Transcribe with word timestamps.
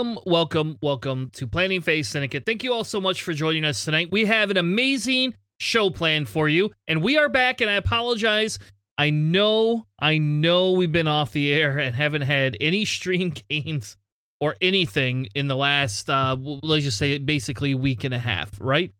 Welcome, 0.00 0.18
welcome, 0.24 0.78
welcome 0.80 1.30
to 1.34 1.46
Planning 1.46 1.82
Phase 1.82 2.08
Syndicate. 2.08 2.46
Thank 2.46 2.64
you 2.64 2.72
all 2.72 2.84
so 2.84 3.02
much 3.02 3.22
for 3.22 3.34
joining 3.34 3.66
us 3.66 3.84
tonight. 3.84 4.08
We 4.10 4.24
have 4.24 4.50
an 4.50 4.56
amazing 4.56 5.34
show 5.58 5.90
planned 5.90 6.26
for 6.26 6.48
you, 6.48 6.70
and 6.88 7.02
we 7.02 7.18
are 7.18 7.28
back. 7.28 7.60
And 7.60 7.68
I 7.68 7.74
apologize. 7.74 8.58
I 8.96 9.10
know, 9.10 9.84
I 9.98 10.16
know 10.16 10.72
we've 10.72 10.90
been 10.90 11.06
off 11.06 11.32
the 11.32 11.52
air 11.52 11.76
and 11.76 11.94
haven't 11.94 12.22
had 12.22 12.56
any 12.62 12.86
stream 12.86 13.34
games 13.50 13.98
or 14.40 14.56
anything 14.62 15.28
in 15.34 15.48
the 15.48 15.56
last, 15.56 16.08
uh, 16.08 16.34
let's 16.40 16.84
just 16.84 16.96
say, 16.96 17.18
basically 17.18 17.74
week 17.74 18.02
and 18.02 18.14
a 18.14 18.18
half, 18.18 18.50
right? 18.58 18.94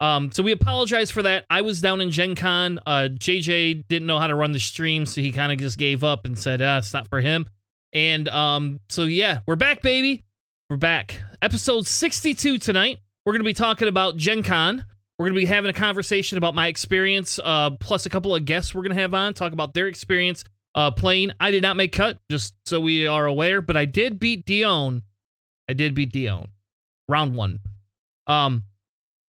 Um, 0.00 0.32
so 0.32 0.42
we 0.42 0.52
apologize 0.52 1.10
for 1.10 1.22
that. 1.22 1.46
I 1.48 1.62
was 1.62 1.80
down 1.80 2.02
in 2.02 2.10
Gen 2.10 2.34
Con. 2.34 2.78
Uh, 2.84 3.08
JJ 3.10 3.88
didn't 3.88 4.06
know 4.06 4.18
how 4.18 4.26
to 4.26 4.34
run 4.34 4.52
the 4.52 4.60
stream, 4.60 5.06
so 5.06 5.22
he 5.22 5.32
kind 5.32 5.50
of 5.50 5.56
just 5.56 5.78
gave 5.78 6.04
up 6.04 6.26
and 6.26 6.38
said, 6.38 6.60
ah, 6.60 6.76
it's 6.76 6.92
not 6.92 7.08
for 7.08 7.22
him. 7.22 7.46
And 7.94 8.28
um, 8.28 8.80
so 8.90 9.04
yeah, 9.04 9.38
we're 9.46 9.56
back, 9.56 9.80
baby. 9.80 10.24
We're 10.72 10.78
back. 10.78 11.20
Episode 11.42 11.86
62 11.86 12.56
tonight. 12.56 12.98
We're 13.26 13.34
gonna 13.34 13.44
be 13.44 13.52
talking 13.52 13.88
about 13.88 14.16
Gen 14.16 14.42
Con. 14.42 14.82
We're 15.18 15.26
gonna 15.26 15.38
be 15.38 15.44
having 15.44 15.68
a 15.68 15.74
conversation 15.74 16.38
about 16.38 16.54
my 16.54 16.68
experience, 16.68 17.38
uh, 17.44 17.72
plus 17.72 18.06
a 18.06 18.08
couple 18.08 18.34
of 18.34 18.46
guests 18.46 18.74
we're 18.74 18.80
gonna 18.80 18.94
have 18.94 19.12
on, 19.12 19.34
talk 19.34 19.52
about 19.52 19.74
their 19.74 19.86
experience 19.86 20.44
uh 20.74 20.90
playing. 20.90 21.32
I 21.38 21.50
did 21.50 21.62
not 21.62 21.76
make 21.76 21.92
cut, 21.92 22.20
just 22.30 22.54
so 22.64 22.80
we 22.80 23.06
are 23.06 23.26
aware, 23.26 23.60
but 23.60 23.76
I 23.76 23.84
did 23.84 24.18
beat 24.18 24.46
Dion. 24.46 25.02
I 25.68 25.74
did 25.74 25.94
beat 25.94 26.10
Dion. 26.10 26.48
Round 27.06 27.36
one. 27.36 27.60
Um, 28.26 28.62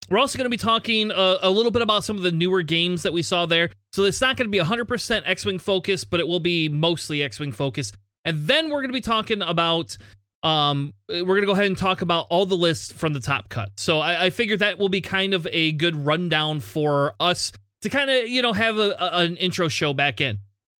we're 0.09 0.19
also 0.19 0.37
going 0.37 0.45
to 0.45 0.49
be 0.49 0.55
talking 0.55 1.11
a, 1.11 1.39
a, 1.41 1.49
little 1.49 1.71
bit 1.71 1.81
about 1.81 2.05
some 2.05 2.15
of 2.15 2.23
the 2.23 2.31
newer 2.31 2.61
games 2.61 3.03
that 3.03 3.11
we 3.11 3.21
saw 3.21 3.45
there. 3.45 3.69
So 3.91 4.03
it's 4.03 4.21
not 4.21 4.37
going 4.37 4.49
to 4.49 4.51
be 4.51 4.63
100% 4.63 5.23
X 5.25 5.43
Wing 5.43 5.59
focus, 5.59 6.05
but 6.05 6.21
it 6.21 6.27
will 6.27 6.39
be 6.39 6.69
mostly 6.69 7.21
X 7.21 7.37
Wing 7.37 7.51
focus. 7.51 7.91
And 8.23 8.47
then 8.47 8.69
we're 8.69 8.81
going 8.81 8.89
to 8.89 8.93
be 8.93 9.01
talking 9.01 9.41
about 9.41 9.97
um 10.43 10.93
we're 11.07 11.23
going 11.23 11.41
to 11.41 11.47
go 11.47 11.53
ahead 11.53 11.65
and 11.65 11.77
talk 11.77 12.01
about 12.01 12.27
all 12.29 12.45
the 12.45 12.57
lists 12.57 12.91
from 12.91 13.13
the 13.13 13.19
top 13.19 13.49
cut. 13.49 13.71
So 13.77 13.99
I, 13.99 14.25
I 14.25 14.29
figured 14.29 14.59
that 14.59 14.77
will 14.77 14.89
be 14.89 15.01
kind 15.01 15.33
of 15.33 15.47
a 15.51 15.71
good 15.73 15.95
rundown 16.05 16.59
for 16.59 17.13
us 17.19 17.51
to 17.81 17.89
kind 17.89 18.09
of, 18.09 18.27
you 18.27 18.41
know, 18.41 18.53
have 18.53 18.77
a, 18.77 18.91
a, 18.99 19.19
an 19.19 19.37
intro 19.37 19.67
show 19.67 19.93
back 19.93 20.21
in. 20.21 20.39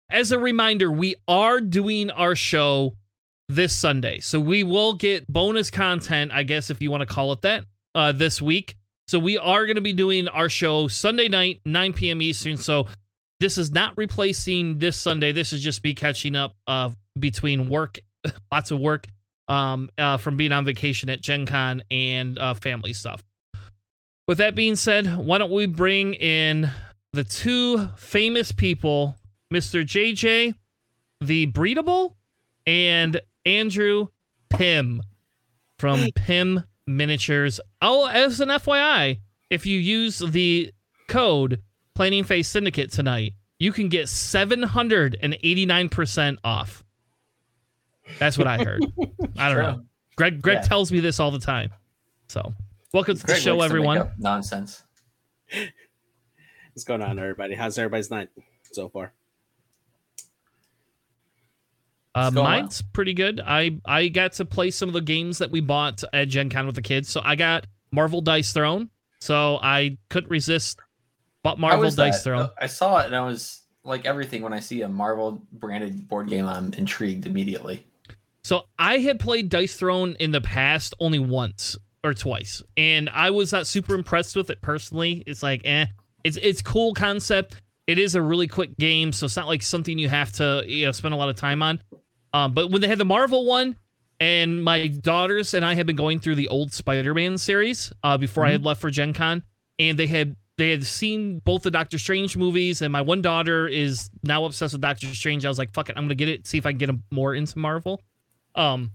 As 0.09 0.31
a 0.31 0.39
reminder, 0.39 0.92
we 0.92 1.16
are 1.28 1.61
doing 1.61 2.11
our 2.11 2.36
show 2.36 2.95
this 3.50 3.73
Sunday. 3.73 4.20
So 4.20 4.39
we 4.39 4.64
will 4.64 4.94
get 4.94 5.28
bonus 5.28 5.70
content, 5.70 6.31
I 6.33 6.44
guess 6.44 6.70
if 6.70 6.81
you 6.81 6.92
want 6.92 7.02
to 7.02 7.14
call 7.14 7.31
it 7.31 7.42
that, 7.42 7.66
uh 7.95 8.11
this 8.11 8.42
week. 8.42 8.75
So 9.08 9.20
we 9.20 9.38
are 9.38 9.66
going 9.66 9.75
to 9.75 9.81
be 9.81 9.94
doing 9.94 10.27
our 10.30 10.50
show 10.50 10.88
Sunday 10.88 11.27
night, 11.27 11.59
9 11.66 11.94
p.m. 11.94 12.22
Eastern. 12.22 12.58
So 12.58 12.88
this 13.42 13.58
is 13.58 13.72
not 13.72 13.94
replacing 13.98 14.80
this 14.80 14.95
Sunday. 14.95 15.33
This 15.33 15.52
is 15.52 15.61
just 15.61 15.81
be 15.81 15.94
catching 15.94 16.36
up 16.36 16.55
uh 16.67 16.89
between 17.20 17.70
work, 17.70 17.99
lots 18.52 18.71
of 18.71 18.80
work, 18.80 19.08
um, 19.48 19.89
uh, 19.98 20.17
from 20.17 20.37
being 20.37 20.52
on 20.52 20.65
vacation 20.65 21.09
at 21.09 21.21
Gen 21.21 21.45
Con 21.45 21.83
and 21.92 22.39
uh, 22.39 22.54
family 22.54 22.93
stuff. 22.93 23.23
With 24.27 24.37
that 24.37 24.55
being 24.55 24.76
said, 24.76 25.17
why 25.17 25.37
don't 25.37 25.52
we 25.52 25.65
bring 25.65 26.14
in 26.14 26.70
the 27.11 27.23
two 27.23 27.89
famous 27.98 28.52
people, 28.52 29.15
Mr. 29.53 29.83
JJ, 29.83 30.55
the 31.21 31.48
Breedable, 31.48 32.15
and 32.65 33.20
Andrew 33.45 34.08
Pym 34.49 35.03
from 35.77 36.09
Pym 36.15 36.64
Miniatures. 36.87 37.59
Oh, 37.82 38.08
as 38.08 38.39
an 38.39 38.49
FYI, 38.49 39.20
if 39.49 39.65
you 39.65 39.77
use 39.77 40.20
the 40.20 40.71
code 41.08 41.61
Planning 41.95 42.23
Phase 42.23 42.48
Syndicate 42.48 42.92
tonight, 42.92 43.33
you 43.59 43.71
can 43.71 43.89
get 43.89 44.05
789% 44.05 46.37
off. 46.43 46.83
That's 48.19 48.37
what 48.37 48.47
I 48.47 48.58
heard. 48.64 48.83
I 49.37 49.53
don't 49.53 49.64
know. 49.64 49.81
Greg 50.15 50.41
Greg 50.41 50.59
yeah. 50.61 50.67
tells 50.67 50.91
me 50.91 50.99
this 50.99 51.19
all 51.19 51.31
the 51.31 51.39
time. 51.39 51.71
So, 52.27 52.53
welcome 52.93 53.17
to 53.17 53.25
Greg 53.25 53.37
the 53.37 53.41
show, 53.41 53.61
everyone. 53.61 54.11
nonsense. 54.17 54.83
What's 56.73 56.83
going 56.83 57.02
on, 57.02 57.19
everybody? 57.19 57.55
How's 57.55 57.77
everybody's 57.77 58.09
night 58.09 58.30
so 58.71 58.89
far? 58.89 59.14
Uh, 62.15 62.30
mine's 62.31 62.81
on? 62.81 62.87
pretty 62.93 63.14
good. 63.14 63.41
I 63.43 63.80
I 63.86 64.08
got 64.08 64.33
to 64.33 64.45
play 64.45 64.71
some 64.71 64.89
of 64.89 64.93
the 64.93 65.02
games 65.02 65.39
that 65.39 65.49
we 65.52 65.61
bought 65.61 66.03
at 66.14 66.27
Gen 66.27 66.49
Con 66.49 66.65
with 66.65 66.75
the 66.75 66.81
kids. 66.81 67.09
So 67.09 67.21
I 67.23 67.35
got 67.35 67.65
Marvel 67.91 68.21
Dice 68.21 68.53
Throne. 68.53 68.89
So 69.20 69.59
I 69.61 69.97
couldn't 70.09 70.30
resist. 70.30 70.80
But 71.43 71.59
Marvel 71.59 71.89
Dice 71.89 72.17
that? 72.17 72.23
Throne. 72.23 72.49
I 72.59 72.67
saw 72.67 72.99
it 72.99 73.08
and 73.08 73.15
I 73.15 73.25
was 73.25 73.61
like 73.83 74.05
everything 74.05 74.41
when 74.41 74.53
I 74.53 74.59
see 74.59 74.81
a 74.81 74.89
Marvel 74.89 75.41
branded 75.53 76.08
board 76.08 76.30
game, 76.30 76.45
I'm 76.45 76.73
intrigued 76.73 77.25
immediately. 77.25 77.85
So 78.43 78.64
I 78.77 78.98
had 78.98 79.20
played 79.20 79.49
Dice 79.49 79.76
Throne 79.76 80.15
in 80.20 80.31
the 80.31 80.42
past 80.42 80.93
only 80.99 81.20
once 81.20 81.77
or 82.04 82.14
twice, 82.14 82.61
and 82.76 83.09
I 83.09 83.30
was 83.30 83.52
not 83.52 83.67
super 83.67 83.95
impressed 83.95 84.36
with 84.36 84.49
it 84.49 84.61
personally. 84.61 85.23
It's 85.26 85.42
like, 85.42 85.61
eh, 85.64 85.86
it's 86.23 86.37
it's 86.37 86.61
cool 86.61 86.93
concept. 86.93 87.61
It 87.87 87.98
is 87.98 88.15
a 88.15 88.21
really 88.21 88.48
quick 88.48 88.77
game, 88.77 89.11
so 89.11 89.26
it's 89.26 89.36
not 89.36 89.48
like 89.48 89.61
something 89.61 89.98
you 89.98 90.09
have 90.09 90.32
to 90.33 90.64
you 90.65 90.86
know 90.86 90.92
spend 90.92 91.14
a 91.14 91.17
lot 91.17 91.30
of 91.30 91.36
time 91.36 91.64
on. 91.64 91.82
Um, 92.33 92.53
but 92.53 92.71
when 92.71 92.82
they 92.82 92.87
had 92.87 92.98
the 92.98 93.05
Marvel 93.05 93.45
one, 93.45 93.77
and 94.20 94.64
my 94.64 94.87
daughters 94.87 95.53
and 95.53 95.65
I 95.65 95.73
had 95.76 95.86
been 95.86 95.95
going 95.95 96.20
through 96.20 96.36
the 96.36 96.48
old 96.48 96.73
Spider-Man 96.73 97.37
series 97.37 97.92
uh, 98.03 98.17
before 98.17 98.43
mm-hmm. 98.43 98.49
I 98.49 98.52
had 98.53 98.65
left 98.65 98.82
for 98.82 98.89
Gen 98.89 99.14
Con, 99.14 99.43
and 99.80 99.98
they 99.98 100.08
had 100.08 100.36
they 100.58 100.70
had 100.70 100.86
seen 100.86 101.39
both 101.39 101.64
the 101.64 101.71
Doctor 101.71 101.98
Strange 101.98 102.36
movies, 102.37 102.82
and 102.82 102.92
my 102.92 103.02
one 103.02 103.21
daughter 103.21 103.67
is 103.67 104.09
now 104.23 104.45
obsessed 104.45 104.73
with 104.73 104.82
Doctor 104.82 105.08
Strange. 105.08 105.45
I 105.45 105.49
was 105.49 105.58
like, 105.58 105.73
fuck 105.73 105.89
it, 105.89 105.98
I'm 105.98 106.03
gonna 106.03 106.15
get 106.15 106.30
it, 106.30 106.45
see 106.45 106.58
if 106.58 106.65
I 106.65 106.71
can 106.71 106.77
get 106.77 106.87
them 106.87 107.03
more 107.11 107.36
into 107.36 107.58
Marvel. 107.58 108.02
Um, 108.55 108.91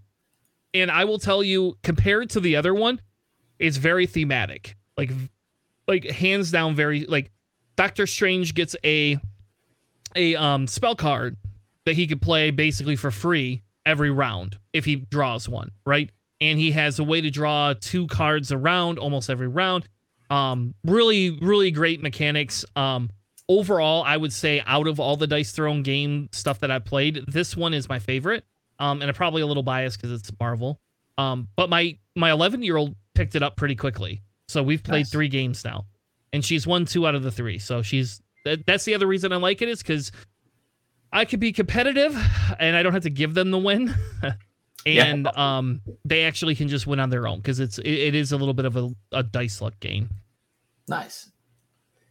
and 0.75 0.91
I 0.91 1.05
will 1.05 1.19
tell 1.19 1.43
you, 1.43 1.77
compared 1.83 2.31
to 2.31 2.41
the 2.41 2.57
other 2.57 2.75
one, 2.75 3.01
it's 3.59 3.77
very 3.77 4.07
thematic. 4.07 4.77
Like, 4.97 5.11
like 5.87 6.05
hands 6.05 6.51
down, 6.51 6.75
very 6.75 7.07
like 7.07 7.31
Doctor 7.77 8.07
Strange 8.07 8.55
gets 8.55 8.77
a 8.85 9.19
a 10.17 10.35
um 10.37 10.67
spell 10.67 10.95
card 10.95 11.37
that 11.85 11.95
he 11.95 12.07
could 12.07 12.21
play 12.21 12.51
basically 12.51 12.97
for 12.97 13.11
free 13.11 13.63
every 13.87 14.11
round 14.11 14.59
if 14.73 14.85
he 14.85 14.97
draws 14.97 15.49
one, 15.49 15.71
right? 15.87 16.11
And 16.41 16.59
he 16.59 16.73
has 16.73 16.99
a 16.99 17.05
way 17.05 17.21
to 17.21 17.31
draw 17.31 17.75
two 17.81 18.07
cards 18.07 18.53
around 18.53 18.99
almost 18.99 19.31
every 19.31 19.49
round. 19.49 19.89
Um, 20.31 20.75
really, 20.85 21.31
really 21.31 21.71
great 21.71 22.03
mechanics. 22.03 22.65
Um, 22.77 23.11
overall, 23.49 24.05
I 24.05 24.17
would 24.17 24.33
say 24.33 24.63
out 24.67 24.87
of 24.87 25.01
all 25.01 25.17
the 25.17 25.27
Dice 25.27 25.53
Throne 25.53 25.83
game 25.83 26.29
stuff 26.33 26.61
that 26.61 26.71
I 26.71 26.79
played, 26.79 27.25
this 27.27 27.57
one 27.57 27.73
is 27.73 27.89
my 27.89 27.99
favorite 27.99 28.45
um, 28.79 29.01
and 29.01 29.09
I'm 29.09 29.15
probably 29.15 29.43
a 29.43 29.47
little 29.47 29.63
biased 29.63 30.01
because 30.01 30.13
it's 30.19 30.31
Marvel. 30.39 30.81
Um, 31.17 31.49
but 31.57 31.69
my 31.69 31.99
my 32.15 32.31
11 32.31 32.63
year 32.63 32.77
old 32.77 32.95
picked 33.15 33.35
it 33.35 33.43
up 33.43 33.57
pretty 33.57 33.75
quickly, 33.75 34.23
so 34.47 34.63
we've 34.63 34.83
played 34.83 35.01
nice. 35.01 35.11
three 35.11 35.29
games 35.29 35.65
now, 35.65 35.87
and 36.33 36.45
she's 36.45 36.67
won 36.67 36.85
two 36.85 37.07
out 37.07 37.15
of 37.15 37.23
the 37.23 37.31
three. 37.33 37.59
So 37.59 37.83
she's 37.83 38.23
that, 38.45 38.65
that's 38.67 38.85
the 38.85 38.95
other 38.95 39.07
reason 39.07 39.33
I 39.33 39.37
like 39.37 39.63
it 39.63 39.69
is 39.69 39.83
because 39.83 40.13
I 41.13 41.25
could 41.25 41.41
be 41.41 41.53
competitive, 41.53 42.17
and 42.59 42.77
I 42.77 42.83
don't 42.83 42.93
have 42.93 43.03
to 43.03 43.11
give 43.11 43.35
them 43.35 43.51
the 43.51 43.59
win. 43.59 43.95
and 44.87 45.25
yeah. 45.25 45.57
um, 45.59 45.81
they 46.05 46.25
actually 46.25 46.55
can 46.55 46.69
just 46.69 46.87
win 46.87 47.01
on 47.01 47.11
their 47.11 47.27
own 47.27 47.39
because 47.39 47.61
it's 47.61 47.79
it, 47.79 47.91
it 47.91 48.15
is 48.15 48.33
a 48.33 48.37
little 48.37 48.55
bit 48.55 48.65
of 48.65 48.77
a, 48.77 48.89
a 49.13 49.23
dice 49.23 49.61
luck 49.61 49.79
game. 49.81 50.09
Nice. 50.89 51.31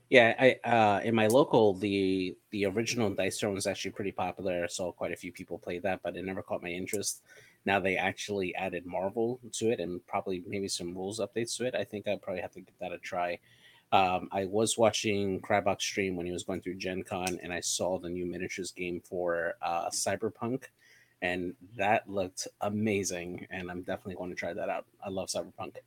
Yeah, 0.10 0.34
I 0.40 0.70
uh 0.70 1.02
in 1.04 1.14
my 1.16 1.28
local 1.28 1.74
the 1.74 2.36
the 2.52 2.66
original 2.66 3.10
Dice 3.10 3.40
Throne 3.40 3.58
is 3.58 3.68
actually 3.68 3.92
pretty 3.92 4.12
popular. 4.12 4.64
I 4.64 4.68
saw 4.68 4.92
quite 4.92 5.12
a 5.12 5.18
few 5.18 5.32
people 5.32 5.58
play 5.58 5.80
that, 5.80 6.02
but 6.04 6.16
it 6.16 6.24
never 6.24 6.42
caught 6.42 6.64
my 6.64 6.70
interest. 6.70 7.24
Now 7.66 7.80
they 7.80 7.98
actually 7.98 8.56
added 8.56 8.86
Marvel 8.86 9.40
to 9.54 9.70
it 9.70 9.80
and 9.82 10.06
probably 10.08 10.44
maybe 10.48 10.70
some 10.70 10.96
rules 10.96 11.20
updates 11.20 11.58
to 11.58 11.66
it. 11.66 11.76
I 11.76 11.84
think 11.84 12.08
I 12.08 12.16
probably 12.16 12.42
have 12.42 12.54
to 12.54 12.62
give 12.62 12.76
that 12.80 12.94
a 12.94 12.98
try. 12.98 13.40
Um, 13.92 14.28
I 14.32 14.46
was 14.46 14.78
watching 14.78 15.42
Crabbox 15.42 15.82
stream 15.82 16.16
when 16.16 16.26
he 16.26 16.32
was 16.32 16.44
going 16.44 16.62
through 16.62 16.76
Gen 16.76 17.04
Con 17.04 17.40
and 17.42 17.54
I 17.54 17.62
saw 17.62 17.98
the 17.98 18.10
new 18.10 18.26
miniatures 18.26 18.72
game 18.72 19.02
for 19.02 19.56
uh, 19.62 19.90
Cyberpunk 19.90 20.66
and 21.22 21.54
that 21.78 22.10
looked 22.10 22.48
amazing 22.62 23.48
and 23.50 23.72
I'm 23.72 23.82
definitely 23.82 24.16
going 24.16 24.30
to 24.30 24.36
try 24.36 24.54
that 24.54 24.70
out. 24.70 24.86
I 25.06 25.10
love 25.10 25.30
Cyberpunk. 25.30 25.78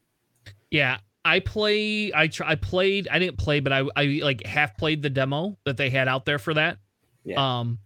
Yeah, 0.71 0.99
I 1.25 1.41
play. 1.41 2.13
I 2.15 2.29
try. 2.29 2.51
I 2.51 2.55
played. 2.55 3.09
I 3.11 3.19
didn't 3.19 3.39
play, 3.39 3.61
but 3.61 3.73
I 3.73 3.85
I 3.95 4.21
like 4.23 4.47
half 4.47 4.77
played 4.77 5.03
the 5.03 5.11
demo 5.11 5.59
that 5.65 5.77
they 5.77 5.91
had 5.91 6.09
out 6.09 6.25
there 6.25 6.39
for 6.39 6.55
that. 6.55 6.79
Yeah. 7.25 7.61
Um, 7.61 7.79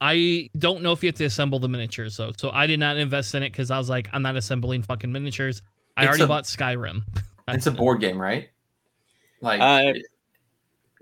I 0.00 0.48
don't 0.58 0.82
know 0.82 0.92
if 0.92 1.02
you 1.02 1.08
have 1.08 1.16
to 1.16 1.24
assemble 1.24 1.58
the 1.58 1.68
miniatures 1.68 2.16
though, 2.16 2.32
so 2.36 2.50
I 2.50 2.66
did 2.66 2.80
not 2.80 2.96
invest 2.96 3.34
in 3.34 3.42
it 3.42 3.50
because 3.50 3.70
I 3.70 3.76
was 3.76 3.90
like, 3.90 4.08
I'm 4.12 4.22
not 4.22 4.36
assembling 4.36 4.82
fucking 4.82 5.12
miniatures. 5.12 5.60
I 5.96 6.04
it's 6.04 6.08
already 6.08 6.24
a, 6.24 6.26
bought 6.26 6.44
Skyrim. 6.44 7.02
it's 7.48 7.66
a 7.66 7.70
board 7.70 8.00
game, 8.00 8.20
right? 8.20 8.48
Like, 9.42 9.60
uh, 9.60 9.98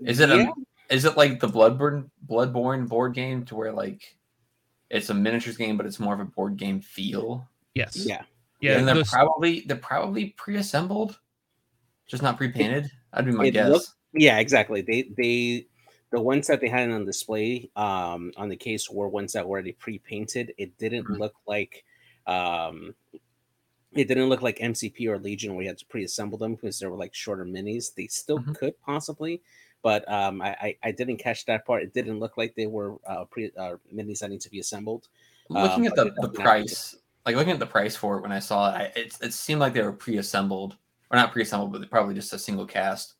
is 0.01 0.19
it 0.19 0.29
yeah. 0.29 0.49
a? 0.89 0.93
Is 0.93 1.05
it 1.05 1.15
like 1.15 1.39
the 1.39 1.47
Bloodborne 1.47 2.09
Bloodborne 2.27 2.89
board 2.89 3.13
game 3.13 3.45
to 3.45 3.55
where 3.55 3.71
like 3.71 4.17
it's 4.89 5.09
a 5.09 5.13
miniatures 5.13 5.55
game, 5.55 5.77
but 5.77 5.85
it's 5.85 5.99
more 5.99 6.13
of 6.13 6.19
a 6.19 6.25
board 6.25 6.57
game 6.57 6.81
feel? 6.81 7.47
Yes. 7.75 7.95
Yeah. 8.05 8.23
Yeah. 8.59 8.79
And 8.79 8.87
they're 8.87 8.95
those... 8.95 9.09
probably 9.09 9.61
they're 9.61 9.77
probably 9.77 10.31
pre-assembled 10.31 11.17
just 12.09 12.23
not 12.23 12.37
pre-painted. 12.37 12.91
That'd 13.13 13.31
be 13.31 13.37
my 13.37 13.45
it 13.45 13.51
guess. 13.51 13.69
Looked, 13.69 13.89
yeah, 14.13 14.39
exactly. 14.39 14.81
They 14.81 15.09
they 15.15 15.67
the 16.11 16.19
ones 16.19 16.47
that 16.47 16.59
they 16.59 16.67
had 16.67 16.89
on 16.89 17.05
display 17.05 17.69
um, 17.75 18.31
on 18.35 18.49
the 18.49 18.55
case 18.55 18.89
were 18.89 19.07
ones 19.07 19.33
that 19.33 19.47
were 19.47 19.51
already 19.51 19.73
pre-painted. 19.73 20.53
It 20.57 20.77
didn't 20.77 21.03
mm-hmm. 21.03 21.21
look 21.21 21.35
like 21.47 21.85
um, 22.25 22.95
it 23.91 24.07
didn't 24.07 24.29
look 24.29 24.41
like 24.41 24.57
MCP 24.57 25.07
or 25.07 25.19
Legion 25.19 25.53
where 25.53 25.63
you 25.63 25.69
had 25.69 25.77
to 25.77 25.85
pre-assemble 25.85 26.37
them 26.37 26.55
because 26.55 26.79
they 26.79 26.87
were 26.87 26.97
like 26.97 27.13
shorter 27.13 27.45
minis. 27.45 27.93
They 27.93 28.07
still 28.07 28.39
mm-hmm. 28.39 28.53
could 28.53 28.79
possibly, 28.81 29.41
but 29.83 30.11
um, 30.11 30.41
I, 30.41 30.49
I, 30.61 30.77
I 30.83 30.91
didn't 30.91 31.17
catch 31.17 31.45
that 31.45 31.65
part. 31.65 31.83
It 31.83 31.93
didn't 31.93 32.19
look 32.19 32.37
like 32.37 32.55
they 32.55 32.67
were 32.67 32.97
uh, 33.07 33.25
pre 33.25 33.51
uh, 33.57 33.75
minis 33.93 34.19
that 34.19 34.31
need 34.31 34.41
to 34.41 34.49
be 34.49 34.59
assembled. 34.59 35.07
Looking 35.49 35.87
um, 35.87 35.93
at 35.93 35.95
the, 35.95 36.11
the 36.21 36.29
price, 36.29 36.95
like 37.25 37.35
looking 37.35 37.53
at 37.53 37.59
the 37.59 37.65
price 37.65 37.95
for 37.95 38.17
it 38.17 38.21
when 38.21 38.31
I 38.31 38.39
saw 38.39 38.69
it, 38.69 38.77
I, 38.77 38.81
it, 38.95 39.17
it 39.21 39.33
seemed 39.33 39.59
like 39.59 39.73
they 39.73 39.81
were 39.81 39.91
pre-assembled 39.91 40.77
or 41.11 41.17
not 41.17 41.31
pre-assembled, 41.31 41.71
but 41.71 41.89
probably 41.89 42.15
just 42.15 42.33
a 42.33 42.39
single 42.39 42.65
cast. 42.65 43.15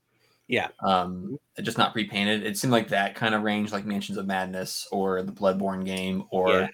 Yeah. 0.48 0.70
Um, 0.80 1.38
just 1.62 1.78
not 1.78 1.94
pre-painted. 1.94 2.44
It 2.44 2.58
seemed 2.58 2.74
like 2.74 2.88
that 2.90 3.16
kind 3.16 3.36
of 3.36 3.44
range, 3.44 3.72
like 3.72 3.86
Mansions 3.86 4.18
of 4.18 4.26
Madness 4.26 4.88
or 4.92 5.22
the 5.22 5.32
Bloodborne 5.32 5.86
game, 5.86 6.24
or 6.32 6.50
yeah. 6.50 6.68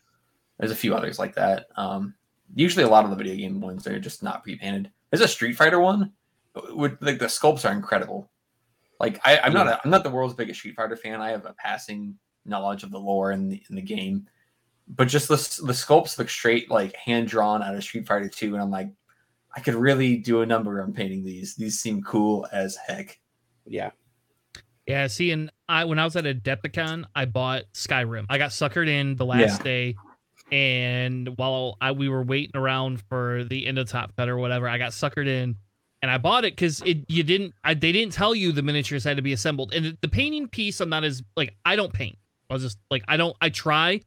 there's 0.57 0.71
a 0.71 0.75
few 0.75 0.95
others 0.95 1.19
like 1.19 1.35
that. 1.35 1.67
Um, 1.75 2.13
usually 2.55 2.85
a 2.85 2.89
lot 2.89 3.03
of 3.03 3.09
the 3.09 3.17
video 3.17 3.35
game 3.35 3.59
ones 3.59 3.83
they're 3.83 3.99
just 3.99 4.23
not 4.23 4.43
pre-painted. 4.43 4.89
There's 5.09 5.21
a 5.21 5.27
Street 5.27 5.53
Fighter 5.53 5.79
one, 5.79 6.11
with 6.73 6.97
like 7.01 7.19
the 7.19 7.25
sculpts 7.25 7.69
are 7.69 7.73
incredible. 7.73 8.29
Like 8.99 9.19
I, 9.25 9.37
am 9.45 9.53
not 9.53 9.67
a, 9.67 9.81
I'm 9.83 9.91
not 9.91 10.03
the 10.03 10.09
world's 10.09 10.33
biggest 10.33 10.59
Street 10.59 10.75
Fighter 10.75 10.95
fan. 10.95 11.21
I 11.21 11.31
have 11.31 11.45
a 11.45 11.53
passing 11.53 12.15
knowledge 12.45 12.83
of 12.83 12.91
the 12.91 12.99
lore 12.99 13.31
in 13.31 13.49
the 13.49 13.61
in 13.69 13.75
the 13.75 13.81
game, 13.81 14.27
but 14.87 15.07
just 15.07 15.27
the 15.27 15.35
the 15.65 15.73
sculpts 15.73 16.17
look 16.17 16.29
straight 16.29 16.71
like 16.71 16.95
hand 16.95 17.27
drawn 17.27 17.61
out 17.61 17.75
of 17.75 17.83
Street 17.83 18.07
Fighter 18.07 18.29
Two, 18.29 18.53
and 18.53 18.63
I'm 18.63 18.71
like, 18.71 18.89
I 19.55 19.61
could 19.61 19.75
really 19.75 20.17
do 20.17 20.41
a 20.41 20.45
number 20.45 20.81
on 20.81 20.93
painting 20.93 21.23
these. 21.23 21.55
These 21.55 21.79
seem 21.79 22.03
cool 22.03 22.47
as 22.51 22.75
heck. 22.75 23.19
Yeah. 23.65 23.91
Yeah, 24.87 25.07
see, 25.07 25.31
and 25.31 25.51
I 25.67 25.85
when 25.85 25.97
I 25.97 26.03
was 26.03 26.15
at 26.15 26.25
Adepticon, 26.25 27.05
I 27.15 27.25
bought 27.25 27.63
Skyrim. 27.73 28.25
I 28.29 28.37
got 28.37 28.51
suckered 28.51 28.87
in 28.87 29.15
the 29.15 29.25
last 29.25 29.59
yeah. 29.59 29.63
day, 29.63 29.95
and 30.51 31.29
while 31.37 31.77
I 31.81 31.91
we 31.91 32.07
were 32.07 32.21
waiting 32.21 32.55
around 32.55 33.01
for 33.09 33.43
the 33.45 33.65
end 33.65 33.79
of 33.79 33.89
Top 33.89 34.15
Cut 34.15 34.29
or 34.29 34.37
whatever, 34.37 34.69
I 34.69 34.77
got 34.77 34.91
suckered 34.91 35.27
in, 35.27 35.55
and 36.03 36.11
I 36.11 36.19
bought 36.19 36.45
it 36.45 36.53
because 36.53 36.83
it 36.85 36.99
you 37.07 37.23
didn't 37.23 37.55
I, 37.63 37.73
they 37.73 37.91
didn't 37.91 38.13
tell 38.13 38.35
you 38.35 38.51
the 38.51 38.61
miniatures 38.61 39.03
had 39.03 39.17
to 39.17 39.23
be 39.23 39.33
assembled, 39.33 39.73
and 39.73 39.97
the 40.01 40.07
painting 40.07 40.47
piece 40.47 40.79
I'm 40.79 40.89
not 40.89 41.03
as 41.03 41.23
like 41.35 41.55
I 41.65 41.75
don't 41.75 41.91
paint. 41.91 42.19
I 42.51 42.53
was 42.53 42.61
just 42.61 42.77
like 42.91 43.03
I 43.07 43.17
don't 43.17 43.35
I 43.41 43.49
try, 43.49 44.01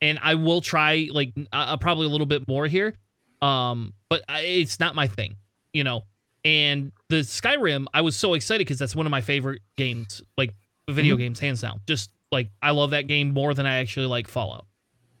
and 0.00 0.18
I 0.22 0.36
will 0.36 0.62
try 0.62 1.08
like 1.12 1.34
uh, 1.52 1.76
probably 1.76 2.06
a 2.06 2.10
little 2.10 2.26
bit 2.26 2.48
more 2.48 2.66
here, 2.66 2.94
um, 3.42 3.92
but 4.08 4.22
I, 4.28 4.40
it's 4.40 4.80
not 4.80 4.94
my 4.94 5.08
thing, 5.08 5.36
you 5.72 5.84
know. 5.84 6.04
And 6.44 6.92
the 7.08 7.16
Skyrim, 7.16 7.86
I 7.92 8.00
was 8.00 8.16
so 8.16 8.34
excited 8.34 8.60
because 8.60 8.78
that's 8.78 8.96
one 8.96 9.06
of 9.06 9.10
my 9.10 9.20
favorite 9.20 9.62
games, 9.76 10.22
like 10.38 10.54
video 10.88 11.14
mm-hmm. 11.14 11.22
games, 11.22 11.40
hands 11.40 11.60
down. 11.60 11.80
Just 11.86 12.10
like 12.30 12.48
I 12.62 12.70
love 12.70 12.90
that 12.90 13.06
game 13.06 13.32
more 13.32 13.52
than 13.52 13.66
I 13.66 13.78
actually 13.78 14.06
like 14.06 14.28
Fallout. 14.28 14.66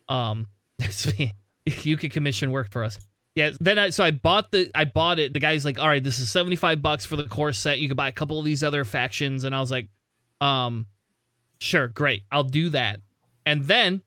Um, 0.08 0.46
you 1.64 1.96
could 1.96 2.12
commission 2.12 2.50
work 2.50 2.70
for 2.70 2.84
us. 2.84 2.98
Yeah, 3.34 3.50
then 3.60 3.78
I 3.78 3.90
so 3.90 4.04
I 4.04 4.10
bought 4.10 4.50
the 4.50 4.70
I 4.74 4.84
bought 4.84 5.18
it. 5.18 5.32
The 5.32 5.40
guy's 5.40 5.64
like, 5.64 5.78
"All 5.78 5.88
right, 5.88 6.02
this 6.02 6.18
is 6.18 6.30
75 6.30 6.82
bucks 6.82 7.06
for 7.06 7.16
the 7.16 7.24
core 7.24 7.52
set. 7.52 7.78
You 7.78 7.88
could 7.88 7.96
buy 7.96 8.08
a 8.08 8.12
couple 8.12 8.38
of 8.38 8.44
these 8.44 8.62
other 8.62 8.84
factions." 8.84 9.44
And 9.44 9.54
I 9.54 9.60
was 9.60 9.70
like, 9.70 9.88
"Um, 10.40 10.86
sure, 11.60 11.88
great. 11.88 12.24
I'll 12.30 12.44
do 12.44 12.68
that." 12.70 13.00
And 13.46 13.64
then 13.64 14.02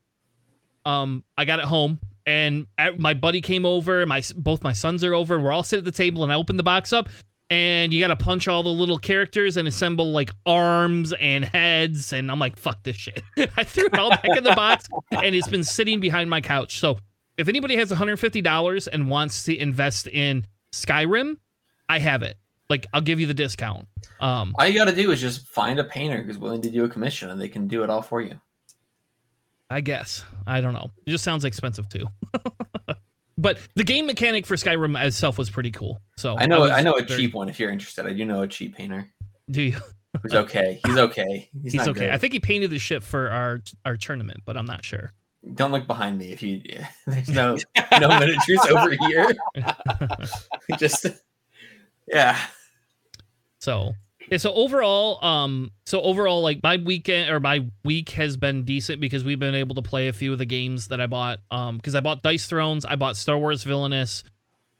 um 0.85 1.23
I 1.37 1.45
got 1.45 1.59
it 1.59 1.65
home 1.65 1.99
and 2.25 2.67
my 2.97 3.13
buddy 3.13 3.41
came 3.41 3.65
over. 3.65 4.05
My 4.05 4.21
both 4.35 4.63
my 4.63 4.73
sons 4.73 5.03
are 5.03 5.13
over. 5.13 5.39
We're 5.39 5.51
all 5.51 5.63
sitting 5.63 5.85
at 5.85 5.85
the 5.85 5.97
table, 5.97 6.23
and 6.23 6.31
I 6.31 6.35
opened 6.35 6.59
the 6.59 6.63
box 6.63 6.91
up, 6.93 7.09
and 7.49 7.93
you 7.93 7.99
got 7.99 8.07
to 8.07 8.15
punch 8.15 8.47
all 8.47 8.63
the 8.63 8.69
little 8.69 8.97
characters 8.97 9.57
and 9.57 9.67
assemble 9.67 10.11
like 10.11 10.31
arms 10.45 11.13
and 11.19 11.45
heads. 11.45 12.13
And 12.13 12.31
I'm 12.31 12.39
like, 12.39 12.57
fuck 12.57 12.83
this 12.83 12.95
shit. 12.95 13.23
I 13.57 13.63
threw 13.63 13.85
it 13.85 13.97
all 13.97 14.09
back 14.09 14.25
in 14.37 14.43
the 14.43 14.55
box, 14.55 14.87
and 15.11 15.35
it's 15.35 15.47
been 15.47 15.63
sitting 15.63 15.99
behind 15.99 16.29
my 16.29 16.41
couch. 16.41 16.79
So 16.79 16.99
if 17.37 17.47
anybody 17.47 17.75
has 17.75 17.89
150 17.89 18.41
dollars 18.41 18.87
and 18.87 19.09
wants 19.09 19.43
to 19.43 19.57
invest 19.57 20.07
in 20.07 20.45
Skyrim, 20.71 21.37
I 21.89 21.99
have 21.99 22.23
it. 22.23 22.37
Like 22.69 22.87
I'll 22.93 23.01
give 23.01 23.19
you 23.19 23.27
the 23.27 23.33
discount. 23.33 23.87
Um, 24.19 24.55
all 24.57 24.65
you 24.65 24.73
got 24.73 24.85
to 24.85 24.95
do 24.95 25.11
is 25.11 25.21
just 25.21 25.47
find 25.47 25.79
a 25.79 25.83
painter 25.83 26.23
who's 26.23 26.37
willing 26.37 26.61
to 26.63 26.71
do 26.71 26.83
a 26.83 26.89
commission, 26.89 27.29
and 27.29 27.39
they 27.39 27.49
can 27.49 27.67
do 27.67 27.83
it 27.83 27.89
all 27.89 28.01
for 28.01 28.21
you. 28.21 28.39
I 29.75 29.81
guess. 29.81 30.23
I 30.47 30.61
don't 30.61 30.71
know. 30.71 30.89
It 31.05 31.09
just 31.09 31.25
sounds 31.25 31.43
expensive 31.43 31.89
too. 31.89 32.07
but 33.37 33.59
the 33.75 33.83
game 33.83 34.05
mechanic 34.05 34.45
for 34.45 34.55
Skyrim 34.55 34.97
itself 35.05 35.37
was 35.37 35.49
pretty 35.49 35.71
cool. 35.71 36.01
So 36.15 36.37
I 36.39 36.45
know 36.45 36.63
I, 36.63 36.77
I 36.77 36.81
know 36.81 36.93
a 36.93 37.03
cheap 37.03 37.33
one 37.33 37.49
if 37.49 37.59
you're 37.59 37.71
interested. 37.71 38.05
I 38.05 38.13
do 38.13 38.23
know 38.23 38.43
a 38.43 38.47
cheap 38.47 38.77
painter. 38.77 39.05
Do 39.51 39.61
you? 39.61 39.77
He's 40.23 40.33
okay. 40.33 40.79
He's 40.85 40.97
okay. 40.97 41.49
He's, 41.61 41.73
He's 41.73 41.87
okay. 41.89 42.05
Good. 42.05 42.09
I 42.11 42.17
think 42.17 42.31
he 42.31 42.39
painted 42.39 42.71
the 42.71 42.79
ship 42.79 43.03
for 43.03 43.29
our 43.29 43.59
our 43.83 43.97
tournament, 43.97 44.43
but 44.45 44.55
I'm 44.55 44.65
not 44.65 44.85
sure. 44.85 45.11
Don't 45.55 45.73
look 45.73 45.87
behind 45.87 46.19
me 46.19 46.31
if 46.31 46.41
you. 46.41 46.61
Yeah, 46.63 46.87
there's 47.05 47.27
no 47.27 47.57
no 47.99 48.17
miniatures 48.17 48.65
over 48.69 48.91
here. 49.09 49.35
Just 50.79 51.07
yeah. 52.07 52.39
So 53.59 53.93
yeah, 54.29 54.37
so 54.37 54.53
overall, 54.53 55.23
um, 55.23 55.71
so 55.85 56.01
overall, 56.01 56.41
like 56.41 56.61
my 56.63 56.77
weekend 56.77 57.29
or 57.29 57.39
my 57.39 57.65
week 57.83 58.09
has 58.11 58.37
been 58.37 58.63
decent 58.63 58.99
because 58.99 59.23
we've 59.23 59.39
been 59.39 59.55
able 59.55 59.75
to 59.75 59.81
play 59.81 60.07
a 60.07 60.13
few 60.13 60.33
of 60.33 60.39
the 60.39 60.45
games 60.45 60.87
that 60.87 60.99
I 60.99 61.07
bought. 61.07 61.39
Um, 61.51 61.77
because 61.77 61.95
I 61.95 61.99
bought 61.99 62.23
Dice 62.23 62.47
Thrones, 62.47 62.85
I 62.85 62.95
bought 62.95 63.17
Star 63.17 63.37
Wars 63.37 63.63
Villainous, 63.63 64.23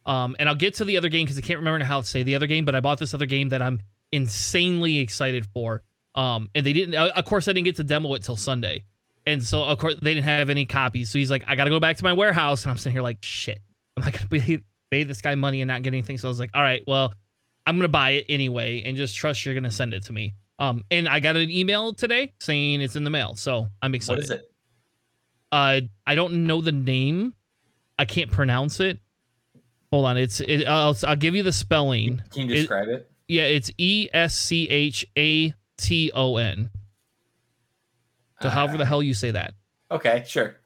um, 0.06 0.36
and 0.40 0.50
I'll 0.50 0.56
get 0.56 0.76
to 0.76 0.86
the 0.86 0.98
other 0.98 1.10
game 1.10 1.26
because 1.26 1.38
I 1.38 1.42
can't 1.42 1.60
remember 1.60 1.84
how 1.86 2.02
to 2.02 2.08
say 2.08 2.24
the 2.24 2.36
other 2.36 2.48
game, 2.48 2.66
but 2.66 2.76
I 2.76 2.80
bought 2.80 2.98
this 3.00 3.14
other 3.14 3.26
game 3.26 3.50
that 3.50 3.62
I'm 3.62 3.82
insanely 4.12 5.00
excited 5.00 5.46
for. 5.46 5.84
Um, 6.16 6.50
and 6.56 6.66
they 6.66 6.74
didn't, 6.74 6.96
uh, 6.96 7.12
of 7.16 7.26
course, 7.26 7.48
I 7.48 7.54
didn't 7.54 7.66
get 7.66 7.76
to 7.78 7.84
demo 7.84 8.14
it 8.14 8.24
till 8.24 8.38
Sunday, 8.38 8.84
and 9.28 9.44
so 9.44 9.64
of 9.64 9.78
course 9.80 9.96
they 10.02 10.14
didn't 10.14 10.26
have 10.26 10.50
any 10.50 10.66
copies. 10.66 11.12
So 11.12 11.20
he's 11.20 11.30
like, 11.30 11.44
I 11.48 11.56
got 11.56 11.66
to 11.66 11.70
go 11.70 11.80
back 11.80 11.98
to 11.98 12.04
my 12.04 12.14
warehouse, 12.14 12.64
and 12.64 12.72
I'm 12.72 12.78
sitting 12.78 12.94
here 12.94 13.02
like, 13.02 13.18
shit, 13.22 13.60
I'm 13.98 14.04
not 14.04 14.14
gonna 14.14 14.28
pay, 14.42 14.60
pay 14.90 15.04
this 15.04 15.22
guy 15.22 15.36
money 15.36 15.62
and 15.62 15.68
not 15.68 15.84
get 15.84 15.94
anything. 15.94 16.18
So 16.18 16.28
I 16.28 16.30
was 16.30 16.40
like, 16.40 16.52
all 16.54 16.62
right, 16.62 16.84
well 16.88 17.14
I'm 17.66 17.78
gonna 17.78 17.88
buy 17.88 18.12
it 18.12 18.26
anyway 18.30 18.84
and 18.86 18.96
just 18.96 19.16
trust 19.16 19.46
you're 19.46 19.56
gonna 19.56 19.72
send 19.72 19.94
it 19.94 20.04
to 20.06 20.14
me. 20.14 20.36
Um, 20.60 20.84
and 20.90 21.08
I 21.10 21.20
got 21.20 21.36
an 21.36 21.50
email 21.50 21.94
today 21.94 22.34
saying 22.40 22.82
it's 22.82 22.96
in 22.96 23.04
the 23.04 23.10
mail, 23.10 23.36
so 23.36 23.68
I'm 23.82 23.94
excited. 23.94 24.20
What 24.20 24.24
is 24.24 24.30
it? 24.30 24.52
Uh, 25.52 25.82
I 26.06 26.16
don't 26.16 26.48
know 26.48 26.62
the 26.62 26.72
name. 26.72 27.34
I 27.98 28.06
can't 28.06 28.32
pronounce 28.32 28.80
it. 28.80 29.00
Hold 29.92 30.06
on, 30.06 30.18
it's 30.18 30.40
it. 30.42 30.66
I'll, 30.68 30.96
I'll 31.06 31.16
give 31.16 31.36
you 31.36 31.44
the 31.44 31.54
spelling. 31.54 32.22
Can 32.32 32.50
you 32.50 32.56
describe 32.56 32.88
it? 32.88 32.94
it? 32.94 33.12
Yeah, 33.28 33.44
it's 33.44 33.72
E 33.78 34.10
S 34.14 34.36
C 34.36 34.68
H 34.70 35.06
A 35.18 35.54
T 35.78 36.12
O 36.14 36.38
N. 36.38 36.70
So, 38.42 38.48
uh, 38.48 38.52
however 38.52 38.78
the 38.78 38.86
hell 38.86 39.02
you 39.02 39.14
say 39.14 39.32
that. 39.32 39.54
Okay, 39.92 40.24
sure. 40.28 40.58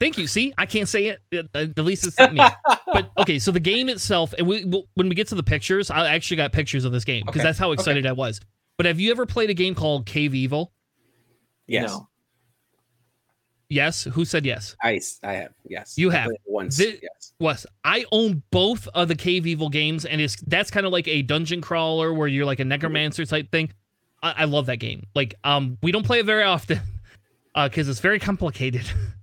Thank 0.00 0.16
you. 0.16 0.26
See, 0.26 0.54
I 0.56 0.66
can't 0.66 0.88
say 0.88 1.18
it. 1.30 1.52
The 1.52 1.82
least 1.82 2.06
it's 2.06 2.18
me. 2.32 2.40
but 2.92 3.10
okay, 3.18 3.38
so 3.38 3.50
the 3.50 3.60
game 3.60 3.88
itself, 3.88 4.32
and 4.38 4.46
we 4.46 4.62
when 4.94 5.08
we 5.08 5.14
get 5.14 5.28
to 5.28 5.34
the 5.34 5.42
pictures, 5.42 5.90
I 5.90 6.14
actually 6.14 6.36
got 6.36 6.52
pictures 6.52 6.84
of 6.84 6.92
this 6.92 7.04
game 7.04 7.24
because 7.26 7.40
okay. 7.40 7.48
that's 7.48 7.58
how 7.58 7.72
excited 7.72 8.06
okay. 8.06 8.10
I 8.10 8.12
was. 8.12 8.40
But 8.76 8.86
have 8.86 9.00
you 9.00 9.10
ever 9.10 9.26
played 9.26 9.50
a 9.50 9.54
game 9.54 9.74
called 9.74 10.06
Cave 10.06 10.34
Evil? 10.34 10.72
Yes. 11.66 11.90
No. 11.90 12.08
Yes. 13.68 14.04
Who 14.04 14.24
said 14.24 14.46
yes? 14.46 14.76
I 14.82 15.00
I 15.24 15.32
have. 15.32 15.52
Yes. 15.68 15.98
You 15.98 16.10
have 16.10 16.30
once. 16.46 16.76
The, 16.76 16.98
yes. 17.02 17.32
Was 17.40 17.66
I 17.82 18.04
own 18.12 18.42
both 18.50 18.86
of 18.94 19.08
the 19.08 19.16
Cave 19.16 19.48
Evil 19.48 19.68
games, 19.68 20.04
and 20.04 20.20
it's 20.20 20.36
that's 20.42 20.70
kind 20.70 20.86
of 20.86 20.92
like 20.92 21.08
a 21.08 21.22
dungeon 21.22 21.60
crawler 21.60 22.14
where 22.14 22.28
you're 22.28 22.46
like 22.46 22.60
a 22.60 22.64
necromancer 22.64 23.24
type 23.26 23.50
thing. 23.50 23.72
I, 24.22 24.34
I 24.38 24.44
love 24.44 24.66
that 24.66 24.76
game. 24.76 25.06
Like, 25.14 25.34
um, 25.44 25.78
we 25.82 25.92
don't 25.92 26.04
play 26.06 26.20
it 26.20 26.26
very 26.26 26.44
often, 26.44 26.80
uh, 27.54 27.68
because 27.68 27.88
it's 27.88 28.00
very 28.00 28.18
complicated. 28.18 28.88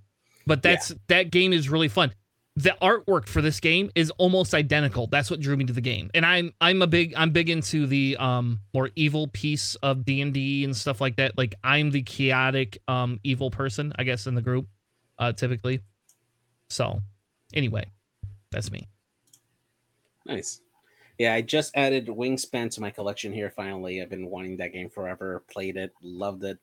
but 0.46 0.62
that's 0.62 0.90
yeah. 0.90 0.96
that 1.08 1.30
game 1.30 1.52
is 1.52 1.68
really 1.68 1.88
fun. 1.88 2.12
The 2.56 2.74
artwork 2.80 3.28
for 3.28 3.42
this 3.42 3.60
game 3.60 3.90
is 3.94 4.10
almost 4.12 4.54
identical. 4.54 5.08
That's 5.08 5.30
what 5.30 5.40
drew 5.40 5.56
me 5.56 5.66
to 5.66 5.74
the 5.74 5.80
game. 5.82 6.10
And 6.14 6.24
I'm 6.24 6.54
I'm 6.60 6.80
a 6.80 6.86
big 6.86 7.12
I'm 7.16 7.30
big 7.30 7.50
into 7.50 7.86
the 7.86 8.16
um 8.18 8.60
more 8.72 8.90
evil 8.96 9.28
piece 9.28 9.74
of 9.76 10.04
D&D 10.04 10.64
and 10.64 10.74
stuff 10.74 11.00
like 11.00 11.16
that. 11.16 11.36
Like 11.36 11.54
I'm 11.62 11.90
the 11.90 12.02
chaotic 12.02 12.78
um 12.88 13.20
evil 13.24 13.50
person, 13.50 13.92
I 13.98 14.04
guess 14.04 14.26
in 14.26 14.34
the 14.34 14.42
group 14.42 14.66
uh 15.18 15.32
typically. 15.32 15.80
So, 16.68 17.00
anyway, 17.54 17.84
that's 18.50 18.72
me. 18.72 18.88
Nice. 20.24 20.60
Yeah, 21.18 21.32
I 21.32 21.40
just 21.40 21.76
added 21.76 22.08
Wingspan 22.08 22.70
to 22.72 22.80
my 22.80 22.90
collection 22.90 23.32
here 23.32 23.50
finally. 23.50 24.02
I've 24.02 24.10
been 24.10 24.26
wanting 24.26 24.56
that 24.58 24.72
game 24.72 24.90
forever, 24.90 25.44
played 25.50 25.76
it, 25.76 25.92
loved 26.02 26.44
it. 26.44 26.58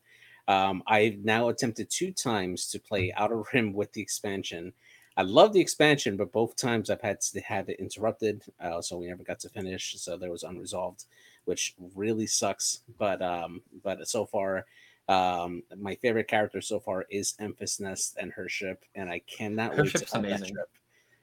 Um, 0.47 0.83
I've 0.87 1.19
now 1.19 1.49
attempted 1.49 1.89
two 1.89 2.11
times 2.11 2.67
to 2.71 2.79
play 2.79 3.13
Outer 3.15 3.43
Rim 3.53 3.73
with 3.73 3.93
the 3.93 4.01
expansion. 4.01 4.73
I 5.15 5.21
love 5.21 5.53
the 5.53 5.61
expansion, 5.61 6.17
but 6.17 6.31
both 6.31 6.55
times 6.55 6.89
I've 6.89 7.01
had 7.01 7.21
to 7.21 7.39
have 7.41 7.69
it 7.69 7.79
interrupted, 7.79 8.43
uh, 8.59 8.81
so 8.81 8.97
we 8.97 9.07
never 9.07 9.23
got 9.23 9.39
to 9.41 9.49
finish. 9.49 9.95
So 9.99 10.17
there 10.17 10.31
was 10.31 10.43
unresolved, 10.43 11.05
which 11.45 11.75
really 11.95 12.25
sucks. 12.25 12.81
But 12.97 13.21
um, 13.21 13.61
but 13.83 14.07
so 14.07 14.25
far, 14.25 14.65
um, 15.07 15.61
my 15.77 15.95
favorite 15.95 16.27
character 16.27 16.61
so 16.61 16.79
far 16.79 17.05
is 17.11 17.35
Enfys 17.39 17.79
Nest 17.79 18.17
and 18.19 18.31
her 18.31 18.49
ship, 18.49 18.85
and 18.95 19.07
I 19.07 19.19
cannot 19.19 19.75
her 19.75 19.83
wait 19.83 19.91
ship's 19.91 20.11
to 20.11 20.17
amazing. 20.17 20.47
Ship. 20.47 20.69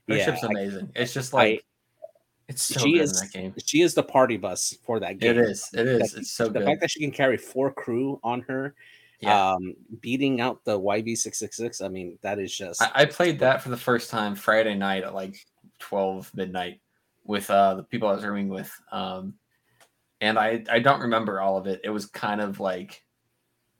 Her 0.08 0.16
yeah, 0.16 0.24
ship's 0.24 0.42
amazing. 0.44 0.90
I, 0.94 1.00
it's 1.00 1.12
just 1.12 1.32
like 1.32 1.58
I, 1.58 2.12
it's 2.48 2.62
so 2.62 2.80
she 2.80 2.92
good 2.92 3.00
is, 3.02 3.20
in 3.20 3.26
that 3.26 3.32
game. 3.32 3.54
She 3.64 3.80
is 3.80 3.94
the 3.94 4.04
party 4.04 4.36
bus 4.36 4.76
for 4.84 5.00
that 5.00 5.18
game. 5.18 5.30
It 5.30 5.38
is. 5.38 5.68
It 5.72 5.88
is. 5.88 6.12
That, 6.12 6.20
it's 6.20 6.30
so 6.30 6.46
the 6.46 6.60
good. 6.60 6.64
fact 6.64 6.80
that 6.82 6.90
she 6.92 7.00
can 7.00 7.10
carry 7.10 7.36
four 7.36 7.72
crew 7.72 8.20
on 8.22 8.42
her 8.42 8.76
yeah. 9.20 9.52
um, 9.52 9.74
beating 10.00 10.40
out 10.40 10.64
the 10.64 10.78
YV-666. 10.78 11.84
I 11.84 11.88
mean, 11.88 12.18
that 12.22 12.38
is 12.38 12.56
just. 12.56 12.82
I, 12.82 12.90
I, 12.94 13.04
played 13.04 13.38
that 13.40 13.62
for 13.62 13.68
the 13.68 13.76
first 13.76 14.10
time 14.10 14.34
Friday 14.34 14.74
night 14.74 15.04
at 15.04 15.14
like 15.14 15.36
12 15.78 16.30
midnight. 16.34 16.80
with 17.24 17.50
uh, 17.50 17.74
the 17.74 17.82
people 17.82 18.08
I 18.08 18.14
was 18.14 18.24
rooming 18.24 18.48
with, 18.48 18.72
um, 18.92 19.34
and 20.20 20.38
I 20.38 20.64
I 20.70 20.80
don't 20.80 21.00
remember 21.00 21.40
all 21.40 21.56
of 21.56 21.66
it. 21.66 21.80
It 21.84 21.90
was 21.90 22.06
kind 22.06 22.40
of 22.40 22.60
like 22.60 23.02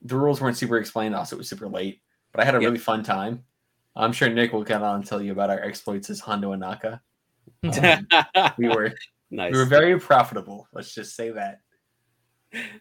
the 0.03 0.17
rules 0.17 0.41
weren't 0.41 0.57
super 0.57 0.79
explained. 0.79 1.15
Also, 1.15 1.37
it 1.37 1.39
was 1.39 1.49
super 1.49 1.69
late, 1.69 2.01
but 2.33 2.41
I 2.41 2.45
had 2.45 2.55
a 2.55 2.59
really 2.59 2.79
fun 2.79 3.03
time. 3.03 3.45
I'm 3.97 4.13
sure 4.13 4.29
Nick 4.29 4.53
will 4.53 4.65
get 4.65 4.83
on 4.83 4.97
and 4.97 5.07
tell 5.07 5.21
you 5.21 5.33
about 5.33 5.51
our 5.51 5.61
exploits 5.61 6.11
as 6.11 6.21
Hondo 6.21 6.55
Ohnaka. 6.55 7.01
Um, 7.65 8.07
we 8.57 8.69
were 8.75 8.95
nice. 9.31 9.53
we 9.53 9.59
were 9.59 9.65
very 9.65 9.99
profitable. 9.99 10.69
Let's 10.73 10.95
just 10.95 11.17
say 11.17 11.31
that. 11.31 11.61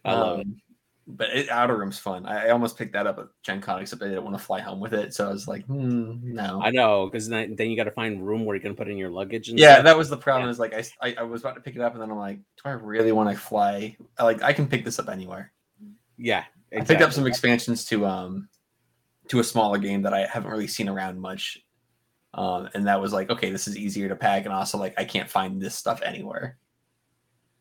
I 0.05 0.13
love 0.13 0.39
um, 0.39 0.41
it 0.41 0.68
but 1.11 1.29
it, 1.29 1.49
Outer 1.49 1.77
Rim's 1.77 1.97
fun. 1.97 2.25
I, 2.27 2.47
I, 2.47 2.49
almost 2.51 2.77
picked 2.77 2.93
that 2.93 3.07
up 3.07 3.17
at 3.17 3.25
Gen 3.41 3.61
Con, 3.61 3.81
except 3.81 4.03
I 4.03 4.09
didn't 4.09 4.23
want 4.23 4.37
to 4.37 4.43
fly 4.43 4.61
home 4.61 4.79
with 4.79 4.93
it. 4.93 5.13
So 5.13 5.27
I 5.27 5.31
was 5.31 5.47
like, 5.47 5.65
hmm, 5.65 6.17
no. 6.21 6.61
I 6.61 6.69
know, 6.69 7.07
because 7.07 7.27
then, 7.27 7.55
then 7.55 7.71
you 7.71 7.75
got 7.75 7.85
to 7.85 7.91
find 7.91 8.25
room 8.25 8.45
where 8.45 8.55
you 8.55 8.61
can 8.61 8.75
put 8.75 8.87
in 8.87 8.95
your 8.95 9.09
luggage. 9.09 9.49
yeah, 9.49 9.73
stuff. 9.73 9.85
that 9.85 9.97
was 9.97 10.09
the 10.09 10.17
problem. 10.17 10.45
Yeah. 10.45 10.51
Is 10.51 10.59
like 10.59 10.73
I, 10.73 10.83
I, 11.01 11.15
I 11.19 11.23
was 11.23 11.41
about 11.41 11.55
to 11.55 11.61
pick 11.61 11.75
it 11.75 11.81
up, 11.81 11.93
and 11.93 12.01
then 12.01 12.11
I'm 12.11 12.17
like, 12.17 12.37
do 12.37 12.61
I 12.65 12.71
really 12.71 13.11
want 13.11 13.31
to 13.31 13.35
fly? 13.35 13.97
Like 14.19 14.43
I 14.43 14.53
can 14.53 14.67
pick 14.67 14.85
this 14.85 14.99
up 14.99 15.09
anywhere. 15.09 15.51
Yeah, 16.17 16.43
exactly. 16.71 16.95
I 16.95 16.97
picked 16.97 17.07
up 17.07 17.13
some 17.13 17.25
expansions 17.25 17.85
to 17.85 18.05
um 18.05 18.47
to 19.29 19.39
a 19.39 19.43
smaller 19.43 19.79
game 19.79 20.03
that 20.03 20.13
I 20.13 20.27
haven't 20.27 20.51
really 20.51 20.67
seen 20.67 20.89
around 20.89 21.19
much. 21.19 21.59
Um, 22.35 22.69
and 22.75 22.85
that 22.85 23.01
was 23.01 23.13
like, 23.13 23.31
okay, 23.31 23.51
this 23.51 23.67
is 23.67 23.75
easier 23.75 24.09
to 24.09 24.15
pack, 24.15 24.45
and 24.45 24.53
also 24.53 24.77
like 24.77 24.93
I 24.97 25.05
can't 25.05 25.29
find 25.29 25.59
this 25.59 25.73
stuff 25.73 26.01
anywhere. 26.03 26.57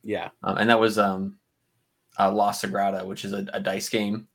Yeah, 0.03 0.29
um, 0.43 0.59
and 0.59 0.69
that 0.69 0.79
was 0.79 0.99
um 0.99 1.39
uh, 2.19 2.31
La 2.33 2.53
Sagrada, 2.53 3.05
which 3.05 3.25
is 3.25 3.33
a, 3.33 3.47
a 3.53 3.61
dice 3.61 3.89
game 3.89 4.29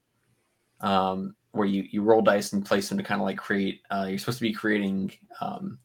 um, 0.82 1.36
where 1.52 1.68
you, 1.68 1.88
you 1.92 2.02
roll 2.02 2.22
dice 2.22 2.54
and 2.54 2.66
place 2.66 2.90
them 2.90 2.98
to 2.98 3.04
kind 3.04 3.22
of 3.22 3.26
like 3.26 3.38
create. 3.38 3.82
Uh, 3.90 4.08
you're 4.10 4.20
supposed 4.20 4.40
to 4.40 4.44
be 4.44 4.54
creating 4.54 5.12
um, 5.42 5.80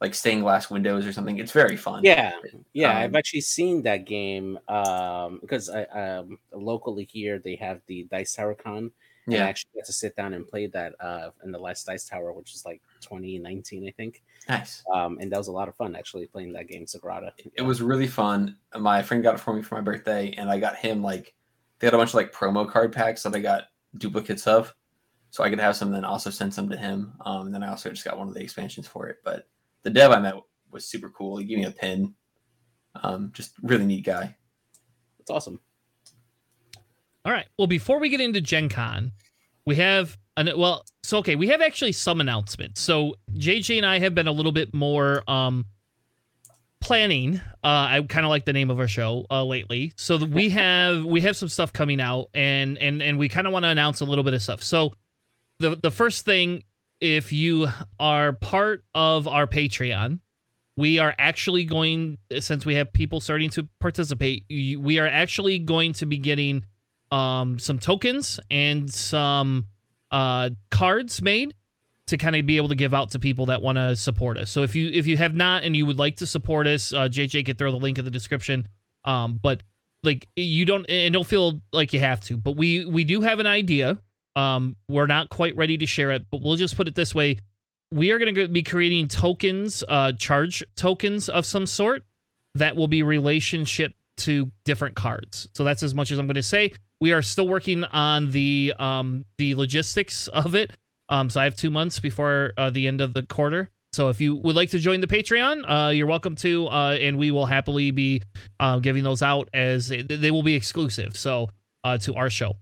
like 0.00 0.14
stained 0.14 0.42
glass 0.42 0.68
windows 0.68 1.06
or 1.06 1.12
something. 1.12 1.38
It's 1.38 1.52
very 1.52 1.76
fun. 1.76 2.02
Yeah, 2.02 2.32
yeah. 2.72 2.90
Um, 2.90 2.96
I've 2.96 3.14
actually 3.14 3.42
seen 3.42 3.82
that 3.82 4.04
game 4.04 4.58
um, 4.68 5.38
because 5.40 5.70
I, 5.70 5.84
um, 5.84 6.38
locally 6.52 7.08
here 7.10 7.38
they 7.38 7.56
have 7.56 7.80
the 7.86 8.04
Dice 8.10 8.34
Tower 8.34 8.54
Con. 8.54 8.90
Yeah, 9.28 9.44
I 9.44 9.48
actually 9.48 9.70
got 9.76 9.84
to 9.86 9.92
sit 9.92 10.16
down 10.16 10.34
and 10.34 10.46
play 10.46 10.66
that 10.66 10.94
uh, 11.00 11.30
in 11.44 11.52
the 11.52 11.58
last 11.58 11.86
Dice 11.86 12.08
Tower, 12.08 12.32
which 12.32 12.52
is 12.54 12.66
like 12.66 12.82
2019, 13.02 13.86
I 13.86 13.90
think. 13.90 14.22
Nice. 14.48 14.82
Um, 14.92 15.18
and 15.20 15.30
that 15.30 15.38
was 15.38 15.48
a 15.48 15.52
lot 15.52 15.68
of 15.68 15.76
fun 15.76 15.94
actually 15.94 16.26
playing 16.26 16.52
that 16.54 16.68
game, 16.68 16.86
Sagrada. 16.86 17.32
It 17.54 17.62
was 17.62 17.82
really 17.82 18.06
fun. 18.06 18.56
My 18.78 19.02
friend 19.02 19.22
got 19.22 19.34
it 19.34 19.40
for 19.40 19.54
me 19.54 19.62
for 19.62 19.74
my 19.74 19.80
birthday, 19.80 20.34
and 20.38 20.50
I 20.50 20.58
got 20.58 20.76
him 20.76 21.02
like 21.02 21.34
they 21.78 21.86
had 21.86 21.94
a 21.94 21.98
bunch 21.98 22.10
of 22.10 22.14
like 22.14 22.32
promo 22.32 22.68
card 22.68 22.92
packs 22.92 23.22
that 23.24 23.34
I 23.34 23.40
got 23.40 23.64
duplicates 23.98 24.46
of, 24.46 24.74
so 25.30 25.44
I 25.44 25.50
could 25.50 25.60
have 25.60 25.76
some, 25.76 25.88
and 25.88 25.96
then 25.96 26.04
also 26.04 26.30
send 26.30 26.54
some 26.54 26.68
to 26.68 26.76
him. 26.76 27.12
Um, 27.24 27.46
and 27.46 27.54
then 27.54 27.62
I 27.62 27.68
also 27.68 27.90
just 27.90 28.04
got 28.04 28.18
one 28.18 28.28
of 28.28 28.34
the 28.34 28.42
expansions 28.42 28.86
for 28.86 29.08
it. 29.08 29.18
But 29.24 29.48
the 29.82 29.90
dev 29.90 30.10
I 30.10 30.20
met 30.20 30.34
was 30.70 30.86
super 30.86 31.10
cool. 31.10 31.38
He 31.38 31.44
gave 31.44 31.58
me 31.58 31.64
a 31.64 31.70
pin. 31.70 32.14
Um, 33.02 33.30
just 33.32 33.54
really 33.62 33.86
neat 33.86 34.04
guy. 34.04 34.36
That's 35.18 35.30
awesome. 35.30 35.60
All 37.24 37.32
right. 37.32 37.46
Well, 37.56 37.68
before 37.68 38.00
we 38.00 38.08
get 38.08 38.20
into 38.20 38.40
Gen 38.40 38.68
Con, 38.68 39.12
we 39.66 39.76
have 39.76 40.16
an 40.36 40.50
well, 40.56 40.84
so 41.02 41.18
okay, 41.18 41.36
we 41.36 41.48
have 41.48 41.60
actually 41.60 41.92
some 41.92 42.20
announcements. 42.20 42.80
So 42.80 43.14
JJ 43.34 43.78
and 43.78 43.86
I 43.86 43.98
have 43.98 44.14
been 44.14 44.28
a 44.28 44.32
little 44.32 44.52
bit 44.52 44.74
more 44.74 45.28
um 45.30 45.66
planning. 46.80 47.40
Uh 47.62 47.66
I 47.90 48.06
kind 48.08 48.26
of 48.26 48.30
like 48.30 48.44
the 48.44 48.52
name 48.52 48.70
of 48.70 48.80
our 48.80 48.88
show 48.88 49.26
uh 49.30 49.44
lately. 49.44 49.92
So 49.96 50.16
we 50.16 50.48
have 50.50 51.04
we 51.04 51.20
have 51.22 51.36
some 51.36 51.48
stuff 51.48 51.72
coming 51.72 52.00
out 52.00 52.28
and 52.34 52.78
and 52.78 53.02
and 53.02 53.18
we 53.18 53.28
kind 53.28 53.46
of 53.46 53.52
want 53.52 53.64
to 53.64 53.68
announce 53.68 54.00
a 54.00 54.04
little 54.04 54.24
bit 54.24 54.34
of 54.34 54.42
stuff. 54.42 54.62
So 54.62 54.94
the 55.58 55.76
the 55.76 55.90
first 55.90 56.24
thing 56.24 56.64
if 57.00 57.32
you 57.32 57.68
are 57.98 58.32
part 58.32 58.84
of 58.94 59.26
our 59.26 59.48
Patreon, 59.48 60.20
we 60.76 61.00
are 61.00 61.14
actually 61.18 61.64
going 61.64 62.16
since 62.38 62.64
we 62.64 62.76
have 62.76 62.92
people 62.92 63.20
starting 63.20 63.50
to 63.50 63.68
participate, 63.80 64.44
we 64.48 64.98
are 64.98 65.06
actually 65.06 65.58
going 65.58 65.92
to 65.94 66.06
be 66.06 66.16
getting 66.16 66.64
um 67.12 67.58
some 67.58 67.78
tokens 67.78 68.40
and 68.50 68.92
some 68.92 69.66
uh, 70.12 70.50
cards 70.70 71.22
made 71.22 71.54
to 72.06 72.18
kind 72.18 72.36
of 72.36 72.44
be 72.44 72.58
able 72.58 72.68
to 72.68 72.74
give 72.74 72.92
out 72.92 73.10
to 73.10 73.18
people 73.18 73.46
that 73.46 73.62
want 73.62 73.78
to 73.78 73.96
support 73.96 74.36
us. 74.36 74.50
So 74.50 74.62
if 74.62 74.74
you 74.74 74.90
if 74.92 75.06
you 75.06 75.16
have 75.16 75.34
not 75.34 75.64
and 75.64 75.74
you 75.74 75.86
would 75.86 75.98
like 75.98 76.16
to 76.16 76.26
support 76.26 76.66
us, 76.66 76.92
uh, 76.92 77.08
JJ 77.08 77.46
could 77.46 77.58
throw 77.58 77.70
the 77.70 77.78
link 77.78 77.98
in 77.98 78.04
the 78.04 78.10
description. 78.10 78.68
Um, 79.04 79.40
but 79.42 79.62
like 80.02 80.28
you 80.36 80.64
don't 80.64 80.84
and 80.88 81.14
don't 81.14 81.26
feel 81.26 81.60
like 81.72 81.92
you 81.92 82.00
have 82.00 82.20
to. 82.22 82.36
But 82.36 82.56
we 82.56 82.84
we 82.84 83.04
do 83.04 83.22
have 83.22 83.38
an 83.40 83.46
idea. 83.46 83.98
Um, 84.36 84.76
we're 84.88 85.06
not 85.06 85.28
quite 85.30 85.56
ready 85.56 85.78
to 85.78 85.86
share 85.86 86.10
it, 86.10 86.26
but 86.30 86.42
we'll 86.42 86.56
just 86.56 86.76
put 86.76 86.88
it 86.88 86.94
this 86.94 87.14
way: 87.14 87.38
we 87.90 88.10
are 88.10 88.18
going 88.18 88.34
to 88.34 88.48
be 88.48 88.62
creating 88.62 89.08
tokens, 89.08 89.84
uh, 89.88 90.12
charge 90.12 90.62
tokens 90.76 91.28
of 91.28 91.46
some 91.46 91.66
sort 91.66 92.04
that 92.54 92.76
will 92.76 92.88
be 92.88 93.02
relationship 93.02 93.94
to 94.18 94.50
different 94.64 94.96
cards. 94.96 95.48
So 95.54 95.64
that's 95.64 95.82
as 95.82 95.94
much 95.94 96.10
as 96.10 96.18
I'm 96.18 96.26
going 96.26 96.34
to 96.34 96.42
say. 96.42 96.72
We 97.02 97.12
are 97.12 97.20
still 97.20 97.48
working 97.48 97.82
on 97.82 98.30
the 98.30 98.74
um, 98.78 99.24
the 99.36 99.56
logistics 99.56 100.28
of 100.28 100.54
it. 100.54 100.70
Um, 101.08 101.30
so 101.30 101.40
I 101.40 101.44
have 101.44 101.56
two 101.56 101.68
months 101.68 101.98
before 101.98 102.52
uh, 102.56 102.70
the 102.70 102.86
end 102.86 103.00
of 103.00 103.12
the 103.12 103.24
quarter. 103.24 103.70
So 103.92 104.08
if 104.08 104.20
you 104.20 104.36
would 104.36 104.54
like 104.54 104.70
to 104.70 104.78
join 104.78 105.00
the 105.00 105.08
Patreon, 105.08 105.64
uh, 105.68 105.90
you're 105.90 106.06
welcome 106.06 106.36
to, 106.36 106.68
uh, 106.68 106.96
and 107.00 107.18
we 107.18 107.32
will 107.32 107.44
happily 107.44 107.90
be 107.90 108.22
uh, 108.60 108.78
giving 108.78 109.02
those 109.02 109.20
out 109.20 109.48
as 109.52 109.88
they, 109.88 110.30
will 110.30 110.44
be 110.44 110.54
exclusive. 110.54 111.16
So 111.16 111.50
uh, 111.82 111.98
to 111.98 112.14
our 112.14 112.30
show, 112.30 112.54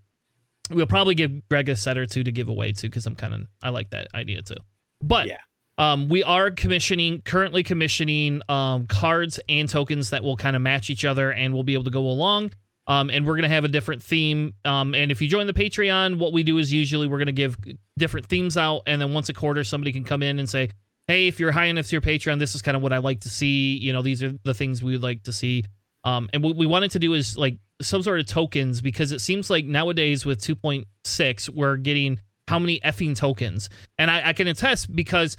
we'll 0.70 0.87
probably 0.87 1.14
give 1.14 1.47
Greg 1.50 1.68
a 1.68 1.76
set 1.76 1.99
or 1.99 2.06
two 2.06 2.25
to 2.25 2.32
give 2.32 2.49
away 2.49 2.73
too, 2.73 2.88
because 2.88 3.04
I'm 3.04 3.16
kind 3.16 3.35
of 3.35 3.42
I 3.62 3.68
like 3.68 3.90
that 3.90 4.09
idea 4.14 4.40
too. 4.40 4.56
But 5.02 5.26
yeah. 5.26 5.40
Um, 5.76 6.09
we 6.09 6.23
are 6.25 6.50
commissioning, 6.50 7.20
currently 7.26 7.62
commissioning 7.62 8.40
um, 8.49 8.87
cards 8.87 9.38
and 9.50 9.68
tokens 9.68 10.09
that 10.11 10.25
will 10.25 10.38
kind 10.38 10.56
of 10.56 10.62
match 10.62 10.88
each 10.88 11.04
other 11.04 11.30
and 11.30 11.52
we'll 11.52 11.62
be 11.62 11.75
able 11.75 11.85
to 11.85 11.90
go 11.90 12.06
along. 12.06 12.52
Um, 12.90 13.09
and 13.09 13.25
we're 13.25 13.37
going 13.37 13.49
to 13.49 13.54
have 13.54 13.64
a 13.64 13.68
different 13.68 14.02
theme. 14.02 14.52
Um, 14.64 14.97
and 14.97 15.12
if 15.12 15.23
you 15.23 15.28
join 15.28 15.47
the 15.47 15.52
Patreon, 15.52 16.18
what 16.18 16.32
we 16.32 16.42
do 16.42 16.59
is 16.59 16.73
usually 16.73 17.06
we're 17.06 17.18
going 17.18 17.26
to 17.26 17.32
give 17.32 17.56
different 17.97 18.26
themes 18.26 18.56
out. 18.56 18.82
And 18.88 19.00
then 19.00 19.14
once 19.14 19.28
a 19.28 19.32
quarter, 19.32 19.62
somebody 19.62 19.92
can 19.92 20.02
come 20.02 20.25
in 20.25 20.40
and 20.40 20.50
say, 20.50 20.70
hey, 21.06 21.28
if 21.28 21.38
you're 21.38 21.52
high 21.52 21.66
enough 21.66 21.87
to 21.87 21.92
your 21.92 22.00
Patreon, 22.00 22.40
this 22.40 22.56
is 22.56 22.62
kind 22.62 22.76
of 22.76 22.82
what 22.82 22.92
I 22.92 22.99
like 22.99 23.20
to 23.20 23.30
see. 23.30 23.76
You 23.76 23.92
know, 23.92 24.02
these 24.02 24.25
are 24.25 24.32
the 24.42 24.54
things 24.54 24.82
we 24.82 24.90
would 24.90 25.04
like 25.04 25.23
to 25.23 25.32
see. 25.32 25.64
Um, 26.02 26.28
and 26.32 26.42
what 26.42 26.56
we 26.56 26.66
wanted 26.66 26.90
to 26.90 26.99
do 26.99 27.14
is 27.14 27.38
like 27.38 27.59
some 27.80 28.02
sort 28.02 28.18
of 28.18 28.26
tokens 28.26 28.80
because 28.80 29.12
it 29.12 29.20
seems 29.20 29.50
like 29.50 29.64
nowadays 29.66 30.26
with 30.26 30.40
2.6, 30.40 31.49
we're 31.50 31.76
getting 31.76 32.18
how 32.49 32.59
many 32.59 32.80
effing 32.80 33.14
tokens. 33.14 33.68
And 33.99 34.11
I, 34.11 34.30
I 34.30 34.32
can 34.32 34.49
attest 34.49 34.92
because 34.97 35.37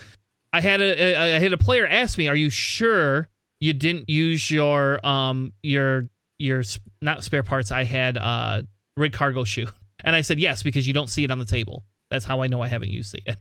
I 0.53 0.61
had 0.61 0.79
a, 0.79 1.01
a 1.01 1.35
I 1.35 1.39
had 1.39 1.51
a 1.51 1.57
player 1.57 1.85
ask 1.85 2.17
me, 2.17 2.27
"Are 2.29 2.35
you 2.35 2.49
sure 2.49 3.27
you 3.59 3.73
didn't 3.73 4.09
use 4.09 4.49
your 4.49 5.05
um 5.05 5.53
your 5.63 6.07
your 6.39 6.63
not 7.01 7.23
spare 7.23 7.43
parts. 7.43 7.71
I 7.71 7.83
had 7.83 8.17
uh 8.17 8.63
rig 8.97 9.13
cargo 9.13 9.43
chute, 9.43 9.71
and 10.03 10.15
I 10.15 10.21
said 10.21 10.39
yes 10.39 10.63
because 10.63 10.87
you 10.87 10.93
don't 10.93 11.09
see 11.09 11.23
it 11.23 11.31
on 11.31 11.39
the 11.39 11.45
table. 11.45 11.83
That's 12.09 12.25
how 12.25 12.41
I 12.41 12.47
know 12.47 12.61
I 12.61 12.67
haven't 12.67 12.89
used 12.89 13.15
it 13.15 13.23
yet. 13.25 13.37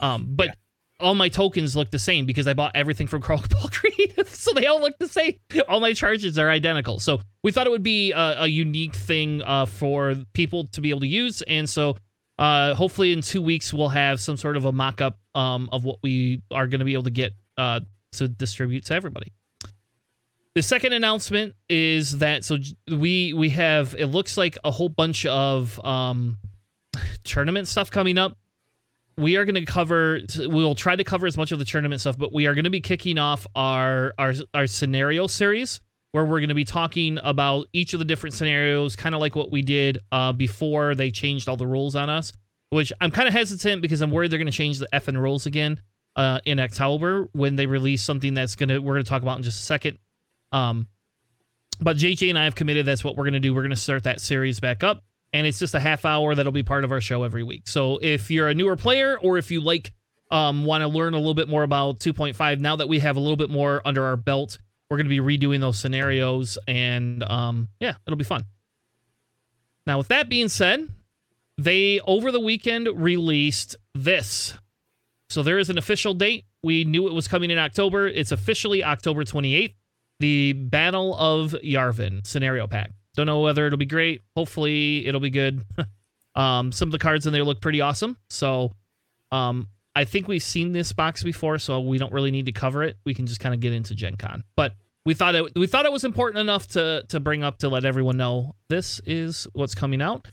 Um, 0.00 0.26
but. 0.30 0.46
Yeah. 0.48 0.54
All 1.00 1.16
my 1.16 1.28
tokens 1.28 1.74
look 1.74 1.90
the 1.90 1.98
same 1.98 2.24
because 2.24 2.46
I 2.46 2.54
bought 2.54 2.70
everything 2.76 3.08
from 3.08 3.20
Crowball 3.22 3.70
Creative, 3.72 4.28
so 4.32 4.52
they 4.52 4.66
all 4.66 4.80
look 4.80 4.96
the 5.00 5.08
same. 5.08 5.34
All 5.68 5.80
my 5.80 5.92
charges 5.92 6.38
are 6.38 6.48
identical. 6.48 7.00
So 7.00 7.20
we 7.42 7.50
thought 7.50 7.66
it 7.66 7.70
would 7.70 7.82
be 7.82 8.12
a, 8.12 8.42
a 8.42 8.46
unique 8.46 8.94
thing 8.94 9.42
uh, 9.42 9.66
for 9.66 10.14
people 10.34 10.68
to 10.68 10.80
be 10.80 10.90
able 10.90 11.00
to 11.00 11.08
use, 11.08 11.42
and 11.42 11.68
so 11.68 11.96
uh, 12.38 12.74
hopefully 12.74 13.12
in 13.12 13.22
two 13.22 13.42
weeks 13.42 13.72
we'll 13.74 13.88
have 13.88 14.20
some 14.20 14.36
sort 14.36 14.56
of 14.56 14.66
a 14.66 14.72
mock-up 14.72 15.18
um, 15.34 15.68
of 15.72 15.84
what 15.84 15.98
we 16.02 16.42
are 16.52 16.68
going 16.68 16.78
to 16.78 16.84
be 16.84 16.92
able 16.92 17.02
to 17.02 17.10
get 17.10 17.34
uh, 17.58 17.80
to 18.12 18.28
distribute 18.28 18.84
to 18.86 18.94
everybody. 18.94 19.32
The 20.54 20.62
second 20.62 20.92
announcement 20.92 21.54
is 21.68 22.18
that 22.18 22.44
so 22.44 22.58
we 22.88 23.32
we 23.32 23.50
have 23.50 23.94
it 23.98 24.06
looks 24.06 24.36
like 24.36 24.56
a 24.64 24.70
whole 24.70 24.88
bunch 24.88 25.26
of 25.26 25.84
um 25.84 26.38
tournament 27.24 27.66
stuff 27.66 27.90
coming 27.90 28.18
up. 28.18 28.36
We 29.16 29.36
are 29.36 29.44
going 29.44 29.56
to 29.56 29.64
cover 29.64 30.20
we'll 30.38 30.76
try 30.76 30.94
to 30.94 31.04
cover 31.04 31.26
as 31.26 31.36
much 31.36 31.50
of 31.50 31.58
the 31.58 31.64
tournament 31.64 32.00
stuff, 32.00 32.16
but 32.16 32.32
we 32.32 32.46
are 32.46 32.54
going 32.54 32.64
to 32.64 32.70
be 32.70 32.80
kicking 32.80 33.18
off 33.18 33.46
our 33.56 34.14
our 34.16 34.32
our 34.52 34.66
scenario 34.68 35.26
series 35.26 35.80
where 36.12 36.24
we're 36.24 36.38
going 36.38 36.48
to 36.48 36.54
be 36.54 36.64
talking 36.64 37.18
about 37.24 37.66
each 37.72 37.92
of 37.92 37.98
the 37.98 38.04
different 38.04 38.34
scenarios, 38.34 38.94
kind 38.94 39.16
of 39.16 39.20
like 39.20 39.34
what 39.34 39.50
we 39.50 39.62
did 39.62 39.98
uh, 40.12 40.32
before 40.32 40.94
they 40.94 41.10
changed 41.10 41.48
all 41.48 41.56
the 41.56 41.66
rules 41.66 41.96
on 41.96 42.08
us. 42.08 42.32
Which 42.70 42.92
I'm 43.00 43.10
kind 43.10 43.26
of 43.26 43.34
hesitant 43.34 43.82
because 43.82 44.00
I'm 44.00 44.12
worried 44.12 44.30
they're 44.30 44.38
going 44.38 44.46
to 44.46 44.52
change 44.52 44.78
the 44.78 44.88
F 44.92 45.08
and 45.08 45.20
rules 45.20 45.46
again 45.46 45.80
uh, 46.14 46.38
in 46.44 46.60
October 46.60 47.28
when 47.32 47.56
they 47.56 47.66
release 47.66 48.02
something 48.02 48.34
that's 48.34 48.54
going 48.54 48.68
to 48.68 48.78
we're 48.78 48.94
going 48.94 49.04
to 49.04 49.08
talk 49.08 49.22
about 49.22 49.36
in 49.38 49.42
just 49.42 49.60
a 49.60 49.64
second. 49.64 49.98
Um, 50.54 50.86
but 51.80 51.96
JJ 51.96 52.30
and 52.30 52.38
I 52.38 52.44
have 52.44 52.54
committed 52.54 52.86
that's 52.86 53.02
what 53.02 53.16
we're 53.16 53.24
going 53.24 53.34
to 53.34 53.40
do. 53.40 53.52
We're 53.52 53.62
going 53.62 53.70
to 53.70 53.76
start 53.76 54.04
that 54.04 54.20
series 54.20 54.60
back 54.60 54.84
up, 54.84 55.02
and 55.32 55.46
it's 55.46 55.58
just 55.58 55.74
a 55.74 55.80
half 55.80 56.04
hour 56.04 56.34
that'll 56.34 56.52
be 56.52 56.62
part 56.62 56.84
of 56.84 56.92
our 56.92 57.00
show 57.00 57.24
every 57.24 57.42
week. 57.42 57.66
So 57.66 57.98
if 58.00 58.30
you're 58.30 58.48
a 58.48 58.54
newer 58.54 58.76
player 58.76 59.18
or 59.20 59.36
if 59.36 59.50
you 59.50 59.60
like 59.60 59.92
um, 60.30 60.64
want 60.64 60.82
to 60.82 60.88
learn 60.88 61.14
a 61.14 61.18
little 61.18 61.34
bit 61.34 61.48
more 61.48 61.64
about 61.64 61.98
2.5, 61.98 62.60
now 62.60 62.76
that 62.76 62.88
we 62.88 63.00
have 63.00 63.16
a 63.16 63.20
little 63.20 63.36
bit 63.36 63.50
more 63.50 63.82
under 63.84 64.04
our 64.04 64.16
belt, 64.16 64.58
we're 64.88 64.96
going 64.96 65.08
to 65.08 65.22
be 65.22 65.38
redoing 65.38 65.60
those 65.60 65.78
scenarios, 65.78 66.56
and 66.68 67.24
um, 67.24 67.68
yeah, 67.80 67.94
it'll 68.06 68.16
be 68.16 68.24
fun. 68.24 68.44
Now, 69.86 69.98
with 69.98 70.08
that 70.08 70.28
being 70.28 70.48
said, 70.48 70.88
they 71.58 72.00
over 72.00 72.30
the 72.30 72.40
weekend 72.40 72.88
released 72.94 73.76
this. 73.94 74.54
So 75.28 75.42
there 75.42 75.58
is 75.58 75.68
an 75.68 75.78
official 75.78 76.14
date. 76.14 76.44
We 76.62 76.84
knew 76.84 77.08
it 77.08 77.12
was 77.12 77.28
coming 77.28 77.50
in 77.50 77.58
October. 77.58 78.06
It's 78.06 78.30
officially 78.32 78.84
October 78.84 79.24
28th. 79.24 79.74
The 80.20 80.52
Battle 80.52 81.14
of 81.16 81.52
Yarvin 81.64 82.26
scenario 82.26 82.66
pack. 82.66 82.90
Don't 83.16 83.26
know 83.26 83.40
whether 83.40 83.66
it'll 83.66 83.78
be 83.78 83.86
great. 83.86 84.22
Hopefully, 84.36 85.06
it'll 85.06 85.20
be 85.20 85.30
good. 85.30 85.64
um, 86.34 86.72
some 86.72 86.88
of 86.88 86.92
the 86.92 86.98
cards 86.98 87.26
in 87.26 87.32
there 87.32 87.44
look 87.44 87.60
pretty 87.60 87.80
awesome. 87.80 88.16
So, 88.28 88.74
um, 89.30 89.68
I 89.96 90.04
think 90.04 90.26
we've 90.26 90.42
seen 90.42 90.72
this 90.72 90.92
box 90.92 91.22
before, 91.22 91.58
so 91.58 91.80
we 91.80 91.98
don't 91.98 92.12
really 92.12 92.32
need 92.32 92.46
to 92.46 92.52
cover 92.52 92.82
it. 92.82 92.96
We 93.04 93.14
can 93.14 93.26
just 93.26 93.40
kind 93.40 93.54
of 93.54 93.60
get 93.60 93.72
into 93.72 93.94
Gen 93.94 94.16
Con. 94.16 94.42
But 94.56 94.74
we 95.04 95.14
thought 95.14 95.34
it 95.34 95.54
we 95.54 95.66
thought 95.66 95.84
it 95.84 95.92
was 95.92 96.04
important 96.04 96.40
enough 96.40 96.66
to 96.68 97.04
to 97.08 97.20
bring 97.20 97.44
up 97.44 97.58
to 97.58 97.68
let 97.68 97.84
everyone 97.84 98.16
know 98.16 98.56
this 98.68 99.00
is 99.06 99.46
what's 99.52 99.74
coming 99.74 100.02
out. 100.02 100.26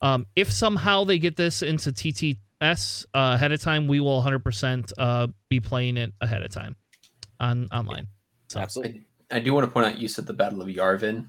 Um, 0.00 0.26
if 0.34 0.50
somehow 0.52 1.04
they 1.04 1.18
get 1.18 1.36
this 1.36 1.62
into 1.62 1.90
TTS 1.90 3.06
uh, 3.14 3.32
ahead 3.34 3.52
of 3.52 3.62
time, 3.62 3.86
we 3.86 4.00
will 4.00 4.22
100% 4.22 4.92
uh, 4.98 5.28
be 5.48 5.60
playing 5.60 5.96
it 5.96 6.12
ahead 6.20 6.42
of 6.42 6.50
time 6.50 6.76
on 7.40 7.68
online. 7.72 8.08
So. 8.48 8.60
Absolutely. 8.60 9.06
I, 9.34 9.40
do 9.40 9.52
want 9.52 9.66
to 9.66 9.70
point 9.70 9.86
out 9.86 9.98
you 9.98 10.08
said 10.08 10.26
the 10.26 10.32
Battle 10.32 10.62
of 10.62 10.68
Yarvin. 10.68 11.28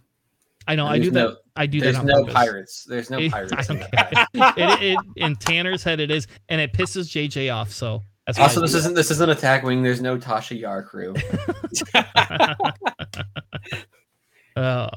I 0.68 0.76
know. 0.76 0.88
I 0.88 1.00
do 1.00 1.12
no, 1.12 1.30
that. 1.30 1.38
I 1.56 1.66
do 1.66 1.80
there's 1.80 1.96
that. 1.96 2.06
There's 2.06 2.26
no 2.26 2.34
pirates. 2.34 2.84
There's 2.84 3.10
no 3.10 3.18
pirates. 3.30 3.70
in, 3.70 3.78
it, 4.34 4.82
it, 4.82 5.00
in 5.18 5.36
Tanner's 5.36 5.84
head, 5.84 6.00
it 6.00 6.12
is, 6.12 6.28
and 6.50 6.60
it 6.60 6.74
pisses 6.74 7.10
JJ 7.10 7.54
off. 7.54 7.72
So 7.72 8.02
that's 8.26 8.40
also 8.40 8.62
this 8.62 8.74
isn't 8.74 8.96
this 8.96 9.12
isn't 9.12 9.30
attack 9.30 9.64
wing. 9.64 9.84
There's 9.84 10.02
no 10.02 10.18
Tasha 10.18 10.60
Yar 10.60 10.82
crew. 10.82 11.14
oh, 14.56 14.90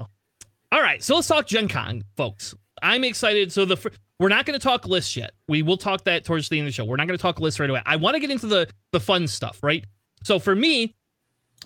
all 0.73 0.83
right. 0.83 1.03
So 1.03 1.17
let's 1.17 1.29
talk 1.29 1.47
Gen 1.47 1.69
Con, 1.69 2.05
folks. 2.17 2.55
I'm 2.83 3.05
excited. 3.05 3.53
So 3.53 3.67
the 3.67 3.91
we're 4.19 4.31
not 4.31 4.47
going 4.47 4.59
to 4.59 4.62
talk 4.62 4.87
lists 4.87 5.17
yet. 5.17 5.33
We 5.47 5.62
will 5.62 5.77
talk 5.77 6.05
that 6.05 6.25
towards 6.25 6.49
the 6.49 6.59
end 6.59 6.67
of 6.67 6.73
the 6.73 6.75
show. 6.75 6.85
We're 6.85 6.97
not 6.97 7.07
going 7.07 7.19
to 7.19 7.23
talk 7.23 7.38
lists 7.38 7.61
right 7.61 7.69
away. 7.69 7.83
I 7.85 7.97
want 7.97 8.15
to 8.15 8.21
get 8.21 8.31
into 8.31 8.47
the 8.47 8.67
the 8.93 9.00
fun 9.00 9.27
stuff, 9.27 9.62
right? 9.62 9.85
So 10.25 10.38
for 10.38 10.57
me, 10.57 10.97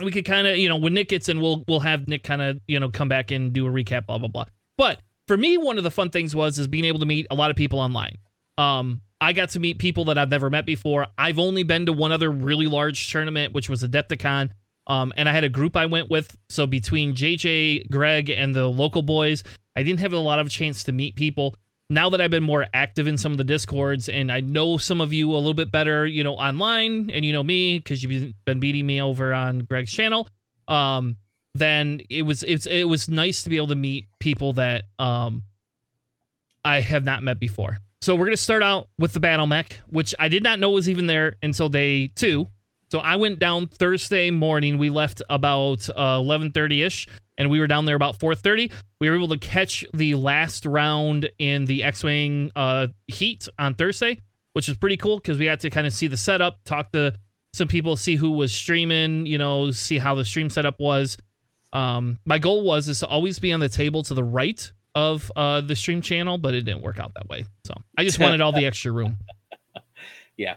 we 0.01 0.11
could 0.11 0.25
kind 0.25 0.47
of, 0.47 0.57
you 0.57 0.69
know, 0.69 0.77
when 0.77 0.95
Nick 0.95 1.09
gets 1.09 1.29
in, 1.29 1.41
we'll 1.41 1.65
we'll 1.69 1.81
have 1.81 2.09
Nick 2.09 2.23
kind 2.23 2.43
of, 2.43 2.61
you 2.67 2.81
know, 2.81 2.89
come 2.89 3.09
back 3.09 3.31
and 3.31 3.53
do 3.53 3.67
a 3.67 3.71
recap, 3.71 4.07
blah 4.07 4.19
blah 4.19 4.29
blah. 4.29 4.45
But 4.79 5.01
for 5.27 5.37
me, 5.37 5.57
one 5.59 5.79
of 5.79 5.85
the 5.85 5.91
fun 5.91 6.11
things 6.11 6.35
was 6.35 6.59
is 6.59 6.67
being 6.67 6.85
able 6.85 7.01
to 7.01 7.07
meet 7.07 7.27
a 7.31 7.35
lot 7.35 7.51
of 7.51 7.57
people 7.57 7.79
online. 7.79 8.19
Um, 8.59 9.01
I 9.21 9.33
got 9.33 9.51
to 9.51 9.61
meet 9.61 9.79
people 9.79 10.07
that 10.07 10.19
I've 10.19 10.31
never 10.31 10.51
met 10.51 10.67
before. 10.67 11.07
I've 11.17 11.39
only 11.39 11.63
been 11.63 11.87
to 11.87 11.93
one 11.93 12.13
other 12.13 12.31
really 12.31 12.67
large 12.67 13.11
tournament, 13.11 13.53
which 13.53 13.69
was 13.69 13.83
Adepticon. 13.83 14.51
Um, 14.89 15.13
and 15.17 15.29
I 15.29 15.33
had 15.33 15.45
a 15.45 15.49
group 15.49 15.77
I 15.77 15.87
went 15.87 16.11
with. 16.11 16.37
So 16.49 16.67
between 16.67 17.15
JJ, 17.15 17.89
Greg, 17.89 18.31
and 18.31 18.55
the 18.55 18.67
local 18.67 19.03
boys, 19.03 19.45
I 19.77 19.85
didn't 19.85 20.01
have 20.01 20.13
a 20.13 20.19
lot 20.19 20.41
of 20.41 20.51
chance 20.51 20.83
to 20.85 20.93
meet 20.93 21.15
people. 21.15 21.55
Now 21.93 22.09
that 22.09 22.23
I've 22.23 22.31
been 22.31 22.43
more 22.43 22.67
active 22.73 23.07
in 23.07 23.19
some 23.19 23.33
of 23.33 23.39
the 23.39 23.45
discords 23.45 24.09
and 24.09 24.33
I 24.33 24.41
know 24.41 24.79
some 24.79 25.03
of 25.03 25.13
you 25.13 25.31
a 25.33 25.37
little 25.37 25.53
bit 25.53 25.71
better, 25.71 26.07
you 26.07 26.25
know, 26.25 26.35
online, 26.35 27.11
and 27.11 27.23
you 27.23 27.35
know 27.35 27.43
me 27.43 27.79
because 27.79 28.03
you've 28.03 28.33
been 28.47 28.61
beating 28.61 28.87
me 28.87 29.03
over 29.03 29.35
on 29.35 29.61
Greg's 29.61 29.93
channel. 29.93 30.27
Um, 30.69 31.19
then 31.55 32.01
it 32.09 32.23
was 32.23 32.45
it's 32.45 32.65
it 32.65 32.85
was 32.85 33.11
nice 33.11 33.43
to 33.43 33.51
be 33.51 33.59
able 33.59 33.67
to 33.67 33.75
meet 33.75 34.07
people 34.21 34.55
that 34.55 34.85
um 34.99 35.43
I 36.65 36.81
have 36.81 37.05
not 37.05 37.23
met 37.23 37.39
before. 37.39 37.79
So 38.01 38.17
we're 38.17 38.25
gonna 38.25 38.39
start 38.39 38.63
out 38.63 38.89
with 38.99 39.13
the 39.13 39.21
battle 39.21 39.47
mech, 39.47 39.79
which 39.91 40.15
I 40.19 40.29
did 40.29 40.43
not 40.43 40.59
know 40.59 40.71
was 40.71 40.89
even 40.89 41.07
there 41.07 41.35
until 41.43 41.69
day 41.69 42.09
two. 42.09 42.49
So 42.93 42.99
I 42.99 43.17
went 43.17 43.39
down 43.39 43.69
Thursday 43.69 44.31
morning. 44.31 44.77
We 44.77 44.91
left 44.91 45.23
about 45.31 45.89
uh, 45.89 46.19
11:30 46.19 46.85
ish, 46.85 47.09
and 47.39 47.49
we 47.49 47.59
were 47.59 47.67
down 47.67 47.87
there 47.87 47.97
about 47.97 48.19
4:30. 48.19 48.71
We 49.01 49.09
were 49.09 49.17
able 49.17 49.29
to 49.29 49.39
catch 49.39 49.83
the 49.95 50.15
last 50.15 50.67
round 50.67 51.31
in 51.39 51.65
the 51.65 51.85
X-wing 51.85 52.53
uh, 52.55 52.89
heat 53.07 53.49
on 53.59 53.77
Thursday, 53.77 54.21
which 54.53 54.69
was 54.69 54.77
pretty 54.77 54.99
cool 54.99 55.17
because 55.17 55.39
we 55.39 55.47
got 55.47 55.61
to 55.61 55.71
kind 55.71 55.87
of 55.87 55.95
see 55.95 56.07
the 56.07 56.19
setup, 56.19 56.63
talk 56.65 56.93
to 56.93 57.15
some 57.55 57.67
people, 57.67 57.97
see 57.97 58.17
who 58.17 58.33
was 58.33 58.53
streaming, 58.53 59.25
you 59.25 59.39
know, 59.39 59.71
see 59.71 59.97
how 59.97 60.15
the 60.15 60.27
stream 60.27 60.51
setup 60.51 60.79
was. 60.79 61.17
Um, 61.73 62.19
my 62.27 62.39
goal 62.39 62.63
was 62.63 62.89
is 62.89 62.99
to 62.99 63.07
always 63.07 63.39
be 63.39 63.55
on 63.55 63.61
the 63.61 63.71
table 63.71 64.03
to 64.03 64.13
the 64.13 64.23
right 64.23 64.71
of 64.95 65.33
uh, 65.35 65.63
the 65.63 65.77
stream 65.77 66.03
channel, 66.03 66.37
but 66.37 66.53
it 66.53 66.67
didn't 66.67 66.83
work 66.83 66.99
out 66.99 67.15
that 67.15 67.27
way. 67.31 67.47
So 67.65 67.73
I 67.97 68.05
just 68.05 68.19
wanted 68.21 68.43
all 68.43 68.53
the 68.53 68.67
extra 68.67 68.93
room. 68.93 69.17
Yeah, 70.39 70.57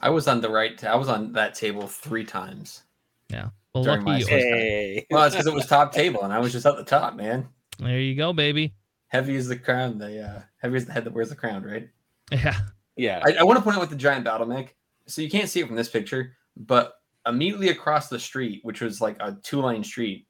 I 0.00 0.10
was 0.10 0.28
on 0.28 0.40
the 0.40 0.50
right. 0.50 0.76
T- 0.76 0.86
I 0.86 0.96
was 0.96 1.08
on 1.08 1.32
that 1.32 1.54
table 1.54 1.86
three 1.86 2.24
times. 2.24 2.82
Yeah. 3.30 3.48
Well, 3.74 3.84
lucky 3.84 4.02
my 4.02 4.18
you. 4.18 4.26
Hey. 4.26 5.06
Well, 5.10 5.24
it's 5.24 5.34
because 5.34 5.46
it 5.46 5.54
was 5.54 5.66
top 5.66 5.92
table, 5.92 6.22
and 6.22 6.32
I 6.32 6.38
was 6.38 6.52
just 6.52 6.66
at 6.66 6.76
the 6.76 6.84
top, 6.84 7.16
man. 7.16 7.48
There 7.78 8.00
you 8.00 8.14
go, 8.14 8.32
baby. 8.32 8.74
Heavy 9.08 9.36
is 9.36 9.48
the 9.48 9.56
crown. 9.56 9.98
The 9.98 10.22
uh, 10.22 10.42
heavy 10.58 10.76
is 10.76 10.86
the 10.86 10.92
head 10.92 11.04
that 11.04 11.12
wears 11.12 11.28
the 11.28 11.36
crown, 11.36 11.62
right? 11.62 11.88
Yeah. 12.30 12.56
Yeah. 12.96 13.22
I, 13.24 13.34
I 13.40 13.42
want 13.42 13.58
to 13.58 13.62
point 13.62 13.76
out 13.76 13.80
with 13.80 13.90
the 13.90 13.96
giant 13.96 14.24
battle 14.24 14.46
mech. 14.46 14.74
So 15.06 15.22
you 15.22 15.30
can't 15.30 15.48
see 15.48 15.60
it 15.60 15.66
from 15.66 15.76
this 15.76 15.88
picture, 15.88 16.36
but 16.56 16.94
immediately 17.26 17.68
across 17.68 18.08
the 18.08 18.18
street, 18.18 18.60
which 18.62 18.80
was 18.80 19.00
like 19.00 19.16
a 19.20 19.36
two 19.42 19.60
lane 19.60 19.84
street, 19.84 20.26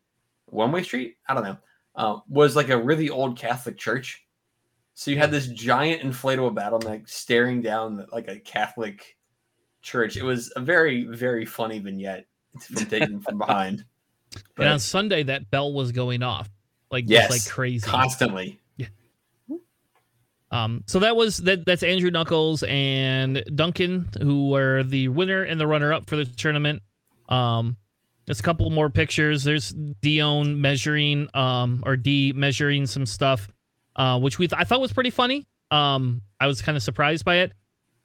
one 0.46 0.72
way 0.72 0.83
street, 0.83 1.16
I 1.29 1.35
don't 1.35 1.44
know, 1.44 1.59
uh, 1.96 2.18
was 2.29 2.57
like 2.57 2.70
a 2.70 2.83
really 2.83 3.11
old 3.11 3.38
Catholic 3.38 3.79
church. 3.79 4.27
So 4.94 5.11
you 5.11 5.18
had 5.18 5.31
this 5.31 5.48
giant 5.48 6.03
inflatable 6.03 6.55
battle 6.55 6.81
mech 6.85 7.09
staring 7.09 7.61
down 7.61 8.07
like 8.12 8.29
a 8.29 8.38
Catholic 8.38 9.13
church. 9.85 10.16
It 10.16 10.25
was 10.25 10.53
a 10.57 10.61
very, 10.61 11.05
very 11.05 11.44
funny 11.44 11.79
vignette 11.79 12.27
from 12.61 12.77
taken 12.87 13.20
from 13.20 13.38
behind. 13.38 13.85
But, 14.33 14.42
and 14.64 14.73
on 14.73 14.81
Sunday, 14.81 15.23
that 15.25 15.51
bell 15.51 15.73
was 15.73 15.92
going 15.92 16.23
off 16.23 16.51
like 16.90 17.05
yes, 17.07 17.31
like 17.31 17.47
crazy, 17.47 17.87
constantly. 17.87 18.61
Yeah. 18.77 18.87
Um. 20.51 20.83
So 20.87 20.99
that 21.01 21.14
was 21.14 21.38
that. 21.38 21.64
That's 21.64 21.83
Andrew 21.83 22.11
Knuckles 22.11 22.64
and 22.64 23.44
Duncan, 23.55 24.09
who 24.20 24.51
were 24.51 24.83
the 24.83 25.09
winner 25.09 25.42
and 25.42 25.61
the 25.61 25.66
runner 25.66 25.92
up 25.92 26.09
for 26.09 26.16
the 26.16 26.25
tournament. 26.25 26.83
Um. 27.29 27.77
There's 28.27 28.40
a 28.40 28.42
couple 28.42 28.70
more 28.70 28.88
pictures. 28.88 29.44
There's 29.44 29.75
Dion 30.01 30.59
measuring, 30.59 31.29
um, 31.35 31.83
or 31.85 31.94
D 31.94 32.33
measuring 32.35 32.87
some 32.87 33.05
stuff, 33.05 33.49
uh, 33.97 34.18
which 34.18 34.38
we 34.38 34.49
th- 34.49 34.59
I 34.59 34.64
thought 34.64 34.81
was 34.81 34.94
pretty 34.94 35.11
funny. 35.11 35.47
Um, 35.70 36.23
I 36.40 36.47
was 36.47 36.62
kind 36.62 36.75
of 36.75 36.83
surprised 36.83 37.27
by 37.27 37.40
it. 37.40 37.53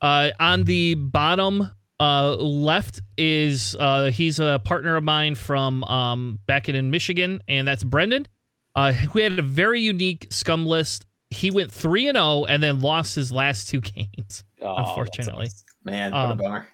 Uh, 0.02 0.30
on 0.40 0.64
the 0.64 0.96
bottom 0.96 1.70
uh, 2.00 2.36
left 2.36 3.02
is 3.18 3.76
uh, 3.80 4.12
he's 4.12 4.40
a 4.40 4.62
partner 4.64 4.96
of 4.96 5.04
mine 5.04 5.36
from 5.36 5.84
um, 5.84 6.40
back 6.46 6.70
in 6.70 6.92
Michigan, 6.92 7.42
and 7.48 7.68
that's 7.68 7.84
Brendan. 7.84 8.28
Uh, 8.76 8.94
we 9.14 9.22
had 9.22 9.38
a 9.38 9.42
very 9.44 9.82
unique 9.82 10.28
scum 10.30 10.66
list. 10.66 11.06
He 11.30 11.52
went 11.52 11.72
three 11.72 12.08
and 12.08 12.16
zero, 12.16 12.26
oh 12.26 12.46
and 12.46 12.64
then 12.64 12.80
lost 12.80 13.16
his 13.16 13.32
last 13.32 13.68
two 13.68 13.82
games. 13.82 14.44
Oh, 14.62 14.76
unfortunately, 14.78 15.50
man, 15.84 16.12
what 16.12 16.20
um, 16.20 16.32
a 16.32 16.36
bummer. 16.36 16.68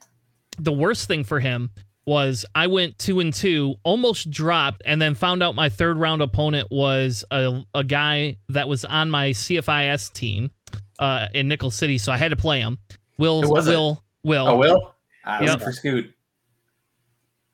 The 0.60 0.74
worst 0.74 1.08
thing 1.08 1.24
for 1.24 1.40
him 1.40 1.72
was 2.06 2.46
I 2.54 2.68
went 2.68 3.00
two 3.00 3.20
and 3.20 3.34
two, 3.34 3.76
almost 3.84 4.30
dropped, 4.30 4.84
and 4.86 5.02
then 5.02 5.16
found 5.16 5.42
out 5.42 5.56
my 5.56 5.70
third 5.70 5.98
round 5.98 6.22
opponent 6.22 6.68
was 6.70 7.26
a, 7.32 7.64
a 7.74 7.84
guy 7.84 8.38
that 8.50 8.68
was 8.68 8.86
on 8.86 9.10
my 9.10 9.32
CFIS 9.32 10.14
team 10.14 10.52
uh, 11.00 11.28
in 11.34 11.48
Nickel 11.48 11.72
City, 11.72 11.98
so 11.98 12.12
I 12.12 12.18
had 12.18 12.30
to 12.30 12.38
play 12.38 12.60
him. 12.60 12.78
Will 13.17 13.41
Will 13.41 13.91
it? 13.91 14.28
Will. 14.28 14.47
Oh, 14.47 14.58
Will. 14.58 14.95
Uh, 15.23 15.39
yep. 15.41 15.62
for 15.62 15.71
Scoot. 15.71 16.12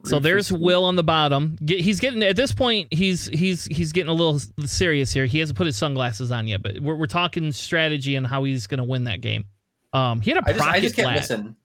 So 0.03 0.19
there's 0.19 0.51
Will 0.51 0.83
on 0.85 0.95
the 0.95 1.03
bottom. 1.03 1.57
He's 1.65 1.99
getting 1.99 2.23
at 2.23 2.35
this 2.35 2.51
point. 2.51 2.91
He's 2.91 3.27
he's 3.27 3.65
he's 3.65 3.91
getting 3.91 4.09
a 4.09 4.13
little 4.13 4.39
serious 4.65 5.11
here. 5.11 5.25
He 5.25 5.39
hasn't 5.39 5.57
put 5.57 5.67
his 5.67 5.77
sunglasses 5.77 6.31
on 6.31 6.47
yet, 6.47 6.63
but 6.63 6.79
we're, 6.79 6.95
we're 6.95 7.05
talking 7.05 7.51
strategy 7.51 8.15
and 8.15 8.25
how 8.25 8.43
he's 8.43 8.67
going 8.67 8.79
to 8.79 8.83
win 8.83 9.03
that 9.03 9.21
game. 9.21 9.45
Um, 9.93 10.21
he 10.21 10.31
had 10.31 10.43
a 10.43 10.49
I 10.49 10.53
just, 10.53 10.67
I 10.67 10.79
just 10.79 10.95
can't 10.95 11.15
listen. 11.15 11.55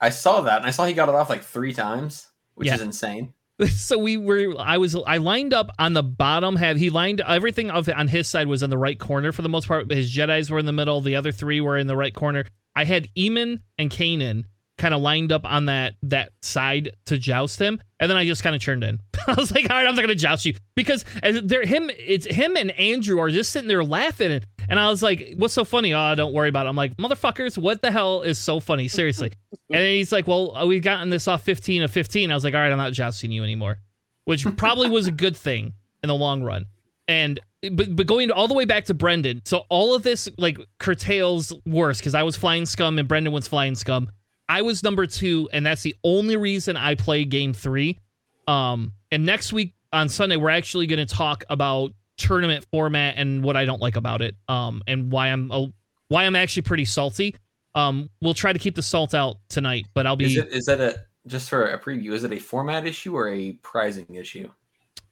I 0.00 0.10
saw 0.10 0.40
that 0.42 0.58
and 0.58 0.66
I 0.66 0.70
saw 0.70 0.84
he 0.86 0.92
got 0.92 1.08
it 1.08 1.14
off 1.14 1.30
like 1.30 1.42
three 1.42 1.72
times, 1.72 2.26
which 2.54 2.66
yeah. 2.66 2.74
is 2.74 2.80
insane. 2.80 3.32
So 3.68 3.96
we 3.96 4.18
were. 4.18 4.54
I 4.58 4.76
was. 4.76 4.94
I 5.06 5.16
lined 5.16 5.54
up 5.54 5.70
on 5.78 5.94
the 5.94 6.02
bottom. 6.02 6.56
Have 6.56 6.76
he 6.76 6.90
lined 6.90 7.22
everything 7.22 7.70
of 7.70 7.88
on 7.88 8.06
his 8.06 8.28
side 8.28 8.48
was 8.48 8.62
in 8.62 8.68
the 8.68 8.76
right 8.76 8.98
corner 8.98 9.32
for 9.32 9.40
the 9.40 9.48
most 9.48 9.66
part. 9.66 9.90
His 9.90 10.14
Jedi's 10.14 10.50
were 10.50 10.58
in 10.58 10.66
the 10.66 10.74
middle. 10.74 11.00
The 11.00 11.16
other 11.16 11.32
three 11.32 11.62
were 11.62 11.78
in 11.78 11.86
the 11.86 11.96
right 11.96 12.14
corner. 12.14 12.44
I 12.76 12.84
had 12.84 13.08
Eamon 13.16 13.60
and 13.78 13.90
Kanan 13.90 14.44
kind 14.78 14.92
of 14.92 15.00
lined 15.00 15.32
up 15.32 15.44
on 15.44 15.66
that 15.66 15.94
that 16.02 16.32
side 16.42 16.92
to 17.06 17.18
joust 17.18 17.58
him, 17.58 17.80
and 17.98 18.10
then 18.10 18.18
I 18.18 18.26
just 18.26 18.42
kind 18.42 18.54
of 18.54 18.62
turned 18.62 18.84
in. 18.84 19.00
I 19.26 19.34
was 19.34 19.50
like, 19.50 19.68
all 19.70 19.76
right, 19.76 19.86
I'm 19.86 19.94
not 19.94 20.02
gonna 20.02 20.14
joust 20.14 20.44
you 20.44 20.54
because 20.74 21.04
they're 21.22 21.64
him. 21.64 21.90
It's 21.98 22.26
him 22.26 22.56
and 22.56 22.70
Andrew 22.72 23.18
are 23.18 23.30
just 23.30 23.50
sitting 23.50 23.68
there 23.68 23.82
laughing, 23.82 24.42
and 24.68 24.78
I 24.78 24.88
was 24.90 25.02
like, 25.02 25.34
what's 25.36 25.54
so 25.54 25.64
funny? 25.64 25.94
Oh, 25.94 26.14
don't 26.14 26.34
worry 26.34 26.48
about 26.48 26.66
it. 26.66 26.68
I'm 26.68 26.76
like, 26.76 26.96
motherfuckers, 26.96 27.56
what 27.56 27.82
the 27.82 27.90
hell 27.90 28.22
is 28.22 28.38
so 28.38 28.60
funny? 28.60 28.88
Seriously. 28.88 29.32
and 29.72 29.82
he's 29.82 30.12
like, 30.12 30.26
well, 30.26 30.54
uh, 30.56 30.66
we've 30.66 30.82
gotten 30.82 31.10
this 31.10 31.26
off 31.26 31.42
15 31.42 31.82
of 31.82 31.90
15. 31.90 32.30
I 32.30 32.34
was 32.34 32.44
like, 32.44 32.54
all 32.54 32.60
right, 32.60 32.70
I'm 32.70 32.78
not 32.78 32.92
jousting 32.92 33.30
you 33.30 33.42
anymore, 33.42 33.78
which 34.26 34.44
probably 34.56 34.90
was 34.90 35.06
a 35.06 35.12
good 35.12 35.36
thing 35.36 35.72
in 36.02 36.08
the 36.08 36.14
long 36.14 36.42
run. 36.42 36.66
And 37.08 37.40
but 37.72 37.94
but 37.94 38.06
going 38.06 38.30
all 38.30 38.48
the 38.48 38.54
way 38.54 38.64
back 38.64 38.84
to 38.86 38.94
Brendan, 38.94 39.42
so 39.44 39.64
all 39.68 39.94
of 39.94 40.02
this 40.02 40.28
like 40.38 40.58
curtails 40.78 41.52
worse 41.66 41.98
because 41.98 42.14
I 42.14 42.22
was 42.22 42.36
flying 42.36 42.66
scum 42.66 42.98
and 42.98 43.08
Brendan 43.08 43.32
was 43.32 43.48
flying 43.48 43.74
scum. 43.74 44.10
I 44.48 44.62
was 44.62 44.82
number 44.82 45.06
two, 45.06 45.48
and 45.52 45.66
that's 45.66 45.82
the 45.82 45.96
only 46.04 46.36
reason 46.36 46.76
I 46.76 46.94
play 46.94 47.24
game 47.24 47.52
three. 47.52 47.98
Um, 48.46 48.92
and 49.10 49.26
next 49.26 49.52
week 49.52 49.74
on 49.92 50.08
Sunday, 50.08 50.36
we're 50.36 50.50
actually 50.50 50.86
going 50.86 51.04
to 51.04 51.14
talk 51.14 51.44
about 51.50 51.92
tournament 52.16 52.64
format 52.70 53.14
and 53.16 53.42
what 53.42 53.56
I 53.56 53.64
don't 53.64 53.80
like 53.80 53.96
about 53.96 54.22
it. 54.22 54.36
Um, 54.48 54.82
and 54.86 55.10
why 55.10 55.28
I'm 55.28 55.50
uh, 55.50 55.66
why 56.08 56.24
I'm 56.24 56.36
actually 56.36 56.62
pretty 56.62 56.84
salty. 56.84 57.34
Um, 57.74 58.08
we'll 58.22 58.34
try 58.34 58.52
to 58.52 58.58
keep 58.58 58.74
the 58.74 58.82
salt 58.82 59.14
out 59.14 59.38
tonight, 59.48 59.86
but 59.94 60.06
I'll 60.06 60.16
be. 60.16 60.26
Is, 60.26 60.36
it, 60.36 60.52
is 60.52 60.64
that 60.66 60.80
a 60.80 61.04
just 61.26 61.48
for 61.48 61.66
a 61.66 61.78
preview, 61.78 62.12
is 62.12 62.24
it 62.24 62.32
a 62.32 62.38
format 62.38 62.86
issue 62.86 63.16
or 63.16 63.28
a 63.28 63.52
pricing 63.62 64.06
issue? 64.14 64.48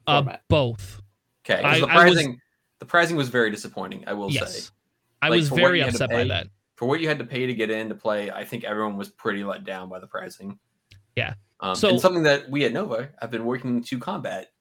Uh, 0.06 0.36
both. 0.48 1.00
Okay, 1.44 1.80
the 1.80 1.86
pricing 1.86 2.30
was, 2.32 2.38
the 2.84 2.90
pricing 2.90 3.16
was 3.16 3.30
very 3.30 3.50
disappointing. 3.50 4.04
I 4.06 4.12
will 4.12 4.30
yes, 4.30 4.54
say. 4.54 4.70
I 5.22 5.30
like, 5.30 5.38
was 5.38 5.48
very 5.48 5.82
upset 5.82 6.10
pay, 6.10 6.16
by 6.16 6.24
that. 6.24 6.48
For 6.76 6.86
what 6.86 7.00
you 7.00 7.08
had 7.08 7.18
to 7.18 7.24
pay 7.24 7.46
to 7.46 7.54
get 7.54 7.70
in 7.70 7.88
to 7.88 7.94
play, 7.94 8.30
I 8.30 8.44
think 8.44 8.64
everyone 8.64 8.98
was 8.98 9.08
pretty 9.08 9.42
let 9.42 9.64
down 9.64 9.88
by 9.88 9.98
the 9.98 10.06
pricing. 10.06 10.58
Yeah. 11.16 11.34
Um, 11.60 11.74
so 11.74 11.88
and 11.88 12.00
something 12.00 12.24
that 12.24 12.50
we 12.50 12.64
at 12.66 12.72
Nova 12.72 13.08
have 13.20 13.30
been 13.30 13.46
working 13.46 13.82
to 13.84 13.98
combat. 13.98 14.52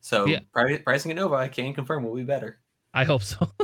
So 0.00 0.26
yeah. 0.26 0.40
pricing 0.52 1.10
at 1.10 1.16
Nova, 1.16 1.34
I 1.34 1.48
can 1.48 1.74
confirm, 1.74 2.04
will 2.04 2.14
be 2.14 2.22
better. 2.22 2.60
I 2.94 3.02
hope 3.02 3.24
so. 3.24 3.50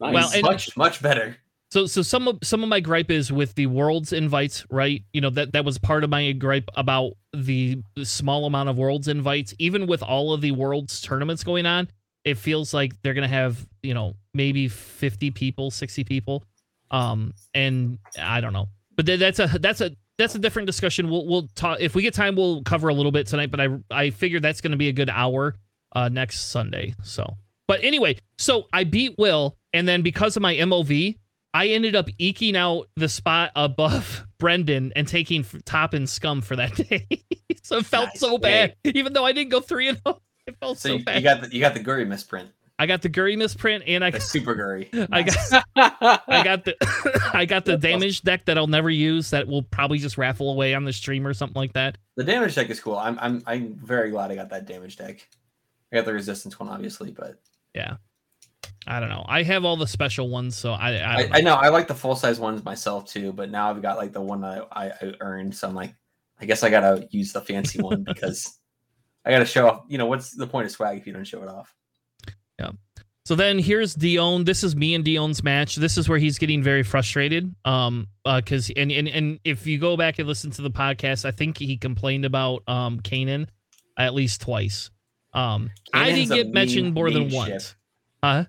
nice. 0.00 0.12
Well, 0.12 0.30
and, 0.34 0.42
much 0.42 0.76
much 0.76 1.00
better. 1.00 1.36
So 1.70 1.86
so 1.86 2.02
some 2.02 2.28
of 2.28 2.38
some 2.42 2.62
of 2.62 2.68
my 2.68 2.80
gripe 2.80 3.10
is 3.10 3.32
with 3.32 3.54
the 3.54 3.68
world's 3.68 4.12
invites, 4.12 4.66
right? 4.68 5.02
You 5.14 5.22
know 5.22 5.30
that 5.30 5.54
that 5.54 5.64
was 5.64 5.78
part 5.78 6.04
of 6.04 6.10
my 6.10 6.32
gripe 6.32 6.68
about 6.74 7.12
the 7.32 7.82
small 8.02 8.44
amount 8.44 8.68
of 8.68 8.76
world's 8.76 9.08
invites. 9.08 9.54
Even 9.58 9.86
with 9.86 10.02
all 10.02 10.34
of 10.34 10.42
the 10.42 10.50
world's 10.50 11.00
tournaments 11.00 11.42
going 11.42 11.64
on, 11.64 11.88
it 12.24 12.38
feels 12.38 12.72
like 12.72 13.00
they're 13.02 13.14
gonna 13.14 13.28
have 13.28 13.66
you 13.82 13.94
know 13.94 14.14
maybe 14.34 14.68
fifty 14.68 15.30
people, 15.30 15.70
sixty 15.70 16.04
people, 16.04 16.44
um, 16.90 17.34
and 17.54 17.98
I 18.18 18.40
don't 18.40 18.52
know. 18.52 18.68
But 18.96 19.06
that's 19.06 19.38
a 19.38 19.46
that's 19.60 19.80
a 19.80 19.92
that's 20.18 20.34
a 20.34 20.38
different 20.38 20.66
discussion. 20.66 21.08
We'll 21.10 21.26
we'll 21.26 21.48
talk 21.54 21.78
if 21.80 21.94
we 21.94 22.02
get 22.02 22.14
time. 22.14 22.36
We'll 22.36 22.62
cover 22.62 22.88
a 22.88 22.94
little 22.94 23.12
bit 23.12 23.26
tonight. 23.26 23.50
But 23.50 23.60
I 23.60 23.68
I 23.90 24.10
figure 24.10 24.40
that's 24.40 24.60
going 24.60 24.72
to 24.72 24.76
be 24.76 24.88
a 24.88 24.92
good 24.92 25.10
hour 25.10 25.56
uh, 25.94 26.08
next 26.08 26.50
Sunday. 26.50 26.94
So, 27.02 27.36
but 27.66 27.82
anyway, 27.82 28.18
so 28.38 28.66
I 28.72 28.84
beat 28.84 29.16
Will, 29.18 29.56
and 29.72 29.88
then 29.88 30.02
because 30.02 30.36
of 30.36 30.42
my 30.42 30.54
MOV, 30.54 31.16
I 31.54 31.68
ended 31.68 31.96
up 31.96 32.08
eking 32.18 32.56
out 32.56 32.88
the 32.96 33.08
spot 33.08 33.50
above 33.56 34.26
Brendan 34.38 34.92
and 34.94 35.08
taking 35.08 35.44
top 35.64 35.94
and 35.94 36.08
scum 36.08 36.40
for 36.40 36.56
that 36.56 36.74
day. 36.88 37.06
so 37.62 37.78
it 37.78 37.86
felt 37.86 38.08
nice. 38.08 38.20
so 38.20 38.38
bad, 38.38 38.76
even 38.84 39.12
though 39.12 39.24
I 39.24 39.32
didn't 39.32 39.50
go 39.50 39.60
three 39.60 39.88
and. 39.88 40.00
Oh, 40.06 40.18
it 40.46 40.56
felt 40.58 40.78
so, 40.78 40.90
so 40.90 40.94
you, 40.96 41.04
bad. 41.04 41.16
You 41.16 41.22
got 41.22 41.40
the, 41.42 41.54
you 41.54 41.60
got 41.60 41.74
the 41.74 41.80
Guri 41.80 42.06
misprint. 42.06 42.50
I 42.78 42.86
got 42.86 43.00
the 43.00 43.08
Guri 43.08 43.36
misprint, 43.36 43.84
and 43.86 44.04
I 44.04 44.10
got 44.10 44.22
super 44.22 44.56
Guri. 44.56 44.88
I 45.12 45.22
got 45.22 45.64
I 46.28 46.42
got 46.42 46.64
the 46.64 47.30
I 47.32 47.44
got 47.44 47.64
the 47.64 47.76
damage 47.76 48.22
deck 48.22 48.44
that 48.46 48.58
I'll 48.58 48.66
never 48.66 48.90
use. 48.90 49.30
That 49.30 49.46
will 49.46 49.62
probably 49.62 49.98
just 49.98 50.18
raffle 50.18 50.50
away 50.50 50.74
on 50.74 50.84
the 50.84 50.92
stream 50.92 51.26
or 51.26 51.32
something 51.32 51.60
like 51.60 51.74
that. 51.74 51.98
The 52.16 52.24
damage 52.24 52.54
deck 52.54 52.70
is 52.70 52.80
cool. 52.80 52.96
I'm 52.96 53.18
I'm 53.20 53.42
I'm 53.46 53.74
very 53.74 54.10
glad 54.10 54.30
I 54.32 54.34
got 54.34 54.50
that 54.50 54.66
damage 54.66 54.96
deck. 54.96 55.26
I 55.92 55.96
got 55.96 56.06
the 56.06 56.12
resistance 56.12 56.58
one, 56.58 56.68
obviously, 56.68 57.12
but 57.12 57.40
yeah. 57.74 57.96
I 58.84 58.98
don't 58.98 59.10
know. 59.10 59.24
I 59.28 59.44
have 59.44 59.64
all 59.64 59.76
the 59.76 59.86
special 59.86 60.28
ones, 60.28 60.56
so 60.56 60.72
I 60.72 60.94
I, 60.94 61.14
I, 61.14 61.22
know. 61.22 61.28
I 61.34 61.40
know. 61.40 61.54
I 61.54 61.68
like 61.68 61.86
the 61.86 61.94
full 61.94 62.16
size 62.16 62.40
ones 62.40 62.64
myself 62.64 63.06
too, 63.06 63.32
but 63.32 63.48
now 63.48 63.70
I've 63.70 63.80
got 63.80 63.96
like 63.96 64.12
the 64.12 64.20
one 64.20 64.40
that 64.40 64.66
I, 64.72 64.88
I 64.88 65.14
earned, 65.20 65.54
so 65.54 65.68
I'm 65.68 65.74
like, 65.76 65.94
I 66.40 66.46
guess 66.46 66.64
I 66.64 66.70
gotta 66.70 67.06
use 67.10 67.32
the 67.32 67.40
fancy 67.40 67.80
one 67.80 68.02
because 68.02 68.58
I 69.24 69.30
gotta 69.30 69.46
show 69.46 69.68
off. 69.68 69.84
You 69.88 69.98
know, 69.98 70.06
what's 70.06 70.30
the 70.30 70.46
point 70.46 70.66
of 70.66 70.72
swag 70.72 70.98
if 70.98 71.06
you 71.06 71.12
don't 71.12 71.24
show 71.24 71.42
it 71.42 71.48
off? 71.48 71.74
Yeah. 72.58 72.70
So 73.24 73.36
then 73.36 73.58
here's 73.58 73.94
Dion. 73.94 74.44
This 74.44 74.64
is 74.64 74.74
me 74.74 74.94
and 74.94 75.04
Dion's 75.04 75.44
match. 75.44 75.76
This 75.76 75.96
is 75.96 76.08
where 76.08 76.18
he's 76.18 76.38
getting 76.38 76.62
very 76.62 76.82
frustrated. 76.82 77.54
Um, 77.64 78.08
uh, 78.24 78.40
cause 78.44 78.70
and 78.76 78.90
and 78.90 79.08
and 79.08 79.38
if 79.44 79.66
you 79.66 79.78
go 79.78 79.96
back 79.96 80.18
and 80.18 80.26
listen 80.26 80.50
to 80.52 80.62
the 80.62 80.70
podcast, 80.70 81.24
I 81.24 81.30
think 81.30 81.58
he 81.58 81.76
complained 81.76 82.24
about 82.24 82.62
um 82.66 83.00
Kanan 83.00 83.46
at 83.96 84.14
least 84.14 84.40
twice. 84.40 84.90
Um, 85.32 85.70
Kanan's 85.94 85.94
I 85.94 86.12
didn't 86.12 86.28
get 86.28 86.46
mean, 86.46 86.54
mentioned 86.54 86.94
more 86.94 87.10
than 87.10 87.30
once. 87.30 87.74
Huh? 88.22 88.44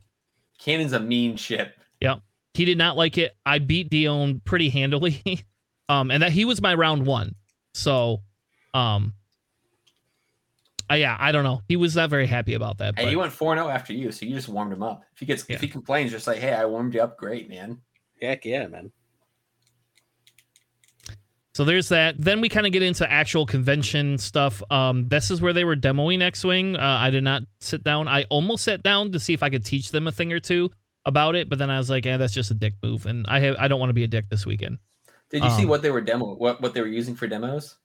Kanan's 0.59 0.93
a 0.93 0.99
mean 0.99 1.37
ship. 1.37 1.75
Yep. 2.01 2.21
He 2.53 2.65
did 2.65 2.77
not 2.77 2.97
like 2.97 3.17
it. 3.17 3.35
I 3.45 3.59
beat 3.59 3.89
Dion 3.89 4.41
pretty 4.43 4.69
handily. 4.69 5.21
um, 5.89 6.11
and 6.11 6.23
that 6.23 6.31
he 6.31 6.45
was 6.45 6.61
my 6.61 6.73
round 6.73 7.05
one. 7.05 7.35
So, 7.73 8.21
um, 8.73 9.13
uh, 10.93 10.95
yeah, 10.95 11.17
I 11.19 11.31
don't 11.31 11.43
know. 11.43 11.61
He 11.67 11.75
was 11.75 11.95
not 11.95 12.09
very 12.09 12.27
happy 12.27 12.53
about 12.53 12.77
that. 12.77 12.97
Hey, 12.97 13.09
he 13.09 13.15
went 13.15 13.31
4 13.31 13.55
0 13.55 13.67
after 13.67 13.93
you, 13.93 14.11
so 14.11 14.25
you 14.25 14.35
just 14.35 14.47
warmed 14.47 14.71
him 14.71 14.83
up. 14.83 15.03
If 15.13 15.19
he 15.19 15.25
gets 15.25 15.45
yeah. 15.47 15.55
if 15.55 15.61
he 15.61 15.67
complains, 15.67 16.11
just 16.11 16.27
like, 16.27 16.39
hey, 16.39 16.53
I 16.53 16.65
warmed 16.65 16.93
you 16.93 17.01
up, 17.01 17.17
great, 17.17 17.49
man. 17.49 17.79
Heck 18.21 18.45
yeah, 18.45 18.67
man. 18.67 18.91
So 21.55 21.65
there's 21.65 21.89
that. 21.89 22.15
Then 22.17 22.41
we 22.41 22.49
kind 22.49 22.65
of 22.65 22.73
get 22.73 22.81
into 22.81 23.09
actual 23.11 23.45
convention 23.45 24.17
stuff. 24.17 24.63
Um, 24.71 25.07
this 25.07 25.29
is 25.29 25.39
where 25.39 25.53
they 25.53 25.63
were 25.63 25.75
demoing 25.75 26.21
X 26.21 26.43
Wing. 26.43 26.75
Uh, 26.75 26.97
I 26.99 27.11
did 27.11 27.23
not 27.23 27.43
sit 27.59 27.83
down. 27.83 28.07
I 28.07 28.23
almost 28.25 28.63
sat 28.63 28.81
down 28.81 29.11
to 29.11 29.19
see 29.19 29.33
if 29.33 29.43
I 29.43 29.49
could 29.49 29.63
teach 29.63 29.91
them 29.91 30.07
a 30.07 30.11
thing 30.11 30.33
or 30.33 30.39
two 30.39 30.71
about 31.05 31.35
it, 31.35 31.49
but 31.49 31.59
then 31.59 31.69
I 31.69 31.77
was 31.77 31.89
like, 31.89 32.05
"Yeah, 32.05 32.17
that's 32.17 32.33
just 32.33 32.49
a 32.49 32.55
dick 32.55 32.73
move," 32.81 33.05
and 33.05 33.25
I 33.27 33.39
have 33.39 33.55
I 33.59 33.67
don't 33.67 33.79
want 33.79 33.89
to 33.89 33.93
be 33.93 34.03
a 34.03 34.07
dick 34.07 34.29
this 34.29 34.45
weekend. 34.45 34.79
Did 35.29 35.43
you 35.43 35.49
um, 35.49 35.59
see 35.59 35.65
what 35.65 35.81
they 35.81 35.91
were 35.91 36.01
demo? 36.01 36.33
What 36.33 36.61
what 36.61 36.73
they 36.73 36.81
were 36.81 36.87
using 36.87 37.15
for 37.15 37.27
demos? 37.27 37.77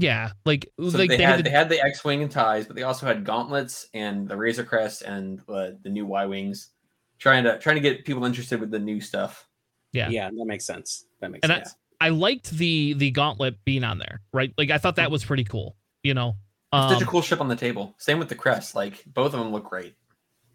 Yeah, 0.00 0.32
like, 0.44 0.70
so 0.78 0.98
like 0.98 1.08
they, 1.08 1.16
they, 1.16 1.22
had, 1.22 1.36
had 1.36 1.38
the, 1.38 1.42
they 1.44 1.50
had 1.50 1.68
the 1.68 1.82
X 1.82 2.04
Wing 2.04 2.22
and 2.22 2.30
ties, 2.30 2.66
but 2.66 2.76
they 2.76 2.82
also 2.82 3.06
had 3.06 3.24
gauntlets 3.24 3.88
and 3.94 4.28
the 4.28 4.36
Razor 4.36 4.64
Crest 4.64 5.02
and 5.02 5.40
uh, 5.48 5.70
the 5.82 5.90
new 5.90 6.06
Y 6.06 6.26
wings, 6.26 6.70
trying 7.18 7.44
to 7.44 7.58
trying 7.58 7.76
to 7.76 7.80
get 7.80 8.04
people 8.04 8.24
interested 8.24 8.60
with 8.60 8.70
the 8.70 8.78
new 8.78 9.00
stuff. 9.00 9.48
Yeah, 9.92 10.08
yeah, 10.08 10.28
that 10.28 10.44
makes 10.46 10.64
sense. 10.64 11.06
That 11.20 11.30
makes 11.30 11.48
and 11.48 11.52
sense. 11.52 11.74
I 12.00 12.10
liked 12.10 12.50
the 12.50 12.94
the 12.94 13.10
gauntlet 13.10 13.64
being 13.64 13.84
on 13.84 13.98
there, 13.98 14.20
right? 14.32 14.52
Like 14.58 14.70
I 14.70 14.78
thought 14.78 14.96
that 14.96 15.10
was 15.10 15.24
pretty 15.24 15.44
cool. 15.44 15.76
You 16.02 16.14
know, 16.14 16.36
um, 16.72 16.90
such 16.90 17.02
a 17.02 17.04
um, 17.04 17.10
cool 17.10 17.22
ship 17.22 17.40
on 17.40 17.48
the 17.48 17.56
table. 17.56 17.94
Same 17.98 18.18
with 18.18 18.28
the 18.28 18.34
crest. 18.34 18.74
Like 18.74 19.02
both 19.06 19.32
of 19.32 19.40
them 19.40 19.52
look 19.52 19.64
great. 19.64 19.94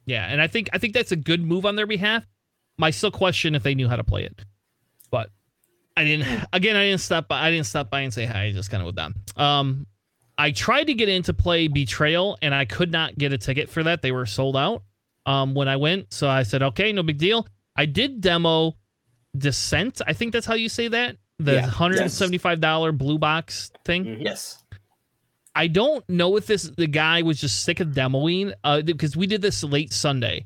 Yeah, 0.05 0.25
and 0.25 0.41
I 0.41 0.47
think 0.47 0.69
I 0.73 0.77
think 0.77 0.93
that's 0.93 1.11
a 1.11 1.15
good 1.15 1.43
move 1.43 1.65
on 1.65 1.75
their 1.75 1.87
behalf. 1.87 2.23
My 2.77 2.91
still 2.91 3.11
question 3.11 3.55
if 3.55 3.63
they 3.63 3.75
knew 3.75 3.87
how 3.87 3.95
to 3.95 4.03
play 4.03 4.23
it, 4.23 4.35
but 4.35 4.45
I 5.95 6.03
didn't. 6.03 6.47
Again, 6.53 6.75
I 6.75 6.85
didn't 6.85 7.01
stop. 7.01 7.27
By, 7.27 7.41
I 7.41 7.51
didn't 7.51 7.67
stop 7.67 7.89
by 7.89 8.01
and 8.01 8.13
say 8.13 8.25
hi. 8.25 8.43
I 8.43 8.51
just 8.51 8.69
kind 8.69 8.81
of 8.81 8.85
went 8.85 8.97
down. 8.97 9.15
Um, 9.35 9.87
I 10.37 10.51
tried 10.51 10.85
to 10.85 10.93
get 10.93 11.09
into 11.09 11.33
play 11.33 11.67
Betrayal, 11.67 12.37
and 12.41 12.53
I 12.55 12.65
could 12.65 12.91
not 12.91 13.17
get 13.17 13.33
a 13.33 13.37
ticket 13.37 13.69
for 13.69 13.83
that. 13.83 14.01
They 14.01 14.11
were 14.11 14.25
sold 14.25 14.57
out. 14.57 14.83
Um, 15.25 15.53
when 15.53 15.67
I 15.67 15.75
went, 15.75 16.11
so 16.11 16.27
I 16.27 16.41
said, 16.41 16.63
okay, 16.63 16.91
no 16.91 17.03
big 17.03 17.19
deal. 17.19 17.45
I 17.75 17.85
did 17.85 18.21
demo 18.21 18.73
Descent. 19.37 20.01
I 20.07 20.13
think 20.13 20.33
that's 20.33 20.47
how 20.47 20.55
you 20.55 20.67
say 20.67 20.87
that 20.87 21.17
the 21.45 21.53
yeah, 21.53 21.69
$175 21.69 22.61
yes. 22.61 22.95
blue 22.95 23.17
box 23.17 23.71
thing. 23.85 24.05
Mm-hmm. 24.05 24.21
Yes. 24.21 24.63
I 25.53 25.67
don't 25.67 26.07
know 26.07 26.37
if 26.37 26.47
this 26.47 26.63
the 26.63 26.87
guy 26.87 27.23
was 27.23 27.41
just 27.41 27.63
sick 27.63 27.81
of 27.81 27.89
demoing 27.89 28.53
uh, 28.63 28.81
because 28.81 29.17
we 29.17 29.27
did 29.27 29.41
this 29.41 29.63
late 29.63 29.91
Sunday, 29.91 30.45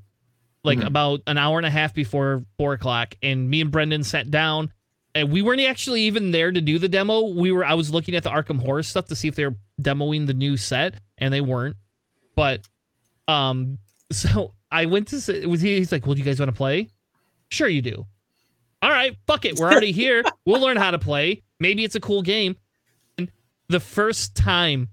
like 0.64 0.80
mm-hmm. 0.80 0.88
about 0.88 1.22
an 1.28 1.38
hour 1.38 1.58
and 1.58 1.66
a 1.66 1.70
half 1.70 1.94
before 1.94 2.44
four 2.58 2.74
o'clock, 2.74 3.14
and 3.22 3.48
me 3.48 3.62
and 3.62 3.72
Brendan 3.72 4.04
sat 4.04 4.32
down, 4.32 4.74
and 5.15 5.32
we 5.32 5.41
weren't 5.41 5.62
actually 5.62 6.01
even 6.04 6.30
there 6.32 6.51
to 6.51 6.62
do 6.62 6.78
the 6.78 6.89
demo. 6.89 7.30
We 7.30 7.51
were 7.51 7.65
I 7.65 7.73
was 7.73 7.91
looking 7.91 8.15
at 8.15 8.23
the 8.23 8.30
Arkham 8.30 8.62
Horror 8.62 8.84
stuff 8.84 9.08
to 9.08 9.15
see 9.15 9.28
if 9.28 9.36
they 9.36 9.45
were 9.45 9.56
demoing 9.82 10.28
the 10.28 10.34
new 10.36 10.58
set, 10.58 10.95
and 11.17 11.34
they 11.34 11.41
weren't. 11.41 11.78
But, 12.36 12.67
um, 13.28 13.80
so 14.12 14.54
I 14.69 14.86
went 14.86 15.08
to 15.08 15.21
say, 15.21 15.45
was 15.47 15.62
he? 15.62 15.78
He's 15.78 15.91
like, 15.91 16.06
"Well, 16.06 16.13
do 16.13 16.19
you 16.19 16.25
guys 16.25 16.39
want 16.39 16.49
to 16.49 16.56
play?" 16.56 16.89
Sure, 17.49 17.67
you 17.67 17.82
do 17.82 18.06
all 18.86 18.91
right, 18.91 19.17
fuck 19.25 19.45
it. 19.45 19.58
We're 19.58 19.71
already 19.71 19.91
here. 19.91 20.23
We'll 20.45 20.62
learn 20.62 20.78
how 20.78 20.91
to 20.91 20.99
play. 20.99 21.41
Maybe 21.60 21.84
it's 21.84 21.95
a 21.95 21.99
cool 21.99 22.21
game. 22.21 22.56
And 23.17 23.32
the 23.67 23.80
first 23.80 24.36
time 24.36 24.89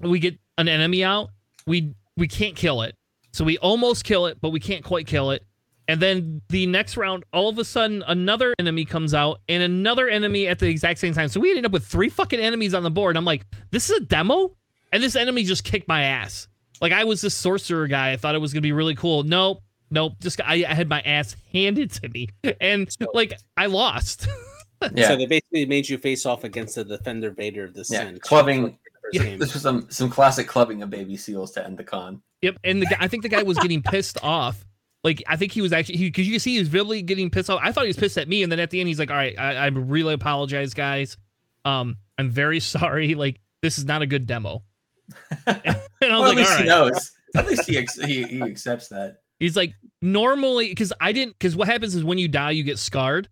we 0.00 0.18
get 0.18 0.38
an 0.56 0.68
enemy 0.68 1.04
out, 1.04 1.28
we 1.66 1.94
we 2.16 2.28
can't 2.28 2.56
kill 2.56 2.80
it. 2.80 2.94
So 3.34 3.44
we 3.44 3.58
almost 3.58 4.04
kill 4.04 4.24
it, 4.24 4.38
but 4.40 4.50
we 4.50 4.58
can't 4.58 4.82
quite 4.82 5.06
kill 5.06 5.32
it. 5.32 5.44
And 5.90 6.00
then 6.00 6.42
the 6.48 6.66
next 6.66 6.96
round, 6.96 7.24
all 7.32 7.48
of 7.48 7.58
a 7.58 7.64
sudden, 7.64 8.02
another 8.06 8.54
enemy 8.58 8.84
comes 8.84 9.12
out 9.12 9.40
and 9.48 9.62
another 9.62 10.08
enemy 10.08 10.46
at 10.46 10.58
the 10.58 10.68
exact 10.68 11.00
same 11.00 11.14
time. 11.14 11.28
So 11.28 11.40
we 11.40 11.50
ended 11.50 11.66
up 11.66 11.72
with 11.72 11.84
three 11.84 12.08
fucking 12.08 12.40
enemies 12.40 12.74
on 12.74 12.82
the 12.82 12.90
board. 12.90 13.16
I'm 13.16 13.24
like, 13.24 13.44
this 13.70 13.90
is 13.90 13.98
a 13.98 14.00
demo? 14.00 14.56
And 14.92 15.02
this 15.02 15.16
enemy 15.16 15.44
just 15.44 15.64
kicked 15.64 15.88
my 15.88 16.02
ass. 16.02 16.48
Like 16.80 16.92
I 16.92 17.04
was 17.04 17.20
this 17.20 17.34
sorcerer 17.34 17.86
guy. 17.86 18.12
I 18.12 18.16
thought 18.16 18.34
it 18.34 18.40
was 18.40 18.52
gonna 18.52 18.62
be 18.62 18.72
really 18.72 18.94
cool. 18.94 19.22
Nope 19.22 19.62
nope. 19.90 20.14
Just 20.20 20.40
I, 20.40 20.64
I 20.68 20.74
had 20.74 20.88
my 20.88 21.00
ass 21.02 21.36
handed 21.52 21.90
to 21.92 22.08
me, 22.08 22.28
and 22.60 22.88
like 23.12 23.38
I 23.56 23.66
lost. 23.66 24.28
yeah. 24.94 25.08
So 25.08 25.16
they 25.16 25.26
basically 25.26 25.66
made 25.66 25.88
you 25.88 25.98
face 25.98 26.26
off 26.26 26.44
against 26.44 26.76
the 26.76 26.84
defender 26.84 27.30
Vader 27.30 27.64
of 27.64 27.74
the 27.74 27.84
yeah. 27.88 28.12
clubbing. 28.20 28.78
Yeah. 29.12 29.36
This 29.38 29.54
was 29.54 29.62
some 29.62 29.90
some 29.90 30.08
classic 30.08 30.46
clubbing 30.46 30.82
of 30.82 30.90
baby 30.90 31.16
seals 31.16 31.50
to 31.52 31.64
end 31.64 31.78
the 31.78 31.84
con. 31.84 32.22
Yep, 32.42 32.58
and 32.64 32.80
the 32.80 32.86
guy, 32.86 32.96
I 33.00 33.08
think 33.08 33.22
the 33.24 33.28
guy 33.28 33.42
was 33.42 33.58
getting 33.58 33.82
pissed 33.82 34.22
off. 34.22 34.64
Like 35.02 35.22
I 35.26 35.36
think 35.36 35.52
he 35.52 35.62
was 35.62 35.72
actually 35.72 35.96
because 35.96 36.28
you 36.28 36.38
see 36.38 36.54
he 36.54 36.58
was 36.58 36.72
really 36.72 37.02
getting 37.02 37.30
pissed 37.30 37.48
off. 37.48 37.60
I 37.62 37.72
thought 37.72 37.84
he 37.84 37.88
was 37.88 37.96
pissed 37.96 38.18
at 38.18 38.28
me, 38.28 38.42
and 38.42 38.52
then 38.52 38.60
at 38.60 38.70
the 38.70 38.80
end 38.80 38.88
he's 38.88 38.98
like, 38.98 39.10
"All 39.10 39.16
right, 39.16 39.38
I, 39.38 39.54
I 39.54 39.66
really 39.68 40.14
apologize, 40.14 40.74
guys. 40.74 41.16
Um, 41.64 41.96
I'm 42.18 42.30
very 42.30 42.60
sorry. 42.60 43.14
Like 43.14 43.40
this 43.62 43.78
is 43.78 43.84
not 43.84 44.02
a 44.02 44.06
good 44.06 44.26
demo." 44.26 44.62
and 45.46 45.58
I 45.66 45.82
was 46.00 46.00
well, 46.02 46.20
like, 46.20 46.30
at 46.30 46.36
least 46.36 46.58
he 46.58 46.64
knows. 46.64 47.12
At 47.34 47.46
least 47.46 47.68
he, 47.68 47.86
he 48.06 48.24
he 48.24 48.42
accepts 48.42 48.88
that. 48.88 49.18
He's 49.38 49.56
like, 49.56 49.72
normally, 50.02 50.68
because 50.68 50.92
I 51.00 51.12
didn't, 51.12 51.32
because 51.32 51.56
what 51.56 51.66
happens 51.66 51.94
is 51.94 52.04
when 52.04 52.18
you 52.18 52.28
die, 52.28 52.50
you 52.50 52.62
get 52.62 52.78
scarred. 52.78 53.28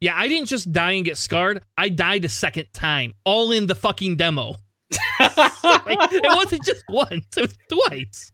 Yeah, 0.00 0.16
I 0.16 0.26
didn't 0.28 0.48
just 0.48 0.72
die 0.72 0.92
and 0.92 1.04
get 1.04 1.16
scarred. 1.16 1.62
I 1.76 1.88
died 1.88 2.24
a 2.24 2.28
second 2.28 2.66
time, 2.72 3.14
all 3.24 3.52
in 3.52 3.66
the 3.66 3.74
fucking 3.74 4.16
demo. 4.16 4.56
like, 5.20 6.12
it 6.12 6.24
wasn't 6.24 6.64
just 6.64 6.82
once; 6.88 7.26
it 7.36 7.42
was 7.42 7.58
twice, 7.68 8.32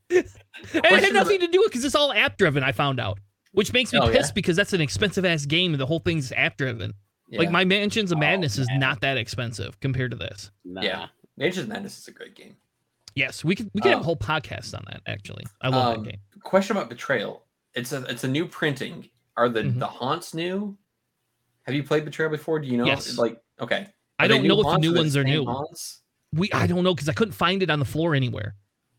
and 0.75 0.85
it 0.85 1.05
had 1.05 1.13
nothing 1.13 1.41
to 1.41 1.47
do 1.47 1.61
with 1.61 1.69
because 1.69 1.85
it's 1.85 1.95
all 1.95 2.13
app 2.13 2.37
driven. 2.37 2.63
I 2.63 2.73
found 2.73 3.01
out, 3.01 3.19
which 3.53 3.73
makes 3.73 3.93
me 3.93 3.99
oh, 4.01 4.09
pissed 4.09 4.31
yeah? 4.31 4.35
because 4.35 4.57
that's 4.57 4.73
an 4.73 4.81
expensive 4.81 5.25
ass 5.25 5.47
game, 5.47 5.73
and 5.73 5.81
the 5.81 5.87
whole 5.87 6.01
thing's 6.01 6.33
app 6.33 6.57
driven. 6.57 6.95
Yeah. 7.29 7.41
Like 7.41 7.51
my 7.51 7.65
Mansions 7.65 8.13
of 8.13 8.19
oh, 8.19 8.21
Madness 8.21 8.59
is 8.59 8.69
not 8.73 9.01
that 9.01 9.17
expensive 9.17 9.81
compared 9.81 10.11
to 10.11 10.17
this. 10.17 10.51
Nah. 10.65 10.83
Yeah, 10.83 11.07
Mansions 11.37 11.65
of 11.65 11.69
Madness 11.69 11.99
is 11.99 12.09
a 12.09 12.13
great 12.13 12.35
game. 12.35 12.57
Yes, 13.15 13.45
we 13.45 13.55
could 13.55 13.71
we 13.75 13.81
could 13.81 13.93
um, 13.93 13.99
have 13.99 13.99
a 13.99 14.01
um, 14.01 14.05
whole 14.05 14.17
podcast 14.17 14.75
on 14.75 14.85
that. 14.89 15.01
Actually, 15.07 15.45
I 15.61 15.69
love 15.69 15.99
um, 15.99 16.05
that 16.05 16.11
game. 16.11 16.21
Question 16.43 16.77
about 16.77 16.89
Betrayal. 16.89 17.45
It's 17.75 17.93
a 17.93 18.05
it's 18.05 18.25
a 18.25 18.29
new 18.29 18.47
printing. 18.47 19.09
Are 19.37 19.49
the 19.49 19.63
mm-hmm. 19.63 19.79
the 19.79 19.87
haunts 19.87 20.35
new? 20.35 20.77
Have 21.63 21.75
you 21.75 21.83
played 21.83 22.05
Betrayal 22.05 22.31
before? 22.31 22.59
Do 22.59 22.69
you 22.69 22.77
know? 22.77 22.85
Yes. 22.85 23.17
Like 23.17 23.41
okay, 23.61 23.87
are 24.19 24.25
I 24.25 24.29
don't 24.29 24.45
know 24.45 24.61
if 24.61 24.67
the 24.67 24.79
new 24.79 24.95
ones 24.95 25.17
are 25.17 25.25
new. 25.25 25.45
Haunts? 25.45 26.03
We 26.33 26.51
I 26.53 26.67
don't 26.67 26.83
know 26.85 26.95
because 26.95 27.09
I 27.09 27.13
couldn't 27.13 27.33
find 27.33 27.63
it 27.63 27.71
on 27.71 27.79
the 27.79 27.85
floor 27.85 28.15
anywhere. 28.15 28.55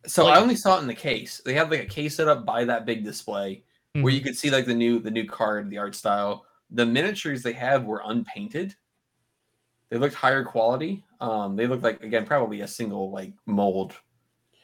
So 0.08 0.26
like, 0.26 0.38
I 0.38 0.42
only 0.42 0.56
saw 0.56 0.78
it 0.78 0.82
in 0.82 0.88
the 0.88 0.96
case. 0.96 1.42
They 1.44 1.54
have 1.54 1.72
like 1.72 1.82
a 1.82 1.86
case 1.86 2.16
set 2.16 2.28
up 2.28 2.46
by 2.46 2.66
that 2.66 2.86
big 2.86 3.04
display 3.04 3.64
mm-hmm. 3.96 4.04
where 4.04 4.14
you 4.14 4.22
could 4.22 4.38
see 4.38 4.50
like 4.50 4.66
the 4.66 4.74
new 4.74 5.00
the 5.00 5.12
new 5.12 5.26
card, 5.26 5.70
the 5.70 5.78
art 5.78 5.96
style. 5.96 6.46
The 6.72 6.86
miniatures 6.86 7.44
they 7.44 7.54
have 7.54 7.86
were 7.86 8.02
unpainted. 8.06 8.76
They 9.90 9.98
looked 9.98 10.16
higher 10.16 10.44
quality. 10.44 11.04
Um, 11.22 11.56
they 11.56 11.68
looked 11.68 11.84
like 11.84 12.04
again 12.04 12.26
probably 12.26 12.62
a 12.62 12.68
single 12.68 13.12
like 13.12 13.34
mold. 13.46 13.94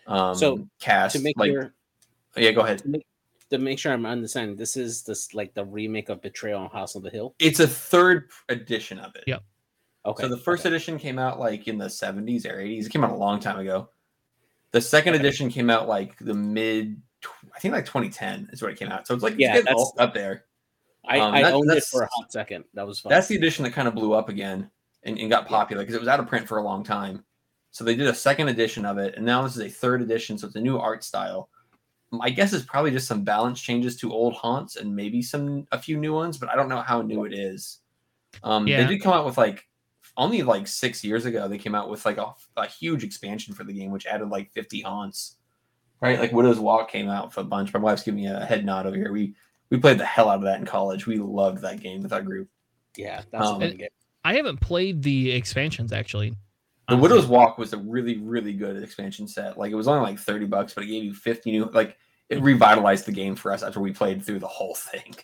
Um, 0.07 0.35
so 0.35 0.67
cast 0.79 1.15
to 1.15 1.21
make 1.21 1.37
like, 1.37 1.51
your 1.51 1.73
yeah, 2.35 2.51
go 2.51 2.61
ahead. 2.61 2.79
To 2.79 2.89
make, 2.89 3.05
to 3.49 3.57
make 3.57 3.79
sure 3.79 3.91
I'm 3.91 4.05
understanding, 4.05 4.55
this 4.55 4.77
is 4.77 5.03
this 5.03 5.33
like 5.33 5.53
the 5.53 5.65
remake 5.65 6.09
of 6.09 6.21
Betrayal 6.21 6.61
on 6.61 6.69
House 6.69 6.95
of 6.95 7.03
the 7.03 7.09
Hill. 7.09 7.35
It's 7.39 7.59
a 7.59 7.67
third 7.67 8.29
edition 8.49 8.97
of 8.99 9.15
it. 9.15 9.25
Yep. 9.27 9.43
Okay. 10.05 10.23
So 10.23 10.29
the 10.29 10.37
first 10.37 10.65
okay. 10.65 10.73
edition 10.73 10.97
came 10.97 11.19
out 11.19 11.39
like 11.39 11.67
in 11.67 11.77
the 11.77 11.85
70s 11.85 12.45
or 12.45 12.57
80s. 12.57 12.85
It 12.85 12.89
came 12.91 13.03
out 13.03 13.11
a 13.11 13.15
long 13.15 13.39
time 13.39 13.59
ago. 13.59 13.89
The 14.71 14.81
second 14.81 15.15
edition 15.15 15.49
came 15.49 15.69
out 15.69 15.87
like 15.87 16.17
the 16.19 16.33
mid, 16.33 17.01
I 17.55 17.59
think 17.59 17.73
like 17.73 17.85
2010 17.85 18.49
is 18.53 18.61
where 18.61 18.71
it 18.71 18.77
came 18.77 18.89
out. 18.89 19.05
So 19.05 19.13
it's 19.13 19.23
like 19.23 19.35
yeah, 19.37 19.57
it's 19.57 19.65
that's 19.65 19.93
up 19.97 20.13
there. 20.13 20.45
I, 21.07 21.19
um, 21.19 21.33
I 21.33 21.51
owned 21.51 21.71
it 21.71 21.83
for 21.83 22.03
a 22.03 22.09
hot 22.11 22.31
second. 22.31 22.63
That 22.73 22.85
was 22.85 22.99
fun. 22.99 23.09
That's 23.09 23.27
the 23.27 23.35
edition 23.35 23.63
that 23.63 23.73
kind 23.73 23.87
of 23.87 23.95
blew 23.95 24.13
up 24.13 24.29
again 24.29 24.69
and, 25.03 25.17
and 25.17 25.29
got 25.29 25.47
popular 25.47 25.81
because 25.81 25.95
it 25.95 25.99
was 25.99 26.07
out 26.07 26.19
of 26.19 26.27
print 26.27 26.47
for 26.47 26.59
a 26.59 26.63
long 26.63 26.83
time. 26.83 27.23
So 27.71 27.83
they 27.83 27.95
did 27.95 28.07
a 28.07 28.13
second 28.13 28.49
edition 28.49 28.85
of 28.85 28.97
it, 28.97 29.15
and 29.15 29.25
now 29.25 29.41
this 29.41 29.55
is 29.55 29.61
a 29.61 29.69
third 29.69 30.01
edition. 30.01 30.37
So 30.37 30.47
it's 30.47 30.55
a 30.55 30.61
new 30.61 30.77
art 30.77 31.03
style. 31.03 31.49
My 32.11 32.29
guess 32.29 32.51
is 32.51 32.63
probably 32.63 32.91
just 32.91 33.07
some 33.07 33.23
balance 33.23 33.61
changes 33.61 33.95
to 33.97 34.11
old 34.11 34.33
haunts 34.33 34.75
and 34.75 34.93
maybe 34.93 35.21
some 35.21 35.65
a 35.71 35.79
few 35.79 35.97
new 35.97 36.13
ones, 36.13 36.37
but 36.37 36.49
I 36.49 36.55
don't 36.55 36.67
know 36.67 36.81
how 36.81 37.01
new 37.01 37.23
it 37.23 37.33
is. 37.33 37.79
Um, 38.43 38.67
yeah. 38.67 38.81
They 38.81 38.87
did 38.87 39.01
come 39.01 39.13
out 39.13 39.25
with 39.25 39.37
like 39.37 39.65
only 40.21 40.43
like 40.43 40.67
six 40.67 41.03
years 41.03 41.25
ago. 41.25 41.47
They 41.47 41.57
came 41.57 41.75
out 41.75 41.89
with 41.89 42.05
like 42.05 42.17
a, 42.17 42.33
a 42.55 42.67
huge 42.67 43.03
expansion 43.03 43.53
for 43.53 43.63
the 43.63 43.73
game, 43.73 43.91
which 43.91 44.05
added 44.05 44.29
like 44.29 44.51
50 44.51 44.81
haunts. 44.81 45.37
Right, 45.99 46.19
like 46.19 46.31
Widow's 46.31 46.59
Walk 46.59 46.89
came 46.89 47.09
out 47.09 47.31
for 47.31 47.41
a 47.41 47.43
bunch. 47.43 47.73
My 47.73 47.79
wife's 47.79 48.03
giving 48.03 48.21
me 48.21 48.27
a 48.27 48.43
head 48.45 48.65
nod 48.65 48.87
over 48.87 48.95
here. 48.95 49.11
We 49.11 49.35
we 49.69 49.77
played 49.77 49.99
the 49.99 50.05
hell 50.05 50.29
out 50.29 50.37
of 50.37 50.41
that 50.43 50.59
in 50.59 50.65
college. 50.65 51.05
We 51.05 51.17
loved 51.17 51.61
that 51.61 51.79
game 51.79 52.01
with 52.01 52.11
our 52.11 52.21
group. 52.23 52.49
Yeah, 52.97 53.21
that's 53.31 53.47
um, 53.47 53.61
a 53.61 53.71
game. 53.71 53.89
I 54.23 54.35
haven't 54.35 54.61
played 54.61 55.03
the 55.03 55.31
expansions 55.31 55.91
actually. 55.91 56.35
The 56.89 56.97
Widow's 56.97 57.27
Walk 57.27 57.57
was 57.57 57.73
a 57.73 57.77
really, 57.77 58.17
really 58.17 58.53
good 58.53 58.81
expansion 58.81 59.27
set. 59.27 59.57
Like 59.57 59.71
it 59.71 59.75
was 59.75 59.87
only 59.87 60.01
like 60.01 60.19
30 60.19 60.45
bucks, 60.47 60.73
but 60.73 60.83
it 60.83 60.87
gave 60.87 61.03
you 61.03 61.13
50 61.13 61.51
new 61.51 61.65
like 61.65 61.97
it 62.29 62.41
revitalized 62.41 63.05
the 63.05 63.11
game 63.11 63.35
for 63.35 63.51
us 63.51 63.61
after 63.61 63.79
we 63.79 63.91
played 63.91 64.25
through 64.25 64.39
the 64.39 64.47
whole 64.47 64.75
thing. 64.75 65.15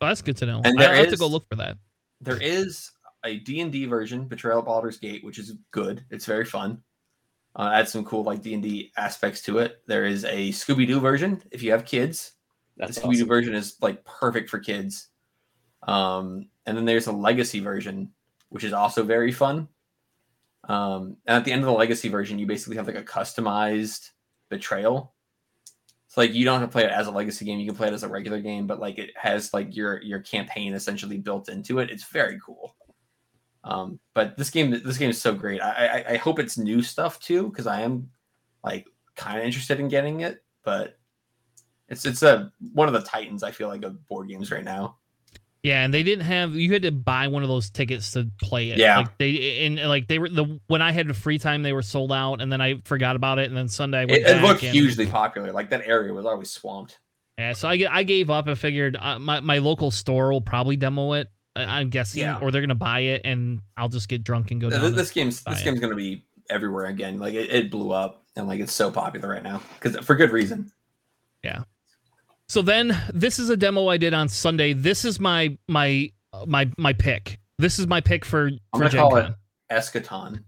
Well, 0.00 0.10
that's 0.10 0.22
good 0.22 0.36
to 0.38 0.46
know. 0.46 0.62
And 0.64 0.80
I 0.80 0.94
have 0.94 1.06
is, 1.06 1.12
to 1.12 1.18
go 1.18 1.26
look 1.26 1.48
for 1.48 1.56
that. 1.56 1.76
There 2.20 2.40
is 2.40 2.90
a 3.24 3.38
D&D 3.38 3.86
version, 3.86 4.26
Betrayal 4.26 4.60
at 4.60 4.64
Baldur's 4.64 4.98
Gate, 4.98 5.24
which 5.24 5.38
is 5.38 5.54
good. 5.70 6.04
It's 6.10 6.26
very 6.26 6.44
fun. 6.44 6.82
Uh, 7.56 7.70
adds 7.74 7.92
some 7.92 8.04
cool 8.04 8.22
like 8.22 8.42
D&D 8.42 8.92
aspects 8.96 9.42
to 9.42 9.58
it. 9.58 9.82
There 9.86 10.04
is 10.04 10.24
a 10.24 10.50
Scooby-Doo 10.50 11.00
version 11.00 11.42
if 11.50 11.62
you 11.62 11.72
have 11.72 11.84
kids. 11.84 12.32
That's 12.76 12.94
the 12.94 13.02
Scooby-Doo 13.02 13.16
awesome. 13.16 13.28
version 13.28 13.54
is 13.54 13.76
like 13.80 14.04
perfect 14.04 14.48
for 14.48 14.58
kids. 14.58 15.08
Um, 15.86 16.46
and 16.66 16.76
then 16.76 16.84
there's 16.84 17.08
a 17.08 17.12
legacy 17.12 17.60
version, 17.60 18.12
which 18.50 18.64
is 18.64 18.72
also 18.72 19.02
very 19.02 19.32
fun. 19.32 19.68
Um, 20.68 21.16
and 21.26 21.36
at 21.36 21.44
the 21.44 21.52
end 21.52 21.62
of 21.62 21.66
the 21.66 21.72
legacy 21.72 22.08
version, 22.08 22.38
you 22.38 22.46
basically 22.46 22.76
have 22.76 22.86
like 22.86 22.96
a 22.96 23.02
customized 23.02 24.10
betrayal. 24.50 25.14
It's 26.06 26.16
like 26.16 26.34
you 26.34 26.44
don't 26.44 26.60
have 26.60 26.68
to 26.68 26.72
play 26.72 26.84
it 26.84 26.90
as 26.90 27.06
a 27.06 27.12
legacy 27.12 27.44
game; 27.44 27.60
you 27.60 27.66
can 27.66 27.76
play 27.76 27.88
it 27.88 27.94
as 27.94 28.02
a 28.02 28.08
regular 28.08 28.40
game, 28.40 28.66
but 28.66 28.80
like 28.80 28.98
it 28.98 29.10
has 29.16 29.54
like 29.54 29.74
your 29.76 30.02
your 30.02 30.20
campaign 30.20 30.74
essentially 30.74 31.18
built 31.18 31.48
into 31.48 31.78
it. 31.78 31.90
It's 31.90 32.04
very 32.04 32.38
cool. 32.44 32.74
Um, 33.62 34.00
but 34.14 34.36
this 34.36 34.50
game, 34.50 34.70
this 34.70 34.98
game 34.98 35.10
is 35.10 35.20
so 35.20 35.34
great. 35.34 35.60
I 35.60 35.86
I, 35.86 36.12
I 36.12 36.16
hope 36.16 36.38
it's 36.38 36.56
new 36.56 36.82
stuff 36.82 37.20
too, 37.20 37.48
because 37.48 37.66
I 37.66 37.82
am 37.82 38.10
like 38.64 38.86
kind 39.16 39.38
of 39.38 39.44
interested 39.44 39.80
in 39.80 39.88
getting 39.88 40.20
it. 40.20 40.42
But 40.64 40.98
it's 41.88 42.04
it's 42.04 42.22
a 42.22 42.52
one 42.72 42.88
of 42.88 42.94
the 42.94 43.02
titans 43.02 43.42
I 43.42 43.50
feel 43.50 43.68
like 43.68 43.84
of 43.84 44.06
board 44.08 44.28
games 44.28 44.50
right 44.50 44.64
now. 44.64 44.96
Yeah, 45.62 45.84
and 45.84 45.92
they 45.92 46.02
didn't 46.02 46.24
have 46.24 46.54
you 46.54 46.72
had 46.72 46.82
to 46.82 46.92
buy 46.92 47.28
one 47.28 47.42
of 47.42 47.50
those 47.50 47.68
tickets 47.68 48.12
to 48.12 48.30
play 48.40 48.70
it. 48.70 48.78
Yeah, 48.78 48.98
like 48.98 49.18
they 49.18 49.66
and 49.66 49.76
like 49.76 50.08
they 50.08 50.18
were 50.18 50.30
the 50.30 50.58
when 50.68 50.80
I 50.80 50.90
had 50.90 51.14
free 51.14 51.38
time 51.38 51.62
they 51.62 51.74
were 51.74 51.82
sold 51.82 52.12
out, 52.12 52.40
and 52.40 52.50
then 52.50 52.62
I 52.62 52.80
forgot 52.84 53.14
about 53.14 53.38
it, 53.38 53.48
and 53.48 53.56
then 53.56 53.68
Sunday 53.68 54.04
it, 54.04 54.26
it, 54.26 54.42
looked 54.42 54.62
and, 54.62 54.72
hugely 54.72 55.06
popular. 55.06 55.52
Like 55.52 55.68
that 55.70 55.82
area 55.84 56.14
was 56.14 56.24
always 56.24 56.50
swamped. 56.50 56.98
Yeah, 57.36 57.52
so 57.52 57.68
I 57.68 57.86
I 57.90 58.04
gave 58.04 58.30
up. 58.30 58.46
and 58.46 58.58
figured 58.58 58.96
uh, 58.98 59.18
my 59.18 59.40
my 59.40 59.58
local 59.58 59.90
store 59.90 60.32
will 60.32 60.40
probably 60.40 60.76
demo 60.76 61.12
it. 61.12 61.28
I'm 61.56 61.90
guessing, 61.90 62.22
yeah. 62.22 62.38
or 62.40 62.50
they're 62.50 62.60
gonna 62.60 62.74
buy 62.74 63.00
it, 63.00 63.22
and 63.24 63.60
I'll 63.76 63.88
just 63.88 64.08
get 64.08 64.22
drunk 64.22 64.50
and 64.50 64.60
go. 64.60 64.70
Down 64.70 64.94
this 64.94 65.10
game's 65.10 65.42
this 65.42 65.60
it. 65.60 65.64
game's 65.64 65.80
gonna 65.80 65.96
be 65.96 66.24
everywhere 66.48 66.86
again. 66.86 67.18
Like 67.18 67.34
it, 67.34 67.50
it 67.50 67.70
blew 67.70 67.92
up, 67.92 68.22
and 68.36 68.46
like 68.46 68.60
it's 68.60 68.72
so 68.72 68.90
popular 68.90 69.28
right 69.28 69.42
now 69.42 69.60
because 69.80 69.96
for 70.04 70.14
good 70.14 70.30
reason. 70.30 70.70
Yeah. 71.42 71.64
So 72.48 72.62
then 72.62 73.00
this 73.12 73.38
is 73.38 73.48
a 73.50 73.56
demo 73.56 73.88
I 73.88 73.96
did 73.96 74.14
on 74.14 74.28
Sunday. 74.28 74.72
This 74.72 75.04
is 75.04 75.20
my 75.20 75.56
my 75.68 76.10
my 76.46 76.70
my 76.76 76.92
pick. 76.92 77.38
This 77.58 77.78
is 77.78 77.86
my 77.86 78.00
pick 78.00 78.24
for 78.24 78.46
I'm 78.72 78.80
for 78.80 78.88
Gen 78.88 79.00
call 79.00 79.10
Con. 79.10 79.24
it 79.24 79.34
Eschaton. 79.72 80.44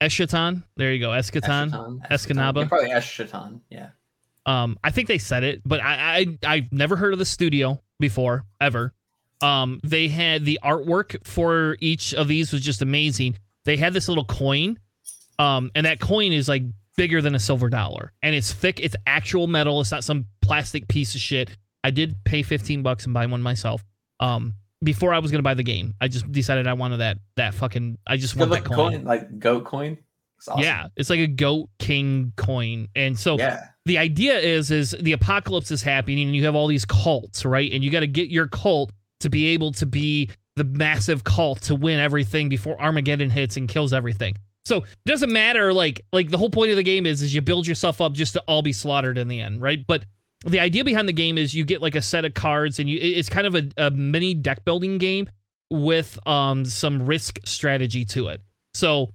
Eschaton. 0.00 0.62
There 0.76 0.92
you 0.92 1.00
go. 1.00 1.10
Eschaton. 1.10 2.00
Escanaba. 2.10 2.68
Probably 2.68 2.90
Eschaton. 2.90 3.60
Yeah. 3.70 3.90
Um, 4.46 4.78
I 4.82 4.90
think 4.90 5.08
they 5.08 5.18
said 5.18 5.44
it, 5.44 5.60
but 5.66 5.80
I, 5.80 6.26
I 6.42 6.54
I've 6.54 6.72
never 6.72 6.96
heard 6.96 7.12
of 7.12 7.18
the 7.18 7.26
studio 7.26 7.82
before 8.00 8.46
ever. 8.60 8.94
Um, 9.40 9.80
they 9.84 10.08
had 10.08 10.44
the 10.44 10.58
artwork 10.64 11.26
for 11.26 11.76
each 11.80 12.14
of 12.14 12.28
these 12.28 12.52
was 12.52 12.62
just 12.62 12.82
amazing. 12.82 13.38
They 13.64 13.76
had 13.76 13.92
this 13.92 14.08
little 14.08 14.24
coin, 14.24 14.78
um, 15.38 15.70
and 15.74 15.86
that 15.86 16.00
coin 16.00 16.32
is 16.32 16.48
like 16.48 16.62
bigger 16.96 17.22
than 17.22 17.36
a 17.36 17.38
silver 17.38 17.68
dollar 17.68 18.12
and 18.22 18.34
it's 18.34 18.52
thick. 18.52 18.80
It's 18.80 18.96
actual 19.06 19.46
metal. 19.46 19.80
It's 19.80 19.92
not 19.92 20.02
some 20.02 20.26
plastic 20.42 20.88
piece 20.88 21.14
of 21.14 21.20
shit. 21.20 21.56
I 21.84 21.90
did 21.90 22.16
pay 22.24 22.42
15 22.42 22.82
bucks 22.82 23.04
and 23.04 23.14
buy 23.14 23.24
one 23.26 23.40
myself. 23.40 23.84
Um, 24.20 24.54
before 24.82 25.14
I 25.14 25.18
was 25.18 25.30
gonna 25.30 25.42
buy 25.42 25.54
the 25.54 25.62
game, 25.62 25.94
I 26.00 26.08
just 26.08 26.30
decided 26.30 26.66
I 26.66 26.72
wanted 26.72 26.98
that 26.98 27.18
that 27.36 27.54
fucking. 27.54 27.98
I 28.06 28.16
just 28.16 28.36
want 28.36 28.50
that 28.50 28.64
coin. 28.64 28.92
coin, 28.92 29.04
like 29.04 29.38
goat 29.38 29.64
coin. 29.64 29.98
It's 30.36 30.48
awesome. 30.48 30.62
Yeah, 30.62 30.86
it's 30.96 31.10
like 31.10 31.18
a 31.18 31.26
goat 31.26 31.68
king 31.78 32.32
coin, 32.36 32.88
and 32.94 33.18
so 33.18 33.36
yeah. 33.38 33.60
the 33.86 33.98
idea 33.98 34.38
is 34.38 34.70
is 34.70 34.92
the 35.00 35.12
apocalypse 35.12 35.72
is 35.72 35.82
happening, 35.82 36.26
and 36.26 36.36
you 36.36 36.44
have 36.44 36.54
all 36.54 36.68
these 36.68 36.84
cults, 36.84 37.44
right? 37.44 37.72
And 37.72 37.82
you 37.82 37.90
got 37.90 38.00
to 38.00 38.06
get 38.06 38.28
your 38.28 38.46
cult 38.46 38.92
to 39.20 39.28
be 39.28 39.48
able 39.48 39.72
to 39.72 39.86
be 39.86 40.30
the 40.56 40.64
massive 40.64 41.24
cult 41.24 41.62
to 41.62 41.74
win 41.74 41.98
everything 42.00 42.48
before 42.48 42.80
Armageddon 42.80 43.30
hits 43.30 43.56
and 43.56 43.68
kills 43.68 43.92
everything. 43.92 44.36
So 44.64 44.78
it 44.78 44.88
doesn't 45.06 45.32
matter. 45.32 45.72
Like 45.72 46.04
like 46.12 46.30
the 46.30 46.38
whole 46.38 46.50
point 46.50 46.70
of 46.70 46.76
the 46.76 46.82
game 46.82 47.06
is 47.06 47.22
is 47.22 47.34
you 47.34 47.40
build 47.40 47.66
yourself 47.66 48.00
up 48.00 48.12
just 48.12 48.34
to 48.34 48.40
all 48.42 48.62
be 48.62 48.72
slaughtered 48.72 49.16
in 49.16 49.28
the 49.28 49.40
end, 49.40 49.62
right? 49.62 49.84
But 49.86 50.04
the 50.44 50.60
idea 50.60 50.84
behind 50.84 51.08
the 51.08 51.12
game 51.14 51.38
is 51.38 51.54
you 51.54 51.64
get 51.64 51.80
like 51.80 51.94
a 51.94 52.02
set 52.02 52.24
of 52.24 52.34
cards 52.34 52.78
and 52.78 52.88
you 52.88 52.98
it's 53.00 53.28
kind 53.28 53.46
of 53.46 53.54
a, 53.54 53.68
a 53.76 53.90
mini 53.90 54.34
deck 54.34 54.64
building 54.64 54.98
game 54.98 55.28
with 55.70 56.18
um 56.26 56.64
some 56.64 57.06
risk 57.06 57.40
strategy 57.44 58.04
to 58.04 58.28
it. 58.28 58.42
So 58.74 59.10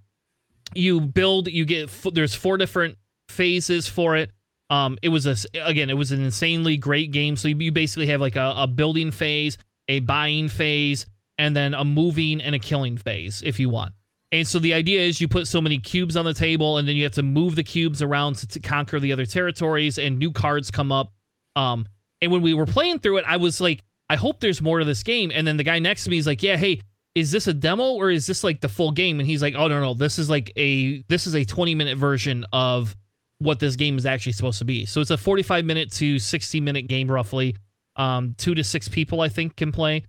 you 0.73 1.01
build 1.01 1.47
you 1.47 1.65
get 1.65 1.89
there's 2.13 2.33
four 2.33 2.57
different 2.57 2.97
phases 3.29 3.87
for 3.87 4.15
it. 4.15 4.31
Um, 4.69 4.97
it 5.01 5.09
was 5.09 5.27
a 5.27 5.35
again, 5.61 5.89
it 5.89 5.97
was 5.97 6.11
an 6.11 6.23
insanely 6.23 6.77
great 6.77 7.11
game. 7.11 7.35
So 7.35 7.47
you, 7.47 7.57
you 7.57 7.71
basically 7.71 8.07
have 8.07 8.21
like 8.21 8.35
a, 8.35 8.53
a 8.57 8.67
building 8.67 9.11
phase, 9.11 9.57
a 9.87 9.99
buying 10.01 10.49
phase, 10.49 11.05
and 11.37 11.55
then 11.55 11.73
a 11.73 11.83
moving 11.83 12.41
and 12.41 12.55
a 12.55 12.59
killing 12.59 12.97
phase 12.97 13.41
if 13.45 13.59
you 13.59 13.69
want. 13.69 13.93
And 14.31 14.47
so 14.47 14.57
the 14.57 14.73
idea 14.73 15.01
is 15.01 15.21
you 15.21 15.27
put 15.27 15.47
so 15.47 15.61
many 15.61 15.77
cubes 15.77 16.17
on 16.17 16.25
the 16.25 16.33
table, 16.33 16.77
and 16.77 16.87
then 16.87 16.95
you 16.95 17.03
have 17.03 17.13
to 17.13 17.23
move 17.23 17.55
the 17.55 17.63
cubes 17.63 18.01
around 18.01 18.35
to, 18.37 18.47
to 18.47 18.59
conquer 18.59 18.99
the 18.99 19.13
other 19.13 19.25
territories, 19.25 19.99
and 19.99 20.17
new 20.17 20.31
cards 20.31 20.71
come 20.71 20.91
up. 20.91 21.13
Um, 21.55 21.85
and 22.21 22.31
when 22.31 22.41
we 22.41 22.53
were 22.53 22.65
playing 22.65 22.99
through 22.99 23.17
it, 23.17 23.25
I 23.27 23.37
was 23.37 23.61
like, 23.61 23.83
I 24.09 24.15
hope 24.15 24.39
there's 24.39 24.61
more 24.61 24.79
to 24.79 24.85
this 24.85 25.03
game. 25.03 25.31
And 25.33 25.45
then 25.45 25.57
the 25.57 25.63
guy 25.63 25.79
next 25.79 26.03
to 26.05 26.09
me 26.09 26.17
is 26.17 26.27
like, 26.27 26.43
Yeah, 26.43 26.57
hey, 26.57 26.81
is 27.15 27.31
this 27.31 27.47
a 27.47 27.53
demo 27.53 27.93
or 27.93 28.11
is 28.11 28.25
this 28.25 28.43
like 28.43 28.61
the 28.61 28.69
full 28.69 28.91
game? 28.91 29.19
And 29.19 29.27
he's 29.27 29.41
like, 29.41 29.55
Oh 29.55 29.67
no, 29.67 29.79
no, 29.81 29.93
this 29.93 30.19
is 30.19 30.29
like 30.29 30.51
a 30.55 31.01
this 31.09 31.27
is 31.27 31.35
a 31.35 31.45
20 31.45 31.75
minute 31.75 31.97
version 31.97 32.45
of 32.53 32.95
what 33.39 33.59
this 33.59 33.75
game 33.75 33.97
is 33.97 34.05
actually 34.05 34.33
supposed 34.33 34.59
to 34.59 34.65
be. 34.65 34.85
So 34.85 35.01
it's 35.01 35.11
a 35.11 35.17
45 35.17 35.65
minute 35.65 35.91
to 35.93 36.19
60 36.19 36.61
minute 36.61 36.87
game 36.87 37.09
roughly. 37.09 37.55
Um, 37.95 38.35
two 38.37 38.55
to 38.55 38.63
six 38.63 38.87
people 38.87 39.21
I 39.21 39.29
think 39.29 39.55
can 39.55 39.71
play. 39.71 40.03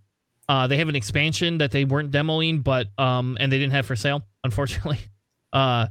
Uh, 0.48 0.66
they 0.66 0.76
have 0.76 0.88
an 0.88 0.96
expansion 0.96 1.58
that 1.58 1.70
they 1.70 1.84
weren't 1.84 2.10
demoing, 2.10 2.62
but 2.62 2.88
um, 2.98 3.36
and 3.40 3.50
they 3.50 3.58
didn't 3.58 3.72
have 3.72 3.86
for 3.86 3.96
sale, 3.96 4.22
unfortunately. 4.44 4.98
Uh, 5.52 5.86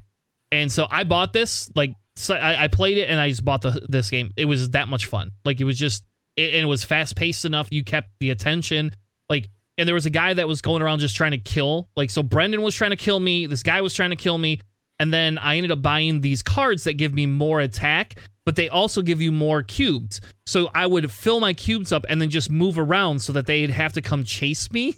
and 0.51 0.71
so 0.71 0.88
I 0.89 1.03
bought 1.03 1.34
this. 1.34 1.71
Like, 1.75 1.95
so 2.15 2.36
I, 2.36 2.65
I 2.65 2.67
played 2.67 2.97
it 2.97 3.10
and 3.10 3.19
I 3.19 3.29
just 3.29 3.43
bought 3.43 3.62
the 3.62 3.86
this 3.89 4.10
game. 4.10 4.32
It 4.38 4.45
was 4.45 4.71
that 4.71 4.88
much 4.88 5.08
fun. 5.08 5.32
Like, 5.45 5.60
it 5.60 5.63
was 5.63 5.77
just, 5.77 6.03
it, 6.36 6.53
it 6.56 6.65
was 6.65 6.84
fast 6.84 7.15
paced 7.15 7.45
enough. 7.45 7.67
You 7.71 7.84
kept 7.84 8.10
the 8.19 8.29
attention. 8.29 8.91
Like, 9.29 9.49
and 9.77 9.88
there 9.88 9.95
was 9.95 10.06
a 10.06 10.12
guy 10.12 10.34
that 10.36 10.47
was 10.47 10.62
going 10.62 10.84
around 10.84 10.99
just 10.99 11.15
trying 11.15 11.32
to 11.32 11.39
kill. 11.39 11.89
Like, 11.95 12.12
so 12.12 12.21
Brendan 12.21 12.62
was 12.62 12.75
trying 12.75 12.91
to 12.91 12.97
kill 12.97 13.19
me. 13.19 13.47
This 13.47 13.63
guy 13.63 13.82
was 13.82 13.93
trying 13.95 14.12
to 14.12 14.15
kill 14.15 14.38
me. 14.38 14.60
And 14.99 15.12
then 15.12 15.39
I 15.39 15.58
ended 15.58 15.71
up 15.71 15.82
buying 15.82 16.21
these 16.21 16.43
cards 16.43 16.84
that 16.84 16.93
give 16.93 17.13
me 17.13 17.25
more 17.25 17.60
attack, 17.60 18.15
but 18.45 18.56
they 18.56 18.69
also 18.69 19.01
give 19.01 19.21
you 19.21 19.32
more 19.32 19.63
cubes. 19.63 20.21
So 20.45 20.69
I 20.73 20.86
would 20.86 21.12
fill 21.12 21.39
my 21.39 21.53
cubes 21.53 21.91
up 21.91 22.06
and 22.10 22.21
then 22.21 22.29
just 22.29 22.49
move 22.49 22.77
around 22.77 23.19
so 23.19 23.34
that 23.34 23.45
they'd 23.45 23.69
have 23.69 23.93
to 23.93 24.01
come 24.01 24.23
chase 24.23 24.71
me. 24.71 24.95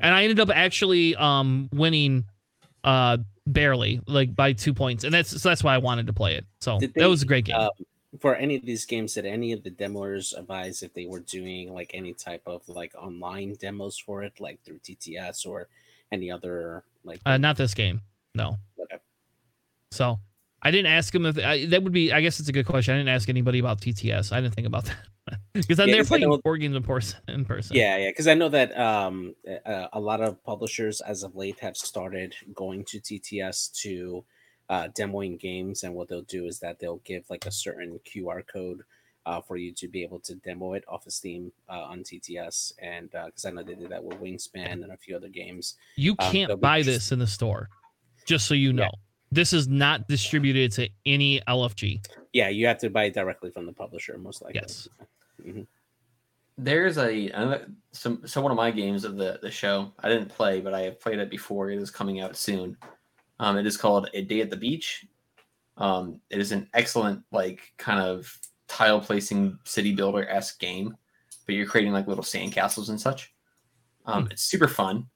And 0.00 0.14
I 0.14 0.22
ended 0.22 0.40
up 0.40 0.50
actually 0.50 1.14
um, 1.16 1.68
winning 1.72 2.24
uh, 2.84 3.18
barely, 3.46 4.00
like 4.06 4.34
by 4.34 4.52
two 4.52 4.74
points. 4.74 5.04
And 5.04 5.12
that's 5.12 5.30
so 5.40 5.48
that's 5.48 5.62
why 5.62 5.74
I 5.74 5.78
wanted 5.78 6.06
to 6.06 6.12
play 6.12 6.34
it. 6.34 6.46
So 6.60 6.78
they, 6.78 6.86
that 6.86 7.08
was 7.08 7.22
a 7.22 7.26
great 7.26 7.44
game. 7.44 7.56
Uh, 7.58 7.68
for 8.20 8.34
any 8.34 8.56
of 8.56 8.64
these 8.64 8.84
games, 8.86 9.14
did 9.14 9.26
any 9.26 9.52
of 9.52 9.62
the 9.62 9.70
demoers 9.70 10.36
advise 10.36 10.82
if 10.82 10.92
they 10.94 11.06
were 11.06 11.20
doing 11.20 11.72
like 11.72 11.92
any 11.94 12.12
type 12.12 12.42
of 12.46 12.68
like 12.68 12.92
online 12.96 13.54
demos 13.60 13.98
for 13.98 14.24
it, 14.24 14.40
like 14.40 14.60
through 14.64 14.78
TTS 14.78 15.46
or 15.46 15.68
any 16.10 16.30
other 16.30 16.82
like? 17.04 17.20
Uh, 17.24 17.36
not 17.36 17.56
this 17.56 17.74
game. 17.74 18.00
No. 18.34 18.56
Okay. 18.80 18.96
So 19.92 20.18
I 20.62 20.70
didn't 20.70 20.92
ask 20.92 21.14
him 21.14 21.24
if 21.26 21.38
I, 21.38 21.64
that 21.66 21.82
would 21.82 21.92
be. 21.92 22.12
I 22.12 22.20
guess 22.20 22.38
it's 22.38 22.48
a 22.48 22.52
good 22.52 22.66
question. 22.66 22.94
I 22.94 22.98
didn't 22.98 23.08
ask 23.08 23.28
anybody 23.28 23.58
about 23.58 23.80
TTS. 23.80 24.32
I 24.32 24.40
didn't 24.40 24.54
think 24.54 24.66
about 24.66 24.84
that 24.84 25.38
because 25.54 25.80
I'm 25.80 25.88
yeah, 25.88 25.96
there 25.96 26.04
playing 26.04 26.40
board 26.44 26.60
games 26.60 26.76
in 26.76 26.82
person. 26.82 27.18
In 27.28 27.44
person. 27.44 27.76
Yeah, 27.76 27.96
yeah. 27.96 28.10
Because 28.10 28.26
I 28.26 28.34
know 28.34 28.48
that 28.50 28.78
um, 28.78 29.34
a, 29.46 29.88
a, 29.94 30.00
lot 30.00 30.20
of 30.20 30.42
publishers 30.44 31.00
as 31.00 31.22
of 31.22 31.34
late 31.34 31.60
have 31.60 31.76
started 31.76 32.34
going 32.54 32.84
to 32.86 33.00
TTS 33.00 33.72
to 33.82 34.24
uh, 34.68 34.88
demoing 34.88 35.40
games, 35.40 35.82
and 35.82 35.94
what 35.94 36.08
they'll 36.08 36.22
do 36.22 36.46
is 36.46 36.60
that 36.60 36.78
they'll 36.78 37.00
give 37.04 37.24
like 37.30 37.46
a 37.46 37.52
certain 37.52 37.98
QR 38.06 38.42
code 38.46 38.82
uh, 39.26 39.40
for 39.40 39.56
you 39.56 39.72
to 39.72 39.88
be 39.88 40.02
able 40.02 40.20
to 40.20 40.34
demo 40.34 40.74
it 40.74 40.84
off 40.88 41.06
of 41.06 41.12
Steam 41.12 41.52
uh, 41.68 41.82
on 41.82 42.00
TTS. 42.00 42.72
And 42.80 43.10
because 43.10 43.44
uh, 43.44 43.48
I 43.48 43.50
know 43.52 43.62
they 43.62 43.74
did 43.74 43.90
that 43.90 44.04
with 44.04 44.20
Wingspan 44.20 44.82
and 44.82 44.92
a 44.92 44.96
few 44.96 45.16
other 45.16 45.28
games. 45.28 45.76
You 45.96 46.16
um, 46.18 46.32
can't 46.32 46.50
um, 46.50 46.60
buy 46.60 46.82
this 46.82 47.12
in 47.12 47.18
the 47.18 47.26
store, 47.26 47.68
just 48.26 48.46
so 48.46 48.54
you 48.54 48.74
know. 48.74 48.90
Yeah. 49.30 49.36
This 49.36 49.52
is 49.52 49.68
not 49.68 50.08
distributed 50.08 50.72
to 50.72 50.88
any 51.06 51.40
LFG. 51.48 52.04
Yeah, 52.32 52.48
you 52.48 52.66
have 52.66 52.78
to 52.78 52.90
buy 52.90 53.04
it 53.04 53.14
directly 53.14 53.50
from 53.50 53.66
the 53.66 53.72
publisher, 53.72 54.18
most 54.18 54.42
likely. 54.42 54.60
Yes. 54.62 54.88
Mm-hmm. 55.44 55.62
There's 56.58 56.98
a 56.98 57.64
some 57.92 58.22
so 58.26 58.40
one 58.42 58.52
of 58.52 58.56
my 58.56 58.70
games 58.70 59.04
of 59.04 59.16
the 59.16 59.38
the 59.40 59.50
show. 59.50 59.92
I 60.00 60.08
didn't 60.08 60.28
play, 60.28 60.60
but 60.60 60.74
I 60.74 60.82
have 60.82 61.00
played 61.00 61.18
it 61.18 61.30
before. 61.30 61.70
It 61.70 61.80
is 61.80 61.90
coming 61.90 62.20
out 62.20 62.36
soon. 62.36 62.76
Um, 63.38 63.56
it 63.56 63.66
is 63.66 63.78
called 63.78 64.10
A 64.12 64.22
Day 64.22 64.42
at 64.42 64.50
the 64.50 64.56
Beach. 64.56 65.06
Um, 65.78 66.20
it 66.28 66.38
is 66.38 66.52
an 66.52 66.68
excellent, 66.74 67.22
like, 67.32 67.72
kind 67.78 67.98
of 67.98 68.38
tile 68.68 69.00
placing 69.00 69.58
city 69.64 69.94
builder 69.94 70.28
esque 70.28 70.60
game, 70.60 70.94
but 71.46 71.54
you're 71.54 71.66
creating 71.66 71.92
like 71.92 72.06
little 72.06 72.22
sandcastles 72.22 72.90
and 72.90 73.00
such. 73.00 73.32
Um, 74.04 74.26
mm. 74.26 74.32
It's 74.32 74.42
super 74.42 74.68
fun. 74.68 75.06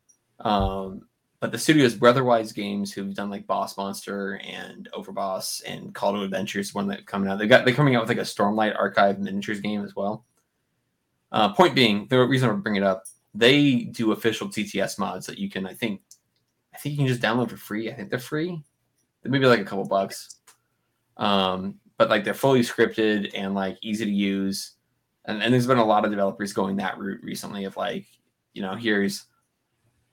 Um, 0.41 1.03
but 1.45 1.53
the 1.53 1.59
studio 1.59 1.85
is 1.85 1.95
Brotherwise 1.95 2.53
Games, 2.53 2.91
who've 2.91 3.13
done 3.13 3.29
like 3.29 3.47
Boss 3.47 3.77
Monster 3.77 4.41
and 4.43 4.89
Overboss 4.95 5.61
and 5.67 5.95
Call 5.95 6.15
to 6.15 6.23
Adventures, 6.23 6.73
one 6.73 6.89
that 6.89 7.07
coming 7.07 7.29
out. 7.29 7.39
They've 7.39 7.47
got 7.47 7.67
they're 7.67 7.75
coming 7.75 7.95
out 7.95 8.01
with 8.01 8.09
like 8.09 8.17
a 8.17 8.23
Stormlight 8.23 8.75
Archive 8.75 9.19
miniatures 9.19 9.61
game 9.61 9.85
as 9.85 9.95
well. 9.95 10.25
Uh, 11.33 11.53
point 11.53 11.75
being, 11.75 12.07
the 12.09 12.19
reason 12.27 12.49
I 12.49 12.55
bring 12.55 12.77
it 12.77 12.83
up, 12.83 13.05
they 13.35 13.81
do 13.81 14.13
official 14.13 14.49
TTS 14.49 14.99
mods 14.99 15.27
that 15.27 15.37
you 15.37 15.51
can, 15.51 15.67
I 15.67 15.75
think, 15.75 16.01
I 16.75 16.79
think 16.79 16.93
you 16.93 16.97
can 17.01 17.09
just 17.09 17.21
download 17.21 17.51
for 17.51 17.59
free. 17.59 17.91
I 17.91 17.95
think 17.95 18.09
they're 18.09 18.19
free. 18.19 18.59
Maybe 19.23 19.45
like 19.45 19.61
a 19.61 19.65
couple 19.65 19.85
bucks. 19.85 20.37
Um, 21.19 21.75
but 21.99 22.09
like 22.09 22.25
they're 22.25 22.33
fully 22.33 22.61
scripted 22.61 23.33
and 23.35 23.55
like 23.55 23.77
easy 23.83 24.07
to 24.07 24.11
use. 24.11 24.77
And, 25.27 25.43
and 25.43 25.53
there's 25.53 25.67
been 25.67 25.77
a 25.77 25.85
lot 25.85 26.07
of 26.07 26.11
developers 26.11 26.55
going 26.55 26.77
that 26.77 26.97
route 26.97 27.23
recently 27.23 27.67
of 27.67 27.77
like, 27.77 28.07
you 28.55 28.63
know, 28.63 28.75
here's 28.77 29.27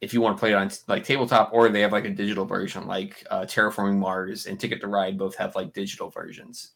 if 0.01 0.13
you 0.13 0.21
want 0.21 0.35
to 0.35 0.39
play 0.39 0.51
it 0.51 0.55
on 0.55 0.69
like 0.87 1.03
tabletop 1.03 1.51
or 1.53 1.69
they 1.69 1.81
have 1.81 1.91
like 1.91 2.05
a 2.05 2.09
digital 2.09 2.45
version 2.45 2.87
like 2.87 3.25
uh, 3.29 3.41
terraforming 3.41 3.97
mars 3.97 4.45
and 4.45 4.59
ticket 4.59 4.81
to 4.81 4.87
ride 4.87 5.17
both 5.17 5.35
have 5.35 5.55
like 5.55 5.73
digital 5.73 6.09
versions 6.09 6.71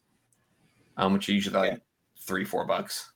um, 0.98 1.14
which 1.14 1.28
are 1.28 1.34
usually 1.34 1.58
like 1.58 1.82
three 2.18 2.46
four 2.46 2.66
bucks 2.66 3.12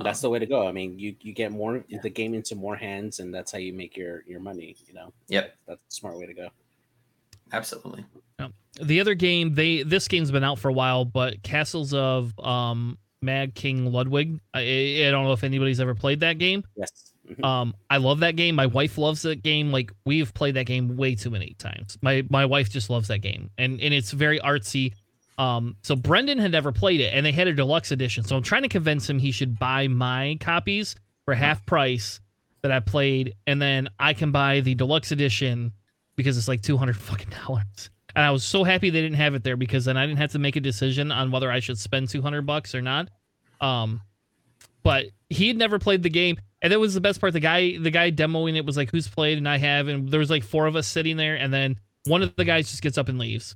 that's 0.00 0.20
the 0.20 0.30
way 0.30 0.38
to 0.38 0.46
go. 0.46 0.66
I 0.66 0.72
mean, 0.72 0.98
you 0.98 1.14
you 1.20 1.32
get 1.32 1.52
more 1.52 1.84
yeah. 1.88 2.00
the 2.02 2.10
game 2.10 2.34
into 2.34 2.54
more 2.54 2.76
hands, 2.76 3.20
and 3.20 3.34
that's 3.34 3.52
how 3.52 3.58
you 3.58 3.72
make 3.72 3.96
your 3.96 4.24
your 4.26 4.40
money. 4.40 4.76
You 4.86 4.94
know. 4.94 5.12
Yep. 5.28 5.54
That's 5.66 5.80
a 5.80 5.94
smart 5.94 6.18
way 6.18 6.26
to 6.26 6.34
go. 6.34 6.48
Absolutely. 7.52 8.04
The 8.80 9.00
other 9.00 9.14
game, 9.14 9.54
they 9.54 9.82
this 9.82 10.08
game's 10.08 10.30
been 10.30 10.44
out 10.44 10.58
for 10.58 10.68
a 10.68 10.72
while, 10.72 11.04
but 11.04 11.42
Castles 11.42 11.92
of 11.92 12.38
um 12.38 12.98
Mad 13.20 13.54
King 13.54 13.92
Ludwig. 13.92 14.40
I, 14.54 14.60
I 15.06 15.10
don't 15.10 15.24
know 15.24 15.32
if 15.32 15.44
anybody's 15.44 15.80
ever 15.80 15.94
played 15.94 16.20
that 16.20 16.38
game. 16.38 16.64
Yes. 16.76 17.11
Um, 17.44 17.74
I 17.90 17.96
love 17.96 18.20
that 18.20 18.36
game. 18.36 18.54
My 18.54 18.66
wife 18.66 18.98
loves 18.98 19.22
that 19.22 19.42
game. 19.42 19.72
Like 19.72 19.92
we've 20.06 20.32
played 20.32 20.54
that 20.54 20.66
game 20.66 20.96
way 20.96 21.14
too 21.14 21.30
many 21.30 21.54
times. 21.58 21.98
My 22.00 22.24
my 22.30 22.46
wife 22.46 22.70
just 22.70 22.88
loves 22.90 23.08
that 23.08 23.18
game, 23.18 23.50
and 23.58 23.80
and 23.80 23.92
it's 23.92 24.12
very 24.12 24.38
artsy. 24.40 24.94
Um, 25.38 25.76
so 25.82 25.96
Brendan 25.96 26.38
had 26.38 26.52
never 26.52 26.72
played 26.72 27.00
it, 27.00 27.12
and 27.14 27.24
they 27.26 27.32
had 27.32 27.48
a 27.48 27.52
deluxe 27.52 27.90
edition. 27.90 28.24
So 28.24 28.36
I'm 28.36 28.42
trying 28.42 28.62
to 28.62 28.68
convince 28.68 29.08
him 29.08 29.18
he 29.18 29.32
should 29.32 29.58
buy 29.58 29.88
my 29.88 30.36
copies 30.40 30.94
for 31.24 31.34
half 31.34 31.64
price 31.66 32.20
that 32.62 32.70
I 32.70 32.80
played, 32.80 33.34
and 33.46 33.60
then 33.60 33.88
I 33.98 34.14
can 34.14 34.30
buy 34.30 34.60
the 34.60 34.74
deluxe 34.74 35.10
edition 35.10 35.72
because 36.16 36.38
it's 36.38 36.48
like 36.48 36.62
two 36.62 36.76
hundred 36.76 36.96
fucking 36.96 37.30
dollars. 37.30 37.90
And 38.14 38.24
I 38.24 38.30
was 38.30 38.44
so 38.44 38.62
happy 38.62 38.90
they 38.90 39.00
didn't 39.00 39.16
have 39.16 39.34
it 39.34 39.42
there 39.42 39.56
because 39.56 39.86
then 39.86 39.96
I 39.96 40.06
didn't 40.06 40.18
have 40.18 40.32
to 40.32 40.38
make 40.38 40.56
a 40.56 40.60
decision 40.60 41.10
on 41.10 41.30
whether 41.30 41.50
I 41.50 41.60
should 41.60 41.78
spend 41.78 42.08
two 42.08 42.22
hundred 42.22 42.46
bucks 42.46 42.74
or 42.74 42.82
not. 42.82 43.08
Um, 43.60 44.00
but 44.82 45.06
he 45.28 45.48
had 45.48 45.56
never 45.56 45.78
played 45.78 46.02
the 46.02 46.10
game, 46.10 46.36
and 46.60 46.72
that 46.72 46.80
was 46.80 46.94
the 46.94 47.00
best 47.00 47.20
part. 47.20 47.32
The 47.32 47.40
guy, 47.40 47.76
the 47.78 47.90
guy 47.90 48.10
demoing 48.10 48.56
it 48.56 48.66
was 48.66 48.76
like, 48.76 48.90
"Who's 48.90 49.08
played?" 49.08 49.38
And 49.38 49.48
I 49.48 49.58
have, 49.58 49.88
and 49.88 50.08
there 50.10 50.20
was 50.20 50.30
like 50.30 50.44
four 50.44 50.66
of 50.66 50.76
us 50.76 50.86
sitting 50.86 51.16
there, 51.16 51.36
and 51.36 51.52
then 51.52 51.76
one 52.04 52.22
of 52.22 52.34
the 52.36 52.44
guys 52.44 52.70
just 52.70 52.82
gets 52.82 52.98
up 52.98 53.08
and 53.08 53.18
leaves 53.18 53.54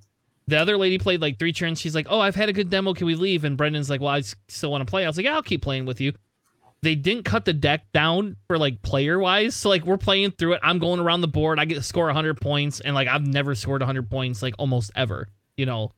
the 0.49 0.57
other 0.57 0.77
lady 0.77 0.99
played 0.99 1.21
like 1.21 1.39
three 1.39 1.53
turns. 1.53 1.81
She's 1.81 1.95
like, 1.95 2.07
"Oh, 2.09 2.21
I've 2.21 2.35
had 2.35 2.49
a 2.49 2.53
good 2.53 2.71
demo. 2.71 2.95
Can 2.95 3.07
we 3.07 3.15
leave?" 3.15 3.45
And 3.45 3.57
Brendan's 3.57 3.91
like, 3.91 4.01
"Well, 4.01 4.11
I 4.11 4.23
still 4.49 4.71
want 4.71 4.87
to 4.87 4.91
play." 4.91 5.05
I 5.05 5.09
was 5.09 5.17
like, 5.17 5.25
"Yeah, 5.25 5.35
I'll 5.35 5.43
keep 5.43 5.62
playing 5.62 5.87
with 5.87 6.01
you." 6.01 6.12
They 6.83 6.95
didn't 6.95 7.25
cut 7.25 7.45
the 7.45 7.53
deck 7.53 7.87
down 7.93 8.37
for 8.47 8.59
like 8.59 8.83
player 8.83 9.19
wise, 9.19 9.57
so 9.57 9.69
like 9.69 9.85
we're 9.85 9.97
playing 9.97 10.33
through 10.33 10.55
it. 10.55 10.61
I'm 10.62 10.79
going 10.79 11.01
around 11.01 11.23
the 11.23 11.29
board. 11.29 11.59
I 11.59 11.65
get 11.65 11.75
to 11.75 11.83
score 11.83 12.07
100 12.07 12.41
points, 12.41 12.81
and 12.81 12.95
like 12.95 13.09
I've 13.09 13.27
never 13.27 13.55
scored 13.55 13.81
100 13.81 14.09
points 14.09 14.43
like 14.43 14.55
almost 14.59 14.91
ever, 14.95 15.29
you 15.57 15.67
know. 15.67 15.93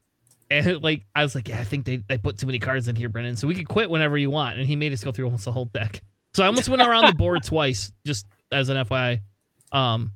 And 0.50 0.82
like 0.82 1.04
I 1.14 1.22
was 1.22 1.34
like, 1.34 1.48
"Yeah, 1.48 1.61
I 1.61 1.64
think 1.64 1.84
they 1.84 2.02
they 2.08 2.18
put 2.18 2.38
too 2.38 2.46
many 2.46 2.58
cards 2.58 2.88
in 2.88 2.96
here, 2.96 3.08
Brendan. 3.08 3.37
So 3.37 3.46
we 3.46 3.54
could 3.54 3.68
quit 3.68 3.90
whenever 3.90 4.16
you 4.16 4.30
want." 4.30 4.58
And 4.58 4.66
he 4.66 4.76
made 4.76 4.92
us 4.92 5.04
go 5.04 5.12
through 5.12 5.26
almost 5.26 5.44
the 5.44 5.52
whole 5.52 5.66
deck. 5.66 6.02
So 6.34 6.42
I 6.42 6.46
almost 6.46 6.68
went 6.68 6.82
around 6.82 7.06
the 7.06 7.14
board 7.14 7.42
twice, 7.42 7.92
just 8.06 8.26
as 8.52 8.68
an 8.68 8.76
FYI. 8.78 9.20
Um, 9.72 10.12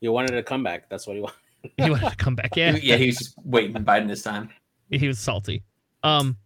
you 0.00 0.12
wanted 0.12 0.36
a 0.36 0.42
comeback. 0.42 0.88
That's 0.88 1.06
what 1.06 1.16
he 1.16 1.22
wanted 1.22 1.36
he 1.76 1.90
wanted 1.90 2.10
to 2.10 2.16
come 2.16 2.34
back. 2.34 2.56
Yeah, 2.56 2.76
yeah, 2.80 2.96
he 2.96 3.06
was 3.06 3.18
just 3.18 3.34
waiting, 3.44 3.82
biding 3.82 4.08
his 4.08 4.22
time. 4.22 4.50
He 4.90 5.06
was 5.06 5.18
salty. 5.18 5.62
Um, 6.02 6.36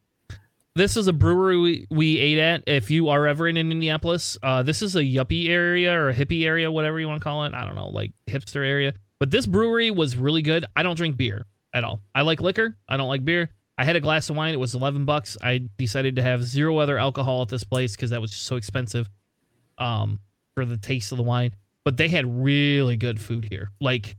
this 0.75 0.97
is 0.97 1.09
a 1.09 1.13
brewery 1.13 1.57
we, 1.59 1.87
we 1.91 2.19
ate 2.19 2.39
at. 2.39 2.63
If 2.67 2.91
you 2.91 3.09
are 3.09 3.27
ever 3.27 3.49
in 3.49 3.57
Indianapolis, 3.57 4.37
uh, 4.43 4.63
this 4.63 4.83
is 4.83 4.95
a 4.95 5.01
yuppie 5.01 5.49
area 5.49 5.93
or 5.99 6.11
a 6.11 6.15
hippie 6.15 6.45
area, 6.45 6.71
whatever 6.71 7.01
you 7.01 7.09
want 7.09 7.21
to 7.21 7.25
call 7.25 7.45
it. 7.45 7.55
I 7.55 7.65
don't 7.65 7.75
know, 7.75 7.89
like 7.89 8.13
hipster 8.27 8.65
area. 8.65 8.93
But 9.19 9.31
this 9.31 9.47
brewery 9.47 9.91
was 9.91 10.17
really 10.17 10.43
good. 10.43 10.67
I 10.77 10.83
don't 10.83 10.97
drink 10.97 11.17
beer 11.17 11.47
at 11.73 11.85
all. 11.85 12.01
I 12.15 12.23
like 12.23 12.41
liquor. 12.41 12.77
I 12.89 12.97
don't 12.97 13.09
like 13.09 13.25
beer. 13.25 13.51
I 13.79 13.85
had 13.85 13.97
a 13.97 14.01
glass 14.01 14.31
of 14.31 14.37
wine. 14.37 14.55
It 14.55 14.61
was 14.61 14.75
11 14.75 15.05
bucks. 15.05 15.37
I 15.43 15.69
decided 15.77 16.17
to 16.17 16.23
have 16.23 16.43
zero 16.43 16.79
other 16.79 16.99
alcohol 16.99 17.43
at 17.43 17.49
this 17.49 17.65
place 17.65 17.95
because 17.95 18.11
that 18.11 18.21
was 18.21 18.31
just 18.31 18.45
so 18.45 18.57
expensive 18.57 19.09
um, 19.77 20.19
for 20.55 20.65
the 20.65 20.79
taste 20.79 21.13
of 21.13 21.19
the 21.19 21.25
wine. 21.25 21.53
But 21.85 21.97
they 21.97 22.09
had 22.09 22.43
really 22.43 22.97
good 22.97 23.21
food 23.21 23.45
here. 23.45 23.71
Like 23.81 24.17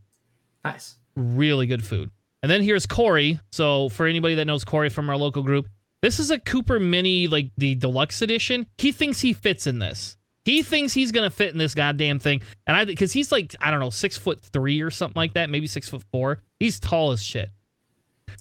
Nice. 0.64 0.98
Really 1.16 1.66
good 1.66 1.84
food. 1.84 2.12
And 2.43 2.52
then 2.52 2.62
here's 2.62 2.86
Corey. 2.86 3.39
So 3.52 3.89
for 3.89 4.06
anybody 4.06 4.36
that 4.36 4.45
knows 4.45 4.64
Corey 4.64 4.89
from 4.89 5.10
our 5.10 5.18
local 5.18 5.41
group, 5.41 5.68
this 6.02 6.20
is 6.20 6.30
a 6.30 6.39
Cooper 6.39 6.80
Mini, 6.80 7.28
like 7.28 7.52
the 7.58 7.76
deluxe 7.76 8.22
edition. 8.22 8.68
He 8.78 8.91
thinks 8.91 9.20
he 9.22 9.34
fits 9.34 9.66
in 9.66 9.80
this. 9.80 10.18
He 10.48 10.64
thinks 10.64 10.93
he's 10.93 11.12
gonna 11.12 11.30
fit 11.30 11.52
in 11.52 11.58
this 11.58 11.76
goddamn 11.76 12.20
thing, 12.20 12.41
and 12.66 12.78
I 12.78 12.86
because 12.86 13.12
he's 13.12 13.34
like 13.34 13.54
I 13.60 13.70
don't 13.70 13.82
know 13.82 13.89
six 13.89 14.18
foot 14.18 14.41
three 14.41 14.80
or 14.80 14.89
something 14.89 15.20
like 15.20 15.34
that, 15.34 15.50
maybe 15.50 15.68
six 15.68 15.89
foot 15.89 16.04
four. 16.10 16.39
He's 16.58 16.80
tall 16.80 17.12
as 17.12 17.22
shit, 17.22 17.50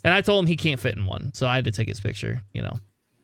and 0.04 0.14
I 0.14 0.20
told 0.20 0.44
him 0.44 0.46
he 0.46 0.56
can't 0.56 0.78
fit 0.78 0.96
in 0.96 1.04
one, 1.04 1.32
so 1.34 1.48
I 1.48 1.56
had 1.56 1.64
to 1.64 1.72
take 1.72 1.88
his 1.88 1.98
picture. 1.98 2.40
You 2.52 2.62
know, 2.62 2.78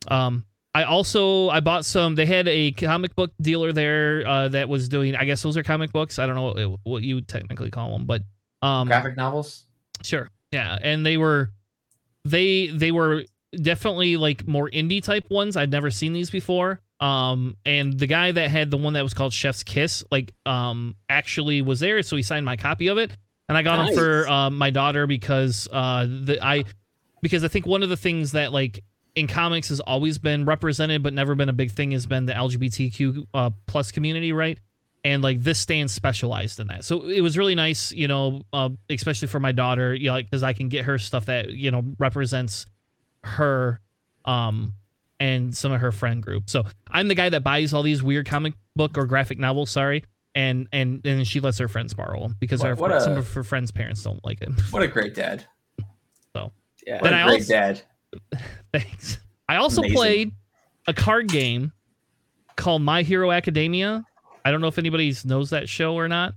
um, 0.08 0.44
I 0.74 0.82
also 0.82 1.48
I 1.50 1.60
bought 1.60 1.84
some. 1.84 2.16
They 2.16 2.26
had 2.26 2.48
a 2.48 2.72
comic 2.72 3.14
book 3.14 3.30
dealer 3.40 3.72
there 3.72 4.26
uh, 4.26 4.48
that 4.48 4.68
was 4.68 4.88
doing. 4.88 5.14
I 5.14 5.26
guess 5.26 5.42
those 5.42 5.56
are 5.56 5.62
comic 5.62 5.92
books. 5.92 6.18
I 6.18 6.26
don't 6.26 6.34
know 6.34 6.52
what, 6.52 6.80
what 6.82 7.02
you 7.04 7.20
technically 7.20 7.70
call 7.70 7.92
them, 7.92 8.04
but 8.04 8.22
um, 8.62 8.88
graphic 8.88 9.16
novels. 9.16 9.64
Sure. 10.02 10.28
Yeah, 10.50 10.76
and 10.82 11.06
they 11.06 11.18
were 11.18 11.52
they 12.24 12.66
they 12.66 12.90
were 12.90 13.22
definitely 13.54 14.16
like 14.16 14.48
more 14.48 14.68
indie 14.70 15.04
type 15.04 15.30
ones. 15.30 15.56
I'd 15.56 15.70
never 15.70 15.92
seen 15.92 16.12
these 16.12 16.30
before. 16.30 16.80
Um, 17.02 17.56
and 17.66 17.98
the 17.98 18.06
guy 18.06 18.30
that 18.30 18.50
had 18.50 18.70
the 18.70 18.76
one 18.76 18.92
that 18.92 19.02
was 19.02 19.12
called 19.12 19.32
Chef's 19.32 19.64
Kiss, 19.64 20.04
like, 20.10 20.32
um, 20.46 20.94
actually 21.08 21.60
was 21.60 21.80
there, 21.80 22.02
so 22.02 22.16
he 22.16 22.22
signed 22.22 22.46
my 22.46 22.56
copy 22.56 22.86
of 22.88 22.98
it, 22.98 23.10
and 23.48 23.58
I 23.58 23.62
got 23.62 23.76
nice. 23.76 23.88
them 23.88 23.98
for 23.98 24.28
uh, 24.28 24.50
my 24.50 24.70
daughter 24.70 25.06
because 25.06 25.68
uh, 25.72 26.06
the 26.06 26.38
I 26.40 26.64
because 27.20 27.42
I 27.44 27.48
think 27.48 27.66
one 27.66 27.82
of 27.82 27.88
the 27.88 27.96
things 27.96 28.32
that 28.32 28.52
like 28.52 28.84
in 29.16 29.26
comics 29.26 29.68
has 29.68 29.80
always 29.80 30.18
been 30.18 30.44
represented 30.44 31.02
but 31.02 31.12
never 31.12 31.34
been 31.34 31.48
a 31.48 31.52
big 31.52 31.72
thing 31.72 31.90
has 31.90 32.06
been 32.06 32.24
the 32.26 32.32
LGBTQ 32.32 33.26
uh, 33.34 33.50
plus 33.66 33.90
community, 33.90 34.32
right? 34.32 34.58
and 35.04 35.22
like 35.22 35.42
this 35.42 35.58
stand 35.58 35.90
specialized 35.90 36.60
in 36.60 36.68
that. 36.68 36.84
So 36.84 37.02
it 37.08 37.20
was 37.20 37.36
really 37.36 37.54
nice, 37.54 37.90
you 37.92 38.06
know, 38.06 38.42
uh, 38.52 38.70
especially 38.88 39.28
for 39.28 39.40
my 39.40 39.52
daughter, 39.52 39.94
you 39.94 40.10
know, 40.10 40.16
because 40.16 40.42
I 40.42 40.52
can 40.52 40.68
get 40.68 40.84
her 40.84 40.98
stuff 40.98 41.26
that 41.26 41.50
you 41.50 41.70
know 41.70 41.82
represents 41.98 42.66
her 43.24 43.80
um 44.24 44.74
and 45.18 45.56
some 45.56 45.72
of 45.72 45.80
her 45.80 45.92
friend 45.92 46.22
group. 46.22 46.50
So 46.50 46.64
I'm 46.92 47.08
the 47.08 47.14
guy 47.14 47.28
that 47.30 47.42
buys 47.42 47.72
all 47.74 47.82
these 47.82 48.02
weird 48.02 48.26
comic 48.26 48.54
book 48.76 48.96
or 48.98 49.06
graphic 49.06 49.38
novels, 49.38 49.70
sorry, 49.70 50.04
and 50.34 50.68
and 50.72 51.04
and 51.06 51.26
she 51.26 51.40
lets 51.40 51.58
her 51.58 51.68
friends 51.68 51.94
borrow 51.94 52.20
them 52.20 52.36
because 52.38 52.60
What- 52.60 52.68
our, 52.68 52.74
what 52.76 52.92
a- 52.92 53.00
some 53.00 53.16
of 53.16 53.32
her 53.32 53.42
friends' 53.44 53.70
parents 53.70 54.02
don't 54.02 54.24
like 54.24 54.40
it. 54.42 54.50
What 54.70 54.82
a 54.82 54.88
great 54.88 55.14
dad. 55.14 55.44
So 56.36 56.52
yeah. 56.86 56.94
What 57.00 57.04
Then 57.04 57.14
a 57.14 57.16
I 57.16 57.24
great 57.24 57.40
also- 57.40 57.52
dad. 57.52 57.82
Thanks. 58.72 59.18
I 59.48 59.56
also 59.56 59.80
Amazing. 59.80 59.96
played 59.96 60.32
a 60.86 60.92
card 60.94 61.28
game 61.28 61.72
called 62.56 62.82
My 62.82 63.02
Hero 63.02 63.30
Academia. 63.32 64.04
I 64.44 64.50
don't 64.50 64.60
know 64.60 64.66
if 64.68 64.78
anybody 64.78 65.14
knows 65.24 65.50
that 65.50 65.68
show 65.68 65.94
or 65.94 66.08
not. 66.08 66.34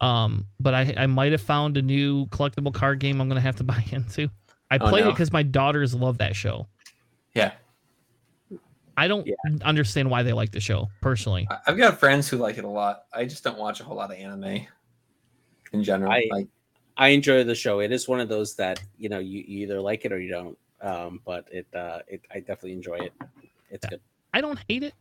Um, 0.00 0.46
but 0.60 0.74
I 0.74 0.94
I 0.96 1.06
might 1.06 1.32
have 1.32 1.40
found 1.40 1.76
a 1.76 1.82
new 1.82 2.26
collectible 2.26 2.72
card 2.72 3.00
game 3.00 3.20
I'm 3.20 3.28
gonna 3.28 3.40
have 3.40 3.56
to 3.56 3.64
buy 3.74 3.84
into. 3.90 4.28
I 4.70 4.78
Oh, 4.80 4.88
played 4.88 5.06
it 5.06 5.10
because 5.10 5.32
my 5.32 5.42
daughters 5.42 5.94
love 5.94 6.18
that 6.18 6.36
show. 6.36 6.68
Yeah. 7.34 7.52
I 8.98 9.08
don't 9.08 9.26
Yeah. 9.26 9.34
understand 9.62 10.10
why 10.10 10.22
they 10.22 10.32
like 10.32 10.50
the 10.50 10.60
show 10.60 10.88
personally. 11.00 11.46
I- 11.50 11.58
I've 11.68 11.76
got 11.78 11.98
friends 11.98 12.28
who 12.28 12.36
like 12.36 12.58
it 12.58 12.64
a 12.64 12.68
lot. 12.68 13.04
I 13.12 13.24
just 13.24 13.44
don't 13.44 13.58
watch 13.58 13.80
a 13.80 13.84
whole 13.84 13.96
lot 13.96 14.10
of 14.10 14.16
anime 14.18 14.66
in 15.72 15.84
general. 15.84 16.10
I- 16.12 16.28
like 16.30 16.48
I 16.96 17.08
enjoy 17.08 17.44
the 17.44 17.54
show. 17.54 17.78
It 17.80 17.92
is 17.92 18.08
one 18.08 18.18
of 18.20 18.28
those 18.28 18.56
that 18.56 18.82
you 18.98 19.08
know 19.08 19.20
you, 19.20 19.38
you 19.46 19.62
either 19.62 19.80
like 19.80 20.04
it 20.04 20.12
or 20.12 20.18
you 20.20 20.30
don't. 20.30 20.58
Um, 20.80 21.20
but 21.24 21.46
it 21.52 21.66
uh, 21.74 22.00
it 22.08 22.22
I 22.32 22.40
definitely 22.40 22.72
enjoy 22.72 22.96
it. 22.98 23.12
It's 23.70 23.86
good. 23.86 24.00
I 24.34 24.40
don't 24.40 24.58
hate 24.68 24.82
it, 24.82 24.94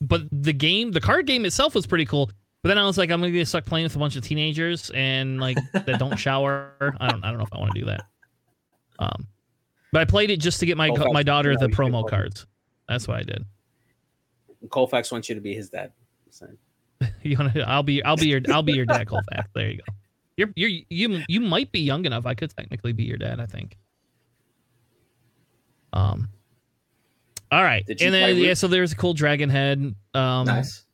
but 0.00 0.22
the 0.30 0.52
game, 0.52 0.92
the 0.92 1.00
card 1.00 1.26
game 1.26 1.44
itself 1.44 1.74
was 1.74 1.86
pretty 1.86 2.04
cool. 2.04 2.30
But 2.62 2.70
then 2.70 2.78
I 2.78 2.84
was 2.84 2.98
like, 2.98 3.10
I'm 3.10 3.20
gonna 3.20 3.32
get 3.32 3.46
stuck 3.48 3.64
playing 3.64 3.84
with 3.84 3.96
a 3.96 3.98
bunch 3.98 4.16
of 4.16 4.22
teenagers 4.24 4.90
and 4.94 5.40
like 5.40 5.56
that 5.72 5.98
don't 5.98 6.16
shower. 6.18 6.72
I 7.00 7.08
don't, 7.08 7.24
I 7.24 7.28
don't 7.30 7.38
know 7.38 7.44
if 7.44 7.52
I 7.52 7.58
want 7.58 7.72
to 7.72 7.80
do 7.80 7.86
that. 7.86 8.04
Um, 8.98 9.26
but 9.92 10.02
I 10.02 10.04
played 10.04 10.30
it 10.30 10.38
just 10.38 10.60
to 10.60 10.66
get 10.66 10.76
my 10.76 10.88
Colfax, 10.88 11.12
my 11.12 11.22
daughter 11.22 11.52
you 11.52 11.58
the 11.58 11.68
you 11.68 11.74
can 11.74 11.86
promo 11.86 12.02
play. 12.02 12.10
cards. 12.10 12.46
That's 12.88 13.06
what 13.06 13.18
I 13.18 13.22
did. 13.22 13.44
Colfax 14.70 15.12
wants 15.12 15.28
you 15.28 15.34
to 15.34 15.40
be 15.40 15.54
his 15.54 15.68
dad. 15.70 15.92
So, 16.30 16.48
You 17.22 17.36
want 17.38 17.54
to? 17.54 17.68
I'll 17.68 17.82
be, 17.82 18.02
I'll 18.02 18.16
be 18.16 18.28
your, 18.28 18.40
I'll 18.52 18.62
be 18.62 18.72
your 18.72 18.86
dad, 18.86 19.06
Colfax. 19.06 19.48
There 19.54 19.70
you 19.70 19.78
go. 19.78 19.84
You're, 20.36 20.50
you're, 20.56 20.70
you, 20.88 21.22
you 21.28 21.40
might 21.40 21.70
be 21.72 21.80
young 21.80 22.04
enough. 22.04 22.26
I 22.26 22.34
could 22.34 22.54
technically 22.56 22.92
be 22.92 23.04
your 23.04 23.18
dad. 23.18 23.40
I 23.40 23.46
think. 23.46 23.76
Um. 25.92 26.28
All 27.50 27.62
right, 27.62 27.82
and 27.88 27.98
then 27.98 28.10
play 28.10 28.32
yeah, 28.34 28.54
so 28.54 28.68
there's 28.68 28.92
a 28.92 28.96
cool 28.96 29.14
dragon 29.14 29.48
head. 29.48 29.94
Um, 30.12 30.46
nice. 30.46 30.84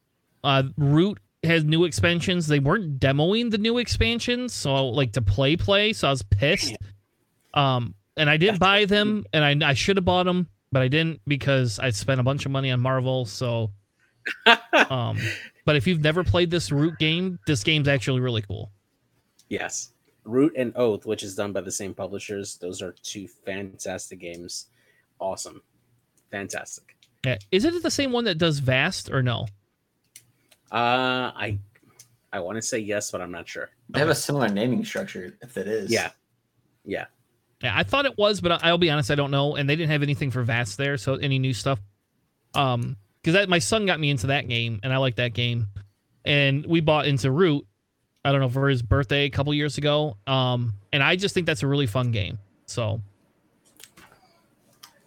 uh 0.44 0.62
root 0.76 1.18
has 1.42 1.64
new 1.64 1.84
expansions 1.84 2.46
they 2.46 2.58
weren't 2.58 2.98
demoing 2.98 3.50
the 3.50 3.58
new 3.58 3.78
expansions 3.78 4.52
so 4.52 4.86
like 4.88 5.12
to 5.12 5.20
play 5.20 5.56
play 5.56 5.92
so 5.92 6.08
i 6.08 6.10
was 6.10 6.22
pissed 6.22 6.74
um 7.52 7.94
and 8.16 8.30
i 8.30 8.36
did 8.38 8.58
buy 8.58 8.86
them 8.86 9.24
and 9.32 9.44
i, 9.44 9.70
I 9.70 9.74
should 9.74 9.96
have 9.96 10.04
bought 10.04 10.24
them 10.24 10.48
but 10.74 10.82
i 10.82 10.88
didn't 10.88 11.20
because 11.26 11.78
i 11.78 11.88
spent 11.88 12.20
a 12.20 12.22
bunch 12.22 12.44
of 12.44 12.52
money 12.52 12.70
on 12.70 12.80
marvel 12.80 13.24
so 13.24 13.70
um 14.90 15.16
but 15.64 15.76
if 15.76 15.86
you've 15.86 16.00
never 16.02 16.22
played 16.24 16.50
this 16.50 16.70
root 16.70 16.98
game 16.98 17.38
this 17.46 17.62
game's 17.64 17.88
actually 17.88 18.20
really 18.20 18.42
cool 18.42 18.70
yes, 19.48 19.92
Root 20.24 20.54
and 20.56 20.72
Oath, 20.76 21.04
which 21.06 21.22
is 21.22 21.34
done 21.34 21.52
by 21.52 21.60
the 21.60 21.70
same 21.70 21.94
publishers. 21.94 22.56
Those 22.56 22.80
are 22.80 22.94
two 23.02 23.28
fantastic 23.28 24.18
games. 24.18 24.66
Awesome, 25.20 25.62
fantastic. 26.30 26.96
yeah 27.24 27.36
is 27.50 27.64
it 27.64 27.82
the 27.82 27.90
same 27.90 28.10
one 28.12 28.24
that 28.24 28.38
does 28.38 28.58
vast 28.58 29.10
or 29.10 29.22
no 29.22 29.46
Uh, 30.72 31.30
I 31.36 31.58
I 32.32 32.40
want 32.40 32.56
to 32.56 32.62
say 32.62 32.78
yes, 32.78 33.10
but 33.12 33.20
I'm 33.20 33.30
not 33.30 33.46
sure. 33.48 33.70
They 33.90 34.00
have 34.00 34.08
a 34.08 34.14
similar 34.14 34.48
naming 34.48 34.84
structure. 34.84 35.36
If 35.40 35.56
it 35.56 35.68
is, 35.68 35.90
Yeah, 35.90 36.10
yeah. 36.84 37.06
Yeah, 37.64 37.72
I 37.74 37.82
thought 37.82 38.04
it 38.04 38.16
was, 38.18 38.40
but 38.40 38.62
I'll 38.62 38.78
be 38.78 38.90
honest, 38.90 39.10
I 39.10 39.14
don't 39.16 39.30
know. 39.30 39.56
And 39.56 39.68
they 39.68 39.74
didn't 39.74 39.90
have 39.90 40.02
anything 40.02 40.30
for 40.30 40.42
Vast 40.42 40.76
there, 40.76 40.96
so 40.98 41.14
any 41.14 41.38
new 41.38 41.54
stuff. 41.54 41.80
Um, 42.54 42.96
because 43.22 43.48
my 43.48 43.58
son 43.58 43.86
got 43.86 43.98
me 43.98 44.10
into 44.10 44.26
that 44.28 44.46
game, 44.48 44.80
and 44.82 44.92
I 44.92 44.98
like 44.98 45.16
that 45.16 45.32
game. 45.32 45.68
And 46.26 46.66
we 46.66 46.80
bought 46.80 47.06
into 47.06 47.30
Root. 47.30 47.66
I 48.22 48.32
don't 48.32 48.40
know 48.42 48.48
for 48.50 48.68
his 48.68 48.82
birthday 48.82 49.24
a 49.24 49.30
couple 49.30 49.52
years 49.54 49.78
ago. 49.78 50.16
Um, 50.26 50.74
and 50.92 51.02
I 51.02 51.16
just 51.16 51.34
think 51.34 51.46
that's 51.46 51.62
a 51.62 51.66
really 51.66 51.86
fun 51.86 52.10
game. 52.10 52.38
So 52.66 53.00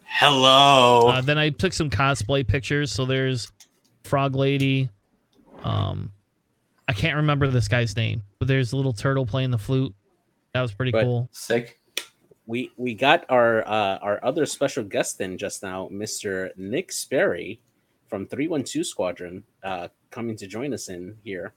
Hello. 0.05 1.10
uh, 1.10 1.22
then 1.22 1.38
I 1.38 1.49
took 1.49 1.74
some 1.74 1.89
cosplay 1.89 2.45
pictures. 2.47 2.91
So 2.91 3.05
there's 3.05 3.51
Frog 4.03 4.36
Lady. 4.36 4.89
Um, 5.64 6.12
I 6.88 6.93
can't 6.93 7.18
remember 7.18 7.47
this 7.47 7.68
guy's 7.68 7.95
name, 7.95 8.24
but 8.39 8.47
there's 8.47 8.74
a 8.74 8.76
little 8.78 8.93
turtle 8.93 9.26
playing 9.26 9.51
the 9.51 9.58
flute. 9.58 9.93
That 10.53 10.62
was 10.62 10.72
pretty 10.74 10.91
But- 10.91 11.03
cool. 11.03 11.30
sick. 11.32 11.76
We 12.48 12.72
we 12.78 12.95
got 12.95 13.26
our 13.30 13.68
uh, 13.68 13.98
our 13.98 14.24
other 14.24 14.45
special 14.45 14.84
guest 14.84 15.20
in 15.20 15.38
just 15.38 15.62
now, 15.62 15.89
Mister 15.91 16.52
Nick 16.56 16.93
Sperry 16.93 17.60
from 18.08 18.26
Three 18.26 18.48
One 18.48 18.64
Two 18.64 18.86
Squadron, 18.86 19.43
uh, 19.64 19.89
coming 20.12 20.38
to 20.38 20.48
join 20.48 20.74
us 20.74 20.88
in 20.88 21.18
here, 21.26 21.54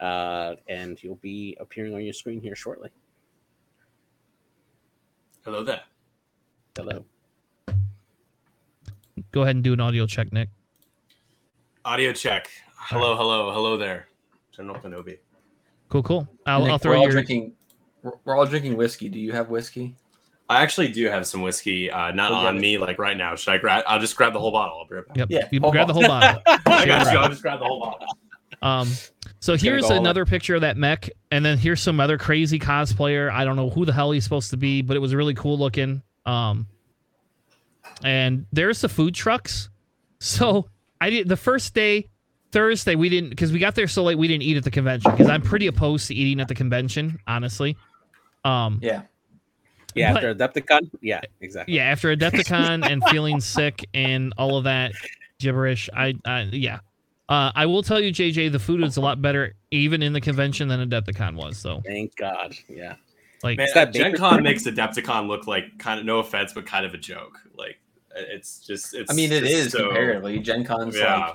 uh, 0.00 0.56
and 0.66 0.98
he'll 0.98 1.14
be 1.22 1.56
appearing 1.60 1.94
on 1.94 2.02
your 2.02 2.12
screen 2.12 2.40
here 2.40 2.56
shortly. 2.56 2.90
Hello 5.44 5.62
there. 5.62 5.82
Hello. 6.74 7.04
Go 9.30 9.42
ahead 9.42 9.54
and 9.54 9.62
do 9.62 9.72
an 9.72 9.80
audio 9.80 10.06
check, 10.06 10.32
Nick. 10.32 10.48
Audio 11.84 12.12
check. 12.12 12.48
Hello, 12.76 13.16
hello, 13.16 13.52
hello 13.52 13.76
there. 13.76 14.08
General 14.50 14.80
Kenobi. 14.80 15.18
Cool, 15.90 16.02
cool. 16.02 16.28
I'll, 16.46 16.62
Nick, 16.62 16.72
I'll 16.72 16.80
we're 16.82 16.96
all 16.96 17.02
your 17.02 17.12
drinking. 17.12 17.52
We're, 18.02 18.12
we're 18.24 18.36
all 18.36 18.46
drinking 18.46 18.76
whiskey. 18.76 19.08
Do 19.08 19.20
you 19.20 19.30
have 19.30 19.48
whiskey? 19.48 19.94
I 20.48 20.62
actually 20.62 20.88
do 20.88 21.06
have 21.06 21.26
some 21.26 21.40
whiskey, 21.42 21.90
uh, 21.90 22.10
not 22.12 22.28
Go 22.30 22.40
get 22.40 22.46
on 22.48 22.56
it. 22.56 22.60
me 22.60 22.78
like 22.78 22.98
right 22.98 23.16
now. 23.16 23.34
Should 23.34 23.54
I 23.54 23.58
grab? 23.58 23.84
I'll 23.86 23.98
just 24.00 24.14
grab 24.16 24.32
the 24.34 24.40
whole 24.40 24.50
bottle. 24.52 24.78
I'll 24.80 24.86
be 24.86 24.94
right 24.96 25.06
back. 25.08 25.16
Yep. 25.16 25.28
Yeah, 25.30 25.48
You 25.50 25.60
whole 25.60 25.72
grab 25.72 25.86
the 25.88 25.94
whole 25.94 26.06
bottle. 26.06 26.42
I 26.46 26.84
got 26.86 27.12
you. 27.12 27.18
I'll 27.18 27.28
just 27.30 27.40
grab 27.42 27.60
the 27.60 27.64
whole 27.64 27.80
bottle. 27.80 28.06
Um, 28.60 28.88
so 29.40 29.54
It's 29.54 29.62
here's 29.62 29.82
go 29.82 29.94
all 29.94 30.00
another 30.00 30.24
picture 30.26 30.54
of 30.54 30.60
that 30.62 30.76
mech, 30.76 31.08
and 31.30 31.44
then 31.44 31.56
here's 31.58 31.80
some 31.80 31.98
other 32.00 32.18
crazy 32.18 32.58
cosplayer. 32.58 33.30
I 33.30 33.44
don't 33.44 33.56
know 33.56 33.70
who 33.70 33.84
the 33.86 33.92
hell 33.92 34.10
he's 34.10 34.24
supposed 34.24 34.50
to 34.50 34.56
be, 34.56 34.82
but 34.82 34.96
it 34.96 35.00
was 35.00 35.14
really 35.14 35.34
cool 35.34 35.58
looking. 35.58 36.02
Um, 36.26 36.66
and 38.02 38.46
there's 38.52 38.80
the 38.80 38.88
food 38.88 39.14
trucks. 39.14 39.70
So 40.18 40.68
I 41.00 41.10
did 41.10 41.28
the 41.28 41.36
first 41.36 41.74
day, 41.74 42.08
Thursday, 42.52 42.94
we 42.94 43.08
didn't 43.08 43.30
because 43.30 43.52
we 43.52 43.58
got 43.58 43.74
there 43.74 43.88
so 43.88 44.02
late. 44.04 44.16
We 44.18 44.28
didn't 44.28 44.42
eat 44.44 44.56
at 44.56 44.64
the 44.64 44.70
convention 44.70 45.10
because 45.10 45.28
I'm 45.28 45.42
pretty 45.42 45.66
opposed 45.66 46.08
to 46.08 46.14
eating 46.14 46.40
at 46.40 46.48
the 46.48 46.54
convention, 46.54 47.18
honestly. 47.26 47.76
Um, 48.44 48.78
Yeah. 48.82 49.02
Yeah, 49.94 50.12
But- 50.12 50.24
after 50.24 50.34
Adepticon. 50.62 50.90
Yeah, 51.00 51.20
exactly. 51.40 51.74
yeah, 51.74 51.84
after 51.84 52.14
Adepticon 52.16 52.88
and 52.88 53.02
feeling 53.10 53.40
sick 53.40 53.86
and 53.94 54.32
all 54.38 54.56
of 54.56 54.64
that 54.64 54.92
gibberish, 55.38 55.88
I, 55.94 56.14
I 56.24 56.42
yeah. 56.52 56.80
Uh, 57.28 57.50
I 57.54 57.64
will 57.66 57.82
tell 57.82 58.00
you, 58.00 58.12
JJ, 58.12 58.52
the 58.52 58.58
food 58.58 58.82
is 58.84 58.96
a 58.98 59.00
lot 59.00 59.22
better 59.22 59.54
even 59.70 60.02
in 60.02 60.12
the 60.12 60.20
convention 60.20 60.68
than 60.68 60.86
Adepticon 60.88 61.36
was. 61.36 61.56
So, 61.56 61.80
Thank 61.86 62.14
God. 62.16 62.54
Yeah. 62.68 62.96
like, 63.42 63.56
Man, 63.56 63.68
that 63.74 63.92
Gen 63.94 64.12
Baker- 64.12 64.18
Con 64.18 64.42
makes 64.42 64.64
Adepticon 64.64 65.26
look 65.26 65.46
like 65.46 65.78
kind 65.78 65.98
of 65.98 66.04
no 66.04 66.18
offense, 66.18 66.52
but 66.52 66.66
kind 66.66 66.84
of 66.84 66.92
a 66.92 66.98
joke. 66.98 67.38
Like 67.56 67.78
it's 68.14 68.58
just 68.66 68.94
it's. 68.94 69.10
I 69.10 69.14
mean, 69.14 69.32
it 69.32 69.44
is 69.44 69.72
so- 69.72 69.84
comparatively. 69.86 70.38
Gen 70.40 70.64
Con's 70.64 70.96
Yeah. 70.96 71.16
like 71.28 71.34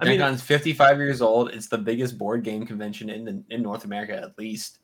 I 0.00 0.04
Gen 0.06 0.12
mean, 0.12 0.20
Con's 0.20 0.42
55 0.42 0.98
years 0.98 1.20
old. 1.20 1.50
It's 1.50 1.68
the 1.68 1.78
biggest 1.78 2.16
board 2.18 2.42
game 2.42 2.64
convention 2.66 3.10
in 3.10 3.24
the, 3.24 3.42
in 3.50 3.62
North 3.62 3.84
America, 3.84 4.14
at 4.16 4.38
least. 4.38 4.78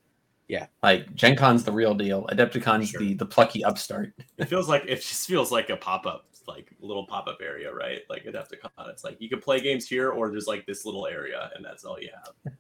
Yeah. 0.53 0.67
Like 0.83 1.15
Gen 1.15 1.35
Con's 1.35 1.65
the 1.65 1.73
real 1.73 1.95
deal. 1.95 2.27
Adepticon's 2.31 2.91
Sure. 2.91 3.01
the 3.01 3.15
the 3.15 3.25
plucky 3.25 3.65
upstart. 3.65 4.13
it 4.37 4.45
feels 4.51 4.69
like 4.69 4.85
it 4.87 4.97
just 4.97 5.27
feels 5.27 5.51
like 5.51 5.71
a 5.71 5.79
pop 5.79 6.05
up, 6.05 6.27
like 6.47 6.71
little 6.79 7.07
pop 7.07 7.27
up 7.27 7.39
area, 7.41 7.73
right? 7.73 8.01
Like 8.11 8.25
Adepticon. 8.27 8.69
It's 8.91 9.03
like 9.03 9.17
you 9.19 9.31
can 9.31 9.41
play 9.41 9.61
games 9.63 9.89
here, 9.89 10.11
or 10.11 10.29
there's 10.31 10.47
like 10.47 10.67
this 10.67 10.85
little 10.85 11.07
area, 11.07 11.51
and 11.57 11.65
that's 11.65 11.87
all 11.87 11.99
you 11.99 12.11
have. 12.45 12.55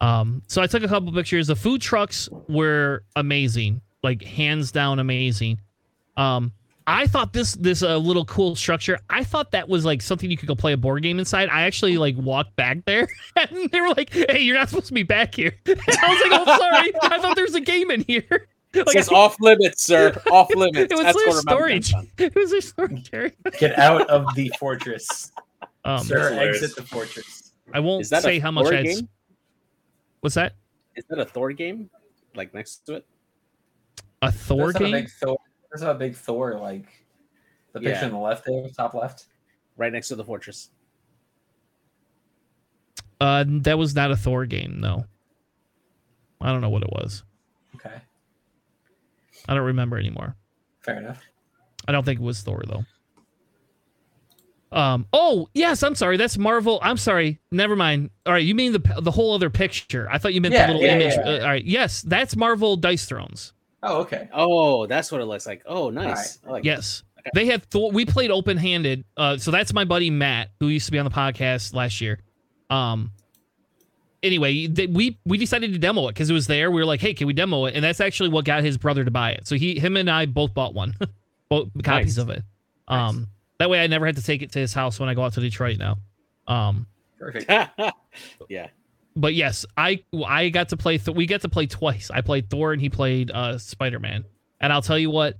Um, 0.00 0.40
so 0.46 0.62
I 0.62 0.66
took 0.66 0.82
a 0.82 0.88
couple 0.88 1.12
pictures. 1.12 1.48
The 1.48 1.56
food 1.56 1.82
trucks 1.82 2.26
were 2.48 3.04
amazing, 3.16 3.82
like 4.02 4.22
hands 4.22 4.72
down 4.72 4.98
amazing. 4.98 5.60
Um, 6.16 6.52
I 6.86 7.06
thought 7.06 7.32
this 7.32 7.54
this 7.54 7.82
uh, 7.82 7.96
little 7.98 8.24
cool 8.24 8.56
structure. 8.56 8.98
I 9.08 9.22
thought 9.22 9.52
that 9.52 9.68
was 9.68 9.84
like 9.84 10.02
something 10.02 10.30
you 10.30 10.36
could 10.36 10.48
go 10.48 10.54
play 10.56 10.72
a 10.72 10.76
board 10.76 11.02
game 11.02 11.18
inside. 11.18 11.48
I 11.48 11.62
actually 11.62 11.98
like 11.98 12.16
walked 12.16 12.56
back 12.56 12.84
there, 12.86 13.06
and 13.36 13.70
they 13.70 13.80
were 13.80 13.90
like, 13.90 14.12
"Hey, 14.12 14.40
you're 14.40 14.56
not 14.56 14.68
supposed 14.70 14.88
to 14.88 14.94
be 14.94 15.02
back 15.02 15.34
here." 15.34 15.54
I 15.68 15.72
was 15.72 15.78
like, 16.30 16.40
"Oh, 16.40 16.58
sorry. 16.58 16.92
I 17.02 17.18
thought 17.20 17.36
there 17.36 17.44
was 17.44 17.54
a 17.54 17.60
game 17.60 17.90
in 17.90 18.04
here." 18.06 18.48
It 18.72 18.86
Like, 18.86 18.94
says 18.96 19.08
off 19.08 19.34
limits, 19.40 19.82
sir. 19.82 20.14
Off 20.30 20.48
limits. 20.54 20.92
It 20.92 20.96
was 20.96 21.02
That's 21.02 21.24
their 21.24 21.32
storage. 21.32 21.88
Gen 21.90 22.08
Con. 22.16 22.26
It 22.28 22.34
was 22.36 22.52
a 22.52 22.62
storage 22.62 23.10
area. 23.12 23.32
Get 23.58 23.76
out 23.76 24.08
of 24.08 24.32
the 24.36 24.48
fortress, 24.60 25.32
Um, 25.84 26.04
sir. 26.04 26.34
Exit 26.38 26.76
the 26.76 26.84
fortress. 26.84 27.50
I 27.74 27.80
won't 27.80 28.06
say 28.06 28.38
how 28.38 28.52
much 28.52 28.66
Thor 28.66 28.74
I. 28.76 28.82
game? 28.84 29.08
What's 30.20 30.36
that? 30.36 30.54
Is 30.94 31.04
that 31.10 31.18
a 31.18 31.24
Thor 31.24 31.50
game? 31.52 31.90
Like 32.36 32.54
next 32.54 32.86
to 32.86 32.94
it? 32.94 33.06
A 34.22 34.30
Thor 34.30 34.72
There's 34.72 34.74
not 34.74 34.82
a 34.82 34.84
game? 34.84 34.92
big 34.92 35.10
Thor. 35.10 35.36
There's 35.70 35.82
a 35.82 35.94
big 35.94 36.16
Thor 36.16 36.58
like 36.58 36.86
the 37.72 37.80
picture 37.80 37.92
Yeah. 38.00 38.04
on 38.06 38.10
the 38.12 38.18
left 38.18 38.44
there, 38.46 38.68
top 38.76 38.94
left. 38.94 39.26
Right 39.76 39.92
next 39.92 40.08
to 40.08 40.16
the 40.16 40.24
fortress. 40.24 40.70
Uh, 43.20 43.44
that 43.46 43.78
was 43.78 43.94
not 43.94 44.10
a 44.10 44.16
Thor 44.16 44.46
game, 44.46 44.80
no. 44.80 45.04
I 46.40 46.50
don't 46.50 46.60
know 46.62 46.70
what 46.70 46.82
it 46.82 46.90
was. 46.90 47.22
Okay, 47.76 48.00
I 49.48 49.54
don't 49.54 49.64
remember 49.66 49.98
anymore. 49.98 50.36
fair 50.80 50.98
enough. 50.98 51.22
I 51.86 51.92
don't 51.92 52.04
think 52.04 52.20
it 52.20 52.22
was 52.22 52.40
Thor 52.42 52.62
though. 52.66 52.84
Um. 54.76 55.06
Oh 55.12 55.48
yes, 55.54 55.82
I'm 55.82 55.94
sorry. 55.94 56.16
That's 56.16 56.38
Marvel. 56.38 56.78
I'm 56.82 56.96
sorry. 56.96 57.40
Never 57.50 57.74
mind. 57.76 58.10
All 58.24 58.32
right, 58.32 58.44
you 58.44 58.54
mean 58.54 58.72
the 58.72 58.82
the 59.00 59.10
whole 59.10 59.34
other 59.34 59.50
picture? 59.50 60.08
I 60.10 60.18
thought 60.18 60.32
you 60.32 60.40
meant 60.40 60.54
Yeah, 60.54 60.66
the 60.68 60.72
little 60.74 60.86
yeah, 60.88 60.94
image. 60.96 61.14
yeah, 61.14 61.20
Uh, 61.30 61.40
all 61.40 61.46
right. 61.48 61.64
Yes, 61.64 62.02
that's 62.02 62.36
Marvel 62.36 62.76
Dice 62.76 63.04
Thrones. 63.04 63.52
Oh, 63.82 64.00
okay. 64.02 64.28
Oh, 64.32 64.86
that's 64.86 65.10
what 65.10 65.20
it 65.20 65.24
looks 65.24 65.46
like. 65.46 65.62
Oh, 65.66 65.90
nice. 65.90 66.38
I 66.46 66.50
like 66.50 66.64
Yes. 66.64 67.02
Okay. 67.18 67.30
They 67.34 67.46
had 67.46 67.64
Thor. 67.64 67.90
We 67.90 68.04
played 68.04 68.30
open 68.30 68.56
handed. 68.56 69.04
Uh, 69.16 69.36
so 69.36 69.50
that's 69.50 69.72
my 69.72 69.84
buddy 69.84 70.10
Matt, 70.10 70.50
who 70.58 70.68
used 70.68 70.86
to 70.86 70.92
be 70.92 70.98
on 70.98 71.04
the 71.04 71.10
podcast 71.10 71.74
last 71.74 72.00
year. 72.00 72.18
Um. 72.68 73.12
Anyway, 74.22 74.66
they, 74.66 74.86
we 74.86 75.18
we 75.24 75.38
decided 75.38 75.72
to 75.72 75.78
demo 75.78 76.08
it 76.08 76.12
because 76.12 76.28
it 76.28 76.34
was 76.34 76.46
there. 76.46 76.70
We 76.70 76.80
were 76.80 76.86
like, 76.86 77.00
"Hey, 77.00 77.14
can 77.14 77.26
we 77.26 77.32
demo 77.32 77.64
it?" 77.66 77.74
And 77.74 77.82
that's 77.82 78.00
actually 78.00 78.28
what 78.28 78.44
got 78.44 78.62
his 78.62 78.76
brother 78.76 79.02
to 79.04 79.10
buy 79.10 79.32
it. 79.32 79.46
So 79.46 79.54
he, 79.56 79.78
him, 79.78 79.96
and 79.96 80.10
I 80.10 80.26
both 80.26 80.52
bought 80.52 80.74
one, 80.74 80.94
both 81.48 81.68
copies 81.82 82.16
Nice. 82.16 82.22
of 82.22 82.30
it. 82.30 82.42
Um. 82.88 83.28
That 83.58 83.68
way, 83.68 83.82
I 83.82 83.86
never 83.86 84.06
had 84.06 84.16
to 84.16 84.22
take 84.22 84.40
it 84.40 84.52
to 84.52 84.58
his 84.58 84.72
house 84.72 84.98
when 84.98 85.08
I 85.10 85.14
go 85.14 85.22
out 85.22 85.34
to 85.34 85.40
Detroit 85.40 85.78
now. 85.78 85.96
Um. 86.46 86.86
Perfect. 87.18 87.50
yeah. 88.48 88.68
But 89.20 89.34
yes, 89.34 89.66
I 89.76 90.02
I 90.26 90.48
got 90.48 90.70
to 90.70 90.78
play. 90.78 90.96
Th- 90.96 91.14
we 91.14 91.26
got 91.26 91.42
to 91.42 91.48
play 91.50 91.66
twice. 91.66 92.10
I 92.10 92.22
played 92.22 92.48
Thor 92.48 92.72
and 92.72 92.80
he 92.80 92.88
played 92.88 93.30
uh 93.30 93.58
Spider 93.58 93.98
Man. 93.98 94.24
And 94.62 94.72
I'll 94.72 94.82
tell 94.82 94.98
you 94.98 95.10
what, 95.10 95.38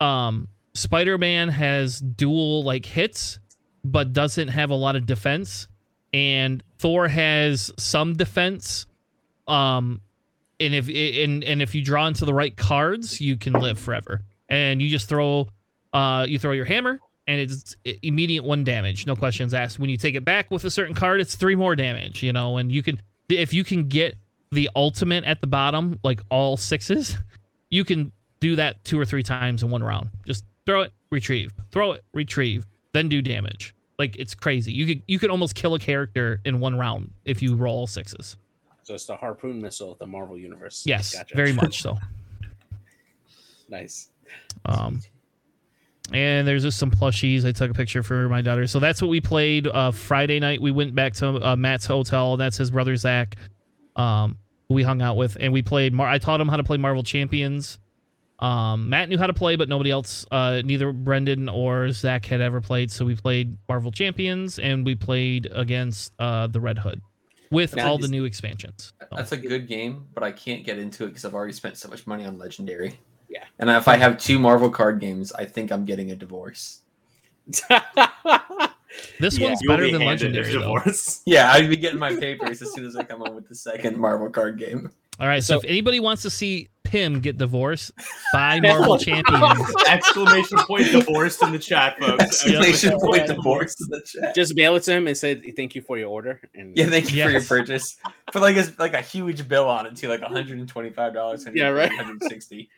um, 0.00 0.48
Spider 0.74 1.16
Man 1.16 1.48
has 1.48 2.00
dual 2.00 2.64
like 2.64 2.84
hits, 2.84 3.38
but 3.84 4.12
doesn't 4.12 4.48
have 4.48 4.70
a 4.70 4.74
lot 4.74 4.96
of 4.96 5.06
defense. 5.06 5.68
And 6.12 6.62
Thor 6.78 7.06
has 7.06 7.70
some 7.78 8.14
defense. 8.14 8.86
Um, 9.46 10.00
and 10.58 10.74
if 10.74 10.88
and 10.88 11.44
and 11.44 11.62
if 11.62 11.74
you 11.76 11.82
draw 11.82 12.08
into 12.08 12.24
the 12.24 12.34
right 12.34 12.56
cards, 12.56 13.20
you 13.20 13.36
can 13.36 13.52
live 13.52 13.78
forever. 13.78 14.22
And 14.48 14.82
you 14.82 14.88
just 14.88 15.08
throw, 15.08 15.48
uh, 15.92 16.26
you 16.28 16.38
throw 16.38 16.52
your 16.52 16.64
hammer, 16.64 16.98
and 17.26 17.40
it's 17.40 17.76
immediate 18.02 18.44
one 18.44 18.64
damage, 18.64 19.06
no 19.06 19.16
questions 19.16 19.52
asked. 19.54 19.78
When 19.78 19.90
you 19.90 19.96
take 19.96 20.14
it 20.14 20.24
back 20.24 20.50
with 20.50 20.64
a 20.64 20.70
certain 20.70 20.94
card, 20.94 21.20
it's 21.20 21.34
three 21.36 21.56
more 21.56 21.74
damage. 21.76 22.22
You 22.22 22.32
know, 22.32 22.56
and 22.58 22.70
you 22.70 22.82
can 22.82 23.00
if 23.28 23.52
you 23.52 23.64
can 23.64 23.88
get 23.88 24.16
the 24.52 24.70
ultimate 24.76 25.24
at 25.24 25.40
the 25.40 25.46
bottom, 25.46 25.98
like 26.04 26.20
all 26.30 26.56
sixes, 26.56 27.16
you 27.70 27.84
can 27.84 28.12
do 28.40 28.56
that 28.56 28.82
two 28.84 28.98
or 28.98 29.04
three 29.04 29.22
times 29.22 29.62
in 29.62 29.70
one 29.70 29.82
round. 29.82 30.08
Just 30.26 30.44
throw 30.66 30.82
it, 30.82 30.92
retrieve, 31.10 31.52
throw 31.72 31.92
it, 31.92 32.04
retrieve, 32.14 32.66
then 32.92 33.08
do 33.08 33.20
damage. 33.22 33.74
Like 33.98 34.14
it's 34.16 34.34
crazy. 34.34 34.72
You 34.72 34.86
could 34.86 35.02
you 35.08 35.18
could 35.18 35.30
almost 35.30 35.54
kill 35.54 35.74
a 35.74 35.78
character 35.78 36.40
in 36.44 36.60
one 36.60 36.76
round 36.78 37.10
if 37.24 37.40
you 37.42 37.56
roll 37.56 37.78
all 37.78 37.86
sixes. 37.86 38.36
So 38.82 38.94
it's 38.94 39.06
the 39.06 39.16
harpoon 39.16 39.60
missile 39.60 39.90
of 39.92 39.98
the 39.98 40.06
Marvel 40.06 40.38
universe. 40.38 40.84
Yes, 40.86 41.12
Gotcha. 41.14 41.34
very 41.34 41.52
much 41.52 41.82
so. 41.82 41.98
nice. 43.68 44.10
Um, 44.64 45.00
and 46.12 46.46
there's 46.46 46.62
just 46.62 46.78
some 46.78 46.90
plushies. 46.90 47.44
I 47.44 47.52
took 47.52 47.70
a 47.70 47.74
picture 47.74 48.02
for 48.02 48.28
my 48.28 48.40
daughter. 48.40 48.66
So 48.66 48.78
that's 48.78 49.02
what 49.02 49.08
we 49.08 49.20
played 49.20 49.66
uh, 49.66 49.90
Friday 49.90 50.38
night. 50.38 50.60
We 50.60 50.70
went 50.70 50.94
back 50.94 51.14
to 51.14 51.44
uh, 51.46 51.56
Matt's 51.56 51.86
hotel. 51.86 52.36
That's 52.36 52.56
his 52.56 52.70
brother 52.70 52.96
Zach. 52.96 53.36
Um, 53.96 54.38
we 54.68 54.82
hung 54.82 55.02
out 55.02 55.16
with, 55.16 55.36
and 55.40 55.52
we 55.52 55.62
played. 55.62 55.92
Mar- 55.92 56.08
I 56.08 56.18
taught 56.18 56.40
him 56.40 56.48
how 56.48 56.56
to 56.56 56.64
play 56.64 56.76
Marvel 56.76 57.02
Champions. 57.02 57.78
Um, 58.38 58.90
Matt 58.90 59.08
knew 59.08 59.16
how 59.16 59.26
to 59.26 59.32
play, 59.32 59.56
but 59.56 59.68
nobody 59.68 59.90
else, 59.90 60.26
uh, 60.30 60.60
neither 60.62 60.92
Brendan 60.92 61.48
or 61.48 61.90
Zach 61.90 62.26
had 62.26 62.40
ever 62.40 62.60
played. 62.60 62.90
So 62.90 63.04
we 63.04 63.16
played 63.16 63.56
Marvel 63.68 63.90
Champions, 63.90 64.58
and 64.58 64.84
we 64.84 64.94
played 64.94 65.48
against 65.52 66.12
uh, 66.18 66.46
the 66.46 66.60
Red 66.60 66.78
Hood 66.78 67.00
with 67.50 67.76
Now, 67.76 67.88
all 67.88 67.98
the 67.98 68.08
new 68.08 68.24
expansions. 68.24 68.92
That's 69.10 69.32
a 69.32 69.36
good 69.36 69.68
game, 69.68 70.06
but 70.12 70.22
I 70.22 70.32
can't 70.32 70.64
get 70.64 70.78
into 70.78 71.04
it 71.04 71.08
because 71.08 71.24
I've 71.24 71.34
already 71.34 71.52
spent 71.54 71.78
so 71.78 71.88
much 71.88 72.06
money 72.06 72.24
on 72.24 72.38
Legendary. 72.38 72.98
Yeah. 73.28 73.44
And 73.58 73.70
if 73.70 73.88
I 73.88 73.96
have 73.96 74.18
two 74.18 74.38
Marvel 74.38 74.70
card 74.70 75.00
games, 75.00 75.32
I 75.32 75.44
think 75.44 75.70
I'm 75.72 75.84
getting 75.84 76.10
a 76.12 76.16
divorce. 76.16 76.80
this 79.20 79.38
Yeah. 79.38 79.48
one's 79.48 79.62
You 79.62 79.68
will 79.70 79.76
better 79.76 79.84
be 79.84 79.92
than 79.92 80.04
Legendary. 80.04 80.50
your 80.52 80.60
though. 80.62 80.74
divorce. 80.78 81.22
Yeah, 81.26 81.52
I'd 81.52 81.68
be 81.68 81.76
getting 81.76 81.98
my 81.98 82.14
papers 82.16 82.62
as 82.62 82.72
soon 82.72 82.84
as 82.86 82.96
I 82.96 83.04
come 83.04 83.20
home 83.20 83.34
with 83.34 83.48
the 83.48 83.54
second 83.54 83.96
Marvel 83.98 84.30
card 84.30 84.58
game. 84.58 84.90
All 85.18 85.26
right, 85.26 85.42
so, 85.42 85.54
So- 85.54 85.58
if 85.60 85.64
anybody 85.70 86.00
wants 86.00 86.22
to 86.22 86.30
see 86.30 86.68
Pim 86.84 87.18
get 87.20 87.36
divorced, 87.36 87.90
buy 88.32 88.60
Marvel 88.60 88.96
Champions. 88.96 89.74
Exclamation 89.88 90.56
point 90.58 90.84
divorced 90.92 91.42
in 91.42 91.50
the 91.50 91.58
chat, 91.58 91.98
folks. 91.98 92.22
Exclamation 92.22 92.64
Exclamation 92.92 93.00
point 93.00 93.26
divorce 93.26 93.74
in 93.80 93.88
the 93.90 94.00
chat. 94.02 94.34
Just 94.36 94.54
mail 94.54 94.76
it 94.76 94.84
to 94.84 94.92
him 94.92 95.08
and 95.08 95.16
say 95.16 95.34
thank 95.52 95.74
you 95.74 95.82
for 95.82 95.98
your 95.98 96.10
order. 96.10 96.40
And 96.54 96.76
Yeah, 96.76 96.86
thank 96.86 97.12
you 97.12 97.24
for 97.24 97.30
your 97.30 97.42
purchase. 97.42 97.96
Put 98.32 98.40
like 98.42 98.56
a 98.56 98.72
like 98.78 98.94
a 98.94 99.00
huge 99.00 99.48
bill 99.48 99.68
on 99.68 99.86
it 99.86 99.96
too, 99.96 100.06
like 100.08 100.20
125 100.22 101.12
dollars. 101.12 101.44
Yeah, 101.52 101.68
right. 101.70 101.88
160. 101.90 102.68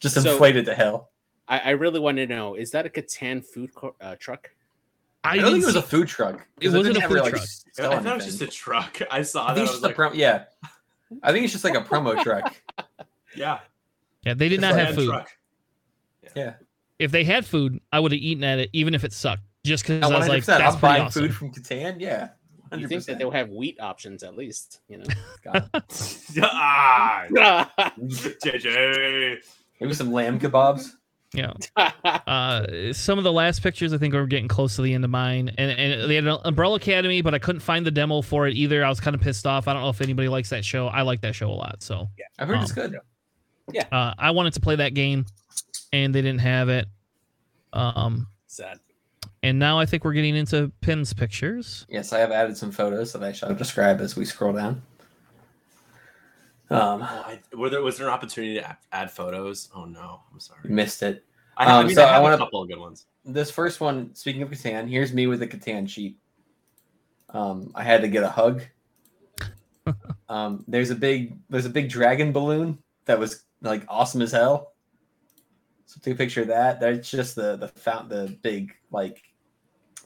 Just 0.00 0.20
So- 0.20 0.30
inflated 0.32 0.64
to 0.66 0.74
hell. 0.74 1.10
I, 1.48 1.58
I 1.60 1.70
really 1.70 2.00
want 2.00 2.16
to 2.16 2.26
know: 2.26 2.54
is 2.56 2.72
that 2.72 2.86
a 2.86 2.88
Catan 2.88 3.44
food 3.44 3.72
co- 3.74 3.94
uh, 4.00 4.16
truck? 4.18 4.50
I, 5.22 5.30
I, 5.30 5.36
don't 5.36 5.52
think 5.52 5.62
it 5.62 5.66
was 5.66 5.74
see- 5.74 5.78
a 5.80 5.82
food 5.82 6.08
truck. 6.08 6.38
'cause 6.38 6.44
It 6.60 6.68
wasn't 6.68 6.94
didn't 6.94 7.04
a 7.04 7.08
food 7.08 7.14
really, 7.14 7.30
truck. 7.30 7.44
sell 7.72 7.92
I 7.92 7.98
thought 8.00 8.06
it 8.06 8.14
was 8.16 8.24
just 8.26 8.42
a 8.42 8.46
truck. 8.48 8.98
I 9.10 9.22
saw 9.22 9.46
I 9.46 9.48
that. 9.48 9.54
think 9.54 9.58
I 9.58 9.62
it's 9.62 9.70
was 9.72 9.80
just 9.80 9.82
a 9.84 9.86
like, 9.86 9.94
pro- 9.96 10.12
yeah. 10.12 10.44
I 11.22 11.32
think 11.32 11.44
it's 11.44 11.52
just 11.52 11.64
like 11.64 11.74
a 11.76 11.82
promo 11.82 12.20
truck. 12.22 12.56
yeah. 13.36 13.60
yeah, 14.24 14.34
they 14.34 14.48
did 14.48 14.54
It's 14.56 14.60
not 14.62 14.74
like 14.74 14.86
have 14.86 14.94
food. 14.96 15.08
Truck. 15.08 15.30
Yeah. 16.34 16.54
If 16.98 17.12
they 17.12 17.22
had 17.24 17.46
food, 17.46 17.80
I 17.92 18.00
would 18.00 18.10
have 18.12 18.20
eaten 18.20 18.42
at 18.44 18.58
it, 18.58 18.70
even 18.72 18.94
if 18.94 19.04
it 19.04 19.12
sucked. 19.12 19.42
Just 19.64 19.84
because 19.84 20.02
I 20.10 20.18
was 20.18 20.28
like, 20.28 20.44
that's 20.44 20.74
I'm 20.76 20.80
buying 20.80 21.02
awesome. 21.02 21.22
food 21.22 21.34
from 21.34 21.52
Catan. 21.52 22.00
Yeah. 22.00 22.30
100%. 22.72 22.80
You 22.80 22.88
think 22.88 23.04
that 23.04 23.18
they'll 23.18 23.30
have 23.30 23.50
wheat 23.50 23.78
options 23.80 24.22
at 24.24 24.36
least? 24.36 24.80
You 24.88 24.98
know. 24.98 25.04
God. 25.44 25.70
ah, 26.42 27.24
yeah. 27.32 27.68
JJ. 28.00 29.38
Maybe 29.80 29.92
some 29.94 30.12
lamb 30.12 30.38
kebabs. 30.40 30.92
Yeah. 31.34 31.52
Uh, 32.26 32.92
some 32.92 33.18
of 33.18 33.24
the 33.24 33.32
last 33.32 33.62
pictures 33.62 33.92
I 33.92 33.98
think 33.98 34.14
are 34.14 34.26
getting 34.26 34.48
close 34.48 34.76
to 34.76 34.82
the 34.82 34.94
end 34.94 35.04
of 35.04 35.10
mine, 35.10 35.50
and 35.58 35.70
and 35.72 36.10
they 36.10 36.14
had 36.16 36.26
an 36.26 36.38
Umbrella 36.44 36.76
Academy, 36.76 37.20
but 37.20 37.34
I 37.34 37.38
couldn't 37.38 37.60
find 37.60 37.84
the 37.84 37.90
demo 37.90 38.22
for 38.22 38.46
it 38.46 38.54
either. 38.54 38.84
I 38.84 38.88
was 38.88 39.00
kind 39.00 39.14
of 39.14 39.20
pissed 39.20 39.46
off. 39.46 39.68
I 39.68 39.72
don't 39.72 39.82
know 39.82 39.88
if 39.88 40.00
anybody 40.00 40.28
likes 40.28 40.50
that 40.50 40.64
show. 40.64 40.86
I 40.88 41.02
like 41.02 41.20
that 41.22 41.34
show 41.34 41.50
a 41.50 41.54
lot, 41.54 41.82
so 41.82 42.08
yeah, 42.18 42.24
I've 42.38 42.48
heard 42.48 42.60
it's 42.62 42.76
Um, 42.76 42.90
good. 43.74 43.84
uh, 43.92 44.14
I 44.18 44.30
wanted 44.30 44.54
to 44.54 44.60
play 44.60 44.76
that 44.76 44.94
game, 44.94 45.26
and 45.92 46.14
they 46.14 46.22
didn't 46.22 46.40
have 46.40 46.68
it. 46.68 46.86
Um, 47.72 48.28
Sad. 48.46 48.78
and 49.42 49.58
now 49.58 49.78
I 49.78 49.86
think 49.86 50.04
we're 50.04 50.14
getting 50.14 50.36
into 50.36 50.70
Pim's 50.80 51.12
pictures. 51.12 51.86
Yes, 51.88 52.12
I 52.12 52.18
have 52.20 52.30
added 52.32 52.56
some 52.56 52.70
photos 52.72 53.12
that 53.12 53.22
I 53.22 53.32
shall 53.32 53.54
describe 53.54 54.00
as 54.00 54.16
we 54.16 54.24
scroll 54.24 54.52
down. 54.52 54.82
Um, 56.70 57.02
Oh, 57.02 57.04
I, 57.04 57.40
were 57.54 57.70
there 57.70 57.82
was 57.82 57.98
there 57.98 58.08
an 58.08 58.12
opportunity 58.12 58.54
to 58.54 58.68
add, 58.68 58.76
add 58.92 59.10
photos? 59.10 59.68
Oh 59.74 59.84
no, 59.84 60.22
I'm 60.32 60.40
sorry. 60.40 60.60
missed 60.68 61.02
it. 61.02 61.24
I, 61.56 61.64
have, 61.64 61.72
I 61.74 61.80
Um, 61.80 61.86
mean, 61.86 61.94
so 61.94 62.02
I 62.04 62.16
I 62.16 62.18
wanna- 62.18 62.34
a 62.34 62.38
couple 62.38 62.62
of 62.62 62.68
good 62.68 62.78
ones. 62.78 63.06
This 63.24 63.50
first 63.50 63.80
one, 63.80 64.14
speaking 64.14 64.42
of 64.42 64.50
Catan, 64.50 64.88
here's 64.88 65.12
me 65.12 65.26
with 65.26 65.40
the 65.40 65.46
Catan 65.48 65.88
sheet. 65.88 66.18
Um, 67.30 67.72
I 67.74 67.82
had 67.82 68.00
to 68.02 68.08
get 68.08 68.22
a 68.22 68.28
hug. 68.28 68.62
um, 70.28 70.64
there's 70.68 70.90
a 70.90 70.94
big 70.94 71.38
there's 71.48 71.66
a 71.66 71.70
big 71.70 71.88
dragon 71.88 72.32
balloon 72.32 72.78
that 73.04 73.18
was 73.18 73.44
like 73.62 73.84
awesome 73.88 74.22
as 74.22 74.32
hell. 74.32 74.72
So 75.86 76.00
take 76.02 76.14
a 76.14 76.16
picture 76.16 76.42
of 76.42 76.48
that. 76.48 76.80
That's 76.80 77.08
just 77.10 77.36
the 77.36 77.56
the 77.56 77.68
fount 77.68 78.08
the 78.08 78.36
big 78.42 78.72
like 78.90 79.22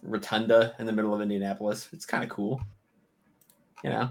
rotunda 0.02 0.74
in 0.78 0.86
the 0.86 0.92
middle 0.92 1.14
of 1.14 1.20
Indianapolis. 1.22 1.88
It's 1.92 2.06
kind 2.06 2.22
of 2.24 2.30
cool. 2.30 2.60
You 3.82 3.90
know. 3.90 4.10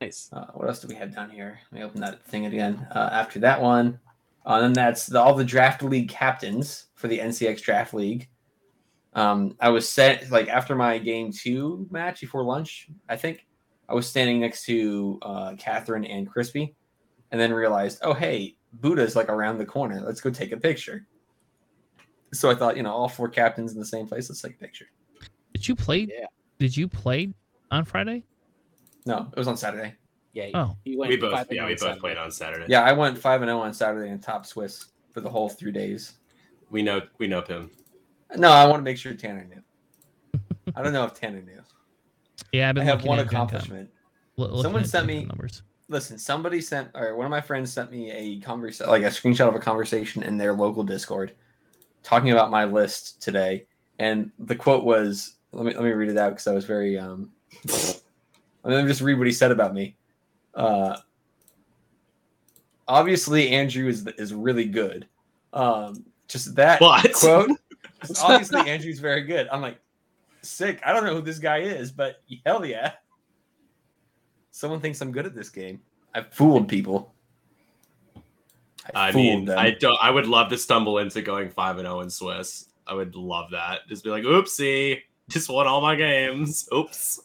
Nice. 0.00 0.30
Uh, 0.32 0.46
what 0.54 0.68
else 0.68 0.80
do 0.80 0.88
we 0.88 0.94
have 0.94 1.14
down 1.14 1.30
here? 1.30 1.58
Let 1.72 1.78
me 1.78 1.84
open 1.84 2.00
that 2.02 2.24
thing 2.24 2.46
again. 2.46 2.86
Uh, 2.94 3.08
after 3.10 3.40
that 3.40 3.60
one, 3.60 3.98
uh, 4.46 4.60
then 4.60 4.72
that's 4.72 5.06
the, 5.06 5.20
all 5.20 5.34
the 5.34 5.44
draft 5.44 5.82
league 5.82 6.08
captains 6.08 6.86
for 6.94 7.08
the 7.08 7.18
NCX 7.18 7.60
draft 7.62 7.94
league. 7.94 8.28
Um, 9.14 9.56
I 9.60 9.70
was 9.70 9.88
set 9.88 10.30
like 10.30 10.48
after 10.48 10.76
my 10.76 10.98
game 10.98 11.32
two 11.32 11.88
match 11.90 12.20
before 12.20 12.44
lunch. 12.44 12.88
I 13.08 13.16
think 13.16 13.46
I 13.88 13.94
was 13.94 14.08
standing 14.08 14.38
next 14.40 14.64
to 14.66 15.18
uh, 15.22 15.54
Catherine 15.58 16.04
and 16.04 16.30
Crispy, 16.30 16.76
and 17.32 17.40
then 17.40 17.52
realized, 17.52 17.98
oh 18.02 18.14
hey, 18.14 18.56
Buddha's 18.74 19.16
like 19.16 19.28
around 19.28 19.58
the 19.58 19.66
corner. 19.66 20.00
Let's 20.00 20.20
go 20.20 20.30
take 20.30 20.52
a 20.52 20.56
picture. 20.56 21.06
So 22.32 22.50
I 22.50 22.54
thought, 22.54 22.76
you 22.76 22.82
know, 22.82 22.92
all 22.92 23.08
four 23.08 23.28
captains 23.28 23.72
in 23.72 23.78
the 23.78 23.86
same 23.86 24.06
place. 24.06 24.28
Let's 24.28 24.42
take 24.42 24.54
a 24.54 24.58
picture. 24.58 24.86
Did 25.54 25.66
you 25.66 25.74
play? 25.74 26.06
Yeah. 26.08 26.26
Did 26.58 26.76
you 26.76 26.86
play 26.86 27.32
on 27.70 27.84
Friday? 27.84 28.22
No, 29.08 29.26
it 29.32 29.38
was 29.38 29.48
on 29.48 29.56
Saturday. 29.56 29.94
Yeah. 30.34 30.50
Oh. 30.54 30.76
went 30.86 31.08
We 31.10 31.16
both, 31.16 31.46
yeah, 31.50 31.64
we 31.64 31.72
both 31.72 31.80
Saturday. 31.80 32.00
played 32.00 32.16
on 32.18 32.30
Saturday. 32.30 32.66
Yeah, 32.68 32.82
I 32.82 32.92
went 32.92 33.16
five 33.18 33.40
and 33.42 33.48
zero 33.48 33.58
on 33.60 33.72
Saturday 33.72 34.10
in 34.10 34.18
top 34.20 34.44
Swiss 34.46 34.86
for 35.12 35.20
the 35.22 35.30
whole 35.30 35.48
three 35.48 35.72
days. 35.72 36.12
we 36.70 36.82
know, 36.82 37.00
we 37.18 37.26
know 37.26 37.40
him. 37.40 37.70
No, 38.36 38.50
I 38.50 38.66
want 38.66 38.80
to 38.80 38.84
make 38.84 38.98
sure 38.98 39.14
Tanner 39.14 39.44
knew. 39.44 39.62
I 40.76 40.82
don't 40.82 40.92
know 40.92 41.04
if 41.04 41.14
Tanner 41.14 41.40
knew. 41.40 41.60
Yeah, 42.52 42.68
I've 42.68 42.76
I 42.76 42.80
been 42.80 42.86
have 42.86 43.04
one 43.04 43.18
at 43.18 43.22
Gen 43.24 43.30
Con. 43.30 43.46
accomplishment. 43.46 43.90
Lo- 44.36 44.62
Someone 44.62 44.84
sent 44.84 45.06
me- 45.06 45.24
numbers. 45.24 45.62
Listen, 45.88 46.18
somebody 46.18 46.60
sent, 46.60 46.90
or 46.94 47.16
one 47.16 47.24
of 47.24 47.30
my 47.30 47.40
friends 47.40 47.72
sent 47.72 47.90
me 47.90 48.10
a 48.12 48.38
conversation, 48.40 48.90
like 48.90 49.02
a 49.04 49.06
screenshot 49.06 49.48
of 49.48 49.54
a 49.54 49.58
conversation 49.58 50.22
in 50.22 50.36
their 50.36 50.52
local 50.52 50.84
Discord, 50.84 51.32
talking 52.02 52.30
about 52.30 52.50
my 52.50 52.66
list 52.66 53.22
today, 53.22 53.64
and 53.98 54.30
the 54.38 54.54
quote 54.54 54.84
was, 54.84 55.36
let 55.52 55.64
me 55.64 55.72
let 55.72 55.82
me 55.82 55.92
read 55.92 56.10
it 56.10 56.18
out 56.18 56.28
because 56.32 56.46
I 56.46 56.52
was 56.52 56.66
very 56.66 56.98
um 56.98 57.30
Let 58.64 58.82
me 58.82 58.88
just 58.88 59.00
read 59.00 59.18
what 59.18 59.26
he 59.26 59.32
said 59.32 59.50
about 59.50 59.74
me. 59.74 59.96
Uh, 60.54 60.96
obviously, 62.86 63.50
Andrew 63.50 63.88
is 63.88 64.06
is 64.18 64.34
really 64.34 64.66
good. 64.66 65.06
Um, 65.52 66.04
just 66.26 66.54
that 66.56 66.80
What? 66.80 67.12
quote. 67.14 67.50
obviously, 68.22 68.68
Andrew's 68.68 69.00
very 69.00 69.22
good. 69.22 69.48
I'm 69.50 69.60
like, 69.62 69.78
sick. 70.42 70.80
I 70.84 70.92
don't 70.92 71.04
know 71.04 71.14
who 71.14 71.22
this 71.22 71.38
guy 71.38 71.58
is, 71.58 71.90
but 71.90 72.22
hell 72.44 72.64
yeah. 72.64 72.92
Someone 74.50 74.80
thinks 74.80 75.00
I'm 75.00 75.12
good 75.12 75.26
at 75.26 75.34
this 75.34 75.50
game. 75.50 75.80
I've 76.14 76.32
fooled 76.32 76.68
people. 76.68 77.14
I 78.94 79.12
fooled 79.12 79.24
mean, 79.24 79.44
them. 79.44 79.58
I 79.58 79.70
don't. 79.70 79.98
I 80.00 80.10
would 80.10 80.26
love 80.26 80.50
to 80.50 80.58
stumble 80.58 80.98
into 80.98 81.22
going 81.22 81.50
five 81.50 81.78
and 81.78 81.86
zero 81.86 82.00
in 82.00 82.10
Swiss. 82.10 82.66
I 82.86 82.94
would 82.94 83.14
love 83.14 83.50
that. 83.50 83.86
Just 83.88 84.02
be 84.02 84.10
like, 84.10 84.24
oopsie, 84.24 85.00
just 85.28 85.48
won 85.48 85.66
all 85.66 85.80
my 85.80 85.94
games. 85.94 86.68
Oops. 86.74 87.20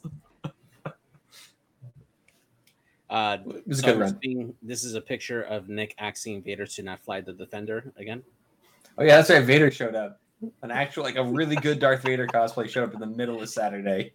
Uh, 3.14 3.38
It 3.46 3.68
was 3.68 3.80
a 3.80 3.82
so 3.84 3.88
good 3.94 4.00
run. 4.00 4.20
seeing- 4.24 4.56
this 4.64 4.84
is 4.84 4.96
a 4.96 5.02
picture 5.02 5.44
of 5.44 5.70
Nick 5.70 5.94
asking 6.00 6.42
Vader 6.42 6.66
to 6.66 6.82
not 6.84 7.00
fly 7.04 7.22
the 7.22 7.32
Defender 7.32 7.94
again. 7.96 8.24
Oh 8.98 9.04
yeah, 9.04 9.18
that's 9.18 9.30
right. 9.30 9.44
Vader 9.44 9.70
showed 9.70 9.94
up. 9.96 10.20
An 10.64 10.72
actual, 10.72 11.04
like 11.04 11.16
a 11.16 11.24
really 11.24 11.56
good 11.56 11.80
Darth 11.80 12.02
Vader 12.02 12.26
cosplay 12.28 12.68
showed 12.68 12.84
up 12.90 12.94
in 12.94 13.00
the 13.00 13.06
middle 13.06 13.42
of 13.42 13.50
Saturday. 13.50 14.14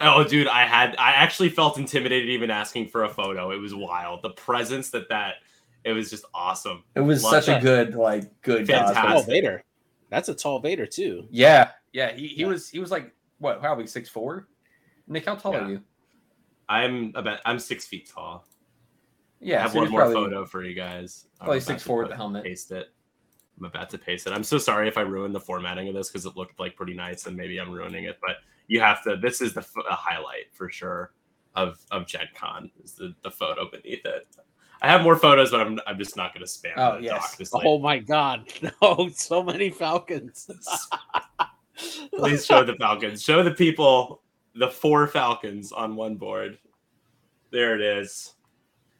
Oh, 0.00 0.22
dude, 0.24 0.46
I 0.46 0.66
had. 0.66 0.94
I 0.98 1.12
actually 1.12 1.48
felt 1.48 1.78
intimidated 1.78 2.28
even 2.28 2.50
asking 2.50 2.88
for 2.88 3.04
a 3.04 3.08
photo. 3.08 3.50
It 3.50 3.56
was 3.58 3.74
wild. 3.74 4.22
The 4.22 4.30
presence 4.30 4.90
that 4.90 5.08
that. 5.08 5.36
It 5.84 5.92
was 5.92 6.10
just 6.10 6.24
awesome. 6.34 6.84
It 6.94 7.00
was 7.00 7.22
Love 7.24 7.44
such 7.44 7.58
a 7.58 7.60
good, 7.60 7.94
like, 7.94 8.40
good 8.42 8.66
Fantastic. 8.66 8.96
cosplay. 8.96 9.12
Tall 9.12 9.22
Vader. 9.22 9.64
That's 10.10 10.28
a 10.28 10.34
tall 10.34 10.58
Vader 10.60 10.86
too. 10.86 11.26
Yeah, 11.30 11.70
yeah. 11.92 12.12
He, 12.12 12.28
he 12.28 12.40
Yeah. 12.42 12.46
was 12.48 12.68
he 12.68 12.78
was 12.78 12.90
like 12.90 13.12
what? 13.38 13.60
Probably 13.60 13.86
six 13.86 14.08
four. 14.08 14.48
Nick, 15.08 15.24
how 15.26 15.34
tall 15.34 15.52
Yeah. 15.54 15.64
are 15.64 15.70
you? 15.70 15.80
I'm 16.68 17.12
about. 17.14 17.40
I'm 17.44 17.58
six 17.58 17.86
feet 17.86 18.10
tall. 18.12 18.46
Yeah, 19.40 19.58
I 19.58 19.62
have 19.62 19.72
so 19.72 19.78
one 19.80 19.90
more 19.90 20.00
probably- 20.00 20.14
photo 20.16 20.44
for 20.46 20.64
you 20.64 20.74
guys. 20.74 21.26
I'm 21.40 21.46
Probably 21.46 21.58
about 21.58 21.78
6'4" 21.80 21.84
to 21.84 21.92
with 21.94 22.08
the 22.08 22.16
helmet. 22.16 22.44
Paste 22.44 22.70
it. 22.72 22.88
I'm 23.58 23.66
about 23.66 23.90
to 23.90 23.98
paste 23.98 24.26
it. 24.26 24.32
I'm 24.32 24.42
so 24.42 24.58
sorry 24.58 24.88
if 24.88 24.96
I 24.96 25.02
ruined 25.02 25.34
the 25.34 25.40
formatting 25.40 25.86
of 25.88 25.94
this 25.94 26.08
because 26.08 26.24
it 26.26 26.36
looked 26.36 26.58
like 26.58 26.74
pretty 26.76 26.94
nice 26.94 27.26
and 27.26 27.36
maybe 27.36 27.58
I'm 27.58 27.70
ruining 27.70 28.04
it. 28.04 28.18
But 28.20 28.36
you 28.68 28.80
have 28.80 29.02
to. 29.04 29.16
This 29.16 29.40
is 29.42 29.52
the 29.52 29.60
f- 29.60 29.74
a 29.88 29.94
highlight 29.94 30.52
for 30.52 30.68
sure 30.70 31.12
of 31.54 31.78
of 31.90 32.06
Gen 32.06 32.26
Con 32.34 32.70
is 32.82 32.94
the, 32.94 33.14
the 33.22 33.30
photo 33.30 33.70
beneath 33.70 34.04
it. 34.06 34.26
I 34.82 34.88
have 34.88 35.02
more 35.02 35.16
photos, 35.16 35.50
but 35.52 35.60
I'm 35.60 35.78
I'm 35.86 35.98
just 35.98 36.16
not 36.16 36.34
going 36.34 36.44
to 36.44 36.50
spam. 36.50 36.72
Oh, 36.76 36.96
the 36.96 37.04
yes. 37.04 37.30
doc. 37.30 37.38
Just, 37.38 37.54
like, 37.54 37.64
Oh 37.66 37.78
my 37.78 37.98
God! 37.98 38.50
No, 38.82 39.08
so 39.14 39.42
many 39.42 39.70
Falcons. 39.70 40.50
Please 42.16 42.44
show 42.46 42.64
the 42.64 42.74
Falcons. 42.74 43.22
Show 43.22 43.42
the 43.42 43.50
people 43.52 44.22
the 44.54 44.68
four 44.68 45.06
Falcons 45.06 45.72
on 45.72 45.96
one 45.96 46.16
board. 46.16 46.58
There 47.50 47.74
it 47.74 47.80
is. 47.80 48.34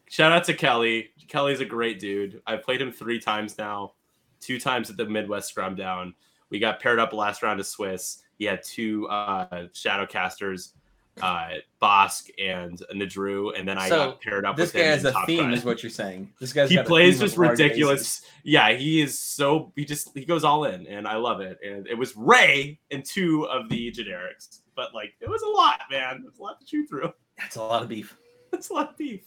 Shout 0.09 0.31
out 0.31 0.43
to 0.45 0.53
Kelly. 0.53 1.09
Kelly's 1.27 1.61
a 1.61 1.65
great 1.65 1.99
dude. 1.99 2.41
I've 2.45 2.63
played 2.63 2.81
him 2.81 2.91
three 2.91 3.19
times 3.19 3.57
now, 3.57 3.93
two 4.39 4.59
times 4.59 4.89
at 4.89 4.97
the 4.97 5.05
Midwest 5.05 5.49
Scrum 5.49 5.75
Down. 5.75 6.13
We 6.49 6.59
got 6.59 6.79
paired 6.79 6.99
up 6.99 7.11
last 7.11 7.41
round 7.41 7.59
of 7.59 7.65
Swiss. 7.65 8.21
He 8.37 8.45
had 8.45 8.63
two 8.63 9.07
uh, 9.07 9.67
Shadowcasters, 9.73 10.73
uh, 11.21 11.49
Bossk 11.81 12.29
and 12.37 12.77
Nadru, 12.93 13.57
and 13.57 13.67
then 13.67 13.77
I 13.77 13.87
So, 13.89 13.97
got 14.11 14.21
paired 14.21 14.45
up 14.45 14.57
This 14.57 14.73
with 14.73 14.81
guy 14.81 14.87
him 14.87 14.91
has 14.99 15.05
a 15.05 15.13
theme, 15.25 15.39
Gun. 15.43 15.53
is 15.53 15.63
what 15.63 15.81
you're 15.83 15.89
saying. 15.89 16.33
This 16.39 16.51
guy's 16.53 16.69
he 16.69 16.75
got 16.75 16.85
plays 16.87 17.19
just 17.19 17.37
ridiculous. 17.37 18.19
bases. 18.19 18.21
Yeah, 18.43 18.71
he 18.73 19.01
is 19.01 19.17
so 19.17 19.71
he 19.75 19.85
just 19.85 20.11
he 20.17 20.25
goes 20.25 20.43
all 20.43 20.65
in, 20.65 20.85
and 20.87 21.07
I 21.07 21.15
love 21.15 21.39
it. 21.41 21.57
And 21.65 21.87
it 21.87 21.97
was 21.97 22.15
Rey 22.17 22.79
and 22.91 23.03
two 23.05 23.45
of 23.47 23.69
the 23.69 23.91
generics, 23.91 24.59
but 24.75 24.93
like 24.93 25.13
it 25.21 25.29
was 25.29 25.41
a 25.41 25.47
lot, 25.49 25.79
man. 25.89 26.23
It's 26.27 26.39
a 26.39 26.41
lot 26.43 26.59
to 26.59 26.65
chew 26.65 26.85
through. 26.85 27.13
That's 27.37 27.55
a 27.55 27.61
lot 27.63 27.81
of 27.83 27.89
beef. 27.89 28.15
That's 28.51 28.69
a 28.69 28.73
lot 28.73 28.89
of 28.89 28.97
beef. 28.97 29.21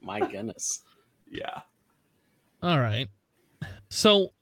my 0.00 0.20
goodness. 0.20 0.82
Yeah. 1.28 1.62
All 2.62 2.78
right. 2.78 3.08
So 3.88 4.32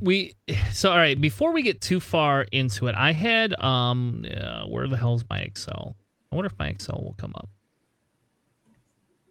we 0.00 0.34
so 0.72 0.90
all 0.90 0.96
right, 0.96 1.20
before 1.20 1.52
we 1.52 1.62
get 1.62 1.80
too 1.80 2.00
far 2.00 2.42
into 2.52 2.86
it, 2.88 2.94
I 2.94 3.12
had 3.12 3.58
um 3.60 4.24
uh, 4.30 4.64
where 4.64 4.86
the 4.86 4.96
hell's 4.96 5.24
my 5.28 5.38
Excel? 5.38 5.96
I 6.32 6.36
wonder 6.36 6.46
if 6.46 6.58
my 6.58 6.68
Excel 6.68 7.00
will 7.02 7.14
come 7.18 7.34
up. 7.34 7.48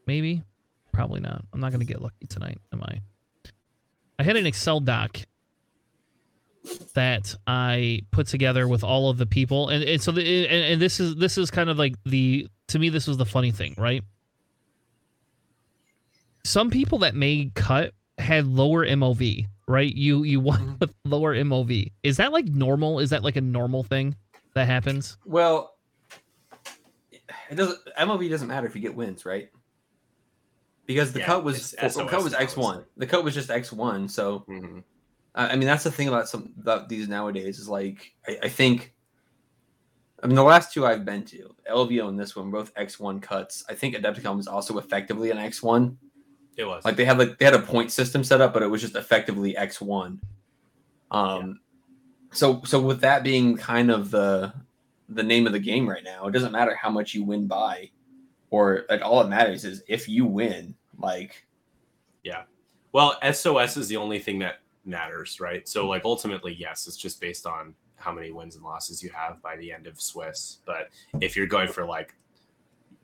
Maybe. 0.06 0.44
Probably 0.94 1.20
not. 1.20 1.44
I'm 1.54 1.60
not 1.60 1.72
going 1.72 1.82
to 1.82 1.86
get 1.86 2.02
lucky 2.02 2.26
tonight, 2.28 2.58
am 2.74 2.82
I? 2.82 3.02
I 4.18 4.24
had 4.24 4.36
an 4.36 4.48
Excel 4.48 4.80
doc 4.80 5.20
that 6.96 7.36
I 7.46 8.02
put 8.12 8.28
together 8.28 8.68
with 8.68 8.84
all 8.84 9.10
of 9.10 9.18
the 9.18 9.26
people 9.26 9.70
and, 9.70 9.84
and 9.84 10.02
so 10.02 10.12
the 10.12 10.48
and, 10.48 10.74
and 10.74 10.82
this 10.82 11.00
is 11.00 11.16
this 11.16 11.38
is 11.38 11.52
kind 11.52 11.70
of 11.70 11.78
like 11.78 11.96
the 12.04 12.48
to 12.70 12.80
me 12.80 12.90
this 12.90 13.08
was 13.08 13.18
the 13.18 13.26
funny 13.26 13.52
thing, 13.52 13.76
right? 13.78 14.04
some 16.48 16.70
people 16.70 17.00
that 17.00 17.14
made 17.14 17.54
cut 17.54 17.94
had 18.18 18.48
lower 18.48 18.86
MOV, 18.86 19.48
right? 19.68 19.94
You 19.94 20.24
you 20.24 20.40
won 20.40 20.60
Mhm. 20.60 20.80
with 20.80 20.94
lower 21.06 21.36
MOV. 21.36 21.92
Is 22.04 22.18
that 22.18 22.32
like 22.32 22.46
normal? 22.46 23.00
Is 23.00 23.10
that 23.12 23.24
like 23.24 23.36
a 23.36 23.42
normal 23.42 23.84
thing 23.84 24.16
that 24.56 24.66
happens? 24.66 25.18
Well, 25.26 25.74
it 27.50 27.56
doesn't. 27.56 27.80
MOV 28.00 28.30
doesn't 28.30 28.48
matter 28.48 28.68
if 28.68 28.76
you 28.76 28.82
get 28.82 28.96
wins, 28.96 29.26
right? 29.26 29.50
Because 30.86 31.12
the 31.12 31.20
Yeah, 31.20 31.26
cut 31.26 31.44
was 31.44 31.74
it's 31.74 31.96
the 31.96 32.06
cut 32.06 32.24
was 32.24 32.34
X 32.34 32.56
one. 32.56 32.86
The 32.96 33.06
cut 33.08 33.24
was 33.24 33.34
just 33.34 33.50
X 33.50 33.72
one. 33.74 34.08
So 34.08 34.46
Mhm. 34.48 34.84
I 35.36 35.50
I 35.50 35.56
mean, 35.56 35.68
that's 35.68 35.84
the 35.84 35.92
thing 35.92 36.08
about 36.08 36.30
some 36.30 36.54
about 36.60 36.88
these 36.90 37.08
nowadays 37.10 37.60
is 37.60 37.68
like 37.70 38.14
I, 38.28 38.40
I 38.44 38.50
think. 38.50 38.94
I 40.24 40.26
mean, 40.26 40.36
the 40.36 40.44
last 40.44 40.74
two 40.74 40.84
I've 40.84 41.06
been 41.06 41.24
to, 41.26 41.56
LVO 41.70 42.10
and 42.10 42.20
this 42.20 42.36
one, 42.36 42.50
both 42.50 42.72
X 42.76 43.00
one 43.00 43.20
cuts. 43.20 43.64
I 43.70 43.76
think 43.76 43.94
Adepticon 43.96 44.36
was 44.36 44.48
also 44.48 44.80
effectively 44.80 45.30
an 45.30 45.38
X 45.38 45.62
one. 45.62 46.00
It 46.58 46.66
was 46.66 46.84
Like 46.84 46.96
they 46.96 47.06
had 47.06 47.18
like 47.18 47.38
they 47.38 47.46
had 47.46 47.54
a 47.54 47.62
point 47.62 47.92
system 47.92 48.24
set 48.24 48.42
up, 48.42 48.54
but 48.54 48.64
it 48.64 48.68
was 48.68 48.82
just 48.82 48.96
effectively 48.96 49.56
X 49.56 49.80
one. 49.80 50.20
Um, 51.12 51.60
so 52.32 52.62
so 52.66 52.82
with 52.82 53.02
that 53.02 53.24
being 53.24 53.56
kind 53.56 53.92
of 53.92 54.12
the 54.12 54.54
the 55.10 55.24
name 55.24 55.48
of 55.48 55.54
the 55.54 55.60
game 55.60 55.88
right 55.88 56.04
now, 56.04 56.28
it 56.28 56.32
doesn't 56.32 56.52
matter 56.52 56.76
how 56.76 56.90
much 56.90 57.14
you 57.14 57.24
win 57.24 57.48
by, 57.48 57.90
or 58.50 58.86
like 58.90 59.02
all 59.02 59.22
it 59.22 59.30
matters 59.30 59.66
is 59.66 59.84
if 59.88 60.10
you 60.10 60.26
win. 60.26 60.76
Like 60.98 61.48
yeah. 62.24 62.44
Well, 62.92 63.18
SOS 63.32 63.78
is 63.78 63.88
the 63.88 63.98
only 63.98 64.20
thing 64.20 64.40
that 64.40 64.60
matters, 64.86 65.40
right? 65.40 65.68
So, 65.68 65.88
like, 65.88 66.04
ultimately, 66.04 66.56
yes, 66.58 66.88
it's 66.88 66.98
just 66.98 67.22
based 67.22 67.46
on 67.46 67.74
how 67.96 68.12
many 68.12 68.32
wins 68.32 68.56
and 68.56 68.64
losses 68.64 69.02
you 69.02 69.10
have 69.14 69.42
by 69.42 69.56
the 69.58 69.72
end 69.72 69.88
of 69.88 70.00
Swiss. 70.02 70.60
But 70.66 70.90
if 71.22 71.36
you're 71.36 71.48
going 71.48 71.68
for 71.68 71.86
like 71.86 72.16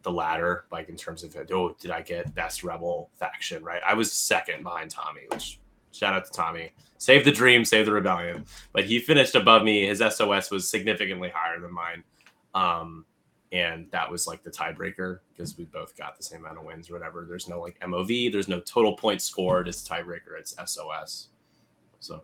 the 0.04 0.12
ladder, 0.12 0.66
like 0.72 0.90
in 0.90 0.96
terms 0.96 1.24
of, 1.24 1.36
oh, 1.52 1.76
did 1.80 1.92
I 1.92 2.02
get 2.02 2.34
best 2.36 2.64
rebel 2.64 3.10
faction, 3.18 3.64
right? 3.64 3.82
I 3.86 3.94
was 3.94 4.12
second 4.12 4.64
behind 4.64 4.92
Tommy, 4.92 5.22
which 5.32 5.60
shout 5.92 6.14
out 6.14 6.26
to 6.26 6.32
Tommy. 6.32 6.72
Save 6.98 7.26
the 7.26 7.32
dream, 7.32 7.66
save 7.66 7.86
the 7.86 7.92
rebellion. 7.92 8.46
But 8.74 8.86
he 8.86 9.00
finished 9.00 9.36
above 9.36 9.64
me. 9.64 9.86
His 9.88 10.00
SOS 10.00 10.52
was 10.52 10.68
significantly 10.70 11.32
higher 11.34 11.60
than 11.60 11.74
mine. 11.74 12.04
Um, 12.56 13.06
and 13.52 13.90
that 13.92 14.10
was 14.10 14.26
like 14.28 14.44
the 14.44 14.50
tiebreaker 14.50 15.20
because 15.32 15.58
we 15.58 15.66
both 15.66 15.96
got 15.96 16.18
the 16.18 16.24
same 16.24 16.40
amount 16.42 16.58
of 16.58 16.64
wins 16.66 16.90
or 16.90 16.94
whatever. 16.94 17.26
There's 17.28 17.48
no 17.48 17.60
like 17.62 17.80
MOV, 17.82 18.32
there's 18.32 18.48
no 18.48 18.60
total 18.62 18.96
points 18.96 19.26
scored. 19.26 19.68
It's 19.68 19.88
tiebreaker, 19.88 20.38
it's 20.40 20.56
SOS. 20.66 21.28
So 22.00 22.24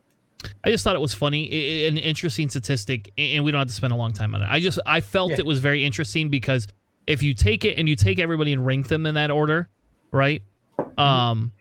I 0.64 0.72
just 0.72 0.84
thought 0.84 0.96
it 0.96 1.02
was 1.02 1.14
funny, 1.14 1.48
i- 1.52 1.86
i- 1.86 1.88
an 1.88 1.98
interesting 1.98 2.50
statistic, 2.50 3.12
and 3.18 3.44
we 3.44 3.52
don't 3.52 3.60
have 3.60 3.68
to 3.68 3.74
spend 3.74 3.94
a 3.94 3.96
long 3.96 4.12
time 4.14 4.34
on 4.34 4.42
it. 4.42 4.48
I 4.50 4.60
just 4.60 4.80
I 4.86 5.02
felt 5.02 5.32
Yeah. 5.32 5.38
it 5.40 5.46
was 5.46 5.60
very 5.60 5.86
interesting 5.86 6.30
because 6.30 6.68
if 7.10 7.24
you 7.24 7.34
take 7.34 7.66
it 7.66 7.80
and 7.80 7.90
you 7.90 7.96
take 7.96 8.20
everybody 8.20 8.54
and 8.54 8.64
rank 8.64 8.88
them 8.88 9.08
in 9.08 9.16
that 9.16 9.32
order, 9.32 9.68
right? 10.12 10.44
Um, 10.96 11.52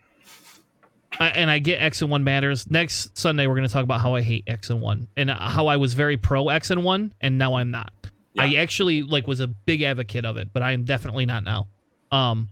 I, 1.19 1.29
and 1.29 1.49
I 1.49 1.57
get 1.57 1.81
X 1.81 2.03
and 2.03 2.11
one 2.11 2.23
matters. 2.23 2.69
Next 2.69 3.17
Sunday 3.17 3.47
we're 3.47 3.55
going 3.55 3.67
to 3.67 3.73
talk 3.73 3.83
about 3.83 3.99
how 3.99 4.13
I 4.13 4.21
hate 4.21 4.43
X 4.45 4.69
and 4.69 4.79
one 4.79 5.07
and 5.17 5.31
how 5.31 5.65
I 5.65 5.77
was 5.77 5.95
very 5.95 6.17
pro 6.17 6.49
X 6.49 6.69
and 6.69 6.83
one, 6.83 7.13
and 7.19 7.39
now 7.39 7.55
I'm 7.55 7.71
not. 7.71 7.91
I 8.37 8.55
actually 8.55 9.01
like 9.01 9.27
was 9.27 9.41
a 9.41 9.47
big 9.47 9.81
advocate 9.81 10.23
of 10.23 10.37
it, 10.37 10.53
but 10.53 10.61
I 10.61 10.71
am 10.71 10.85
definitely 10.85 11.25
not 11.25 11.43
now. 11.43 11.67
Um. 12.11 12.49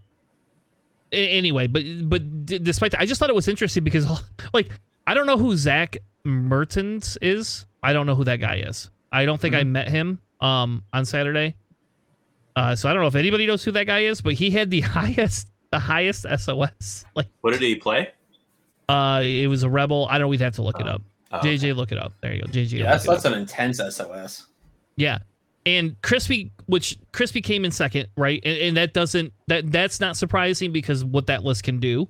Anyway, 1.12 1.68
but 1.68 1.84
but 2.10 2.46
d- 2.46 2.60
despite 2.60 2.92
that, 2.92 3.00
I 3.00 3.06
just 3.06 3.20
thought 3.20 3.30
it 3.30 3.36
was 3.36 3.48
interesting 3.48 3.84
because 3.84 4.06
like 4.54 4.70
I 5.06 5.14
don't 5.14 5.28
know 5.28 5.38
who 5.38 5.56
Zach 5.56 5.98
Mertens 6.26 7.18
is. 7.22 7.66
I 7.84 7.94
don't 7.94 8.08
know 8.08 8.16
who 8.16 8.24
that 8.26 8.38
guy 8.38 8.64
is. 8.68 8.90
I 9.12 9.26
don't 9.26 9.40
think 9.40 9.54
I 9.54 9.64
met 9.64 9.88
him 9.88 10.20
um 10.42 10.84
on 10.92 11.06
Saturday. 11.06 11.56
Uh, 12.58 12.76
so 12.76 12.90
I 12.90 12.94
don't 12.94 13.04
know 13.04 13.08
if 13.08 13.14
anybody 13.14 13.46
knows 13.46 13.64
who 13.64 13.72
that 13.74 13.86
guy 13.86 14.00
is, 14.00 14.20
but 14.20 14.34
he 14.34 14.50
had 14.50 14.72
the 14.72 14.82
highest 14.98 15.48
the 15.72 15.78
highest 15.78 16.26
SOS. 16.40 17.06
Like 17.16 17.28
what 17.42 17.52
did 17.52 17.62
he 17.62 17.76
play? 17.76 18.10
uh, 18.90 19.22
it 19.24 19.46
was 19.48 19.62
a 19.62 19.70
rebel. 19.70 20.08
I 20.10 20.14
don't. 20.14 20.22
know, 20.22 20.28
We'd 20.30 20.42
have 20.42 20.56
to 20.56 20.64
look 20.64 20.80
it 20.80 20.88
up. 20.88 21.04
Oh, 21.32 21.38
JJ, 21.38 21.76
look 21.76 21.92
it 21.92 22.00
up. 22.00 22.14
There 22.22 22.34
you 22.34 22.42
go. 22.42 22.48
JJ. 22.48 22.80
yeah, 22.80 22.92
that's 22.92 23.06
that's 23.06 23.26
an 23.26 23.34
intense 23.34 23.78
SOS. 23.78 24.48
Yeah. 24.96 25.20
And 25.68 26.02
Crispy, 26.02 26.52
which 26.66 26.98
Crispy 27.12 27.42
came 27.42 27.64
in 27.66 27.72
second, 27.72 28.08
right? 28.16 28.42
And, 28.44 28.58
and 28.58 28.78
that 28.78 28.94
doesn't 28.94 29.34
that 29.48 29.72
that's 29.72 30.00
not 30.00 30.18
surprising 30.18 30.72
because 30.72 31.04
what 31.06 31.28
that 31.28 31.44
list 31.44 31.64
can 31.64 31.80
do. 31.80 32.08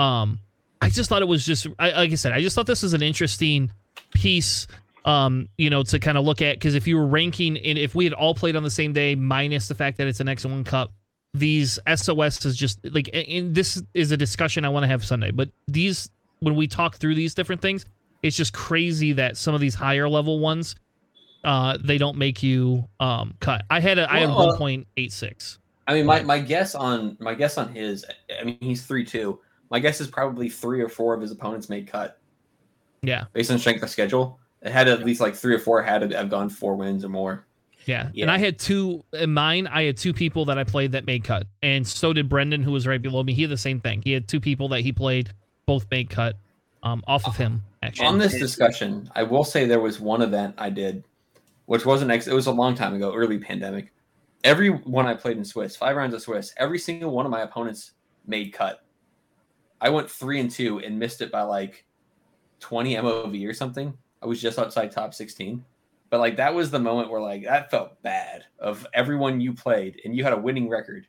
Um, 0.00 0.40
I 0.80 0.88
just 0.90 1.08
thought 1.08 1.22
it 1.22 1.28
was 1.28 1.46
just 1.46 1.68
I, 1.78 1.92
like 1.92 2.10
I 2.10 2.14
said, 2.16 2.32
I 2.32 2.40
just 2.40 2.56
thought 2.56 2.66
this 2.66 2.82
was 2.82 2.94
an 2.94 3.02
interesting 3.02 3.70
piece 4.12 4.66
Um, 5.06 5.48
you 5.58 5.68
know, 5.68 5.82
to 5.82 5.98
kind 5.98 6.16
of 6.16 6.24
look 6.24 6.40
at 6.40 6.56
because 6.56 6.74
if 6.74 6.86
you 6.86 6.96
were 6.96 7.06
ranking 7.06 7.58
and 7.58 7.76
if 7.76 7.94
we 7.94 8.04
had 8.04 8.14
all 8.14 8.34
played 8.34 8.56
on 8.56 8.62
the 8.62 8.70
same 8.70 8.94
day, 8.94 9.14
minus 9.14 9.68
the 9.68 9.74
fact 9.74 9.98
that 9.98 10.06
it's 10.06 10.20
an 10.20 10.28
X1 10.28 10.64
cut, 10.64 10.90
these 11.34 11.78
SOS 11.94 12.44
is 12.46 12.56
just 12.56 12.78
like, 12.92 13.10
and 13.12 13.54
this 13.54 13.82
is 13.92 14.12
a 14.12 14.16
discussion 14.16 14.64
I 14.64 14.70
want 14.70 14.84
to 14.84 14.88
have 14.88 15.04
Sunday. 15.04 15.30
But 15.30 15.50
these, 15.66 16.08
when 16.40 16.54
we 16.54 16.66
talk 16.66 16.96
through 16.96 17.16
these 17.16 17.34
different 17.34 17.60
things, 17.60 17.84
it's 18.22 18.36
just 18.36 18.54
crazy 18.54 19.12
that 19.12 19.36
some 19.36 19.54
of 19.54 19.60
these 19.60 19.74
higher 19.74 20.08
level 20.08 20.38
ones, 20.38 20.76
uh, 21.42 21.76
they 21.82 21.98
don't 21.98 22.16
make 22.16 22.42
you 22.42 22.88
um 23.00 23.34
cut. 23.40 23.64
I 23.68 23.80
had 23.80 23.98
a, 23.98 24.10
I 24.10 24.20
had 24.20 24.30
uh, 24.30 24.34
one 24.34 24.56
point 24.56 24.86
eight 24.96 25.12
six. 25.12 25.58
I 25.86 25.92
mean, 25.92 26.06
my, 26.06 26.22
my 26.22 26.38
guess 26.38 26.74
on 26.74 27.18
my 27.20 27.34
guess 27.34 27.58
on 27.58 27.74
his, 27.74 28.06
I 28.40 28.44
mean, 28.44 28.56
he's 28.60 28.86
three 28.86 29.04
two. 29.04 29.40
My 29.70 29.78
guess 29.78 30.00
is 30.00 30.08
probably 30.08 30.48
three 30.48 30.80
or 30.80 30.88
four 30.88 31.14
of 31.14 31.20
his 31.20 31.32
opponents 31.32 31.68
made 31.68 31.86
cut. 31.86 32.18
Yeah, 33.02 33.24
based 33.34 33.50
on 33.50 33.58
strength 33.58 33.82
of 33.82 33.90
schedule, 33.90 34.38
had 34.64 34.88
at 34.88 35.04
least 35.04 35.20
like 35.20 35.34
three 35.34 35.54
or 35.54 35.58
four 35.58 35.82
had 35.82 36.08
to 36.08 36.16
have 36.16 36.30
gone 36.30 36.48
four 36.48 36.74
wins 36.74 37.04
or 37.04 37.08
more. 37.08 37.44
Yeah. 37.86 38.10
yeah. 38.14 38.24
And 38.24 38.30
I 38.30 38.38
had 38.38 38.58
two 38.58 39.04
in 39.12 39.34
mine. 39.34 39.66
I 39.66 39.82
had 39.84 39.96
two 39.96 40.12
people 40.12 40.46
that 40.46 40.58
I 40.58 40.64
played 40.64 40.92
that 40.92 41.06
made 41.06 41.24
cut. 41.24 41.46
And 41.62 41.86
so 41.86 42.12
did 42.12 42.28
Brendan, 42.28 42.62
who 42.62 42.72
was 42.72 42.86
right 42.86 43.00
below 43.00 43.22
me. 43.22 43.34
He 43.34 43.42
had 43.42 43.50
the 43.50 43.56
same 43.56 43.80
thing. 43.80 44.02
He 44.02 44.12
had 44.12 44.26
two 44.26 44.40
people 44.40 44.68
that 44.68 44.80
he 44.80 44.92
played, 44.92 45.32
both 45.66 45.86
made 45.90 46.10
cut 46.10 46.36
um, 46.82 47.02
off 47.06 47.26
of 47.26 47.36
him, 47.36 47.62
actually. 47.82 48.06
On 48.06 48.18
this 48.18 48.38
discussion, 48.38 49.10
I 49.14 49.22
will 49.22 49.44
say 49.44 49.66
there 49.66 49.80
was 49.80 50.00
one 50.00 50.22
event 50.22 50.54
I 50.58 50.70
did, 50.70 51.04
which 51.66 51.84
wasn't, 51.84 52.10
ex- 52.10 52.26
it 52.26 52.34
was 52.34 52.46
a 52.46 52.52
long 52.52 52.74
time 52.74 52.94
ago, 52.94 53.14
early 53.14 53.38
pandemic. 53.38 53.92
Every 54.44 54.68
one 54.68 55.06
I 55.06 55.14
played 55.14 55.38
in 55.38 55.44
Swiss, 55.44 55.76
five 55.76 55.96
rounds 55.96 56.14
of 56.14 56.22
Swiss, 56.22 56.52
every 56.58 56.78
single 56.78 57.10
one 57.10 57.24
of 57.24 57.32
my 57.32 57.42
opponents 57.42 57.92
made 58.26 58.52
cut. 58.52 58.84
I 59.80 59.90
went 59.90 60.10
three 60.10 60.40
and 60.40 60.50
two 60.50 60.80
and 60.80 60.98
missed 60.98 61.20
it 61.20 61.30
by 61.30 61.42
like 61.42 61.84
20 62.60 62.94
MOV 62.96 63.48
or 63.48 63.54
something. 63.54 63.96
I 64.24 64.26
was 64.26 64.40
just 64.40 64.58
outside 64.58 64.90
top 64.90 65.12
16. 65.12 65.62
But 66.10 66.20
like 66.20 66.36
that 66.36 66.54
was 66.54 66.70
the 66.70 66.78
moment 66.78 67.10
where 67.10 67.20
like 67.20 67.44
that 67.44 67.70
felt 67.70 68.00
bad 68.02 68.44
of 68.58 68.86
everyone 68.94 69.40
you 69.40 69.52
played 69.52 70.00
and 70.04 70.16
you 70.16 70.24
had 70.24 70.32
a 70.32 70.36
winning 70.36 70.68
record. 70.68 71.06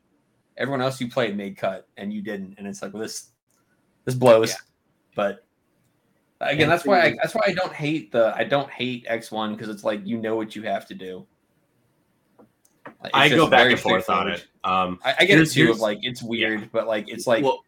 Everyone 0.56 0.82
else 0.82 1.00
you 1.00 1.08
played 1.08 1.36
made 1.36 1.56
cut 1.56 1.88
and 1.96 2.12
you 2.12 2.22
didn't. 2.22 2.56
And 2.58 2.66
it's 2.66 2.82
like, 2.82 2.92
well, 2.92 3.02
this 3.02 3.30
this 4.04 4.14
blows. 4.14 4.50
Yeah. 4.50 4.56
But 5.14 5.44
again, 6.40 6.68
that's 6.68 6.84
why 6.84 7.02
I, 7.02 7.16
that's 7.22 7.34
why 7.34 7.42
I 7.46 7.52
don't 7.52 7.72
hate 7.72 8.12
the 8.12 8.34
I 8.36 8.44
don't 8.44 8.70
hate 8.70 9.06
X1 9.06 9.52
because 9.52 9.68
it's 9.68 9.84
like 9.84 10.04
you 10.04 10.18
know 10.18 10.36
what 10.36 10.56
you 10.56 10.62
have 10.62 10.86
to 10.88 10.94
do. 10.94 11.26
Like, 13.02 13.12
I 13.14 13.28
go 13.28 13.48
back 13.48 13.70
and 13.70 13.78
forth 13.78 14.10
on 14.10 14.28
it. 14.28 14.46
Um, 14.64 14.98
I, 15.04 15.14
I 15.20 15.24
get 15.24 15.38
it 15.38 15.50
too. 15.50 15.70
Of 15.70 15.80
like 15.80 15.98
it's 16.02 16.22
weird, 16.22 16.60
yeah. 16.60 16.66
but 16.72 16.86
like 16.86 17.08
it's 17.08 17.26
like 17.26 17.44
well, 17.44 17.62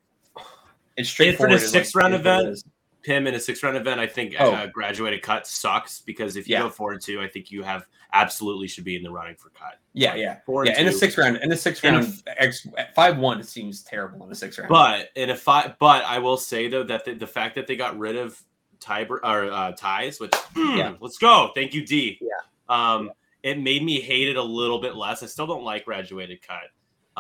it's 0.97 1.09
straightforward. 1.09 1.59
For 1.59 1.65
the 1.65 1.69
sixth 1.69 1.95
like, 1.95 2.03
round 2.03 2.15
event, 2.15 2.63
him 3.09 3.27
in 3.27 3.35
a 3.35 3.41
six 3.41 3.63
round 3.63 3.77
event, 3.77 3.99
I 3.99 4.07
think 4.07 4.37
oh. 4.39 4.53
uh, 4.53 4.67
graduated 4.67 5.23
cut 5.23 5.47
sucks 5.47 6.01
because 6.01 6.37
if 6.37 6.49
you 6.49 6.55
yeah. 6.55 6.63
go 6.63 6.71
four 6.71 6.93
and 6.93 7.01
two, 7.01 7.21
I 7.21 7.27
think 7.27 7.51
you 7.51 7.63
have 7.63 7.87
absolutely 8.13 8.69
should 8.69 8.85
be 8.85 8.97
in 8.97 9.03
the 9.03 9.11
running 9.11 9.35
for 9.35 9.51
cut. 9.51 9.81
Yeah, 9.95 10.15
yeah, 10.15 10.39
four 10.47 10.65
yeah. 10.65 10.79
In 10.79 10.87
a 10.87 10.93
six 10.93 11.19
round, 11.19 11.39
in 11.39 11.51
a 11.51 11.57
six 11.57 11.83
round, 11.83 12.23
X 12.27 12.67
five 12.95 13.19
one 13.19 13.43
seems 13.43 13.83
terrible 13.83 14.25
in 14.27 14.33
a 14.33 14.35
six 14.35 14.59
round. 14.59 14.69
But 14.69 15.11
in 15.17 15.31
a 15.31 15.37
five, 15.37 15.77
but 15.79 16.05
I 16.05 16.19
will 16.19 16.37
say 16.37 16.69
though 16.69 16.85
that 16.85 17.05
the, 17.05 17.15
the 17.15 17.27
fact 17.27 17.55
that 17.57 17.67
they 17.67 17.77
got 17.77 17.99
rid 17.99 18.17
of 18.17 18.41
tie 18.81 19.07
or 19.09 19.51
uh, 19.51 19.73
ties, 19.73 20.21
which 20.21 20.35
yeah. 20.57 20.95
let's 21.01 21.19
go. 21.19 21.51
Thank 21.55 21.75
you, 21.75 21.85
D. 21.85 22.21
Yeah. 22.21 22.29
Um, 22.69 23.11
yeah. 23.43 23.53
it 23.53 23.61
made 23.61 23.83
me 23.83 24.01
hate 24.01 24.29
it 24.29 24.37
a 24.37 24.43
little 24.43 24.81
bit 24.81 24.95
less. 24.95 25.23
I 25.23 25.27
still 25.27 25.47
don't 25.47 25.65
like 25.65 25.85
graduated 25.85 26.41
cut. 26.47 26.71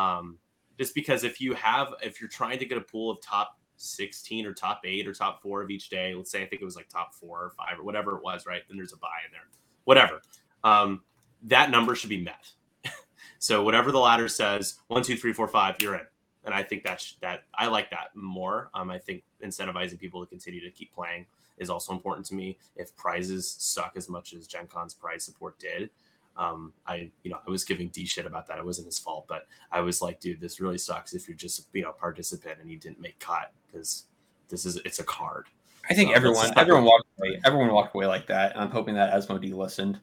Um, 0.00 0.38
just 0.78 0.94
because 0.94 1.24
if 1.24 1.40
you 1.40 1.54
have 1.54 1.88
if 2.02 2.20
you're 2.20 2.30
trying 2.30 2.58
to 2.60 2.66
get 2.66 2.78
a 2.78 2.82
pool 2.82 3.10
of 3.10 3.20
top 3.20 3.57
16 3.78 4.46
or 4.46 4.52
top 4.52 4.82
eight 4.84 5.06
or 5.06 5.14
top 5.14 5.40
four 5.40 5.62
of 5.62 5.70
each 5.70 5.88
day. 5.88 6.14
Let's 6.14 6.30
say 6.30 6.42
I 6.42 6.46
think 6.46 6.60
it 6.60 6.64
was 6.64 6.76
like 6.76 6.88
top 6.88 7.14
four 7.14 7.42
or 7.44 7.50
five 7.50 7.78
or 7.78 7.84
whatever 7.84 8.16
it 8.16 8.22
was, 8.22 8.46
right? 8.46 8.62
Then 8.68 8.76
there's 8.76 8.92
a 8.92 8.98
buy 8.98 9.08
in 9.26 9.32
there, 9.32 9.48
whatever. 9.84 10.20
Um, 10.64 11.02
that 11.44 11.70
number 11.70 11.94
should 11.94 12.10
be 12.10 12.22
met. 12.22 12.50
so 13.38 13.62
whatever 13.62 13.92
the 13.92 13.98
ladder 13.98 14.28
says, 14.28 14.80
one, 14.88 15.02
two, 15.02 15.16
three, 15.16 15.32
four, 15.32 15.48
five, 15.48 15.76
you're 15.80 15.94
in. 15.94 16.06
And 16.44 16.54
I 16.54 16.62
think 16.62 16.82
that's 16.82 17.16
that. 17.20 17.44
I 17.54 17.66
like 17.66 17.90
that 17.90 18.14
more. 18.14 18.70
Um, 18.74 18.90
I 18.90 18.98
think 18.98 19.22
incentivizing 19.44 19.98
people 19.98 20.24
to 20.24 20.26
continue 20.26 20.60
to 20.60 20.70
keep 20.70 20.92
playing 20.94 21.26
is 21.58 21.70
also 21.70 21.92
important 21.92 22.26
to 22.26 22.34
me. 22.34 22.58
If 22.76 22.94
prizes 22.96 23.56
suck 23.58 23.92
as 23.96 24.08
much 24.08 24.32
as 24.32 24.46
Gen 24.46 24.66
Con's 24.66 24.94
prize 24.94 25.24
support 25.24 25.58
did, 25.58 25.90
um, 26.36 26.72
I, 26.86 27.10
you 27.24 27.30
know, 27.30 27.38
I 27.46 27.50
was 27.50 27.64
giving 27.64 27.88
D 27.88 28.06
shit 28.06 28.24
about 28.24 28.46
that. 28.46 28.58
It 28.58 28.64
wasn't 28.64 28.86
his 28.86 28.98
fault, 28.98 29.26
but 29.28 29.46
I 29.72 29.80
was 29.80 30.00
like, 30.00 30.20
dude, 30.20 30.40
this 30.40 30.60
really 30.60 30.78
sucks 30.78 31.12
if 31.12 31.28
you're 31.28 31.36
just, 31.36 31.66
you 31.72 31.82
know, 31.82 31.92
participant 31.92 32.58
and 32.60 32.70
you 32.70 32.78
didn't 32.78 33.00
make 33.00 33.18
cut 33.18 33.52
because 33.70 34.04
this 34.48 34.66
is, 34.66 34.76
it's 34.84 34.98
a 34.98 35.04
card. 35.04 35.46
I 35.90 35.94
think 35.94 36.10
um, 36.10 36.16
everyone, 36.16 36.58
everyone 36.58 36.84
walked 36.84 37.06
away, 37.18 37.40
everyone 37.44 37.72
walked 37.72 37.94
away 37.94 38.06
like 38.06 38.26
that. 38.26 38.52
And 38.52 38.60
I'm 38.60 38.70
hoping 38.70 38.94
that 38.94 39.12
Asmodee 39.12 39.54
listened. 39.54 39.98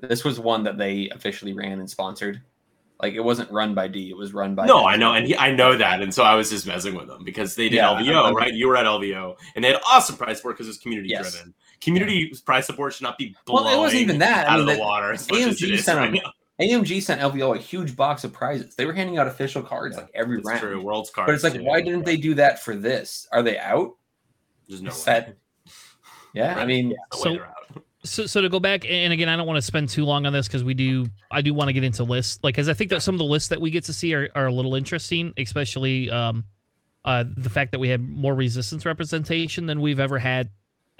This 0.00 0.24
was 0.24 0.40
one 0.40 0.64
that 0.64 0.78
they 0.78 1.08
officially 1.10 1.52
ran 1.52 1.78
and 1.78 1.88
sponsored. 1.88 2.42
Like 3.02 3.14
it 3.14 3.20
wasn't 3.20 3.50
run 3.50 3.74
by 3.74 3.88
D, 3.88 4.10
it 4.10 4.16
was 4.16 4.32
run 4.32 4.54
by. 4.54 4.66
No, 4.66 4.86
I 4.86 4.96
know, 4.96 5.14
and 5.14 5.26
he, 5.26 5.36
I 5.36 5.50
know 5.50 5.76
that, 5.76 6.02
and 6.02 6.14
so 6.14 6.22
I 6.22 6.36
was 6.36 6.50
just 6.50 6.68
messing 6.68 6.94
with 6.94 7.08
them 7.08 7.24
because 7.24 7.56
they 7.56 7.68
did 7.68 7.76
yeah, 7.76 7.88
LVO, 7.88 8.26
I'm, 8.26 8.34
right? 8.34 8.54
You 8.54 8.68
were 8.68 8.76
at 8.76 8.86
LVO, 8.86 9.36
and 9.56 9.64
they 9.64 9.72
had 9.72 9.80
awesome 9.84 10.16
prize 10.16 10.36
support 10.36 10.54
because 10.54 10.68
it 10.68 10.70
was 10.70 10.78
community 10.78 11.08
yes. 11.08 11.32
driven. 11.32 11.52
Community 11.80 12.30
yeah. 12.30 12.38
prize 12.46 12.64
support 12.64 12.94
should 12.94 13.02
not 13.02 13.18
be 13.18 13.34
well, 13.48 13.66
it 13.66 13.76
wasn't 13.76 14.02
even 14.02 14.18
that 14.18 14.46
out 14.46 14.52
I 14.52 14.56
mean, 14.58 14.60
of 14.60 14.66
the, 14.68 14.74
the 14.74 14.80
water. 14.80 15.12
AMG 15.14 15.80
sent 15.80 15.98
right 15.98 16.22
AMG 16.62 17.02
sent 17.02 17.20
LVO 17.20 17.56
a 17.56 17.58
huge 17.58 17.96
box 17.96 18.24
of 18.24 18.32
prizes. 18.32 18.74
They 18.74 18.86
were 18.86 18.92
handing 18.92 19.18
out 19.18 19.26
official 19.26 19.62
cards 19.62 19.96
yeah, 19.96 20.02
like 20.02 20.10
every 20.14 20.36
round. 20.36 20.46
That's 20.46 20.60
true, 20.60 20.82
world's 20.82 21.10
cards. 21.10 21.28
But 21.28 21.34
it's 21.34 21.44
like, 21.44 21.54
too. 21.54 21.64
why 21.64 21.80
didn't 21.80 22.04
they 22.04 22.16
do 22.16 22.34
that 22.34 22.62
for 22.62 22.76
this? 22.76 23.26
Are 23.32 23.42
they 23.42 23.58
out? 23.58 23.96
There's 24.68 24.82
no 24.82 24.92
way. 25.06 25.34
Yeah, 26.34 26.58
I 26.58 26.64
mean, 26.64 26.94
so, 27.12 27.36
so, 28.04 28.24
so 28.24 28.40
to 28.40 28.48
go 28.48 28.58
back 28.58 28.86
and 28.88 29.12
again, 29.12 29.28
I 29.28 29.36
don't 29.36 29.46
want 29.46 29.58
to 29.58 29.62
spend 29.62 29.90
too 29.90 30.06
long 30.06 30.24
on 30.24 30.32
this 30.32 30.48
because 30.48 30.64
we 30.64 30.72
do, 30.72 31.06
I 31.30 31.42
do 31.42 31.52
want 31.52 31.68
to 31.68 31.74
get 31.74 31.84
into 31.84 32.04
lists, 32.04 32.38
like, 32.42 32.54
because 32.54 32.70
I 32.70 32.72
think 32.72 32.88
that 32.88 33.02
some 33.02 33.14
of 33.14 33.18
the 33.18 33.26
lists 33.26 33.50
that 33.50 33.60
we 33.60 33.70
get 33.70 33.84
to 33.84 33.92
see 33.92 34.14
are, 34.14 34.30
are 34.34 34.46
a 34.46 34.50
little 34.50 34.74
interesting, 34.74 35.34
especially 35.36 36.10
um, 36.10 36.44
uh, 37.04 37.24
the 37.36 37.50
fact 37.50 37.70
that 37.72 37.80
we 37.80 37.90
have 37.90 38.00
more 38.00 38.34
resistance 38.34 38.86
representation 38.86 39.66
than 39.66 39.82
we've 39.82 40.00
ever 40.00 40.18
had, 40.18 40.48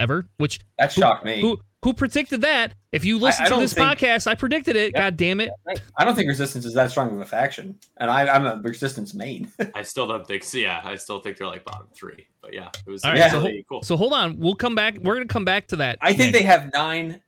ever. 0.03 0.28
Which 0.36 0.61
that 0.78 0.92
shocked 0.92 1.22
who, 1.22 1.30
me. 1.30 1.40
Who, 1.40 1.59
who 1.82 1.94
predicted 1.94 2.42
that? 2.42 2.74
If 2.92 3.05
you 3.05 3.18
listen 3.18 3.44
I, 3.44 3.46
I 3.46 3.50
to 3.50 3.57
this 3.61 3.72
think, 3.72 3.98
podcast, 3.98 4.26
I 4.26 4.34
predicted 4.34 4.76
it. 4.76 4.92
Yeah, 4.94 5.03
God 5.03 5.16
damn 5.16 5.40
it! 5.40 5.50
I 5.96 6.05
don't 6.05 6.14
think 6.14 6.28
resistance 6.28 6.64
is 6.64 6.74
that 6.74 6.90
strong 6.90 7.12
of 7.12 7.20
a 7.20 7.24
faction, 7.24 7.78
and 7.98 8.11
I, 8.11 8.34
am 8.34 8.46
a 8.46 8.61
resistance 8.62 9.14
main. 9.14 9.50
I 9.74 9.82
still 9.82 10.07
don't 10.07 10.26
think. 10.26 10.44
So 10.44 10.59
yeah, 10.59 10.80
I 10.84 10.96
still 10.96 11.20
think 11.20 11.38
they're 11.38 11.46
like 11.46 11.64
bottom 11.64 11.86
three. 11.94 12.26
But 12.40 12.53
yeah, 12.53 12.68
it 12.86 12.90
was 12.90 13.05
All 13.05 13.12
right, 13.12 13.30
so, 13.30 13.48
cool. 13.68 13.82
So 13.82 13.96
hold 13.96 14.12
on, 14.12 14.38
we'll 14.38 14.55
come 14.55 14.74
back. 14.74 14.98
We're 14.98 15.14
gonna 15.14 15.26
come 15.26 15.44
back 15.44 15.66
to 15.68 15.76
that. 15.76 15.98
I 16.00 16.12
think 16.12 16.32
they 16.32 16.42
have 16.42 16.72
nine. 16.72 17.20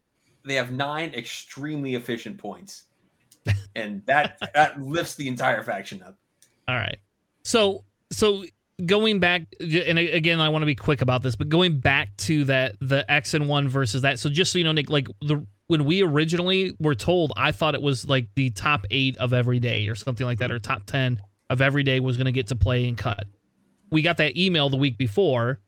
They 0.45 0.55
have 0.55 0.71
nine 0.71 1.15
extremely 1.15 1.95
efficient 1.95 2.39
points, 2.39 2.85
and 3.77 4.03
that 4.07 4.39
that 4.55 4.81
lifts 4.81 5.15
the 5.15 5.27
entire 5.27 5.63
faction 5.63 6.03
up. 6.03 6.17
All 6.69 6.77
right. 6.77 6.99
So 7.43 7.85
so 8.11 8.45
going 8.85 9.21
back 9.21 9.43
and 9.61 9.99
again 9.99 10.41
i 10.41 10.49
want 10.49 10.63
to 10.63 10.67
be 10.67 10.75
quick 10.75 11.01
about 11.01 11.23
this 11.23 11.37
but 11.37 11.49
going 11.49 11.79
back 11.79 12.09
to 12.17 12.43
that 12.45 12.75
the 12.81 13.09
x 13.09 13.33
and 13.33 13.49
one 13.49 13.69
versus 13.69 14.03
that 14.03 14.19
so 14.19 14.29
just 14.29 14.51
so 14.51 14.59
you 14.59 14.65
know 14.65 14.73
nick 14.73 14.91
like 14.91 15.07
the 15.21 15.47
when 15.69 15.85
we 15.85 16.03
originally 16.03 16.75
were 16.81 16.97
told 16.97 17.33
i 17.37 17.53
thought 17.53 17.77
it 17.77 17.83
was 17.83 18.09
like 18.09 18.27
the 18.35 18.51
top 18.51 18.85
eight 18.91 19.17
of 19.19 19.33
every 19.33 19.61
day 19.61 19.87
or 19.87 19.95
something 19.95 20.27
like 20.27 20.41
that 20.41 20.51
or 20.51 20.59
top 20.59 20.85
10 20.87 21.21
of 21.51 21.61
every 21.61 21.83
day 21.83 22.01
was 22.01 22.17
going 22.17 22.27
to 22.27 22.33
get 22.33 22.49
to 22.49 22.57
play 22.57 22.89
and 22.89 22.99
cut. 22.99 23.27
We 23.91 24.03
got 24.03 24.17
that 24.19 24.37
email 24.37 24.69
the 24.69 24.77
week 24.77 24.99
before 24.99 25.61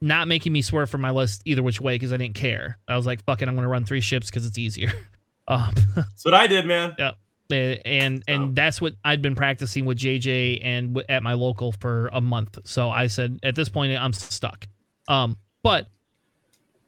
not 0.00 0.26
making 0.26 0.52
me 0.52 0.62
swear 0.62 0.86
for 0.86 0.98
my 0.98 1.10
list 1.10 1.42
either 1.44 1.62
which 1.62 1.80
way 1.80 1.94
because 1.94 2.12
i 2.12 2.16
didn't 2.16 2.34
care. 2.34 2.78
I 2.88 2.96
was 2.96 3.06
like 3.06 3.24
fuck 3.24 3.42
it 3.42 3.48
i'm 3.48 3.54
going 3.54 3.64
to 3.64 3.68
run 3.68 3.84
three 3.84 4.00
ships 4.00 4.28
because 4.28 4.46
it's 4.46 4.58
easier. 4.58 4.92
Um, 5.48 5.74
that's 5.96 6.24
what 6.24 6.34
i 6.34 6.46
did 6.46 6.66
man. 6.66 6.94
Yeah 6.96 7.12
and 7.50 8.22
and 8.26 8.42
oh. 8.42 8.50
that's 8.54 8.80
what 8.80 8.94
I'd 9.04 9.22
been 9.22 9.34
practicing 9.34 9.84
with 9.84 9.98
JJ 9.98 10.60
and 10.64 10.94
w- 10.94 11.06
at 11.08 11.22
my 11.22 11.34
local 11.34 11.72
for 11.72 12.08
a 12.12 12.20
month. 12.20 12.58
So 12.64 12.90
I 12.90 13.06
said 13.08 13.40
at 13.42 13.54
this 13.54 13.68
point 13.68 13.96
I'm 13.96 14.12
stuck. 14.12 14.66
Um, 15.08 15.36
but 15.62 15.88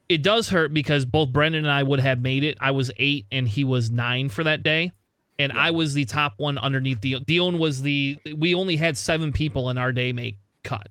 it 0.09 0.21
does 0.21 0.49
hurt 0.49 0.73
because 0.73 1.05
both 1.05 1.31
Brendan 1.31 1.65
and 1.65 1.71
I 1.71 1.83
would 1.83 1.99
have 1.99 2.21
made 2.21 2.43
it. 2.43 2.57
I 2.59 2.71
was 2.71 2.91
eight 2.97 3.25
and 3.31 3.47
he 3.47 3.63
was 3.63 3.89
nine 3.89 4.29
for 4.29 4.43
that 4.43 4.63
day, 4.63 4.91
and 5.39 5.51
yeah. 5.53 5.59
I 5.59 5.71
was 5.71 5.93
the 5.93 6.05
top 6.05 6.33
one 6.37 6.57
underneath 6.57 7.01
the 7.01 7.19
Dion 7.19 7.59
was 7.59 7.81
the 7.81 8.17
we 8.35 8.55
only 8.55 8.75
had 8.75 8.97
seven 8.97 9.31
people 9.31 9.69
in 9.69 9.77
our 9.77 9.91
day 9.91 10.13
make 10.13 10.37
cut 10.63 10.89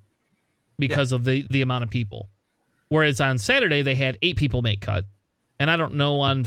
because 0.77 1.11
yeah. 1.11 1.15
of 1.17 1.25
the 1.25 1.45
the 1.49 1.61
amount 1.61 1.83
of 1.83 1.89
people, 1.89 2.29
whereas 2.89 3.21
on 3.21 3.37
Saturday 3.37 3.81
they 3.81 3.95
had 3.95 4.17
eight 4.21 4.37
people 4.37 4.61
make 4.61 4.81
cut, 4.81 5.05
and 5.59 5.69
I 5.71 5.77
don't 5.77 5.95
know 5.95 6.19
on 6.19 6.45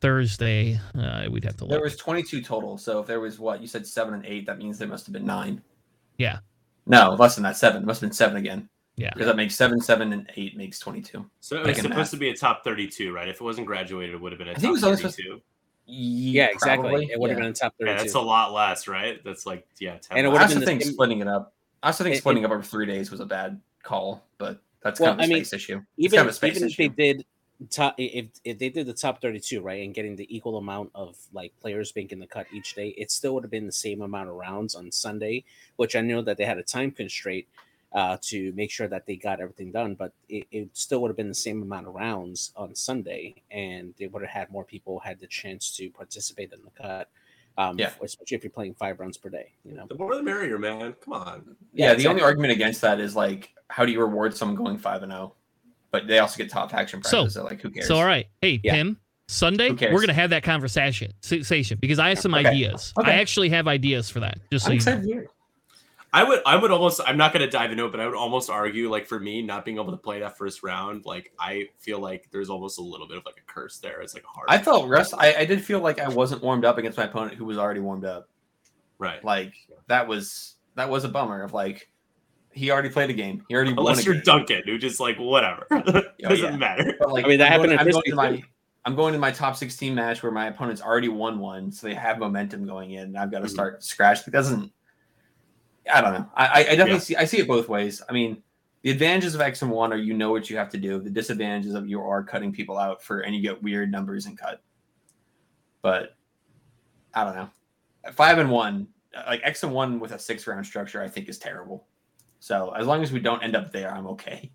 Thursday. 0.00 0.80
Uh, 0.98 1.26
we'd 1.30 1.44
have 1.44 1.56
to 1.58 1.64
look. 1.64 1.70
There 1.70 1.82
was 1.82 1.96
22 1.96 2.42
total. 2.42 2.78
So 2.78 3.00
if 3.00 3.06
there 3.06 3.20
was 3.20 3.38
what 3.38 3.60
you 3.60 3.66
said 3.66 3.86
seven 3.86 4.14
and 4.14 4.24
eight, 4.26 4.46
that 4.46 4.58
means 4.58 4.78
there 4.78 4.88
must 4.88 5.06
have 5.06 5.12
been 5.12 5.26
nine. 5.26 5.62
Yeah. 6.18 6.38
No, 6.86 7.14
less 7.18 7.34
than 7.34 7.44
that. 7.44 7.56
Seven. 7.56 7.82
It 7.82 7.86
must 7.86 8.00
have 8.00 8.08
been 8.08 8.14
seven 8.14 8.36
again. 8.36 8.68
Yeah. 8.96 9.10
Because 9.12 9.26
that 9.26 9.36
makes 9.36 9.54
seven, 9.54 9.80
seven, 9.80 10.12
and 10.12 10.30
eight 10.36 10.56
makes 10.56 10.78
22. 10.78 11.24
So 11.40 11.56
it 11.56 11.66
was 11.66 11.76
supposed 11.76 11.96
math. 11.96 12.10
to 12.10 12.16
be 12.16 12.30
a 12.30 12.36
top 12.36 12.64
32, 12.64 13.12
right? 13.14 13.28
If 13.28 13.36
it 13.36 13.44
wasn't 13.44 13.66
graduated, 13.66 14.14
it 14.14 14.20
would 14.20 14.32
have 14.32 14.38
been 14.38 14.48
a 14.48 14.50
I 14.50 14.54
top 14.54 14.62
think 14.62 14.82
it 14.82 14.90
was 14.90 15.00
32. 15.00 15.40
Yeah, 15.86 16.46
exactly. 16.46 17.08
It 17.10 17.18
would 17.18 17.30
have 17.30 17.38
been 17.38 17.48
a 17.48 17.52
top 17.52 17.74
32. 17.78 17.90
Yeah, 17.90 17.96
that's 17.96 18.14
a 18.14 18.20
lot 18.20 18.52
less, 18.52 18.88
right? 18.88 19.22
That's 19.24 19.46
like, 19.46 19.66
yeah. 19.78 19.96
10 19.96 20.18
and 20.18 20.26
it 20.26 20.30
would 20.30 20.40
have 20.40 20.50
been 20.50 20.60
the 20.60 20.66
think 20.66 20.82
same... 20.82 20.92
splitting 20.92 21.20
it 21.20 21.28
up. 21.28 21.54
I 21.82 21.88
also 21.88 22.04
think 22.04 22.16
it, 22.16 22.18
splitting 22.18 22.42
it, 22.42 22.46
up 22.46 22.52
over 22.52 22.62
three 22.62 22.86
days 22.86 23.10
was 23.10 23.20
a 23.20 23.26
bad 23.26 23.60
call, 23.82 24.26
but 24.36 24.60
that's 24.82 25.00
well, 25.00 25.12
kind 25.12 25.20
of 25.20 25.24
a 25.24 25.32
I 25.32 25.34
mean, 25.34 25.44
space 25.44 25.54
issue. 25.54 25.80
Even, 25.96 26.18
kind 26.18 26.28
of 26.28 26.34
a 26.34 26.36
space 26.36 26.56
even 26.56 26.68
issue. 26.68 26.82
if 26.82 26.96
they 26.96 27.12
did 27.12 27.24
top 27.68 27.94
if 27.98 28.26
if 28.44 28.58
they 28.58 28.70
did 28.70 28.86
the 28.86 28.92
top 28.92 29.20
32 29.20 29.60
right 29.60 29.84
and 29.84 29.94
getting 29.94 30.16
the 30.16 30.34
equal 30.34 30.56
amount 30.56 30.90
of 30.94 31.16
like 31.32 31.52
players 31.60 31.92
making 31.94 32.18
the 32.18 32.26
cut 32.26 32.46
each 32.52 32.74
day 32.74 32.88
it 32.96 33.10
still 33.10 33.34
would 33.34 33.44
have 33.44 33.50
been 33.50 33.66
the 33.66 33.72
same 33.72 34.00
amount 34.00 34.28
of 34.28 34.34
rounds 34.34 34.74
on 34.74 34.90
sunday 34.90 35.44
which 35.76 35.94
i 35.94 36.00
know 36.00 36.22
that 36.22 36.38
they 36.38 36.44
had 36.44 36.58
a 36.58 36.62
time 36.62 36.90
constraint 36.90 37.46
uh, 37.92 38.16
to 38.22 38.52
make 38.52 38.70
sure 38.70 38.86
that 38.86 39.04
they 39.04 39.16
got 39.16 39.40
everything 39.40 39.72
done 39.72 39.94
but 39.94 40.12
it, 40.28 40.46
it 40.52 40.68
still 40.74 41.02
would 41.02 41.08
have 41.08 41.16
been 41.16 41.28
the 41.28 41.34
same 41.34 41.60
amount 41.60 41.88
of 41.88 41.94
rounds 41.94 42.52
on 42.56 42.72
sunday 42.74 43.34
and 43.50 43.92
they 43.98 44.06
would 44.06 44.22
have 44.22 44.30
had 44.30 44.50
more 44.50 44.64
people 44.64 45.00
had 45.00 45.18
the 45.18 45.26
chance 45.26 45.76
to 45.76 45.90
participate 45.90 46.52
in 46.52 46.60
the 46.62 46.70
cut 46.82 47.08
um, 47.58 47.78
yeah. 47.78 47.90
especially 48.00 48.36
if 48.36 48.44
you're 48.44 48.50
playing 48.50 48.74
five 48.74 49.00
rounds 49.00 49.18
per 49.18 49.28
day. 49.28 49.52
You 49.64 49.74
know, 49.74 49.86
the 49.86 49.96
more 49.96 50.14
the 50.14 50.22
merrier, 50.22 50.58
man. 50.58 50.94
Come 51.04 51.14
on. 51.14 51.56
Yeah, 51.74 51.88
yeah 51.90 51.94
the 51.94 52.06
only 52.06 52.22
argument 52.22 52.52
against 52.52 52.80
that 52.80 53.00
is 53.00 53.14
like, 53.14 53.50
how 53.68 53.84
do 53.84 53.92
you 53.92 54.00
reward 54.00 54.34
someone 54.36 54.56
going 54.56 54.78
five 54.78 55.02
and 55.02 55.12
zero? 55.12 55.34
But 55.90 56.06
they 56.06 56.18
also 56.18 56.36
get 56.36 56.50
top 56.50 56.70
faction 56.70 57.00
prizes. 57.00 57.34
So, 57.34 57.40
so 57.40 57.44
like, 57.44 57.60
who 57.60 57.70
cares? 57.70 57.88
So, 57.88 57.96
all 57.96 58.04
right. 58.04 58.26
Hey, 58.40 58.60
yeah. 58.62 58.74
Pim, 58.74 58.98
Sunday, 59.26 59.70
we're 59.70 60.00
gonna 60.00 60.12
have 60.12 60.30
that 60.30 60.42
conversation 60.42 61.12
because 61.20 61.98
I 61.98 62.08
have 62.08 62.18
some 62.18 62.34
okay. 62.34 62.48
ideas. 62.48 62.92
Okay. 62.98 63.12
I 63.12 63.14
actually 63.14 63.48
have 63.50 63.68
ideas 63.68 64.10
for 64.10 64.20
that. 64.20 64.38
Just 64.50 64.66
so 64.66 64.72
I'm 64.72 65.04
you 65.04 65.14
know. 65.16 65.22
I 66.12 66.24
would, 66.24 66.40
I 66.44 66.56
would 66.56 66.72
almost. 66.72 67.00
I'm 67.06 67.16
not 67.16 67.32
gonna 67.32 67.48
dive 67.48 67.70
into 67.70 67.86
it, 67.86 67.92
but 67.92 68.00
I 68.00 68.06
would 68.06 68.16
almost 68.16 68.50
argue, 68.50 68.90
like 68.90 69.06
for 69.06 69.20
me, 69.20 69.42
not 69.42 69.64
being 69.64 69.76
able 69.76 69.92
to 69.92 69.96
play 69.96 70.18
that 70.18 70.36
first 70.36 70.64
round, 70.64 71.06
like 71.06 71.32
I 71.38 71.68
feel 71.78 72.00
like 72.00 72.28
there's 72.32 72.50
almost 72.50 72.80
a 72.80 72.82
little 72.82 73.06
bit 73.06 73.16
of 73.18 73.24
like 73.24 73.36
a 73.36 73.52
curse 73.52 73.78
there. 73.78 74.00
It's 74.00 74.14
like 74.14 74.24
hard. 74.24 74.48
I 74.50 74.58
felt 74.58 74.88
rest. 74.88 75.14
I, 75.16 75.34
I 75.34 75.44
did 75.44 75.62
feel 75.62 75.78
like 75.78 76.00
I 76.00 76.08
wasn't 76.08 76.42
warmed 76.42 76.64
up 76.64 76.78
against 76.78 76.98
my 76.98 77.04
opponent 77.04 77.34
who 77.34 77.44
was 77.44 77.58
already 77.58 77.78
warmed 77.78 78.04
up. 78.04 78.28
Right. 78.98 79.24
Like 79.24 79.54
that 79.86 80.08
was 80.08 80.56
that 80.74 80.90
was 80.90 81.04
a 81.04 81.08
bummer. 81.08 81.44
Of 81.44 81.52
like, 81.52 81.88
he 82.52 82.70
already 82.70 82.88
played 82.88 83.10
a 83.10 83.14
game. 83.14 83.44
He 83.48 83.54
already 83.54 83.70
unless 83.70 84.04
you're 84.04 84.14
game. 84.14 84.24
Duncan, 84.24 84.62
who 84.66 84.78
just 84.78 85.00
like 85.00 85.18
whatever 85.18 85.66
oh, 85.70 86.02
doesn't 86.20 86.52
yeah. 86.52 86.56
matter. 86.56 86.94
But 86.98 87.12
like, 87.12 87.24
I 87.24 87.28
mean, 87.28 87.38
that 87.38 87.52
I'm 87.52 87.60
happened. 87.60 87.78
Going, 87.78 87.80
I'm, 87.80 87.90
going 87.90 88.04
to 88.04 88.14
my, 88.14 88.42
I'm 88.84 88.96
going 88.96 89.12
to 89.12 89.18
my 89.18 89.30
top 89.30 89.56
16 89.56 89.94
match 89.94 90.22
where 90.22 90.32
my 90.32 90.46
opponent's 90.48 90.82
already 90.82 91.08
won 91.08 91.38
one, 91.38 91.70
so 91.70 91.86
they 91.86 91.94
have 91.94 92.18
momentum 92.18 92.66
going 92.66 92.92
in. 92.92 93.16
I've 93.16 93.30
got 93.30 93.38
to 93.38 93.44
mm-hmm. 93.44 93.54
start 93.54 93.84
scratch. 93.84 94.26
It 94.26 94.30
doesn't. 94.30 94.72
I 95.92 96.00
don't 96.00 96.12
know. 96.12 96.30
I, 96.34 96.46
I 96.46 96.62
definitely 96.62 96.92
yeah. 96.92 96.98
see. 96.98 97.16
I 97.16 97.24
see 97.24 97.38
it 97.38 97.48
both 97.48 97.68
ways. 97.68 98.02
I 98.08 98.12
mean, 98.12 98.42
the 98.82 98.90
advantages 98.90 99.34
of 99.34 99.40
X 99.40 99.62
and 99.62 99.70
one 99.70 99.92
are 99.92 99.96
you 99.96 100.14
know 100.14 100.30
what 100.30 100.50
you 100.50 100.56
have 100.56 100.70
to 100.70 100.78
do. 100.78 101.00
The 101.00 101.10
disadvantages 101.10 101.74
of 101.74 101.88
you 101.88 102.00
are 102.00 102.22
cutting 102.22 102.52
people 102.52 102.78
out 102.78 103.02
for, 103.02 103.20
and 103.20 103.34
you 103.34 103.42
get 103.42 103.62
weird 103.62 103.90
numbers 103.90 104.26
and 104.26 104.38
cut. 104.38 104.62
But 105.82 106.16
I 107.14 107.24
don't 107.24 107.36
know. 107.36 107.50
Five 108.12 108.38
and 108.38 108.50
one, 108.50 108.88
like 109.14 109.40
X 109.44 109.62
and 109.62 109.72
one 109.72 110.00
with 110.00 110.12
a 110.12 110.18
six 110.18 110.46
round 110.46 110.64
structure, 110.66 111.02
I 111.02 111.08
think 111.08 111.28
is 111.28 111.38
terrible. 111.38 111.86
So 112.40 112.70
as 112.70 112.86
long 112.86 113.02
as 113.02 113.12
we 113.12 113.20
don't 113.20 113.42
end 113.42 113.54
up 113.54 113.70
there, 113.70 113.92
I'm 113.94 114.06
okay. 114.08 114.50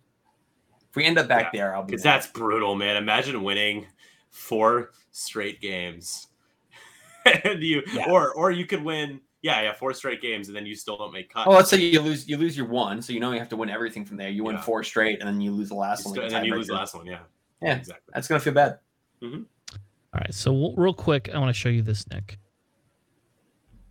If 0.90 0.96
we 0.96 1.06
end 1.06 1.18
up 1.18 1.28
back 1.28 1.54
yeah, 1.54 1.60
there, 1.60 1.76
I'll 1.76 1.84
be 1.84 1.92
because 1.92 2.04
that's 2.04 2.28
brutal, 2.28 2.76
man. 2.76 2.98
Imagine 2.98 3.44
winning 3.44 3.86
four 4.32 4.92
straight 5.12 5.62
games, 5.62 6.28
and 7.44 7.62
you 7.62 7.84
yeah. 7.94 8.10
or 8.10 8.34
or 8.34 8.52
you 8.52 8.66
could 8.66 8.84
win. 8.84 9.22
Yeah, 9.42 9.62
yeah, 9.62 9.74
four 9.74 9.94
straight 9.94 10.22
games, 10.22 10.48
and 10.48 10.58
then 10.58 10.66
you 10.66 10.74
still 10.74 10.98
don't 10.98 11.14
make 11.14 11.32
cuts. 11.32 11.46
Well, 11.46 11.58
let's 11.58 11.70
say 11.70 11.78
you 11.78 12.02
lose, 12.02 12.28
you 12.28 12.36
lose 12.36 12.58
your 12.58 12.66
one, 12.66 13.00
so 13.00 13.14
you 13.14 13.20
know 13.20 13.32
you 13.32 13.38
have 13.38 13.50
to 13.50 13.56
win 13.56 13.70
everything 13.70 14.04
from 14.04 14.18
there. 14.18 14.30
You 14.30 14.44
win 14.44 14.56
yeah. 14.56 14.62
four 14.62 14.84
straight, 14.84 15.20
and 15.20 15.28
then 15.28 15.40
you 15.40 15.52
lose 15.52 15.70
the 15.70 15.76
last 15.76 16.04
you 16.04 16.10
one, 16.10 16.14
still, 16.16 16.24
and 16.24 16.34
then 16.34 16.46
you 16.46 16.56
lose 16.56 16.68
the 16.68 16.74
last 16.74 16.96
one. 16.96 17.06
Yeah, 17.06 17.20
yeah, 17.62 17.76
exactly. 17.76 18.12
That's 18.12 18.28
gonna 18.28 18.40
feel 18.40 18.54
bad. 18.54 18.80
Mm-hmm. 19.22 19.44
All 19.72 20.22
right, 20.22 20.34
so 20.34 20.74
real 20.76 20.94
quick, 20.94 21.30
I 21.32 21.38
want 21.38 21.50
to 21.50 21.54
show 21.54 21.70
you 21.70 21.84
this, 21.84 22.10
Nick. 22.10 22.40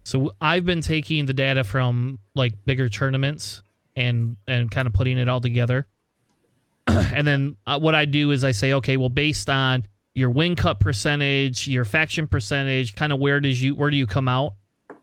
So 0.02 0.32
I've 0.40 0.64
been 0.64 0.80
taking 0.80 1.26
the 1.26 1.34
data 1.34 1.62
from 1.62 2.18
like 2.34 2.54
bigger 2.64 2.88
tournaments 2.88 3.62
and 3.96 4.36
and 4.46 4.70
kind 4.70 4.86
of 4.86 4.92
putting 4.92 5.18
it 5.18 5.28
all 5.28 5.40
together. 5.40 5.86
and 6.86 7.26
then 7.26 7.56
uh, 7.66 7.78
what 7.78 7.94
I 7.94 8.04
do 8.04 8.30
is 8.30 8.44
I 8.44 8.52
say, 8.52 8.74
okay, 8.74 8.96
well, 8.96 9.08
based 9.08 9.48
on 9.48 9.86
your 10.14 10.30
win 10.30 10.54
cut 10.56 10.80
percentage, 10.80 11.66
your 11.66 11.84
faction 11.84 12.28
percentage, 12.28 12.94
kind 12.94 13.12
of 13.12 13.18
where 13.18 13.40
does 13.40 13.62
you 13.62 13.74
where 13.74 13.90
do 13.90 13.96
you 13.96 14.06
come 14.06 14.28
out? 14.28 14.54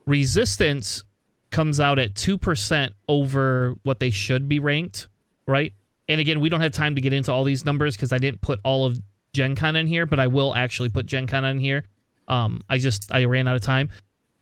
Resistance 0.05 1.03
comes 1.49 1.79
out 1.79 1.99
at 1.99 2.15
two 2.15 2.37
percent 2.37 2.93
over 3.07 3.75
what 3.83 3.99
they 3.99 4.09
should 4.09 4.47
be 4.47 4.59
ranked, 4.59 5.07
right? 5.47 5.73
And 6.07 6.19
again, 6.19 6.39
we 6.39 6.49
don't 6.49 6.61
have 6.61 6.73
time 6.73 6.95
to 6.95 7.01
get 7.01 7.13
into 7.13 7.31
all 7.31 7.43
these 7.43 7.65
numbers 7.65 7.95
because 7.95 8.11
I 8.11 8.17
didn't 8.17 8.41
put 8.41 8.59
all 8.63 8.85
of 8.85 8.99
Gen 9.33 9.55
Con 9.55 9.75
in 9.75 9.87
here, 9.87 10.05
but 10.05 10.19
I 10.19 10.27
will 10.27 10.53
actually 10.53 10.89
put 10.89 11.05
Gen 11.05 11.27
Con 11.27 11.45
in 11.45 11.59
here. 11.59 11.85
Um, 12.27 12.61
I 12.69 12.77
just 12.77 13.11
I 13.11 13.25
ran 13.25 13.47
out 13.47 13.55
of 13.55 13.61
time, 13.61 13.89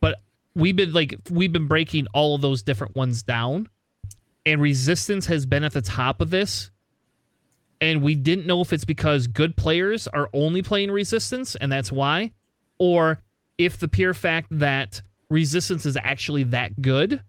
but 0.00 0.20
we've 0.54 0.76
been 0.76 0.92
like 0.92 1.16
we've 1.30 1.52
been 1.52 1.66
breaking 1.66 2.06
all 2.12 2.34
of 2.34 2.40
those 2.40 2.62
different 2.62 2.94
ones 2.96 3.22
down 3.22 3.68
and 4.46 4.60
resistance 4.60 5.26
has 5.26 5.46
been 5.46 5.64
at 5.64 5.72
the 5.72 5.82
top 5.82 6.20
of 6.20 6.30
this. 6.30 6.70
And 7.80 8.02
we 8.02 8.14
didn't 8.14 8.46
know 8.46 8.60
if 8.60 8.72
it's 8.72 8.84
because 8.84 9.26
good 9.26 9.56
players 9.56 10.06
are 10.08 10.28
only 10.34 10.62
playing 10.62 10.90
resistance 10.90 11.56
and 11.56 11.72
that's 11.72 11.90
why 11.90 12.32
or 12.78 13.22
if 13.56 13.78
the 13.78 13.88
pure 13.88 14.12
fact 14.12 14.48
that 14.50 15.00
resistance 15.30 15.86
is 15.86 15.96
actually 15.96 16.42
that 16.44 16.80
good 16.82 17.22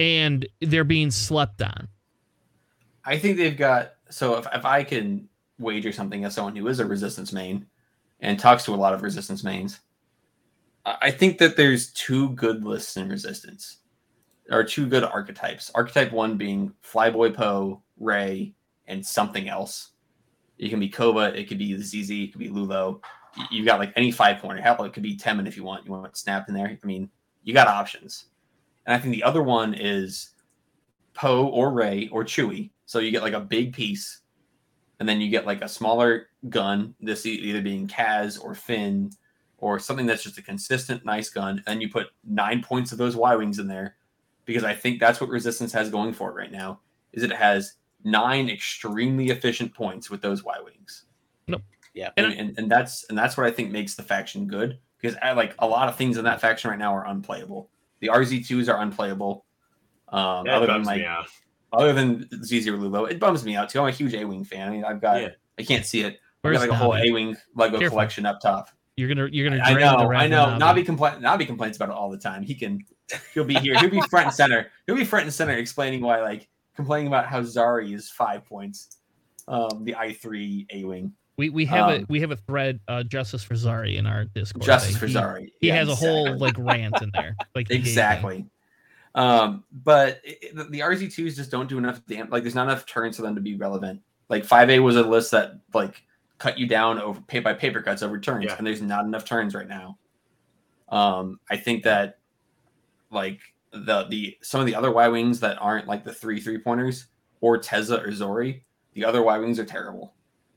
and 0.00 0.46
they're 0.60 0.84
being 0.84 1.10
slept 1.10 1.60
on. 1.60 1.88
I 3.04 3.18
think 3.18 3.36
they've 3.36 3.56
got 3.56 3.92
so 4.12 4.36
if, 4.36 4.46
if 4.52 4.64
i 4.64 4.84
can 4.84 5.28
wager 5.58 5.92
something 5.92 6.24
as 6.24 6.34
someone 6.34 6.54
who 6.54 6.66
is 6.68 6.78
a 6.78 6.86
resistance 6.86 7.32
main 7.32 7.66
and 8.20 8.38
talks 8.38 8.64
to 8.64 8.74
a 8.74 8.76
lot 8.76 8.94
of 8.94 9.02
resistance 9.02 9.42
mains 9.42 9.80
i 10.84 11.10
think 11.10 11.38
that 11.38 11.56
there's 11.56 11.92
two 11.92 12.30
good 12.30 12.64
lists 12.64 12.96
in 12.96 13.08
resistance 13.08 13.78
are 14.58 14.64
two 14.64 14.86
good 14.86 15.04
archetypes. 15.04 15.70
Archetype 15.74 16.12
one 16.12 16.36
being 16.36 16.72
Flyboy 16.84 17.34
Poe, 17.34 17.82
Rey, 17.98 18.54
and 18.86 19.04
something 19.04 19.48
else. 19.48 19.90
It 20.58 20.68
can 20.68 20.80
be 20.80 20.90
Kova, 20.90 21.34
it 21.34 21.48
could 21.48 21.58
be 21.58 21.76
ZZ, 21.76 22.10
it 22.10 22.32
could 22.32 22.38
be 22.38 22.48
Lulo. 22.48 23.00
You've 23.50 23.66
got 23.66 23.80
like 23.80 23.92
any 23.96 24.10
five 24.10 24.38
pointer. 24.38 24.60
Hell, 24.60 24.84
it 24.84 24.92
could 24.92 25.02
be 25.02 25.16
Temmin 25.16 25.48
if 25.48 25.56
you 25.56 25.64
want. 25.64 25.86
You 25.86 25.92
want 25.92 26.16
Snap 26.16 26.48
in 26.48 26.54
there. 26.54 26.66
I 26.66 26.86
mean, 26.86 27.08
you 27.44 27.54
got 27.54 27.66
options. 27.66 28.26
And 28.84 28.94
I 28.94 28.98
think 28.98 29.14
the 29.14 29.22
other 29.22 29.42
one 29.42 29.74
is 29.74 30.30
Poe 31.14 31.46
or 31.46 31.72
Rey 31.72 32.08
or 32.12 32.24
Chewie. 32.24 32.70
So 32.84 32.98
you 32.98 33.10
get 33.10 33.22
like 33.22 33.32
a 33.32 33.40
big 33.40 33.72
piece, 33.72 34.20
and 35.00 35.08
then 35.08 35.20
you 35.20 35.30
get 35.30 35.46
like 35.46 35.62
a 35.62 35.68
smaller 35.68 36.28
gun. 36.50 36.94
This 37.00 37.24
either 37.24 37.62
being 37.62 37.88
Kaz 37.88 38.42
or 38.42 38.54
Finn 38.54 39.10
or 39.58 39.78
something 39.78 40.06
that's 40.06 40.24
just 40.24 40.38
a 40.38 40.42
consistent 40.42 41.04
nice 41.04 41.30
gun. 41.30 41.62
And 41.66 41.80
you 41.80 41.88
put 41.88 42.08
nine 42.28 42.62
points 42.62 42.92
of 42.92 42.98
those 42.98 43.16
Y 43.16 43.34
wings 43.34 43.58
in 43.58 43.66
there 43.66 43.96
because 44.44 44.64
I 44.64 44.74
think 44.74 45.00
that's 45.00 45.20
what 45.20 45.30
Resistance 45.30 45.72
has 45.72 45.90
going 45.90 46.12
for 46.12 46.30
it 46.30 46.34
right 46.34 46.52
now. 46.52 46.80
Is 47.12 47.22
it 47.22 47.32
has 47.32 47.76
nine 48.04 48.48
extremely 48.48 49.30
efficient 49.30 49.74
points 49.74 50.10
with 50.10 50.22
those 50.22 50.42
Y 50.44 50.56
wings. 50.64 51.04
Nope. 51.46 51.62
Yeah, 51.94 52.10
and, 52.16 52.32
and, 52.32 52.58
and 52.58 52.70
that's 52.70 53.04
and 53.08 53.18
that's 53.18 53.36
what 53.36 53.46
I 53.46 53.50
think 53.50 53.70
makes 53.70 53.94
the 53.94 54.02
faction 54.02 54.46
good 54.46 54.78
because 54.98 55.16
I, 55.22 55.32
like 55.32 55.54
a 55.58 55.66
lot 55.66 55.88
of 55.88 55.96
things 55.96 56.16
in 56.16 56.24
that 56.24 56.40
faction 56.40 56.70
right 56.70 56.78
now 56.78 56.94
are 56.94 57.06
unplayable. 57.06 57.68
The 58.00 58.08
RZ2s 58.08 58.68
are 58.72 58.80
unplayable. 58.80 59.44
Um, 60.08 60.46
other 60.48 60.66
than 60.66 60.84
like, 60.84 61.04
other 61.72 61.92
than 61.92 62.28
ZZ 62.44 62.66
Lulo, 62.68 63.10
it 63.10 63.20
bums 63.20 63.44
me 63.44 63.56
out 63.56 63.68
too. 63.68 63.80
I'm 63.80 63.88
a 63.88 63.90
huge 63.90 64.14
A 64.14 64.24
wing 64.24 64.44
fan. 64.44 64.68
I 64.68 64.70
mean, 64.70 64.84
I've 64.84 65.00
got 65.00 65.20
yeah. 65.20 65.28
I 65.58 65.62
can't 65.62 65.84
see 65.84 66.00
it. 66.02 66.18
I've 66.44 66.52
got 66.52 66.60
like 66.60 66.70
a 66.70 66.74
whole 66.74 66.94
A 66.94 67.10
wing 67.10 67.36
Lego 67.54 67.78
Careful. 67.78 67.96
collection 67.96 68.26
up 68.26 68.40
top. 68.40 68.70
You're 68.96 69.08
gonna 69.08 69.28
you're 69.30 69.48
gonna. 69.48 69.62
I 69.62 69.74
know. 69.74 70.12
I 70.12 70.26
know. 70.26 70.58
Nabi 70.58 70.84
complain. 70.84 71.20
Nabi 71.20 71.46
complains 71.46 71.76
about 71.76 71.90
it 71.90 71.94
all 71.94 72.10
the 72.10 72.18
time. 72.18 72.42
He 72.42 72.54
can. 72.54 72.84
He'll 73.34 73.44
be 73.44 73.54
here. 73.54 73.78
He'll 73.78 73.90
be 73.90 74.00
front 74.02 74.26
and 74.26 74.34
center. 74.34 74.70
He'll 74.86 74.96
be 74.96 75.04
front 75.04 75.24
and 75.24 75.34
center 75.34 75.52
explaining 75.52 76.00
why, 76.00 76.22
like, 76.22 76.48
complaining 76.74 77.08
about 77.08 77.26
how 77.26 77.40
Zari 77.40 77.94
is 77.94 78.10
five 78.10 78.44
points. 78.44 78.96
Um, 79.48 79.84
the 79.84 79.94
I 79.96 80.12
three 80.12 80.66
A 80.70 80.84
wing. 80.84 81.12
We 81.36 81.48
we 81.48 81.64
have 81.66 81.88
um, 81.88 82.02
a 82.02 82.06
we 82.08 82.20
have 82.20 82.30
a 82.30 82.36
thread 82.36 82.78
uh, 82.88 83.02
justice 83.02 83.42
for 83.42 83.54
Zari 83.54 83.96
in 83.96 84.06
our 84.06 84.26
Discord. 84.26 84.64
Justice 84.64 84.96
for 84.96 85.06
Zari. 85.06 85.50
He, 85.60 85.68
yeah, 85.68 85.76
has 85.76 85.88
exactly. 85.88 86.08
a 86.08 86.12
whole 86.12 86.38
like 86.38 86.56
rant 86.58 87.00
in 87.02 87.10
there. 87.12 87.36
Like 87.54 87.70
exactly. 87.70 88.46
Um, 89.14 89.64
but 89.72 90.20
it, 90.24 90.54
the 90.70 90.80
RZ 90.80 91.12
twos 91.12 91.36
just 91.36 91.50
don't 91.50 91.68
do 91.68 91.78
enough 91.78 92.00
damn. 92.06 92.30
Like, 92.30 92.42
there's 92.42 92.54
not 92.54 92.64
enough 92.64 92.86
turns 92.86 93.16
for 93.16 93.22
them 93.22 93.34
to 93.34 93.40
be 93.40 93.54
relevant. 93.56 94.00
Like 94.28 94.44
five 94.44 94.70
A 94.70 94.78
was 94.78 94.96
a 94.96 95.02
list 95.02 95.32
that 95.32 95.58
like 95.74 96.02
cut 96.38 96.58
you 96.58 96.66
down 96.66 96.98
over 96.98 97.20
pay 97.20 97.40
by 97.40 97.52
paper 97.52 97.82
cuts 97.82 98.02
over 98.02 98.18
turns, 98.18 98.46
yeah. 98.46 98.56
and 98.56 98.66
there's 98.66 98.80
not 98.80 99.04
enough 99.04 99.24
turns 99.24 99.54
right 99.54 99.68
now. 99.68 99.98
Um, 100.88 101.40
I 101.50 101.56
think 101.56 101.84
that 101.84 102.18
like 103.12 103.40
the 103.72 104.04
the 104.04 104.36
some 104.42 104.60
of 104.60 104.66
the 104.66 104.74
other 104.74 104.90
Y 104.90 105.08
wings 105.08 105.40
that 105.40 105.58
aren't 105.60 105.86
like 105.86 106.04
the 106.04 106.12
three 106.12 106.40
three 106.40 106.58
pointers 106.58 107.06
or 107.40 107.58
Teza 107.58 108.00
or 108.00 108.08
Zorii, 108.08 108.62
the 108.94 109.04
other 109.04 109.22
Y 109.22 109.38
wings 109.38 109.58
are 109.58 109.64
terrible. 109.64 110.14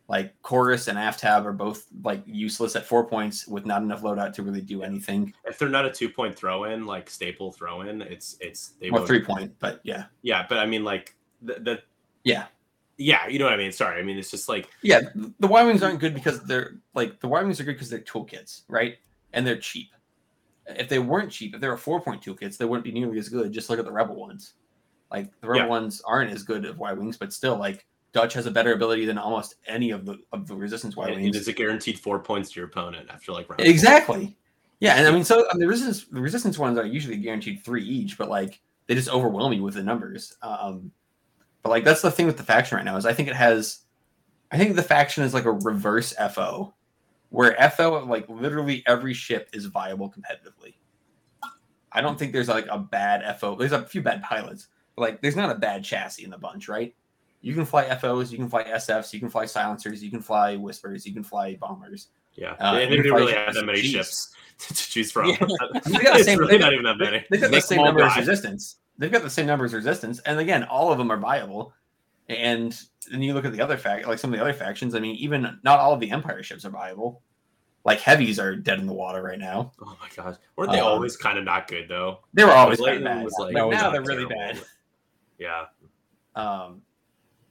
Like 0.07 0.39
Corus 0.43 0.87
and 0.87 0.99
Aftab 0.99 1.45
are 1.45 1.53
both 1.53 1.87
like 2.03 2.21
useless 2.27 2.75
at 2.75 2.85
four 2.85 3.07
points 3.07 3.47
with 3.47 3.65
not 3.65 3.81
enough 3.81 4.03
loadout 4.03 4.33
to 4.33 4.43
really 4.43 4.61
do 4.61 4.83
anything. 4.83 5.33
If 5.45 5.57
they're 5.57 5.67
not 5.67 5.85
a 5.85 5.91
two 5.91 6.09
point 6.09 6.35
throw 6.35 6.65
in, 6.65 6.85
like 6.85 7.09
staple 7.09 7.51
throw 7.51 7.81
in, 7.81 8.01
it's 8.03 8.37
it's 8.39 8.73
they 8.79 8.89
or 8.89 9.05
three 9.05 9.23
point, 9.23 9.53
but 9.59 9.79
yeah, 9.83 10.05
yeah. 10.21 10.45
But 10.47 10.59
I 10.59 10.67
mean, 10.67 10.83
like 10.83 11.15
the, 11.41 11.55
the 11.55 11.81
yeah 12.23 12.45
yeah, 12.97 13.27
you 13.27 13.39
know 13.39 13.45
what 13.45 13.53
I 13.53 13.57
mean. 13.57 13.71
Sorry, 13.71 13.99
I 13.99 14.03
mean 14.03 14.17
it's 14.17 14.31
just 14.31 14.47
like 14.47 14.69
yeah, 14.81 15.01
the 15.39 15.47
Y 15.47 15.63
wings 15.63 15.83
aren't 15.83 15.99
good 15.99 16.13
because 16.13 16.41
they're 16.43 16.75
like 16.93 17.19
the 17.19 17.27
Y 17.27 17.41
wings 17.41 17.59
are 17.59 17.63
good 17.63 17.73
because 17.73 17.89
they're 17.89 17.99
toolkits, 17.99 18.61
right? 18.67 18.97
And 19.33 19.45
they're 19.45 19.57
cheap. 19.57 19.89
If 20.67 20.89
they 20.89 20.99
weren't 20.99 21.31
cheap, 21.31 21.53
if 21.53 21.61
they 21.61 21.67
were 21.67 21.77
four 21.77 22.01
point 22.01 22.23
toolkits, 22.23 22.57
they 22.57 22.65
wouldn't 22.65 22.83
be 22.83 22.91
nearly 22.91 23.19
as 23.19 23.29
good. 23.29 23.51
Just 23.51 23.69
look 23.69 23.79
at 23.79 23.85
the 23.85 23.91
Rebel 23.91 24.15
ones. 24.15 24.53
Like 25.11 25.29
the 25.41 25.47
Rebel 25.47 25.65
yeah. 25.65 25.69
ones 25.69 26.01
aren't 26.05 26.31
as 26.31 26.43
good 26.43 26.65
as 26.65 26.75
Y 26.75 26.93
wings, 26.93 27.17
but 27.17 27.31
still, 27.33 27.57
like 27.57 27.85
Dutch 28.13 28.33
has 28.33 28.45
a 28.45 28.51
better 28.51 28.73
ability 28.73 29.05
than 29.05 29.17
almost 29.17 29.55
any 29.67 29.91
of 29.91 30.05
the 30.05 30.17
of 30.31 30.47
the 30.47 30.55
resistance 30.55 30.95
Y 30.95 31.09
wings. 31.11 31.35
Is 31.35 31.47
it 31.47 31.55
guaranteed 31.55 31.99
four 31.99 32.19
points 32.19 32.51
to 32.51 32.59
your 32.59 32.67
opponent 32.67 33.09
after 33.09 33.31
like 33.31 33.49
round 33.49 33.61
exactly? 33.61 34.37
Yeah, 34.79 34.95
and 34.95 35.07
I 35.07 35.11
mean, 35.11 35.23
so 35.23 35.45
I 35.49 35.53
mean, 35.53 35.61
the 35.61 35.67
resistance 35.67 36.05
the 36.05 36.21
resistance 36.21 36.57
ones 36.57 36.77
are 36.77 36.85
usually 36.85 37.17
guaranteed 37.17 37.63
three 37.63 37.83
each, 37.83 38.17
but 38.17 38.29
like 38.29 38.61
they 38.87 38.95
just 38.95 39.09
overwhelm 39.09 39.53
you 39.53 39.63
with 39.63 39.75
the 39.75 39.83
numbers. 39.83 40.35
Um, 40.41 40.91
but 41.63 41.69
like 41.69 41.83
that's 41.83 42.01
the 42.01 42.11
thing 42.11 42.25
with 42.25 42.37
the 42.37 42.43
faction 42.43 42.77
right 42.77 42.85
now 42.85 42.97
is 42.97 43.05
I 43.05 43.13
think 43.13 43.29
it 43.29 43.35
has, 43.35 43.79
I 44.51 44.57
think 44.57 44.75
the 44.75 44.83
faction 44.83 45.23
is 45.23 45.33
like 45.33 45.45
a 45.45 45.51
reverse 45.51 46.13
FO, 46.33 46.73
where 47.29 47.55
FO 47.71 48.05
like 48.05 48.27
literally 48.29 48.83
every 48.87 49.13
ship 49.13 49.49
is 49.53 49.65
viable 49.65 50.09
competitively. 50.09 50.75
I 51.91 52.01
don't 52.01 52.19
think 52.19 52.33
there's 52.33 52.49
like 52.49 52.67
a 52.69 52.77
bad 52.77 53.37
FO. 53.39 53.55
There's 53.55 53.71
a 53.71 53.83
few 53.83 54.01
bad 54.01 54.21
pilots, 54.21 54.67
but 54.95 55.01
like 55.03 55.21
there's 55.21 55.35
not 55.35 55.49
a 55.49 55.55
bad 55.55 55.83
chassis 55.83 56.23
in 56.23 56.29
the 56.29 56.37
bunch, 56.37 56.67
right? 56.67 56.93
You 57.41 57.53
can 57.53 57.63
fly 57.63 57.93
FOs, 57.95 58.31
you 58.31 58.37
can 58.37 58.49
fly 58.49 58.63
SFs, 58.63 59.13
you 59.13 59.19
can 59.19 59.29
fly 59.29 59.45
silencers, 59.45 60.03
you 60.03 60.09
can 60.09 60.21
fly 60.21 60.55
whispers, 60.55 61.05
you 61.05 61.13
can 61.13 61.23
fly 61.23 61.55
bombers. 61.55 62.07
Yeah, 62.33 62.55
uh, 62.59 62.73
they, 62.73 62.87
they 62.87 62.97
really 62.97 63.33
have 63.33 63.53
that 63.53 63.65
many 63.65 63.81
ships 63.81 64.33
to 64.59 64.73
choose 64.73 65.11
from. 65.11 65.29
Yeah. 65.29 65.37
they 65.85 65.99
got 65.99 66.17
the 66.17 66.23
same, 66.23 66.39
really 66.39 66.57
not 66.57 66.73
even 66.73 66.85
that 66.85 66.97
many. 66.97 67.23
They've 67.29 67.39
got 67.39 67.51
the 67.51 67.61
same 67.61 67.83
number 67.83 68.03
of 68.03 68.15
resistance. 68.15 68.77
They've 68.97 69.11
got 69.11 69.23
the 69.23 69.29
same 69.29 69.45
numbers 69.45 69.73
of 69.73 69.77
resistance, 69.77 70.19
and 70.25 70.39
again, 70.39 70.63
all 70.63 70.91
of 70.91 70.97
them 70.97 71.11
are 71.11 71.17
viable. 71.17 71.73
And 72.27 72.79
then 73.11 73.21
you 73.21 73.33
look 73.33 73.45
at 73.45 73.53
the 73.53 73.61
other 73.61 73.77
fact, 73.77 74.07
like 74.07 74.19
some 74.19 74.33
of 74.33 74.39
the 74.39 74.43
other 74.43 74.53
factions. 74.53 74.95
I 74.95 74.99
mean, 74.99 75.15
even 75.17 75.59
not 75.63 75.79
all 75.79 75.93
of 75.93 75.99
the 75.99 76.11
Empire 76.11 76.41
ships 76.43 76.65
are 76.65 76.69
viable. 76.69 77.21
Like 77.83 77.99
heavies 77.99 78.39
are 78.39 78.55
dead 78.55 78.79
in 78.79 78.87
the 78.87 78.93
water 78.93 79.21
right 79.21 79.37
now. 79.37 79.71
Oh 79.79 79.95
my 80.01 80.09
gosh, 80.15 80.37
weren't 80.55 80.71
they 80.71 80.79
um, 80.79 80.87
always 80.87 81.15
kind 81.15 81.37
of 81.37 81.43
not 81.43 81.67
good 81.67 81.87
though? 81.87 82.19
They 82.33 82.43
were 82.43 82.51
always 82.51 82.81
bad. 82.81 83.23
Was 83.23 83.35
like, 83.39 83.53
now 83.53 83.91
they're 83.91 84.01
really 84.01 84.25
bad. 84.25 84.59
Yeah. 85.37 85.65
Um, 86.35 86.81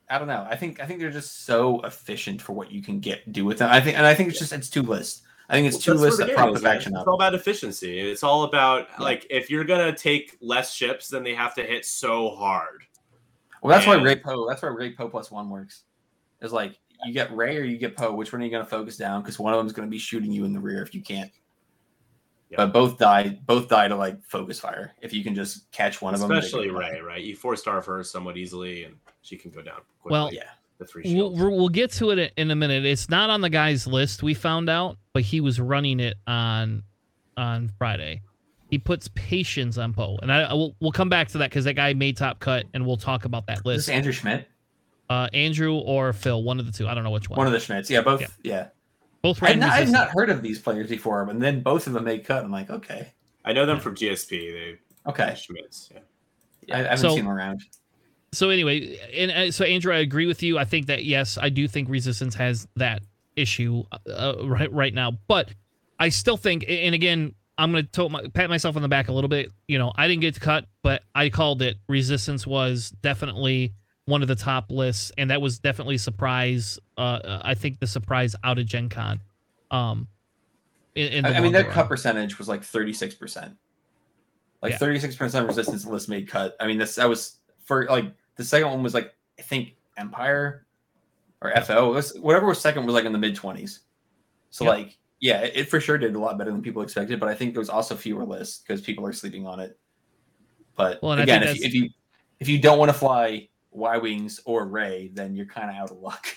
I 0.08 0.18
don't 0.18 0.28
know. 0.28 0.46
I 0.48 0.56
think 0.56 0.80
I 0.80 0.86
think 0.86 1.00
they're 1.00 1.10
just 1.10 1.44
so 1.44 1.80
efficient 1.82 2.42
for 2.42 2.52
what 2.52 2.70
you 2.70 2.82
can 2.82 3.00
get 3.00 3.32
do 3.32 3.44
with 3.44 3.58
them. 3.58 3.70
I 3.70 3.80
think, 3.80 3.96
and 3.96 4.06
I 4.06 4.14
think 4.14 4.28
it's 4.28 4.38
just 4.38 4.52
it's 4.52 4.68
two 4.68 4.82
lists. 4.82 5.22
I 5.48 5.54
think 5.54 5.66
it's 5.68 5.86
well, 5.86 5.96
two 5.96 6.02
lists 6.02 6.18
that 6.18 6.34
prop 6.34 6.52
the 6.52 6.60
faction 6.60 6.94
up. 6.96 7.02
It's 7.02 7.08
all 7.08 7.14
about 7.14 7.34
efficiency. 7.34 8.00
It's 8.00 8.22
all 8.22 8.44
about 8.44 8.88
yeah. 8.90 9.04
like 9.04 9.26
if 9.30 9.50
you're 9.50 9.64
gonna 9.64 9.94
take 9.94 10.36
less 10.40 10.72
ships, 10.72 11.08
then 11.08 11.22
they 11.22 11.34
have 11.34 11.54
to 11.54 11.62
hit 11.62 11.84
so 11.84 12.30
hard. 12.30 12.84
Well, 13.64 13.72
that's 13.72 13.86
and... 13.86 14.02
why 14.02 14.06
Rey 14.06 14.16
Poe. 14.16 14.46
That's 14.48 14.62
why 14.62 14.68
Rey 14.68 14.92
Poe 14.92 15.08
plus 15.08 15.30
one 15.30 15.50
works. 15.50 15.82
Is 16.40 16.52
like 16.52 16.78
you 17.04 17.12
get 17.12 17.34
Rey 17.34 17.56
or 17.56 17.64
you 17.64 17.78
get 17.78 17.96
Poe. 17.96 18.12
Which 18.12 18.32
one 18.32 18.42
are 18.42 18.44
you 18.44 18.50
gonna 18.50 18.64
focus 18.64 18.96
down? 18.96 19.22
Because 19.22 19.38
one 19.38 19.52
of 19.52 19.58
them 19.58 19.66
is 19.66 19.72
gonna 19.72 19.88
be 19.88 19.98
shooting 19.98 20.30
you 20.30 20.44
in 20.44 20.52
the 20.52 20.60
rear 20.60 20.82
if 20.82 20.94
you 20.94 21.02
can't. 21.02 21.32
Yeah. 22.50 22.58
But 22.58 22.72
both 22.72 22.98
die. 22.98 23.38
Both 23.46 23.68
die 23.68 23.88
to 23.88 23.96
like 23.96 24.22
focus 24.22 24.60
fire. 24.60 24.94
If 25.00 25.12
you 25.12 25.24
can 25.24 25.34
just 25.34 25.70
catch 25.72 26.00
one 26.00 26.14
Especially 26.14 26.24
of 26.24 26.28
them, 26.28 26.38
especially 26.38 26.70
Rey, 26.70 27.00
right? 27.00 27.24
You 27.24 27.34
four 27.34 27.56
star 27.56 27.82
her 27.82 28.04
somewhat 28.04 28.36
easily, 28.36 28.84
and 28.84 28.96
she 29.22 29.36
can 29.36 29.50
go 29.50 29.62
down. 29.62 29.80
Quickly. 30.00 30.12
Well, 30.12 30.32
yeah 30.32 30.50
the 30.78 30.84
three 30.86 31.02
shields. 31.04 31.38
We'll, 31.38 31.50
we'll 31.50 31.68
get 31.68 31.90
to 31.92 32.10
it 32.10 32.32
in 32.36 32.50
a 32.50 32.56
minute. 32.56 32.84
It's 32.84 33.08
not 33.08 33.30
on 33.30 33.40
the 33.40 33.50
guy's 33.50 33.86
list. 33.86 34.22
We 34.22 34.34
found 34.34 34.68
out, 34.68 34.98
but 35.12 35.22
he 35.22 35.40
was 35.40 35.60
running 35.60 36.00
it 36.00 36.16
on 36.26 36.82
on 37.36 37.70
Friday. 37.78 38.22
He 38.74 38.78
puts 38.78 39.08
patience 39.14 39.78
on 39.78 39.92
Poe, 39.92 40.18
and 40.20 40.32
I, 40.32 40.42
I 40.42 40.52
will 40.52 40.74
we'll 40.80 40.90
come 40.90 41.08
back 41.08 41.28
to 41.28 41.38
that 41.38 41.50
because 41.50 41.64
that 41.64 41.74
guy 41.74 41.92
made 41.94 42.16
top 42.16 42.40
cut, 42.40 42.66
and 42.74 42.84
we'll 42.84 42.96
talk 42.96 43.24
about 43.24 43.46
that 43.46 43.64
list. 43.64 43.88
Is 43.88 43.88
Andrew 43.88 44.12
Schmidt? 44.12 44.48
Uh, 45.08 45.28
Andrew 45.32 45.76
or 45.76 46.12
Phil, 46.12 46.42
one 46.42 46.58
of 46.58 46.66
the 46.66 46.72
two. 46.72 46.88
I 46.88 46.94
don't 46.94 47.04
know 47.04 47.10
which 47.10 47.30
one. 47.30 47.36
One 47.36 47.46
of 47.46 47.52
the 47.52 47.60
Schmidts. 47.60 47.88
Yeah, 47.88 48.00
both. 48.00 48.20
Yeah. 48.20 48.28
yeah. 48.42 48.66
Both. 49.22 49.42
I've 49.42 49.58
not, 49.58 49.70
I've 49.70 49.90
not, 49.90 50.08
heard 50.08 50.28
of 50.28 50.42
these 50.42 50.58
players 50.58 50.88
before, 50.88 51.22
and 51.28 51.40
then 51.40 51.60
both 51.60 51.86
of 51.86 51.92
them 51.92 52.04
made 52.04 52.24
cut. 52.24 52.44
I'm 52.44 52.50
like, 52.50 52.70
okay. 52.70 53.12
I 53.44 53.52
know 53.52 53.64
them 53.64 53.76
yeah. 53.76 53.82
from 53.82 53.94
GSP. 53.94 54.28
They 54.28 54.78
okay. 55.06 55.36
Schmidts. 55.36 55.92
Yeah. 55.92 56.76
I, 56.76 56.80
I 56.80 56.82
haven't 56.82 56.98
so, 56.98 57.08
seen 57.10 57.24
them 57.24 57.28
around 57.28 57.62
so 58.34 58.50
anyway, 58.50 58.98
and 59.14 59.30
uh, 59.30 59.52
so 59.52 59.64
Andrew, 59.64 59.94
I 59.94 59.98
agree 59.98 60.26
with 60.26 60.42
you. 60.42 60.58
I 60.58 60.64
think 60.64 60.86
that 60.86 61.04
yes, 61.04 61.38
I 61.40 61.48
do 61.48 61.66
think 61.68 61.88
Resistance 61.88 62.34
has 62.34 62.66
that 62.76 63.02
issue 63.36 63.84
uh, 64.10 64.34
right 64.42 64.72
right 64.72 64.92
now, 64.92 65.12
but 65.28 65.50
I 65.98 66.08
still 66.08 66.36
think, 66.36 66.64
and 66.68 66.94
again, 66.94 67.34
I'm 67.56 67.70
gonna 67.70 67.84
to- 67.84 68.08
my, 68.08 68.26
pat 68.28 68.50
myself 68.50 68.76
on 68.76 68.82
the 68.82 68.88
back 68.88 69.08
a 69.08 69.12
little 69.12 69.28
bit. 69.28 69.50
You 69.68 69.78
know, 69.78 69.92
I 69.96 70.08
didn't 70.08 70.22
get 70.22 70.38
cut, 70.40 70.66
but 70.82 71.02
I 71.14 71.28
called 71.28 71.62
it. 71.62 71.76
Resistance 71.88 72.46
was 72.46 72.90
definitely 73.02 73.74
one 74.06 74.22
of 74.22 74.28
the 74.28 74.34
top 74.34 74.70
lists, 74.70 75.12
and 75.16 75.30
that 75.30 75.40
was 75.40 75.58
definitely 75.58 75.94
a 75.94 75.98
surprise. 75.98 76.78
Uh, 76.96 77.40
I 77.42 77.54
think 77.54 77.78
the 77.78 77.86
surprise 77.86 78.34
out 78.44 78.58
of 78.58 78.66
Gen 78.66 78.88
Con. 78.88 79.20
Um, 79.70 80.08
in, 80.94 81.12
in 81.12 81.26
I 81.26 81.40
mean, 81.40 81.52
that 81.52 81.70
cut 81.70 81.88
percentage 81.88 82.38
was 82.38 82.48
like 82.48 82.62
36 82.62 83.14
percent. 83.14 83.56
Like 84.62 84.78
36 84.78 85.16
percent 85.16 85.46
resistance 85.46 85.84
list 85.84 86.08
made 86.08 86.28
cut. 86.28 86.56
I 86.58 86.66
mean, 86.66 86.78
this 86.78 86.94
that 86.94 87.08
was 87.08 87.38
for 87.64 87.84
like 87.86 88.06
the 88.36 88.44
second 88.44 88.70
one 88.70 88.82
was 88.82 88.94
like 88.94 89.14
I 89.38 89.42
think 89.42 89.74
Empire 89.96 90.66
or 91.40 91.52
FO. 91.62 91.92
Was, 91.92 92.16
whatever 92.18 92.46
was 92.46 92.60
second 92.60 92.86
was 92.86 92.94
like 92.94 93.04
in 93.04 93.12
the 93.12 93.18
mid 93.18 93.34
twenties. 93.34 93.80
So 94.50 94.64
yep. 94.64 94.74
like 94.74 94.98
yeah, 95.24 95.40
it, 95.40 95.70
for 95.70 95.80
sure 95.80 95.96
did 95.96 96.14
a 96.14 96.18
lot 96.18 96.36
better 96.36 96.52
than 96.52 96.60
people 96.60 96.82
expected. 96.82 97.18
But 97.18 97.30
I 97.30 97.34
think 97.34 97.54
there 97.54 97.60
was 97.60 97.70
also 97.70 97.96
fewer 97.96 98.26
lists 98.26 98.58
because 98.58 98.82
people 98.82 99.06
are 99.06 99.12
sleeping 99.14 99.46
on 99.46 99.58
it. 99.58 99.78
But 100.76 101.02
well, 101.02 101.18
again, 101.18 101.42
if 101.42 101.60
you, 101.60 101.64
if 101.64 101.74
you 101.74 101.88
if 102.40 102.48
you 102.50 102.58
don't 102.58 102.78
want 102.78 102.90
to 102.90 102.92
fly 102.92 103.48
Y 103.70 103.96
wings 103.96 104.38
or 104.44 104.66
Rey, 104.66 105.10
then 105.14 105.34
you're 105.34 105.46
kind 105.46 105.70
of 105.70 105.76
out 105.76 105.90
of 105.90 105.98
luck. 105.98 106.26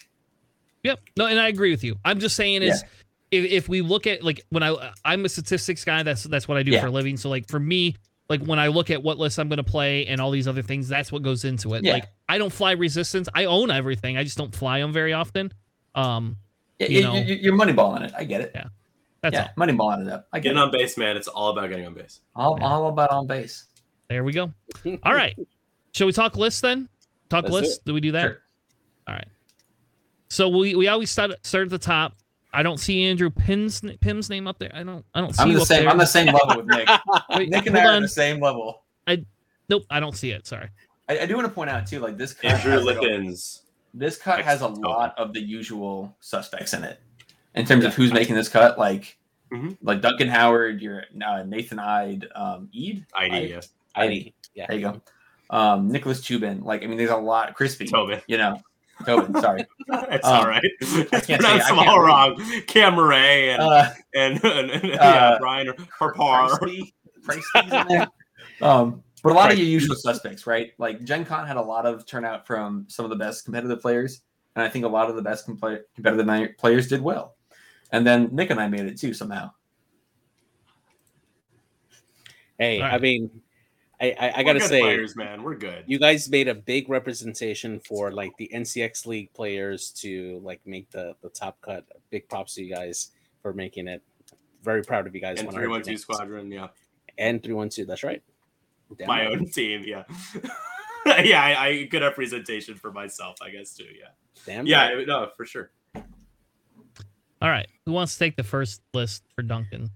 Yep. 0.84 1.00
No, 1.18 1.26
and 1.26 1.38
I 1.38 1.50
agree 1.50 1.72
with 1.72 1.84
you. 1.84 1.98
I'm 2.06 2.20
just 2.20 2.38
saying 2.38 2.62
is. 2.62 2.82
Yeah. 2.82 2.90
If, 3.30 3.52
if 3.52 3.68
we 3.68 3.82
look 3.82 4.08
at 4.08 4.24
like 4.24 4.46
when 4.52 4.64
I 4.64 4.94
I'm 5.04 5.26
a 5.26 5.28
statistics 5.28 5.84
guy 5.84 6.02
that's 6.02 6.24
that's 6.24 6.48
what 6.48 6.58
I 6.58 6.64
do 6.64 6.72
yeah. 6.72 6.80
for 6.80 6.88
a 6.88 6.92
living 6.92 7.18
so 7.18 7.28
like 7.28 7.50
for 7.50 7.60
me 7.60 7.98
like 8.30 8.42
when 8.44 8.58
I 8.58 8.68
look 8.68 8.90
at 8.90 9.04
what 9.04 9.18
list 9.18 9.38
I'm 9.38 9.50
going 9.50 9.58
to 9.58 9.64
play 9.64 10.06
and 10.06 10.22
all 10.22 10.32
these 10.32 10.48
other 10.48 10.62
things, 10.62 10.88
that's 10.88 11.12
what 11.12 11.24
goes 11.24 11.44
into 11.44 11.74
it. 11.74 11.84
Yeah. 11.84 11.94
Like 11.94 12.06
I 12.30 12.38
don't 12.38 12.54
fly 12.54 12.72
resistance. 12.72 13.28
I 13.34 13.46
own 13.46 13.70
everything. 13.70 14.16
I 14.16 14.24
just 14.24 14.38
don't 14.38 14.56
fly 14.56 14.80
them 14.80 14.94
very 14.94 15.12
often. 15.12 15.52
Um, 15.94 16.38
yeah, 16.80 16.88
you 16.88 17.02
know, 17.02 17.16
you're 17.16 17.54
moneyballing 17.54 18.06
it. 18.06 18.14
I 18.18 18.24
get 18.24 18.42
it. 18.42 18.52
Yeah, 18.54 18.66
that's 19.22 19.34
yeah, 19.34 19.50
all. 19.58 19.66
moneyballing 19.66 20.08
it 20.08 20.12
up. 20.12 20.28
I 20.32 20.40
get 20.40 20.50
getting 20.50 20.58
it. 20.60 20.62
on 20.62 20.72
base, 20.72 20.98
man. 20.98 21.18
It's 21.18 21.28
all 21.28 21.50
about 21.50 21.70
getting 21.70 21.86
on 21.86 21.94
base. 21.94 22.22
All, 22.36 22.58
yeah. 22.60 22.66
all 22.66 22.88
about 22.88 23.10
on 23.10 23.28
base. 23.28 23.66
There 24.10 24.24
we 24.24 24.34
go. 24.34 24.54
all 25.04 25.14
right. 25.14 25.38
Shall 25.94 26.08
we 26.08 26.14
talk 26.14 26.38
lists 26.38 26.62
then? 26.62 26.88
Talk 27.30 27.44
Let's 27.44 27.54
lists. 27.54 27.78
Do, 27.80 27.84
do 27.92 27.94
we 27.96 28.02
do 28.02 28.12
that? 28.14 28.22
Sure. 28.22 28.42
All 29.08 29.16
right. 29.16 29.28
So 30.30 30.50
we 30.50 30.76
we 30.76 30.88
always 30.88 31.10
start 31.10 31.32
start 31.46 31.66
at 31.66 31.70
the 31.70 31.78
top. 31.78 32.14
I 32.54 32.64
don't 32.64 32.80
see 32.80 33.06
Andrew 33.06 33.30
Pim's 33.30 33.82
Pim's 34.02 34.30
name 34.30 34.48
up 34.48 34.60
there. 34.60 34.72
I 34.74 34.84
don't. 34.84 35.06
I 35.14 35.22
don't 35.22 35.36
see. 35.36 35.44
I'm 35.44 35.54
the 35.54 35.66
same. 35.66 35.82
There. 35.82 35.90
I'm 35.90 35.98
the 35.98 36.06
same 36.06 36.28
level 36.28 36.58
with 36.58 36.66
Nick. 36.68 36.90
Wait, 37.36 37.50
Nick 37.50 37.66
and 37.66 37.78
I 37.78 37.86
are 37.86 37.96
on. 37.96 38.02
the 38.02 38.08
same 38.08 38.42
level. 38.42 38.84
I 39.06 39.24
nope. 39.70 39.84
I 39.90 40.00
don't 40.00 40.16
see 40.16 40.32
it. 40.32 40.48
Sorry. 40.48 40.70
I, 41.10 41.20
I 41.20 41.26
do 41.26 41.36
want 41.36 41.48
to 41.48 41.54
point 41.54 41.70
out 41.70 41.88
too, 41.88 42.00
like 42.00 42.18
this. 42.18 42.36
Andrew 42.44 42.76
Lippins. 42.80 43.64
Like 43.94 44.00
this 44.00 44.18
cut 44.18 44.42
has 44.42 44.62
a 44.62 44.68
lot 44.68 45.18
of 45.18 45.34
the 45.34 45.42
usual 45.42 46.16
suspects 46.20 46.74
in 46.74 46.84
it, 46.84 47.00
in 47.56 47.66
terms 47.66 47.86
of 47.86 47.94
who's 47.94 48.14
making 48.14 48.36
this 48.36 48.50
cut. 48.50 48.78
Like, 48.78 49.18
mm-hmm. 49.52 49.74
like 49.82 50.02
Duncan 50.02 50.28
Howard, 50.28 50.82
your 50.82 51.06
uh, 51.26 51.44
Nathan 51.44 51.80
Ide, 51.80 52.28
um, 52.36 52.70
Eid, 52.76 53.06
Ide, 53.14 53.50
yes, 53.50 53.70
Ide. 53.96 54.34
Yeah, 54.54 54.66
there 54.68 54.78
you 54.78 54.92
go. 54.92 55.02
Um, 55.50 55.90
Nicholas 55.90 56.22
Tubin. 56.22 56.64
Like, 56.64 56.84
I 56.84 56.88
mean, 56.88 56.98
there's 56.98 57.10
a 57.10 57.18
lot. 57.18 57.56
Crispy. 57.56 57.88
Tobin. 57.88 58.22
You 58.28 58.38
know. 58.38 58.62
Tobin, 59.06 59.40
sorry. 59.40 59.66
it's 59.88 60.28
um, 60.28 60.34
all 60.34 60.48
right. 60.48 60.64
I 60.82 61.20
can't 61.20 61.42
pronounce 61.42 61.68
them 61.68 61.80
all 61.80 62.02
wrong. 62.02 62.42
Cam 62.68 62.96
Murray 62.96 63.52
and, 63.52 63.62
uh, 63.62 63.90
and, 64.16 64.44
and, 64.44 64.72
and 64.72 64.86
uh, 64.86 64.98
yeah, 65.04 65.38
Brian 65.40 65.72
Harpar. 66.00 66.88
um, 68.62 69.04
but 69.28 69.34
a 69.34 69.36
lot 69.36 69.46
right. 69.46 69.54
of 69.54 69.60
your 69.60 69.68
usual 69.68 69.96
suspects, 69.96 70.48
right? 70.48 70.72
Like 70.78 71.04
Gen 71.04 71.26
Con 71.26 71.46
had 71.46 71.58
a 71.58 71.62
lot 71.62 71.86
of 71.86 72.06
turnout 72.06 72.48
from 72.48 72.86
some 72.88 73.06
of 73.06 73.10
the 73.10 73.18
best 73.18 73.46
competitive 73.46 73.82
players, 73.82 74.22
and 74.56 74.64
I 74.64 74.70
think 74.70 74.86
a 74.86 74.88
lot 74.88 75.10
of 75.10 75.16
the 75.16 75.22
best 75.22 75.46
competitive 75.46 76.58
players 76.58 76.88
did 76.88 77.02
well. 77.02 77.36
And 77.92 78.06
then 78.06 78.30
Nick 78.32 78.50
and 78.50 78.60
I 78.60 78.68
made 78.68 78.86
it 78.86 78.98
too 78.98 79.14
somehow. 79.14 79.52
Hey, 82.58 82.82
right. 82.82 82.94
I 82.94 82.98
mean, 82.98 83.30
I, 84.00 84.16
I, 84.20 84.34
I 84.38 84.44
gotta 84.44 84.62
say, 84.62 84.82
players, 84.82 85.16
man, 85.16 85.44
we're 85.44 85.56
good. 85.56 85.84
You 85.88 86.00
guys 86.00 86.30
made 86.30 86.48
a 86.48 86.56
big 86.56 86.90
representation 86.90 87.80
for 87.80 88.12
like 88.12 88.32
the 88.38 88.50
NCX 88.54 89.06
League 89.06 89.34
players 89.34 89.92
to 90.02 90.40
like 90.44 90.62
make 90.66 90.90
the 90.92 91.16
the 91.22 91.30
top 91.30 91.60
cut. 91.62 91.86
Big 92.10 92.30
props 92.30 92.56
to 92.56 92.64
you 92.64 92.74
guys 92.74 93.12
for 93.42 93.54
making 93.54 93.88
it. 93.88 94.02
Very 94.64 94.84
proud 94.84 95.08
of 95.08 95.16
you 95.16 95.22
guys. 95.22 95.40
And 95.40 95.52
three 95.52 95.68
one 95.68 95.82
two 95.82 95.98
squadron, 95.98 96.52
yeah. 96.52 96.68
And 97.18 97.44
three 97.44 97.54
one 97.54 97.70
two, 97.70 97.86
that's 97.86 98.04
right. 98.04 98.22
Damn 98.98 99.08
my 99.08 99.28
own 99.28 99.46
team, 99.52 99.84
yeah. 99.86 100.04
yeah, 101.24 101.44
I, 101.44 101.66
I, 101.66 101.84
good 101.86 102.02
representation 102.02 102.76
for 102.76 102.92
myself, 102.92 103.38
I 103.42 103.50
guess 103.50 103.74
too. 103.74 103.86
Yeah. 103.86 104.10
Damn. 104.46 104.68
Yeah, 104.68 104.94
right. 104.94 105.08
no, 105.08 105.30
for 105.36 105.46
sure. 105.46 105.72
All 105.96 107.50
right, 107.50 107.68
who 107.86 107.92
wants 107.92 108.14
to 108.14 108.20
take 108.20 108.36
the 108.36 108.44
first 108.44 108.82
list 108.94 109.24
for 109.36 109.44
Duncan? 109.44 109.90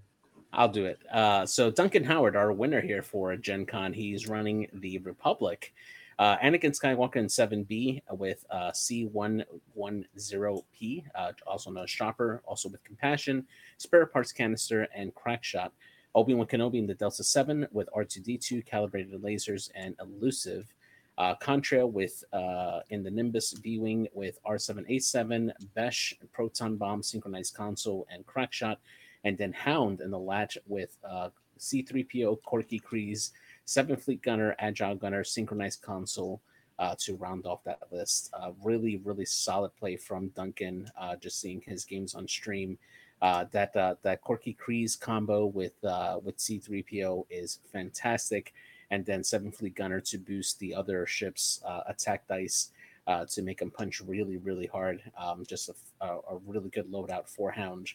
I'll 0.54 0.70
do 0.70 0.86
it. 0.86 1.00
Uh, 1.12 1.46
so 1.46 1.72
Duncan 1.72 2.04
Howard, 2.04 2.36
our 2.36 2.52
winner 2.52 2.82
here 2.82 3.02
for 3.02 3.36
Gen 3.38 3.66
Con, 3.66 3.94
he's 3.94 4.28
running 4.28 4.68
the 4.74 4.98
Republic. 5.00 5.74
Uh, 6.20 6.38
Anakin 6.38 6.78
Skywalker 6.78 7.16
in 7.16 7.26
7B 7.26 8.04
with 8.12 8.46
uh, 8.52 8.70
C110P, 8.72 11.04
uh, 11.16 11.32
also 11.48 11.72
known 11.72 11.86
as 11.86 11.90
Chopper, 11.90 12.44
also 12.46 12.70
with 12.70 12.84
Compassion, 12.84 13.48
Spare 13.78 14.06
Parts 14.06 14.32
Canister, 14.32 14.88
and 14.96 15.16
Crackshot. 15.16 15.72
Obi 16.14 16.34
Wan 16.34 16.48
Kenobi 16.48 16.76
in 16.76 16.88
the 16.88 16.94
Delta 16.94 17.24
7 17.24 17.68
with 17.72 17.90
R2D2, 17.96 18.66
calibrated 18.66 19.22
lasers, 19.22 19.70
and 19.76 19.96
elusive. 20.02 20.74
Uh, 21.18 21.36
Contrail 21.36 21.92
with 21.92 22.24
uh, 22.34 22.80
in 22.90 23.04
the 23.04 23.12
Nimbus 23.12 23.54
V 23.54 23.80
Wing 23.80 24.08
with 24.14 24.40
R7A7, 24.44 25.52
Besh, 25.74 26.14
Proton 26.34 26.76
Bomb, 26.78 27.04
Synchronized 27.04 27.54
Console, 27.54 28.08
and 28.12 28.26
Crackshot, 28.26 28.78
and 29.24 29.38
then 29.38 29.54
Hound 29.54 30.02
in 30.02 30.12
the 30.12 30.20
LAAT 30.20 30.58
with 30.68 30.98
uh, 31.08 31.30
C3PO, 31.60 32.40
Korkie 32.42 32.82
Kryze, 32.82 33.32
Seven 33.66 33.96
Fleet 33.96 34.22
Gunner, 34.22 34.56
Agile 34.60 34.96
Gunner, 34.96 35.24
Synchronized 35.24 35.82
Console. 35.82 36.42
Uh, 36.80 36.96
to 36.98 37.16
round 37.18 37.46
off 37.46 37.64
that 37.64 37.78
list, 37.92 38.32
uh, 38.34 38.50
really, 38.64 38.98
really 39.04 39.26
solid 39.26 39.70
play 39.76 39.96
from 39.96 40.30
Duncan. 40.30 40.90
Uh, 41.00 41.16
just 41.16 41.40
seeing 41.40 41.62
his 41.64 41.86
games 41.86 42.16
on 42.16 42.28
stream, 42.28 42.76
uh, 43.22 43.46
that 43.52 43.76
uh, 43.76 43.96
that 44.04 44.24
Korkie 44.24 44.56
Kryze 44.58 45.00
combo 45.00 45.46
with 45.46 45.84
uh, 45.84 46.20
with 46.24 46.38
C3PO 46.38 47.26
is 47.30 47.60
fantastic 47.72 48.54
and 48.92 49.06
then 49.06 49.24
Seven 49.24 49.52
Fleet 49.52 49.74
Gunner 49.74 50.02
to 50.02 50.18
boost 50.18 50.60
the 50.60 50.76
other 50.76 51.08
ship's 51.08 51.62
uh, 51.66 51.82
attack 51.88 52.28
dice 52.28 52.72
uh, 53.08 53.26
to 53.26 53.42
make 53.42 53.58
them 53.58 53.72
punch 53.72 54.02
really, 54.02 54.38
really 54.38 54.68
hard. 54.68 55.02
Um, 55.18 55.44
just 55.48 55.70
a, 55.70 56.06
a, 56.06 56.38
really 56.46 56.70
good 56.70 56.92
loadout 56.92 57.28
for 57.28 57.50
Hound 57.52 57.88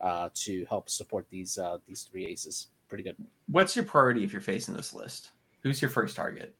uh, 0.00 0.28
to 0.34 0.64
help 0.66 0.88
support 0.88 1.26
these 1.30 1.58
uh, 1.58 1.78
these 1.88 2.02
three 2.02 2.26
aces. 2.26 2.68
Pretty 2.88 3.02
good. 3.02 3.16
What's 3.46 3.74
your 3.74 3.84
priority 3.84 4.22
if 4.22 4.32
you're 4.32 4.42
facing 4.42 4.74
this 4.74 4.94
list? 4.94 5.30
Who's 5.62 5.80
your 5.80 5.90
first 5.90 6.14
target? 6.14 6.54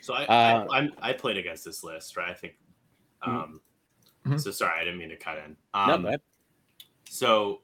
So 0.00 0.14
I 0.14 0.24
I, 0.24 0.88
I, 1.00 1.12
played 1.12 1.36
against 1.36 1.64
this 1.64 1.84
list, 1.84 2.16
right? 2.16 2.30
I 2.30 2.34
think. 2.34 2.54
Mm-hmm. 3.26 3.36
Um, 3.36 3.60
mm-hmm. 4.26 4.38
So 4.38 4.50
sorry, 4.52 4.80
I 4.80 4.84
didn't 4.84 4.98
mean 4.98 5.10
to 5.10 5.16
cut 5.16 5.38
in. 5.38 5.56
Um, 5.74 6.02
no, 6.02 6.16
so 7.12 7.60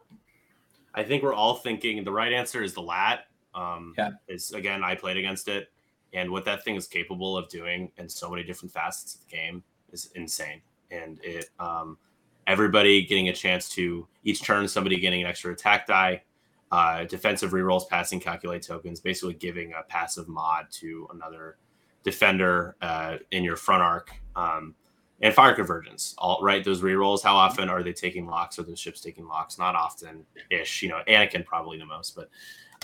I 0.95 1.03
think 1.03 1.23
we're 1.23 1.35
all 1.35 1.55
thinking 1.55 2.05
the 2.05 2.13
right 2.13 2.33
answer 2.33 2.63
is 2.63 2.75
the 2.75 2.83
lat 2.83 3.25
um, 3.55 3.95
yeah. 3.97 4.11
Is 4.29 4.53
again, 4.53 4.85
I 4.85 4.95
played 4.95 5.17
against 5.17 5.49
it, 5.49 5.73
and 6.13 6.31
what 6.31 6.45
that 6.45 6.65
thing 6.65 6.77
is 6.77 6.87
capable 6.87 7.37
of 7.37 7.49
doing 7.49 7.91
in 7.97 8.09
so 8.09 8.31
many 8.31 8.45
different 8.45 8.73
facets 8.73 9.15
of 9.15 9.21
the 9.23 9.37
game 9.37 9.63
is 9.91 10.11
insane. 10.15 10.61
And 10.91 11.19
it, 11.23 11.47
um, 11.59 11.99
everybody 12.47 13.05
getting 13.05 13.31
a 13.31 13.33
chance 13.33 13.69
to 13.71 14.07
each 14.23 14.43
turn, 14.43 14.69
somebody 14.69 15.01
getting 15.01 15.23
an 15.23 15.29
extra 15.29 15.53
attack 15.53 15.87
die, 15.87 16.23
uh, 16.71 17.05
defensive 17.05 17.51
rerolls, 17.51 17.89
passing 17.89 18.21
calculate 18.21 18.63
tokens, 18.63 19.01
basically 19.01 19.35
giving 19.35 19.73
a 19.73 19.83
passive 19.89 20.29
mod 20.29 20.67
to 20.73 21.09
another 21.13 21.57
defender 22.05 22.77
uh, 22.81 23.17
in 23.33 23.43
your 23.43 23.57
front 23.57 23.83
arc. 23.83 24.13
Um, 24.37 24.75
and 25.21 25.35
fire 25.35 25.55
convergence, 25.55 26.15
all 26.19 26.39
right. 26.43 26.65
Those 26.65 26.81
rerolls, 26.81 27.23
how 27.23 27.37
often 27.37 27.69
are 27.69 27.83
they 27.83 27.93
taking 27.93 28.27
locks? 28.27 28.59
Are 28.59 28.63
those 28.63 28.79
ships 28.79 29.01
taking 29.01 29.27
locks? 29.27 29.59
Not 29.59 29.75
often 29.75 30.25
ish. 30.51 30.83
You 30.83 30.91
know, 30.91 31.01
Anakin 31.09 31.45
probably 31.45 31.79
the 31.79 31.87
most, 31.87 32.15
but 32.15 32.31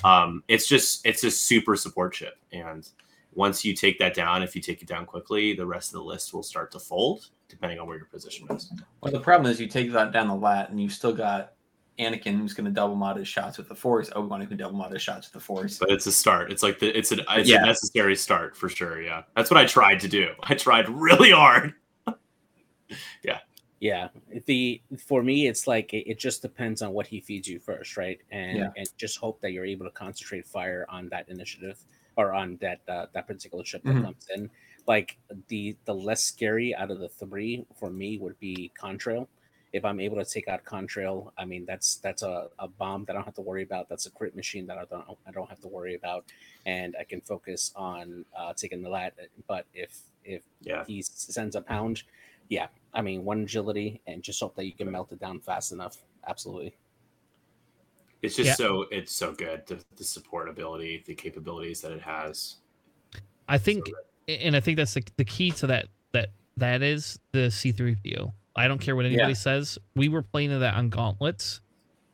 um, 0.02 0.42
it's 0.48 0.66
just 0.66 1.06
it's 1.06 1.22
a 1.24 1.30
super 1.30 1.76
support 1.76 2.14
ship 2.14 2.36
and 2.52 2.88
once 3.34 3.64
you 3.64 3.74
take 3.74 3.98
that 3.98 4.14
down, 4.14 4.42
if 4.42 4.54
you 4.54 4.62
take 4.62 4.82
it 4.82 4.88
down 4.88 5.06
quickly, 5.06 5.54
the 5.54 5.66
rest 5.66 5.90
of 5.90 5.94
the 5.94 6.04
list 6.04 6.32
will 6.32 6.42
start 6.42 6.70
to 6.72 6.78
fold 6.78 7.28
depending 7.48 7.78
on 7.78 7.86
where 7.86 7.96
your 7.96 8.06
position 8.06 8.46
is. 8.50 8.72
Well, 9.00 9.12
the 9.12 9.20
problem 9.20 9.50
is 9.50 9.60
you 9.60 9.66
take 9.66 9.92
that 9.92 10.12
down 10.12 10.28
the 10.28 10.34
lat, 10.34 10.70
and 10.70 10.80
you 10.80 10.88
still 10.88 11.12
got 11.12 11.52
Anakin 11.98 12.38
who's 12.38 12.54
going 12.54 12.64
to 12.64 12.72
double 12.72 12.96
mod 12.96 13.16
his 13.16 13.28
shots 13.28 13.58
with 13.58 13.68
the 13.68 13.74
Force. 13.74 14.10
Obi 14.16 14.28
Wan 14.28 14.40
who 14.40 14.46
can 14.46 14.56
double 14.56 14.76
mod 14.76 14.92
his 14.92 15.02
shots 15.02 15.26
with 15.26 15.34
the 15.34 15.46
Force. 15.46 15.78
But 15.78 15.90
it's 15.90 16.06
a 16.06 16.12
start. 16.12 16.50
It's 16.50 16.62
like 16.62 16.78
the 16.78 16.96
it's, 16.96 17.12
a 17.12 17.18
it's 17.38 17.48
yeah. 17.48 17.62
a 17.62 17.66
necessary 17.66 18.16
start 18.16 18.56
for 18.56 18.68
sure. 18.68 19.02
Yeah, 19.02 19.22
that's 19.36 19.50
what 19.50 19.58
I 19.58 19.66
tried 19.66 20.00
to 20.00 20.08
do. 20.08 20.30
I 20.42 20.54
tried 20.54 20.88
really 20.88 21.30
hard. 21.30 21.74
yeah. 23.24 23.40
Yeah. 23.80 24.08
The 24.46 24.80
for 24.98 25.22
me 25.22 25.46
it's 25.46 25.66
like 25.66 25.92
it, 25.92 26.08
it, 26.10 26.18
just 26.18 26.42
depends 26.42 26.80
on 26.80 26.92
what 26.92 27.06
he 27.06 27.20
feeds 27.20 27.48
you 27.48 27.58
first 27.58 27.96
right? 27.96 28.18
And 28.30 28.58
yeah. 28.58 28.70
and 28.76 28.88
just 28.96 29.18
hope 29.18 29.40
that 29.42 29.52
you're 29.52 29.66
able 29.66 29.84
to 29.86 29.92
concentrate 29.92 30.46
fire 30.46 30.86
on 30.88 31.08
that 31.10 31.28
initiative 31.28 31.78
or 32.16 32.32
on 32.32 32.56
that 32.60 32.80
uh, 32.88 33.06
that 33.12 33.26
particular 33.26 33.64
ship 33.64 33.82
that 33.84 33.90
mm-hmm. 33.90 34.04
comes 34.04 34.26
in. 34.34 34.50
Like 34.86 35.18
the 35.48 35.76
the 35.84 35.94
less 35.94 36.22
scary 36.22 36.74
out 36.74 36.90
of 36.90 36.98
the 37.00 37.08
three 37.08 37.66
for 37.78 37.90
me 37.90 38.18
would 38.18 38.38
be 38.38 38.72
contrail. 38.80 39.26
If 39.72 39.84
i'm 39.84 39.98
able 39.98 40.16
to 40.18 40.24
take 40.24 40.46
out 40.46 40.64
contrail 40.64 41.32
i 41.36 41.44
mean 41.44 41.64
that's 41.66 41.96
that's 41.96 42.22
a, 42.22 42.46
a 42.60 42.68
bomb 42.68 43.04
that 43.06 43.16
i 43.16 43.18
don't 43.18 43.24
have 43.24 43.34
to 43.34 43.40
worry 43.40 43.64
about. 43.64 43.88
That's 43.88 44.06
a 44.06 44.10
crit 44.10 44.36
machine 44.36 44.66
that 44.68 44.78
i 44.78 44.84
don't 44.84 45.04
i 45.26 45.32
don't 45.32 45.48
have 45.48 45.60
to 45.60 45.68
worry 45.68 45.94
about. 45.94 46.26
And 46.64 46.94
i 46.98 47.04
can 47.04 47.20
focus 47.20 47.72
on 47.74 48.24
uh, 48.38 48.52
taking 48.54 48.82
the 48.82 48.88
lat. 48.88 49.14
But 49.48 49.66
if 49.74 49.98
if 50.24 50.42
yeah. 50.60 50.84
he 50.86 51.02
sends 51.02 51.56
a 51.56 51.60
pound 51.60 52.04
yeah, 52.48 52.66
I 52.92 53.02
mean, 53.02 53.24
one 53.24 53.42
agility 53.42 54.00
and 54.06 54.22
just 54.22 54.40
hope 54.40 54.54
that 54.56 54.64
you 54.64 54.72
can 54.72 54.90
melt 54.90 55.12
it 55.12 55.20
down 55.20 55.40
fast 55.40 55.72
enough. 55.72 55.98
Absolutely. 56.26 56.76
It's 58.22 58.36
just 58.36 58.46
yeah. 58.46 58.54
so 58.54 58.86
it's 58.90 59.14
so 59.14 59.32
good 59.32 59.66
the, 59.66 59.78
the 59.96 60.04
support 60.04 60.48
ability, 60.48 61.04
the 61.06 61.14
capabilities 61.14 61.82
that 61.82 61.92
it 61.92 62.00
has. 62.00 62.56
I 63.48 63.58
think, 63.58 63.86
so 63.86 63.94
and 64.34 64.56
I 64.56 64.60
think 64.60 64.78
that's 64.78 64.94
the, 64.94 65.04
the 65.16 65.24
key 65.24 65.50
to 65.52 65.66
that. 65.66 65.86
That 66.12 66.30
that 66.56 66.82
is 66.82 67.18
the 67.32 67.48
C3PO. 67.48 68.32
I 68.56 68.68
don't 68.68 68.80
care 68.80 68.96
what 68.96 69.04
anybody 69.04 69.32
yeah. 69.32 69.38
says. 69.38 69.78
We 69.94 70.08
were 70.08 70.22
playing 70.22 70.58
that 70.58 70.74
on 70.74 70.88
gauntlets 70.88 71.60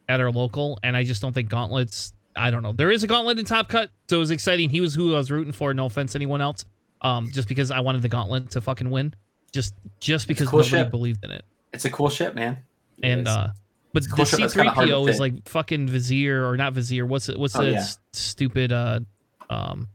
at 0.08 0.20
our 0.20 0.32
local, 0.32 0.80
and 0.82 0.96
I 0.96 1.04
just 1.04 1.22
don't 1.22 1.32
think 1.32 1.48
gauntlets. 1.48 2.12
I 2.34 2.50
don't 2.50 2.62
know. 2.62 2.72
There 2.72 2.90
is 2.90 3.04
a 3.04 3.06
gauntlet 3.06 3.38
in 3.38 3.44
Top 3.44 3.68
Cut, 3.68 3.90
so 4.08 4.16
it 4.16 4.20
was 4.20 4.30
exciting. 4.32 4.70
He 4.70 4.80
was 4.80 4.94
who 4.94 5.14
I 5.14 5.18
was 5.18 5.30
rooting 5.30 5.52
for. 5.52 5.72
No 5.74 5.86
offense, 5.86 6.16
anyone 6.16 6.40
else. 6.40 6.64
Um, 7.02 7.30
just 7.30 7.46
because 7.46 7.70
I 7.70 7.80
wanted 7.80 8.02
the 8.02 8.08
gauntlet 8.08 8.50
to 8.50 8.60
fucking 8.60 8.90
win 8.90 9.14
just 9.52 9.74
just 9.98 10.28
because 10.28 10.48
cool 10.48 10.60
nobody 10.60 10.82
ship. 10.82 10.90
believed 10.90 11.24
in 11.24 11.30
it. 11.30 11.44
It's 11.72 11.84
a 11.84 11.90
cool 11.90 12.08
ship, 12.08 12.34
man. 12.34 12.58
And 13.02 13.28
uh 13.28 13.48
but 13.92 14.08
cool 14.08 14.24
the 14.24 14.26
C 14.26 14.48
three 14.48 14.68
PO 14.68 15.06
is 15.08 15.18
like 15.20 15.48
fucking 15.48 15.88
Vizier 15.88 16.46
or 16.46 16.56
not 16.56 16.72
Vizier. 16.72 17.06
What's 17.06 17.28
it? 17.28 17.38
What's 17.38 17.56
oh, 17.56 17.64
the 17.64 17.72
yeah. 17.72 17.84
stupid 18.12 18.72
uh 18.72 19.00
um 19.48 19.88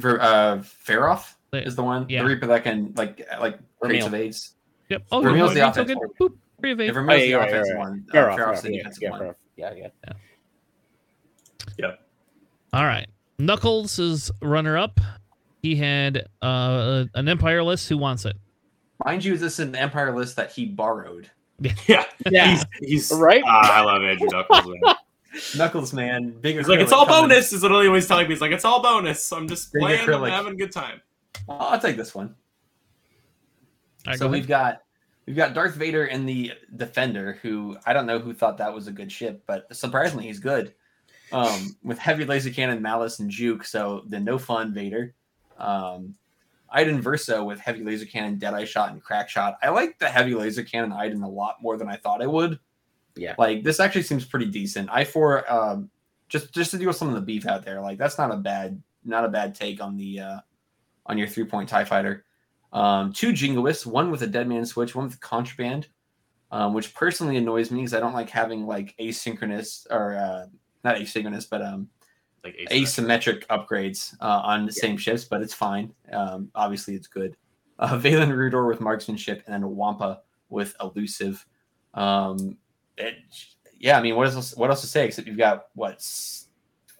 for 0.00 0.20
uh 0.20 0.58
Feroph 0.86 1.34
is 1.52 1.76
the 1.76 1.82
one. 1.82 2.06
Yeah. 2.08 2.22
The 2.22 2.28
Reaper 2.28 2.46
that 2.46 2.64
can 2.64 2.92
like 2.96 3.26
like 3.40 3.58
create 3.80 4.04
evades. 4.04 4.54
Yep. 4.88 5.02
Oh, 5.12 5.20
Vermeil's 5.20 5.54
the 5.54 5.68
offensive 5.68 5.96
one. 5.96 6.08
Boop, 6.20 6.36
evade. 6.62 6.88
If 6.88 6.94
Vermeil's 6.94 7.22
oh, 7.22 7.24
yeah, 7.24 7.38
the 7.38 7.46
offensive 7.46 7.76
right, 7.76 7.84
right. 7.84 7.88
one. 7.88 8.06
Uh, 8.10 8.36
Feroph's 8.36 8.62
the 8.62 8.76
defensive 8.76 9.10
one. 9.10 9.34
Yeah, 9.56 9.74
yeah. 9.74 9.88
Yeah. 10.06 10.12
Yep. 11.78 12.00
All 12.72 12.84
right. 12.84 13.06
Knuckles 13.38 13.98
is 13.98 14.30
runner 14.40 14.78
up. 14.78 15.00
He 15.62 15.76
had 15.76 16.26
uh, 16.40 17.04
an 17.14 17.28
Empire 17.28 17.62
list. 17.62 17.88
Who 17.88 17.98
wants 17.98 18.24
it? 18.24 18.36
Mind 19.04 19.24
you, 19.24 19.36
this 19.36 19.54
is 19.54 19.60
an 19.60 19.74
Empire 19.74 20.14
list 20.16 20.36
that 20.36 20.52
he 20.52 20.66
borrowed. 20.66 21.30
Yeah, 21.86 22.04
yeah, 22.28 22.50
he's, 22.50 22.64
he's 22.80 23.12
right. 23.12 23.42
Uh, 23.44 23.46
I 23.46 23.82
love 23.82 24.02
Andrew 24.02 24.26
Knuckles. 24.28 24.66
Man. 24.66 24.94
Knuckles, 25.56 25.92
man, 25.92 26.30
big. 26.40 26.56
He's 26.56 26.66
like, 26.66 26.80
it's 26.80 26.90
all 26.90 27.06
coming. 27.06 27.28
bonus. 27.28 27.52
Is 27.52 27.62
literally 27.62 27.88
what 27.88 27.94
he's 27.96 28.08
telling 28.08 28.26
me. 28.26 28.34
He's 28.34 28.40
like, 28.40 28.50
it's 28.50 28.64
all 28.64 28.82
bonus. 28.82 29.24
So 29.24 29.36
I'm 29.36 29.46
just 29.46 29.72
big 29.72 29.80
playing 29.80 30.08
and 30.08 30.26
having 30.26 30.54
a 30.54 30.56
good 30.56 30.72
time. 30.72 31.00
I'll 31.48 31.78
take 31.78 31.96
this 31.96 32.14
one. 32.14 32.34
Right, 34.06 34.18
so 34.18 34.26
go 34.26 34.32
we've 34.32 34.48
got 34.48 34.82
we've 35.26 35.36
got 35.36 35.54
Darth 35.54 35.74
Vader 35.74 36.06
in 36.06 36.26
the 36.26 36.52
Defender, 36.76 37.38
who 37.42 37.76
I 37.86 37.92
don't 37.92 38.06
know 38.06 38.18
who 38.18 38.34
thought 38.34 38.58
that 38.58 38.74
was 38.74 38.88
a 38.88 38.92
good 38.92 39.10
ship, 39.10 39.42
but 39.46 39.74
surprisingly 39.74 40.26
he's 40.26 40.40
good. 40.40 40.74
Um, 41.30 41.76
with 41.82 41.98
heavy 41.98 42.24
laser 42.24 42.50
cannon, 42.50 42.82
malice, 42.82 43.20
and 43.20 43.30
juke. 43.30 43.64
So 43.64 44.02
the 44.08 44.20
no 44.20 44.36
fun 44.38 44.74
Vader. 44.74 45.14
Um, 45.58 46.14
Iden 46.72 47.02
Versio 47.02 47.44
with 47.44 47.60
heavy 47.60 47.84
laser 47.84 48.06
cannon, 48.06 48.38
deadeye 48.38 48.64
shot, 48.64 48.92
and 48.92 49.02
crack 49.02 49.28
shot. 49.28 49.58
I 49.62 49.68
like 49.68 49.98
the 49.98 50.08
heavy 50.08 50.34
laser 50.34 50.64
cannon 50.64 50.92
Iden 50.92 51.22
a 51.22 51.28
lot 51.28 51.56
more 51.60 51.76
than 51.76 51.88
I 51.88 51.96
thought 51.96 52.22
I 52.22 52.26
would. 52.26 52.58
Yeah, 53.14 53.34
like 53.38 53.62
this 53.62 53.78
actually 53.78 54.02
seems 54.02 54.24
pretty 54.24 54.46
decent. 54.46 54.88
I 54.90 55.04
four 55.04 55.50
um, 55.52 55.90
just 56.28 56.52
just 56.52 56.70
to 56.70 56.78
deal 56.78 56.88
with 56.88 56.96
some 56.96 57.08
of 57.08 57.14
the 57.14 57.20
beef 57.20 57.46
out 57.46 57.64
there, 57.64 57.80
like 57.80 57.98
that's 57.98 58.18
not 58.18 58.32
a 58.32 58.36
bad 58.36 58.82
not 59.04 59.24
a 59.24 59.28
bad 59.28 59.54
take 59.54 59.82
on 59.82 59.96
the 59.96 60.20
uh, 60.20 60.38
on 61.06 61.18
your 61.18 61.28
three 61.28 61.44
point 61.44 61.68
Tie 61.68 61.84
Fighter. 61.84 62.24
Um, 62.72 63.12
two 63.12 63.32
jingoists, 63.32 63.84
one 63.84 64.10
with 64.10 64.22
a 64.22 64.26
dead 64.26 64.48
man 64.48 64.64
switch, 64.64 64.94
one 64.94 65.04
with 65.04 65.20
contraband, 65.20 65.88
um, 66.50 66.72
which 66.72 66.94
personally 66.94 67.36
annoys 67.36 67.70
me 67.70 67.80
because 67.80 67.92
I 67.92 68.00
don't 68.00 68.14
like 68.14 68.30
having 68.30 68.66
like 68.66 68.94
asynchronous 68.98 69.86
or 69.90 70.16
uh, 70.16 70.46
not 70.82 70.96
asynchronous, 70.96 71.48
but 71.50 71.60
um, 71.60 71.88
like 72.44 72.56
asymmetric, 72.70 73.44
asymmetric 73.44 73.46
upgrades 73.46 74.14
uh, 74.20 74.40
on 74.44 74.66
the 74.66 74.72
yeah. 74.72 74.80
same 74.80 74.96
ships, 74.96 75.24
but 75.24 75.42
it's 75.42 75.54
fine. 75.54 75.92
Um, 76.12 76.50
obviously, 76.54 76.94
it's 76.94 77.06
good. 77.06 77.36
Uh, 77.78 77.88
Valen 77.98 78.30
Rudor 78.30 78.68
with 78.68 78.80
marksmanship, 78.80 79.42
and 79.46 79.54
then 79.54 79.76
Wampa 79.76 80.20
with 80.48 80.74
elusive. 80.80 81.44
Um, 81.94 82.56
it, 82.96 83.14
yeah, 83.78 83.98
I 83.98 84.02
mean, 84.02 84.16
what 84.16 84.32
else? 84.32 84.56
What 84.56 84.70
else 84.70 84.80
to 84.82 84.86
say? 84.86 85.06
Except 85.06 85.26
you've 85.26 85.38
got 85.38 85.66
what 85.74 86.02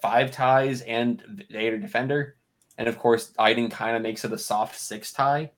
five 0.00 0.30
ties 0.30 0.80
and 0.82 1.44
Vader 1.50 1.78
defender, 1.78 2.36
and 2.78 2.88
of 2.88 2.98
course, 2.98 3.32
Iden 3.38 3.70
kind 3.70 3.96
of 3.96 4.02
makes 4.02 4.24
it 4.24 4.32
a 4.32 4.38
soft 4.38 4.78
six 4.78 5.12
tie. 5.12 5.50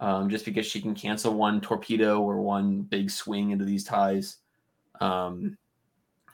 Um, 0.00 0.28
just 0.28 0.44
because 0.44 0.64
she 0.64 0.80
can 0.80 0.94
cancel 0.94 1.34
one 1.34 1.60
torpedo 1.60 2.20
or 2.20 2.40
one 2.40 2.82
big 2.82 3.10
swing 3.10 3.50
into 3.50 3.64
these 3.64 3.82
ties. 3.82 4.36
Um, 5.00 5.58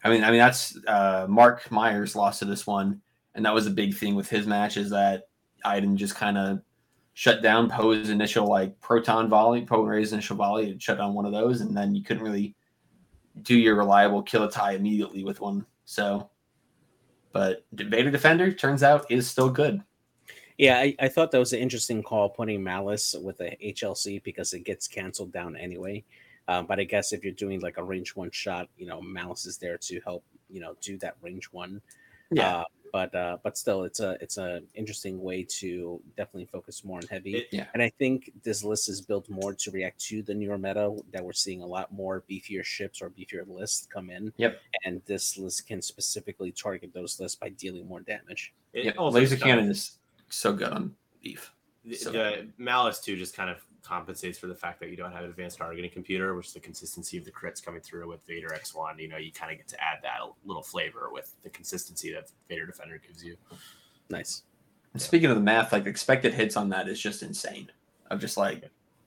I 0.04 0.10
mean, 0.10 0.22
I 0.22 0.30
mean 0.30 0.38
that's 0.38 0.78
uh, 0.86 1.26
Mark 1.28 1.70
Myers 1.70 2.14
lost 2.14 2.40
to 2.40 2.44
this 2.44 2.66
one, 2.66 3.00
and 3.34 3.44
that 3.44 3.54
was 3.54 3.66
a 3.66 3.70
big 3.70 3.94
thing 3.94 4.14
with 4.14 4.28
his 4.28 4.46
match 4.46 4.76
is 4.76 4.90
that 4.90 5.24
Iden 5.64 5.96
just 5.96 6.14
kind 6.14 6.36
of 6.38 6.60
shut 7.14 7.42
down 7.42 7.70
Poe's 7.70 8.10
initial 8.10 8.46
like 8.46 8.78
proton 8.80 9.28
volley, 9.28 9.64
Poe 9.64 9.82
Rey's 9.82 10.12
initial 10.12 10.36
volley, 10.36 10.70
and 10.70 10.82
shut 10.82 10.98
down 10.98 11.14
one 11.14 11.24
of 11.24 11.32
those, 11.32 11.62
and 11.62 11.76
then 11.76 11.94
you 11.94 12.02
couldn't 12.02 12.22
really 12.22 12.54
do 13.42 13.58
your 13.58 13.76
reliable 13.76 14.22
kill 14.22 14.44
a 14.44 14.50
tie 14.50 14.72
immediately 14.72 15.24
with 15.24 15.40
one. 15.40 15.64
So, 15.84 16.30
but 17.32 17.64
Vader 17.72 18.10
Defender 18.10 18.52
turns 18.52 18.82
out 18.82 19.10
is 19.10 19.28
still 19.28 19.50
good. 19.50 19.82
Yeah, 20.58 20.78
I, 20.78 20.94
I 21.00 21.08
thought 21.08 21.32
that 21.32 21.38
was 21.38 21.52
an 21.52 21.58
interesting 21.58 22.02
call 22.02 22.28
putting 22.28 22.62
Malice 22.62 23.16
with 23.20 23.38
the 23.38 23.56
HLC 23.62 24.22
because 24.22 24.52
it 24.52 24.64
gets 24.64 24.86
canceled 24.86 25.32
down 25.32 25.56
anyway. 25.56 26.04
Um, 26.48 26.66
but 26.66 26.78
I 26.78 26.84
guess 26.84 27.12
if 27.12 27.24
you're 27.24 27.32
doing 27.32 27.60
like 27.60 27.78
a 27.78 27.82
range 27.82 28.14
one 28.16 28.30
shot, 28.30 28.68
you 28.76 28.86
know, 28.86 29.00
Malice 29.00 29.46
is 29.46 29.56
there 29.58 29.78
to 29.78 30.00
help, 30.00 30.24
you 30.50 30.60
know, 30.60 30.76
do 30.80 30.98
that 30.98 31.16
range 31.22 31.46
one. 31.52 31.80
Yeah. 32.30 32.58
Uh, 32.58 32.64
but 32.92 33.12
uh, 33.12 33.38
but 33.42 33.58
still, 33.58 33.82
it's 33.82 33.98
a 33.98 34.16
it's 34.20 34.38
a 34.38 34.60
interesting 34.76 35.20
way 35.20 35.42
to 35.58 36.00
definitely 36.16 36.44
focus 36.44 36.84
more 36.84 36.98
on 36.98 37.06
heavy. 37.08 37.34
It- 37.38 37.48
yeah. 37.50 37.66
And 37.74 37.82
I 37.82 37.88
think 37.98 38.30
this 38.44 38.62
list 38.62 38.88
is 38.88 39.00
built 39.00 39.28
more 39.28 39.52
to 39.52 39.70
react 39.72 39.98
to 40.06 40.22
the 40.22 40.32
newer 40.32 40.56
meta 40.58 40.94
that 41.12 41.24
we're 41.24 41.32
seeing 41.32 41.60
a 41.62 41.66
lot 41.66 41.92
more 41.92 42.22
beefier 42.30 42.62
ships 42.62 43.02
or 43.02 43.10
beefier 43.10 43.48
lists 43.48 43.88
come 43.92 44.10
in. 44.10 44.32
Yep. 44.36 44.60
And 44.84 45.02
this 45.06 45.36
list 45.36 45.66
can 45.66 45.82
specifically 45.82 46.52
target 46.52 46.94
those 46.94 47.18
lists 47.18 47.36
by 47.36 47.48
dealing 47.48 47.88
more 47.88 48.00
damage. 48.00 48.52
It 48.72 48.84
Yeah, 48.84 48.90
also 48.92 49.18
laser 49.18 49.34
does- 49.34 49.42
cannon 49.42 49.70
is 49.70 49.98
so 50.28 50.52
good 50.52 50.68
on 50.68 50.94
beef. 51.20 51.50
The, 51.84 51.96
So- 51.96 52.12
the 52.12 52.48
Malice 52.58 53.00
too 53.00 53.16
just 53.16 53.34
kind 53.34 53.50
of 53.50 53.58
compensates 53.84 54.38
for 54.38 54.46
the 54.46 54.54
fact 54.54 54.80
that 54.80 54.88
you 54.90 54.96
don't 54.96 55.12
have 55.12 55.24
an 55.24 55.30
advanced 55.30 55.58
targeting 55.58 55.90
computer, 55.90 56.34
which 56.34 56.46
is 56.48 56.52
the 56.54 56.60
consistency 56.60 57.18
of 57.18 57.24
the 57.24 57.30
crits 57.30 57.62
coming 57.64 57.80
through 57.80 58.08
with 58.08 58.26
Vader 58.26 58.48
X1. 58.48 58.98
You 58.98 59.08
know, 59.08 59.16
you 59.18 59.30
kind 59.32 59.52
of 59.52 59.58
get 59.58 59.68
to 59.68 59.82
add 59.82 59.98
that 60.02 60.20
a 60.22 60.28
little 60.46 60.62
flavor 60.62 61.08
with 61.12 61.34
the 61.42 61.50
consistency 61.50 62.12
that 62.12 62.30
Vader 62.48 62.66
Defender 62.66 63.00
gives 63.06 63.22
you. 63.24 63.36
Nice. 64.10 64.42
And 64.92 65.02
speaking 65.02 65.28
of 65.30 65.36
the 65.36 65.42
math, 65.42 65.72
like 65.72 65.86
expected 65.86 66.32
hits 66.34 66.56
on 66.56 66.68
that 66.70 66.88
is 66.88 67.00
just 67.00 67.22
insane. 67.22 67.70
Of 68.10 68.20
just 68.20 68.36
like 68.36 68.64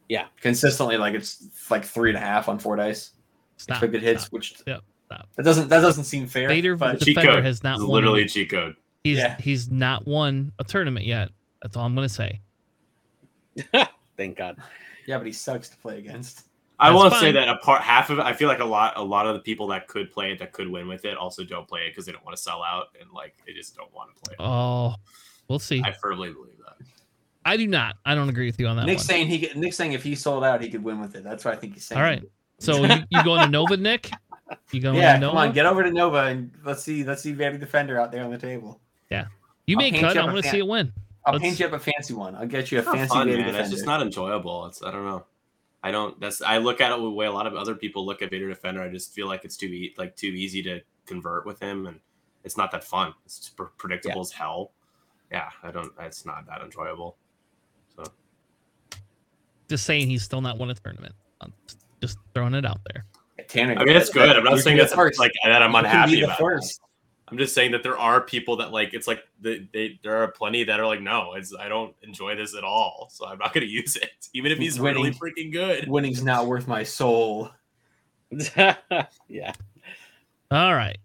Yeah. 0.10 0.28
consistently 0.42 0.98
like 0.98 1.14
it's 1.16 1.44
like 1.72 1.86
three 1.86 2.10
and 2.10 2.18
a 2.18 2.22
half 2.22 2.50
on 2.50 2.60
four 2.60 2.76
dice 2.76 3.12
Stop. 3.58 3.78
expected 3.78 4.02
hits, 4.04 4.24
stop. 4.24 4.34
which 4.34 4.54
Yep, 4.68 4.82
stop. 5.06 5.28
that 5.36 5.44
doesn't 5.44 5.70
that 5.70 5.82
doesn't 5.82 6.04
seem 6.04 6.28
fair. 6.28 6.48
Vader 6.50 6.76
but 6.76 7.00
The 7.00 7.06
cheat 7.06 7.16
Defender 7.16 7.36
code 7.38 7.46
has 7.46 7.64
not 7.64 7.80
won 7.80 7.88
literally 7.90 8.22
a- 8.22 8.26
a 8.26 8.28
cheat 8.28 8.50
code. 8.50 8.76
He's 9.04 9.18
Yeah. 9.20 9.38
he's 9.40 9.70
not 9.72 10.06
won 10.06 10.52
a 10.60 10.64
tournament 10.64 11.06
yet. 11.06 11.30
That's 11.62 11.78
all 11.78 11.86
I'm 11.86 11.96
gonna 11.96 12.10
say. 12.10 12.42
Thank 14.18 14.38
God. 14.38 14.58
yeah, 15.06 15.18
but 15.18 15.28
he 15.28 15.34
sucks 15.34 15.70
to 15.70 15.78
play 15.78 16.00
against. 16.00 16.44
I 16.80 16.92
That's 16.92 17.04
will 17.04 17.12
say 17.12 17.32
that 17.32 17.50
a 17.50 17.58
part 17.58 17.82
half 17.82 18.10
of 18.10 18.20
it, 18.20 18.26
I 18.26 18.34
feel 18.34 18.48
like 18.48 18.60
a 18.60 18.66
lot 18.66 18.94
a 18.98 19.02
lot 19.02 19.26
of 19.26 19.34
the 19.34 19.40
people 19.40 19.68
that 19.68 19.88
could 19.88 20.12
play 20.12 20.32
it 20.32 20.40
that 20.40 20.52
could 20.52 20.70
win 20.70 20.88
with 20.88 21.06
it 21.06 21.18
also 21.18 21.44
don't 21.44 21.68
play 21.68 21.82
it 21.82 21.92
because 21.92 22.06
they 22.06 22.12
don't 22.12 22.24
want 22.24 22.38
to 22.38 22.42
sell 22.42 22.62
out 22.64 22.88
and 23.00 23.10
like 23.12 23.34
they 23.46 23.54
just 23.54 23.76
don't 23.76 23.92
want 23.94 24.14
to 24.16 24.22
play 24.22 24.34
it. 24.34 24.44
Oh, 24.44 24.96
we'll 25.48 25.58
see. 25.60 25.82
I 25.84 25.92
firmly 25.92 26.32
believe 26.32 26.58
that. 26.60 26.86
I 27.46 27.58
do 27.58 27.66
not. 27.66 27.96
I 28.06 28.14
don't 28.14 28.30
agree 28.30 28.46
with 28.46 28.60
you 28.60 28.68
on 28.68 28.76
that 28.76 28.86
Nick's 28.86 29.04
one. 29.04 29.08
saying 29.08 29.28
he 29.28 29.40
could, 29.40 29.58
Nick's 29.58 29.78
saying 29.78 29.94
if 29.94 30.04
he 30.04 30.14
sold 30.16 30.44
out, 30.44 30.62
he 30.62 30.70
could 30.70 30.84
win 30.84 31.00
with 31.00 31.16
it. 31.16 31.24
That's 31.24 31.46
what 31.46 31.54
I 31.56 31.58
think 31.58 31.74
he's 31.76 31.86
saying. 31.86 32.00
All 32.00 32.06
right. 32.06 32.22
So 32.60 32.84
you, 32.84 32.96
you 33.10 33.24
going 33.24 33.42
to 33.42 33.50
Nova, 33.50 33.78
Nick? 33.78 34.12
You 34.72 34.82
going 34.82 34.98
yeah, 34.98 35.14
to 35.14 35.20
Nova? 35.20 35.32
come 35.32 35.48
on, 35.50 35.54
get 35.54 35.66
over 35.66 35.84
to 35.84 35.92
Nova 35.92 36.26
and 36.26 36.52
let's 36.64 36.84
see 36.84 37.04
let's 37.04 37.22
see 37.22 37.32
Vader 37.32 37.58
Defender 37.58 38.00
out 38.00 38.12
there 38.12 38.24
on 38.24 38.32
the 38.32 38.38
table. 38.38 38.82
Yeah, 39.10 39.28
you 39.66 39.78
I'll 39.78 39.92
may 39.92 40.00
cut. 40.00 40.16
I 40.16 40.22
up 40.22 40.30
a 40.30 40.34
want 40.34 40.46
to 40.46 40.52
see 40.52 40.60
it 40.60 40.68
win. 40.68 40.92
I'll 41.28 41.34
Let's- 41.34 41.44
paint 41.44 41.60
you 41.60 41.66
up 41.68 41.74
a 41.74 41.80
fancy 41.80 42.14
one. 42.14 42.36
I'll 42.36 42.48
get 42.48 42.72
you 42.72 42.80
a 42.80 42.82
fancy 42.82 43.08
fun, 43.08 43.28
Vader 43.28 43.38
man. 43.40 43.48
Defender. 43.48 43.62
It's 43.66 43.72
just 43.72 43.86
not 43.86 44.02
enjoyable. 44.02 44.66
It's 44.66 44.82
I 44.82 44.92
don't 44.92 45.06
know. 45.06 45.26
I 45.84 45.92
don't. 45.92 46.20
That's 46.20 46.42
I 46.42 46.58
look 46.58 46.80
at 46.82 46.92
it 46.92 47.00
the 47.02 47.10
way 47.10 47.26
a 47.28 47.32
lot 47.32 47.46
of 47.46 47.56
other 47.56 47.76
people 47.76 48.06
look 48.06 48.22
at 48.22 48.32
Vader 48.32 48.48
Defender. 48.50 48.82
I 48.82 48.90
just 48.90 49.14
feel 49.14 49.28
like 49.28 49.44
it's 49.46 49.58
too 49.58 49.68
e- 49.68 49.94
like 49.98 50.16
too 50.16 50.28
easy 50.28 50.64
to 50.64 50.80
convert 51.06 51.46
with 51.46 51.60
him, 51.60 51.86
and 51.86 52.00
it's 52.44 52.58
not 52.58 52.72
that 52.72 52.84
fun. 52.84 53.14
It's 53.26 53.40
just 53.40 53.56
pre- 53.58 53.68
predictable 53.78 54.22
as 54.22 54.32
hell. 54.32 54.72
Yeah, 55.32 55.50
I 55.64 55.72
don't. 55.72 55.92
It's 56.00 56.26
not 56.26 56.48
that 56.48 56.62
enjoyable. 56.62 57.18
So 57.96 58.04
Just 59.70 59.86
saying 59.86 60.08
he's 60.08 60.24
still 60.24 60.42
not 60.42 60.58
won 60.58 60.70
a 60.70 60.74
tournament. 60.76 61.14
I'm 61.42 61.54
just- 61.68 61.80
just 62.02 62.18
throwing 62.34 62.54
it 62.54 62.66
out 62.66 62.80
there. 62.94 63.06
Tanner. 63.48 63.76
I 63.78 63.84
mean, 63.84 63.96
it's 63.98 64.10
good. 64.10 64.36
I'm 64.36 64.44
not 64.44 64.60
saying 64.60 64.64
can 64.64 64.74
be 64.78 64.80
that's 64.80 64.92
the 64.94 65.22
like 65.22 65.32
that. 65.44 65.62
I'm 65.62 65.72
You 65.72 65.76
can 65.76 65.84
be 65.84 65.88
unhappy 65.90 66.16
the 66.16 66.24
about. 66.26 66.38
first. 66.40 66.82
I'm 67.30 67.38
just 67.38 67.54
saying 67.54 67.72
that 67.72 67.84
there 67.84 67.98
are 67.98 68.22
people 68.22 68.56
that 68.58 68.72
like 68.72 68.94
it's 68.94 69.08
like 69.08 69.24
they, 69.42 69.68
they 69.74 70.00
there 70.02 70.24
are 70.24 70.30
plenty 70.30 70.64
that 70.64 70.80
are 70.80 70.88
like 70.88 71.02
no, 71.02 71.34
it's 71.34 71.54
I 71.58 71.68
don't 71.68 71.94
enjoy 72.02 72.36
this 72.36 72.56
at 72.56 72.64
all, 72.64 73.10
so 73.12 73.28
I'm 73.28 73.38
not 73.38 73.54
going 73.54 73.66
to 73.66 73.72
use 73.72 73.96
it, 73.96 74.12
even 74.34 74.52
if 74.52 74.58
he's 74.58 74.80
really 74.80 75.12
freaking 75.12 75.52
good. 75.52 75.88
Winning's 75.90 76.24
not 76.24 76.48
worth 76.48 76.68
my 76.68 76.84
soul. 76.84 77.52
yeah. 79.28 79.54
All 80.52 80.74
right. 80.76 80.98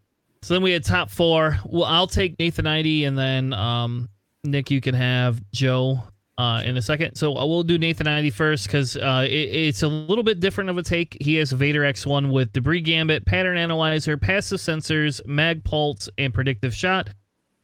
So 0.42 0.54
then 0.54 0.62
we 0.62 0.72
had 0.72 0.84
top 0.84 1.10
four. 1.10 1.58
Well, 1.64 1.84
I'll 1.84 2.06
take 2.06 2.38
Nathan 2.38 2.66
ID, 2.66 3.04
and 3.04 3.16
then 3.18 3.52
um, 3.52 4.08
Nick, 4.44 4.70
you 4.70 4.80
can 4.80 4.94
have 4.94 5.40
Joe 5.52 6.02
uh, 6.38 6.62
in 6.64 6.76
a 6.76 6.82
second. 6.82 7.14
So 7.14 7.36
uh, 7.36 7.46
we'll 7.46 7.62
do 7.62 7.78
Nathan 7.78 8.06
ID 8.06 8.30
first 8.30 8.66
because 8.66 8.96
uh, 8.96 9.26
it, 9.28 9.32
it's 9.32 9.82
a 9.82 9.88
little 9.88 10.24
bit 10.24 10.40
different 10.40 10.70
of 10.70 10.78
a 10.78 10.82
take. 10.82 11.16
He 11.20 11.36
has 11.36 11.52
Vader 11.52 11.82
X1 11.82 12.32
with 12.32 12.52
Debris 12.52 12.80
Gambit, 12.80 13.26
Pattern 13.26 13.56
Analyzer, 13.56 14.16
Passive 14.16 14.58
Sensors, 14.58 15.24
Mag 15.26 15.64
Pulse, 15.64 16.08
and 16.18 16.32
Predictive 16.32 16.74
Shot. 16.74 17.10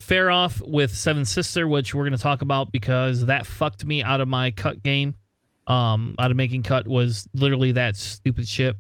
Feroph 0.01 0.62
with 0.66 0.95
Seven 0.95 1.24
Sister, 1.24 1.66
which 1.66 1.95
we're 1.95 2.05
going 2.05 2.16
to 2.16 2.23
talk 2.23 2.43
about 2.43 2.70
because 2.70 3.27
that 3.27 3.47
fucked 3.47 3.85
me 3.85 4.03
out 4.03 4.20
of 4.20 4.28
my 4.28 4.51
cut 4.53 4.82
game. 4.82 5.15
Um, 5.66 6.15
out 6.19 6.31
of 6.31 6.36
making 6.36 6.62
cut 6.62 6.86
was 6.86 7.28
literally 7.35 7.73
that 7.73 7.97
stupid 7.97 8.49
shit. 8.49 8.77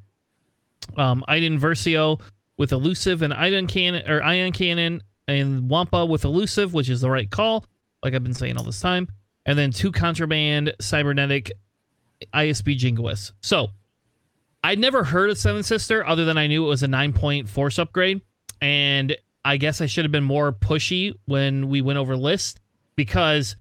Um, 0.96 1.24
Iden 1.28 1.60
Versio 1.60 2.20
with 2.56 2.72
elusive 2.72 3.22
and 3.22 3.34
ion 3.34 3.66
cannon 3.66 4.08
or 4.08 4.22
ion 4.22 4.52
cannon 4.52 5.02
and 5.26 5.68
Wampa 5.68 6.06
with 6.06 6.24
elusive, 6.24 6.72
which 6.72 6.88
is 6.88 7.00
the 7.00 7.10
right 7.10 7.30
call, 7.30 7.66
like 8.02 8.14
I've 8.14 8.22
been 8.22 8.32
saying 8.32 8.56
all 8.56 8.64
this 8.64 8.80
time. 8.80 9.08
And 9.48 9.58
then 9.58 9.70
two 9.72 9.90
contraband 9.90 10.74
cybernetic 10.80 11.52
ISB 12.34 12.78
jingoists. 12.78 13.32
So 13.40 13.68
I'd 14.62 14.78
never 14.78 15.04
heard 15.04 15.30
of 15.30 15.38
Seven 15.38 15.62
Sister 15.62 16.06
other 16.06 16.24
than 16.24 16.36
I 16.36 16.46
knew 16.46 16.64
it 16.66 16.68
was 16.68 16.82
a 16.82 16.88
nine 16.88 17.12
point 17.12 17.48
force 17.48 17.78
upgrade. 17.78 18.20
And 18.60 19.16
I 19.44 19.56
guess 19.56 19.80
I 19.80 19.86
should 19.86 20.04
have 20.04 20.12
been 20.12 20.24
more 20.24 20.52
pushy 20.52 21.14
when 21.24 21.68
we 21.70 21.80
went 21.80 21.98
over 21.98 22.16
list 22.16 22.60
because 22.94 23.56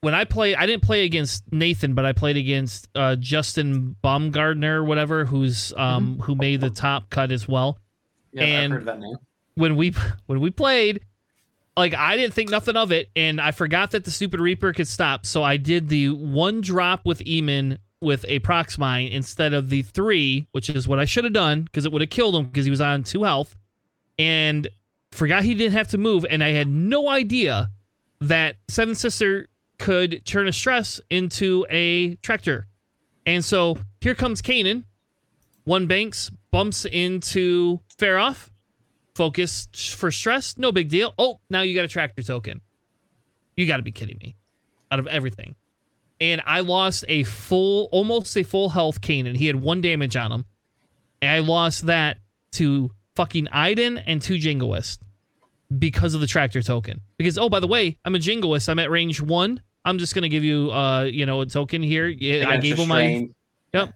when 0.00 0.14
I 0.14 0.24
played, 0.24 0.54
I 0.54 0.64
didn't 0.64 0.84
play 0.84 1.04
against 1.04 1.42
Nathan, 1.52 1.92
but 1.94 2.06
I 2.06 2.12
played 2.12 2.36
against 2.36 2.88
uh, 2.94 3.16
Justin 3.16 3.96
Baumgardner, 4.02 4.86
whatever, 4.86 5.24
who's 5.24 5.72
um 5.76 6.20
who 6.20 6.36
made 6.36 6.60
the 6.60 6.70
top 6.70 7.10
cut 7.10 7.32
as 7.32 7.46
well 7.48 7.78
Yeah, 8.32 8.44
And- 8.44 8.72
I've 8.72 8.78
heard 8.78 8.86
that 8.86 9.00
name. 9.00 9.16
when 9.56 9.76
we 9.76 9.90
when 10.26 10.40
we 10.40 10.50
played 10.50 11.00
like 11.78 11.94
I 11.94 12.16
didn't 12.16 12.34
think 12.34 12.50
nothing 12.50 12.76
of 12.76 12.92
it 12.92 13.10
and 13.16 13.40
I 13.40 13.52
forgot 13.52 13.92
that 13.92 14.04
the 14.04 14.10
stupid 14.10 14.40
Reaper 14.40 14.72
could 14.72 14.88
stop 14.88 15.24
so 15.24 15.42
I 15.42 15.56
did 15.56 15.88
the 15.88 16.10
one 16.10 16.60
drop 16.60 17.06
with 17.06 17.20
Emon 17.20 17.78
with 18.00 18.24
a 18.28 18.40
Proxmine 18.40 19.10
instead 19.10 19.54
of 19.54 19.70
the 19.70 19.82
three 19.82 20.46
which 20.52 20.68
is 20.68 20.86
what 20.86 20.98
I 20.98 21.04
should 21.04 21.24
have 21.24 21.32
done 21.32 21.62
because 21.62 21.86
it 21.86 21.92
would 21.92 22.02
have 22.02 22.10
killed 22.10 22.34
him 22.34 22.46
because 22.46 22.64
he 22.64 22.70
was 22.70 22.80
on 22.80 23.04
two 23.04 23.22
health 23.22 23.56
and 24.18 24.68
forgot 25.12 25.44
he 25.44 25.54
didn't 25.54 25.72
have 25.72 25.88
to 25.88 25.98
move 25.98 26.26
and 26.28 26.42
I 26.42 26.50
had 26.50 26.68
no 26.68 27.08
idea 27.08 27.70
that 28.20 28.56
Seven 28.68 28.94
Sister 28.94 29.48
could 29.78 30.24
turn 30.24 30.48
a 30.48 30.52
stress 30.52 31.00
into 31.08 31.64
a 31.70 32.16
tractor. 32.16 32.66
And 33.26 33.44
so 33.44 33.78
here 34.00 34.14
comes 34.14 34.42
Kanan. 34.42 34.84
One 35.64 35.86
banks 35.86 36.30
bumps 36.50 36.84
into 36.84 37.80
Feroph 37.96 38.48
focus 39.18 39.68
for 39.96 40.12
stress, 40.12 40.56
no 40.56 40.70
big 40.70 40.88
deal. 40.88 41.12
Oh, 41.18 41.40
now 41.50 41.62
you 41.62 41.74
got 41.74 41.84
a 41.84 41.88
tractor 41.88 42.22
token. 42.22 42.60
You 43.56 43.66
got 43.66 43.78
to 43.78 43.82
be 43.82 43.90
kidding 43.90 44.16
me. 44.22 44.36
Out 44.92 45.00
of 45.00 45.08
everything. 45.08 45.56
And 46.20 46.40
I 46.46 46.60
lost 46.60 47.04
a 47.08 47.24
full, 47.24 47.88
almost 47.90 48.36
a 48.36 48.44
full 48.44 48.68
health 48.68 49.00
Kanan. 49.00 49.36
He 49.36 49.48
had 49.48 49.56
one 49.56 49.80
damage 49.80 50.16
on 50.16 50.30
him. 50.30 50.44
And 51.20 51.32
I 51.32 51.40
lost 51.40 51.86
that 51.86 52.18
to 52.52 52.92
fucking 53.16 53.48
Iden 53.48 53.98
and 53.98 54.22
two 54.22 54.36
Jingoists 54.36 54.98
because 55.76 56.14
of 56.14 56.20
the 56.20 56.28
tractor 56.28 56.62
token. 56.62 57.00
Because, 57.16 57.38
oh, 57.38 57.48
by 57.48 57.58
the 57.58 57.66
way, 57.66 57.98
I'm 58.04 58.14
a 58.14 58.18
Jingoist. 58.18 58.68
I'm 58.68 58.78
at 58.78 58.88
range 58.88 59.20
one. 59.20 59.60
I'm 59.84 59.98
just 59.98 60.14
going 60.14 60.22
to 60.22 60.28
give 60.28 60.44
you, 60.44 60.70
uh, 60.70 61.02
you 61.02 61.26
know, 61.26 61.40
a 61.40 61.46
token 61.46 61.82
here. 61.82 62.06
Yeah, 62.06 62.48
I 62.48 62.58
gave 62.58 62.78
him 62.78 62.88
my. 62.88 63.28
Yep. 63.74 63.94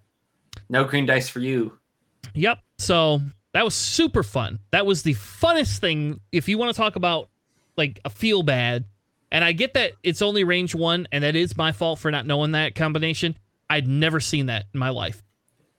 No 0.69 0.85
green 0.85 1.07
dice 1.07 1.29
for 1.29 1.39
you. 1.39 1.79
Yep. 2.35 2.59
So 2.79 3.21
that 3.53 3.65
was 3.65 3.75
super 3.75 4.23
fun. 4.23 4.59
That 4.71 4.87
was 4.87 5.03
the 5.03 5.15
funnest 5.15 5.79
thing. 5.79 6.21
If 6.33 6.49
you 6.49 6.59
want 6.59 6.75
to 6.75 6.77
talk 6.81 6.97
about 6.97 7.29
like 7.77 8.01
a 8.05 8.11
feel 8.11 8.43
bad, 8.43 8.85
and 9.31 9.43
I 9.45 9.53
get 9.53 9.75
that 9.75 9.93
it's 10.03 10.23
only 10.23 10.45
range 10.45 10.75
one, 10.75 11.07
and 11.13 11.25
that 11.25 11.37
is 11.37 11.57
my 11.57 11.73
fault 11.73 11.99
for 11.99 12.11
not 12.11 12.27
knowing 12.27 12.53
that 12.53 12.75
combination. 12.75 13.37
I'd 13.71 13.89
never 13.89 14.21
seen 14.21 14.47
that 14.47 14.67
in 14.75 14.81
my 14.81 14.91
life. 14.91 15.23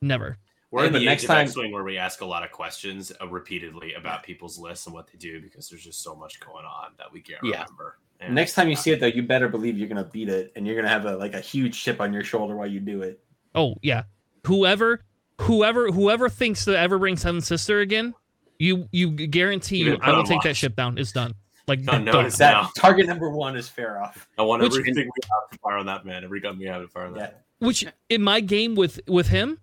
Never. 0.02 0.38
We're 0.72 0.86
in 0.86 0.92
but 0.94 1.00
the 1.00 1.06
next 1.06 1.22
next 1.24 1.28
time- 1.28 1.46
time 1.46 1.48
swing 1.54 1.72
where 1.72 1.84
we 1.84 2.00
ask 2.00 2.22
a 2.22 2.26
lot 2.26 2.44
of 2.44 2.52
questions 2.52 3.12
uh, 3.22 3.28
repeatedly 3.28 3.94
about 3.94 4.24
people's 4.24 4.58
lists 4.58 4.88
and 4.88 4.94
what 4.96 5.06
they 5.06 5.20
do 5.20 5.40
because 5.40 5.70
there's 5.70 5.84
just 5.84 6.02
so 6.02 6.16
much 6.16 6.40
going 6.40 6.66
on 6.66 6.94
that 6.98 7.12
we 7.14 7.22
can't 7.22 7.40
Yeah. 7.44 7.62
remember. 7.62 8.00
And 8.20 8.34
Next 8.34 8.54
time 8.54 8.70
you 8.70 8.76
see 8.76 8.90
it 8.92 9.00
though, 9.00 9.06
you 9.08 9.22
better 9.22 9.48
believe 9.50 9.78
you're 9.78 9.88
gonna 9.88 10.04
beat 10.04 10.30
it, 10.30 10.52
and 10.56 10.66
you're 10.66 10.76
gonna 10.76 10.88
have 10.90 11.06
a 11.06 11.16
like 11.18 11.36
a 11.36 11.40
huge 11.42 11.80
chip 11.80 12.02
on 12.02 12.12
your 12.12 12.24
shoulder 12.24 12.56
while 12.56 12.66
you 12.66 12.80
do 12.80 13.04
it. 13.04 13.20
Oh 13.54 13.76
yeah. 13.84 14.04
Whoever, 14.48 15.02
whoever, 15.42 15.88
whoever 15.92 16.30
thinks 16.30 16.66
to 16.66 16.78
ever 16.78 16.98
bring 17.00 17.18
Seven 17.18 17.42
Sister 17.42 17.80
again, 17.80 18.14
you 18.60 18.88
you 18.92 19.10
guarantee 19.12 19.78
You 19.78 19.92
you, 19.94 19.98
I 20.02 20.12
will 20.12 20.20
on 20.20 20.26
take 20.26 20.42
that 20.44 20.56
ship 20.56 20.76
down. 20.76 20.98
It's 20.98 21.12
done. 21.12 21.34
Like 21.68 21.80
No, 21.80 21.98
no, 21.98 22.12
done. 22.12 22.26
it's 22.26 22.38
That 22.38 22.62
No. 22.64 22.70
target 22.76 23.08
number 23.08 23.30
one 23.30 23.56
is 23.58 23.70
Feroph. 23.70 24.16
I 24.38 24.42
want 24.44 24.62
Which- 24.64 24.74
everything 24.74 24.96
we 25.06 25.22
have 25.32 25.50
to 25.52 25.58
fire 25.60 25.78
on 25.78 25.86
that 25.88 26.06
man. 26.06 26.24
Every 26.24 26.40
gun 26.40 26.58
we 26.60 26.66
have 26.66 26.82
to 26.82 26.88
fire 26.88 27.06
on 27.08 27.14
that. 27.14 27.20
Yeah. 27.20 27.26
man. 27.26 27.68
which 27.68 27.86
in 28.10 28.22
my 28.22 28.40
game 28.42 28.76
with 28.76 29.00
with 29.08 29.28
him 29.28 29.58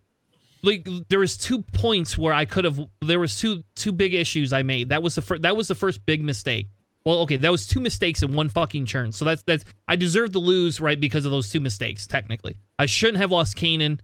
like 0.63 0.87
there 1.09 1.19
was 1.19 1.37
two 1.39 1.63
points 1.63 2.17
where 2.19 2.33
i 2.35 2.45
could 2.45 2.65
have 2.65 2.79
there 3.03 3.19
was 3.21 3.39
two 3.39 3.63
two 3.77 3.93
big 3.93 4.13
issues 4.15 4.53
i 4.53 4.63
made 4.63 4.89
that 4.91 5.03
was 5.03 5.15
the 5.15 5.23
first 5.23 5.43
that 5.43 5.57
was 5.57 5.69
the 5.69 5.75
first 5.75 6.05
big 6.07 6.23
mistake 6.23 6.69
Well, 7.05 7.21
okay, 7.21 7.37
that 7.37 7.51
was 7.51 7.67
two 7.67 7.81
mistakes 7.81 8.23
in 8.23 8.35
one 8.35 8.51
fucking 8.51 8.85
turn. 8.87 9.13
So 9.13 9.25
that's 9.25 9.43
that's 9.45 9.65
I 9.89 9.97
deserve 9.97 10.33
to 10.33 10.39
lose, 10.39 10.81
right, 10.81 11.01
because 11.01 11.25
of 11.25 11.31
those 11.33 11.49
two 11.51 11.61
mistakes, 11.61 12.07
technically. 12.07 12.57
I 12.79 12.85
shouldn't 12.87 13.17
have 13.19 13.31
lost 13.31 13.57
Kanan. 13.57 14.01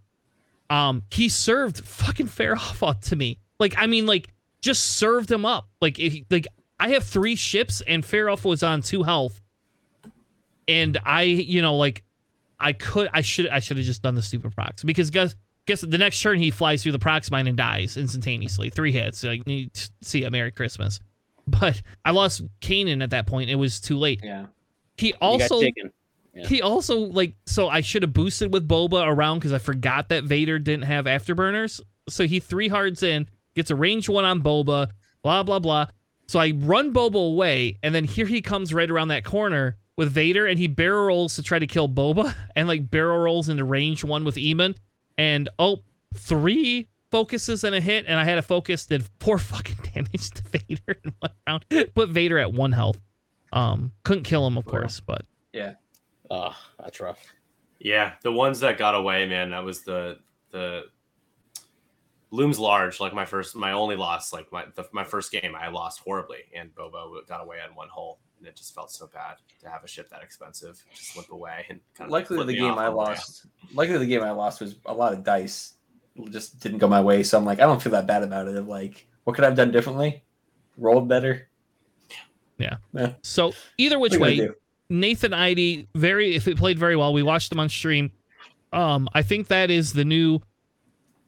Um, 0.71 1.03
he 1.11 1.29
served 1.29 1.85
fucking 1.85 2.29
Feroph 2.29 3.01
to 3.09 3.17
me. 3.17 3.39
Like, 3.59 3.75
I 3.79 3.87
mean, 3.87 4.07
like, 4.07 4.29
just 4.61 4.97
served 4.97 5.31
him 5.31 5.45
up. 5.45 5.69
Like, 5.81 5.99
if, 5.99 6.25
like 6.31 6.47
I 6.79 6.91
have 6.91 7.05
three 7.05 7.37
ships 7.37 7.83
and 7.87 8.03
Feroph 8.05 8.45
was 8.45 8.63
on 8.63 8.83
two 8.83 9.03
health. 9.03 9.41
And 10.69 10.99
I, 11.05 11.23
you 11.23 11.63
know, 11.63 11.77
like 11.77 12.03
I 12.59 12.73
could 12.73 13.09
I 13.13 13.21
should 13.21 13.49
I 13.49 13.61
should 13.61 13.77
have 13.77 13.87
just 13.87 14.03
done 14.03 14.15
the 14.15 14.23
stupid 14.23 14.55
prox 14.55 14.83
because 14.83 15.11
guess 15.11 15.35
guess 15.67 15.81
the 15.81 15.99
next 15.99 16.21
turn 16.21 16.39
he 16.39 16.51
flies 16.51 16.83
through 16.83 16.93
the 16.93 16.99
prox 16.99 17.31
mine 17.31 17.47
and 17.47 17.57
dies 17.57 17.97
instantaneously. 17.97 18.71
Three 18.71 18.93
hits. 18.93 19.23
Like 19.23 19.43
see 20.03 20.25
a 20.25 20.31
Merry 20.31 20.53
Christmas. 20.53 21.01
But 21.49 21.81
I 22.05 22.11
lost 22.11 22.43
Kanan 22.61 23.05
at 23.05 23.11
that 23.11 23.29
point. 23.29 23.51
It 23.51 23.55
was 23.55 23.81
too 23.81 23.97
late. 23.97 24.21
Yeah. 24.21 24.47
He 24.99 25.15
also 25.15 25.63
yeah. 26.37 26.47
he 26.47 26.63
also 26.63 26.99
like 26.99 27.35
so 27.47 27.69
I 27.69 27.81
should 27.81 28.03
have 28.03 28.13
boosted 28.13 28.53
with 28.53 28.69
Boba 28.69 29.07
around 29.07 29.39
because 29.39 29.53
I 29.53 29.59
forgot 29.59 30.11
that 30.11 30.25
Vader 30.25 30.59
didn't 30.59 30.85
have 30.85 31.07
afterburners. 31.07 31.81
So 32.09 32.27
he 32.27 32.41
three 32.41 32.69
hards 32.69 33.03
in, 33.03 33.29
gets 33.55 33.71
a 33.71 33.77
range 33.77 34.09
one 34.09 34.25
on 34.25 34.43
Boba, 34.43 34.91
blah 35.23 35.43
blah 35.43 35.59
blah. 35.59 35.87
So 36.29 36.39
I 36.39 36.51
run 36.51 36.93
Boba 36.93 37.27
away, 37.27 37.79
and 37.83 37.95
then 37.95 38.05
here 38.05 38.27
he 38.27 38.43
comes 38.43 38.75
right 38.75 38.91
around 38.91 39.09
that 39.09 39.25
corner 39.25 39.77
with 39.97 40.13
Vader, 40.13 40.47
and 40.47 40.59
he 40.59 40.67
barrel 40.67 41.07
rolls 41.07 41.37
to 41.37 41.43
try 41.43 41.59
to 41.59 41.67
kill 41.67 41.89
Boba, 41.89 42.35
and 42.57 42.69
like 42.69 42.91
barrel 42.91 43.19
rolls 43.19 43.49
into 43.49 43.65
range 43.65 44.05
one 44.05 44.25
with 44.25 44.37
Emon, 44.37 44.77
and 45.17 45.49
oh, 45.59 45.83
three 46.15 46.89
focuses 47.11 47.65
and 47.65 47.75
a 47.75 47.81
hit, 47.81 48.05
and 48.07 48.21
I 48.21 48.25
had 48.25 48.37
a 48.37 48.43
focus 48.43 48.85
did 48.85 49.05
four 49.21 49.39
fucking 49.39 49.79
damage 49.95 50.31
to 50.31 50.43
Vader 50.43 50.99
in 51.03 51.15
one 51.21 51.33
round. 51.47 51.95
Put 51.95 52.11
Vader 52.11 52.39
at 52.39 52.53
one 52.53 52.73
health. 52.73 52.99
Um, 53.53 53.93
couldn't 54.05 54.25
kill 54.25 54.47
him, 54.47 54.59
of 54.59 54.67
course, 54.67 55.01
but 55.01 55.25
yeah. 55.53 55.75
Oh, 56.31 56.57
that's 56.78 57.01
rough. 57.01 57.23
Yeah, 57.78 58.15
the 58.23 58.32
ones 58.32 58.61
that 58.61 58.78
got 58.78 58.94
away, 58.94 59.27
man, 59.27 59.51
that 59.51 59.65
was 59.65 59.82
the 59.82 60.19
the 60.51 60.85
looms 62.31 62.59
large. 62.59 63.01
Like 63.01 63.15
my 63.15 63.24
first, 63.24 63.55
my 63.55 63.73
only 63.73 63.97
loss, 63.97 64.32
like 64.32 64.51
my 64.53 64.65
the, 64.74 64.86
my 64.93 65.05
first 65.05 65.31
game, 65.31 65.55
I 65.55 65.69
lost 65.69 66.01
horribly, 66.01 66.40
and 66.55 66.74
Bobo 66.74 67.20
got 67.28 67.43
away 67.43 67.59
on 67.66 67.74
one 67.74 67.89
hole, 67.89 68.19
and 68.39 68.48
it 68.48 68.57
just 68.57 68.74
felt 68.74 68.90
so 68.90 69.07
bad 69.07 69.36
to 69.61 69.69
have 69.69 69.85
a 69.85 69.89
ship 69.89 70.09
that 70.11 70.23
expensive 70.23 70.82
just 70.94 71.12
slip 71.12 71.31
away. 71.31 71.66
And 71.69 71.81
kind 71.94 72.09
of 72.09 72.12
likely 72.12 72.43
the 72.44 72.55
game 72.55 72.78
I 72.78 72.89
lost, 72.89 73.47
likely 73.74 73.98
the 73.98 74.07
game 74.07 74.23
I 74.23 74.31
lost 74.31 74.61
was 74.61 74.77
a 74.86 74.94
lot 74.94 75.12
of 75.12 75.23
dice, 75.23 75.74
just 76.31 76.61
didn't 76.61 76.78
go 76.78 76.89
my 76.89 77.01
way. 77.01 77.23
So 77.23 77.39
I'm 77.39 77.44
like, 77.44 77.61
I 77.61 77.65
don't 77.65 77.81
feel 77.81 77.93
that 77.93 78.07
bad 78.07 78.23
about 78.23 78.48
it. 78.48 78.66
like, 78.66 79.07
what 79.24 79.36
could 79.36 79.44
I 79.44 79.48
have 79.48 79.57
done 79.57 79.70
differently? 79.70 80.23
Rolled 80.77 81.09
better. 81.09 81.48
Yeah. 82.59 82.77
yeah. 82.93 83.12
So 83.23 83.53
either 83.77 83.98
which 83.98 84.16
way, 84.16 84.48
Nathan 84.89 85.33
Idy, 85.33 85.89
very 85.95 86.35
if 86.35 86.49
it 86.49 86.57
played 86.57 86.79
very 86.79 86.97
well. 86.97 87.13
We 87.13 87.23
watched 87.23 87.51
them 87.51 87.61
on 87.61 87.69
stream. 87.69 88.13
Um, 88.73 89.09
I 89.13 89.23
think 89.23 89.49
that 89.49 89.71
is 89.71 89.93
the 89.93 90.05
new 90.05 90.41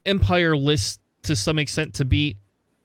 Empire 0.04 0.56
list 0.56 1.00
to 1.22 1.36
some 1.36 1.58
extent 1.58 1.94
to 1.94 2.04
beat. 2.04 2.36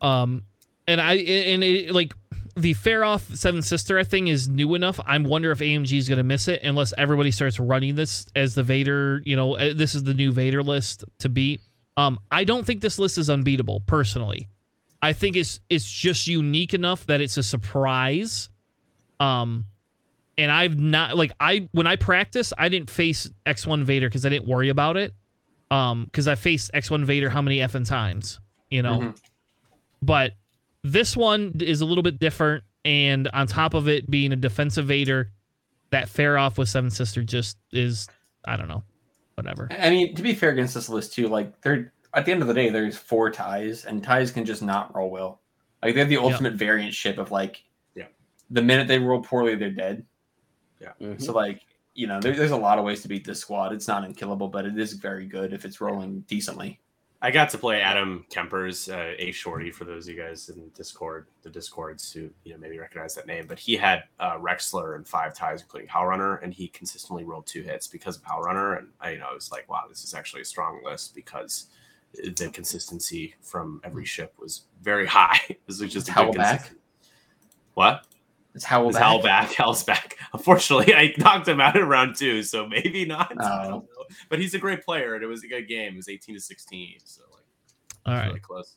Um, 0.01 0.43
and 0.87 0.99
I 0.99 1.13
and 1.15 1.63
it, 1.63 1.91
like 1.91 2.13
the 2.55 2.73
Feroph 2.73 3.35
Seven 3.37 3.61
Sister 3.61 4.03
thing 4.03 4.27
is 4.27 4.47
new 4.47 4.75
enough. 4.75 4.99
I 5.05 5.17
wonder 5.17 5.51
if 5.51 5.59
AMG 5.59 5.97
is 5.97 6.09
going 6.09 6.17
to 6.17 6.23
miss 6.23 6.47
it 6.47 6.61
unless 6.63 6.93
everybody 6.97 7.31
starts 7.31 7.59
running 7.59 7.95
this 7.95 8.25
as 8.35 8.55
the 8.55 8.63
Vader. 8.63 9.21
You 9.25 9.35
know, 9.35 9.55
uh, 9.55 9.73
this 9.73 9.95
is 9.95 10.03
the 10.03 10.13
new 10.13 10.31
Vader 10.31 10.61
list 10.61 11.03
to 11.19 11.29
beat. 11.29 11.61
Um, 11.95 12.19
I 12.31 12.43
don't 12.43 12.65
think 12.65 12.81
this 12.81 12.99
list 12.99 13.17
is 13.17 13.29
unbeatable 13.29 13.81
personally. 13.81 14.49
I 15.01 15.13
think 15.13 15.35
it's 15.35 15.59
it's 15.69 15.89
just 15.89 16.27
unique 16.27 16.73
enough 16.73 17.05
that 17.07 17.21
it's 17.21 17.37
a 17.37 17.43
surprise. 17.43 18.49
Um, 19.19 19.65
and 20.37 20.51
I've 20.51 20.79
not 20.79 21.15
like 21.15 21.31
I 21.39 21.69
when 21.71 21.87
I 21.87 21.95
practice, 21.95 22.53
I 22.57 22.69
didn't 22.69 22.89
face 22.89 23.29
X1 23.45 23.83
Vader 23.83 24.07
because 24.07 24.25
I 24.25 24.29
didn't 24.29 24.47
worry 24.47 24.69
about 24.69 24.97
it. 24.97 25.13
Um, 25.71 26.05
because 26.05 26.27
I 26.27 26.35
faced 26.35 26.71
X1 26.73 27.03
Vader 27.05 27.29
how 27.29 27.41
many 27.41 27.57
effing 27.57 27.87
times, 27.87 28.39
you 28.69 28.83
know? 28.83 28.99
Mm-hmm. 28.99 29.11
But 30.03 30.33
this 30.83 31.17
one 31.17 31.53
is 31.59 31.81
a 31.81 31.85
little 31.85 32.03
bit 32.03 32.19
different, 32.19 32.63
and 32.85 33.27
on 33.33 33.47
top 33.47 33.73
of 33.73 33.87
it 33.87 34.09
being 34.09 34.33
a 34.33 34.35
defensive 34.35 34.85
Vader, 34.85 35.31
that 35.89 36.09
Feroph 36.09 36.57
with 36.57 36.69
Seven 36.69 36.91
Sister 36.91 37.23
just 37.23 37.57
is 37.71 38.07
I 38.45 38.57
don't 38.57 38.67
know, 38.67 38.83
whatever. 39.35 39.69
I 39.71 39.89
mean, 39.89 40.15
to 40.15 40.21
be 40.21 40.33
fair 40.33 40.51
against 40.51 40.73
this 40.73 40.89
list 40.89 41.13
too, 41.13 41.27
like 41.27 41.61
they're 41.61 41.93
at 42.13 42.25
the 42.25 42.31
end 42.31 42.41
of 42.41 42.47
the 42.47 42.53
day, 42.53 42.69
there's 42.69 42.97
four 42.97 43.31
ties, 43.31 43.85
and 43.85 44.03
ties 44.03 44.31
can 44.31 44.45
just 44.45 44.61
not 44.61 44.95
roll 44.95 45.09
well. 45.09 45.41
Like 45.81 45.95
they 45.95 45.99
have 45.99 46.09
the 46.09 46.17
ultimate 46.17 46.53
variant 46.53 46.93
ship 46.93 47.17
of 47.17 47.31
like, 47.31 47.63
yeah, 47.95 48.05
the 48.49 48.61
minute 48.61 48.87
they 48.87 48.99
roll 48.99 49.21
poorly, 49.21 49.55
they're 49.55 49.71
dead. 49.71 50.05
Yeah. 50.83 50.91
Mm-hmm. 51.01 51.23
So 51.23 51.33
like 51.33 51.61
you 51.95 52.07
know, 52.07 52.19
there, 52.19 52.35
there's 52.35 52.51
a 52.51 52.57
lot 52.57 52.79
of 52.79 52.85
ways 52.85 53.01
to 53.03 53.07
beat 53.07 53.25
this 53.25 53.39
squad. 53.39 53.71
It's 53.71 53.87
not 53.87 54.03
unkillable, 54.03 54.47
but 54.47 54.65
it 54.65 54.77
is 54.77 54.93
very 54.93 55.25
good 55.25 55.53
if 55.53 55.63
it's 55.63 55.79
rolling 55.79 56.21
decently. 56.21 56.79
I 57.21 57.31
got 57.31 57.49
to 57.51 57.57
play 57.57 57.79
Adam 57.79 58.25
Kemper's 58.29 58.89
uh, 58.89 59.13
A 59.17 59.31
Shorty 59.31 59.71
for 59.71 59.85
those 59.85 60.07
of 60.07 60.13
you 60.13 60.21
guys 60.21 60.49
in 60.49 60.69
Discord, 60.75 61.27
the 61.41 61.49
Discords 61.49 62.11
who 62.11 62.29
you 62.43 62.51
know 62.51 62.57
maybe 62.59 62.77
recognize 62.77 63.15
that 63.15 63.27
name. 63.27 63.45
But 63.47 63.59
he 63.59 63.77
had 63.77 64.03
uh, 64.19 64.37
Rexler 64.37 64.95
and 64.97 65.07
five 65.07 65.33
ties, 65.33 65.61
including 65.61 65.87
Howlrunner, 65.87 66.43
and 66.43 66.53
he 66.53 66.67
consistently 66.67 67.23
rolled 67.23 67.47
two 67.47 67.61
hits 67.61 67.87
because 67.87 68.17
of 68.17 68.23
Howlrunner. 68.23 68.79
And 68.79 68.89
I, 68.99 69.11
you 69.11 69.19
know, 69.19 69.27
I 69.31 69.33
was 69.33 69.51
like, 69.51 69.69
wow, 69.69 69.83
this 69.87 70.03
is 70.03 70.13
actually 70.13 70.41
a 70.41 70.45
strong 70.45 70.81
list 70.83 71.15
because 71.15 71.67
the 72.13 72.49
consistency 72.51 73.35
from 73.41 73.79
every 73.85 74.05
ship 74.05 74.33
was 74.37 74.63
very 74.81 75.07
high. 75.07 75.39
this 75.65 75.79
was 75.79 75.93
just 75.93 76.09
a 76.09 76.13
good 76.13 76.35
back. 76.35 76.71
What? 77.75 78.05
It's 78.55 78.63
Howell 78.63 78.91
back. 78.91 79.01
Howell 79.01 79.21
back. 79.21 79.53
Howell's 79.57 79.83
back. 79.83 80.17
Unfortunately, 80.33 80.93
I 80.93 81.13
knocked 81.17 81.47
him 81.47 81.59
out 81.59 81.75
in 81.75 81.87
round 81.87 82.15
two, 82.15 82.43
so 82.43 82.67
maybe 82.67 83.05
not. 83.05 83.33
Oh. 83.43 83.87
But 84.29 84.39
he's 84.39 84.53
a 84.53 84.59
great 84.59 84.85
player, 84.85 85.15
and 85.15 85.23
it 85.23 85.27
was 85.27 85.43
a 85.43 85.47
good 85.47 85.67
game. 85.67 85.93
It 85.93 85.97
was 85.97 86.09
18 86.09 86.35
to 86.35 86.41
16, 86.41 86.97
so 87.03 87.23
like, 87.31 87.43
all 88.05 88.13
right, 88.13 88.27
really 88.27 88.39
close. 88.39 88.75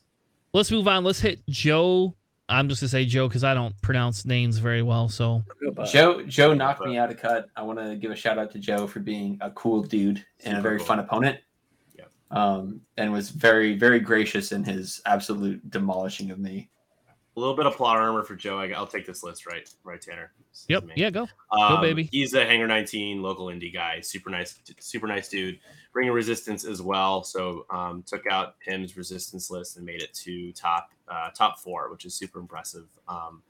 Let's 0.53 0.71
move 0.71 0.87
on. 0.87 1.03
Let's 1.03 1.19
hit 1.19 1.45
Joe. 1.47 2.15
I'm 2.49 2.69
just 2.69 2.81
gonna 2.81 2.89
say 2.89 3.05
Joe 3.05 3.27
because 3.27 3.43
I 3.43 3.53
don't 3.53 3.79
pronounce 3.81 4.25
names 4.25 4.57
very 4.57 4.81
well. 4.81 5.09
So 5.09 5.43
Joe 5.85 6.23
Joe 6.23 6.53
knocked 6.53 6.81
me 6.81 6.97
out 6.97 7.11
of 7.11 7.17
cut. 7.17 7.49
I 7.55 7.61
want 7.61 7.77
to 7.77 7.97
give 7.97 8.09
a 8.09 8.15
shout 8.15 8.39
out 8.39 8.51
to 8.51 8.59
Joe 8.59 8.87
for 8.87 8.99
being 8.99 9.37
a 9.41 9.51
cool 9.51 9.83
dude 9.83 10.25
and 10.43 10.55
Super 10.55 10.57
a 10.57 10.61
very 10.61 10.77
cool. 10.77 10.87
fun 10.87 10.99
opponent. 10.99 11.39
Yeah. 11.95 12.05
Um, 12.31 12.81
and 12.95 13.11
was 13.11 13.29
very 13.29 13.77
very 13.77 13.99
gracious 13.99 14.53
in 14.53 14.63
his 14.63 15.01
absolute 15.05 15.69
demolishing 15.69 16.31
of 16.31 16.39
me 16.39 16.69
a 17.37 17.39
little 17.39 17.55
bit 17.55 17.67
of 17.67 17.75
plot 17.75 17.97
armor 17.97 18.23
for 18.23 18.35
Joe. 18.35 18.57
I, 18.57 18.67
will 18.67 18.87
take 18.87 19.05
this 19.05 19.21
list, 19.21 19.45
right? 19.45 19.69
Right, 19.83 20.01
Tanner. 20.01 20.31
Yep. 20.69 20.85
Yeah, 20.95 21.11
go. 21.11 21.27
Um, 21.51 21.75
go, 21.75 21.81
baby. 21.81 22.09
He's 22.11 22.33
a 22.33 22.43
Hangar 22.43 22.67
19 22.67 23.21
local 23.21 23.45
indie 23.45 23.71
guy. 23.71 24.01
Super 24.01 24.31
nice, 24.31 24.59
super 24.79 25.05
nice 25.05 25.29
dude. 25.29 25.59
Bringing 25.93 26.11
resistance 26.11 26.65
as 26.65 26.81
well. 26.81 27.23
So 27.23 27.67
um, 27.69 28.03
took 28.07 28.25
out 28.25 28.59
Pim's 28.59 28.97
resistance 28.97 29.51
list 29.51 29.77
and 29.77 29.85
made 29.85 30.01
it 30.01 30.15
to 30.15 30.51
top 30.53 30.89
uh, 31.07 31.29
top 31.29 31.59
four, 31.59 31.91
which 31.91 32.05
is 32.05 32.15
super 32.15 32.39
impressive. 32.39 32.87
Um, 33.07 33.43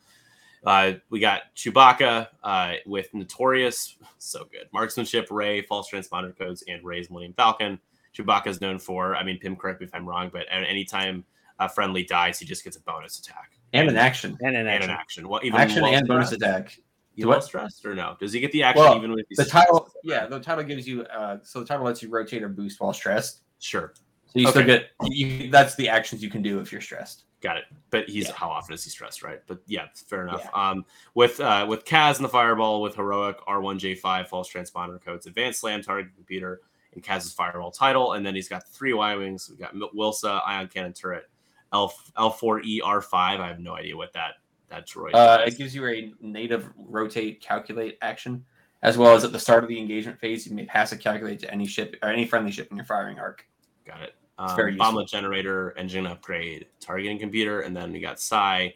uh, 0.65 0.93
we 1.09 1.21
got 1.21 1.43
Chewbacca 1.55 2.27
uh, 2.43 2.73
with 2.85 3.13
Notorious, 3.13 3.95
so 4.17 4.43
good. 4.51 4.67
Marksmanship, 4.73 5.31
Rey, 5.31 5.61
false 5.61 5.89
transponder 5.89 6.37
codes, 6.37 6.61
and 6.67 6.83
Rey's 6.83 7.09
Millennium 7.09 7.33
Falcon. 7.37 7.79
Chewbacca 8.13 8.47
is 8.47 8.59
known 8.59 8.79
for, 8.79 9.15
I 9.15 9.23
mean, 9.23 9.39
Pim, 9.39 9.55
correct 9.55 9.79
me 9.79 9.87
if 9.87 9.95
I'm 9.95 10.05
wrong, 10.05 10.29
but 10.33 10.45
anytime 10.51 11.23
a 11.59 11.69
friendly 11.69 12.03
dies, 12.03 12.39
he 12.39 12.45
just 12.45 12.63
gets 12.63 12.75
a 12.75 12.81
bonus 12.81 13.19
attack 13.19 13.56
and 13.73 13.89
an 13.89 13.97
action 13.97 14.37
and 14.41 14.55
an 14.55 14.67
action. 14.67 14.83
And 14.83 14.91
an 14.91 14.97
action. 14.97 15.27
Well, 15.27 15.41
even 15.43 15.59
action 15.59 15.83
and 15.83 16.07
bonus 16.07 16.31
attack. 16.31 16.77
You 17.15 17.27
well 17.27 17.41
stressed 17.41 17.83
or 17.83 17.95
no? 17.95 18.15
Does 18.19 18.31
he 18.31 18.39
get 18.39 18.51
the 18.51 18.61
action 18.61 18.83
well, 18.83 18.95
even 18.95 19.11
with 19.11 19.25
the 19.31 19.45
title? 19.45 19.89
Yeah, 20.03 20.27
the 20.27 20.39
title 20.39 20.63
gives 20.63 20.87
you. 20.87 21.01
Uh, 21.03 21.39
so 21.41 21.59
the 21.59 21.65
title 21.65 21.83
lets 21.83 22.03
you 22.03 22.09
rotate 22.09 22.43
or 22.43 22.49
boost 22.49 22.79
while 22.79 22.93
stressed. 22.93 23.41
Sure. 23.59 23.93
So 24.27 24.39
you 24.39 24.47
okay. 24.47 24.51
still 24.51 24.65
get. 24.65 24.89
You, 25.01 25.49
that's 25.49 25.73
the 25.75 25.89
actions 25.89 26.21
you 26.21 26.29
can 26.29 26.43
do 26.43 26.59
if 26.59 26.71
you're 26.71 26.79
stressed. 26.79 27.23
Got 27.41 27.57
it. 27.57 27.63
But 27.89 28.07
he's 28.07 28.27
yeah. 28.27 28.33
how 28.35 28.49
often 28.49 28.75
is 28.75 28.83
he 28.83 28.91
stressed, 28.91 29.23
right? 29.23 29.41
But 29.47 29.61
yeah, 29.65 29.87
fair 30.07 30.23
enough. 30.23 30.43
Yeah. 30.43 30.69
Um, 30.69 30.85
with 31.15 31.39
uh, 31.39 31.65
with 31.67 31.85
Kaz 31.85 32.17
and 32.17 32.25
the 32.25 32.29
Fireball, 32.29 32.83
with 32.83 32.95
heroic 32.95 33.37
R1J5 33.47 34.27
false 34.27 34.51
transponder 34.51 35.03
codes, 35.03 35.25
advanced 35.25 35.61
slam 35.61 35.81
target 35.81 36.13
computer, 36.15 36.61
and 36.93 37.03
Kaz's 37.03 37.33
Fireball 37.33 37.71
title, 37.71 38.13
and 38.13 38.25
then 38.25 38.35
he's 38.35 38.47
got 38.47 38.65
the 38.65 38.71
three 38.71 38.93
Y 38.93 39.15
wings. 39.15 39.49
We 39.49 39.57
got 39.57 39.73
Wilsa 39.73 40.41
ion 40.45 40.67
cannon 40.67 40.93
turret, 40.93 41.29
L 41.73 41.93
L4E 42.17 42.79
R5. 42.81 43.13
I 43.13 43.47
have 43.47 43.59
no 43.59 43.75
idea 43.75 43.95
what 43.95 44.13
that 44.13 44.35
that 44.69 44.87
droid. 44.87 45.13
Uh, 45.13 45.43
it 45.45 45.57
gives 45.57 45.73
you 45.73 45.85
a 45.87 46.13
native 46.21 46.69
rotate 46.75 47.41
calculate 47.41 47.97
action, 48.01 48.43
as 48.83 48.97
well 48.97 49.15
as 49.15 49.23
at 49.23 49.31
the 49.31 49.39
start 49.39 49.63
of 49.63 49.69
the 49.69 49.79
engagement 49.79 50.19
phase, 50.19 50.45
you 50.45 50.55
may 50.55 50.65
pass 50.65 50.91
a 50.91 50.97
calculate 50.97 51.39
to 51.39 51.51
any 51.51 51.65
ship 51.65 51.95
or 52.01 52.09
any 52.09 52.25
friendly 52.25 52.51
ship 52.51 52.67
in 52.69 52.77
your 52.77 52.85
firing 52.85 53.19
arc. 53.19 53.45
Got 53.85 54.01
it. 54.01 54.15
Um, 54.39 54.55
very 54.55 54.75
bomblet 54.75 55.07
generator, 55.07 55.73
engine 55.77 56.05
upgrade, 56.05 56.67
targeting 56.79 57.17
computer, 57.17 57.61
and 57.61 57.75
then 57.75 57.91
we 57.91 57.99
got 57.99 58.19
C'ai 58.19 58.73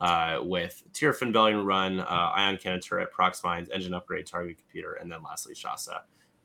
uh, 0.00 0.40
with 0.42 0.82
Tierfon 0.92 1.32
Belly 1.32 1.54
Run, 1.54 2.00
uh, 2.00 2.32
ion 2.34 2.56
cannon 2.56 2.80
turret, 2.80 3.12
prox 3.12 3.44
mines, 3.44 3.70
engine 3.70 3.94
upgrade, 3.94 4.26
Targeting 4.26 4.56
computer, 4.56 4.94
and 4.94 5.10
then 5.10 5.22
lastly 5.22 5.54
Shasa, 5.54 6.00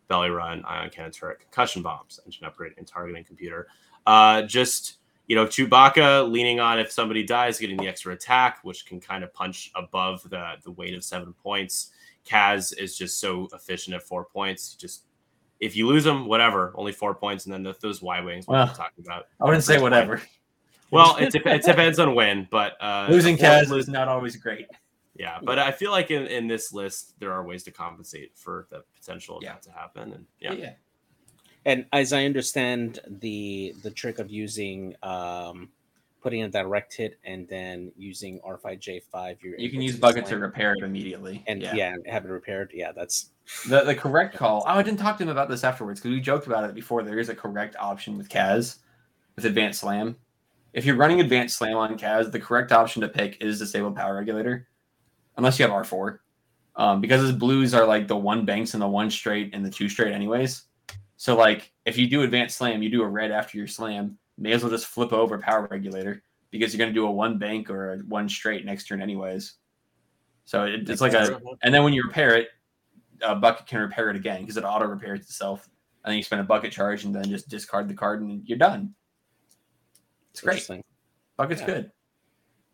belly 0.08 0.30
run, 0.30 0.64
ion 0.66 0.90
cannon 0.92 1.12
turret, 1.12 1.40
concussion 1.40 1.82
bombs, 1.82 2.20
engine 2.26 2.46
upgrade, 2.46 2.74
and 2.78 2.86
targeting 2.86 3.24
computer. 3.24 3.68
Uh, 4.06 4.44
just 4.44 4.99
you 5.30 5.36
know, 5.36 5.46
Chewbacca 5.46 6.30
leaning 6.30 6.60
on 6.60 6.80
if 6.80 6.92
somebody 6.92 7.24
dies, 7.24 7.60
getting 7.60 7.78
the 7.78 7.88
extra 7.88 8.12
attack, 8.14 8.60
which 8.64 8.86
can 8.86 9.00
kind 9.00 9.24
of 9.24 9.32
punch 9.34 9.72
above 9.76 10.22
the 10.30 10.56
the 10.66 10.72
weight 10.72 10.94
of 10.96 11.04
seven 11.04 11.34
points. 11.42 11.92
Kaz 12.28 12.78
is 12.78 12.98
just 12.98 13.20
so 13.22 13.48
efficient 13.54 13.96
at 13.96 14.04
four 14.04 14.26
points. 14.26 14.74
Just 14.76 15.06
if 15.60 15.76
you 15.76 15.88
lose 15.88 16.04
them, 16.04 16.26
whatever, 16.26 16.74
only 16.76 16.92
four 16.92 17.14
points, 17.16 17.46
and 17.46 17.54
then 17.54 17.64
the, 17.64 17.76
those 17.80 18.02
Y 18.02 18.20
wings 18.22 18.48
Well, 18.48 18.66
we're 18.68 18.74
talking 18.74 19.06
about. 19.06 19.28
I 19.40 19.46
wouldn't 19.46 19.64
say 19.64 19.80
whatever. 19.80 20.22
Well, 20.92 21.16
it, 21.18 21.32
dep- 21.32 21.46
it 21.46 21.62
depends 21.64 22.00
on 22.00 22.16
when, 22.16 22.48
but 22.50 22.74
uh, 22.82 23.06
Losing 23.12 23.38
Kaz 23.38 23.72
is 23.78 23.88
not 23.88 24.08
always 24.08 24.36
great. 24.36 24.66
yeah, 25.16 25.38
but 25.44 25.60
I 25.60 25.72
feel 25.72 25.92
like 25.92 26.10
in, 26.10 26.26
in 26.26 26.48
this 26.48 26.74
list 26.74 27.14
there 27.20 27.32
are 27.32 27.46
ways 27.46 27.62
to 27.66 27.72
compensate 27.72 28.36
for 28.36 28.66
the 28.72 28.84
potential 28.96 29.38
of 29.38 29.44
Yeah. 29.44 29.54
that 29.54 29.62
to 29.64 29.72
happen, 29.72 30.14
and 30.14 30.26
yeah, 30.40 30.54
yeah. 30.54 30.74
And 31.66 31.86
as 31.92 32.14
I 32.14 32.26
understand 32.26 33.00
the 33.08 33.76
the 33.84 33.92
trick 33.92 34.20
of 34.20 34.30
using 34.30 34.96
um, 35.04 35.70
putting 36.22 36.44
a 36.44 36.50
direct 36.50 36.96
hit 36.96 37.20
and 37.24 37.48
then 37.48 37.92
using 37.98 38.40
R5J5, 38.42 39.38
you're 39.42 39.58
You 39.58 39.70
can 39.70 39.82
use 39.82 39.98
bucket 39.98 40.26
to 40.28 40.38
repair 40.38 40.74
it 40.74 40.84
immediately. 40.84 41.44
and 41.48 41.62
yeah. 41.62 41.74
yeah. 41.76 41.96
have 42.08 42.26
it 42.26 42.30
repaired. 42.30 42.72
Yeah, 42.74 42.92
that's 42.92 43.32
The 43.68 43.84
the 43.84 43.96
correct 43.96 44.36
call. 44.36 44.64
Oh, 44.68 44.72
I 44.72 44.84
didn't 44.84 45.00
talk 45.00 45.18
to 45.18 45.24
him 45.24 45.30
about 45.30 45.50
this 45.50 45.64
afterwards 45.64 46.00
because 46.00 46.12
we 46.12 46.22
joked 46.22 46.48
about 46.48 46.64
it 46.64 46.76
before. 46.76 47.04
There 47.04 47.20
is 47.20 47.30
a 47.30 47.36
correct 47.36 47.76
option 47.80 48.18
with 48.18 48.30
Kaz 48.30 48.78
with 49.36 49.46
advanced 49.46 49.82
slam. 49.82 50.18
If 50.74 50.86
you're 50.86 50.98
running 50.98 51.20
advanced 51.20 51.58
slam 51.58 51.78
on 51.78 51.98
Kaz, 51.98 52.32
the 52.32 52.40
correct 52.40 52.72
option 52.72 53.02
to 53.02 53.08
pick 53.10 53.42
is 53.42 53.60
disable 53.60 53.92
power 53.92 54.16
regulator, 54.16 54.68
unless 55.38 55.58
you 55.58 55.66
have 55.68 55.74
R4, 55.74 56.20
um, 56.76 57.02
because 57.02 57.22
his 57.22 57.32
blues 57.32 57.74
are 57.74 57.86
like 57.86 58.08
the 58.08 58.16
one 58.16 58.46
banks 58.46 58.74
and 58.76 58.82
the 58.84 58.88
one 58.88 59.10
straight 59.10 59.54
and 59.54 59.66
the 59.66 59.70
two 59.70 59.90
straight 59.90 60.14
anyways. 60.14 60.64
So 61.20 61.36
like 61.36 61.74
if 61.84 61.98
you 61.98 62.08
do 62.08 62.22
advanced 62.22 62.56
slam, 62.56 62.82
you 62.82 62.90
do 62.90 63.04
a 63.04 63.08
red 63.08 63.30
after 63.30 63.58
your 63.58 63.68
slam, 63.68 64.18
may 64.38 64.54
as 64.54 64.64
well 64.64 64.72
just 64.72 64.86
flip 64.86 65.12
over 65.12 65.38
power 65.38 65.68
regulator 65.70 66.24
because 66.50 66.74
you're 66.74 66.78
going 66.78 66.90
to 66.90 66.98
do 66.98 67.06
a 67.06 67.12
one 67.12 67.38
bank 67.38 67.70
or 67.70 67.96
a 67.96 67.98
one 67.98 68.30
straight 68.30 68.66
next 68.66 68.86
turn 68.86 69.02
anyways. 69.02 69.56
So 70.46 70.64
it, 70.64 70.90
it's 70.90 71.02
like 71.02 71.14
a 71.14 71.38
and 71.62 71.74
then 71.74 71.84
when 71.84 71.92
you 71.92 72.04
repair 72.04 72.38
it, 72.38 72.48
a 73.22 73.36
bucket 73.36 73.68
can 73.68 73.82
repair 73.82 74.10
it 74.10 74.16
again 74.16 74.40
because 74.40 74.56
it 74.56 74.64
auto 74.64 74.86
repairs 74.86 75.20
itself. 75.20 75.68
And 76.06 76.12
then 76.12 76.16
you 76.16 76.24
spend 76.24 76.40
a 76.40 76.46
bucket 76.46 76.72
charge 76.72 77.04
and 77.04 77.14
then 77.14 77.26
just 77.26 77.50
discard 77.50 77.90
the 77.90 77.94
card 77.96 78.22
and 78.22 78.48
you're 78.48 78.58
done. 78.58 78.96
It's 80.32 80.40
great. 80.40 80.66
Bucket's 81.36 81.60
Yeah. 81.60 81.68
good. 81.68 81.92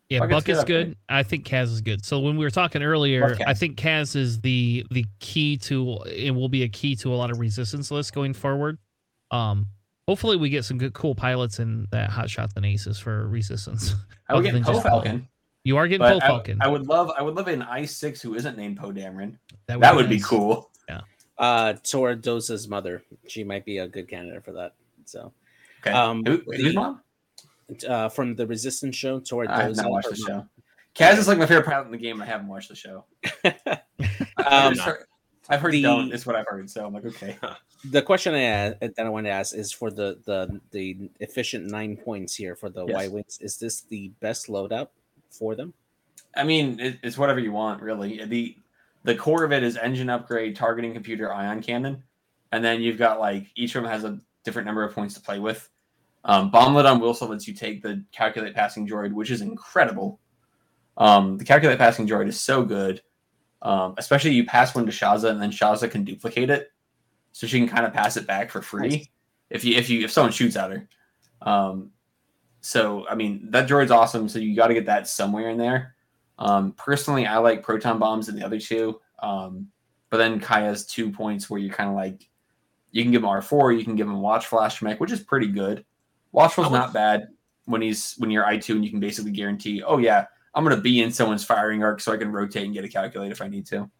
Yeah, 0.08 0.20
Bucket's 0.20 0.34
Bucket's 0.34 0.64
good, 0.64 0.80
I 0.80 0.84
good. 0.84 0.96
I 1.08 1.22
think 1.24 1.44
Kaz 1.46 1.64
is 1.64 1.80
good. 1.80 2.04
So 2.04 2.20
when 2.20 2.36
we 2.36 2.44
were 2.44 2.50
talking 2.50 2.82
earlier, 2.82 3.30
Love 3.30 3.38
I 3.46 3.54
think 3.54 3.76
Kaz 3.76 4.14
is 4.14 4.40
the 4.40 4.86
the 4.90 5.04
key 5.18 5.56
to 5.58 5.98
it 6.06 6.30
will 6.32 6.48
be 6.48 6.62
a 6.62 6.68
key 6.68 6.94
to 6.96 7.12
a 7.12 7.16
lot 7.16 7.30
of 7.30 7.40
resistance 7.40 7.90
lists 7.90 8.10
going 8.12 8.32
forward. 8.32 8.78
Um 9.32 9.66
hopefully 10.06 10.36
we 10.36 10.48
get 10.48 10.64
some 10.64 10.78
good 10.78 10.92
cool 10.94 11.14
pilots 11.16 11.58
in 11.58 11.86
that 11.90 12.10
hot 12.10 12.30
shot 12.30 12.54
than 12.54 12.64
aces 12.64 12.98
for 12.98 13.26
resistance. 13.26 13.94
I 14.28 14.34
would 14.34 14.44
get 14.44 14.52
than 14.52 14.62
Poe 14.62 14.74
just 14.74 14.84
Falcon, 14.84 15.26
You 15.64 15.76
are 15.76 15.88
getting 15.88 16.06
Poe 16.06 16.18
but 16.20 16.22
I, 16.22 16.26
Falcon. 16.28 16.58
I 16.60 16.68
would 16.68 16.86
love 16.86 17.10
I 17.18 17.22
would 17.22 17.34
love 17.34 17.48
an 17.48 17.62
I 17.62 17.84
six 17.84 18.22
who 18.22 18.36
isn't 18.36 18.56
named 18.56 18.76
Poe 18.76 18.92
Dameron. 18.92 19.36
that 19.66 19.80
That 19.80 19.96
would 19.96 20.08
be 20.08 20.16
nice. 20.16 20.24
cool. 20.24 20.70
Uh, 21.38 21.74
Tora 21.74 21.78
Torra 21.82 22.16
Doza's 22.16 22.66
mother, 22.66 23.02
she 23.26 23.44
might 23.44 23.64
be 23.66 23.76
a 23.78 23.86
good 23.86 24.08
candidate 24.08 24.42
for 24.42 24.52
that. 24.52 24.72
So, 25.04 25.32
Okay. 25.82 25.90
Um, 25.94 26.24
Who, 26.24 26.38
the- 26.46 26.56
who's 26.56 26.74
mom? 26.74 27.02
Uh, 27.88 28.08
from 28.08 28.34
the 28.36 28.46
Resistance 28.46 28.94
show, 28.94 29.18
Torra 29.18 29.48
Doza. 29.48 29.50
I 29.52 29.62
have 29.64 29.76
not 29.76 29.90
watched 29.90 30.10
the 30.10 30.16
show. 30.16 30.46
Kaz 30.94 31.18
is 31.18 31.26
like 31.28 31.36
my 31.38 31.46
favorite 31.46 31.66
pilot 31.66 31.86
in 31.86 31.92
the 31.92 31.98
game. 31.98 32.20
and 32.20 32.22
I 32.22 32.26
haven't 32.26 32.46
watched 32.48 32.68
the 32.68 32.76
show. 32.76 33.04
I- 33.44 33.54
I've 34.38 34.72
Um, 34.72 34.78
heard, 34.78 35.04
I've 35.48 35.60
heard 35.60 35.72
the- 35.72 35.82
don't 35.82 36.12
is 36.12 36.24
what 36.26 36.36
I've 36.36 36.46
heard. 36.46 36.70
So 36.70 36.86
I'm 36.86 36.94
like, 36.94 37.04
okay. 37.06 37.36
the 37.90 38.02
question 38.02 38.34
I 38.34 38.42
ask, 38.42 38.78
that 38.78 38.94
I 38.98 39.08
want 39.08 39.26
to 39.26 39.30
ask 39.30 39.54
is 39.54 39.72
for 39.72 39.90
the 39.90 40.20
the 40.24 40.60
the 40.70 41.10
efficient 41.20 41.66
nine 41.66 41.96
points 41.96 42.34
here 42.36 42.54
for 42.54 42.68
the 42.70 42.86
Yes. 42.86 42.96
Y 42.96 43.08
wings. 43.08 43.38
Is 43.40 43.58
this 43.58 43.80
the 43.82 44.08
best 44.20 44.46
loadout 44.46 44.88
for 45.30 45.54
them? 45.56 45.74
I 46.36 46.44
mean, 46.44 46.78
it, 46.78 46.98
it's 47.02 47.18
whatever 47.18 47.40
you 47.40 47.50
want, 47.52 47.82
really. 47.82 48.24
The 48.24 48.56
the 49.02 49.14
core 49.16 49.42
of 49.44 49.52
it 49.52 49.62
is 49.64 49.76
engine 49.76 50.08
upgrade, 50.08 50.54
targeting 50.56 50.92
computer, 50.92 51.32
ion 51.32 51.62
cannon, 51.62 52.04
and 52.52 52.64
then 52.64 52.80
you've 52.80 52.98
got 52.98 53.18
like 53.18 53.48
each 53.56 53.74
of 53.74 53.82
them 53.82 53.90
has 53.90 54.04
a 54.04 54.20
different 54.44 54.66
number 54.66 54.84
of 54.84 54.94
points 54.94 55.14
to 55.14 55.20
play 55.20 55.38
with. 55.40 55.68
Um, 56.26 56.50
Bomblet 56.50 56.90
on 56.90 57.00
Wilsa 57.00 57.28
lets 57.28 57.46
you 57.46 57.54
take 57.54 57.82
the 57.82 58.04
calculate 58.12 58.54
passing 58.54 58.86
droid, 58.86 59.12
which 59.12 59.30
is 59.30 59.40
incredible. 59.40 60.20
Um, 60.96 61.38
the 61.38 61.44
calculate 61.44 61.78
passing 61.78 62.06
droid 62.06 62.28
is 62.28 62.38
so 62.38 62.64
good, 62.64 63.00
um, 63.62 63.94
especially 63.96 64.32
you 64.32 64.44
pass 64.44 64.74
one 64.74 64.86
to 64.86 64.92
Shasa, 64.92 65.30
and 65.30 65.40
then 65.40 65.50
Shasa 65.50 65.90
can 65.90 66.04
duplicate 66.04 66.50
it, 66.50 66.72
so 67.32 67.46
she 67.46 67.58
can 67.58 67.68
kind 67.68 67.86
of 67.86 67.92
pass 67.92 68.16
it 68.16 68.26
back 68.26 68.50
for 68.50 68.60
free 68.60 68.88
Nice. 68.88 69.08
if 69.50 69.64
you 69.64 69.76
if 69.76 69.88
you 69.88 70.04
if 70.04 70.10
someone 70.10 70.32
shoots 70.32 70.56
at 70.56 70.70
her. 70.70 70.88
Um, 71.42 71.92
so 72.60 73.06
I 73.08 73.14
mean 73.14 73.50
that 73.52 73.68
droid's 73.68 73.92
awesome. 73.92 74.28
So 74.28 74.38
you 74.40 74.56
got 74.56 74.68
to 74.68 74.74
get 74.74 74.86
that 74.86 75.06
somewhere 75.06 75.50
in 75.50 75.58
there. 75.58 75.94
Um, 76.38 76.72
personally, 76.72 77.26
I 77.26 77.38
like 77.38 77.62
proton 77.62 77.98
bombs 77.98 78.28
and 78.28 78.38
the 78.38 78.44
other 78.44 78.58
two. 78.58 79.00
Um, 79.20 79.68
but 80.10 80.18
then 80.18 80.40
C'ai 80.40 80.62
has 80.62 80.86
two 80.86 81.10
points 81.10 81.48
where 81.48 81.60
you're 81.60 81.74
kind 81.74 81.90
of 81.90 81.96
like, 81.96 82.28
you 82.90 83.02
can 83.02 83.12
give 83.12 83.22
him 83.22 83.28
R4, 83.28 83.76
you 83.78 83.84
can 83.84 83.96
give 83.96 84.06
him 84.06 84.20
Watch 84.20 84.46
Flash 84.46 84.82
mech, 84.82 85.00
which 85.00 85.12
is 85.12 85.20
pretty 85.20 85.48
good. 85.48 85.84
Watchful's 86.36 86.70
not 86.70 86.92
bad 86.92 87.28
when 87.64 87.80
he's 87.80 88.14
when 88.18 88.30
you're 88.30 88.44
I2 88.44 88.74
and 88.74 88.84
you 88.84 88.90
can 88.90 89.00
basically 89.00 89.30
guarantee, 89.30 89.82
oh 89.82 89.96
yeah, 89.96 90.26
I'm 90.54 90.64
gonna 90.64 90.80
be 90.80 91.02
in 91.02 91.10
someone's 91.10 91.42
firing 91.42 91.82
arc 91.82 91.98
so 91.98 92.12
I 92.12 92.18
can 92.18 92.30
rotate 92.30 92.64
and 92.64 92.74
get 92.74 92.84
a 92.84 92.88
calculate 92.88 93.32
if 93.32 93.40
I 93.40 93.48
need 93.48 93.64
to. 93.66 93.90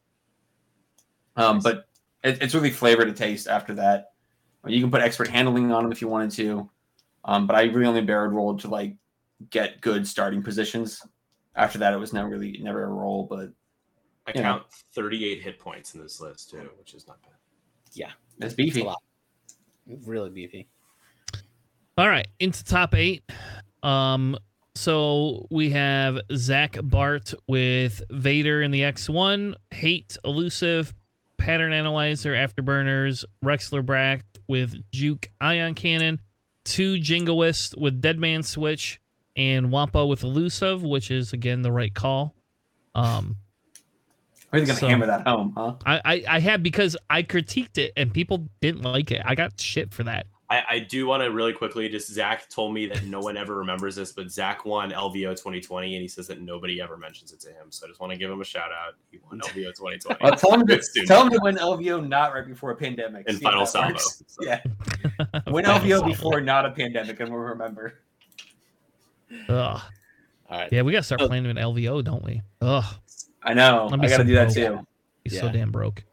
Um, 1.37 1.57
Nice. 1.57 1.63
but 1.63 1.89
it, 2.23 2.43
it's 2.43 2.55
really 2.55 2.71
flavor 2.71 3.07
to 3.07 3.13
taste 3.15 3.49
after 3.49 3.75
that. 3.77 4.13
You 4.67 4.83
can 4.83 4.91
put 4.91 5.01
expert 5.01 5.29
handling 5.29 5.73
on 5.73 5.83
them 5.83 5.93
if 5.93 6.03
you 6.03 6.09
wanted 6.09 6.31
to. 6.33 6.71
Um, 7.25 7.47
but 7.47 7.57
I 7.57 7.63
really 7.65 7.87
only 7.87 8.03
barrel 8.03 8.31
rolled 8.31 8.61
to 8.61 8.69
like 8.69 8.97
get 9.49 9.81
good 9.81 10.07
starting 10.07 10.43
positions. 10.43 11.01
After 11.55 11.79
that, 11.79 11.95
it 11.95 11.97
was 11.97 12.13
never 12.13 12.29
really 12.29 12.59
never 12.63 12.85
a 12.85 12.89
roll, 12.89 13.25
but 13.25 13.49
I 14.27 14.33
you 14.35 14.43
know. 14.43 14.43
count 14.43 14.63
38 14.95 15.41
hit 15.41 15.59
points 15.59 15.95
in 15.95 16.03
this 16.03 16.21
list 16.21 16.51
too, 16.51 16.69
which 16.79 16.93
is 16.93 17.09
not 17.09 17.23
bad. 17.23 17.33
Yeah, 17.95 18.11
that's 18.39 18.53
beefy. 18.53 18.83
a 18.83 18.85
lot. 18.85 19.03
Really 20.05 20.29
beefy. 20.29 20.69
All 21.99 22.09
right, 22.09 22.27
into 22.39 22.63
top 22.65 22.95
eight. 22.95 23.23
Um, 23.83 24.37
so 24.75 25.47
we 25.51 25.71
have 25.71 26.21
Zach 26.35 26.77
Bart 26.83 27.33
with 27.49 28.03
Vader 28.11 28.61
in 28.61 28.71
the 28.71 28.83
X1, 28.83 29.55
Hate 29.71 30.19
Elusive, 30.23 30.95
Pattern 31.39 31.73
Analyzer, 31.73 32.35
Afterburners, 32.35 33.25
Rexler 33.43 33.85
Brath 33.85 34.23
with 34.47 34.75
Juke 34.93 35.31
Ion 35.41 35.75
Cannon, 35.75 36.21
two 36.65 36.97
Jingoist 36.97 37.79
with 37.79 38.03
Deadman 38.03 38.43
Switch, 38.43 39.01
and 39.35 39.71
Wampa 39.71 40.05
with 40.05 40.23
Elusive, 40.23 40.83
which 40.83 41.11
is 41.11 41.33
again 41.33 41.63
the 41.63 41.73
right 41.73 41.95
call. 41.95 42.35
Um, 42.95 43.37
We're 44.53 44.61
gonna 44.67 44.75
So- 44.79 44.89
hammer 44.89 45.07
that 45.07 45.27
home, 45.27 45.55
huh? 45.57 45.75
I, 45.87 46.01
I 46.05 46.25
I 46.29 46.41
had 46.41 46.63
because 46.63 46.95
I 47.09 47.23
critiqued 47.23 47.79
it 47.79 47.93
and 47.97 48.13
people 48.13 48.49
didn't 48.61 48.83
like 48.83 49.11
it. 49.11 49.23
I 49.25 49.35
got 49.35 49.59
shit 49.59 49.95
for 49.95 50.05
that. 50.05 50.27
I, 50.49 50.63
I 50.71 50.79
do 50.79 51.07
want 51.09 51.25
to 51.25 51.31
really 51.33 51.53
quickly 51.53 51.89
just 51.89 52.09
Zach 52.09 52.49
told 52.49 52.73
me 52.73 52.87
that 52.87 53.03
no 53.05 53.19
one 53.19 53.37
ever 53.37 53.57
remembers 53.57 53.97
this, 53.97 54.13
but 54.13 54.31
Zach 54.31 54.65
won 54.65 54.93
LVO 54.93 55.31
2020 55.31 55.95
and 55.97 56.03
he 56.03 56.07
says 56.07 56.29
that 56.29 56.41
nobody 56.41 56.81
ever 56.81 56.97
mentions 56.97 57.33
it 57.33 57.41
to 57.41 57.49
him. 57.49 57.67
So 57.71 57.85
I 57.85 57.89
just 57.89 58.01
want 58.01 58.13
to 58.13 58.19
give 58.19 58.31
him 58.31 58.41
a 58.41 58.45
shout 58.45 58.71
out. 58.71 58.95
He 59.11 59.19
won 59.29 59.41
LVO 59.45 59.75
2020. 59.75 60.19
Well, 60.23 60.33
tell 60.37 60.53
him 60.55 60.65
to 60.69 60.81
tell 61.07 61.25
him 61.25 61.31
to 61.33 61.39
win 61.43 61.57
LVO 61.57 62.07
not 62.07 62.33
right 62.33 62.47
before 62.47 62.71
a 62.71 62.77
pandemic. 62.77 63.25
And 63.29 63.39
See 63.39 63.43
Final 63.43 63.67
Salvo. 63.67 63.97
So- 63.99 64.25
Yeah, 64.43 64.63
win 65.49 65.65
LVO 65.65 66.07
before 66.07 66.41
not 66.41 66.65
a 66.65 66.71
pandemic, 66.71 67.19
and 67.19 67.31
we'll 67.31 67.41
remember. 67.41 68.01
Ugh. 69.49 69.81
All 70.49 70.59
right. 70.59 70.73
Yeah, 70.73 70.83
we 70.83 70.93
gotta 70.93 71.03
start 71.03 71.23
Oh. 71.23 71.27
playing 71.29 71.47
with 71.47 71.57
LVO, 71.57 72.05
don't 72.05 72.23
we? 72.25 72.41
Ugh, 72.61 72.85
I 73.43 73.53
know. 73.55 73.89
Let 73.91 73.95
I 73.95 74.03
me 74.03 74.09
got 74.09 74.09
to 74.09 74.17
some 74.19 74.27
do 74.29 74.35
that 74.37 74.55
broke. 74.55 74.79
too. 74.81 74.87
he's 75.25 75.41
so 75.41 75.49
damn 75.51 75.73
broke. 75.73 76.05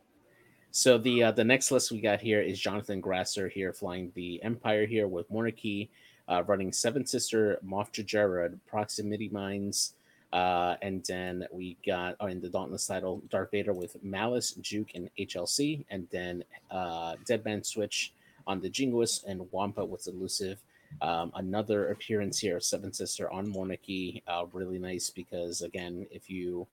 So 0.76 0.98
the 0.98 1.26
uh, 1.26 1.32
the 1.32 1.44
next 1.44 1.70
list 1.70 1.92
we 1.92 2.02
got 2.02 2.20
here 2.20 2.42
is 2.42 2.60
Jonathan 2.60 3.00
Grasser 3.00 3.48
here 3.48 3.74
flying 3.74 4.12
the 4.16 4.42
Empire 4.42 4.88
here 4.88 5.08
with 5.08 5.30
Monarchy, 5.30 5.92
uh, 6.28 6.42
running 6.48 6.74
Seven 6.74 7.06
Sister, 7.06 7.60
Moff 7.64 7.92
Jerjerrod, 7.92 8.58
Proximity 8.66 9.30
Mines, 9.30 9.94
uh, 10.34 10.74
and 10.82 11.06
then 11.08 11.46
we 11.52 11.78
got 11.86 12.16
oh, 12.20 12.26
in 12.26 12.42
the 12.42 12.50
Dauntless 12.50 12.88
title 12.88 13.22
Darth 13.30 13.52
Vader 13.52 13.72
with 13.72 14.04
Malice, 14.04 14.54
Juke, 14.54 14.90
and 14.96 15.12
HLC, 15.20 15.86
and 15.92 16.08
then 16.12 16.44
uh, 16.72 17.18
Deadman 17.28 17.64
Switch 17.64 18.12
on 18.48 18.60
the 18.60 18.68
Jingoist 18.68 19.26
and 19.28 19.48
Wampa 19.52 19.86
with 19.86 20.08
Elusive. 20.08 20.58
Um, 21.04 21.32
another 21.36 21.92
appearance 21.92 22.40
here 22.40 22.58
of 22.58 22.64
Seven 22.64 22.92
Sister 22.92 23.32
on 23.32 23.48
Monarchy, 23.48 24.24
uh, 24.28 24.46
really 24.52 24.80
nice 24.80 25.12
because 25.12 25.62
again, 25.62 26.08
if 26.10 26.32
you 26.32 26.66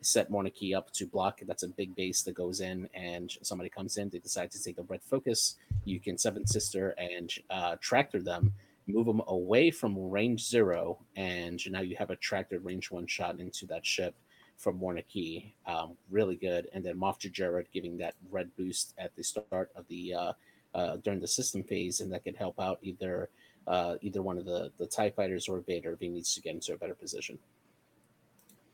set 0.00 0.30
Monarchy 0.30 0.74
up 0.74 0.92
to 0.92 1.06
block. 1.06 1.40
That's 1.46 1.62
a 1.62 1.68
big 1.68 1.94
base 1.94 2.22
that 2.22 2.34
goes 2.34 2.60
in, 2.60 2.88
and 2.94 3.34
somebody 3.42 3.70
comes 3.70 3.96
in. 3.96 4.08
They 4.08 4.18
decide 4.18 4.50
to 4.52 4.62
take 4.62 4.78
a 4.78 4.82
red 4.82 5.02
focus. 5.02 5.56
You 5.84 6.00
can 6.00 6.18
Seventh 6.18 6.48
Sister 6.48 6.94
and 6.98 7.32
uh, 7.50 7.76
tractor 7.80 8.20
them, 8.22 8.52
move 8.86 9.06
them 9.06 9.22
away 9.26 9.70
from 9.70 10.10
range 10.10 10.46
zero, 10.48 10.98
and 11.16 11.60
now 11.70 11.80
you 11.80 11.96
have 11.96 12.10
a 12.10 12.16
tractor 12.16 12.58
range 12.58 12.90
one 12.90 13.06
shot 13.06 13.40
into 13.40 13.66
that 13.66 13.84
ship 13.84 14.14
from 14.56 14.80
Monarchy. 14.80 15.54
Um, 15.66 15.96
really 16.10 16.36
good. 16.36 16.68
And 16.72 16.84
then 16.84 16.98
Moff 16.98 17.20
Jerjerrod 17.20 17.66
giving 17.72 17.96
that 17.98 18.14
red 18.30 18.50
boost 18.56 18.94
at 18.98 19.14
the 19.14 19.22
start 19.22 19.70
of 19.76 19.86
the 19.88 20.14
uh, 20.14 20.32
uh, 20.74 20.96
during 20.96 21.20
the 21.20 21.28
system 21.28 21.62
phase, 21.62 22.00
and 22.00 22.12
that 22.12 22.24
could 22.24 22.36
help 22.36 22.58
out 22.60 22.78
either 22.82 23.30
uh, 23.66 23.96
either 24.02 24.22
one 24.22 24.38
of 24.38 24.44
the 24.44 24.70
the 24.78 24.86
Tie 24.86 25.10
Fighters 25.10 25.48
or 25.48 25.60
Vader 25.60 25.92
if 25.92 26.00
he 26.00 26.08
needs 26.08 26.34
to 26.34 26.40
get 26.40 26.54
into 26.54 26.74
a 26.74 26.76
better 26.76 26.94
position. 26.94 27.38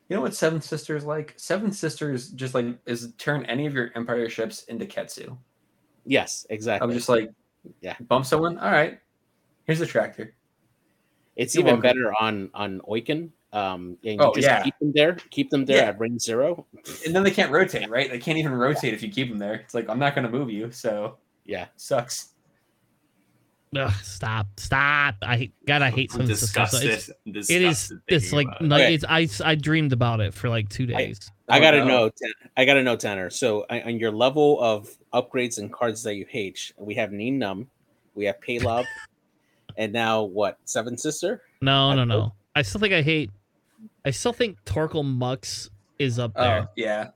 You 0.08 0.16
know 0.16 0.22
what 0.22 0.34
Seven 0.34 0.60
Sisters 0.60 1.04
like? 1.04 1.32
Seven 1.36 1.72
Sisters 1.72 2.30
just 2.30 2.54
like 2.54 2.66
is 2.86 3.12
turn 3.16 3.44
any 3.46 3.66
of 3.66 3.72
your 3.74 3.90
Empire 3.94 4.28
ships 4.28 4.64
into 4.64 4.84
Ketsu. 4.84 5.36
Yes, 6.04 6.46
exactly. 6.50 6.86
I'm 6.88 6.94
just 6.94 7.08
like, 7.08 7.30
Yeah. 7.80 7.96
bump 8.08 8.26
someone. 8.26 8.58
All 8.58 8.70
right, 8.70 8.98
here's 9.64 9.80
a 9.80 9.86
tractor. 9.86 10.34
It's 11.36 11.54
You're 11.54 11.62
even 11.62 11.74
welcome. 11.80 11.88
better 11.88 12.12
on 12.20 12.50
on 12.54 12.80
Oicunn. 12.88 13.30
Um, 13.52 13.96
and 14.04 14.20
Oh, 14.20 14.34
just 14.34 14.46
yeah. 14.48 14.62
keep 14.62 14.76
them 14.80 14.92
there, 14.94 15.14
keep 15.30 15.48
them 15.50 15.64
there 15.64 15.76
Yeah. 15.78 15.88
at 15.90 15.98
ring 16.00 16.18
zero. 16.18 16.66
And 17.06 17.14
then 17.14 17.22
they 17.22 17.30
can't 17.30 17.52
rotate, 17.52 17.88
right? 17.88 18.10
They 18.10 18.18
can't 18.18 18.36
even 18.36 18.52
rotate 18.52 18.92
if 18.92 19.02
you 19.02 19.08
keep 19.10 19.28
them 19.28 19.38
there. 19.38 19.54
It's 19.54 19.74
like 19.74 19.88
I'm 19.88 19.98
not 19.98 20.14
going 20.16 20.24
to 20.26 20.30
move 20.30 20.50
you, 20.50 20.70
so 20.70 21.18
Yeah, 21.46 21.66
sucks. 21.76 22.33
Ugh, 23.76 23.92
stop, 24.02 24.46
stop. 24.58 25.16
I 25.22 25.36
hate- 25.36 25.54
God, 25.66 25.82
I 25.82 25.90
hate 25.90 26.10
I'm 26.14 26.20
some 26.20 26.26
sisters. 26.36 26.70
So 26.70 26.76
it's- 26.78 27.06
disgusted. 27.26 27.56
It 27.56 27.62
is 27.62 27.78
disgusted 27.88 28.00
it's 28.08 28.32
like 28.32 28.46
it. 28.60 28.62
like 28.68 28.82
Okay. 28.82 28.94
it's 28.94 29.04
I 29.08 29.50
I 29.50 29.54
dreamed 29.54 29.92
about 29.92 30.20
it 30.20 30.34
for 30.34 30.48
like 30.48 30.68
two 30.68 30.86
days. 30.86 31.30
I 31.48 31.58
Oh, 31.58 31.60
gotta 31.60 31.78
no. 31.78 31.84
know. 31.86 32.08
Tan- 32.10 32.50
I 32.56 32.64
gotta 32.64 32.82
know, 32.82 32.96
Tanner. 32.96 33.30
So 33.30 33.66
on 33.70 33.82
on 33.82 33.98
your 33.98 34.12
level 34.12 34.60
of 34.60 34.88
upgrades 35.12 35.58
and 35.58 35.72
cards 35.72 36.02
that 36.04 36.14
you 36.14 36.26
hate, 36.28 36.72
we 36.78 36.94
have 36.94 37.12
Nien 37.12 37.38
Nunb, 37.40 37.66
we 38.14 38.24
have 38.26 38.36
Paylob, 38.40 38.86
and 39.76 39.92
now 39.92 40.22
what? 40.22 40.58
Seven 40.64 40.96
Sister. 40.96 41.42
No, 41.60 41.90
I 41.90 41.94
no, 41.94 42.00
hope- 42.00 42.08
no. 42.08 42.32
I 42.54 42.62
still 42.62 42.80
think 42.80 42.94
I 42.94 43.02
hate. 43.02 43.30
I 44.04 44.10
still 44.10 44.32
think 44.32 44.62
Torkil 44.64 45.04
Mux 45.04 45.70
is 45.98 46.18
up 46.18 46.34
there. 46.34 46.62
Oh 46.62 46.72
yeah, 46.76 47.08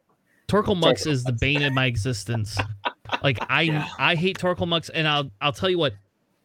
Torkil 0.49 0.77
Mux 0.79 1.05
Torkil 1.05 1.11
is 1.11 1.25
the 1.25 1.33
bane 1.33 1.63
of 1.63 1.73
my 1.73 1.87
existence. 1.87 2.59
Like 3.23 3.39
I 3.49 3.63
Yeah. 3.63 3.89
I 3.99 4.15
hate 4.17 4.39
Torkil 4.39 4.67
Mux, 4.69 4.89
and 4.91 5.07
I'll 5.07 5.31
I'll 5.41 5.53
tell 5.53 5.71
you 5.71 5.79
what. 5.79 5.95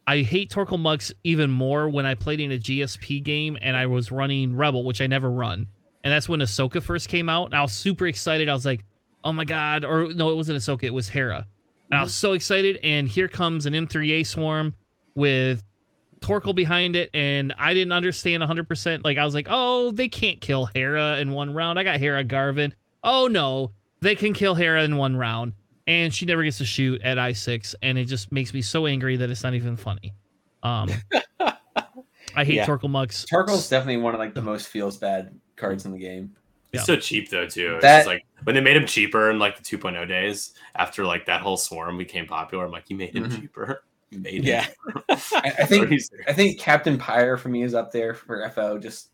I 0.06 0.22
hate 0.22 0.50
Torkil 0.50 0.78
Mux 0.78 1.12
even 1.24 1.50
more 1.50 1.88
when 1.88 2.04
I 2.04 2.14
played 2.14 2.40
in 2.40 2.52
a 2.52 2.58
GSP 2.58 3.22
game 3.22 3.56
and 3.60 3.76
I 3.76 3.86
was 3.86 4.12
running 4.12 4.54
Rebel, 4.54 4.84
which 4.84 5.00
I 5.00 5.06
never 5.06 5.30
run. 5.30 5.66
And 6.02 6.12
that's 6.12 6.28
when 6.28 6.40
Ahsoka 6.40 6.82
first 6.82 7.08
came 7.08 7.28
out. 7.28 7.46
And 7.46 7.54
I 7.54 7.62
was 7.62 7.72
super 7.72 8.06
excited. 8.06 8.48
I 8.48 8.52
was 8.52 8.66
like, 8.66 8.84
oh 9.24 9.32
my 9.32 9.44
God. 9.44 9.84
Or 9.84 10.12
no, 10.12 10.30
it 10.30 10.36
wasn't 10.36 10.58
Ahsoka, 10.58 10.84
it 10.84 10.92
was 10.92 11.08
Hera. 11.08 11.46
And 11.90 11.98
I 11.98 12.02
was 12.02 12.12
mm-hmm. 12.12 12.26
so 12.26 12.32
excited. 12.34 12.78
And 12.82 13.08
here 13.08 13.28
comes 13.28 13.66
an 13.66 13.72
M3A 13.72 14.26
swarm 14.26 14.74
with 15.14 15.62
Torkil 16.20 16.54
behind 16.54 16.96
it. 16.96 17.08
And 17.14 17.54
I 17.58 17.72
didn't 17.72 17.92
understand 17.92 18.42
100%. 18.42 19.04
Like, 19.04 19.16
I 19.16 19.24
was 19.24 19.34
like, 19.34 19.46
oh, 19.48 19.90
they 19.92 20.08
can't 20.08 20.40
kill 20.40 20.66
Hera 20.66 21.18
in 21.18 21.32
one 21.32 21.54
round. 21.54 21.78
I 21.78 21.84
got 21.84 21.98
Hera 21.98 22.24
Garvin. 22.24 22.74
Oh 23.02 23.26
no, 23.26 23.72
they 24.00 24.14
can 24.14 24.32
kill 24.32 24.54
Hera 24.54 24.82
in 24.82 24.96
one 24.96 25.16
round. 25.16 25.52
And 25.86 26.14
she 26.14 26.24
never 26.26 26.42
gets 26.42 26.58
to 26.58 26.64
shoot 26.64 27.02
at 27.02 27.18
I6. 27.18 27.74
And 27.82 27.98
it 27.98 28.06
just 28.06 28.32
makes 28.32 28.54
me 28.54 28.62
so 28.62 28.86
angry 28.86 29.16
that 29.16 29.28
it's 29.30 29.42
not 29.42 29.54
even 29.54 29.76
funny. 29.76 30.14
Um, 30.62 30.90
I 32.34 32.44
hate 32.44 32.54
Yeah. 32.54 32.66
Torkil 32.66 32.88
Mux. 32.90 33.24
Torkil's 33.30 33.68
definitely 33.68 33.98
one 33.98 34.14
of 34.14 34.18
like 34.18 34.34
the 34.34 34.42
most 34.42 34.68
feels 34.68 34.96
bad 34.96 35.38
cards 35.56 35.84
in 35.84 35.92
the 35.92 35.98
game. 35.98 36.34
It's 36.72 36.80
Yeah. 36.82 36.94
so 36.94 36.96
cheap 36.96 37.28
though 37.30 37.46
too. 37.46 37.74
It's 37.74 37.82
That- 37.82 37.98
just 37.98 38.06
like 38.08 38.24
when 38.44 38.54
they 38.54 38.60
made 38.62 38.76
him 38.76 38.86
cheaper 38.86 39.30
in 39.30 39.38
like 39.38 39.56
the 39.56 39.62
2.0 39.62 40.06
days 40.08 40.54
after 40.74 41.04
like 41.04 41.26
that 41.26 41.40
whole 41.42 41.56
swarm 41.56 41.98
became 41.98 42.26
popular. 42.26 42.64
I'm 42.64 42.70
like, 42.72 42.88
you 42.90 42.96
made 42.96 43.14
him 43.14 43.28
Mhm. 43.28 43.40
cheaper. 43.40 43.84
You 44.10 44.18
made 44.20 44.34
him 44.34 44.44
Yeah. 44.44 44.64
cheaper. 44.64 45.02
I, 45.10 45.52
I 45.60 45.64
think 45.66 45.92
I 46.26 46.32
think 46.32 46.58
Captain 46.58 46.96
Pyre 46.98 47.36
for 47.36 47.50
me 47.50 47.62
is 47.62 47.74
up 47.74 47.92
there 47.92 48.14
for 48.14 48.48
FO. 48.50 48.78
Just 48.78 49.10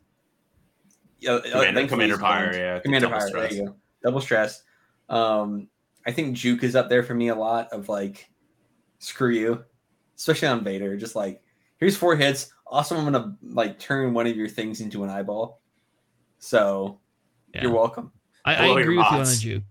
yeah, 1.18 1.32
uh, 1.32 1.40
Commander, 1.40 1.86
Commander 1.88 2.16
Pyre, 2.18 2.56
yeah. 2.56 2.78
Commander 2.78 3.09
double 3.09 3.18
Pyre. 3.18 3.28
stress. 3.28 3.51
There 3.51 3.59
you 3.60 3.66
go. 3.66 3.76
Double 4.02 4.20
stress. 4.22 4.62
Um, 5.10 5.68
I 6.06 6.12
think 6.12 6.36
Juke 6.36 6.62
is 6.64 6.74
up 6.77 6.89
there 6.89 7.02
for 7.02 7.14
me 7.14 7.28
a 7.28 7.35
lot. 7.35 7.68
Of 7.72 7.89
like, 7.89 8.31
screw 8.98 9.31
you, 9.31 9.64
especially 10.16 10.48
on 10.48 10.64
Vader. 10.64 10.97
Just 10.97 11.14
like, 11.16 11.43
here's 11.78 11.97
four 11.97 12.16
hits. 12.16 12.52
Also, 12.66 12.97
I'm 12.97 13.05
gonna 13.05 13.36
like 13.43 13.78
turn 13.78 14.14
one 14.14 14.27
of 14.27 14.36
your 14.36 14.48
things 14.48 14.81
into 14.81 15.05
an 15.05 15.10
eyeball. 15.10 15.60
So 16.39 17.01
Yeah. 17.55 17.62
you're 17.62 17.72
welcome. 17.72 18.12
I, 18.44 18.55
I 18.55 18.66
agree 18.81 18.97
with 18.97 19.06
you 19.06 19.12
on 19.18 19.24
the 19.24 19.36
juke. 19.36 19.62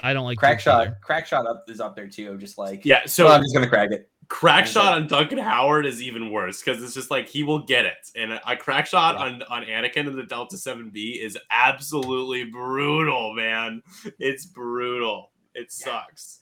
I 0.00 0.14
don't 0.14 0.24
like 0.24 0.38
Crack 0.38 0.60
juke 0.60 0.72
either. 0.74 0.84
shot. 0.86 1.00
Crack 1.02 1.26
shot 1.26 1.46
up 1.46 1.64
is 1.68 1.80
up 1.80 1.94
there 1.94 2.08
too. 2.08 2.38
Just 2.38 2.56
like 2.56 2.84
Yeah, 2.84 3.02
so 3.06 3.26
so 3.26 3.32
I'm 3.32 3.42
just 3.42 3.52
gonna 3.54 3.68
crack 3.68 3.90
it. 3.90 4.08
crack 4.28 4.66
shot 4.66 4.94
on 4.94 5.06
Duncan 5.06 5.36
Howard 5.38 5.84
is 5.84 6.00
even 6.00 6.30
worse 6.30 6.62
because 6.62 6.82
it's 6.82 6.94
just 6.94 7.10
like 7.10 7.28
he 7.28 7.42
will 7.42 7.58
get 7.66 7.84
it, 7.84 8.10
and 8.16 8.32
a, 8.32 8.50
a 8.52 8.56
crack 8.56 8.86
shot 8.86 9.16
on 9.16 9.42
on 9.44 9.64
Anakin 9.64 10.06
in 10.06 10.16
the 10.16 10.22
Delta 10.22 10.56
Seven 10.56 10.88
B 10.90 11.20
is 11.20 11.36
absolutely 11.50 12.44
brutal, 12.44 13.34
man. 13.34 13.82
It's 14.18 14.46
brutal. 14.46 15.32
It 15.54 15.72
sucks. 15.72 16.40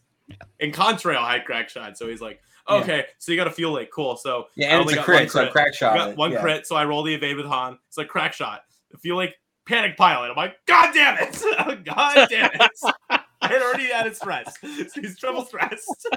And 0.60 0.72
Contrail 0.72 1.26
had 1.28 1.44
crack 1.44 1.68
shot, 1.68 1.98
so 1.98 2.08
he's 2.08 2.20
like, 2.20 2.40
Yeah. 2.68 2.76
okay, 2.76 3.04
so 3.18 3.32
you 3.32 3.38
got 3.38 3.46
a 3.48 3.50
fuel 3.50 3.72
lake, 3.72 3.90
cool. 3.92 4.16
So 4.16 4.46
Yeah, 4.54 4.68
I 4.68 4.70
and 4.70 4.80
only 4.82 4.94
it's 4.94 5.02
a 5.02 5.06
got 5.06 5.08
one 5.08 5.16
crit, 5.18 5.30
so 5.30 5.46
crack 5.50 5.68
I 5.68 5.70
shot. 5.72 5.94
got 5.96 6.16
one 6.16 6.32
yeah. 6.32 6.40
crit, 6.40 6.66
so 6.66 6.76
I 6.76 6.84
roll 6.84 7.02
the 7.02 7.14
evade 7.14 7.36
with 7.36 7.46
Han. 7.46 7.78
It's 7.88 7.98
like 7.98 8.08
crack 8.08 8.32
shot. 8.32 8.62
I 8.94 8.98
feel 8.98 9.16
like 9.16 9.34
panic 9.66 9.96
pilot. 9.96 10.30
I'm 10.30 10.36
like, 10.36 10.54
God 10.66 10.92
damn 10.94 11.18
it! 11.18 11.84
God 11.84 12.28
damn 12.30 12.50
it! 12.54 12.70
I 13.42 13.48
had 13.48 13.60
already 13.62 13.90
added 13.90 14.14
stress. 14.16 14.54
So 14.60 15.00
he's 15.00 15.18
triple 15.18 15.44
stressed. 15.44 16.08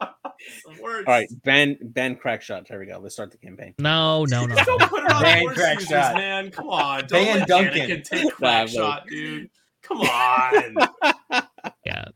All 0.00 1.02
right, 1.06 1.28
ban 1.44 1.76
ban 1.80 2.16
crack 2.16 2.42
shot. 2.42 2.66
There 2.68 2.78
we 2.78 2.86
go. 2.86 2.98
Let's 2.98 3.14
start 3.14 3.30
the 3.30 3.36
campaign. 3.38 3.74
No, 3.78 4.24
no, 4.24 4.46
no. 4.46 4.54
Don't 4.56 4.80
put 4.82 5.04
it 5.04 5.10
on 5.12 5.22
Ban 5.22 5.40
horse 5.42 5.56
crack 5.56 5.74
users, 5.74 5.88
shot. 5.88 6.14
man. 6.16 6.50
Come 6.50 6.68
on. 6.68 7.06
Don't 7.06 7.24
Ban 7.24 7.38
let 7.40 7.48
Duncan. 7.48 7.72
Anakin 7.90 8.04
take 8.04 8.32
crack 8.34 8.68
shot, 8.68 9.06
dude. 9.06 9.50
Come 9.82 10.00
on. 10.00 10.76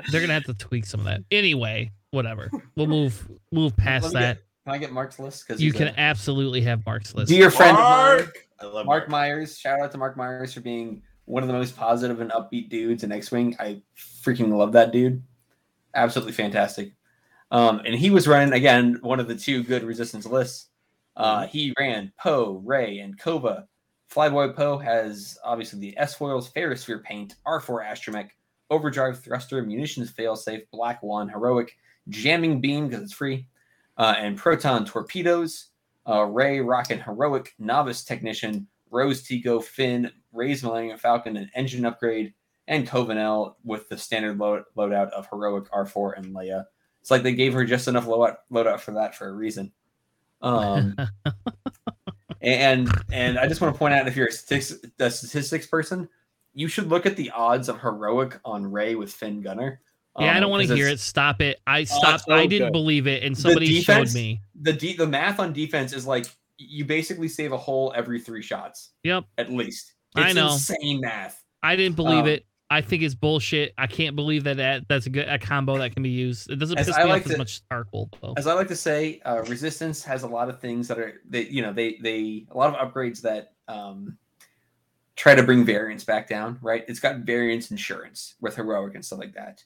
Yeah, 0.05 0.11
they're 0.13 0.21
gonna 0.21 0.35
have 0.35 0.45
to 0.45 0.55
tweak 0.55 0.87
some 0.87 1.01
of 1.01 1.07
that. 1.07 1.23
Anyway, 1.31 1.91
whatever. 2.11 2.51
We'll 2.77 2.87
move 2.89 3.29
move 3.53 3.77
past 3.77 4.13
that. 4.13 4.37
get- 4.37 4.45
can 4.65 4.73
I 4.75 4.79
get 4.79 4.93
Mark's 4.93 5.19
list? 5.19 5.47
Because 5.47 5.63
You 5.63 5.73
can 5.75 5.89
absolutely 5.99 6.63
have 6.63 6.87
Mark's 6.87 7.15
list. 7.15 7.29
dear 7.29 7.51
friend 7.51 7.77
of 7.77 7.83
Mark. 7.83 8.49
I 8.61 8.65
love 8.65 8.87
Mark 8.87 9.11
Myers. 9.11 9.59
Shout 9.59 9.79
out 9.81 9.93
to 9.93 9.99
Mark 9.99 10.17
Myers 10.17 10.55
for 10.55 10.61
being 10.63 11.03
one 11.27 11.43
of 11.43 11.49
the 11.49 11.53
most 11.53 11.77
positive 11.77 12.23
and 12.23 12.31
upbeat 12.31 12.71
dudes 12.71 13.05
in 13.05 13.13
X-wing. 13.13 13.55
I 13.61 13.83
freaking 14.23 14.57
love 14.57 14.73
that 14.73 14.91
dude. 14.91 15.23
Absolutely 15.95 16.33
fantastic. 16.33 16.93
Um, 17.51 17.83
and 17.85 17.95
he 17.95 18.09
was 18.11 18.27
running 18.27 18.55
again 18.55 18.99
one 19.03 19.21
of 19.21 19.29
the 19.29 19.35
two 19.37 19.63
good 19.63 19.85
resistance 19.85 20.25
lists. 20.25 20.69
Uh, 21.15 21.47
he 21.47 21.75
ran 21.79 22.11
Poe, 22.19 22.63
Rey, 22.65 23.01
and 23.01 23.19
Cova. 23.19 23.67
Flyboy 24.11 24.57
Poe 24.57 24.79
has 24.79 25.37
obviously 25.45 25.79
the 25.79 25.99
S 25.99 26.15
foils, 26.15 26.51
Ferrosphere 26.51 27.03
paint, 27.03 27.35
R4 27.47 27.87
astromech, 27.87 28.31
overdrive 28.75 29.23
thruster, 29.23 29.63
munitions 29.63 30.13
failsafe, 30.13 30.65
black 30.73 31.03
one, 31.03 31.29
heroic, 31.29 31.77
jamming 32.09 32.61
beam 32.61 32.89
because 32.89 33.03
it's 33.03 33.13
free, 33.13 33.47
uh, 33.97 34.15
and 34.19 34.37
proton 34.37 34.85
torpedoes. 34.85 35.69
Uh, 36.07 36.25
Rey, 36.25 36.61
Rocket, 36.61 37.01
Heroic, 37.01 37.55
Novice 37.59 38.05
Technician, 38.05 38.67
Rose 38.91 39.23
Tico, 39.23 39.59
Finn, 39.59 40.11
Rey's 40.33 40.63
Millennium 40.63 40.99
Falcon, 40.99 41.39
an 41.39 41.51
engine 41.55 41.87
upgrade, 41.87 42.35
and 42.69 42.87
Cova 42.87 43.15
Nell 43.15 43.57
with 43.65 43.89
the 43.89 43.97
standard 43.97 44.39
load, 44.39 44.65
loadout 44.77 45.11
of 45.11 45.27
Heroic, 45.31 45.71
R4, 45.71 46.19
and 46.19 46.35
Leia. 46.35 46.67
It's 47.01 47.11
like 47.11 47.23
they 47.23 47.35
gave 47.35 47.55
her 47.55 47.65
just 47.65 47.89
enough 47.89 48.07
loadout, 48.07 48.37
loadout 48.53 48.81
for 48.81 48.93
that 48.93 49.15
for 49.15 49.29
a 49.29 49.33
reason. 49.33 49.73
Um, 50.43 50.95
and 52.43 52.91
and 53.11 53.39
I 53.39 53.49
just 53.49 53.61
want 53.61 53.75
to 53.75 53.79
point 53.79 53.95
out 53.95 54.07
if 54.07 54.17
you're 54.17 54.29
a 54.29 54.33
statistics, 54.33 54.91
a 54.99 55.11
statistics 55.11 55.67
person, 55.67 56.09
you 56.55 56.69
should 56.69 56.89
look 56.89 57.05
at 57.07 57.17
the 57.17 57.31
odds 57.31 57.69
of 57.69 57.81
Heroic 57.81 58.39
on 58.45 58.71
Rey 58.71 58.95
with 58.95 59.13
Finn 59.13 59.43
Gunner. 59.43 59.81
yeah, 60.19 60.27
I 60.27 60.35
Um, 60.37 60.43
don't 60.43 60.51
want 60.51 60.67
to 60.69 60.75
hear 60.75 60.89
it. 60.89 61.01
Stop 61.01 61.41
it. 61.41 61.61
I 61.67 61.81
it's 61.81 61.95
stopped. 61.95 62.31
I 62.31 62.47
didn't 62.47 62.69
good. 62.69 62.73
believe 62.73 63.07
it, 63.07 63.23
and 63.25 63.37
somebody 63.37 63.67
defense- 63.67 64.11
showed 64.13 64.15
me. 64.19 64.41
The 64.63 64.73
de- 64.73 64.97
the 64.97 65.07
math 65.07 65.41
on 65.41 65.53
defense 65.53 65.93
is 65.93 66.07
like 66.07 66.27
you 66.57 66.85
basically 66.85 67.27
save 67.29 67.51
a 67.53 67.57
hole 67.59 67.93
every 67.97 68.21
three 68.21 68.43
shots. 68.43 68.91
Yep, 69.03 69.25
at 69.39 69.51
least. 69.53 69.95
I 70.15 70.27
It's 70.27 70.35
know. 70.37 70.53
insane 70.53 71.01
math. 71.01 71.43
I 71.65 71.75
didn't 71.75 71.97
believe 71.97 72.25
Um, 72.25 72.29
it. 72.29 72.47
I 72.71 72.81
think 72.81 73.03
it's 73.03 73.15
bullshit. 73.15 73.75
I 73.77 73.87
can't 73.89 74.15
believe 74.17 74.45
that, 74.45 74.57
that 74.59 74.87
that's 74.89 75.07
a 75.07 75.11
good 75.11 75.29
a 75.29 75.39
combo 75.39 75.77
that 75.79 75.93
can 75.95 76.03
be 76.05 76.11
used. 76.11 76.51
It 76.51 76.57
doesn't 76.57 76.77
piss 76.77 76.89
I 76.93 77.05
me 77.05 77.11
like 77.11 77.23
off 77.23 77.27
as 77.27 77.33
to- 77.33 77.39
much 77.39 77.53
as 77.57 77.63
Starkle 77.69 78.09
though. 78.23 78.35
As 78.37 78.47
I 78.47 78.55
like 78.55 78.69
to 78.69 78.77
say, 78.77 79.21
uh, 79.25 79.43
Resistance 79.49 80.05
has 80.05 80.23
a 80.23 80.29
lot 80.29 80.49
of 80.49 80.61
things 80.61 80.87
that 80.89 80.99
are 80.99 81.21
they 81.29 81.43
you 81.47 81.61
know 81.63 81.73
they 81.73 81.99
they 82.01 82.47
a 82.51 82.57
lot 82.57 82.73
of 82.75 82.93
upgrades 82.93 83.21
that 83.23 83.53
um, 83.69 84.17
try 85.17 85.35
to 85.35 85.43
bring 85.43 85.65
variance 85.65 86.05
back 86.05 86.29
down. 86.29 86.59
Right? 86.63 86.85
It's 86.89 87.01
got 87.01 87.19
variance 87.21 87.71
insurance 87.71 88.35
with 88.41 88.57
heroic 88.57 88.95
and 88.95 89.05
stuff 89.05 89.19
like 89.19 89.35
that. 89.35 89.63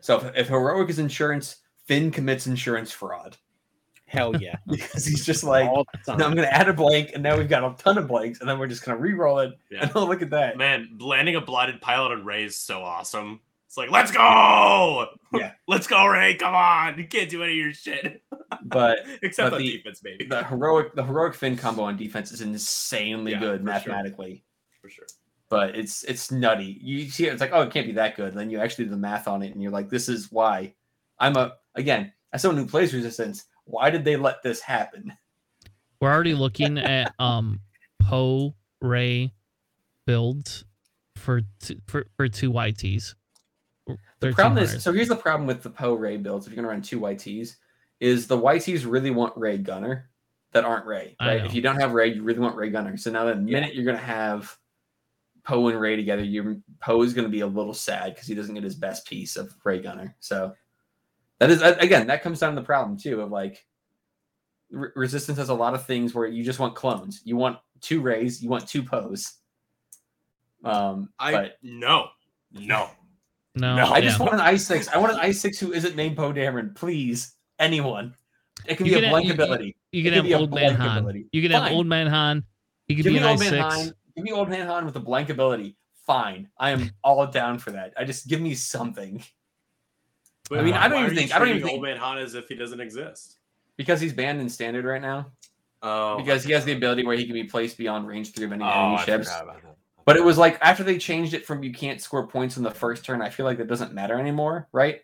So 0.00 0.18
if, 0.18 0.36
if 0.36 0.48
heroic 0.48 0.90
is 0.90 0.98
insurance, 0.98 1.56
Finn 1.86 2.10
commits 2.10 2.46
insurance 2.46 2.92
fraud 2.92 3.36
Hell 4.06 4.40
yeah! 4.40 4.54
because 4.68 5.04
he's 5.04 5.26
just 5.26 5.42
like. 5.42 5.68
All 5.68 5.84
the 5.92 5.98
time. 6.06 6.18
No, 6.18 6.26
I'm 6.26 6.34
going 6.34 6.46
to 6.46 6.54
add 6.54 6.68
a 6.68 6.72
blank, 6.72 7.10
and 7.14 7.22
now 7.22 7.36
we've 7.36 7.48
got 7.48 7.64
a 7.64 7.82
ton 7.82 7.98
of 7.98 8.06
blanks, 8.06 8.40
and 8.40 8.48
then 8.48 8.58
we're 8.58 8.68
just 8.68 8.84
going 8.84 8.96
to 8.96 9.02
re-roll 9.02 9.40
it. 9.40 9.58
Yeah. 9.70 9.82
And 9.82 9.92
oh, 9.96 10.04
look 10.06 10.22
at 10.22 10.30
that! 10.30 10.56
Man, 10.56 10.96
landing 11.00 11.34
a 11.36 11.40
blinded 11.40 11.80
pilot 11.80 12.12
on 12.12 12.24
Rey 12.24 12.44
is 12.44 12.56
so 12.56 12.82
awesome. 12.82 13.40
It's 13.66 13.76
like, 13.76 13.90
let's 13.90 14.12
go! 14.12 15.06
Yeah. 15.34 15.52
let's 15.66 15.86
go, 15.88 16.06
Rey. 16.06 16.34
Come 16.36 16.54
on. 16.54 16.96
You 16.96 17.06
can't 17.06 17.28
do 17.28 17.42
any 17.42 17.52
of 17.52 17.58
your 17.58 17.72
shit. 17.74 18.22
But 18.62 19.00
Except 19.22 19.50
but 19.50 19.56
on 19.56 19.62
the- 19.62 19.72
defense, 19.76 20.00
maybe. 20.02 20.24
the 20.24 20.44
heroic, 20.44 20.94
the 20.94 21.04
heroic 21.04 21.34
Finn 21.34 21.56
combo 21.56 21.82
on 21.82 21.96
defense 21.96 22.30
is 22.32 22.40
insanely 22.40 23.32
Yeah, 23.32 23.40
good 23.40 23.64
mathematically. 23.64 24.30
sure. 24.36 24.42
For 24.86 24.90
sure. 24.90 25.06
but 25.48 25.76
it's 25.76 26.04
it's 26.04 26.30
nutty. 26.30 26.78
You 26.80 27.08
see, 27.10 27.26
it, 27.26 27.32
it's 27.32 27.40
like, 27.40 27.52
oh, 27.52 27.62
it 27.62 27.72
can't 27.72 27.86
be 27.86 27.92
that 27.92 28.16
good. 28.16 28.30
And 28.30 28.38
then 28.38 28.50
you 28.50 28.60
actually 28.60 28.84
do 28.84 28.90
the 28.90 28.96
math 28.96 29.28
on 29.28 29.42
it, 29.42 29.52
and 29.52 29.62
you're 29.62 29.72
like, 29.72 29.90
this 29.90 30.08
is 30.08 30.30
why. 30.32 30.74
I'm 31.18 31.36
a 31.36 31.54
again 31.74 32.12
as 32.32 32.42
someone 32.42 32.62
who 32.62 32.68
plays 32.68 32.94
resistance. 32.94 33.44
Why 33.64 33.90
did 33.90 34.04
they 34.04 34.16
let 34.16 34.42
this 34.42 34.60
happen? 34.60 35.12
we're 36.00 36.12
already 36.12 36.34
looking 36.34 36.78
at 36.78 37.14
um 37.18 37.60
Poe 38.02 38.54
Rey 38.80 39.32
builds 40.06 40.64
for 41.16 41.42
two, 41.60 41.80
for 41.86 42.06
for 42.16 42.28
two 42.28 42.52
YTs. 42.52 43.14
The 44.20 44.32
problem 44.32 44.62
is 44.62 44.82
so 44.82 44.92
here's 44.92 45.08
the 45.08 45.16
problem 45.16 45.46
with 45.46 45.62
the 45.62 45.70
Poe 45.70 45.94
Rey 45.94 46.16
builds. 46.16 46.46
If 46.46 46.52
you're 46.52 46.62
gonna 46.62 46.72
run 46.72 46.82
two 46.82 47.00
YTs, 47.00 47.56
is 48.00 48.26
the 48.26 48.38
YTs 48.38 48.90
really 48.90 49.10
want 49.10 49.36
Rey 49.36 49.58
Gunner 49.58 50.10
that 50.52 50.64
aren't 50.64 50.86
Rey. 50.86 51.16
right? 51.20 51.44
If 51.44 51.54
you 51.54 51.60
don't 51.60 51.80
have 51.80 51.92
Rey, 51.92 52.14
you 52.14 52.22
really 52.22 52.40
want 52.40 52.56
Rey 52.56 52.70
Gunner. 52.70 52.96
So 52.96 53.10
now 53.10 53.24
the 53.24 53.34
minute 53.36 53.74
yeah. 53.74 53.76
you're 53.80 53.84
gonna 53.84 54.04
have 54.04 54.56
Poe 55.46 55.68
and 55.68 55.80
Rey 55.80 55.96
together, 55.96 56.24
your 56.24 56.56
Poe 56.80 57.02
is 57.02 57.14
gonna 57.14 57.28
be 57.28 57.40
a 57.40 57.46
little 57.46 57.72
sad 57.72 58.14
because 58.14 58.26
he 58.26 58.34
doesn't 58.34 58.54
get 58.54 58.64
his 58.64 58.74
best 58.74 59.06
piece 59.06 59.36
of 59.36 59.54
Rey 59.64 59.80
Gunner. 59.80 60.14
So 60.18 60.52
that 61.38 61.50
is 61.50 61.62
again 61.62 62.08
that 62.08 62.22
comes 62.22 62.40
down 62.40 62.54
to 62.54 62.60
the 62.60 62.66
problem 62.66 62.98
too 62.98 63.20
of 63.20 63.30
like 63.30 63.64
Re- 64.70 64.90
Resistance 64.96 65.38
has 65.38 65.48
a 65.48 65.54
lot 65.54 65.74
of 65.74 65.86
things 65.86 66.14
where 66.14 66.26
you 66.26 66.42
just 66.42 66.58
want 66.58 66.74
clones. 66.74 67.20
You 67.24 67.36
want 67.36 67.58
two 67.80 68.00
Reys, 68.00 68.42
you 68.42 68.48
want 68.48 68.66
two 68.66 68.82
Poes. 68.82 69.34
Um, 70.64 71.10
I 71.18 71.32
but, 71.32 71.52
no, 71.62 72.08
no, 72.52 72.90
no. 73.54 73.76
no 73.76 73.86
I 73.86 74.00
just 74.00 74.18
want 74.18 74.34
an 74.34 74.40
i 74.40 74.56
six. 74.56 74.88
I 74.88 74.98
want 74.98 75.12
an 75.12 75.20
i 75.20 75.30
six 75.30 75.60
who 75.60 75.72
isn't 75.72 75.94
named 75.94 76.16
Poe 76.16 76.32
Dameron. 76.32 76.74
Please, 76.74 77.34
anyone. 77.60 78.14
It 78.66 78.76
can 78.76 78.86
you 78.86 78.98
be 78.98 79.04
a 79.04 79.10
blank 79.10 79.28
have, 79.28 79.36
ability. 79.36 79.76
You, 79.92 80.02
you 80.02 80.10
can 80.10 80.24
have 80.24 80.40
old 80.40 80.52
man 80.52 80.74
Han. 80.74 80.98
Ability. 80.98 81.26
You 81.30 81.42
can 81.42 81.52
Fine. 81.52 81.62
have 81.62 81.72
old 81.72 81.86
man 81.86 82.08
Han. 82.08 82.42
He 82.88 82.96
can 82.96 83.04
Give 83.04 83.12
be 83.12 83.18
an 83.18 83.24
i 83.24 83.36
six. 83.36 83.92
Give 84.16 84.24
me 84.24 84.32
old 84.32 84.48
man 84.48 84.66
Han 84.66 84.86
with 84.86 84.96
a 84.96 85.00
blank 85.00 85.28
ability. 85.28 85.76
Fine, 86.06 86.48
I 86.58 86.70
am 86.70 86.90
all 87.04 87.26
down 87.26 87.58
for 87.58 87.72
that. 87.72 87.92
I 87.96 88.04
just 88.04 88.28
give 88.28 88.40
me 88.40 88.54
something. 88.54 89.22
But 90.48 90.60
I 90.60 90.62
mean, 90.62 90.74
I 90.74 90.88
don't 90.88 91.04
even 91.04 91.16
think 91.16 91.34
I 91.34 91.38
don't 91.38 91.48
even 91.48 91.62
think 91.62 91.74
old 91.74 91.82
man 91.82 91.96
Han 91.96 92.18
as 92.18 92.34
if 92.34 92.48
he 92.48 92.54
doesn't 92.54 92.80
exist 92.80 93.38
because 93.76 94.00
he's 94.00 94.12
banned 94.12 94.40
in 94.40 94.48
standard 94.48 94.84
right 94.84 95.02
now. 95.02 95.32
Oh, 95.82 96.16
because 96.16 96.42
he 96.42 96.52
has 96.52 96.64
the 96.64 96.72
ability 96.72 97.04
where 97.04 97.16
he 97.16 97.24
can 97.24 97.34
be 97.34 97.44
placed 97.44 97.76
beyond 97.76 98.08
range 98.08 98.32
three 98.32 98.46
of 98.46 98.52
any 98.52 98.64
oh, 98.64 98.68
enemy 98.68 99.02
ships. 99.04 99.30
But 100.04 100.16
it 100.16 100.24
was 100.24 100.38
like 100.38 100.58
after 100.62 100.84
they 100.84 100.98
changed 100.98 101.34
it 101.34 101.44
from 101.44 101.62
you 101.62 101.72
can't 101.72 102.00
score 102.00 102.26
points 102.26 102.56
in 102.56 102.62
the 102.62 102.70
first 102.70 103.04
turn, 103.04 103.20
I 103.20 103.28
feel 103.28 103.44
like 103.44 103.58
that 103.58 103.66
doesn't 103.66 103.92
matter 103.92 104.18
anymore, 104.18 104.68
right? 104.72 105.00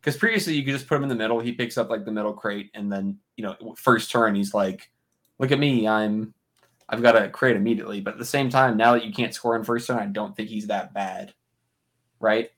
Because 0.00 0.16
previously 0.16 0.54
you 0.54 0.64
could 0.64 0.72
just 0.72 0.86
put 0.86 0.96
him 0.96 1.02
in 1.02 1.08
the 1.08 1.16
middle, 1.16 1.40
he 1.40 1.52
picks 1.52 1.76
up 1.76 1.90
like 1.90 2.04
the 2.04 2.12
middle 2.12 2.32
crate, 2.32 2.70
and 2.72 2.90
then 2.90 3.18
you 3.36 3.44
know 3.44 3.74
first 3.76 4.10
turn 4.10 4.36
he's 4.36 4.54
like, 4.54 4.88
"Look 5.38 5.50
at 5.50 5.58
me, 5.58 5.88
I'm, 5.88 6.32
I've 6.88 7.02
got 7.02 7.12
to 7.12 7.28
create 7.28 7.56
immediately." 7.56 8.00
But 8.00 8.14
at 8.14 8.18
the 8.18 8.24
same 8.24 8.50
time, 8.50 8.76
now 8.76 8.92
that 8.92 9.04
you 9.04 9.12
can't 9.12 9.34
score 9.34 9.56
in 9.56 9.64
first 9.64 9.86
turn, 9.86 9.98
I 9.98 10.06
don't 10.06 10.36
think 10.36 10.48
he's 10.48 10.68
that 10.68 10.94
bad, 10.94 11.34
right? 12.20 12.50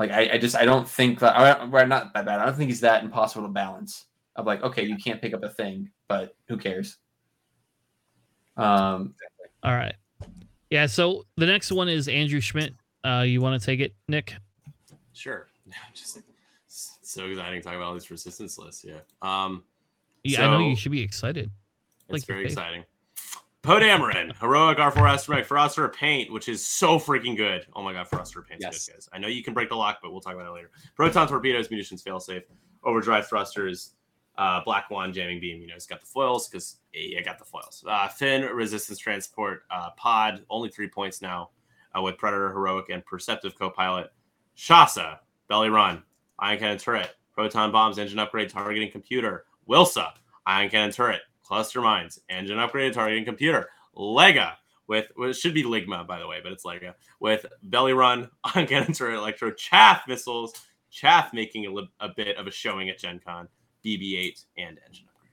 Like 0.00 0.10
I, 0.12 0.30
I 0.32 0.38
just 0.38 0.56
I 0.56 0.64
don't 0.64 0.88
think 0.88 1.18
that 1.18 1.36
I'm 1.36 1.88
not 1.88 2.14
that 2.14 2.24
bad. 2.24 2.40
I 2.40 2.46
don't 2.46 2.56
think 2.56 2.70
he's 2.70 2.80
that 2.80 3.04
impossible 3.04 3.46
to 3.46 3.52
balance. 3.52 4.06
Of 4.34 4.46
like, 4.46 4.62
okay, 4.62 4.84
you 4.84 4.96
can't 4.96 5.20
pick 5.20 5.34
up 5.34 5.42
a 5.42 5.50
thing, 5.50 5.90
but 6.08 6.34
who 6.48 6.56
cares? 6.56 6.96
Um. 8.56 9.14
All 9.62 9.74
right. 9.74 9.94
Yeah. 10.70 10.86
So 10.86 11.26
the 11.36 11.44
next 11.44 11.70
one 11.70 11.90
is 11.90 12.08
Andrew 12.08 12.40
Schmidt. 12.40 12.74
Uh, 13.04 13.24
you 13.26 13.42
want 13.42 13.60
to 13.60 13.64
take 13.64 13.80
it, 13.80 13.94
Nick? 14.08 14.34
Sure. 15.12 15.48
Just 15.94 16.18
so 17.02 17.26
exciting 17.26 17.60
talking 17.60 17.78
about 17.78 17.88
all 17.88 17.94
these 17.94 18.10
resistance 18.10 18.56
lists. 18.56 18.86
Yeah. 18.86 19.00
Um. 19.20 19.64
Yeah, 20.22 20.38
so, 20.38 20.44
I 20.44 20.50
know 20.50 20.68
you 20.68 20.76
should 20.76 20.92
be 20.92 21.02
excited. 21.02 21.50
It's 22.12 22.22
like 22.22 22.26
very 22.26 22.46
exciting. 22.46 22.84
Poe 23.62 23.78
Dameron, 23.78 24.34
heroic 24.38 24.78
R4 24.78 24.94
astromech, 24.94 25.46
Ferrosphere 25.46 25.92
Paint, 25.92 26.32
which 26.32 26.48
is 26.48 26.66
so 26.66 26.98
freaking 26.98 27.36
good. 27.36 27.66
Oh 27.74 27.82
my 27.82 27.92
god, 27.92 28.08
Ferrosphere 28.08 28.46
Paint's 28.46 28.64
yes. 28.64 28.86
good, 28.86 28.94
guys. 28.94 29.08
I 29.12 29.18
know 29.18 29.28
you 29.28 29.44
can 29.44 29.52
break 29.52 29.68
the 29.68 29.76
lock, 29.76 29.98
but 30.02 30.12
we'll 30.12 30.22
talk 30.22 30.34
about 30.34 30.46
it 30.46 30.52
later. 30.52 30.70
Proton 30.96 31.28
torpedoes, 31.28 31.70
munitions 31.70 32.02
failsafe, 32.02 32.44
overdrive 32.84 33.28
thrusters, 33.28 33.90
uh, 34.38 34.62
Black 34.64 34.90
One 34.90 35.12
jamming 35.12 35.40
beam. 35.40 35.60
You 35.60 35.66
know, 35.66 35.74
it's 35.74 35.86
got 35.86 36.00
the 36.00 36.06
foils 36.06 36.48
because 36.48 36.78
I 36.94 37.20
got 37.22 37.38
the 37.38 37.44
foils. 37.44 37.84
Uh, 37.86 38.08
Finn 38.08 38.42
resistance 38.44 38.98
transport 38.98 39.64
uh, 39.70 39.90
pod, 39.98 40.42
only 40.48 40.70
three 40.70 40.88
points 40.88 41.20
now 41.20 41.50
uh, 41.96 42.00
with 42.00 42.16
Predator 42.16 42.48
heroic 42.48 42.86
and 42.88 43.04
perceptive 43.04 43.58
co-pilot. 43.58 44.10
Shasa 44.56 45.18
belly 45.48 45.68
run, 45.68 46.02
ion 46.38 46.58
cannon 46.58 46.78
turret, 46.78 47.10
proton 47.32 47.72
bombs, 47.72 47.98
engine 47.98 48.18
upgrade, 48.18 48.48
targeting 48.48 48.90
computer. 48.90 49.44
Wilsa 49.68 50.12
ion 50.46 50.70
cannon 50.70 50.92
turret, 50.92 51.20
Cluster 51.50 51.80
Mines, 51.80 52.20
engine 52.28 52.58
upgraded 52.58 52.92
targeting 52.92 53.24
computer, 53.24 53.70
Lega 53.96 54.52
with 54.86 55.08
well, 55.16 55.30
it 55.30 55.34
should 55.34 55.52
be 55.52 55.64
Ligma 55.64 56.06
by 56.06 56.20
the 56.20 56.26
way, 56.28 56.38
but 56.40 56.52
it's 56.52 56.64
Lega 56.64 56.94
with 57.18 57.44
belly 57.64 57.92
run 57.92 58.30
on 58.54 58.68
cannon 58.68 58.92
turret 58.92 59.16
electro 59.16 59.50
chaff 59.50 60.02
missiles, 60.06 60.52
chaff 60.92 61.32
making 61.32 61.66
a, 61.66 61.70
li- 61.70 61.90
a 61.98 62.08
bit 62.10 62.36
of 62.36 62.46
a 62.46 62.52
showing 62.52 62.88
at 62.88 63.00
Gen 63.00 63.20
Con, 63.26 63.48
BB-8 63.84 64.44
and 64.58 64.78
engine 64.86 65.06
upgrade. 65.08 65.32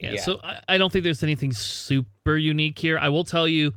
Yeah, 0.00 0.10
yeah. 0.12 0.20
so 0.20 0.38
I, 0.44 0.60
I 0.68 0.76
don't 0.76 0.92
think 0.92 1.02
there's 1.02 1.22
anything 1.22 1.54
super 1.54 2.36
unique 2.36 2.78
here. 2.78 2.98
I 2.98 3.08
will 3.08 3.24
tell 3.24 3.48
you, 3.48 3.72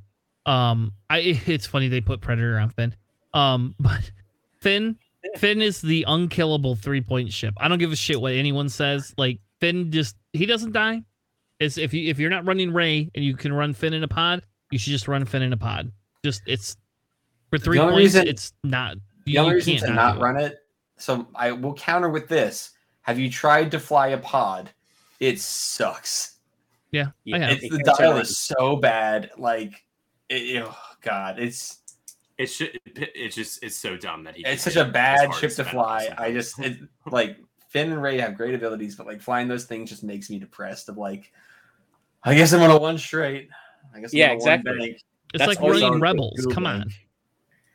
um, 0.45 0.91
I 1.09 1.19
it's 1.45 1.65
funny 1.65 1.87
they 1.87 2.01
put 2.01 2.19
Predator 2.19 2.59
on 2.59 2.69
Finn, 2.69 2.93
um, 3.33 3.75
but 3.79 4.11
Finn 4.59 4.97
Finn 5.37 5.61
is 5.61 5.81
the 5.81 6.03
unkillable 6.05 6.75
three 6.75 6.99
point 6.99 7.31
ship. 7.31 7.53
I 7.57 7.69
don't 7.69 7.79
give 7.79 7.93
a 7.93 7.95
shit 7.95 8.19
what 8.19 8.33
anyone 8.33 8.67
says. 8.67 9.13
Like 9.17 9.39
Finn 9.63 9.91
just 9.93 10.17
he 10.33 10.45
doesn't 10.45 10.73
die. 10.73 11.01
It's 11.57 11.77
if 11.77 11.93
you 11.93 12.09
if 12.09 12.19
you're 12.19 12.29
not 12.29 12.45
running 12.45 12.73
Rey 12.73 13.09
and 13.15 13.23
you 13.23 13.33
can 13.37 13.53
run 13.53 13.73
Finn 13.73 13.93
in 13.93 14.03
a 14.03 14.09
pod, 14.09 14.43
you 14.71 14.77
should 14.77 14.91
just 14.91 15.07
run 15.07 15.23
Finn 15.23 15.41
in 15.41 15.53
a 15.53 15.57
pod. 15.57 15.89
Just 16.25 16.41
it's 16.45 16.75
for 17.49 17.57
three 17.57 17.79
points. 17.79 17.95
Reason, 17.95 18.27
it's 18.27 18.51
not. 18.65 18.97
The 19.23 19.37
only 19.37 19.55
reason 19.55 19.77
to 19.77 19.93
not, 19.93 20.15
not 20.15 20.19
run 20.19 20.35
it. 20.35 20.57
So 20.97 21.27
I 21.33 21.53
will 21.53 21.75
counter 21.75 22.09
with 22.09 22.27
this. 22.27 22.71
Have 23.03 23.17
you 23.17 23.29
tried 23.29 23.71
to 23.71 23.79
fly 23.79 24.09
a 24.09 24.17
pod? 24.17 24.69
It 25.21 25.39
sucks. 25.39 26.39
Yeah, 26.91 27.11
yeah. 27.23 27.51
It's, 27.51 27.61
the 27.61 27.95
dial 27.97 28.17
is 28.17 28.37
so 28.37 28.75
bad. 28.75 29.31
Like, 29.37 29.85
it, 30.27 30.61
oh 30.61 30.77
god, 31.01 31.39
it's 31.39 31.79
it's 32.37 32.61
it's 32.85 33.35
just 33.35 33.63
it's 33.63 33.77
so 33.77 33.95
dumb 33.95 34.25
that 34.25 34.35
he. 34.35 34.43
It's 34.45 34.63
such 34.63 34.75
a 34.75 34.83
bad 34.83 35.33
ship 35.35 35.53
to 35.53 35.63
fly. 35.63 36.13
I 36.17 36.33
just 36.33 36.59
it, 36.59 36.79
like 37.09 37.37
Finn 37.73 37.91
and 37.91 38.01
Rey 38.01 38.19
have 38.19 38.35
great 38.35 38.53
abilities, 38.53 38.95
but 38.95 39.07
like 39.07 39.19
flying 39.19 39.47
those 39.47 39.65
things 39.65 39.89
just 39.89 40.03
makes 40.03 40.29
me 40.29 40.37
depressed. 40.37 40.89
Of 40.89 40.97
like, 40.99 41.33
I 42.23 42.35
guess 42.35 42.53
I'm 42.53 42.61
on 42.61 42.69
a 42.69 42.77
one 42.77 42.99
straight. 42.99 43.49
I 43.93 43.99
guess 43.99 44.13
I'm 44.13 44.19
yeah, 44.19 44.31
exactly. 44.31 44.91
It's 44.91 45.03
That's 45.43 45.47
like 45.47 45.59
running 45.59 45.99
Rebels. 45.99 46.47
Come 46.51 46.67
on. 46.67 46.85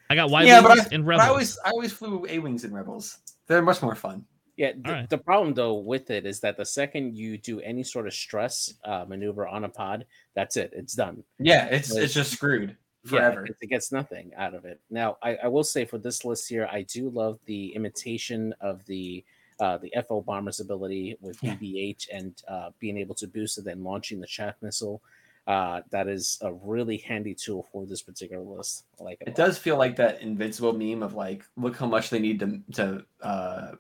I 0.08 0.14
got 0.14 0.30
Y 0.30 0.44
yeah, 0.44 0.62
but 0.62 0.78
I, 0.78 0.86
in 0.92 1.04
Rebels. 1.04 1.26
I 1.26 1.28
always 1.28 1.58
I 1.64 1.70
always 1.70 1.92
flew 1.92 2.24
A 2.28 2.38
wings 2.38 2.62
in 2.62 2.72
Rebels. 2.72 3.18
They're 3.48 3.60
much 3.60 3.82
more 3.82 3.96
fun. 3.96 4.24
Yeah, 4.56 4.72
the, 4.76 4.92
right. 4.92 5.10
the, 5.10 5.18
problem 5.18 5.54
though 5.54 5.74
with 5.74 6.10
it 6.10 6.26
is 6.26 6.40
that 6.40 6.56
the 6.56 6.64
second 6.64 7.16
you 7.16 7.38
do 7.38 7.60
any 7.60 7.82
sort 7.82 8.06
of 8.06 8.14
stress 8.14 8.74
uh, 8.84 9.04
maneuver 9.06 9.46
on 9.46 9.64
a 9.64 9.68
pod, 9.68 10.06
that's 10.34 10.56
it. 10.56 10.72
It's 10.74 10.94
done. 10.94 11.24
Yeah, 11.40 11.66
it's 11.66 11.94
it's 11.94 12.14
just 12.14 12.32
screwed 12.32 12.76
forever. 13.04 13.44
Yeah, 13.46 13.50
it, 13.50 13.56
it, 13.62 13.66
gets 13.66 13.90
nothing 13.90 14.30
out 14.36 14.54
of 14.54 14.64
it. 14.64 14.80
Now, 14.90 15.16
I, 15.22 15.36
I, 15.36 15.48
will 15.48 15.62
say 15.62 15.84
for 15.84 15.98
this 15.98 16.24
list 16.24 16.48
here, 16.48 16.68
I 16.70 16.82
do 16.82 17.08
love 17.10 17.38
the 17.46 17.74
imitation 17.74 18.52
of 18.60 18.84
the 18.86 19.24
uh, 19.60 19.78
the 19.78 19.92
FO 20.06 20.20
bomber's 20.20 20.60
ability 20.60 21.16
with 21.20 21.40
BB-8 21.40 22.08
and 22.12 22.42
uh, 22.48 22.70
being 22.78 22.96
able 22.96 23.14
to 23.16 23.26
boost 23.26 23.58
it, 23.58 23.64
then 23.64 23.82
launching 23.82 24.20
the 24.20 24.26
chaff 24.26 24.54
missile. 24.62 25.02
Uh, 25.46 25.80
that 25.90 26.08
is 26.08 26.38
a 26.42 26.52
really 26.52 26.98
handy 26.98 27.34
tool 27.34 27.66
for 27.72 27.86
this 27.86 28.02
particular 28.02 28.44
list. 28.44 28.84
I 29.00 29.04
like 29.04 29.18
it. 29.22 29.28
It 29.28 29.34
does 29.34 29.56
feel 29.56 29.78
like 29.78 29.96
that 29.96 30.20
invincible 30.20 30.74
meme 30.74 31.02
of 31.02 31.14
like, 31.14 31.42
look 31.56 31.76
how 31.76 31.86
much 31.86 32.10
they 32.10 32.18
need 32.18 32.38
to 32.40 32.60
to 32.74 33.04
uh, 33.22 33.70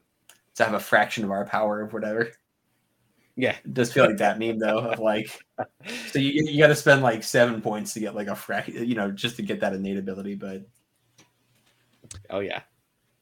to 0.54 0.64
have 0.64 0.72
a 0.72 0.80
fraction 0.80 1.24
of 1.24 1.30
our 1.30 1.44
power 1.44 1.82
of 1.82 1.92
whatever. 1.92 2.32
Yeah, 3.36 3.54
it 3.64 3.74
does 3.74 3.92
feel 3.92 4.06
like 4.06 4.16
that 4.16 4.38
meme 4.38 4.58
though 4.58 4.78
of 4.78 4.98
like, 4.98 5.44
so 6.10 6.18
you 6.18 6.42
you 6.50 6.58
got 6.58 6.68
to 6.68 6.74
spend 6.74 7.02
like 7.02 7.22
seven 7.22 7.60
points 7.60 7.92
to 7.92 8.00
get 8.00 8.14
like 8.14 8.28
a 8.28 8.34
fraction, 8.34 8.88
you 8.88 8.94
know, 8.94 9.10
just 9.10 9.36
to 9.36 9.42
get 9.42 9.60
that 9.60 9.74
innate 9.74 9.98
ability. 9.98 10.36
But 10.36 10.62
oh 12.30 12.40
yeah, 12.40 12.62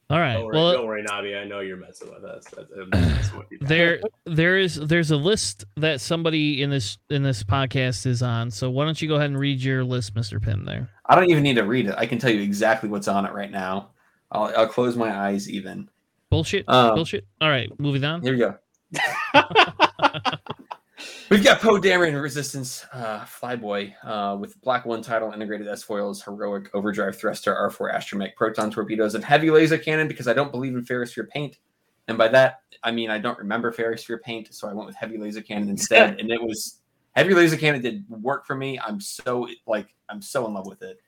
all 0.09 0.21
right. 0.21 0.35
Don't 0.35 0.45
worry, 0.45 0.57
well, 0.57 0.73
don't 0.73 0.87
worry, 0.87 1.05
Navi. 1.05 1.41
I 1.41 1.45
know 1.45 1.61
you're 1.61 1.77
messing 1.77 2.11
with 2.13 2.25
us. 2.25 2.45
That's, 2.55 3.31
there, 3.61 4.01
there 4.25 4.57
is 4.59 4.77
there's 4.77 5.11
a 5.11 5.17
list 5.17 5.65
that 5.77 6.01
somebody 6.01 6.63
in 6.63 6.71
this 6.71 6.99
in 7.11 7.25
this 7.25 7.43
podcast 7.43 8.07
is 8.07 8.23
on. 8.23 8.51
So 8.51 8.71
why 8.71 8.85
don't 8.85 9.01
you 9.03 9.09
go 9.09 9.17
ahead 9.17 9.31
and 9.31 9.39
read 9.39 9.61
your 9.61 9.83
list, 9.83 10.15
Mister 10.15 10.39
Pim? 10.39 10.65
There. 10.65 10.89
I 11.07 11.17
don't 11.17 11.29
even 11.29 11.43
need 11.43 11.55
to 11.55 11.65
read 11.65 11.87
it. 11.87 11.95
I 11.99 12.07
can 12.07 12.19
tell 12.19 12.31
you 12.31 12.41
exactly 12.41 12.89
what's 12.89 13.09
on 13.09 13.27
it 13.27 13.33
right 13.33 13.51
now. 13.51 13.91
I'll, 14.31 14.53
I'll 14.57 14.69
close 14.69 14.97
my 14.97 15.13
eyes 15.13 15.51
even. 15.51 15.89
Bullshit. 16.31 16.69
Um, 16.69 16.95
Bullshit. 16.95 17.27
All 17.41 17.49
right, 17.49 17.71
moving 17.81 18.05
on. 18.05 18.23
Here 18.23 18.33
we 18.33 18.39
go. 18.39 18.57
We've 21.29 21.43
got 21.43 21.61
Poe 21.61 21.81
Dameron 21.81 22.21
Resistance 22.23 22.87
uh, 22.93 23.25
Flyboy 23.25 23.93
uh, 24.05 24.37
with 24.37 24.61
Black 24.61 24.87
One 24.87 25.03
title, 25.03 25.33
integrated 25.33 25.67
S 25.67 25.83
foils, 25.83 26.23
heroic 26.23 26.71
overdrive 26.73 27.19
thruster, 27.19 27.53
R4 27.53 27.95
astromech, 27.95 28.35
proton 28.37 28.71
torpedoes, 28.71 29.15
and 29.17 29.25
heavy 29.25 29.51
laser 29.51 29.77
cannon 29.77 30.07
because 30.07 30.29
I 30.29 30.33
don't 30.33 30.53
believe 30.53 30.75
in 30.75 30.85
Ferrosphere 30.85 31.29
paint. 31.29 31.59
And 32.09 32.17
by 32.17 32.29
that, 32.29 32.61
I 32.83 32.93
mean 32.93 33.11
I 33.11 33.19
don't 33.19 33.39
remember 33.39 33.73
Ferrosphere 33.73 34.23
paint, 34.23 34.55
so 34.55 34.69
I 34.69 34.73
went 34.73 34.87
with 34.87 34.95
heavy 34.95 35.19
laser 35.19 35.43
cannon 35.43 35.69
instead. 35.69 36.21
and 36.21 36.31
it 36.31 36.41
was 36.41 36.81
heavy 37.17 37.35
laser 37.35 37.57
cannon 37.57 37.83
did 37.83 38.05
work 38.09 38.47
for 38.47 38.55
me. 38.55 38.79
I'm 38.79 39.01
so 39.01 39.49
like 39.67 39.89
I'm 40.09 40.23
so 40.23 40.47
in 40.47 40.55
love 40.55 40.67
with 40.67 40.83
it. 40.83 40.99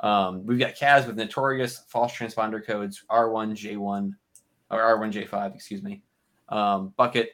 Um, 0.00 0.46
we've 0.46 0.58
got 0.58 0.74
Kaz 0.74 1.06
with 1.06 1.16
Notorious, 1.16 1.84
false 1.88 2.12
transponder 2.14 2.64
codes, 2.64 3.04
R1, 3.10 3.52
J1, 3.52 4.14
or 4.70 4.78
R1, 4.78 5.12
J5, 5.12 5.54
excuse 5.54 5.82
me. 5.82 6.02
Um, 6.48 6.94
Bucket, 6.96 7.32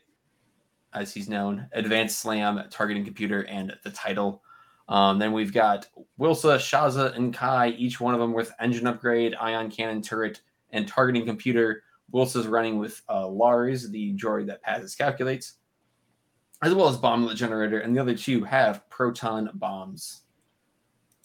as 0.97 1.13
he's 1.13 1.29
known, 1.29 1.69
Advanced 1.73 2.19
Slam, 2.19 2.63
Targeting 2.71 3.05
Computer, 3.05 3.43
and 3.43 3.75
the 3.85 3.91
title. 3.91 4.43
Um, 4.89 5.19
then 5.19 5.33
we've 5.33 5.53
got 5.53 5.89
Wilsa, 6.19 6.57
Shasa, 6.57 7.15
and 7.17 7.35
C'ai, 7.35 7.69
each 7.71 8.01
one 8.01 8.15
of 8.15 8.21
them 8.21 8.33
with 8.33 8.53
engine 8.61 8.87
upgrade, 8.87 9.35
ion 9.35 9.71
cannon 9.71 10.01
turret, 10.01 10.41
and 10.71 10.89
targeting 10.89 11.27
computer. 11.27 11.83
Wilsa's 12.13 12.47
running 12.47 12.79
with 12.79 13.03
uh, 13.09 13.27
Lars, 13.27 13.91
the 13.91 14.15
droid 14.15 14.47
that 14.47 14.63
passes 14.63 14.95
calculates, 14.95 15.55
as 16.63 16.73
well 16.73 16.89
as 16.89 16.97
bomblet 16.97 17.37
generator, 17.37 17.81
and 17.81 17.95
the 17.95 18.01
other 18.01 18.17
two 18.17 18.45
have 18.45 18.89
proton 18.89 19.51
bombs. 19.55 20.23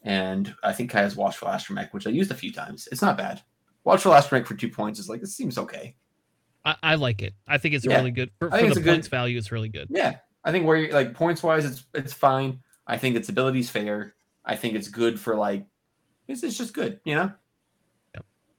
And 0.03 0.53
I 0.63 0.73
think 0.73 0.91
C'ai 0.91 1.01
has 1.01 1.15
watchful 1.15 1.47
astromech, 1.47 1.93
which 1.93 2.07
I 2.07 2.09
used 2.09 2.31
a 2.31 2.35
few 2.35 2.51
times. 2.51 2.89
It's 2.91 3.03
not 3.03 3.17
bad. 3.17 3.41
Watchful 3.83 4.11
astromech 4.11 4.47
for 4.47 4.55
two 4.55 4.69
points 4.69 4.99
is 4.99 5.07
like 5.07 5.21
it 5.21 5.27
seems 5.27 5.59
okay. 5.59 5.95
I, 6.63 6.75
I 6.83 6.95
like 6.95 7.21
it. 7.21 7.33
I 7.47 7.57
think 7.57 7.75
it's 7.75 7.85
yeah. 7.85 7.97
really 7.97 8.11
good 8.11 8.31
for, 8.39 8.49
for 8.49 8.57
the 8.57 8.81
points 8.81 9.07
good, 9.07 9.07
value. 9.07 9.37
It's 9.37 9.51
really 9.51 9.69
good. 9.69 9.87
Yeah, 9.89 10.17
I 10.43 10.51
think 10.51 10.65
where 10.65 10.77
you're 10.77 10.93
like 10.93 11.13
points 11.13 11.43
wise, 11.43 11.65
it's 11.65 11.83
it's 11.93 12.13
fine. 12.13 12.59
I 12.87 12.97
think 12.97 13.15
its 13.15 13.29
ability's 13.29 13.69
fair. 13.69 14.13
I 14.45 14.55
think 14.55 14.75
it's 14.75 14.87
good 14.87 15.19
for 15.19 15.35
like 15.35 15.65
it's, 16.27 16.43
it's 16.43 16.57
just 16.57 16.73
good, 16.73 16.99
you 17.03 17.15
know. 17.15 17.31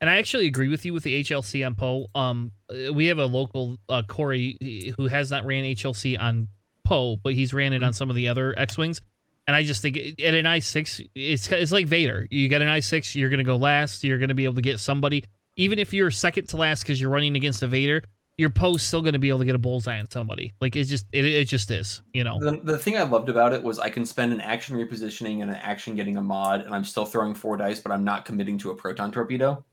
And 0.02 0.10
I 0.10 0.16
actually 0.16 0.48
agree 0.48 0.66
with 0.66 0.84
you 0.84 0.92
with 0.92 1.04
the 1.04 1.22
HLC 1.22 1.64
on 1.64 1.76
Poe. 1.76 2.08
Um, 2.12 2.50
uh, 2.68 2.92
we 2.92 3.06
have 3.06 3.18
a 3.18 3.24
local 3.24 3.78
uh, 3.88 4.02
Corey 4.02 4.92
who 4.96 5.06
has 5.06 5.30
not 5.30 5.46
ran 5.46 5.62
HLC 5.62 6.20
on 6.20 6.48
Poe, 6.84 7.14
but 7.14 7.34
he's 7.34 7.54
ran 7.54 7.72
it 7.72 7.84
on 7.84 7.92
some 7.92 8.10
of 8.10 8.16
the 8.16 8.26
other 8.26 8.52
X 8.58 8.76
wings. 8.76 9.00
And 9.46 9.54
I 9.54 9.62
just 9.62 9.80
think 9.80 9.96
at 9.96 10.34
an 10.34 10.44
I 10.44 10.58
six, 10.58 11.00
it's 11.14 11.50
it's 11.52 11.70
like 11.70 11.86
Vader. 11.86 12.26
You 12.32 12.48
get 12.48 12.62
an 12.62 12.68
I 12.68 12.80
six, 12.80 13.14
you're 13.14 13.30
gonna 13.30 13.44
go 13.44 13.54
last. 13.54 14.02
You're 14.02 14.18
gonna 14.18 14.34
be 14.34 14.44
able 14.44 14.56
to 14.56 14.62
get 14.62 14.80
somebody, 14.80 15.24
even 15.56 15.78
if 15.78 15.92
you're 15.92 16.10
second 16.10 16.48
to 16.48 16.56
last 16.56 16.82
because 16.82 17.00
you're 17.00 17.10
running 17.10 17.36
against 17.36 17.62
a 17.62 17.66
Vader 17.66 18.02
your 18.38 18.50
post 18.50 18.88
still 18.88 19.02
going 19.02 19.12
to 19.12 19.18
be 19.18 19.28
able 19.28 19.40
to 19.40 19.44
get 19.44 19.54
a 19.54 19.58
bullseye 19.58 19.98
on 19.98 20.10
somebody. 20.10 20.54
Like 20.60 20.74
it's 20.74 20.88
just 20.88 21.06
it, 21.12 21.24
it 21.24 21.44
just 21.46 21.70
is, 21.70 22.02
you 22.14 22.24
know. 22.24 22.38
The, 22.40 22.60
the 22.62 22.78
thing 22.78 22.96
I 22.96 23.02
loved 23.02 23.28
about 23.28 23.52
it 23.52 23.62
was 23.62 23.78
I 23.78 23.90
can 23.90 24.06
spend 24.06 24.32
an 24.32 24.40
action 24.40 24.76
repositioning 24.76 25.42
and 25.42 25.50
an 25.50 25.56
action 25.56 25.94
getting 25.94 26.16
a 26.16 26.22
mod, 26.22 26.62
and 26.62 26.74
I'm 26.74 26.84
still 26.84 27.04
throwing 27.04 27.34
four 27.34 27.56
dice, 27.56 27.80
but 27.80 27.92
I'm 27.92 28.04
not 28.04 28.24
committing 28.24 28.58
to 28.58 28.70
a 28.70 28.74
proton 28.74 29.12
torpedo. 29.12 29.64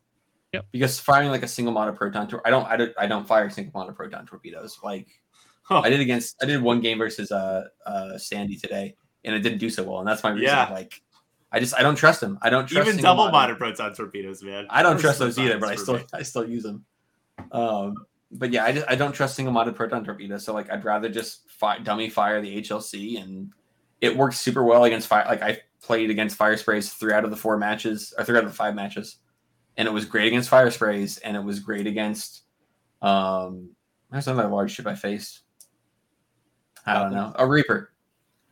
Yep. 0.54 0.66
Because 0.72 1.00
firing 1.00 1.30
like 1.30 1.44
a 1.44 1.48
single 1.48 1.74
mod 1.74 1.90
of 1.90 1.96
proton 1.96 2.28
tor- 2.28 2.42
I 2.46 2.50
don't 2.50 2.66
I 2.68 2.76
don't 2.76 2.94
I 2.98 3.08
don't 3.08 3.28
fire 3.28 3.50
single 3.50 3.80
mod 3.80 3.90
of 3.90 3.96
proton 3.96 4.26
torpedoes. 4.26 4.80
Like 4.84 5.08
huh. 5.64 5.82
I 5.82 5.90
did 5.90 6.00
against 6.00 6.36
I 6.42 6.46
did 6.46 6.62
one 6.62 6.82
game 6.82 6.98
versus 6.98 7.32
uh 7.32 7.66
uh 7.86 8.18
Sandy 8.18 8.58
today, 8.58 8.96
and 9.24 9.36
it 9.36 9.40
didn't 9.40 9.60
do 9.60 9.70
so 9.70 9.84
well, 9.84 10.00
and 10.00 10.08
that's 10.08 10.24
my 10.24 10.32
reason. 10.32 10.48
Yeah. 10.48 10.70
Like 10.70 11.02
I 11.52 11.60
just 11.60 11.76
I 11.76 11.82
don't 11.82 11.96
trust 11.96 12.22
them. 12.22 12.38
I 12.42 12.50
don't 12.50 12.68
trust 12.68 12.88
even 12.88 13.02
double 13.02 13.30
mod 13.32 13.50
of 13.50 13.58
proton 13.58 13.94
torpedoes, 13.96 14.44
man. 14.44 14.68
I 14.70 14.84
don't 14.84 15.00
trust 15.00 15.20
those 15.20 15.38
either, 15.40 15.58
but 15.58 15.70
I 15.70 15.76
still 15.76 15.96
me. 15.96 16.06
I 16.14 16.22
still 16.22 16.48
use 16.48 16.64
them. 16.64 16.86
Um, 17.52 17.96
but 18.32 18.52
yeah, 18.52 18.66
I 18.66 18.72
just 18.72 18.86
I 18.88 18.96
don't 18.96 19.14
trust 19.14 19.36
single 19.36 19.54
modded 19.54 19.76
proton 19.76 20.04
torpedo. 20.04 20.38
So 20.38 20.54
like 20.54 20.72
I'd 20.72 20.86
rather 20.86 21.10
just 21.10 21.50
fi- 21.50 21.80
dummy 21.80 22.10
fire 22.10 22.42
the 22.42 22.62
HLC, 22.62 23.22
and 23.22 23.52
it 24.02 24.16
works 24.16 24.40
super 24.40 24.64
well 24.64 24.84
against 24.84 25.08
fire. 25.08 25.26
Like 25.28 25.42
I 25.42 25.60
played 25.82 26.10
against 26.10 26.36
fire 26.36 26.58
sprays 26.58 26.94
three 26.94 27.14
out 27.14 27.24
of 27.24 27.32
the 27.32 27.38
four 27.38 27.58
matches, 27.58 28.14
or 28.18 28.24
three 28.24 28.38
out 28.38 28.44
of 28.44 28.52
the 28.52 28.56
five 28.56 28.76
matches, 28.76 29.18
and 29.78 29.88
it 29.88 29.92
was 29.92 30.06
great 30.06 30.28
against 30.28 30.50
fire 30.50 30.70
sprays, 30.70 31.18
and 31.18 31.36
it 31.36 31.44
was 31.44 31.60
great 31.60 31.88
against. 31.88 32.44
Um, 33.02 33.72
there's 34.12 34.28
another 34.28 34.50
large 34.50 34.72
ship 34.72 34.86
I 34.86 34.96
faced. 34.96 35.42
I 36.86 36.94
don't 36.94 37.14
know 37.14 37.34
a 37.36 37.48
Reaper. 37.48 37.92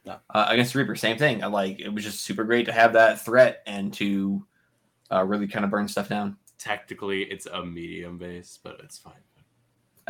No. 0.07 0.17
Uh, 0.33 0.45
against 0.49 0.73
Reaper, 0.73 0.95
same 0.95 1.17
thing. 1.17 1.43
I 1.43 1.47
like 1.47 1.79
it 1.79 1.89
was 1.89 2.03
just 2.03 2.23
super 2.23 2.43
great 2.43 2.65
to 2.65 2.71
have 2.71 2.93
that 2.93 3.21
threat 3.21 3.61
and 3.67 3.93
to 3.95 4.45
uh, 5.11 5.23
really 5.23 5.47
kind 5.47 5.65
of 5.65 5.71
burn 5.71 5.87
stuff 5.87 6.09
down. 6.09 6.37
Tactically, 6.57 7.23
it's 7.23 7.45
a 7.45 7.63
medium 7.63 8.17
base, 8.17 8.57
but 8.63 8.79
it's 8.83 8.97
fine 8.97 9.13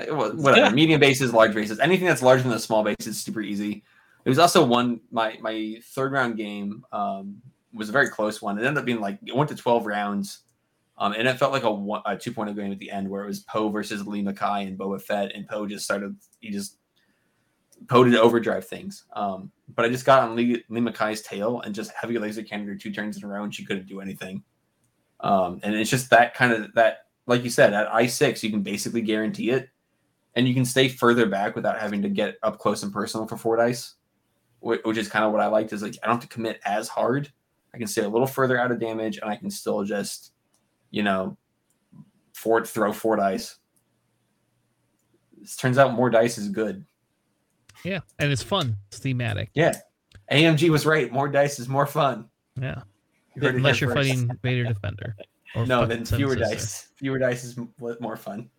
whatever 0.06 0.68
yeah. 0.68 0.70
medium 0.70 1.00
bases, 1.00 1.34
large 1.34 1.54
bases, 1.54 1.80
anything 1.80 2.06
that's 2.06 2.22
larger 2.22 2.44
than 2.44 2.52
a 2.52 2.60
small 2.60 2.84
base 2.84 3.08
is 3.08 3.20
super 3.20 3.42
easy. 3.42 3.84
It 4.26 4.30
was 4.30 4.40
also 4.40 4.66
one 4.66 5.00
my 5.12 5.38
my 5.42 5.78
third 5.84 6.12
round 6.12 6.38
game 6.38 6.84
um, 6.92 7.42
was 7.74 7.90
a 7.90 7.92
very 7.92 8.10
close 8.10 8.42
one. 8.42 8.58
It 8.58 8.62
ended 8.62 8.78
up 8.78 8.86
being 8.86 9.00
like 9.00 9.20
it 9.26 9.36
went 9.36 9.50
to 9.50 9.56
twelve 9.56 9.86
rounds, 9.86 10.40
um, 10.98 11.14
and 11.14 11.28
it 11.28 11.40
felt 11.40 11.52
like 11.52 11.64
a, 11.64 11.72
one, 11.72 12.02
a 12.06 12.12
2.0 12.16 12.56
game 12.56 12.72
at 12.72 12.80
the 12.80 12.92
end 12.92 13.10
where 13.10 13.24
it 13.24 13.28
was 13.28 13.42
Poe 13.42 13.70
versus 13.70 14.06
Lee 14.06 14.22
Mackay 14.22 14.66
and 14.66 14.78
Boba 14.78 15.02
Fett, 15.02 15.32
and 15.34 15.48
Poe 15.48 15.66
just 15.66 15.86
started 15.86 16.16
he 16.40 16.52
just 16.52 16.78
Poe 17.88 18.04
did 18.04 18.16
overdrive 18.16 18.68
things. 18.68 19.06
Um, 19.14 19.52
but 19.76 19.86
I 19.86 19.90
just 19.90 20.06
got 20.06 20.24
on 20.24 20.36
Lee, 20.36 20.64
Lee 20.70 20.82
Mackay's 20.82 21.22
tail 21.22 21.62
and 21.62 21.76
just 21.76 21.92
heavy 21.92 22.18
laser 22.18 22.44
cannoned 22.44 22.70
her 22.70 22.76
two 22.76 22.92
turns 22.92 23.18
in 23.18 23.24
a 23.24 23.28
row, 23.28 23.44
and 23.44 23.54
she 23.54 23.66
couldn't 23.66 23.88
do 23.88 24.02
anything. 24.02 24.44
Um, 25.20 25.60
and 25.64 25.76
it's 25.76 25.90
just 25.90 26.10
that 26.10 26.34
kind 26.34 26.54
of 26.54 26.74
that, 26.76 27.06
like 27.26 27.44
you 27.44 27.50
said, 27.50 27.74
at 27.74 27.92
I 27.94 28.08
six 28.08 28.44
you 28.44 28.50
can 28.50 28.62
basically 28.62 29.02
guarantee 29.02 29.50
it 29.52 29.70
and 30.38 30.48
you 30.48 30.54
can 30.54 30.66
stay 30.66 30.88
further 30.88 31.26
back 31.26 31.56
without 31.56 31.80
having 31.80 32.04
to 32.04 32.10
get 32.10 32.38
up 32.44 32.60
close 32.60 32.84
and 32.84 32.94
personal 32.94 33.26
for 33.26 33.38
four 33.38 33.58
dice, 33.58 33.96
which 34.60 34.98
is 34.98 35.10
kind 35.10 35.26
of 35.26 35.32
what 35.32 35.42
I 35.42 35.48
liked. 35.48 35.74
Is 35.74 35.82
like 35.82 35.98
I 36.04 36.06
don't 36.06 36.18
have 36.18 36.30
to 36.30 36.34
commit 36.34 36.60
as 36.64 36.88
hard. 36.88 37.32
I 37.74 37.80
can 37.80 37.88
stay 37.88 38.04
a 38.04 38.10
little 38.10 38.28
further 38.28 38.60
out 38.60 38.72
of 38.72 38.80
damage, 38.80 39.18
and 39.18 39.30
I 39.30 39.36
can 39.36 39.50
still 39.50 39.84
just, 39.84 40.34
you 40.92 41.02
know, 41.02 41.38
four 42.34 42.64
throw 42.64 42.94
four 42.94 43.16
dice. 43.16 43.58
Turns 45.58 45.80
out 45.80 45.94
more 45.94 46.12
dice 46.12 46.38
is 46.38 46.50
good. 46.50 46.86
Yeah, 47.84 48.00
and 48.20 48.32
it's 48.32 48.44
fun. 48.44 48.76
It's 48.88 49.00
thematic. 49.00 49.50
Yeah, 49.54 49.74
AMG 50.32 50.70
was 50.70 50.86
right. 50.86 51.12
More 51.12 51.28
dice 51.28 51.60
is 51.60 51.68
more 51.68 51.86
fun. 51.86 52.30
Yeah, 52.60 52.82
you 53.36 53.48
unless 53.48 53.82
you're 53.82 53.94
first. 53.94 54.10
fighting 54.10 54.32
Vader 54.42 54.66
Defender. 54.66 55.16
no, 55.56 55.86
then 55.86 56.06
fewer 56.06 56.36
dice. 56.36 56.90
Fewer 56.96 57.20
dice 57.20 57.44
is 57.44 57.58
more 58.00 58.18
fun. 58.18 58.50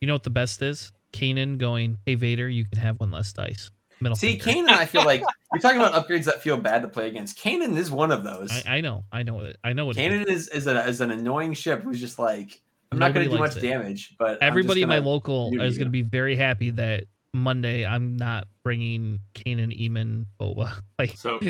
You 0.00 0.06
know 0.06 0.14
what 0.14 0.22
the 0.24 0.30
best 0.30 0.62
is? 0.62 0.92
Kanan 1.12 1.58
going, 1.58 1.98
"Hey 2.06 2.14
Vader, 2.14 2.48
you 2.48 2.64
can 2.64 2.78
have 2.78 3.00
one 3.00 3.10
less 3.10 3.32
dice." 3.32 3.70
Middle 4.00 4.16
See, 4.16 4.38
Kanan, 4.38 4.68
I 4.68 4.84
feel 4.84 5.04
like 5.04 5.22
you're 5.52 5.60
talking 5.60 5.80
about 5.80 5.94
upgrades 5.94 6.24
that 6.24 6.42
feel 6.42 6.58
bad 6.58 6.82
to 6.82 6.88
play 6.88 7.08
against. 7.08 7.38
Kanan 7.38 7.76
is 7.76 7.90
one 7.90 8.12
of 8.12 8.24
those. 8.24 8.50
I, 8.66 8.76
I 8.76 8.80
know, 8.82 9.04
I 9.10 9.22
know 9.22 9.40
it. 9.40 9.56
I 9.64 9.72
know 9.72 9.86
what. 9.86 9.96
Kanan 9.96 10.26
is 10.26 10.48
is, 10.48 10.66
a, 10.66 10.86
is 10.86 11.00
an 11.00 11.10
annoying 11.10 11.54
ship 11.54 11.82
who's 11.82 11.98
just 11.98 12.18
like 12.18 12.60
I'm 12.92 12.98
Nobody 12.98 13.08
not 13.08 13.14
going 13.14 13.30
to 13.30 13.36
do 13.36 13.38
much 13.42 13.56
it. 13.56 13.68
damage, 13.68 14.14
but 14.18 14.42
everybody 14.42 14.82
in 14.82 14.88
my 14.88 14.98
local 14.98 15.50
is 15.60 15.78
going 15.78 15.88
to 15.88 15.92
be 15.92 16.02
very 16.02 16.36
happy 16.36 16.70
that 16.70 17.04
Monday 17.36 17.86
I'm 17.86 18.16
not 18.16 18.46
bringing 18.62 19.20
Kanan, 19.34 19.78
Emon, 19.78 20.26
Boba. 20.40 20.72
Like 20.98 21.16
so, 21.16 21.40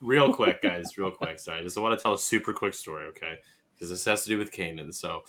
real 0.00 0.32
quick, 0.32 0.62
guys, 0.62 0.96
real 0.96 1.10
quick. 1.10 1.38
Sorry, 1.38 1.60
I 1.60 1.62
just 1.62 1.76
want 1.76 1.98
to 1.98 2.02
tell 2.02 2.14
a 2.14 2.18
super 2.18 2.52
quick 2.52 2.74
story, 2.74 3.06
okay? 3.06 3.38
Because 3.74 3.90
this 3.90 4.04
has 4.04 4.22
to 4.24 4.28
do 4.28 4.38
with 4.38 4.52
Kanan. 4.52 4.94
So, 4.94 5.24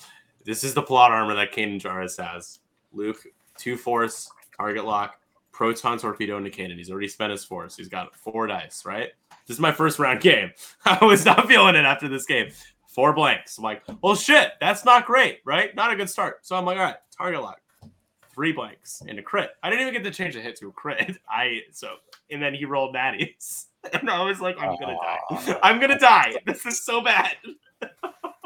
this 0.45 0.63
is 0.63 0.73
the 0.73 0.81
plot 0.81 1.11
armor 1.11 1.35
that 1.35 1.51
Kanan 1.51 1.81
Jarrus 1.81 2.23
has. 2.23 2.59
Luke, 2.91 3.25
two 3.57 3.77
force, 3.77 4.29
target 4.57 4.85
lock, 4.85 5.19
proton 5.51 5.97
torpedo 5.97 6.37
into 6.37 6.49
Kanan. 6.49 6.77
He's 6.77 6.91
already 6.91 7.07
spent 7.07 7.31
his 7.31 7.43
force. 7.43 7.75
He's 7.77 7.87
got 7.87 8.15
four 8.15 8.47
dice, 8.47 8.85
right? 8.85 9.11
This 9.47 9.55
is 9.55 9.61
my 9.61 9.71
first 9.71 9.99
round 9.99 10.21
game. 10.21 10.51
I 10.85 11.03
was 11.03 11.25
not 11.25 11.47
feeling 11.47 11.75
it 11.75 11.85
after 11.85 12.07
this 12.07 12.25
game. 12.25 12.51
Four 12.87 13.13
blanks. 13.13 13.57
I'm 13.57 13.63
like, 13.63 13.83
well, 14.01 14.15
shit, 14.15 14.51
that's 14.59 14.85
not 14.85 15.05
great, 15.05 15.39
right? 15.45 15.73
Not 15.75 15.91
a 15.91 15.95
good 15.95 16.09
start. 16.09 16.45
So 16.45 16.55
I'm 16.55 16.65
like, 16.65 16.77
all 16.77 16.83
right, 16.83 16.95
target 17.17 17.41
lock, 17.41 17.59
three 18.33 18.51
blanks 18.51 19.01
and 19.07 19.17
a 19.19 19.21
crit. 19.21 19.51
I 19.61 19.69
didn't 19.69 19.87
even 19.87 19.93
get 19.93 20.03
to 20.03 20.11
change 20.11 20.35
the 20.35 20.41
hit 20.41 20.57
to 20.57 20.69
a 20.69 20.71
crit. 20.71 21.17
I 21.29 21.61
so 21.71 21.95
and 22.29 22.41
then 22.41 22.53
he 22.53 22.65
rolled 22.65 22.95
natties, 22.95 23.65
and 23.93 24.09
I 24.09 24.23
was 24.23 24.41
like, 24.41 24.59
I'm 24.59 24.77
gonna 24.79 24.95
die. 24.95 25.59
I'm 25.63 25.79
gonna 25.79 25.99
die. 25.99 26.35
This 26.45 26.65
is 26.65 26.83
so 26.83 27.01
bad. 27.01 27.35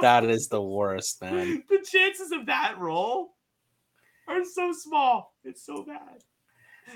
that 0.01 0.25
is 0.25 0.47
the 0.47 0.61
worst, 0.61 1.21
man. 1.21 1.63
The 1.69 1.85
chances 1.89 2.31
of 2.31 2.45
that 2.47 2.77
roll 2.77 3.35
are 4.27 4.43
so 4.43 4.71
small. 4.73 5.33
It's 5.43 5.65
so 5.65 5.83
bad. 5.83 6.23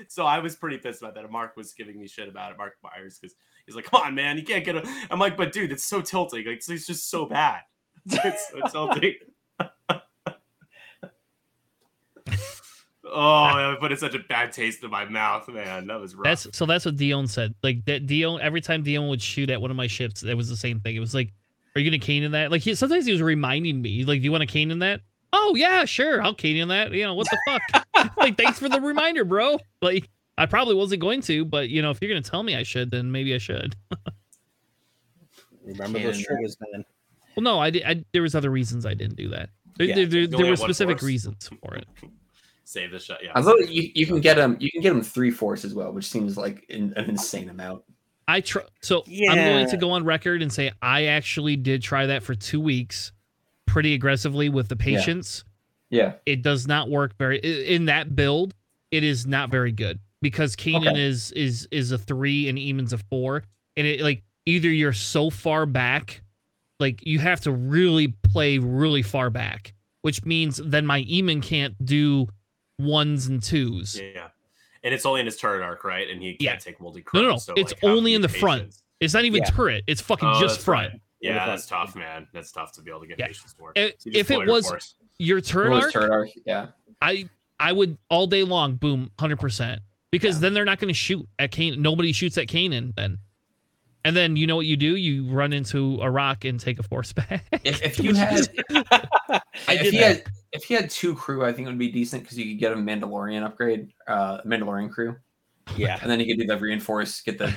So 0.08 0.24
I 0.24 0.38
was 0.38 0.56
pretty 0.56 0.78
pissed 0.78 1.02
about 1.02 1.14
that. 1.16 1.30
Mark 1.30 1.54
was 1.56 1.74
giving 1.74 2.00
me 2.00 2.08
shit 2.08 2.28
about 2.28 2.52
it, 2.52 2.58
Mark 2.58 2.76
Myers, 2.82 3.18
because 3.20 3.36
he's 3.66 3.76
like, 3.76 3.84
"Come 3.84 4.02
on, 4.02 4.14
man, 4.14 4.38
you 4.38 4.44
can't 4.44 4.64
get 4.64 4.76
a." 4.76 5.06
I'm 5.10 5.18
like, 5.18 5.36
"But 5.36 5.52
dude, 5.52 5.70
it's 5.70 5.84
so 5.84 6.00
tilting. 6.00 6.46
Like, 6.46 6.66
it's 6.66 6.86
just 6.86 7.10
so 7.10 7.26
bad. 7.26 7.60
It's 8.06 8.48
so 8.72 8.88
tilting." 8.90 9.16
Oh, 13.04 13.76
but 13.80 13.92
it's 13.92 14.00
such 14.00 14.14
a 14.14 14.20
bad 14.20 14.52
taste 14.52 14.82
in 14.82 14.90
my 14.90 15.04
mouth, 15.04 15.48
man. 15.48 15.86
That 15.86 16.00
was 16.00 16.14
rough. 16.14 16.24
That's 16.24 16.56
so. 16.56 16.66
That's 16.66 16.84
what 16.84 16.96
Dion 16.96 17.26
said. 17.26 17.54
Like 17.62 17.84
that, 17.86 18.06
Dion. 18.06 18.40
Every 18.40 18.60
time 18.60 18.82
Dion 18.82 19.08
would 19.08 19.22
shoot 19.22 19.50
at 19.50 19.60
one 19.60 19.70
of 19.70 19.76
my 19.76 19.86
ships, 19.86 20.22
it 20.22 20.34
was 20.34 20.48
the 20.48 20.56
same 20.56 20.80
thing. 20.80 20.96
It 20.96 21.00
was 21.00 21.14
like, 21.14 21.32
"Are 21.74 21.80
you 21.80 21.90
gonna 21.90 21.98
cane 21.98 22.22
in 22.22 22.32
that?" 22.32 22.50
Like 22.50 22.62
he, 22.62 22.74
sometimes 22.74 23.06
he 23.06 23.12
was 23.12 23.22
reminding 23.22 23.80
me, 23.82 24.04
like, 24.04 24.20
"Do 24.20 24.24
you 24.24 24.32
want 24.32 24.42
to 24.42 24.46
cane 24.46 24.70
in 24.70 24.80
that?" 24.80 25.00
oh 25.32 25.54
yeah, 25.56 25.84
sure, 25.84 26.22
I'll 26.22 26.34
Canadian 26.34 26.68
that. 26.68 26.92
You 26.92 27.04
know, 27.04 27.14
what 27.14 27.28
the 27.30 27.38
fuck? 27.46 28.16
like, 28.16 28.36
thanks 28.36 28.58
for 28.58 28.68
the 28.68 28.80
reminder, 28.80 29.24
bro. 29.24 29.58
Like, 29.80 30.08
I 30.38 30.46
probably 30.46 30.74
wasn't 30.74 31.00
going 31.00 31.22
to, 31.22 31.44
but 31.44 31.68
you 31.68 31.82
know, 31.82 31.90
if 31.90 32.00
you're 32.00 32.10
gonna 32.10 32.22
tell 32.22 32.42
me 32.42 32.56
I 32.56 32.62
should, 32.62 32.90
then 32.90 33.10
maybe 33.10 33.34
I 33.34 33.38
should. 33.38 33.76
Remember 35.64 35.98
those 35.98 36.24
triggers, 36.24 36.56
man. 36.72 36.84
Well, 37.36 37.44
no, 37.44 37.58
I 37.60 37.70
did. 37.70 37.84
I, 37.84 38.04
there 38.12 38.22
was 38.22 38.34
other 38.34 38.50
reasons 38.50 38.84
I 38.84 38.94
didn't 38.94 39.16
do 39.16 39.28
that. 39.28 39.50
There, 39.76 39.86
yeah, 39.86 39.94
there, 39.94 40.06
there, 40.06 40.26
there 40.26 40.46
were 40.46 40.56
specific 40.56 40.98
force. 40.98 41.08
reasons 41.08 41.48
for 41.62 41.76
it. 41.76 41.86
Save 42.72 42.90
the 42.92 42.98
shot. 42.98 43.18
Yeah. 43.22 43.32
Although 43.36 43.56
you, 43.58 43.90
you 43.94 44.06
can 44.06 44.20
get 44.20 44.36
them, 44.36 44.56
you 44.58 44.70
can 44.70 44.80
get 44.80 44.90
them 44.94 45.02
three 45.02 45.30
force 45.30 45.64
as 45.64 45.74
well, 45.74 45.92
which 45.92 46.06
seems 46.06 46.38
like 46.38 46.64
an, 46.70 46.94
an 46.96 47.10
insane 47.10 47.50
amount. 47.50 47.82
I 48.26 48.40
try. 48.40 48.62
So 48.80 49.02
yeah. 49.06 49.30
I'm 49.32 49.36
going 49.36 49.68
to 49.68 49.76
go 49.76 49.90
on 49.90 50.04
record 50.04 50.40
and 50.40 50.50
say 50.50 50.72
I 50.80 51.04
actually 51.06 51.56
did 51.56 51.82
try 51.82 52.06
that 52.06 52.22
for 52.22 52.34
two 52.34 52.60
weeks 52.60 53.12
pretty 53.66 53.92
aggressively 53.94 54.48
with 54.48 54.68
the 54.68 54.76
patience. 54.76 55.44
Yeah. 55.90 56.02
yeah. 56.04 56.12
It 56.24 56.42
does 56.42 56.66
not 56.66 56.88
work 56.88 57.16
very 57.18 57.38
in 57.38 57.84
that 57.86 58.16
build. 58.16 58.54
It 58.90 59.04
is 59.04 59.26
not 59.26 59.50
very 59.50 59.72
good. 59.72 59.98
because 60.22 60.56
Kanan 60.56 60.92
Okay. 60.92 61.02
is 61.02 61.32
is 61.32 61.68
is 61.70 61.92
a 61.92 61.98
three 61.98 62.48
and 62.48 62.56
Emon's 62.56 62.92
a 62.94 62.98
four, 62.98 63.42
and 63.76 63.86
it 63.86 64.00
like 64.00 64.22
either 64.46 64.70
you're 64.70 64.92
so 64.94 65.28
far 65.28 65.66
back, 65.66 66.22
like 66.80 67.04
you 67.04 67.18
have 67.18 67.40
to 67.42 67.52
really 67.52 68.08
play 68.08 68.56
really 68.58 69.02
far 69.02 69.28
back, 69.28 69.74
which 70.02 70.24
means 70.24 70.60
then 70.64 70.86
my 70.86 71.02
Emon 71.02 71.42
can't 71.42 71.74
do 71.84 72.28
ones 72.82 73.26
and 73.26 73.42
twos. 73.42 73.98
Yeah. 74.00 74.28
And 74.84 74.92
it's 74.92 75.06
only 75.06 75.20
in 75.20 75.26
his 75.26 75.36
turret 75.36 75.62
arc, 75.62 75.84
right? 75.84 76.08
And 76.10 76.20
he 76.20 76.30
can't 76.34 76.40
Yeah. 76.42 76.56
take 76.56 76.80
multi 76.80 77.04
No, 77.14 77.22
no, 77.22 77.28
no. 77.30 77.38
It's 77.56 77.72
only 77.82 78.14
in 78.14 78.20
the 78.22 78.28
front. 78.28 78.74
It's 79.00 79.14
not 79.14 79.24
even 79.24 79.42
Yeah. 79.42 79.50
turret. 79.50 79.84
It's 79.86 80.00
fucking 80.00 80.28
Oh, 80.28 80.40
just 80.40 80.60
front. 80.60 80.92
right. 80.92 81.00
Yeah, 81.20 81.34
front. 81.34 81.50
that's 81.52 81.66
tough, 81.66 81.94
man. 81.96 82.26
That's 82.32 82.50
tough 82.50 82.72
to 82.72 82.82
be 82.82 82.90
able 82.90 83.00
to 83.02 83.06
get 83.06 83.18
Yeah. 83.18 83.28
patience 83.28 83.54
for. 83.56 83.72
If- 83.76 83.94
So 84.00 84.10
if 84.12 84.30
it 84.30 84.38
your 84.38 84.46
was- 84.46 84.68
force. 84.68 84.94
Your 85.18 85.40
turret 85.40 85.72
arc, 85.72 85.92
turret 85.92 86.10
arc? 86.10 86.30
Yeah. 86.44 86.68
I 87.00 87.28
I 87.60 87.70
would 87.70 87.96
all 88.10 88.26
day 88.26 88.42
long 88.42 88.74
boom 88.74 89.12
100% 89.18 89.80
because 90.10 90.36
Yeah. 90.36 90.40
then 90.40 90.54
they're 90.54 90.64
not 90.64 90.80
going 90.80 90.88
to 90.88 90.94
shoot 90.98 91.28
at 91.38 91.52
Kane. 91.52 91.80
Nobody 91.80 92.12
shoots 92.12 92.36
at 92.36 92.48
Kanan 92.48 92.92
then. 92.96 93.18
And 94.04 94.16
then 94.16 94.34
you 94.34 94.48
know 94.48 94.56
what 94.56 94.66
you 94.66 94.76
do? 94.76 94.96
You 94.96 95.26
run 95.30 95.52
into 95.52 96.00
a 96.02 96.10
rock 96.10 96.44
and 96.44 96.58
take 96.58 96.80
a 96.80 96.82
force 96.82 97.12
back. 97.12 97.44
If, 97.62 97.80
if 97.82 98.00
you 98.00 98.14
had 98.14 98.48
I 99.68 99.74
if 99.74 99.82
did 99.82 99.92
he 99.94 99.98
that. 100.00 100.16
had 100.16 100.24
if 100.52 100.64
he 100.64 100.74
had 100.74 100.90
two 100.90 101.14
crew, 101.14 101.44
I 101.44 101.52
think 101.52 101.66
it 101.66 101.70
would 101.70 101.78
be 101.78 101.90
decent 101.90 102.22
because 102.22 102.38
you 102.38 102.44
could 102.46 102.58
get 102.58 102.72
a 102.72 102.76
Mandalorian 102.76 103.42
upgrade, 103.44 103.92
uh 104.06 104.38
Mandalorian 104.42 104.90
crew, 104.90 105.16
yeah. 105.76 105.98
and 106.02 106.10
then 106.10 106.20
you 106.20 106.26
could 106.26 106.40
do 106.40 106.46
the 106.46 106.58
reinforce, 106.58 107.20
get 107.20 107.38
the 107.38 107.54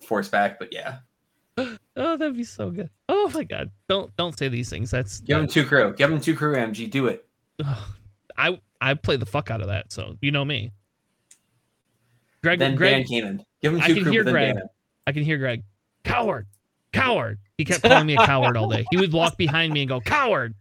force 0.00 0.28
back. 0.28 0.58
But 0.58 0.72
yeah, 0.72 0.98
Oh, 1.96 2.16
that'd 2.16 2.36
be 2.36 2.44
so 2.44 2.70
good. 2.70 2.90
Oh 3.08 3.30
my 3.32 3.44
god. 3.44 3.70
Don't 3.88 4.14
don't 4.16 4.36
say 4.36 4.48
these 4.48 4.68
things. 4.68 4.90
That's 4.90 5.20
give 5.20 5.38
him 5.38 5.46
two 5.46 5.64
crew. 5.64 5.94
Give 5.96 6.10
him 6.10 6.20
two 6.20 6.34
crew. 6.34 6.56
MG, 6.56 6.90
do 6.90 7.06
it. 7.06 7.24
I 8.36 8.58
I 8.80 8.94
play 8.94 9.16
the 9.16 9.26
fuck 9.26 9.50
out 9.50 9.60
of 9.60 9.68
that, 9.68 9.92
so 9.92 10.16
you 10.20 10.32
know 10.32 10.44
me. 10.44 10.72
Greg 12.42 12.58
Then 12.58 12.74
Greg 12.74 13.06
Kanan. 13.06 13.44
Give 13.62 13.74
him 13.74 13.80
I 13.80 13.86
two 13.88 13.94
can 13.94 14.02
crew. 14.04 14.12
hear 14.12 14.24
Greg. 14.24 14.56
I 15.06 15.12
can 15.12 15.22
hear 15.22 15.38
Greg. 15.38 15.62
Coward. 16.02 16.46
Coward. 16.92 17.38
He 17.56 17.64
kept 17.64 17.82
calling 17.82 18.06
me 18.06 18.14
a 18.16 18.26
coward 18.26 18.56
all 18.56 18.68
day. 18.68 18.84
He 18.90 18.96
would 18.96 19.12
walk 19.12 19.36
behind 19.36 19.72
me 19.72 19.82
and 19.82 19.88
go, 19.88 20.00
coward. 20.00 20.54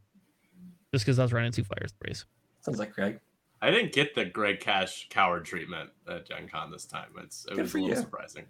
Just 0.93 1.05
because 1.05 1.17
I 1.17 1.23
was 1.23 1.33
running 1.33 1.51
two 1.51 1.63
fire 1.63 1.87
sprays. 1.87 2.25
Sounds 2.61 2.77
like 2.77 2.93
Greg. 2.93 3.19
I 3.63 3.71
didn't 3.71 3.93
get 3.93 4.13
the 4.13 4.25
Greg 4.25 4.59
Cash 4.59 5.07
coward 5.09 5.43
treatment 5.43 5.89
at 6.07 6.27
Gen 6.27 6.47
Con 6.47 6.69
this 6.69 6.85
time. 6.85 7.07
It's, 7.17 7.45
it 7.45 7.55
Good 7.55 7.63
was 7.63 7.71
for 7.71 7.79
a 7.79 7.81
little 7.81 7.97
you. 7.97 8.01
surprising. 8.01 8.45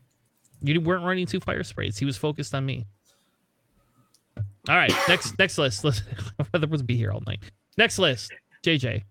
You 0.61 0.81
weren't 0.81 1.05
running 1.05 1.25
two 1.25 1.39
fire 1.39 1.63
sprays. 1.63 1.97
He 1.97 2.05
was 2.05 2.17
focused 2.17 2.53
on 2.53 2.65
me. 2.65 2.85
All 4.67 4.75
right, 4.75 4.93
next 5.07 5.39
next 5.39 5.57
list. 5.57 5.83
Let's 5.85 6.01
rather 6.53 6.67
was 6.67 6.83
be 6.83 6.97
here 6.97 7.11
all 7.11 7.23
night. 7.25 7.39
Next 7.77 7.97
list, 7.97 8.33
JJ. 8.63 9.03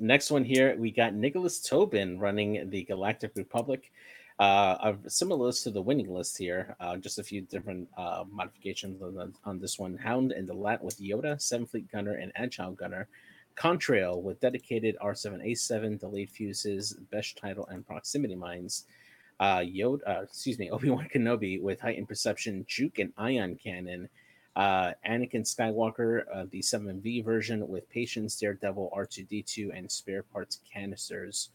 Next 0.00 0.30
one 0.30 0.44
here, 0.44 0.76
we 0.76 0.90
got 0.90 1.14
Nicholas 1.14 1.60
Tobin 1.60 2.18
running 2.18 2.70
the 2.70 2.82
Galactic 2.84 3.32
Republic. 3.36 3.92
Uh, 4.40 4.94
similar 5.06 5.52
to 5.52 5.70
the 5.70 5.82
winning 5.82 6.10
list 6.10 6.38
here, 6.38 6.74
uh, 6.80 6.96
just 6.96 7.18
a 7.18 7.22
few 7.22 7.42
different 7.42 7.86
uh, 7.98 8.24
modifications 8.30 9.02
on, 9.02 9.14
the, 9.14 9.30
on 9.44 9.60
this 9.60 9.78
one. 9.78 9.98
Hound 9.98 10.32
and 10.32 10.48
the 10.48 10.54
LAAT 10.54 10.82
with 10.82 10.98
Yoda, 10.98 11.38
Seven 11.38 11.66
Fleet 11.66 11.92
Gunner, 11.92 12.14
and 12.14 12.32
Agile 12.34 12.72
Gunner. 12.72 13.06
Contrail 13.54 14.22
with 14.22 14.40
dedicated 14.40 14.96
R7A7, 15.02 16.00
delayed 16.00 16.30
fuses, 16.30 16.94
best 17.12 17.36
title, 17.36 17.66
and 17.66 17.86
proximity 17.86 18.34
mines. 18.34 18.86
Uh, 19.40 19.58
Yoda, 19.58 20.00
uh, 20.08 20.22
excuse 20.22 20.58
me, 20.58 20.70
Obi 20.72 20.88
Wan 20.88 21.06
Kenobi 21.14 21.60
with 21.60 21.78
heightened 21.78 22.08
perception, 22.08 22.64
juke, 22.66 22.98
and 22.98 23.12
ion 23.18 23.56
cannon. 23.62 24.08
Uh, 24.56 24.92
Anakin 25.06 25.44
Skywalker, 25.44 26.24
uh, 26.34 26.46
the 26.50 26.60
7V 26.60 27.22
version 27.26 27.68
with 27.68 27.90
Patience, 27.90 28.36
Daredevil, 28.40 28.90
R2D2, 28.96 29.76
and 29.76 29.90
spare 29.90 30.22
parts 30.22 30.60
canisters. 30.72 31.50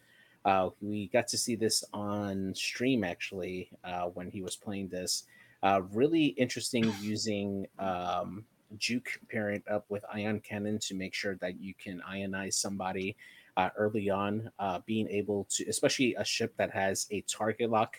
Uh, 0.46 0.70
we 0.80 1.08
got 1.08 1.28
to 1.28 1.38
see 1.38 1.56
this 1.56 1.84
on 1.94 2.54
stream 2.56 3.04
actually 3.04 3.70
uh, 3.84 4.04
when 4.04 4.30
he 4.30 4.42
was 4.42 4.56
playing 4.56 4.88
this. 4.88 5.24
Uh, 5.64 5.82
really 5.92 6.26
interesting 6.26 6.94
using 7.02 7.68
um, 7.80 8.46
Juke 8.78 9.20
pairing 9.30 9.64
up 9.70 9.86
with 9.90 10.06
Ion 10.14 10.40
Cannon 10.40 10.80
to 10.80 10.94
make 10.96 11.14
sure 11.14 11.36
that 11.38 11.60
you 11.60 11.74
can 11.74 12.02
ionize 12.08 12.54
somebody 12.54 13.16
uh, 13.58 13.70
early 13.78 14.10
on. 14.10 14.52
Uh, 14.60 14.80
being 14.86 15.10
able 15.10 15.48
to, 15.52 15.66
especially 15.68 16.16
a 16.16 16.26
ship 16.26 16.54
that 16.58 16.72
has 16.72 17.08
a 17.12 17.22
target 17.22 17.70
lock 17.70 17.98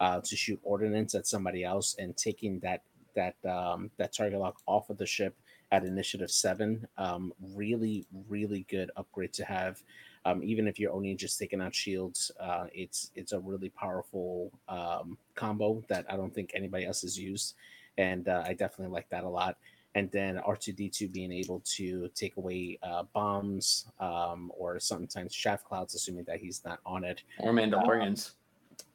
uh, 0.00 0.20
to 0.20 0.36
shoot 0.36 0.60
ordnance 0.62 1.14
at 1.14 1.26
somebody 1.26 1.64
else 1.64 1.96
and 1.98 2.16
taking 2.16 2.58
that 2.60 2.82
that 3.14 3.36
um, 3.48 3.90
that 3.96 4.12
target 4.12 4.38
lock 4.38 4.60
off 4.66 4.90
of 4.90 4.98
the 4.98 5.06
ship 5.06 5.34
at 5.72 5.84
initiative 5.84 6.30
seven. 6.30 6.86
Um, 6.98 7.32
really, 7.54 8.04
really 8.28 8.66
good 8.68 8.90
upgrade 8.96 9.32
to 9.34 9.44
have. 9.44 9.82
Um, 10.26 10.42
even 10.42 10.66
if 10.66 10.80
you're 10.80 10.92
only 10.92 11.14
just 11.14 11.38
taking 11.38 11.60
out 11.60 11.72
shields, 11.72 12.32
uh, 12.40 12.66
it's 12.74 13.12
it's 13.14 13.30
a 13.32 13.38
really 13.38 13.68
powerful 13.68 14.50
um, 14.68 15.16
combo 15.36 15.84
that 15.86 16.04
I 16.10 16.16
don't 16.16 16.34
think 16.34 16.50
anybody 16.52 16.84
else 16.84 17.02
has 17.02 17.16
used, 17.16 17.54
and 17.96 18.28
uh, 18.28 18.42
I 18.44 18.52
definitely 18.54 18.92
like 18.92 19.08
that 19.10 19.22
a 19.22 19.28
lot. 19.28 19.56
And 19.94 20.10
then 20.10 20.36
R2D2 20.46 21.10
being 21.12 21.32
able 21.32 21.62
to 21.76 22.10
take 22.14 22.36
away 22.36 22.76
uh, 22.82 23.04
bombs 23.14 23.86
um, 24.00 24.50
or 24.58 24.80
sometimes 24.80 25.32
chaff 25.32 25.64
clouds, 25.64 25.94
assuming 25.94 26.24
that 26.24 26.38
he's 26.38 26.62
not 26.64 26.80
on 26.84 27.04
it, 27.04 27.22
Or 27.38 27.52
Mandalorians. 27.52 28.32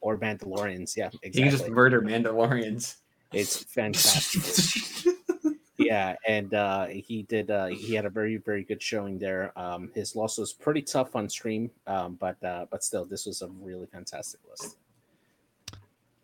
or 0.02 0.16
Mandalorians. 0.18 0.96
Yeah, 0.96 1.06
exactly. 1.22 1.30
You 1.42 1.48
can 1.48 1.50
just 1.50 1.68
murder 1.70 2.02
Mandalorians. 2.02 2.96
It's 3.32 3.64
fantastic. 3.64 5.11
yeah, 5.92 6.16
and 6.26 6.54
uh, 6.54 6.86
he 6.86 7.24
did. 7.24 7.50
Uh, 7.50 7.66
he 7.66 7.94
had 7.94 8.06
a 8.06 8.10
very, 8.10 8.38
very 8.38 8.64
good 8.64 8.82
showing 8.82 9.18
there. 9.18 9.52
Um, 9.58 9.90
his 9.94 10.16
loss 10.16 10.38
was 10.38 10.52
pretty 10.52 10.80
tough 10.80 11.14
on 11.14 11.28
stream, 11.28 11.70
um, 11.86 12.16
but 12.18 12.42
uh, 12.42 12.64
but 12.70 12.82
still, 12.82 13.04
this 13.04 13.26
was 13.26 13.42
a 13.42 13.48
really 13.60 13.86
fantastic 13.86 14.40
list. 14.48 14.78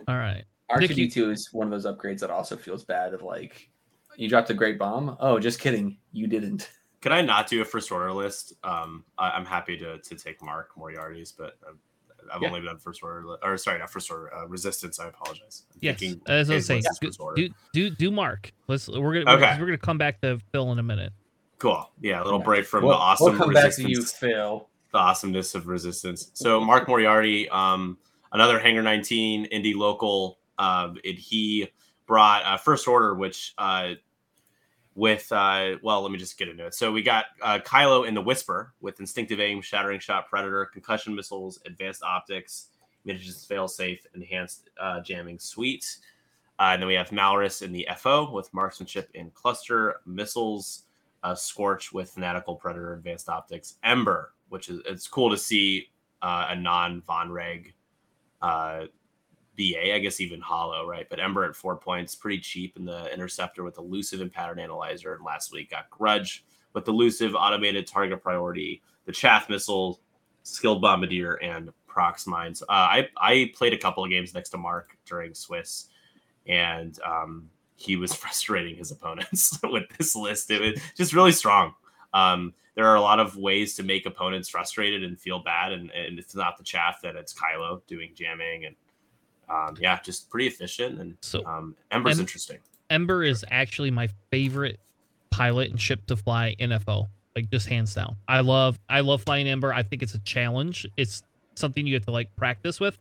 All 0.07 0.17
right. 0.17 0.45
Nick, 0.79 0.97
you- 0.97 1.09
R2D2 1.09 1.33
is 1.33 1.53
one 1.53 1.67
of 1.67 1.71
those 1.71 1.85
upgrades 1.93 2.21
that 2.21 2.31
also 2.31 2.57
feels 2.57 2.83
bad 2.85 3.13
of 3.13 3.23
like 3.23 3.69
you 4.17 4.27
dropped 4.29 4.49
a 4.49 4.55
great 4.55 4.79
bomb. 4.79 5.17
Oh, 5.21 5.39
just 5.39 5.61
kidding. 5.61 5.99
You 6.13 6.27
didn't. 6.27 6.71
Can 7.03 7.13
I 7.13 7.21
not 7.21 7.47
do 7.47 7.61
a 7.61 7.65
first 7.65 7.93
order 7.93 8.13
list? 8.13 8.55
Um, 8.65 9.05
I, 9.19 9.31
I'm 9.31 9.45
happy 9.45 9.77
to 9.79 9.99
to 9.99 10.15
take 10.15 10.43
Mark 10.43 10.71
Moriarty's, 10.79 11.31
but 11.31 11.59
I've, 11.69 11.77
I've 12.33 12.43
Yeah. 12.43 12.49
only 12.49 12.61
done 12.63 12.79
first 12.79 13.03
order, 13.03 13.37
or 13.43 13.57
sorry, 13.57 13.79
not 13.79 13.91
first 13.91 14.11
order, 14.11 14.35
uh, 14.35 14.47
resistance. 14.47 14.99
I 15.01 15.09
apologize. 15.09 15.65
I'm 15.73 15.79
Yes, 15.81 15.99
thinking 16.01 16.21
as 16.27 16.51
I 16.51 16.55
was 16.57 16.67
saying, 16.67 16.83
do, 17.01 17.11
do 17.37 17.49
do 17.73 17.91
do 17.91 18.11
Mark. 18.11 18.53
Let's 18.67 18.89
we're 18.89 19.23
gonna 19.25 19.37
Okay. 19.37 19.57
we're, 19.59 19.67
gonna 19.67 19.79
come 19.79 19.99
back 19.99 20.21
to 20.23 20.39
Phil 20.53 20.71
in 20.73 20.79
a 20.79 20.83
minute. 20.83 21.13
Cool. 21.59 21.91
Yeah, 22.01 22.23
a 22.23 22.25
little 22.25 22.39
Yeah. 22.41 22.45
break 22.45 22.67
from 22.67 22.85
We'll, 22.85 22.93
the 22.93 22.99
awesome 22.99 23.31
we'll 23.31 23.39
come 23.39 23.53
back 23.53 23.75
to 23.77 23.89
you, 23.89 24.03
Phil. 24.05 24.69
the 24.93 24.99
awesomeness 24.99 25.55
of 25.55 25.67
resistance. 25.67 26.31
So 26.35 26.61
Mark 26.61 26.87
Moriarty, 26.89 27.49
um, 27.51 27.99
another 28.33 28.59
Hanger 28.59 28.83
19 28.83 29.47
indie 29.47 29.75
local, 29.75 30.39
um, 30.59 30.99
and 31.05 31.17
he 31.19 31.69
brought 32.07 32.45
uh, 32.45 32.57
First 32.57 32.89
Order, 32.89 33.15
which 33.15 33.55
uh, 33.59 33.95
with 34.99 35.31
uh, 35.31 35.77
well, 35.81 36.03
let 36.03 36.11
me 36.11 36.19
just 36.19 36.37
get 36.37 36.49
into 36.49 36.67
it. 36.67 36.75
So 36.75 36.91
we 36.91 37.03
got 37.03 37.27
uh, 37.41 37.61
Kylo 37.61 38.07
in 38.07 38.15
the 38.15 38.21
Whisper 38.21 38.75
with 38.81 38.99
instinctive 38.99 39.39
aim, 39.39 39.63
shattering 39.63 40.01
shot, 40.01 40.29
predator, 40.29 40.67
concussion 40.67 41.15
missiles, 41.15 41.61
advanced 41.67 42.03
optics, 42.03 42.71
mitigations 43.05 43.45
fail 43.45 43.69
safe, 43.69 44.05
enhanced 44.17 44.71
uh, 44.81 45.01
jamming 45.01 45.39
suite. 45.39 45.99
Uh, 46.59 46.71
and 46.73 46.83
then 46.83 46.89
we 46.89 46.95
have 46.95 47.11
Malrus 47.11 47.63
in 47.63 47.71
the 47.71 47.87
FO 47.97 48.29
with 48.33 48.53
marksmanship 48.53 49.09
in 49.15 49.31
cluster 49.31 50.01
missiles, 50.05 50.83
uh, 51.23 51.33
Scorch 51.33 51.93
with 51.93 52.11
Fanatical 52.11 52.57
Predator 52.57 52.95
Advanced 52.95 53.29
Optics, 53.29 53.77
Ember, 53.85 54.33
which 54.49 54.69
is 54.69 54.81
it's 54.85 55.07
cool 55.07 55.31
to 55.31 55.39
see 55.39 55.91
uh, 56.23 56.47
a 56.49 56.57
non 56.57 57.03
Von 57.03 57.31
Reg 57.31 57.73
uh, 58.43 58.87
BA, 59.59 59.95
I 59.95 59.99
guess 59.99 60.21
even 60.21 60.41
Hollow, 60.41 60.87
right? 60.87 61.07
But 61.11 61.21
Ember 61.21 61.45
at 61.45 61.57
four 61.57 61.77
points, 61.77 62.15
pretty 62.15 62.39
cheap 62.39 62.77
in 62.77 62.85
the 62.85 63.13
Interceptor 63.13 63.65
with 63.65 63.77
Elusive 63.77 64.21
and 64.21 64.33
Pattern 64.33 64.61
Analyzer. 64.61 65.15
And 65.15 65.25
last 65.25 65.53
week 65.53 65.71
got 65.71 65.91
Grudge 65.91 66.45
with 66.75 66.87
Elusive, 66.87 67.35
Automated 67.35 67.87
Target 67.87 68.23
Priority, 68.23 68.83
the 69.05 69.13
Chaff 69.13 69.51
Missile, 69.51 70.01
Skilled 70.45 70.81
Bombardier, 70.81 71.35
and 71.43 71.71
Prox 71.89 72.27
Mines. 72.27 72.63
Uh, 72.63 72.67
I, 72.69 73.09
I 73.21 73.53
played 73.55 73.75
a 73.75 73.79
couple 73.79 74.05
of 74.05 74.11
games 74.11 74.33
next 74.33 74.51
to 74.51 74.59
Mark 74.59 74.97
during 75.05 75.35
Swiss, 75.35 75.89
and 76.47 76.97
um, 77.05 77.51
he 77.75 77.97
was 77.97 78.15
frustrating 78.15 78.77
his 78.77 78.93
opponents 78.93 79.59
with 79.65 79.89
this 79.99 80.15
list. 80.15 80.53
It 80.53 80.61
was 80.61 80.81
just 80.97 81.13
really 81.13 81.33
strong. 81.33 81.75
Um, 82.15 82.55
there 82.77 82.87
are 82.87 82.95
a 82.95 83.01
lot 83.01 83.19
of 83.19 83.37
ways 83.37 83.75
to 83.75 83.83
make 83.83 84.07
opponents 84.07 84.49
frustrated 84.49 85.03
and 85.03 85.19
feel 85.19 85.41
bad, 85.41 85.73
and, 85.73 85.91
and 85.91 86.17
it's 86.17 86.37
not 86.37 86.57
the 86.59 86.63
chaff 86.63 87.01
that 87.03 87.17
it's 87.17 87.35
Kylo 87.35 87.81
doing 87.89 88.13
jamming 88.15 88.67
and 88.67 88.77
um, 89.51 89.77
yeah, 89.81 89.99
just 90.01 90.29
pretty 90.31 90.47
efficient. 90.47 91.01
And 91.01 91.17
So 91.23 91.45
um, 91.45 91.75
Ember's 91.91 92.19
Em- 92.19 92.23
interesting. 92.23 92.59
Ember 92.91 93.23
is 93.23 93.45
actually 93.51 93.91
my 93.91 94.09
favorite 94.31 94.81
pilot 95.31 95.71
and 95.71 95.81
ship 95.81 96.07
to 96.07 96.17
fly 96.17 96.55
NFO. 96.59 97.09
Like 97.37 97.51
just 97.51 97.69
hands 97.69 97.95
down. 97.95 98.17
I 98.27 98.41
love 98.41 98.79
I 98.89 99.01
love 99.01 99.23
flying 99.23 99.47
Ember. 99.47 99.73
I 99.73 99.83
think 99.83 100.03
it's 100.03 100.15
a 100.15 100.19
challenge. 100.21 100.87
It's 100.97 101.23
something 101.55 101.87
you 101.87 101.95
have 101.95 102.05
to 102.07 102.11
like 102.11 102.35
practice 102.37 102.81
with. 102.81 102.99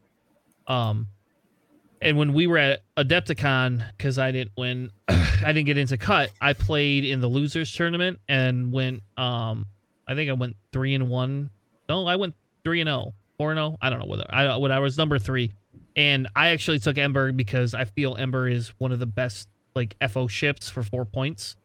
Um 0.68 1.08
and 2.00 2.16
when 2.18 2.34
we 2.34 2.46
were 2.46 2.60
at 2.60 2.82
Adepticon, 2.98 3.84
because 3.98 4.20
I 4.20 4.32
didn't 4.32 4.52
win 4.56 4.92
I 5.08 5.48
didn't 5.48 5.66
get 5.66 5.78
into 5.78 5.98
cut, 5.98 6.32
I 6.40 6.54
played 6.54 7.04
in 7.04 7.20
the 7.20 7.28
losers 7.28 7.74
tournament 7.74 8.20
and 8.28 8.72
went 8.72 9.02
um 9.18 9.66
I 10.08 10.14
think 10.14 10.30
I 10.30 10.34
went 10.34 10.56
three 10.72 10.94
and 10.94 11.10
one. 11.10 11.50
No, 11.90 12.06
I 12.06 12.16
went 12.18 12.36
three 12.64 12.82
and 12.82 12.90
oh 12.90 13.14
four 13.40 13.54
zero. 13.56 13.72
Oh? 13.74 13.78
I 13.82 13.90
don't 13.90 14.00
know 14.00 14.06
whether 14.06 14.26
I 14.30 14.56
when 14.58 14.72
I 14.72 14.80
was 14.80 14.98
number 15.00 15.18
three, 15.18 15.52
and 15.98 16.28
I 16.36 16.50
actually 16.50 16.80
took 16.80 16.98
Ember 16.98 17.32
because 17.32 17.74
I 17.74 17.86
feel 17.86 18.16
Ember 18.16 18.48
is 18.48 18.70
one 18.78 18.92
of 18.92 19.00
the 19.00 19.08
best 19.08 19.50
like 19.76 19.96
FO 20.08 20.28
ships 20.28 20.70
for 20.70 20.84
four 20.84 21.06
points, 21.06 21.56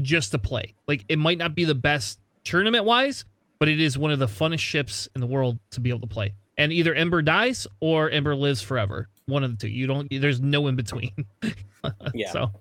just 0.00 0.32
to 0.32 0.38
play. 0.38 0.74
Like 0.88 1.04
it 1.08 1.18
might 1.18 1.38
not 1.38 1.54
be 1.54 1.64
the 1.64 1.74
best 1.74 2.18
tournament 2.42 2.86
wise, 2.86 3.26
but 3.58 3.68
it 3.68 3.80
is 3.80 3.96
one 3.96 4.10
of 4.10 4.18
the 4.18 4.26
funnest 4.26 4.60
ships 4.60 5.08
in 5.14 5.20
the 5.20 5.26
world 5.26 5.58
to 5.70 5.80
be 5.80 5.90
able 5.90 6.00
to 6.00 6.06
play. 6.06 6.34
And 6.56 6.72
either 6.72 6.94
Ember 6.94 7.20
dies 7.20 7.66
or 7.80 8.10
Ember 8.10 8.34
lives 8.34 8.62
forever. 8.62 9.08
One 9.26 9.44
of 9.44 9.50
the 9.50 9.56
two. 9.56 9.68
You 9.68 9.86
don't. 9.86 10.08
There's 10.10 10.40
no 10.40 10.66
in 10.66 10.76
between. 10.76 11.12
yeah. 12.14 12.30
So, 12.30 12.52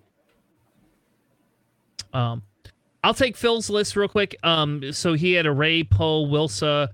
um, 2.14 2.44
I'll 3.04 3.14
take 3.14 3.38
Phil's 3.38 3.70
list 3.70 3.96
real 3.96 4.08
quick. 4.08 4.36
Um, 4.44 4.92
so 4.94 5.14
he 5.14 5.34
had 5.34 5.46
a 5.46 5.52
Ray, 5.52 5.84
Poe, 5.84 6.26
Wilsa, 6.26 6.90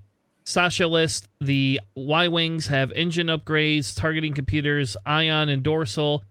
Shasa 0.50 0.90
list. 0.90 1.28
The 1.40 1.80
Y 1.94 2.28
Wings 2.28 2.66
have 2.66 2.92
engine 2.92 3.28
upgrades, 3.28 3.96
targeting 3.96 4.34
computers, 4.34 4.96
ion 5.06 5.48
and 5.48 5.62
dorsal, 5.62 6.24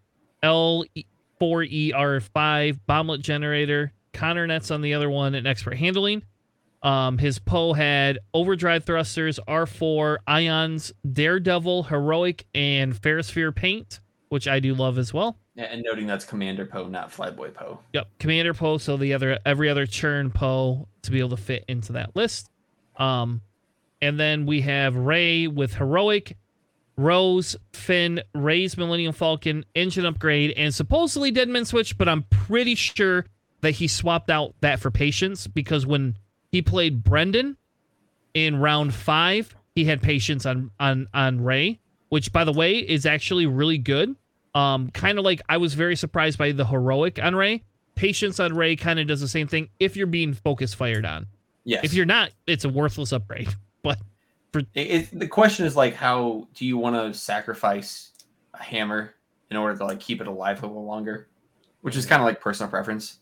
L4ER5, 0.43 2.79
bomblet 2.87 3.21
generator, 3.21 3.93
Conner 4.13 4.45
nets 4.45 4.69
on 4.71 4.81
the 4.81 4.93
other 4.93 5.09
one, 5.09 5.35
and 5.35 5.47
expert 5.47 5.77
handling. 5.77 6.23
Um, 6.81 7.17
his 7.17 7.39
Poe 7.39 7.73
had 7.73 8.19
overdrive 8.33 8.85
thrusters, 8.85 9.39
R4, 9.47 10.17
ions, 10.27 10.93
daredevil, 11.11 11.83
heroic, 11.83 12.45
and 12.53 12.93
ferrosphere 12.93 13.55
paint, 13.55 13.99
which 14.29 14.47
I 14.47 14.59
do 14.59 14.73
love 14.73 14.97
as 14.97 15.13
well. 15.13 15.37
Yeah, 15.55 15.65
and 15.65 15.83
noting 15.83 16.07
that's 16.07 16.25
Commander 16.25 16.65
Poe, 16.65 16.87
not 16.87 17.11
Flyboy 17.11 17.53
Poe. 17.53 17.79
Yep, 17.93 18.07
Commander 18.19 18.53
Poe. 18.53 18.77
So 18.77 18.97
the 18.97 19.13
other 19.13 19.39
every 19.45 19.69
other 19.69 19.85
churn 19.85 20.31
Poe 20.31 20.87
to 21.03 21.11
be 21.11 21.19
able 21.19 21.31
to 21.31 21.37
fit 21.37 21.65
into 21.67 21.93
that 21.93 22.15
list. 22.15 22.49
Um, 22.97 23.41
and 24.01 24.19
then 24.19 24.45
we 24.45 24.61
have 24.61 24.95
Rey 24.95 25.47
with 25.47 25.75
heroic, 25.75 26.37
Rose, 26.97 27.55
Finn, 27.73 28.21
Rey's 28.33 28.77
Millennium 28.77 29.13
Falcon, 29.13 29.65
engine 29.75 30.05
upgrade, 30.05 30.53
and 30.57 30.73
supposedly 30.73 31.31
Deadman 31.31 31.65
switch. 31.65 31.97
But 31.97 32.09
I'm 32.09 32.23
pretty 32.23 32.75
sure 32.75 33.25
that 33.61 33.71
he 33.71 33.87
swapped 33.87 34.29
out 34.29 34.55
that 34.61 34.79
for 34.79 34.91
patience 34.91 35.47
because 35.47 35.85
when 35.85 36.17
he 36.51 36.61
played 36.61 37.03
Brendan 37.03 37.57
in 38.33 38.57
round 38.57 38.93
five, 38.93 39.55
he 39.75 39.85
had 39.85 40.01
patience 40.01 40.45
on 40.45 40.71
on 40.79 41.07
on 41.13 41.41
Rey, 41.41 41.79
which 42.09 42.31
by 42.31 42.43
the 42.43 42.53
way 42.53 42.77
is 42.77 43.05
actually 43.05 43.45
really 43.45 43.77
good 43.77 44.15
um, 44.55 44.89
kind 44.91 45.17
of 45.17 45.25
like 45.25 45.41
I 45.47 45.57
was 45.57 45.73
very 45.73 45.95
surprised 45.95 46.37
by 46.37 46.51
the 46.51 46.65
heroic 46.65 47.19
on 47.21 47.35
Rey. 47.35 47.63
Patience 47.95 48.39
on 48.39 48.55
Rey 48.55 48.75
kind 48.75 48.99
of 48.99 49.07
does 49.07 49.21
the 49.21 49.27
same 49.27 49.47
thing 49.47 49.69
if 49.79 49.95
you're 49.95 50.07
being 50.07 50.33
focus 50.33 50.73
fired 50.73 51.05
on. 51.05 51.27
Yes. 51.65 51.83
If 51.83 51.93
you're 51.93 52.05
not, 52.05 52.31
it's 52.47 52.65
a 52.65 52.69
worthless 52.69 53.13
upgrade. 53.13 53.49
But 53.83 53.99
for 54.51 54.59
it, 54.59 54.69
it, 54.75 55.19
the 55.19 55.27
question 55.27 55.65
is 55.65 55.75
like, 55.75 55.93
how 55.95 56.47
do 56.55 56.65
you 56.65 56.77
want 56.77 56.95
to 56.95 57.17
sacrifice 57.17 58.11
a 58.53 58.61
hammer 58.61 59.13
in 59.49 59.57
order 59.57 59.77
to 59.77 59.85
like 59.85 59.99
keep 59.99 60.21
it 60.21 60.27
alive 60.27 60.63
a 60.63 60.67
little 60.67 60.85
longer? 60.85 61.27
Which 61.81 61.95
is 61.95 62.05
kind 62.05 62.21
of 62.21 62.25
like 62.25 62.41
personal 62.41 62.69
preference. 62.69 63.19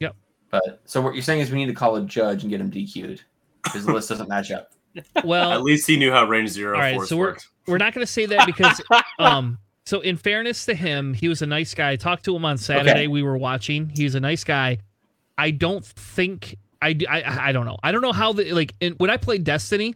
Yep. 0.00 0.16
But 0.50 0.82
so 0.84 1.00
what 1.00 1.14
you're 1.14 1.22
saying 1.22 1.40
is 1.40 1.50
we 1.50 1.58
need 1.58 1.66
to 1.66 1.74
call 1.74 1.96
a 1.96 2.02
judge 2.02 2.42
and 2.42 2.50
get 2.50 2.60
him 2.60 2.70
DQ'd 2.70 3.22
because 3.62 3.86
the 3.86 3.92
list 3.92 4.08
doesn't 4.08 4.28
match 4.28 4.50
up. 4.50 4.72
Well, 5.22 5.52
at 5.52 5.62
least 5.62 5.86
he 5.86 5.96
knew 5.96 6.10
how 6.10 6.24
range 6.24 6.50
zero. 6.50 6.74
All 6.74 6.80
right, 6.80 7.00
so 7.02 7.16
we're 7.16 7.26
worked. 7.26 7.48
we're 7.68 7.78
not 7.78 7.94
going 7.94 8.04
to 8.04 8.12
say 8.12 8.26
that 8.26 8.46
because 8.46 8.80
um 9.20 9.58
so 9.86 10.00
in 10.00 10.16
fairness 10.16 10.66
to 10.66 10.74
him, 10.74 11.14
he 11.14 11.28
was 11.28 11.40
a 11.40 11.46
nice 11.46 11.72
guy. 11.72 11.92
I 11.92 11.96
talked 11.96 12.24
to 12.24 12.34
him 12.34 12.44
on 12.44 12.58
Saturday. 12.58 12.90
Okay. 12.90 13.06
We 13.06 13.22
were 13.22 13.38
watching. 13.38 13.88
He's 13.88 14.14
a 14.14 14.20
nice 14.20 14.44
guy. 14.44 14.78
I 15.38 15.50
don't 15.50 15.84
think 15.84 16.56
I, 16.80 16.96
I 17.08 17.48
I 17.48 17.52
don't 17.52 17.66
know. 17.66 17.78
I 17.82 17.92
don't 17.92 18.02
know 18.02 18.12
how 18.12 18.32
the 18.32 18.52
like 18.52 18.74
in, 18.80 18.94
when 18.94 19.10
I 19.10 19.16
played 19.16 19.44
Destiny. 19.44 19.94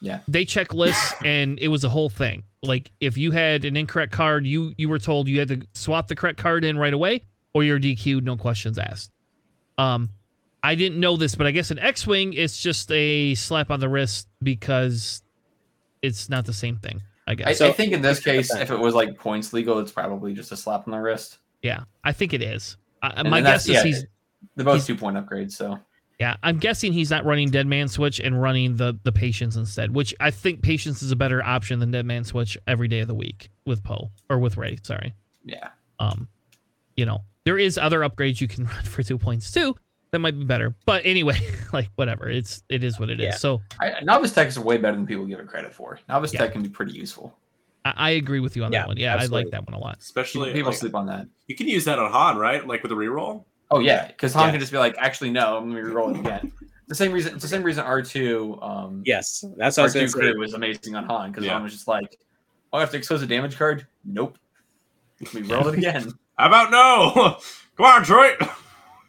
Yeah. 0.00 0.20
They 0.28 0.44
check 0.44 0.74
lists 0.74 1.14
and 1.24 1.58
it 1.58 1.68
was 1.68 1.82
a 1.82 1.88
whole 1.88 2.10
thing. 2.10 2.42
Like 2.62 2.90
if 3.00 3.16
you 3.16 3.30
had 3.30 3.64
an 3.64 3.76
incorrect 3.76 4.12
card, 4.12 4.46
you 4.46 4.74
you 4.76 4.88
were 4.88 4.98
told 4.98 5.28
you 5.28 5.38
had 5.38 5.48
to 5.48 5.62
swap 5.72 6.08
the 6.08 6.16
correct 6.16 6.38
card 6.38 6.64
in 6.64 6.76
right 6.78 6.92
away, 6.92 7.24
or 7.54 7.64
you're 7.64 7.80
DQ'd, 7.80 8.24
no 8.24 8.36
questions 8.36 8.78
asked. 8.78 9.10
Um, 9.78 10.10
I 10.62 10.74
didn't 10.74 11.00
know 11.00 11.16
this, 11.16 11.34
but 11.34 11.46
I 11.46 11.50
guess 11.50 11.70
an 11.70 11.78
X-wing 11.78 12.32
it's 12.34 12.58
just 12.58 12.90
a 12.90 13.34
slap 13.34 13.70
on 13.70 13.80
the 13.80 13.88
wrist 13.88 14.28
because 14.42 15.22
it's 16.02 16.28
not 16.28 16.44
the 16.44 16.52
same 16.52 16.76
thing. 16.76 17.02
I 17.26 17.34
guess. 17.34 17.48
I, 17.48 17.52
so, 17.54 17.68
I 17.68 17.72
think 17.72 17.92
in 17.92 18.02
this 18.02 18.20
case, 18.20 18.54
if 18.54 18.70
it 18.70 18.78
was 18.78 18.94
like 18.94 19.18
points 19.18 19.52
legal, 19.52 19.78
it's 19.78 19.92
probably 19.92 20.34
just 20.34 20.52
a 20.52 20.56
slap 20.56 20.86
on 20.86 20.92
the 20.92 20.98
wrist. 20.98 21.38
Yeah, 21.62 21.84
I 22.02 22.12
think 22.12 22.34
it 22.34 22.42
is. 22.42 22.76
Uh, 23.02 23.24
my 23.24 23.40
guess 23.40 23.64
is 23.64 23.70
yeah, 23.70 23.82
he's 23.82 24.06
the 24.56 24.64
both 24.64 24.86
two 24.86 24.96
point 24.96 25.16
upgrades. 25.16 25.52
So 25.52 25.78
yeah, 26.20 26.36
I'm 26.42 26.58
guessing 26.58 26.92
he's 26.92 27.10
not 27.10 27.24
running 27.24 27.50
Dead 27.50 27.66
Man 27.66 27.88
Switch 27.88 28.20
and 28.20 28.40
running 28.40 28.76
the 28.76 28.98
the 29.02 29.12
Patience 29.12 29.56
instead, 29.56 29.94
which 29.94 30.14
I 30.20 30.30
think 30.30 30.62
Patience 30.62 31.02
is 31.02 31.10
a 31.10 31.16
better 31.16 31.42
option 31.42 31.80
than 31.80 31.90
Dead 31.90 32.06
Man 32.06 32.24
Switch 32.24 32.56
every 32.66 32.88
day 32.88 33.00
of 33.00 33.08
the 33.08 33.14
week 33.14 33.50
with 33.66 33.82
Poe 33.82 34.10
or 34.30 34.38
with 34.38 34.56
Rey. 34.56 34.78
Sorry. 34.82 35.14
Yeah. 35.44 35.68
Um, 35.98 36.28
you 36.96 37.06
know 37.06 37.22
there 37.44 37.58
is 37.58 37.78
other 37.78 38.00
upgrades 38.00 38.40
you 38.40 38.48
can 38.48 38.64
run 38.66 38.84
for 38.84 39.02
two 39.02 39.18
points 39.18 39.50
too 39.50 39.76
that 40.14 40.20
might 40.20 40.38
be 40.38 40.44
better. 40.44 40.76
But 40.86 41.04
anyway, 41.04 41.40
like 41.72 41.90
whatever, 41.96 42.30
it's 42.30 42.62
it 42.68 42.84
is 42.84 43.00
what 43.00 43.10
it 43.10 43.18
is. 43.18 43.24
yeah. 43.24 43.36
So 43.36 43.60
I, 43.80 44.00
novice 44.02 44.32
tech 44.32 44.46
is 44.46 44.58
way 44.58 44.78
better 44.78 44.96
than 44.96 45.06
people 45.06 45.26
give 45.26 45.40
it 45.40 45.48
credit 45.48 45.74
for. 45.74 45.98
Novice 46.08 46.32
yeah. 46.32 46.40
tech 46.40 46.52
can 46.52 46.62
be 46.62 46.68
pretty 46.68 46.92
useful. 46.92 47.36
I, 47.84 47.94
I 47.96 48.10
agree 48.10 48.38
with 48.38 48.56
you 48.56 48.62
on 48.62 48.72
yeah, 48.72 48.82
that 48.82 48.88
one. 48.88 48.96
Yeah, 48.96 49.14
absolutely. 49.14 49.36
I 49.36 49.42
like 49.42 49.50
that 49.50 49.66
one 49.66 49.74
a 49.74 49.82
lot. 49.82 49.98
Especially 50.00 50.52
people, 50.52 50.54
people 50.54 50.70
like, 50.70 50.78
sleep 50.78 50.94
on 50.94 51.06
that. 51.06 51.26
You 51.48 51.56
can 51.56 51.66
use 51.66 51.84
that 51.86 51.98
on 51.98 52.12
Han, 52.12 52.36
right? 52.38 52.64
Like 52.64 52.84
with 52.84 52.92
a 52.92 52.94
reroll. 52.94 53.44
Oh 53.70 53.78
yeah, 53.80 54.08
because 54.08 54.32
Han 54.34 54.50
can 54.50 54.60
just 54.60 54.72
be 54.72 54.78
like, 54.78 54.94
actually 54.98 55.30
no, 55.30 55.56
I'm 55.56 55.70
gonna 55.70 55.82
reroll 55.82 56.14
it 56.14 56.20
again. 56.20 56.52
the 56.86 56.94
same 56.94 57.12
reason. 57.12 57.34
It's 57.34 57.42
the 57.42 57.48
same 57.48 57.62
reason 57.62 57.84
R 57.84 58.02
two. 58.02 58.58
Um, 58.62 59.02
yes, 59.04 59.44
that's 59.56 59.76
what 59.76 59.94
R 59.96 60.06
two 60.06 60.38
was 60.38 60.54
amazing 60.54 60.94
on 60.94 61.04
Han 61.06 61.32
because 61.32 61.46
Han 61.46 61.62
was 61.62 61.72
just 61.72 61.88
like, 61.88 62.18
oh, 62.72 62.78
I 62.78 62.80
have 62.80 62.90
to 62.90 62.96
expose 62.96 63.22
a 63.22 63.26
damage 63.26 63.56
card. 63.56 63.86
Nope. 64.04 64.38
We 65.32 65.42
roll 65.42 65.68
it 65.68 65.74
again. 65.78 66.12
How 66.38 66.48
about 66.48 66.70
no? 66.70 67.38
Come 67.76 67.86
on, 67.86 68.04
Troy 68.04 68.36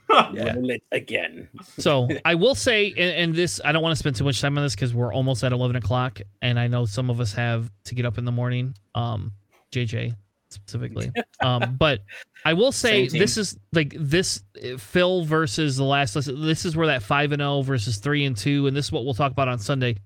yeah. 0.34 0.56
again. 0.92 1.48
so 1.78 2.08
I 2.24 2.34
will 2.36 2.56
say, 2.56 2.90
and, 2.90 3.00
and, 3.00 3.36
this 3.36 3.62
I 3.64 3.72
don't 3.72 3.84
want 3.84 3.92
to 3.92 3.98
spend 3.98 4.16
too 4.16 4.24
much 4.24 4.42
time 4.42 4.58
on 4.58 4.64
this 4.64 4.74
because 4.74 4.94
we're 4.94 5.14
almost 5.14 5.44
at 5.44 5.52
eleven 5.52 5.76
o'clock, 5.76 6.20
and 6.42 6.60
I 6.60 6.68
know 6.68 6.86
some 6.86 7.10
of 7.10 7.20
us 7.20 7.34
have 7.34 7.72
to 7.86 7.96
get 7.96 8.06
up 8.06 8.18
in 8.18 8.26
the 8.26 8.32
morning. 8.32 8.76
Um, 8.96 9.34
JJ 9.72 10.16
specifically. 10.56 11.12
um, 11.42 11.76
but 11.78 12.02
I 12.44 12.54
will 12.54 12.72
say 12.72 13.08
this 13.08 13.38
is 13.38 13.58
like 13.74 13.96
this 13.98 14.44
Phil 14.78 15.24
versus 15.26 15.78
the 15.78 15.84
last. 15.84 16.14
This 16.14 16.66
is 16.66 16.76
where 16.76 16.88
that 16.88 17.04
five 17.04 17.32
and 17.32 17.42
zero 17.42 17.56
oh 17.56 17.62
versus 17.62 17.98
three 17.98 18.26
and 18.26 18.36
two, 18.36 18.68
and 18.68 18.76
this 18.76 18.86
is 18.86 18.92
what 18.92 19.06
we'll 19.06 19.14
talk 19.14 19.32
about 19.32 19.48
on 19.48 19.60
Sunday. 19.60 19.98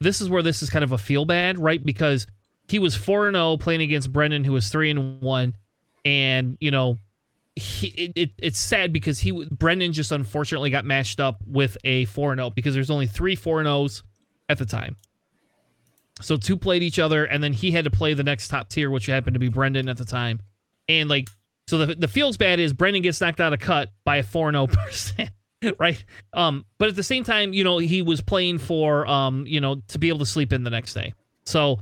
This 0.00 0.20
is 0.20 0.28
where 0.28 0.42
this 0.42 0.62
is 0.62 0.70
kind 0.70 0.84
of 0.84 0.92
a 0.92 0.98
feel 0.98 1.24
bad, 1.24 1.58
right? 1.58 1.84
Because 1.84 2.26
he 2.68 2.78
was 2.78 2.94
four 2.94 3.26
and 3.26 3.34
zero 3.34 3.52
oh 3.52 3.56
playing 3.58 3.82
against 3.82 4.12
Brendan, 4.12 4.44
who 4.44 4.52
was 4.52 4.68
three 4.68 4.90
and 4.90 5.20
one, 5.20 5.54
and 6.04 6.56
you 6.60 6.70
know 6.70 6.98
he, 7.58 7.88
it, 7.88 8.12
it, 8.14 8.30
it's 8.38 8.58
sad 8.58 8.92
because 8.92 9.18
he 9.18 9.44
Brendan 9.46 9.92
just 9.92 10.12
unfortunately 10.12 10.70
got 10.70 10.84
matched 10.84 11.20
up 11.20 11.40
with 11.46 11.76
a 11.84 12.04
4 12.06 12.36
0 12.36 12.50
because 12.50 12.74
there's 12.74 12.90
only 12.90 13.06
three 13.06 13.34
4 13.34 13.64
0s 13.64 14.02
at 14.48 14.58
the 14.58 14.66
time. 14.66 14.96
So 16.20 16.36
two 16.36 16.56
played 16.56 16.82
each 16.82 16.98
other, 16.98 17.24
and 17.24 17.42
then 17.42 17.52
he 17.52 17.70
had 17.70 17.84
to 17.84 17.90
play 17.90 18.14
the 18.14 18.24
next 18.24 18.48
top 18.48 18.68
tier, 18.68 18.90
which 18.90 19.06
happened 19.06 19.34
to 19.34 19.40
be 19.40 19.48
Brendan 19.48 19.88
at 19.88 19.96
the 19.96 20.04
time. 20.04 20.40
And 20.88 21.08
like, 21.08 21.28
so 21.66 21.78
the 21.78 21.94
the 21.94 22.08
feels 22.08 22.36
bad 22.36 22.60
is 22.60 22.72
Brendan 22.72 23.02
gets 23.02 23.20
knocked 23.20 23.40
out 23.40 23.52
of 23.52 23.60
cut 23.60 23.92
by 24.04 24.16
a 24.16 24.22
4 24.22 24.52
0 24.52 24.66
person. 24.72 25.30
right 25.80 26.04
um 26.34 26.64
but 26.78 26.88
at 26.88 26.94
the 26.94 27.02
same 27.02 27.24
time 27.24 27.52
you 27.52 27.64
know 27.64 27.78
he 27.78 28.00
was 28.00 28.20
playing 28.20 28.58
for 28.58 29.04
um 29.08 29.44
you 29.44 29.60
know 29.60 29.82
to 29.88 29.98
be 29.98 30.08
able 30.08 30.20
to 30.20 30.24
sleep 30.24 30.52
in 30.52 30.62
the 30.62 30.70
next 30.70 30.94
day 30.94 31.12
so 31.46 31.80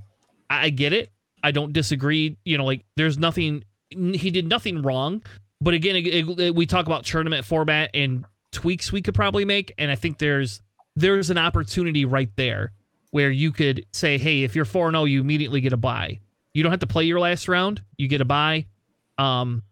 i 0.48 0.70
get 0.70 0.94
it 0.94 1.12
i 1.42 1.50
don't 1.50 1.74
disagree 1.74 2.38
you 2.42 2.56
know 2.56 2.64
like 2.64 2.86
there's 2.96 3.18
nothing 3.18 3.62
he 3.90 4.30
did 4.30 4.48
nothing 4.48 4.80
wrong 4.80 5.22
but 5.60 5.74
again, 5.74 5.96
it, 5.96 6.38
it, 6.38 6.54
we 6.54 6.66
talk 6.66 6.86
about 6.86 7.04
tournament 7.04 7.44
format 7.44 7.90
and 7.94 8.24
tweaks 8.52 8.92
we 8.92 9.02
could 9.02 9.14
probably 9.14 9.44
make, 9.44 9.72
and 9.78 9.90
I 9.90 9.94
think 9.94 10.18
there's 10.18 10.60
there's 10.94 11.30
an 11.30 11.38
opportunity 11.38 12.04
right 12.04 12.30
there 12.36 12.72
where 13.10 13.30
you 13.30 13.52
could 13.52 13.86
say, 13.92 14.18
hey, 14.18 14.42
if 14.42 14.54
you're 14.54 14.64
four 14.64 14.90
zero, 14.90 15.02
oh, 15.02 15.04
you 15.04 15.20
immediately 15.20 15.60
get 15.60 15.72
a 15.72 15.76
buy. 15.76 16.20
You 16.54 16.62
don't 16.62 16.72
have 16.72 16.80
to 16.80 16.86
play 16.86 17.04
your 17.04 17.20
last 17.20 17.48
round; 17.48 17.82
you 17.96 18.08
get 18.08 18.20
a 18.20 18.24
buy. 18.24 18.66
Um, 19.18 19.62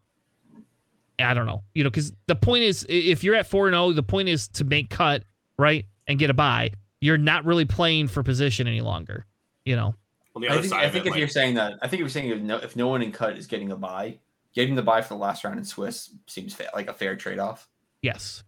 I 1.19 1.35
don't 1.35 1.47
know, 1.47 1.62
you 1.74 1.85
know, 1.85 1.90
because 1.90 2.12
the 2.27 2.36
point 2.36 2.65
is, 2.65 2.85
if 2.89 3.23
you're 3.23 3.35
at 3.35 3.47
four 3.47 3.70
zero, 3.70 3.93
the 3.93 4.02
point 4.02 4.28
is 4.28 4.48
to 4.48 4.65
make 4.65 4.90
cut 4.90 5.24
right 5.59 5.86
and 6.06 6.19
get 6.19 6.31
a 6.31 6.35
buy. 6.35 6.70
You're 7.01 7.19
not 7.19 7.44
really 7.44 7.65
playing 7.65 8.09
for 8.09 8.23
position 8.23 8.66
any 8.66 8.81
longer, 8.81 9.27
you 9.65 9.77
know. 9.77 9.94
Well, 10.35 10.51
I 10.51 10.61
think, 10.61 10.73
I 10.73 10.90
think 10.90 11.06
if 11.06 11.12
like... 11.12 11.19
you're 11.19 11.28
saying 11.28 11.55
that, 11.55 11.74
I 11.82 11.89
think 11.89 11.94
if 11.94 12.01
you're 12.01 12.09
saying 12.09 12.31
if 12.31 12.40
no, 12.40 12.56
if 12.56 12.77
no 12.77 12.89
one 12.89 13.02
in 13.02 13.12
cut 13.12 13.36
is 13.36 13.47
getting 13.47 13.70
a 13.70 13.77
buy, 13.77 14.19
getting 14.55 14.74
the 14.74 14.82
buy 14.82 15.02
for 15.02 15.15
the 15.15 15.20
last 15.20 15.44
round 15.44 15.59
in 15.59 15.65
Swiss 15.65 16.11
seems 16.27 16.55
fa- 16.55 16.70
like 16.74 16.89
a 16.89 16.94
fair 16.94 17.15
trade 17.15 17.39
off. 17.39 17.69
Yes. 18.02 18.43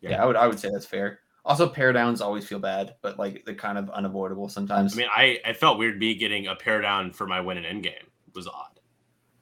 Yeah, 0.00 0.10
yeah, 0.10 0.22
I 0.22 0.26
would 0.26 0.36
I 0.36 0.46
would 0.46 0.58
say 0.58 0.70
that's 0.72 0.86
fair. 0.86 1.20
Also, 1.46 1.68
pair 1.68 1.92
downs 1.92 2.20
always 2.20 2.44
feel 2.44 2.58
bad, 2.58 2.96
but 3.02 3.20
like 3.20 3.44
they're 3.46 3.54
kind 3.54 3.78
of 3.78 3.88
unavoidable 3.90 4.48
sometimes. 4.48 4.94
I 4.94 4.96
mean, 4.96 5.08
I, 5.14 5.38
I 5.46 5.52
felt 5.52 5.78
weird 5.78 5.96
me 5.96 6.16
getting 6.16 6.48
a 6.48 6.56
pair 6.56 6.80
down 6.82 7.12
for 7.12 7.24
my 7.24 7.40
win 7.40 7.56
in 7.56 7.64
endgame. 7.64 8.02
It 8.02 8.34
was 8.34 8.48
odd. 8.48 8.80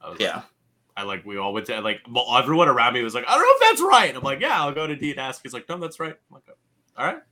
Was 0.06 0.18
yeah. 0.20 0.35
Like, 0.36 0.44
I 0.97 1.02
like 1.05 1.24
we 1.24 1.39
all 1.39 1.55
went 1.55 1.66
to 1.66 1.81
like 1.81 2.01
well, 2.09 2.26
everyone 2.36 2.68
around 2.68 2.93
me 2.93 3.02
was 3.02 3.14
like, 3.14 3.24
I 3.26 3.35
don't 3.35 3.40
know 3.40 3.66
if 3.66 3.70
that's 3.70 3.82
right. 3.82 4.14
I'm 4.14 4.22
like, 4.22 4.40
yeah, 4.40 4.60
I'll 4.62 4.74
go 4.74 4.86
to 4.86 4.94
D 4.94 5.12
and 5.12 5.18
ask. 5.18 5.40
He's 5.43 5.55
like, 5.55 5.66
no, 5.68 5.78
that's 5.78 5.98
right. 5.98 6.12
I'm 6.12 6.35
like, 6.35 6.43
oh, 6.48 6.52
all 6.98 7.06
right. 7.06 7.22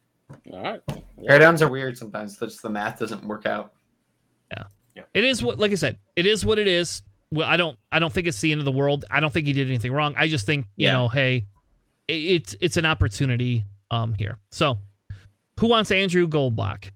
All 0.52 0.62
right. 0.62 0.80
Yeah. 1.20 1.38
Teardowns 1.38 1.60
are 1.60 1.68
weird 1.68 1.98
sometimes. 1.98 2.38
Just 2.38 2.62
the 2.62 2.70
math 2.70 2.98
doesn't 2.98 3.22
work 3.24 3.44
out. 3.44 3.74
Yeah. 4.56 4.64
yeah. 4.96 5.02
It 5.12 5.24
is 5.24 5.42
what, 5.42 5.58
like 5.58 5.72
I 5.72 5.74
said, 5.76 5.98
it 6.16 6.26
is 6.26 6.46
what 6.46 6.58
it 6.58 6.66
is. 6.66 7.02
Well, 7.30 7.46
I 7.46 7.58
don't, 7.58 7.78
I 7.92 7.98
don't 7.98 8.12
think 8.12 8.26
it's 8.26 8.40
the 8.40 8.52
end 8.52 8.60
of 8.60 8.64
the 8.64 8.72
world. 8.72 9.04
I 9.10 9.20
don't 9.20 9.32
think 9.32 9.46
he 9.46 9.52
did 9.52 9.68
anything 9.68 9.92
wrong. 9.92 10.14
I 10.16 10.28
just 10.28 10.46
think, 10.46 10.66
you 10.76 10.86
yeah. 10.86 10.92
know, 10.94 11.08
hey, 11.08 11.46
it's 12.08 12.56
it's 12.60 12.76
an 12.76 12.84
opportunity 12.84 13.64
um 13.92 14.14
here. 14.14 14.38
So, 14.50 14.78
who 15.60 15.68
wants 15.68 15.90
Andrew 15.92 16.26
Goldblock? 16.26 16.90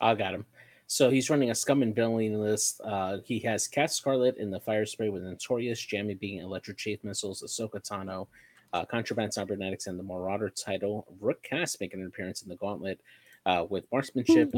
I 0.00 0.14
got 0.14 0.34
him. 0.34 0.44
So 0.86 1.08
he's 1.08 1.30
running 1.30 1.50
a 1.50 1.54
scum 1.54 1.82
and 1.82 1.94
villainy 1.94 2.36
list. 2.36 2.80
Uh, 2.84 3.18
he 3.24 3.38
has 3.40 3.66
Kath 3.66 3.90
Scarlet 3.90 4.36
in 4.36 4.50
the 4.50 4.60
fire 4.60 4.84
spray 4.84 5.08
with 5.08 5.22
Notorious, 5.22 5.80
Jamming 5.80 6.18
Beam 6.18 6.42
Electric 6.42 6.76
Chaff 6.76 6.98
Missiles, 7.02 7.42
Ahsoka 7.42 7.80
Tano, 7.80 8.26
uh, 8.74 8.84
Contraband 8.84 9.32
Cybernetics, 9.32 9.86
and 9.86 9.98
the 9.98 10.02
Marauder 10.02 10.50
title. 10.50 11.06
Rook 11.20 11.42
Kast 11.42 11.80
making 11.80 12.00
an 12.00 12.06
appearance 12.06 12.42
in 12.42 12.48
the 12.48 12.56
Gauntlet 12.56 13.00
uh, 13.46 13.64
with 13.68 13.84
Marksmanship, 13.90 14.52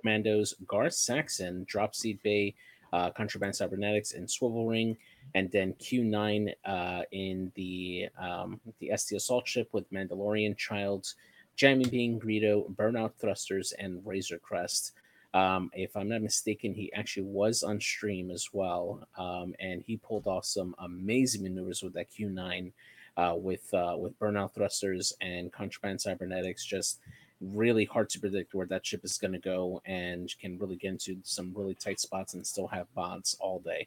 Commandos, 0.00 0.54
Gar 0.66 0.88
Saxon, 0.90 1.64
Drop-Seat 1.68 2.22
Bay, 2.22 2.54
uh, 2.92 3.10
Contraband 3.10 3.56
Cybernetics, 3.56 4.12
and 4.12 4.30
Swivel 4.30 4.66
Ring, 4.66 4.96
and 5.34 5.50
then 5.50 5.74
Q9 5.74 6.52
uh, 6.64 7.02
in 7.10 7.52
the 7.54 8.08
um, 8.18 8.60
the 8.78 8.92
ST 8.96 9.16
Assault 9.16 9.48
Ship 9.48 9.68
with 9.72 9.90
Mandalorian 9.92 10.56
Child, 10.56 11.14
Jamming 11.56 11.88
Beam 11.88 12.20
Greedo, 12.20 12.74
Burnout 12.74 13.12
Thrusters, 13.20 13.72
and 13.78 14.04
Razor 14.06 14.38
Crest. 14.38 14.92
Um, 15.34 15.70
if 15.72 15.96
I'm 15.96 16.08
not 16.10 16.20
mistaken, 16.20 16.74
he 16.74 16.92
actually 16.92 17.22
was 17.22 17.62
on 17.62 17.80
stream 17.80 18.30
as 18.30 18.50
well, 18.52 19.06
um, 19.16 19.54
and 19.58 19.82
he 19.86 19.96
pulled 19.96 20.26
off 20.26 20.44
some 20.44 20.74
amazing 20.78 21.42
maneuvers 21.42 21.82
with 21.82 21.94
that 21.94 22.10
Q9, 22.10 22.72
uh, 23.16 23.34
with 23.36 23.72
uh, 23.72 23.96
with 23.98 24.18
burnout 24.18 24.52
thrusters 24.52 25.14
and 25.20 25.50
contraband 25.50 26.00
cybernetics. 26.00 26.64
Just 26.64 26.98
really 27.42 27.84
hard 27.84 28.08
to 28.10 28.20
predict 28.20 28.54
where 28.54 28.66
that 28.66 28.86
ship 28.86 29.04
is 29.04 29.18
going 29.18 29.32
to 29.32 29.38
go, 29.38 29.82
and 29.84 30.32
can 30.40 30.58
really 30.58 30.76
get 30.76 30.92
into 30.92 31.16
some 31.24 31.52
really 31.54 31.74
tight 31.74 32.00
spots 32.00 32.34
and 32.34 32.46
still 32.46 32.68
have 32.68 32.92
bots 32.94 33.36
all 33.40 33.58
day. 33.60 33.86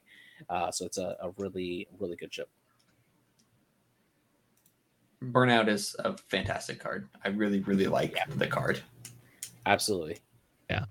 Uh, 0.49 0.69
so 0.69 0.85
it's 0.85 0.97
a, 0.97 1.15
a 1.21 1.31
really 1.37 1.87
really 1.99 2.15
good 2.15 2.33
ship. 2.33 2.49
Burnout 5.23 5.69
is 5.69 5.95
a 5.99 6.17
fantastic 6.17 6.79
card. 6.79 7.07
I 7.23 7.29
really 7.29 7.61
really 7.61 7.87
like 7.87 8.15
yeah. 8.15 8.25
the 8.35 8.47
card. 8.47 8.81
Absolutely. 9.65 10.17
Yeah. 10.69 10.85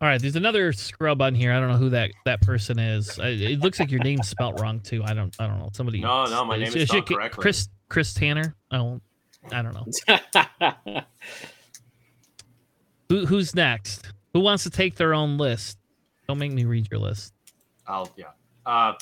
All 0.00 0.08
right, 0.08 0.20
there's 0.20 0.36
another 0.36 0.72
scrub 0.72 1.20
on 1.20 1.34
here. 1.34 1.52
I 1.52 1.58
don't 1.58 1.70
know 1.70 1.76
who 1.76 1.90
that 1.90 2.12
that 2.24 2.40
person 2.40 2.78
is. 2.78 3.18
It 3.20 3.60
looks 3.60 3.80
like 3.80 3.90
your 3.90 4.02
name's 4.02 4.28
spelt 4.28 4.60
wrong 4.60 4.80
too. 4.80 5.02
I 5.04 5.12
don't 5.12 5.34
I 5.38 5.46
don't 5.46 5.58
know. 5.58 5.70
Somebody. 5.72 6.00
No, 6.00 6.24
no, 6.24 6.44
my 6.44 6.56
name 6.56 6.74
is 6.74 6.88
spelled 6.88 7.06
correctly. 7.06 7.42
Chris 7.42 7.68
Chris 7.88 8.14
Tanner. 8.14 8.54
I 8.70 8.76
don't 8.76 9.02
I 9.52 9.62
don't 9.62 9.74
know. 9.74 11.02
who 13.08 13.26
who's 13.26 13.54
next? 13.54 14.12
Who 14.32 14.40
wants 14.40 14.64
to 14.64 14.70
take 14.70 14.96
their 14.96 15.14
own 15.14 15.38
list? 15.38 15.78
Don't 16.26 16.38
make 16.38 16.52
me 16.52 16.64
read 16.64 16.88
your 16.90 17.00
list. 17.00 17.32
I'll 17.86 18.12
yeah. 18.16 18.26
Uh, 18.66 18.92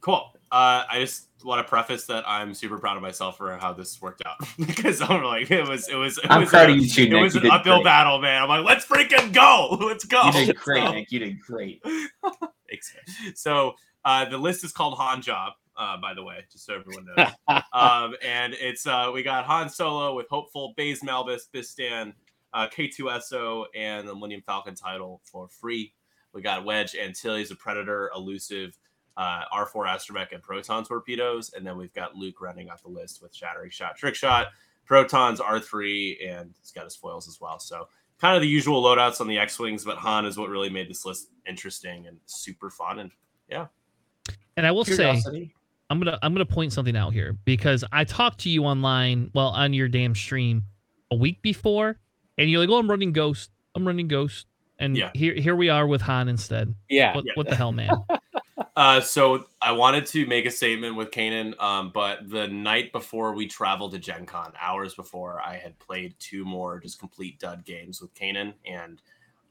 cool. 0.00 0.32
Uh, 0.50 0.84
I 0.90 1.00
just 1.00 1.26
want 1.44 1.64
to 1.64 1.68
preface 1.68 2.06
that 2.06 2.24
I'm 2.26 2.54
super 2.54 2.78
proud 2.78 2.96
of 2.96 3.02
myself 3.02 3.36
for 3.36 3.56
how 3.58 3.72
this 3.72 4.00
worked 4.00 4.22
out 4.24 4.36
because 4.66 5.02
I'm 5.02 5.22
like 5.22 5.50
it 5.50 5.68
was 5.68 5.88
it 5.88 5.96
was 5.96 6.18
it 6.18 6.30
I'm 6.30 6.40
was 6.42 6.50
proud 6.50 6.70
a, 6.70 6.72
of 6.72 6.78
you 6.78 6.88
too, 6.88 7.02
It 7.02 7.10
Nick. 7.10 7.22
was 7.22 7.34
you 7.34 7.40
an 7.42 7.50
uphill 7.50 7.76
great. 7.76 7.84
battle, 7.84 8.20
man. 8.20 8.42
I'm 8.44 8.48
like, 8.48 8.64
let's 8.64 8.86
freaking 8.86 9.32
go, 9.32 9.76
let's 9.86 10.04
go. 10.04 10.22
You 10.34 10.46
did 10.46 10.56
great, 10.56 10.84
so, 10.84 10.92
Nick. 10.92 11.12
You 11.12 11.18
did 11.18 11.40
great. 11.40 11.82
Thanks. 12.68 12.94
So 13.34 13.74
uh, 14.04 14.24
the 14.26 14.38
list 14.38 14.64
is 14.64 14.72
called 14.72 14.96
Han 14.98 15.20
Job. 15.20 15.52
Uh, 15.78 15.96
by 15.96 16.12
the 16.12 16.22
way, 16.22 16.44
just 16.50 16.66
so 16.66 16.74
everyone 16.74 17.06
knows. 17.06 17.28
um, 17.72 18.14
and 18.24 18.52
it's 18.54 18.84
uh, 18.84 19.10
we 19.14 19.22
got 19.22 19.44
Han 19.44 19.70
Solo 19.70 20.14
with 20.14 20.26
Hopeful, 20.28 20.74
Baze 20.76 21.02
Malbus, 21.02 21.42
Bistan, 21.54 22.12
uh, 22.52 22.66
K2SO, 22.66 23.66
and 23.76 24.08
the 24.08 24.12
Millennium 24.12 24.42
Falcon 24.44 24.74
title 24.74 25.20
for 25.24 25.48
free. 25.48 25.92
We 26.32 26.42
got 26.42 26.64
Wedge 26.64 26.94
and 26.94 27.08
Antilles, 27.08 27.50
a 27.52 27.56
Predator, 27.56 28.10
Elusive, 28.14 28.76
uh, 29.16 29.42
R4 29.52 29.86
Astromech 29.86 30.32
and 30.32 30.42
Proton 30.42 30.84
torpedoes. 30.84 31.52
And 31.54 31.66
then 31.66 31.76
we've 31.76 31.92
got 31.92 32.14
Luke 32.14 32.40
running 32.40 32.70
out 32.70 32.82
the 32.82 32.88
list 32.88 33.20
with 33.22 33.34
Shattering 33.34 33.70
Shot, 33.70 33.96
Trick 33.96 34.14
Shot, 34.14 34.48
Protons, 34.86 35.40
R3, 35.40 36.28
and 36.28 36.54
he's 36.60 36.70
got 36.70 36.84
his 36.84 36.96
foils 36.96 37.28
as 37.28 37.40
well. 37.40 37.58
So 37.58 37.88
kind 38.20 38.36
of 38.36 38.42
the 38.42 38.48
usual 38.48 38.82
loadouts 38.82 39.20
on 39.20 39.26
the 39.26 39.38
X 39.38 39.58
Wings, 39.58 39.84
but 39.84 39.98
Han 39.98 40.24
is 40.24 40.38
what 40.38 40.48
really 40.48 40.70
made 40.70 40.88
this 40.88 41.04
list 41.04 41.28
interesting 41.46 42.06
and 42.06 42.18
super 42.26 42.70
fun. 42.70 43.00
And 43.00 43.10
yeah. 43.50 43.66
And 44.56 44.66
I 44.66 44.70
will 44.70 44.84
Curiosity. 44.84 45.46
say, 45.46 45.54
I'm 45.90 45.98
gonna 45.98 46.18
I'm 46.22 46.32
gonna 46.34 46.46
point 46.46 46.72
something 46.72 46.96
out 46.96 47.12
here 47.12 47.36
because 47.44 47.84
I 47.92 48.04
talked 48.04 48.40
to 48.40 48.50
you 48.50 48.64
online, 48.64 49.30
well, 49.34 49.48
on 49.48 49.72
your 49.72 49.88
damn 49.88 50.14
stream 50.14 50.64
a 51.10 51.16
week 51.16 51.40
before, 51.42 51.98
and 52.36 52.50
you're 52.50 52.60
like, 52.60 52.68
"Oh, 52.68 52.78
I'm 52.78 52.90
running 52.90 53.12
Ghost. 53.12 53.50
I'm 53.74 53.86
running 53.86 54.08
Ghost." 54.08 54.46
And 54.78 54.96
yeah. 54.96 55.10
here 55.14 55.34
here 55.34 55.56
we 55.56 55.70
are 55.70 55.86
with 55.86 56.02
Han 56.02 56.28
instead. 56.28 56.74
Yeah. 56.88 57.14
What, 57.14 57.24
yeah. 57.24 57.32
what 57.34 57.48
the 57.48 57.56
hell, 57.56 57.72
man? 57.72 57.90
Uh, 58.78 59.00
so 59.00 59.44
I 59.60 59.72
wanted 59.72 60.06
to 60.06 60.24
make 60.26 60.46
a 60.46 60.52
statement 60.52 60.94
with 60.94 61.10
Kanan, 61.10 61.60
um, 61.60 61.90
but 61.92 62.30
the 62.30 62.46
night 62.46 62.92
before 62.92 63.34
we 63.34 63.48
traveled 63.48 63.90
to 63.90 63.98
Gen 63.98 64.24
Con, 64.24 64.52
hours 64.60 64.94
before, 64.94 65.40
I 65.40 65.56
had 65.56 65.76
played 65.80 66.14
two 66.20 66.44
more 66.44 66.78
just 66.78 67.00
complete 67.00 67.40
dud 67.40 67.64
games 67.64 68.00
with 68.00 68.14
Kanan, 68.14 68.54
and 68.64 69.02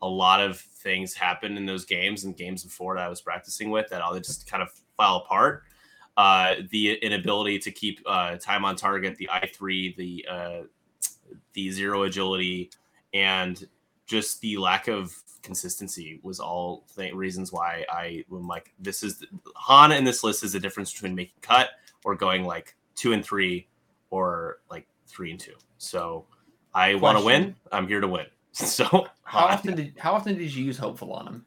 a 0.01 0.07
lot 0.07 0.39
of 0.39 0.57
things 0.57 1.13
happened 1.13 1.57
in 1.57 1.65
those 1.65 1.83
games 1.83 2.23
and 2.23 2.37
games 2.37 2.63
before 2.63 2.95
that 2.95 3.03
I 3.03 3.09
was 3.09 3.19
practicing 3.19 3.69
with 3.69 3.89
that 3.89 4.01
all 4.01 4.17
just 4.17 4.49
kind 4.49 4.63
of 4.63 4.71
fell 4.95 5.17
apart. 5.17 5.63
Uh, 6.17 6.55
the 6.71 6.95
inability 6.95 7.59
to 7.59 7.71
keep 7.71 8.01
uh, 8.07 8.37
time 8.37 8.65
on 8.65 8.75
target, 8.75 9.15
the 9.17 9.29
I 9.29 9.47
three, 9.53 9.93
the 9.95 10.25
uh, 10.27 10.63
the 11.53 11.69
zero 11.69 12.03
agility, 12.03 12.71
and 13.13 13.67
just 14.07 14.41
the 14.41 14.57
lack 14.57 14.87
of 14.87 15.15
consistency 15.43 16.19
was 16.23 16.39
all 16.39 16.85
th- 16.95 17.13
reasons 17.13 17.53
why 17.53 17.85
I 17.89 18.23
am 18.31 18.47
like 18.47 18.73
this 18.79 19.03
is 19.03 19.19
the, 19.19 19.27
Han 19.55 19.91
in 19.91 20.03
this 20.03 20.23
list 20.23 20.43
is 20.43 20.53
the 20.53 20.59
difference 20.59 20.91
between 20.91 21.13
making 21.13 21.39
cut 21.41 21.69
or 22.03 22.15
going 22.15 22.43
like 22.45 22.75
two 22.95 23.13
and 23.13 23.23
three 23.23 23.67
or 24.09 24.59
like 24.71 24.87
three 25.05 25.31
and 25.31 25.39
two. 25.39 25.53
So 25.77 26.25
I 26.73 26.95
want 26.95 27.17
to 27.19 27.23
win. 27.23 27.55
I'm 27.71 27.87
here 27.87 28.01
to 28.01 28.07
win. 28.07 28.25
So 28.53 29.07
how 29.21 29.45
often 29.49 29.75
did 29.75 29.93
how 29.99 30.13
often 30.13 30.35
did 30.35 30.51
you 30.51 30.65
use 30.65 30.79
hopeful 30.79 31.13
on 31.13 31.27
him? 31.27 31.45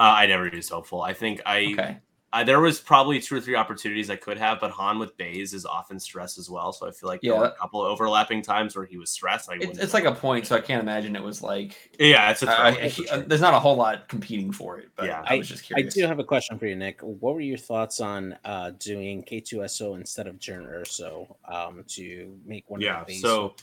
Uh, 0.00 0.14
I 0.16 0.26
never 0.26 0.48
used 0.48 0.70
hopeful. 0.70 1.02
I 1.02 1.12
think 1.12 1.42
I 1.44 1.72
okay. 1.72 1.98
Uh, 2.34 2.42
there 2.42 2.58
was 2.58 2.80
probably 2.80 3.20
two 3.20 3.36
or 3.36 3.40
three 3.40 3.54
opportunities 3.54 4.10
I 4.10 4.16
could 4.16 4.36
have, 4.38 4.58
but 4.58 4.72
Han 4.72 4.98
with 4.98 5.16
Baze 5.16 5.54
is 5.54 5.64
often 5.64 6.00
stressed 6.00 6.36
as 6.36 6.50
well. 6.50 6.72
So 6.72 6.88
I 6.88 6.90
feel 6.90 7.08
like 7.08 7.20
yeah. 7.22 7.30
there 7.30 7.40
were 7.42 7.46
a 7.46 7.52
couple 7.52 7.84
of 7.84 7.92
overlapping 7.92 8.42
times 8.42 8.74
where 8.74 8.84
he 8.84 8.96
was 8.96 9.10
stressed. 9.10 9.48
I 9.48 9.54
it's, 9.60 9.78
it's 9.78 9.94
like 9.94 10.04
a 10.04 10.10
point, 10.10 10.44
so 10.44 10.56
I 10.56 10.60
can't 10.60 10.82
imagine 10.82 11.14
it 11.14 11.22
was 11.22 11.42
like 11.42 11.92
yeah, 11.96 12.32
it's 12.32 12.42
a 12.42 12.50
uh, 12.50 12.72
he, 12.72 13.08
uh, 13.08 13.22
there's 13.24 13.40
not 13.40 13.54
a 13.54 13.60
whole 13.60 13.76
lot 13.76 14.08
competing 14.08 14.50
for 14.50 14.78
it. 14.80 14.88
But 14.96 15.06
yeah, 15.06 15.22
I, 15.24 15.36
I 15.36 15.38
was 15.38 15.46
just 15.46 15.62
curious. 15.62 15.94
I 15.94 16.00
do 16.00 16.08
have 16.08 16.18
a 16.18 16.24
question 16.24 16.58
for 16.58 16.66
you, 16.66 16.74
Nick. 16.74 17.00
What 17.02 17.34
were 17.34 17.40
your 17.40 17.56
thoughts 17.56 18.00
on 18.00 18.36
uh, 18.44 18.72
doing 18.80 19.22
K2SO 19.22 19.94
instead 19.94 20.26
of 20.26 20.40
Jyn 20.40 20.68
Erso 20.68 21.36
um, 21.48 21.84
to 21.90 22.36
make 22.44 22.68
one 22.68 22.80
yeah, 22.80 23.02
of 23.02 23.06
the 23.06 23.14
so, 23.14 23.54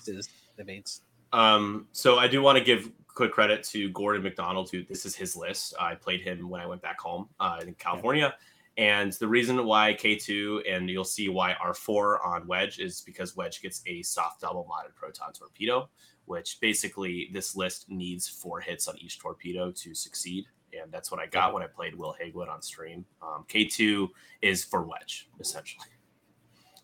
debates? 0.55 1.01
Um, 1.33 1.87
so 1.91 2.19
I 2.19 2.29
do 2.29 2.41
want 2.41 2.57
to 2.57 2.63
give 2.63 2.89
quick 3.09 3.33
credit 3.33 3.63
to 3.63 3.89
Gordon 3.89 4.23
McDonald, 4.23 4.71
who 4.71 4.85
this 4.85 5.05
is 5.05 5.13
his 5.13 5.35
list. 5.35 5.73
I 5.77 5.95
played 5.95 6.21
him 6.21 6.49
when 6.49 6.61
I 6.61 6.65
went 6.65 6.81
back 6.81 7.01
home 7.01 7.27
uh, 7.41 7.59
in 7.67 7.73
California. 7.73 8.33
Yeah 8.33 8.47
and 8.77 9.11
the 9.13 9.27
reason 9.27 9.63
why 9.65 9.93
K2 9.93 10.61
and 10.69 10.89
you'll 10.89 11.03
see 11.03 11.27
why 11.27 11.55
R4 11.63 12.25
on 12.25 12.47
Wedge 12.47 12.79
is 12.79 13.01
because 13.01 13.35
Wedge 13.35 13.61
gets 13.61 13.81
a 13.85 14.01
soft 14.01 14.41
double 14.41 14.63
modded 14.63 14.95
proton 14.95 15.33
torpedo, 15.33 15.89
which 16.25 16.57
basically 16.61 17.29
this 17.33 17.55
list 17.55 17.89
needs 17.89 18.27
four 18.29 18.61
hits 18.61 18.87
on 18.87 18.97
each 18.97 19.19
torpedo 19.19 19.71
to 19.71 19.93
succeed. 19.93 20.45
And 20.79 20.89
that's 20.89 21.11
what 21.11 21.19
I 21.19 21.25
got 21.25 21.53
when 21.53 21.61
I 21.61 21.67
played 21.67 21.95
Will 21.95 22.15
Hagwood 22.21 22.49
on 22.49 22.61
stream. 22.61 23.03
Um, 23.21 23.45
K2 23.49 24.07
is 24.41 24.63
for 24.63 24.83
Wedge, 24.83 25.29
essentially. 25.39 25.87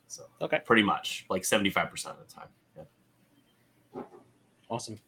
So, 0.08 0.24
okay, 0.42 0.60
pretty 0.66 0.84
much 0.84 1.26
like 1.30 1.44
75% 1.44 1.92
of 2.08 2.18
the 2.18 2.34
time. 2.34 2.48
Yeah. 2.76 4.02
Awesome. 4.70 5.00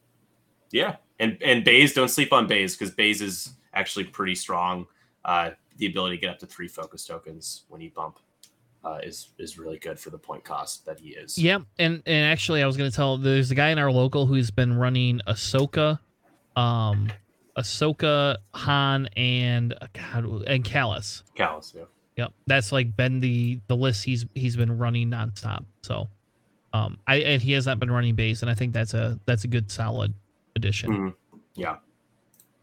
Yeah. 0.72 0.96
And, 1.20 1.38
and 1.44 1.66
Baze, 1.66 1.94
don't 1.94 2.10
sleep 2.10 2.32
on 2.32 2.48
Baze 2.48 2.78
because 2.78 2.94
Baze 2.94 3.22
is 3.22 3.54
actually 3.74 4.06
pretty 4.06 4.36
strong. 4.36 4.88
Uh, 5.26 5.52
the 5.80 5.88
ability 5.88 6.18
to 6.18 6.22
get 6.22 6.30
up 6.30 6.40
to 6.40 6.46
three 6.46 6.68
focus 6.68 7.06
tokens 7.06 7.64
when 7.70 7.82
you 7.82 7.90
bump 7.90 8.20
uh, 8.84 9.00
is 9.04 9.30
is 9.38 9.58
really 9.58 9.78
good 9.78 10.00
for 10.00 10.10
the 10.10 10.18
point 10.18 10.44
cost 10.44 10.86
that 10.86 11.00
he 11.00 11.10
is. 11.10 11.38
Yep, 11.38 11.64
and 11.80 12.04
and 12.06 12.32
actually, 12.32 12.62
I 12.62 12.68
was 12.68 12.78
going 12.78 12.90
to 12.90 12.96
tell 12.96 13.18
there's 13.18 13.52
a 13.52 13.56
guy 13.56 13.70
in 13.70 13.80
our 13.80 13.92
local 13.92 14.26
who's 14.26 14.52
been 14.52 14.78
running 14.78 15.22
Ahsoka, 15.28 16.00
um, 16.56 17.10
Ahsoka, 17.58 18.38
Han, 18.54 19.08
and 19.18 19.74
uh, 19.74 19.88
God, 19.94 20.44
and 20.48 20.64
Kallus. 20.64 21.24
Kallus, 21.36 21.74
yeah. 21.76 21.84
Yep, 22.18 22.34
that's 22.48 22.72
like 22.72 22.96
been 22.96 23.20
the 23.20 23.60
the 23.68 23.76
list 23.76 24.04
he's 24.04 24.26
he's 24.36 24.56
been 24.56 24.78
running 24.78 25.10
nonstop. 25.10 25.66
So, 25.82 26.10
um, 26.74 27.00
I 27.08 27.16
and 27.18 27.42
he 27.42 27.54
has 27.54 27.66
not 27.66 27.80
been 27.80 27.92
running 27.92 28.16
base, 28.16 28.42
and 28.42 28.52
I 28.52 28.54
think 28.54 28.74
that's 28.74 28.94
a 28.94 29.20
that's 29.26 29.46
a 29.46 29.48
good 29.48 29.72
solid 29.72 30.14
addition. 30.56 30.90
Mm-hmm. 30.92 31.38
Yeah, 31.56 31.78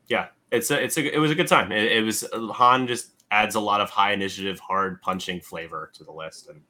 yeah, 0.09 0.28
it's 0.51 0.70
a 0.70 0.82
it's 0.82 0.97
a 0.97 1.14
it 1.14 1.18
was 1.18 1.31
a 1.31 1.35
good 1.35 1.48
time. 1.48 1.73
It, 1.73 1.93
it, 1.93 2.02
was 2.02 2.27
Han 2.32 2.86
just 2.86 3.10
adds 3.31 3.55
a 3.55 3.60
lot 3.60 3.81
of 3.81 3.90
high 3.90 4.12
initiative, 4.12 4.59
hard 4.60 5.01
punching 5.02 5.40
flavor 5.40 5.90
to 5.94 6.05
the 6.05 6.12
list, 6.12 6.48
and 6.48 6.60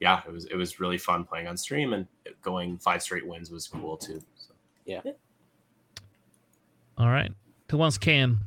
yeah, 0.00 0.20
it 0.26 0.32
was 0.32 0.46
it 0.46 0.56
was 0.56 0.80
really 0.80 0.98
fun 0.98 1.24
playing 1.24 1.46
on 1.46 1.56
stream 1.56 1.92
and 1.92 2.06
going 2.42 2.78
five 2.78 3.02
straight 3.02 3.26
wins 3.26 3.50
was 3.50 3.68
cool 3.68 3.96
too. 3.96 4.20
So. 4.36 4.52
Yeah. 4.84 5.00
All 6.98 7.08
right. 7.08 7.32
Who 7.70 7.78
wants 7.78 7.98
Cam? 7.98 8.40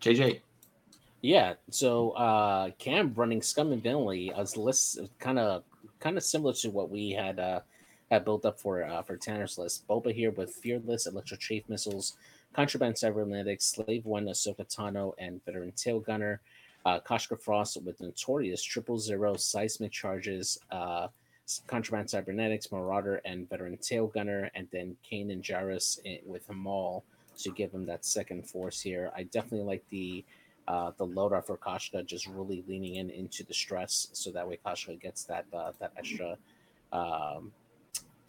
JJ. 0.00 0.40
Yeah, 1.22 1.54
so 1.70 2.12
uh 2.12 2.70
Cam 2.78 3.12
running 3.14 3.42
Scum 3.42 3.72
and 3.72 3.82
Villainy 3.82 4.32
as 4.32 4.56
list 4.56 4.98
kind 5.18 5.38
of 5.38 5.62
kind 5.98 6.16
of 6.16 6.24
similar 6.24 6.54
to 6.54 6.70
what 6.70 6.90
we 6.90 7.10
had 7.10 7.38
uh 7.38 7.60
had 8.10 8.24
built 8.24 8.46
up 8.46 8.58
for 8.58 8.82
uh 8.82 9.02
for 9.02 9.18
Tanner's 9.18 9.58
list. 9.58 9.86
Boba 9.86 10.14
here 10.14 10.30
with 10.30 10.54
Fearless, 10.54 11.06
Electro 11.06 11.36
Chaff 11.36 11.62
Missiles, 11.68 12.16
Contraband 12.54 12.98
Cybernetics, 12.98 13.64
Slave 13.66 14.06
One, 14.06 14.26
Ahsoka 14.26 14.66
Tano, 14.66 15.12
and 15.18 15.44
Veteran 15.44 15.72
Tail 15.72 16.00
Gunner. 16.00 16.40
Uh 16.84 16.98
Koshka 16.98 17.38
Frost 17.38 17.82
with 17.84 18.00
Notorious, 18.00 18.62
Triple 18.62 18.98
Zero, 18.98 19.36
Seismic 19.36 19.92
Charges, 19.92 20.58
uh 20.70 21.08
Contraband 21.66 22.08
Cybernetics, 22.08 22.70
Marauder, 22.72 23.20
and 23.24 23.48
Veteran 23.50 23.76
Tail 23.76 24.06
Gunner, 24.06 24.50
and 24.54 24.68
then 24.72 24.96
Kanan 25.04 25.42
Jarrus 25.42 25.98
with 26.24 26.48
Maul 26.50 27.04
to 27.38 27.50
give 27.50 27.72
him 27.72 27.86
that 27.86 28.04
second 28.04 28.48
force 28.48 28.80
here. 28.80 29.10
I 29.16 29.24
definitely 29.24 29.66
like 29.66 29.84
the 29.90 30.24
uh, 30.68 30.92
the 30.98 31.06
loadout 31.06 31.46
for 31.46 31.56
Koshka 31.56 32.06
just 32.06 32.26
really 32.28 32.62
leaning 32.68 32.96
in 32.96 33.10
into 33.10 33.44
the 33.44 33.54
stress, 33.54 34.08
so 34.12 34.30
that 34.30 34.46
way 34.46 34.58
Koshka 34.64 35.00
gets 35.00 35.24
that 35.24 35.44
uh, 35.52 35.72
that 35.80 35.92
extra 35.96 36.36
um, 36.92 37.52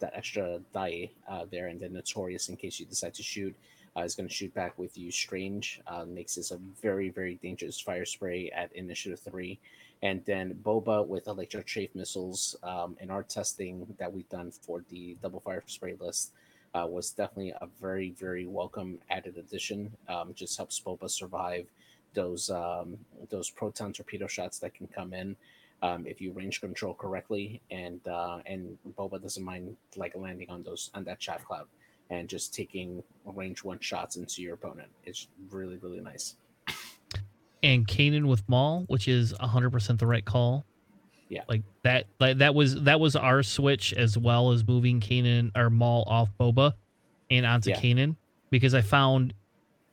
that 0.00 0.12
extra 0.14 0.60
die 0.74 1.10
uh, 1.28 1.44
there, 1.50 1.68
and 1.68 1.80
then 1.80 1.92
Notorious 1.92 2.48
in 2.48 2.56
case 2.56 2.80
you 2.80 2.86
decide 2.86 3.14
to 3.14 3.22
shoot 3.22 3.54
uh, 3.96 4.00
is 4.00 4.14
going 4.14 4.28
to 4.28 4.34
shoot 4.34 4.52
back 4.54 4.78
with 4.78 4.96
you. 4.96 5.10
Strange 5.10 5.80
uh, 5.86 6.04
makes 6.04 6.34
this 6.36 6.50
a 6.50 6.58
very 6.80 7.10
very 7.10 7.36
dangerous 7.36 7.80
fire 7.80 8.04
spray 8.04 8.50
at 8.50 8.72
Initiative 8.74 9.20
three, 9.20 9.58
and 10.02 10.24
then 10.24 10.54
Boba 10.62 11.06
with 11.06 11.26
electro 11.28 11.62
chaff 11.62 11.88
missiles. 11.94 12.56
Um, 12.62 12.96
in 13.00 13.10
our 13.10 13.22
testing 13.22 13.86
that 13.98 14.12
we've 14.12 14.28
done 14.28 14.50
for 14.50 14.84
the 14.90 15.16
double 15.22 15.40
fire 15.40 15.62
spray 15.66 15.94
list. 16.00 16.32
Uh, 16.74 16.86
was 16.86 17.10
definitely 17.10 17.52
a 17.60 17.68
very, 17.82 18.12
very 18.18 18.46
welcome 18.46 18.98
added 19.10 19.36
addition. 19.36 19.92
Um, 20.08 20.32
just 20.32 20.56
helps 20.56 20.80
Boba 20.80 21.10
survive 21.10 21.66
those 22.14 22.50
um, 22.50 22.96
those 23.30 23.50
proton 23.50 23.92
torpedo 23.92 24.26
shots 24.26 24.58
that 24.60 24.74
can 24.74 24.86
come 24.86 25.12
in 25.12 25.36
um, 25.82 26.06
if 26.06 26.20
you 26.20 26.32
range 26.32 26.60
control 26.60 26.94
correctly, 26.94 27.60
and 27.70 28.00
uh, 28.06 28.38
and 28.46 28.78
Boba 28.96 29.20
doesn't 29.20 29.44
mind 29.44 29.76
like 29.96 30.14
landing 30.16 30.48
on 30.50 30.62
those 30.62 30.90
on 30.94 31.04
that 31.04 31.18
chaff 31.18 31.44
cloud 31.44 31.66
and 32.12 32.28
just 32.28 32.54
taking 32.54 33.02
range 33.24 33.64
one 33.64 33.80
shots 33.80 34.16
into 34.16 34.42
your 34.42 34.54
opponent. 34.54 34.88
It's 35.04 35.28
really 35.50 35.78
really 35.78 36.00
nice. 36.00 36.36
And 37.64 37.86
Kanan 37.86 38.26
with 38.26 38.46
Maul, 38.48 38.84
which 38.88 39.08
is 39.08 39.32
hundred 39.40 39.70
percent 39.70 39.98
the 39.98 40.06
right 40.06 40.24
call. 40.24 40.64
Yeah, 41.28 41.42
like 41.48 41.62
that. 41.82 42.06
Like 42.20 42.38
that 42.38 42.54
was 42.54 42.80
that 42.82 43.00
was 43.00 43.16
our 43.16 43.42
switch 43.42 43.94
as 43.94 44.18
well 44.18 44.52
as 44.52 44.66
moving 44.66 45.00
Kanan 45.00 45.50
or 45.56 45.70
Maul 45.70 46.04
off 46.06 46.28
Boba 46.38 46.74
and 47.30 47.46
onto 47.46 47.70
yeah. 47.70 47.80
Kanan 47.80 48.16
because 48.50 48.74
I 48.74 48.82
found 48.82 49.32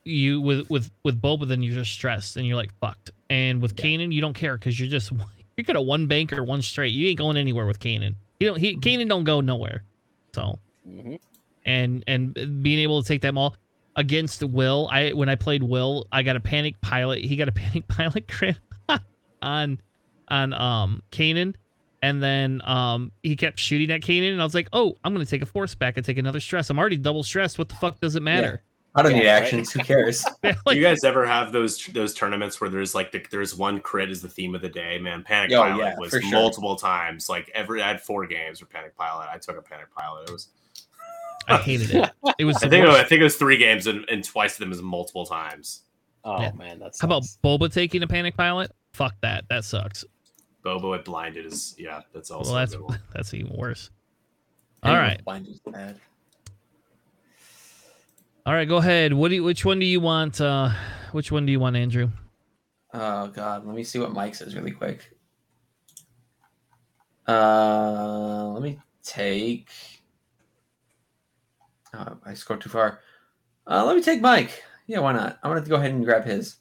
you 0.04 0.40
with 0.40 0.68
with 0.68 0.90
with 1.02 1.20
Boba, 1.20 1.48
then 1.48 1.62
you're 1.62 1.74
just 1.74 1.92
stressed 1.92 2.36
and 2.36 2.46
you're 2.46 2.56
like 2.56 2.72
fucked. 2.80 3.12
And 3.30 3.62
with 3.62 3.78
yeah. 3.78 3.84
Kanan, 3.86 4.12
you 4.12 4.20
don't 4.20 4.34
care 4.34 4.58
because 4.58 4.78
you're 4.78 4.90
just 4.90 5.10
you're 5.56 5.64
gonna 5.64 5.80
one 5.80 6.06
bank 6.06 6.32
or 6.34 6.44
one 6.44 6.60
straight. 6.60 6.92
You 6.92 7.08
ain't 7.08 7.18
going 7.18 7.38
anywhere 7.38 7.66
with 7.66 7.78
Kanan. 7.78 8.16
You 8.40 8.48
don't. 8.48 8.58
He. 8.58 8.76
Kanan 8.76 9.08
don't 9.08 9.24
go 9.24 9.40
nowhere. 9.40 9.84
So, 10.34 10.58
mm-hmm. 10.86 11.14
And 11.64 12.04
and 12.06 12.62
being 12.62 12.78
able 12.78 13.02
to 13.02 13.08
take 13.08 13.22
them 13.22 13.38
all 13.38 13.56
against 13.96 14.42
Will, 14.42 14.88
I 14.90 15.10
when 15.10 15.28
I 15.28 15.34
played 15.34 15.62
Will, 15.62 16.06
I 16.12 16.22
got 16.22 16.36
a 16.36 16.40
panic 16.40 16.80
pilot. 16.80 17.24
He 17.24 17.36
got 17.36 17.48
a 17.48 17.52
panic 17.52 17.86
pilot 17.88 18.28
crit 18.28 18.58
on 19.42 19.80
on 20.28 20.52
um 20.54 21.02
Kanan. 21.12 21.54
And 22.02 22.22
then 22.22 22.62
um 22.64 23.12
he 23.22 23.36
kept 23.36 23.58
shooting 23.58 23.90
at 23.90 24.00
Kanan, 24.00 24.32
and 24.32 24.40
I 24.40 24.44
was 24.44 24.54
like, 24.54 24.68
"Oh, 24.72 24.96
I'm 25.04 25.12
gonna 25.12 25.26
take 25.26 25.42
a 25.42 25.46
force 25.46 25.74
back 25.74 25.96
and 25.96 26.06
take 26.06 26.16
another 26.16 26.40
stress. 26.40 26.70
I'm 26.70 26.78
already 26.78 26.96
double 26.96 27.22
stressed. 27.22 27.58
What 27.58 27.68
the 27.68 27.74
fuck 27.74 28.00
does 28.00 28.16
it 28.16 28.22
matter?" 28.22 28.62
I 28.94 29.02
don't 29.02 29.12
yeah, 29.12 29.18
need 29.18 29.28
actions. 29.28 29.76
Right? 29.76 29.86
Who 29.86 29.94
cares? 29.94 30.24
like, 30.42 30.76
you 30.76 30.82
guys 30.82 31.04
ever 31.04 31.24
have 31.24 31.52
those 31.52 31.86
those 31.86 32.12
tournaments 32.12 32.60
where 32.60 32.68
there's 32.68 32.94
like 32.94 33.12
the, 33.12 33.24
there's 33.30 33.54
one 33.54 33.80
crit 33.80 34.10
is 34.10 34.20
the 34.20 34.28
theme 34.28 34.54
of 34.54 34.62
the 34.62 34.68
day? 34.68 34.98
Man, 34.98 35.22
Panic 35.22 35.52
oh, 35.52 35.62
Pilot 35.62 35.78
yeah, 35.78 35.94
was 35.98 36.10
sure. 36.10 36.22
multiple 36.30 36.74
times. 36.74 37.28
Like 37.28 37.50
every 37.54 37.82
I 37.82 37.88
had 37.88 38.00
four 38.00 38.26
games 38.26 38.58
for 38.58 38.66
Panic 38.66 38.96
Pilot. 38.96 39.28
I 39.32 39.38
took 39.38 39.56
a 39.56 39.62
Panic 39.62 39.86
Pilot. 39.96 40.28
It 40.28 40.32
was. 40.32 40.48
I 41.48 41.56
hated 41.58 41.94
it. 41.94 42.10
It 42.38 42.44
was. 42.44 42.56
I 42.62 42.68
think 42.68 42.84
it, 42.84 42.90
I 42.90 43.04
think 43.04 43.20
it 43.20 43.24
was 43.24 43.36
three 43.36 43.56
games 43.56 43.86
and, 43.86 44.08
and 44.08 44.24
twice 44.24 44.54
of 44.54 44.58
them 44.60 44.72
is 44.72 44.82
multiple 44.82 45.26
times. 45.26 45.82
Oh 46.24 46.40
yeah. 46.40 46.52
man, 46.52 46.78
that's. 46.78 47.00
How 47.00 47.06
about 47.06 47.24
Boba 47.42 47.72
taking 47.72 48.02
a 48.02 48.06
Panic 48.06 48.36
Pilot? 48.36 48.70
Fuck 48.92 49.14
that. 49.22 49.44
That 49.48 49.64
sucks. 49.64 50.04
Bobo 50.62 50.94
at 50.94 51.04
blinded 51.04 51.46
is 51.46 51.74
yeah, 51.78 52.02
that's 52.12 52.30
also 52.30 52.52
well, 52.52 52.66
that's 52.66 52.76
that's 53.14 53.34
even 53.34 53.56
worse. 53.56 53.90
All 54.82 54.94
right. 54.94 55.22
Blinded 55.24 55.60
bad. 55.66 56.00
All 58.46 58.54
right, 58.54 58.68
go 58.68 58.78
ahead. 58.78 59.12
What 59.12 59.28
do 59.28 59.34
you, 59.34 59.44
which 59.44 59.64
one 59.64 59.78
do 59.78 59.86
you 59.86 60.00
want? 60.00 60.40
Uh, 60.40 60.70
which 61.12 61.30
one 61.30 61.44
do 61.44 61.52
you 61.52 61.60
want, 61.60 61.76
Andrew? 61.76 62.10
Oh 62.92 63.28
God, 63.28 63.66
let 63.66 63.76
me 63.76 63.84
see 63.84 63.98
what 63.98 64.12
Mike 64.12 64.34
says 64.34 64.56
really 64.56 64.70
quick. 64.70 65.10
Uh, 67.28 68.48
let 68.48 68.62
me 68.62 68.78
take. 69.04 69.68
Oh, 71.94 72.16
I 72.24 72.34
scored 72.34 72.60
too 72.60 72.70
far. 72.70 73.00
Uh, 73.66 73.84
let 73.84 73.96
me 73.96 74.02
take 74.02 74.20
Mike. 74.20 74.62
Yeah, 74.86 75.00
why 75.00 75.12
not? 75.12 75.38
I'm 75.42 75.50
gonna 75.50 75.66
go 75.66 75.76
ahead 75.76 75.92
and 75.92 76.04
grab 76.04 76.24
his. 76.24 76.56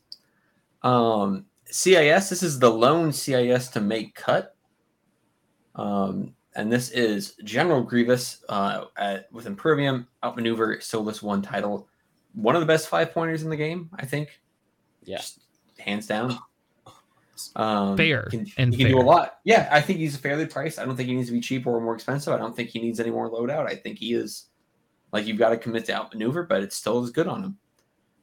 Um, 0.84 1.46
CIS. 1.66 2.30
This 2.30 2.44
is 2.44 2.60
the 2.60 2.70
lone 2.70 3.12
CIS 3.12 3.70
to 3.70 3.82
make 3.82 4.16
cut. 4.16 4.56
Um, 5.76 6.36
and 6.56 6.72
this 6.72 6.90
is 6.90 7.36
General 7.44 7.82
Grievous 7.82 8.44
uh, 8.50 8.86
at, 8.98 9.32
with 9.32 9.46
Impervium, 9.46 10.08
outmaneuver 10.24 10.82
Soulless 10.82 11.22
One 11.22 11.42
title. 11.42 11.88
One 12.34 12.56
of 12.56 12.62
the 12.62 12.68
best 12.68 12.88
five 12.88 13.14
pointers 13.14 13.44
in 13.44 13.50
the 13.50 13.58
game, 13.58 13.90
I 13.98 14.06
think. 14.06 14.42
Yeah, 15.04 15.18
Just 15.18 15.42
hands 15.78 16.08
down. 16.08 16.38
Um, 17.56 17.96
fair 17.96 18.24
can, 18.24 18.46
and 18.58 18.74
he 18.74 18.84
can 18.84 18.88
fair. 18.88 18.96
do 18.96 19.00
a 19.00 19.08
lot. 19.08 19.40
Yeah, 19.46 19.70
I 19.72 19.80
think 19.80 20.00
he's 20.00 20.18
fairly 20.18 20.46
priced. 20.46 20.78
I 20.78 20.84
don't 20.84 20.98
think 20.98 21.08
he 21.08 21.16
needs 21.16 21.30
to 21.30 21.34
be 21.34 21.40
cheaper 21.40 21.70
or 21.70 21.80
more 21.80 21.96
expensive. 21.96 22.34
I 22.34 22.38
don't 22.38 22.54
think 22.54 22.68
he 22.68 22.80
needs 22.80 23.00
any 23.00 23.12
more 23.12 23.32
loadout. 23.32 23.66
I 23.66 23.76
think 23.76 23.98
he 23.98 24.14
is 24.14 24.49
like 25.12 25.26
you've 25.26 25.38
got 25.38 25.50
to 25.50 25.58
commit 25.58 25.86
to 25.86 25.94
outmaneuver, 25.94 26.44
but 26.44 26.64
it 26.64 26.74
still 26.74 27.04
is 27.04 27.10
good 27.10 27.28
on 27.28 27.44
him. 27.44 27.58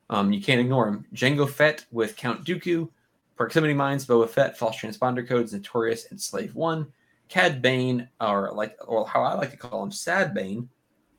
Um, 0.09 0.33
you 0.33 0.41
can't 0.41 0.61
ignore 0.61 0.89
him. 0.89 1.05
Jango 1.15 1.49
Fett 1.49 1.85
with 1.91 2.17
Count 2.17 2.45
Dooku, 2.45 2.89
Proximity 3.37 3.75
Mines, 3.75 4.07
Boba 4.07 4.29
Fett, 4.29 4.57
False 4.57 4.77
Transponder 4.77 5.27
Codes, 5.27 5.53
Notorious, 5.53 6.11
and 6.11 6.21
Slave 6.21 6.55
One. 6.55 6.87
Cad 7.29 7.61
Bane, 7.61 8.09
or 8.21 8.53
like, 8.55 8.77
or 8.87 9.07
how 9.07 9.23
I 9.23 9.35
like 9.35 9.51
to 9.51 9.57
call 9.57 9.83
him, 9.83 9.91
Sad 9.91 10.33
Bane, 10.33 10.69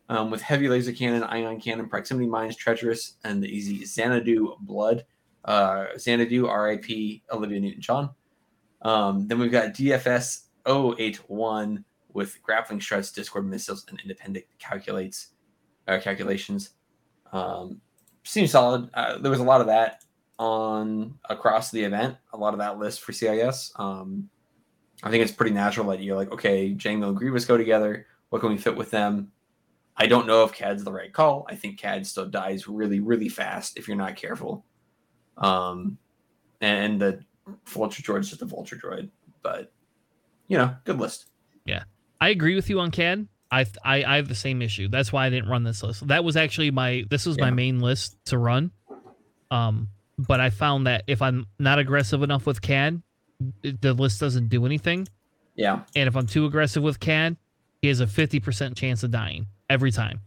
um, 0.08 0.32
with 0.32 0.42
heavy 0.42 0.70
laser 0.70 0.94
cannon, 0.94 1.24
ion 1.24 1.60
cannon, 1.60 1.90
proximity 1.90 2.28
mines, 2.28 2.56
treacherous, 2.56 3.18
and 3.26 3.44
the 3.44 3.48
easy 3.48 3.84
Xanadu 3.84 4.56
blood. 4.62 5.06
Uh, 5.44 5.88
Xanadu, 5.98 6.50
RIP, 6.50 7.22
Olivia 7.32 7.60
Newton 7.60 7.82
John. 7.82 8.10
Um, 8.82 9.28
then 9.28 9.40
we've 9.40 9.52
got 9.52 9.74
DFS 9.74 10.46
081 10.66 11.84
with 12.14 12.42
grappling 12.42 12.82
struts, 12.82 13.12
Discord 13.12 13.46
missiles, 13.46 13.86
and 13.90 14.00
independent 14.02 14.46
calculates 14.60 15.34
uh, 15.88 16.00
calculations. 16.00 16.72
Um, 17.32 17.82
seems 18.24 18.52
solid. 18.52 18.90
Uh, 18.94 19.18
there 19.18 19.32
was 19.32 19.40
a 19.40 19.44
lot 19.44 19.62
of 19.62 19.68
that 19.68 20.04
on 20.40 21.16
across 21.30 21.72
the 21.72 21.84
event. 21.84 22.18
A 22.34 22.38
lot 22.38 22.54
of 22.54 22.60
that 22.60 22.78
list 22.78 23.02
for 23.02 23.12
CIS. 23.12 23.72
Um, 23.76 24.30
I 25.04 25.10
think 25.10 25.24
it's 25.24 25.32
pretty 25.32 25.54
natural 25.54 25.88
that 25.88 26.02
you're 26.02 26.16
like, 26.16 26.32
okay, 26.32 26.74
Jango 26.74 27.10
and 27.10 27.18
Grievous 27.18 27.46
go 27.46 27.58
together. 27.58 28.08
What 28.30 28.40
can 28.40 28.50
we 28.50 28.58
fit 28.58 28.76
with 28.76 28.92
them? 28.92 29.32
I 29.96 30.06
don't 30.06 30.28
know 30.28 30.44
if 30.44 30.54
CAD's 30.54 30.84
the 30.84 30.92
right 30.92 31.12
call. 31.12 31.46
I 31.50 31.56
think 31.56 31.80
CAD 31.80 32.06
still 32.06 32.28
dies 32.28 32.68
really, 32.68 33.00
really 33.00 33.30
fast 33.30 33.78
if 33.78 33.88
you're 33.88 33.98
not 33.98 34.16
careful. 34.16 34.66
Um, 35.38 35.98
and 36.62 37.00
the 37.00 37.24
Vulture 37.66 38.04
Droid 38.04 38.22
is 38.22 38.30
just 38.30 38.42
a 38.42 38.46
Vulture 38.46 38.76
Droid, 38.76 39.10
but 39.42 39.72
you 40.48 40.58
know, 40.58 40.76
good 40.84 41.00
list. 41.00 41.30
Yeah, 41.66 41.84
I 42.22 42.30
agree 42.30 42.56
with 42.56 42.70
you 42.70 42.80
on 42.80 42.92
CAD. 42.92 43.28
I, 43.52 43.66
I 43.84 44.04
I 44.04 44.16
have 44.18 44.28
the 44.28 44.36
same 44.36 44.62
issue. 44.62 44.88
That's 44.88 45.12
why 45.14 45.26
I 45.26 45.30
didn't 45.30 45.50
run 45.50 45.64
this 45.64 45.84
list. 45.84 46.08
That 46.08 46.24
was 46.24 46.36
actually 46.36 46.72
my 46.72 47.06
this 47.10 47.26
was 47.26 47.38
yeah. 47.38 47.46
my 47.46 47.52
main 47.52 47.80
list 47.80 48.18
to 48.26 48.38
run. 48.38 48.72
Um, 49.52 49.90
but 50.18 50.40
I 50.40 50.50
found 50.50 50.88
that 50.88 51.04
if 51.08 51.22
I'm 51.22 51.46
not 51.60 51.80
aggressive 51.80 52.24
enough 52.24 52.46
with 52.46 52.62
CAD, 52.62 53.02
the 53.62 53.94
list 53.94 54.20
doesn't 54.20 54.50
do 54.50 54.66
anything. 54.66 55.08
Yeah. 55.56 55.82
And 55.96 56.08
if 56.08 56.16
I'm 56.16 56.28
too 56.28 56.46
aggressive 56.46 56.84
with 56.84 57.00
CAD, 57.00 57.38
he 57.82 57.88
has 57.88 58.00
a 58.00 58.06
50% 58.06 58.76
chance 58.76 59.04
of 59.04 59.12
dying 59.12 59.48
every 59.70 59.92
time. 59.92 60.22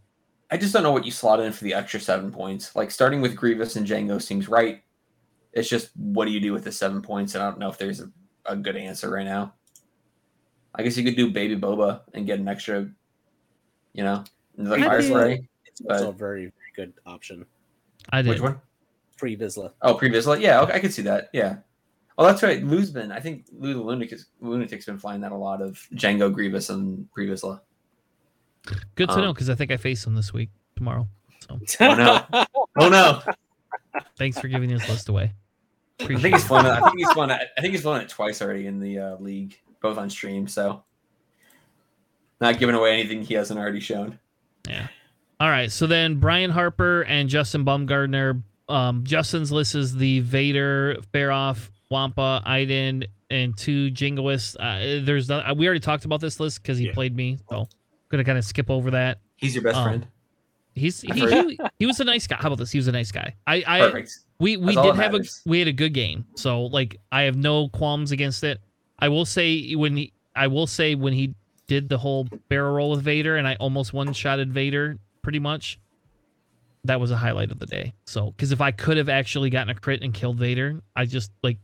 I 0.50 0.56
just 0.56 0.72
don't 0.72 0.82
know 0.82 0.92
what 0.92 1.04
you 1.04 1.12
slot 1.12 1.40
in 1.40 1.52
for 1.52 1.64
the 1.64 1.74
extra 1.74 2.00
seven 2.00 2.32
points. 2.32 2.74
Like 2.74 2.90
starting 2.90 3.20
with 3.20 3.36
Grievous 3.36 3.76
and 3.76 3.86
Jango 3.86 4.20
seems 4.20 4.48
right. 4.48 4.82
It's 5.52 5.68
just 5.68 5.90
what 5.96 6.24
do 6.24 6.32
you 6.32 6.40
do 6.40 6.52
with 6.52 6.64
the 6.64 6.72
seven 6.72 7.02
points? 7.02 7.34
And 7.34 7.42
I 7.42 7.48
don't 7.48 7.58
know 7.58 7.70
if 7.70 7.78
there's 7.78 8.00
a, 8.00 8.10
a 8.44 8.56
good 8.56 8.76
answer 8.76 9.10
right 9.10 9.24
now. 9.24 9.54
I 10.74 10.82
guess 10.82 10.96
you 10.96 11.04
could 11.04 11.16
do 11.16 11.30
Baby 11.30 11.56
Boba 11.56 12.00
and 12.14 12.26
get 12.26 12.38
an 12.38 12.48
extra, 12.48 12.88
you 13.92 14.04
know, 14.04 14.24
the 14.56 14.76
fire 14.76 15.02
spray. 15.02 15.48
It's 15.66 15.80
also 15.88 16.10
a 16.10 16.12
very, 16.12 16.42
very 16.42 16.52
good 16.74 16.92
option. 17.06 17.46
I 18.10 18.22
did. 18.22 18.30
Which 18.30 18.40
one? 18.40 18.60
Pre 19.16 19.36
Vizsla. 19.36 19.72
Oh, 19.82 19.94
Pre 19.94 20.10
Vizsla. 20.10 20.40
Yeah, 20.40 20.60
okay, 20.62 20.72
I 20.72 20.80
could 20.80 20.92
see 20.92 21.02
that. 21.02 21.28
Yeah. 21.32 21.56
Oh, 22.18 22.26
that's 22.26 22.42
right. 22.42 22.62
Lou's 22.62 22.90
been. 22.90 23.12
I 23.12 23.20
think 23.20 23.46
Lou 23.52 23.74
the 23.74 23.80
Lunatic, 23.80 24.20
Lunatic's 24.40 24.84
been 24.84 24.98
flying 24.98 25.20
that 25.22 25.32
a 25.32 25.36
lot 25.36 25.62
of 25.62 25.86
Jango 25.94 26.32
Grievous 26.32 26.68
and 26.68 27.08
Grievousla. 27.16 27.60
Good 28.94 29.08
to 29.08 29.14
um, 29.14 29.20
know 29.22 29.32
because 29.32 29.48
I 29.48 29.54
think 29.54 29.70
I 29.70 29.76
face 29.76 30.06
him 30.06 30.14
this 30.14 30.32
week 30.32 30.50
tomorrow. 30.76 31.08
So. 31.48 31.58
oh 31.80 31.94
no! 31.94 32.44
Oh 32.78 32.88
no! 32.88 33.22
Thanks 34.16 34.38
for 34.38 34.48
giving 34.48 34.68
this 34.68 34.86
list 34.88 35.08
away. 35.08 35.32
Appreciate 35.98 36.18
I 36.18 36.22
think 36.22 36.34
he's 36.34 36.44
flown. 36.44 36.66
It. 36.66 36.70
I 36.70 36.80
think 36.80 36.98
he's 36.98 37.12
flown. 37.12 37.30
It, 37.30 37.48
I 37.56 37.60
think 37.60 37.72
he's 37.72 37.82
flown 37.82 38.00
it 38.00 38.08
twice 38.08 38.42
already 38.42 38.66
in 38.66 38.80
the 38.80 38.98
uh, 38.98 39.16
league, 39.16 39.58
both 39.80 39.98
on 39.98 40.10
stream. 40.10 40.46
So, 40.46 40.82
not 42.40 42.58
giving 42.58 42.74
away 42.74 42.92
anything 42.92 43.22
he 43.22 43.34
hasn't 43.34 43.58
already 43.58 43.80
shown. 43.80 44.18
Yeah. 44.68 44.88
All 45.38 45.48
right. 45.48 45.70
So 45.70 45.86
then 45.86 46.16
Brian 46.16 46.50
Harper 46.50 47.02
and 47.02 47.28
Justin 47.28 47.64
Baumgartner. 47.64 48.42
Um, 48.68 49.04
Justin's 49.04 49.50
list 49.50 49.74
is 49.74 49.96
the 49.96 50.20
Vader, 50.20 50.98
Feroph, 51.12 51.70
Wampa, 51.90 52.42
Iden, 52.44 53.04
and 53.30 53.56
two 53.56 53.90
Jingoists. 53.90 54.56
Uh, 54.58 55.04
there's 55.04 55.28
not, 55.28 55.56
we 55.56 55.66
already 55.66 55.80
talked 55.80 56.04
about 56.04 56.20
this 56.20 56.38
list 56.38 56.62
because 56.62 56.78
he 56.78 56.86
yeah. 56.86 56.92
played 56.92 57.16
me, 57.16 57.38
so 57.48 57.60
I'm 57.60 57.66
gonna 58.10 58.24
kind 58.24 58.38
of 58.38 58.44
skip 58.44 58.70
over 58.70 58.92
that. 58.92 59.18
He's 59.36 59.54
your 59.54 59.64
best 59.64 59.76
um, 59.76 59.84
friend. 59.84 60.06
He's 60.74 61.00
he, 61.00 61.12
he, 61.12 61.58
he, 61.80 61.86
was 61.86 61.98
a 62.00 62.04
nice 62.04 62.26
guy. 62.26 62.36
How 62.36 62.46
about 62.46 62.58
this? 62.58 62.70
He 62.70 62.78
was 62.78 62.86
a 62.86 62.92
nice 62.92 63.10
guy. 63.10 63.34
I 63.46 63.64
I 63.66 63.80
Perfect. 63.80 64.18
we 64.38 64.56
we 64.56 64.74
That's 64.74 64.86
did 64.86 64.96
have 64.96 65.14
a 65.14 65.20
we 65.46 65.58
had 65.58 65.68
a 65.68 65.72
good 65.72 65.94
game. 65.94 66.24
So 66.36 66.62
like 66.66 67.00
I 67.10 67.22
have 67.22 67.36
no 67.36 67.68
qualms 67.68 68.12
against 68.12 68.44
it. 68.44 68.60
I 68.98 69.08
will 69.08 69.24
say 69.24 69.74
when 69.74 69.96
he 69.96 70.12
I 70.36 70.46
will 70.46 70.66
say 70.66 70.94
when 70.94 71.12
he 71.12 71.34
did 71.70 71.88
the 71.88 71.98
whole 71.98 72.26
barrel 72.48 72.74
roll 72.74 72.90
with 72.90 73.02
Vader 73.02 73.36
and 73.36 73.46
I 73.46 73.54
almost 73.60 73.92
one 73.92 74.12
shotted 74.12 74.52
Vader 74.52 74.98
pretty 75.22 75.38
much. 75.38 75.78
That 76.82 76.98
was 76.98 77.12
a 77.12 77.16
highlight 77.16 77.52
of 77.52 77.60
the 77.60 77.66
day. 77.66 77.94
So 78.06 78.32
because 78.32 78.50
if 78.50 78.60
I 78.60 78.72
could 78.72 78.96
have 78.96 79.08
actually 79.08 79.50
gotten 79.50 79.68
a 79.68 79.74
crit 79.76 80.02
and 80.02 80.12
killed 80.12 80.36
Vader, 80.36 80.80
I 80.96 81.04
just 81.04 81.30
like 81.44 81.58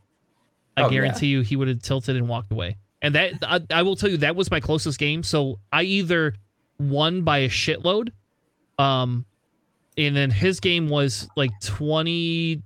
I 0.77 0.85
oh, 0.85 0.91
guarantee 0.91 1.27
yeah. 1.27 1.39
you 1.39 1.41
he 1.41 1.57
would 1.57 1.67
have 1.67 1.83
tilted 1.83 2.15
and 2.15 2.29
walked 2.29 2.53
away. 2.53 2.77
And 3.03 3.17
that 3.17 3.33
I, 3.43 3.61
I, 3.71 3.83
will 3.83 3.97
tell 3.97 4.09
you 4.09 4.19
that 4.19 4.37
was 4.37 4.49
my 4.49 4.61
closest 4.61 5.01
game. 5.01 5.25
So 5.25 5.59
I 5.73 5.83
either 5.83 6.35
won 6.79 7.23
by 7.23 7.39
a 7.39 7.49
shitload, 7.49 8.11
um, 8.79 9.27
and 9.99 10.15
then 10.15 10.31
his 10.31 10.61
game 10.61 10.89
was 10.89 11.29
like 11.37 11.51
20, 11.65 12.63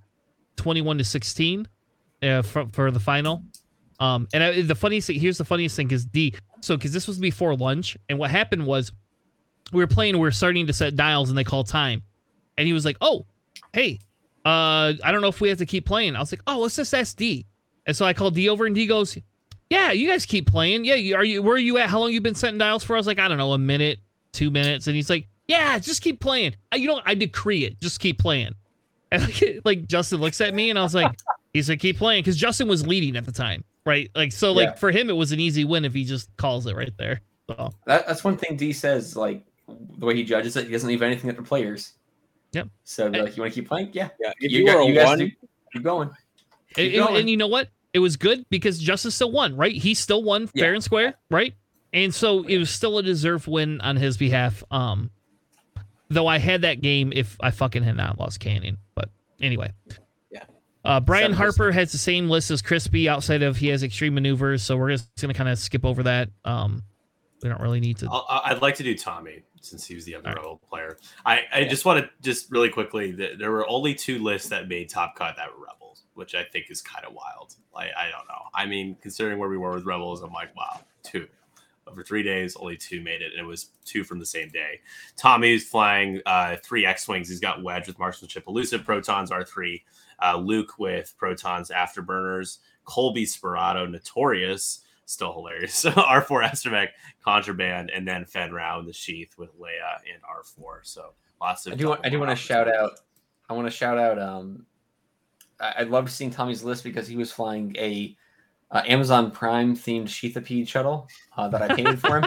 21 0.56 0.98
to 0.98 1.04
16 1.04 1.68
uh, 2.22 2.42
for, 2.42 2.66
for 2.72 2.90
the 2.90 3.00
final. 3.00 3.42
Um, 4.00 4.26
and 4.32 4.42
I, 4.42 4.62
the 4.62 4.74
funniest 4.74 5.06
thing, 5.06 5.20
here's 5.20 5.38
the 5.38 5.44
funniest 5.44 5.76
thing 5.76 5.90
is 5.90 6.04
D. 6.04 6.34
So, 6.60 6.76
because 6.76 6.92
this 6.92 7.06
was 7.06 7.18
before 7.18 7.54
lunch, 7.54 7.96
and 8.08 8.18
what 8.18 8.30
happened 8.30 8.66
was 8.66 8.92
we 9.72 9.80
were 9.80 9.86
playing, 9.86 10.14
we 10.14 10.20
were 10.20 10.30
starting 10.30 10.66
to 10.66 10.72
set 10.72 10.96
dials, 10.96 11.28
and 11.28 11.38
they 11.38 11.44
called 11.44 11.68
time. 11.68 12.02
And 12.58 12.66
he 12.66 12.72
was 12.72 12.84
like, 12.84 12.96
Oh, 13.00 13.26
hey, 13.72 13.98
uh, 14.44 14.94
I 15.04 15.12
don't 15.12 15.20
know 15.20 15.28
if 15.28 15.40
we 15.40 15.48
have 15.50 15.58
to 15.58 15.66
keep 15.66 15.86
playing. 15.86 16.16
I 16.16 16.20
was 16.20 16.32
like, 16.32 16.42
Oh, 16.46 16.58
let's 16.58 16.76
just 16.76 16.94
ask 16.94 17.16
D. 17.16 17.46
And 17.86 17.96
so 17.96 18.06
I 18.06 18.12
called 18.12 18.34
D 18.34 18.48
over, 18.48 18.66
and 18.66 18.74
D 18.74 18.86
goes, 18.86 19.18
"Yeah, 19.68 19.90
you 19.92 20.08
guys 20.08 20.26
keep 20.26 20.50
playing. 20.50 20.84
Yeah, 20.84 20.94
you, 20.94 21.16
are 21.16 21.24
you? 21.24 21.42
Where 21.42 21.54
are 21.54 21.58
you 21.58 21.78
at? 21.78 21.88
How 21.88 21.98
long 21.98 22.12
you 22.12 22.20
been 22.20 22.34
setting 22.34 22.58
dials 22.58 22.84
for?" 22.84 22.94
I 22.94 22.98
was 22.98 23.06
like, 23.08 23.18
"I 23.18 23.26
don't 23.26 23.38
know, 23.38 23.52
a 23.52 23.58
minute, 23.58 23.98
two 24.32 24.50
minutes." 24.50 24.86
And 24.86 24.94
he's 24.94 25.10
like, 25.10 25.26
"Yeah, 25.48 25.78
just 25.78 26.02
keep 26.02 26.20
playing. 26.20 26.54
I, 26.70 26.76
you 26.76 26.86
know, 26.86 27.00
I 27.04 27.14
decree 27.14 27.64
it. 27.64 27.80
Just 27.80 28.00
keep 28.00 28.18
playing." 28.18 28.54
And 29.12 29.24
like, 29.24 29.60
like 29.64 29.86
Justin 29.88 30.20
looks 30.20 30.40
at 30.40 30.54
me, 30.54 30.70
and 30.70 30.78
I 30.78 30.84
was 30.84 30.94
like, 30.94 31.10
"He's 31.52 31.68
like, 31.68 31.80
keep 31.80 31.98
playing," 31.98 32.22
because 32.22 32.36
Justin 32.36 32.68
was 32.68 32.86
leading 32.86 33.16
at 33.16 33.26
the 33.26 33.32
time, 33.32 33.64
right? 33.84 34.10
Like, 34.14 34.32
so 34.32 34.52
like 34.52 34.68
yeah. 34.68 34.74
for 34.74 34.90
him, 34.90 35.10
it 35.10 35.14
was 35.14 35.32
an 35.32 35.40
easy 35.40 35.64
win 35.64 35.84
if 35.84 35.94
he 35.94 36.04
just 36.04 36.34
calls 36.36 36.66
it 36.66 36.76
right 36.76 36.92
there. 36.98 37.20
So 37.48 37.72
that, 37.86 38.06
that's 38.06 38.24
one 38.24 38.36
thing 38.36 38.56
D 38.56 38.72
says. 38.72 39.16
Like 39.16 39.42
the 39.98 40.06
way 40.06 40.14
he 40.14 40.24
judges 40.24 40.56
it, 40.56 40.66
he 40.66 40.72
doesn't 40.72 40.88
leave 40.88 41.02
anything 41.02 41.30
at 41.30 41.36
the 41.36 41.42
players. 41.42 41.94
Yep. 42.52 42.68
So 42.84 43.06
like, 43.06 43.36
you 43.36 43.42
want 43.42 43.54
to 43.54 43.60
keep 43.60 43.68
playing? 43.68 43.90
Yeah. 43.92 44.08
Yeah. 44.20 44.32
If 44.40 44.50
you, 44.52 44.60
you, 44.60 44.66
got, 44.66 44.84
you 44.84 44.94
guys 44.94 45.06
one, 45.06 45.18
do, 45.18 45.30
keep 45.72 45.82
going. 45.82 46.10
Keep 46.74 46.94
and, 46.94 47.06
going. 47.06 47.20
and 47.20 47.30
you 47.30 47.36
know 47.36 47.46
what? 47.46 47.68
it 47.92 47.98
was 47.98 48.16
good 48.16 48.44
because 48.50 48.78
Justin 48.78 49.10
still 49.10 49.32
won, 49.32 49.56
right? 49.56 49.74
He 49.74 49.94
still 49.94 50.22
won 50.22 50.46
fair 50.46 50.74
and 50.74 50.82
square, 50.82 51.14
right? 51.30 51.54
And 51.92 52.14
so 52.14 52.44
it 52.44 52.58
was 52.58 52.70
still 52.70 52.98
a 52.98 53.02
deserved 53.02 53.46
win 53.48 53.80
on 53.80 53.96
his 53.96 54.16
behalf. 54.16 54.62
Um, 54.70 55.10
though 56.08 56.26
I 56.26 56.38
had 56.38 56.62
that 56.62 56.80
game 56.80 57.12
if 57.14 57.36
I 57.40 57.50
fucking 57.50 57.82
had 57.82 57.96
not 57.96 58.18
lost 58.18 58.40
Kanan. 58.40 58.76
But 58.94 59.10
anyway. 59.40 59.72
Uh, 60.84 61.00
Brian 61.00 61.32
Harper 61.32 61.70
has 61.72 61.92
the 61.92 61.98
same 61.98 62.30
list 62.30 62.50
as 62.50 62.62
Crispy 62.62 63.08
outside 63.08 63.42
of 63.42 63.56
he 63.56 63.68
has 63.68 63.82
extreme 63.82 64.14
maneuvers, 64.14 64.62
so 64.62 64.76
we're 64.76 64.90
just 64.90 65.08
gonna 65.20 65.34
kind 65.34 65.48
of 65.48 65.58
skip 65.58 65.84
over 65.84 66.02
that. 66.04 66.30
Um, 66.44 66.82
we 67.42 67.48
don't 67.48 67.60
really 67.60 67.80
need 67.80 67.98
to. 67.98 68.10
i 68.10 68.52
would 68.52 68.62
like 68.62 68.74
to 68.76 68.82
do 68.82 68.94
Tommy 68.94 69.42
since 69.60 69.86
he 69.86 69.94
was 69.94 70.04
the 70.04 70.14
other 70.14 70.32
right. 70.32 70.58
player. 70.68 70.98
I, 71.24 71.40
I 71.52 71.58
yeah. 71.60 71.68
just 71.68 71.84
want 71.84 72.04
to 72.04 72.10
just 72.22 72.50
really 72.50 72.68
quickly. 72.68 73.12
There 73.12 73.50
were 73.50 73.68
only 73.68 73.94
two 73.94 74.18
lists 74.18 74.48
that 74.48 74.68
made 74.68 74.88
top 74.88 75.16
cut 75.16 75.36
that 75.36 75.48
were 75.48 75.64
Rebels, 75.64 76.04
which 76.14 76.34
I 76.34 76.44
think 76.44 76.70
is 76.70 76.82
kind 76.82 77.04
of 77.04 77.12
wild. 77.12 77.54
Like 77.74 77.90
I 77.96 78.04
don't 78.04 78.26
know. 78.28 78.48
I 78.54 78.66
mean, 78.66 78.96
considering 79.00 79.38
where 79.38 79.48
we 79.48 79.58
were 79.58 79.74
with 79.74 79.84
Rebels, 79.84 80.22
I'm 80.22 80.32
like, 80.32 80.54
wow, 80.56 80.80
two 81.02 81.28
over 81.86 82.02
three 82.02 82.22
days, 82.22 82.56
only 82.56 82.76
two 82.76 83.00
made 83.00 83.22
it, 83.22 83.32
and 83.32 83.40
it 83.40 83.48
was 83.48 83.70
two 83.84 84.04
from 84.04 84.18
the 84.18 84.26
same 84.26 84.48
day. 84.48 84.80
Tommy's 85.16 85.68
flying 85.68 86.20
uh, 86.26 86.56
three 86.62 86.86
X 86.86 87.08
wings. 87.08 87.28
He's 87.28 87.40
got 87.40 87.62
Wedge 87.62 87.86
with 87.86 87.98
marksmanship, 87.98 88.44
elusive 88.46 88.84
protons 88.84 89.30
R 89.30 89.44
three, 89.44 89.82
uh, 90.22 90.36
Luke 90.36 90.78
with 90.78 91.14
protons, 91.16 91.70
afterburners, 91.70 92.58
Colby 92.84 93.24
Sperato, 93.24 93.86
notorious 93.86 94.80
still 95.10 95.32
hilarious. 95.32 95.84
R4 95.84 96.50
Astromech, 96.50 96.88
Contraband, 97.22 97.90
and 97.90 98.06
then 98.06 98.24
Fenn 98.24 98.52
Rau 98.52 98.82
the 98.82 98.92
Sheath 98.92 99.36
with 99.36 99.50
Leia 99.58 99.98
and 100.12 100.22
R4. 100.22 100.80
So 100.82 101.12
lots 101.40 101.66
of. 101.66 101.74
I 101.74 101.76
do 101.76 101.88
want. 101.88 102.00
I 102.04 102.08
do 102.08 102.18
want 102.18 102.30
to 102.30 102.36
shout 102.36 102.68
out. 102.68 102.92
I 103.48 103.52
want 103.52 103.66
to 103.66 103.72
shout 103.72 103.98
out. 103.98 104.18
Um, 104.18 104.66
I, 105.60 105.74
I 105.78 105.82
loved 105.82 106.10
seeing 106.10 106.30
Tommy's 106.30 106.62
list 106.62 106.84
because 106.84 107.08
he 107.08 107.16
was 107.16 107.32
flying 107.32 107.74
a 107.76 108.16
uh, 108.70 108.82
Amazon 108.86 109.32
Prime 109.32 109.76
themed 109.76 110.04
Sheathipede 110.04 110.68
shuttle 110.68 111.08
uh, 111.36 111.48
that 111.48 111.60
I 111.60 111.74
painted 111.74 111.98
for 112.00 112.18
him. 112.18 112.24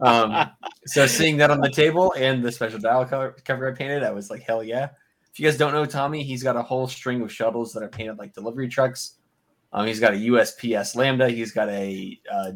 um, 0.00 0.50
so 0.86 1.06
seeing 1.06 1.36
that 1.36 1.52
on 1.52 1.60
the 1.60 1.70
table 1.70 2.12
and 2.16 2.42
the 2.42 2.50
special 2.50 2.80
dial 2.80 3.04
cover, 3.04 3.36
cover 3.44 3.70
I 3.70 3.76
painted, 3.76 4.02
I 4.02 4.10
was 4.10 4.28
like, 4.28 4.42
hell 4.42 4.64
yeah. 4.64 4.88
If 5.32 5.38
you 5.38 5.46
guys 5.46 5.56
don't 5.56 5.72
know 5.72 5.86
Tommy, 5.86 6.22
he's 6.22 6.42
got 6.42 6.56
a 6.56 6.62
whole 6.62 6.88
string 6.88 7.22
of 7.22 7.32
shuttles 7.32 7.72
that 7.72 7.82
are 7.82 7.88
painted 7.88 8.18
like 8.18 8.34
delivery 8.34 8.68
trucks. 8.68 9.18
Um, 9.72 9.86
he's 9.86 10.00
got 10.00 10.14
a 10.14 10.16
USPS 10.16 10.96
Lambda. 10.96 11.28
He's 11.28 11.52
got 11.52 11.68
a 11.68 12.18
uh, 12.30 12.52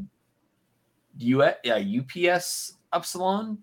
US, 1.19 1.57
yeah, 1.63 1.77
UPS 1.77 2.77
Upsilon, 2.93 3.59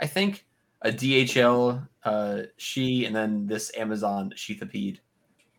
I 0.00 0.06
think, 0.06 0.46
a 0.82 0.90
DHL 0.90 1.86
uh, 2.04 2.42
She, 2.56 3.04
and 3.04 3.14
then 3.14 3.46
this 3.46 3.70
Amazon 3.76 4.32
Sheathipede. 4.36 4.98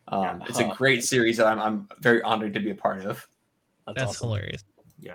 Um, 0.08 0.22
yeah. 0.22 0.38
It's 0.48 0.58
a 0.58 0.74
great 0.76 1.02
series 1.02 1.38
that 1.38 1.46
I'm, 1.46 1.58
I'm 1.58 1.88
very 2.00 2.20
honored 2.22 2.52
to 2.54 2.60
be 2.60 2.70
a 2.70 2.74
part 2.74 3.06
of. 3.06 3.26
That's, 3.86 3.98
That's 3.98 4.10
awesome. 4.10 4.28
hilarious. 4.28 4.64
Yeah. 5.00 5.14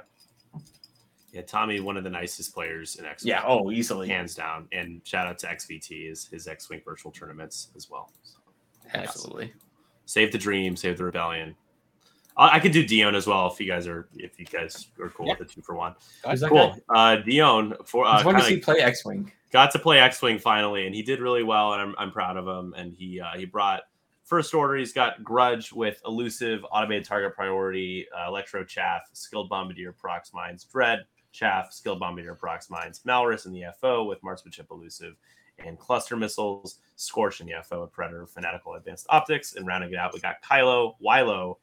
Yeah, 1.31 1.41
Tommy, 1.41 1.79
one 1.79 1.95
of 1.97 2.03
the 2.03 2.09
nicest 2.09 2.53
players 2.53 2.95
in 2.95 3.05
X. 3.05 3.23
Yeah, 3.23 3.43
oh, 3.45 3.71
easily, 3.71 4.07
hands 4.07 4.33
down. 4.33 4.67
And 4.71 5.01
shout 5.03 5.27
out 5.27 5.37
to 5.39 5.47
XVT, 5.47 6.09
his 6.09 6.27
his 6.27 6.47
X 6.47 6.69
Wing 6.69 6.81
virtual 6.83 7.11
tournaments 7.11 7.69
as 7.75 7.89
well. 7.89 8.11
So, 8.23 8.37
Absolutely. 8.93 9.53
Save 10.05 10.31
the 10.31 10.37
dream, 10.37 10.75
save 10.75 10.97
the 10.97 11.03
rebellion. 11.03 11.55
I 12.41 12.59
could 12.59 12.71
do 12.71 12.85
Dion 12.85 13.15
as 13.15 13.27
well 13.27 13.51
if 13.51 13.59
you 13.59 13.67
guys 13.67 13.85
are 13.85 14.07
if 14.15 14.39
you 14.39 14.45
guys 14.45 14.87
are 14.99 15.09
cool 15.09 15.27
yeah. 15.27 15.35
with 15.37 15.49
the 15.49 15.53
two 15.53 15.61
for 15.61 15.75
one. 15.75 15.93
Cool. 16.47 16.73
Uh, 16.87 17.17
Dion 17.17 17.73
for 17.85 18.05
uh, 18.05 18.23
fun 18.23 18.35
to 18.35 18.43
see 18.43 18.57
play 18.57 18.79
X 18.79 19.03
Wing. 19.03 19.31
Got 19.51 19.71
to 19.71 19.79
play 19.79 19.99
X 19.99 20.21
Wing 20.21 20.39
finally, 20.39 20.85
and 20.85 20.95
he 20.95 21.01
did 21.01 21.19
really 21.19 21.43
well, 21.43 21.73
and 21.73 21.81
I'm, 21.81 21.95
I'm 21.97 22.11
proud 22.11 22.37
of 22.37 22.47
him. 22.47 22.73
And 22.77 22.93
he 22.93 23.19
uh, 23.19 23.35
he 23.35 23.43
brought 23.43 23.81
first 24.23 24.53
order. 24.53 24.77
He's 24.77 24.93
got 24.93 25.21
Grudge 25.21 25.73
with 25.73 25.99
elusive, 26.05 26.63
automated 26.71 27.03
target 27.03 27.35
priority, 27.35 28.07
uh, 28.17 28.29
Electro 28.29 28.63
Chaff, 28.63 29.01
skilled 29.11 29.49
bombardier, 29.49 29.91
prox 29.91 30.33
mines, 30.33 30.63
Dread 30.63 30.99
Chaff, 31.31 31.71
skilled 31.71 31.99
bombardier, 31.99 32.35
prox 32.35 32.69
mines, 32.69 33.01
Malrus 33.05 33.45
in 33.45 33.53
the 33.53 33.65
FO 33.79 34.05
with 34.05 34.21
marksmanship 34.23 34.67
elusive, 34.71 35.15
and 35.65 35.77
cluster 35.77 36.15
missiles, 36.15 36.79
Scorch 36.95 37.41
in 37.41 37.47
the 37.47 37.53
FO, 37.63 37.87
Predator, 37.87 38.25
fanatical 38.25 38.75
advanced 38.75 39.05
optics, 39.09 39.55
and 39.55 39.67
rounding 39.67 39.91
it 39.91 39.97
out, 39.97 40.13
we 40.13 40.19
got 40.19 40.41
Kylo, 40.41 40.95
Wilo 41.03 41.57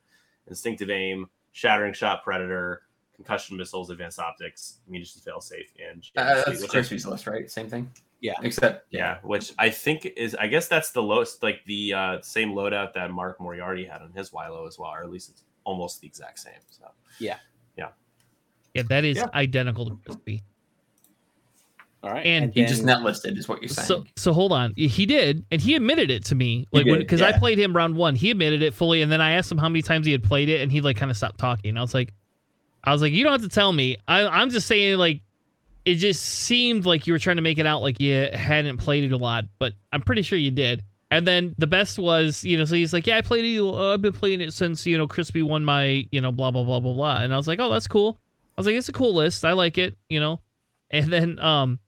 instinctive 0.49 0.91
aim, 0.91 1.29
shattering 1.53 1.93
shot, 1.93 2.23
predator, 2.23 2.83
concussion 3.15 3.57
missiles, 3.57 3.91
advanced 3.91 4.19
optics, 4.19 4.79
munitions 4.89 5.25
fail 5.25 5.41
safe, 5.41 5.73
and 5.91 6.05
uh, 6.17 6.43
that's 6.47 6.67
Crispy's 6.67 7.07
list, 7.07 7.27
right? 7.27 7.51
Same 7.51 7.69
thing. 7.69 7.91
Yeah. 8.21 8.35
Except 8.43 8.87
yeah, 8.91 9.19
which 9.23 9.53
I 9.59 9.71
think 9.71 10.07
is 10.17 10.35
I 10.35 10.47
guess 10.47 10.69
that's 10.69 10.91
the 10.91 11.03
lowest, 11.03 11.43
like 11.43 11.61
the 11.67 11.95
uh, 11.95 12.21
same 12.23 12.53
loadout 12.53 12.95
that 12.95 13.11
Mark 13.11 13.41
Moriarty 13.41 13.85
had 13.85 14.03
on 14.03 14.13
his 14.13 14.31
Wilo 14.31 14.67
as 14.67 14.79
well, 14.79 14.91
or 14.91 15.03
at 15.03 15.11
least 15.11 15.31
it's 15.31 15.43
almost 15.65 16.01
the 16.01 16.07
exact 16.07 16.39
same. 16.39 16.55
So 16.71 16.87
yeah, 17.19 17.37
yeah, 18.77 18.83
yeah, 18.83 18.89
that 18.89 19.05
is 19.05 19.17
yeah. 19.17 19.27
identical 19.35 19.91
to 19.91 19.99
Crispy. 20.05 20.43
All 22.03 22.13
right. 22.13 22.25
And, 22.25 22.45
and 22.45 22.55
he 22.55 22.61
then, 22.61 22.69
just 22.69 22.85
net 22.85 23.03
listed 23.03 23.37
is 23.37 23.49
what 23.49 23.61
you're 23.61 23.69
saying. 23.69 23.89
So, 23.89 24.05
so 24.15 24.33
hold 24.33 24.53
on. 24.53 24.75
He 24.77 25.07
did, 25.07 25.45
and 25.51 25.61
he 25.61 25.75
admitted 25.75 26.11
it 26.11 26.25
to 26.27 26.35
me. 26.37 26.69
Like 26.71 26.85
because 26.85 27.21
yeah. 27.21 27.29
I 27.29 27.39
played 27.39 27.59
him 27.59 27.75
round 27.75 27.97
one, 27.97 28.15
he 28.15 28.31
admitted 28.31 28.63
it 28.63 28.75
fully, 28.75 29.03
and 29.03 29.11
then 29.11 29.21
I 29.21 29.33
asked 29.33 29.51
him 29.51 29.59
how 29.59 29.69
many 29.69 29.83
times 29.83 30.07
he 30.07 30.13
had 30.13 30.23
played 30.23 30.49
it, 30.49 30.61
and 30.61 30.71
he 30.71 30.81
like 30.81 30.97
kind 30.97 31.11
of 31.11 31.17
stopped 31.17 31.39
talking. 31.39 31.77
I 31.77 31.81
was 31.81 31.95
like, 31.95 32.13
I 32.85 32.93
was 32.93 33.03
like, 33.03 33.13
you 33.13 33.25
don't 33.25 33.33
have 33.33 33.43
to 33.43 33.49
tell 33.49 33.73
me. 33.73 33.97
I, 34.07 34.27
I'm 34.27 34.51
just 34.51 34.69
saying 34.69 34.99
like 34.99 35.21
it 35.85 35.97
just 35.97 36.23
seemed 36.23 36.87
like 36.87 37.07
you 37.07 37.13
were 37.13 37.19
trying 37.19 37.37
to 37.37 37.43
make 37.43 37.59
it 37.59 37.67
out 37.67 37.83
like 37.83 38.01
you 38.01 38.29
hadn't 38.33 38.79
played 38.79 39.05
it 39.05 39.13
a 39.13 39.17
lot, 39.17 39.45
but 39.59 39.73
I'm 39.93 40.03
pretty 40.03 40.23
sure 40.23 40.39
you 40.39 40.51
did. 40.51 40.83
And 41.11 41.27
then 41.27 41.55
the 41.59 41.69
best 41.69 41.99
was, 41.99 42.45
you 42.45 42.59
know, 42.59 42.65
so 42.65 42.75
he's 42.75 42.93
like, 42.93 43.07
"Yeah, 43.07 43.19
I 43.19 43.21
played 43.21 43.45
it. 43.45 43.61
Uh, 43.61 43.95
I've 43.95 44.03
been 44.03 44.13
playing 44.13 44.41
it 44.41 44.53
since 44.53 44.85
you 44.87 44.99
know 44.99 45.07
Crispy 45.07 45.43
won 45.43 45.65
my, 45.65 46.07
you 46.11 46.21
know, 46.21 46.33
blah 46.33 46.51
blah 46.51 46.65
blah 46.65 46.81
blah 46.81 46.93
blah." 46.93 47.17
And 47.19 47.33
I 47.33 47.37
was 47.37 47.47
like, 47.49 47.61
"Oh, 47.61 47.71
that's 47.71 47.87
cool." 47.87 48.19
I 48.57 48.61
was 48.61 48.67
like, 48.67 48.77
"It's 48.77 48.89
a 48.89 48.93
cool 48.93 49.15
list. 49.15 49.45
I 49.45 49.53
like 49.53 49.79
it," 49.79 49.97
you 50.09 50.21
know. 50.21 50.41
And 50.91 51.13
then, 51.13 51.39
um, 51.41 51.79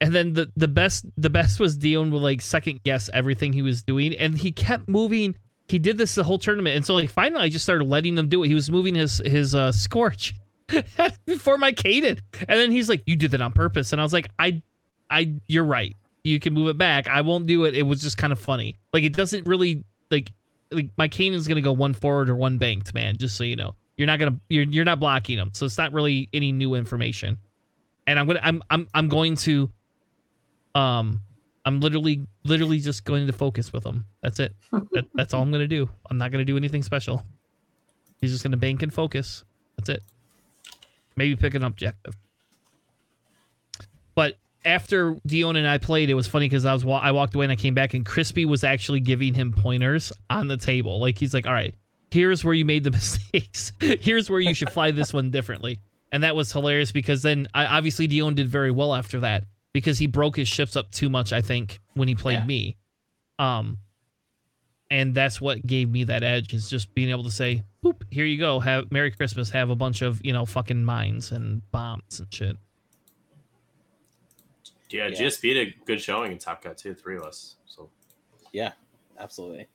and 0.00 0.14
then 0.14 0.32
the 0.32 0.50
the 0.56 0.68
best 0.68 1.06
the 1.16 1.30
best 1.30 1.60
was 1.60 1.76
Dion 1.76 2.10
would 2.10 2.22
like 2.22 2.40
second 2.40 2.82
guess 2.84 3.10
everything 3.12 3.52
he 3.52 3.62
was 3.62 3.82
doing, 3.82 4.14
and 4.14 4.36
he 4.36 4.52
kept 4.52 4.88
moving. 4.88 5.34
He 5.68 5.78
did 5.78 5.98
this 5.98 6.14
the 6.14 6.24
whole 6.24 6.38
tournament, 6.38 6.76
and 6.76 6.86
so 6.86 6.94
like 6.94 7.10
finally, 7.10 7.42
I 7.42 7.48
just 7.48 7.64
started 7.64 7.84
letting 7.84 8.16
him 8.16 8.28
do 8.28 8.42
it. 8.42 8.48
He 8.48 8.54
was 8.54 8.70
moving 8.70 8.94
his 8.94 9.18
his 9.18 9.54
uh, 9.54 9.72
scorch 9.72 10.34
before 11.26 11.58
my 11.58 11.72
Kanan, 11.72 12.20
and 12.40 12.60
then 12.60 12.70
he's 12.70 12.88
like, 12.88 13.02
"You 13.06 13.16
did 13.16 13.32
that 13.32 13.42
on 13.42 13.52
purpose," 13.52 13.92
and 13.92 14.00
I 14.00 14.04
was 14.04 14.12
like, 14.12 14.30
"I, 14.38 14.62
I, 15.10 15.34
you're 15.46 15.64
right." 15.64 15.94
you 16.28 16.40
can 16.40 16.54
move 16.54 16.68
it 16.68 16.78
back. 16.78 17.08
I 17.08 17.20
won't 17.22 17.46
do 17.46 17.64
it. 17.64 17.74
It 17.74 17.82
was 17.82 18.02
just 18.02 18.18
kind 18.18 18.32
of 18.32 18.38
funny. 18.38 18.78
Like 18.92 19.02
it 19.02 19.14
doesn't 19.14 19.46
really 19.46 19.84
like 20.10 20.30
like 20.70 20.90
my 20.96 21.08
Kanan's 21.08 21.48
gonna 21.48 21.60
go 21.60 21.72
one 21.72 21.94
forward 21.94 22.28
or 22.28 22.36
one 22.36 22.58
banked, 22.58 22.94
man. 22.94 23.16
Just 23.16 23.36
so 23.36 23.44
you 23.44 23.56
know, 23.56 23.74
you're 23.98 24.06
not 24.06 24.18
gonna 24.20 24.40
you're 24.48 24.64
you're 24.64 24.84
not 24.84 25.00
blocking 25.00 25.36
them, 25.36 25.50
so 25.52 25.66
it's 25.66 25.76
not 25.76 25.92
really 25.92 26.28
any 26.32 26.52
new 26.52 26.74
information. 26.74 27.36
And 28.06 28.18
I'm 28.18 28.26
gonna 28.26 28.40
I'm 28.42 28.62
I'm 28.70 28.88
I'm 28.94 29.08
going 29.08 29.34
to 29.36 29.70
um 30.74 31.20
I'm 31.64 31.80
literally 31.80 32.24
literally 32.44 32.78
just 32.78 33.04
going 33.04 33.26
to 33.26 33.32
focus 33.32 33.72
with 33.72 33.82
them. 33.82 34.06
That's 34.22 34.38
it. 34.38 34.54
that, 34.92 35.06
that's 35.14 35.34
all 35.34 35.42
I'm 35.42 35.50
gonna 35.50 35.66
do. 35.66 35.90
I'm 36.08 36.16
not 36.16 36.30
gonna 36.30 36.44
do 36.44 36.56
anything 36.56 36.84
special. 36.84 37.24
He's 38.20 38.30
just 38.30 38.44
gonna 38.44 38.56
bank 38.56 38.82
and 38.82 38.94
focus. 38.94 39.44
That's 39.76 39.90
it. 39.90 40.02
Maybe 41.16 41.34
pick 41.34 41.54
an 41.54 41.64
objective. 41.64 42.16
But 44.14 44.38
after 44.64 45.16
Dion 45.26 45.56
and 45.56 45.66
I 45.66 45.78
played, 45.78 46.08
it 46.08 46.14
was 46.14 46.28
funny 46.28 46.46
because 46.46 46.64
I 46.64 46.72
was 46.72 46.84
I 46.84 47.10
walked 47.10 47.34
away 47.34 47.46
and 47.46 47.52
I 47.52 47.56
came 47.56 47.74
back 47.74 47.94
and 47.94 48.06
Crispy 48.06 48.44
was 48.44 48.62
actually 48.62 49.00
giving 49.00 49.34
him 49.34 49.52
pointers 49.52 50.12
on 50.30 50.46
the 50.46 50.56
table. 50.56 51.00
Like 51.00 51.18
he's 51.18 51.34
like, 51.34 51.46
"All 51.46 51.52
right, 51.52 51.74
here's 52.10 52.44
where 52.44 52.54
you 52.54 52.64
made 52.64 52.84
the 52.84 52.90
mistakes. 52.92 53.72
here's 53.80 54.30
where 54.30 54.40
you 54.40 54.54
should 54.54 54.70
fly 54.70 54.90
this 54.90 55.12
one 55.12 55.30
differently." 55.30 55.80
And 56.10 56.22
that 56.22 56.34
was 56.34 56.50
hilarious 56.52 56.90
because 56.90 57.22
then 57.22 57.48
I, 57.54 57.66
obviously 57.66 58.06
Dion 58.06 58.34
did 58.34 58.48
very 58.48 58.70
well 58.70 58.94
after 58.94 59.20
that 59.20 59.44
because 59.72 59.98
he 59.98 60.06
broke 60.06 60.36
his 60.36 60.48
shifts 60.48 60.76
up 60.76 60.90
too 60.90 61.10
much. 61.10 61.32
I 61.32 61.42
think 61.42 61.80
when 61.94 62.08
he 62.08 62.14
played 62.14 62.40
yeah. 62.40 62.46
me, 62.46 62.76
um, 63.38 63.78
and 64.90 65.14
that's 65.14 65.40
what 65.40 65.66
gave 65.66 65.90
me 65.90 66.04
that 66.04 66.22
edge 66.22 66.54
is 66.54 66.70
just 66.70 66.94
being 66.94 67.10
able 67.10 67.24
to 67.24 67.30
say, 67.30 67.62
"Boop, 67.84 68.02
here 68.10 68.24
you 68.24 68.38
go. 68.38 68.58
Have 68.60 68.90
Merry 68.90 69.10
Christmas. 69.10 69.50
Have 69.50 69.70
a 69.70 69.76
bunch 69.76 70.02
of 70.02 70.24
you 70.24 70.32
know 70.32 70.46
fucking 70.46 70.82
mines 70.84 71.32
and 71.32 71.62
bombs 71.70 72.20
and 72.20 72.32
shit." 72.32 72.56
Yeah, 74.90 75.08
yeah. 75.08 75.20
GSP 75.20 75.42
did 75.42 75.68
a 75.68 75.74
good 75.84 76.00
showing 76.00 76.32
in 76.32 76.38
Top 76.38 76.62
Cut 76.62 76.78
too, 76.78 76.94
three 76.94 77.16
of 77.16 77.22
us. 77.24 77.56
So 77.66 77.90
yeah, 78.52 78.72
absolutely. 79.18 79.68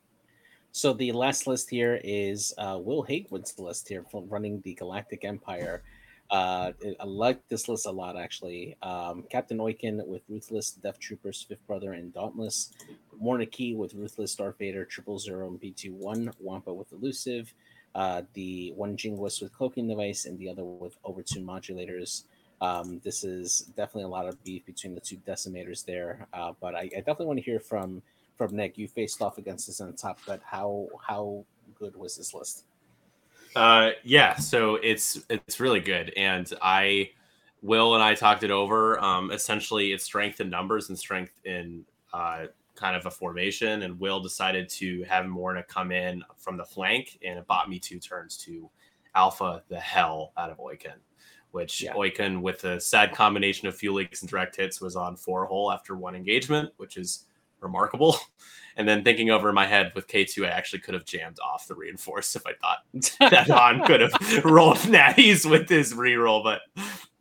So 0.76 0.92
the 0.92 1.12
last 1.12 1.46
list 1.46 1.70
here 1.70 2.02
is 2.04 2.52
uh, 2.58 2.80
Will 2.82 3.04
Haywood's 3.04 3.60
list 3.60 3.88
here 3.88 4.04
running 4.12 4.60
the 4.62 4.74
Galactic 4.74 5.24
Empire. 5.24 5.84
Uh, 6.32 6.72
I 7.00 7.06
like 7.06 7.48
this 7.48 7.70
list 7.70 7.86
a 7.86 7.92
lot, 7.92 8.18
actually. 8.18 8.76
Um, 8.82 9.24
Captain 9.30 9.60
Oicunn 9.60 10.04
with 10.08 10.24
Ruthless, 10.28 10.72
Death 10.72 11.00
Troopers, 11.00 11.46
Fifth 11.48 11.66
Brother, 11.68 11.94
and 11.94 12.12
Dauntless. 12.12 12.72
Kee 13.52 13.76
with 13.76 13.94
Ruthless, 13.94 14.34
Darth 14.34 14.58
Vader, 14.58 14.84
Triple 14.84 15.20
Zero, 15.20 15.48
and 15.48 15.60
BT-1. 15.60 16.34
Wampa 16.40 16.74
with 16.74 16.92
Elusive. 16.92 17.54
Uh, 17.94 18.24
the 18.34 18.74
one 18.76 18.98
Jinguist 18.98 19.44
with 19.44 19.54
Cloaking 19.54 19.88
Device, 19.88 20.26
and 20.26 20.40
the 20.40 20.50
other 20.50 20.64
with 20.64 21.00
Overtune 21.04 21.46
Modulators. 21.46 22.24
Um, 22.62 23.00
this 23.04 23.24
is 23.24 23.72
definitely 23.78 24.06
a 24.06 24.08
lot 24.08 24.28
of 24.28 24.44
beef 24.44 24.66
between 24.66 24.96
the 24.96 25.02
two 25.02 25.18
decimators 25.18 25.86
there. 25.86 26.28
Uh, 26.34 26.54
but 26.60 26.74
I, 26.74 26.90
I, 26.96 27.00
definitely 27.00 27.26
want 27.26 27.40
to 27.40 27.46
hear 27.46 27.60
from 27.60 28.02
from 28.38 28.56
Nick. 28.56 28.78
You 28.78 28.88
faced 28.88 29.22
off 29.22 29.38
against 29.38 29.68
this 29.68 29.82
on 29.82 29.94
top, 29.94 30.20
but 30.26 30.42
how 30.44 30.88
how 31.06 31.46
good 31.76 31.96
was 31.96 32.18
this 32.18 32.34
list? 32.34 32.66
Uh, 33.56 33.92
yeah, 34.04 34.36
so 34.36 34.76
it's 34.76 35.26
it's 35.30 35.60
really 35.60 35.80
good, 35.80 36.12
and 36.18 36.52
I 36.62 37.12
Will 37.62 37.96
and 37.96 38.04
I 38.04 38.16
talked 38.16 38.44
it 38.44 38.52
over. 38.52 39.00
Um, 39.00 39.32
essentially, 39.32 39.94
it's 39.94 40.04
strength 40.04 40.42
in 40.42 40.50
numbers 40.50 40.90
and 40.90 40.98
strength 40.98 41.34
in 41.46 41.86
uh, 42.14 42.48
kind 42.76 42.96
of 42.96 43.06
a 43.06 43.12
formation. 43.12 43.84
And 43.84 44.00
Will 44.00 44.20
decided 44.20 44.70
to 44.70 45.04
have 45.04 45.26
Morna 45.28 45.64
come 45.64 45.92
in 45.92 46.24
from 46.38 46.58
the 46.58 46.66
flank, 46.66 47.20
and 47.26 47.40
it 47.40 47.48
bought 47.48 47.70
me 47.70 47.80
two 47.80 48.00
turns 48.00 48.38
to 48.40 48.70
alpha 49.16 49.62
the 49.70 49.80
hell 49.80 50.34
out 50.38 50.50
of 50.50 50.58
Oicunn 50.58 51.00
which 51.54 51.84
yeah. 51.84 51.94
Oicunn, 51.94 52.42
with 52.42 52.64
a 52.64 52.82
sad 52.82 53.14
combination 53.14 53.68
of 53.68 53.76
fuel 53.76 53.96
leaks 53.98 54.22
and 54.22 54.30
direct 54.30 54.56
hits, 54.56 54.82
was 54.82 54.96
on 54.96 55.16
four 55.16 55.46
hole 55.46 55.72
after 55.72 55.96
one 55.96 56.16
engagement, 56.16 56.72
which 56.78 56.98
is 56.98 57.26
remarkable. 57.64 58.18
And 58.76 58.88
then 58.88 59.04
thinking 59.04 59.30
over 59.30 59.50
in 59.50 59.56
my 59.56 59.68
head 59.68 59.92
with 59.94 60.08
K2, 60.08 60.46
I 60.46 60.50
actually 60.50 60.80
could 60.80 60.96
have 60.96 61.06
jammed 61.06 61.38
off 61.40 61.68
the 61.68 61.76
reinforce 61.76 62.36
if 62.36 62.44
I 62.48 62.54
thought 62.54 62.80
that 63.32 63.48
Han 63.48 63.86
could 63.86 64.02
have 64.02 64.44
rolled 64.44 64.78
natties 64.78 65.48
with 65.48 65.70
his 65.70 65.94
reroll, 65.94 66.44
but 66.44 66.62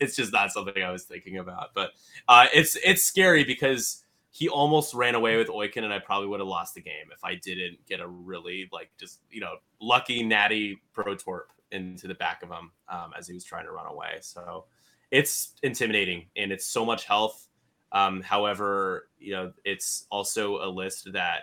it's 0.01 0.17
just 0.17 0.33
not 0.33 0.51
something 0.51 0.83
I 0.83 0.91
was 0.91 1.05
thinking 1.05 1.39
about. 1.39 1.75
But 1.75 1.91
uh, 2.27 2.47
it's 2.55 2.77
it's 2.77 3.03
scary 3.03 3.45
because 3.45 4.03
he 4.31 4.49
almost 4.49 4.95
ran 4.95 5.15
away 5.15 5.37
with 5.37 5.49
Oicunn, 5.49 5.85
and 5.85 5.93
I 5.93 5.99
probably 5.99 6.29
would 6.29 6.41
have 6.41 6.49
lost 6.49 6.75
the 6.75 6.81
game 6.81 7.11
if 7.13 7.23
I 7.23 7.35
didn't 7.35 7.85
get 7.87 8.01
a 8.01 8.09
really 8.09 8.69
like 8.73 8.91
just 8.99 9.21
you 9.31 9.41
know 9.41 9.57
lucky 9.81 10.23
natty 10.23 10.81
pro 10.95 11.15
torp 11.15 11.53
into 11.71 12.07
the 12.07 12.15
back 12.15 12.43
of 12.43 12.51
him 12.51 12.71
um, 12.89 13.13
as 13.19 13.27
he 13.27 13.35
was 13.35 13.45
trying 13.45 13.67
to 13.67 13.73
run 13.73 13.87
away. 13.87 14.19
So 14.21 14.67
it's 15.11 15.55
intimidating 15.63 16.27
and 16.37 16.53
it's 16.53 16.67
so 16.67 16.85
much 16.85 17.05
health. 17.05 17.49
Um, 17.93 18.23
however, 18.23 19.09
you 19.19 19.33
know, 19.33 19.53
it's 19.65 20.07
also 20.11 20.57
a 20.65 20.69
list 20.69 21.13
that 21.13 21.43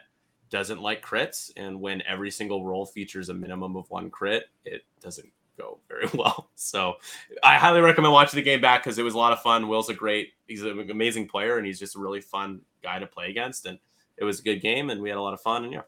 doesn't 0.50 0.82
like 0.82 1.06
crits. 1.06 1.52
And 1.56 1.80
when 1.80 2.02
every 2.08 2.32
single 2.32 2.66
roll 2.66 2.86
features 2.86 3.30
a 3.30 3.34
minimum 3.34 3.76
of 3.76 3.90
one 3.90 4.10
crit, 4.10 4.46
it 4.66 4.82
doesn't 5.00 5.32
go 5.58 5.80
very 5.88 6.08
well. 6.14 6.50
So 6.56 6.96
I 7.44 7.58
highly 7.58 7.82
recommend 7.82 8.14
watching 8.14 8.38
the 8.38 8.44
game 8.44 8.62
back 8.62 8.84
because 8.84 8.98
it 8.98 9.04
was 9.04 9.14
a 9.14 9.18
lot 9.18 9.32
of 9.32 9.42
fun. 9.42 9.68
Will's 9.68 9.90
a 9.90 9.94
great, 9.94 10.30
he's 10.48 10.64
an 10.64 10.90
amazing 10.90 11.28
player 11.28 11.58
and 11.58 11.66
he's 11.66 11.80
just 11.80 11.96
a 11.96 12.00
really 12.00 12.22
fun 12.22 12.62
guy 12.82 12.98
to 12.98 13.06
play 13.06 13.30
against. 13.30 13.66
And 13.66 13.78
it 14.18 14.24
was 14.24 14.40
a 14.40 14.44
good 14.44 14.60
game 14.60 14.90
and 14.90 15.02
we 15.02 15.10
had 15.10 15.18
a 15.18 15.22
lot 15.22 15.34
of 15.34 15.42
fun. 15.42 15.66
And 15.66 15.74
yeah, 15.74 15.82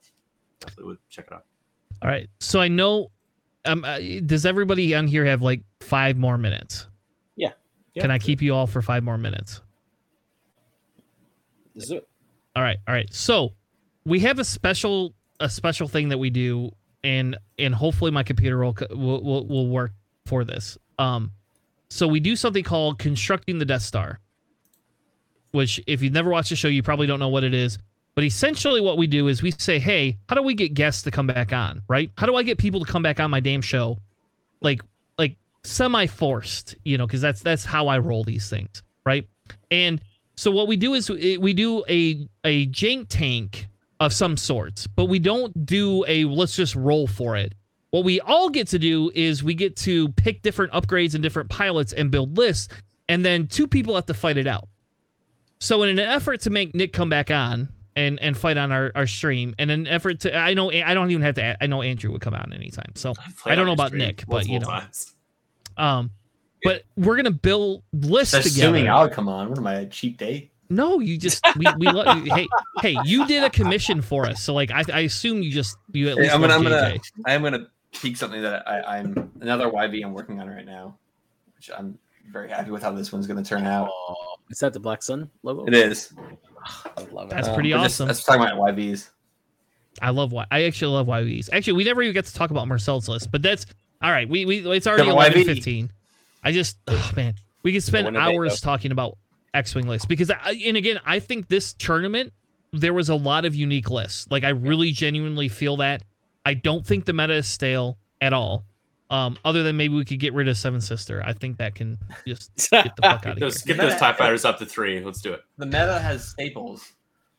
definitely 0.59 0.85
would 0.85 0.97
check 1.09 1.25
it 1.27 1.33
out. 1.33 1.45
All 2.03 2.09
right. 2.09 2.29
So 2.39 2.59
I 2.59 2.67
know 2.67 3.11
um, 3.65 3.83
uh, 3.83 3.99
does 4.25 4.45
everybody 4.45 4.93
on 4.93 5.07
here 5.07 5.25
have 5.25 5.41
like 5.41 5.61
five 5.79 6.17
more 6.17 6.37
minutes? 6.37 6.87
Yeah. 7.93 8.01
Can 8.01 8.11
I 8.11 8.19
keep 8.19 8.41
you 8.41 8.55
all 8.55 8.67
for 8.67 8.81
five 8.81 9.03
more 9.03 9.17
minutes? 9.17 9.61
All 12.55 12.63
right. 12.63 12.77
All 12.87 12.93
right. 12.93 13.11
So 13.13 13.53
we 14.05 14.19
have 14.21 14.39
a 14.39 14.45
special 14.45 15.13
a 15.39 15.49
special 15.49 15.87
thing 15.87 16.09
that 16.09 16.17
we 16.17 16.29
do, 16.29 16.71
and 17.03 17.37
and 17.57 17.73
hopefully 17.73 18.11
my 18.11 18.23
computer 18.23 18.57
will 18.63 18.75
will 18.91 19.23
will, 19.23 19.47
will 19.47 19.67
work 19.67 19.91
for 20.25 20.43
this. 20.43 20.77
Um, 20.99 21.31
so 21.89 22.07
we 22.07 22.19
do 22.19 22.35
something 22.35 22.63
called 22.63 22.99
constructing 22.99 23.59
the 23.59 23.65
Death 23.65 23.81
Star, 23.81 24.19
which 25.51 25.81
if 25.87 26.01
you've 26.01 26.13
never 26.13 26.29
watched 26.29 26.49
the 26.49 26.55
show, 26.55 26.67
you 26.67 26.83
probably 26.83 27.07
don't 27.07 27.19
know 27.19 27.29
what 27.29 27.43
it 27.43 27.53
is. 27.53 27.77
But 28.13 28.25
essentially, 28.25 28.81
what 28.81 28.97
we 28.97 29.07
do 29.07 29.27
is 29.27 29.41
we 29.41 29.51
say, 29.51 29.79
hey, 29.79 30.17
how 30.27 30.35
do 30.35 30.41
we 30.41 30.53
get 30.53 30.73
guests 30.73 31.03
to 31.03 31.11
come 31.11 31.27
back 31.27 31.53
on, 31.53 31.81
right? 31.87 32.11
How 32.17 32.27
do 32.27 32.35
I 32.35 32.43
get 32.43 32.57
people 32.57 32.83
to 32.83 32.91
come 32.91 33.01
back 33.01 33.19
on 33.19 33.31
my 33.31 33.39
damn 33.39 33.61
show? 33.61 33.97
Like, 34.59 34.81
like 35.17 35.37
semi 35.63 36.07
forced, 36.07 36.75
you 36.83 36.97
know, 36.97 37.07
because 37.07 37.21
that's 37.21 37.41
that's 37.41 37.63
how 37.63 37.87
I 37.87 37.99
roll 37.99 38.23
these 38.23 38.49
things, 38.49 38.83
right? 39.05 39.27
And 39.69 40.01
so 40.41 40.49
what 40.49 40.67
we 40.67 40.75
do 40.75 40.95
is 40.95 41.07
we 41.07 41.53
do 41.53 41.83
a 41.87 42.27
a 42.43 42.65
jank 42.69 43.09
tank 43.09 43.67
of 43.99 44.11
some 44.11 44.35
sorts, 44.35 44.87
but 44.87 45.05
we 45.05 45.19
don't 45.19 45.67
do 45.67 46.03
a 46.07 46.25
let's 46.25 46.55
just 46.55 46.75
roll 46.75 47.05
for 47.05 47.35
it. 47.35 47.53
What 47.91 48.05
we 48.05 48.19
all 48.21 48.49
get 48.49 48.67
to 48.69 48.79
do 48.79 49.11
is 49.13 49.43
we 49.43 49.53
get 49.53 49.75
to 49.77 50.09
pick 50.13 50.41
different 50.41 50.73
upgrades 50.73 51.13
and 51.13 51.21
different 51.21 51.51
pilots 51.51 51.93
and 51.93 52.09
build 52.09 52.39
lists, 52.39 52.69
and 53.07 53.23
then 53.23 53.45
two 53.45 53.67
people 53.67 53.93
have 53.93 54.07
to 54.07 54.15
fight 54.15 54.35
it 54.35 54.47
out. 54.47 54.67
So 55.59 55.83
in 55.83 55.89
an 55.89 55.99
effort 55.99 56.41
to 56.41 56.49
make 56.49 56.73
Nick 56.73 56.91
come 56.91 57.09
back 57.09 57.29
on, 57.29 57.69
and 57.95 58.19
and 58.19 58.35
fight 58.35 58.57
on 58.57 58.71
our, 58.71 58.91
our 58.95 59.05
stream 59.05 59.53
and 59.59 59.69
an 59.69 59.85
effort 59.85 60.21
to 60.21 60.35
I 60.35 60.55
know 60.55 60.71
I 60.71 60.95
don't 60.95 61.11
even 61.11 61.21
have 61.21 61.35
to 61.35 61.63
I 61.63 61.67
know 61.67 61.83
Andrew 61.83 62.11
would 62.13 62.21
come 62.21 62.33
out 62.33 62.51
anytime 62.51 62.93
so 62.95 63.13
I 63.45 63.53
don't 63.53 63.67
know 63.67 63.73
about 63.73 63.93
Nick 63.93 64.23
but 64.27 64.47
you 64.47 64.59
know 64.59 64.65
times. 64.65 65.13
um 65.77 66.09
but 66.63 66.83
we're 66.95 67.15
gonna 67.15 67.31
build 67.31 67.83
lists 67.93 68.33
Assuming 68.33 68.53
together. 68.53 68.67
Assuming 68.75 68.89
I'll 68.89 69.09
come 69.09 69.29
on. 69.29 69.49
What 69.49 69.57
am 69.57 69.67
I 69.67 69.75
a 69.75 69.85
cheap 69.85 70.17
date? 70.17 70.51
No, 70.69 70.99
you 70.99 71.17
just 71.17 71.43
we 71.57 71.65
we 71.77 71.87
love 71.87 72.25
hey 72.27 72.47
hey 72.79 72.97
you 73.03 73.27
did 73.27 73.43
a 73.43 73.49
commission 73.49 74.01
for 74.01 74.25
us 74.25 74.41
so 74.41 74.53
like 74.53 74.71
I, 74.71 74.83
I 74.93 74.99
assume 75.01 75.41
you 75.41 75.51
just 75.51 75.77
you 75.91 76.07
at 76.07 76.15
least 76.15 76.33
I'm 76.33 76.39
gonna 76.39 76.53
I'm 76.53 76.63
gonna 76.63 76.97
I'm 77.25 77.43
gonna 77.43 77.67
peek 77.91 78.15
something 78.15 78.41
that 78.41 78.65
I, 78.67 78.99
I'm 78.99 79.31
another 79.41 79.69
YV 79.69 80.03
I'm 80.05 80.13
working 80.13 80.39
on 80.39 80.47
right 80.47 80.65
now, 80.65 80.97
which 81.57 81.69
I'm 81.77 81.97
very 82.31 82.49
happy 82.49 82.71
with 82.71 82.81
how 82.81 82.91
this 82.91 83.11
one's 83.11 83.27
gonna 83.27 83.43
turn 83.43 83.65
out. 83.65 83.89
Is 84.49 84.59
that 84.59 84.71
the 84.71 84.79
Black 84.79 85.03
Sun 85.03 85.29
logo? 85.43 85.65
It 85.65 85.73
is. 85.73 86.13
I 86.65 87.01
love 87.11 87.31
it. 87.31 87.35
That's 87.35 87.49
pretty 87.49 87.73
um, 87.73 87.81
awesome. 87.81 88.07
Let's 88.07 88.23
talk 88.23 88.37
about 88.37 88.53
YVs. 88.55 89.09
I 90.01 90.11
love 90.11 90.31
why 90.31 90.45
I 90.51 90.63
actually 90.63 90.93
love 90.93 91.07
YVs. 91.07 91.49
Actually, 91.51 91.73
we 91.73 91.83
never 91.83 92.01
even 92.01 92.13
get 92.13 92.25
to 92.25 92.33
talk 92.33 92.51
about 92.51 92.67
Marcel's 92.67 93.09
list, 93.09 93.31
but 93.31 93.41
that's 93.41 93.65
all 94.01 94.11
right. 94.11 94.29
We 94.29 94.45
we 94.45 94.59
it's 94.71 94.87
already 94.87 95.09
eleven 95.09 95.43
fifteen. 95.43 95.91
I 96.43 96.51
just 96.51 96.77
oh 96.87 97.11
man, 97.15 97.35
we 97.63 97.73
could 97.73 97.83
spend 97.83 98.15
hours 98.17 98.61
talking 98.61 98.91
about 98.91 99.17
X 99.53 99.75
Wing 99.75 99.87
lists 99.87 100.05
because 100.05 100.31
I, 100.31 100.61
and 100.65 100.77
again, 100.77 100.99
I 101.05 101.19
think 101.19 101.47
this 101.47 101.73
tournament 101.73 102.33
there 102.73 102.93
was 102.93 103.09
a 103.09 103.15
lot 103.15 103.45
of 103.45 103.53
unique 103.53 103.89
lists. 103.89 104.27
Like 104.29 104.43
I 104.43 104.49
really 104.49 104.91
genuinely 104.91 105.49
feel 105.49 105.77
that. 105.77 106.03
I 106.45 106.53
don't 106.53 106.85
think 106.85 107.05
the 107.05 107.13
meta 107.13 107.33
is 107.33 107.47
stale 107.47 107.97
at 108.21 108.33
all. 108.33 108.65
Um, 109.09 109.37
other 109.43 109.61
than 109.61 109.75
maybe 109.75 109.93
we 109.93 110.05
could 110.05 110.21
get 110.21 110.33
rid 110.33 110.47
of 110.47 110.57
Seven 110.57 110.79
Sister. 110.79 111.21
I 111.25 111.33
think 111.33 111.57
that 111.57 111.75
can 111.75 111.97
just 112.25 112.51
get 112.71 112.95
the 112.95 113.01
fuck 113.01 113.25
out 113.25 113.33
of 113.33 113.37
here. 113.37 113.39
Those, 113.41 113.61
get 113.61 113.75
those 113.75 113.97
TIE 113.97 114.13
fighters 114.13 114.45
up 114.45 114.57
to 114.59 114.65
three. 114.65 115.03
Let's 115.03 115.19
do 115.19 115.33
it. 115.33 115.41
The 115.57 115.65
meta 115.65 115.99
has 115.99 116.29
staples, 116.29 116.93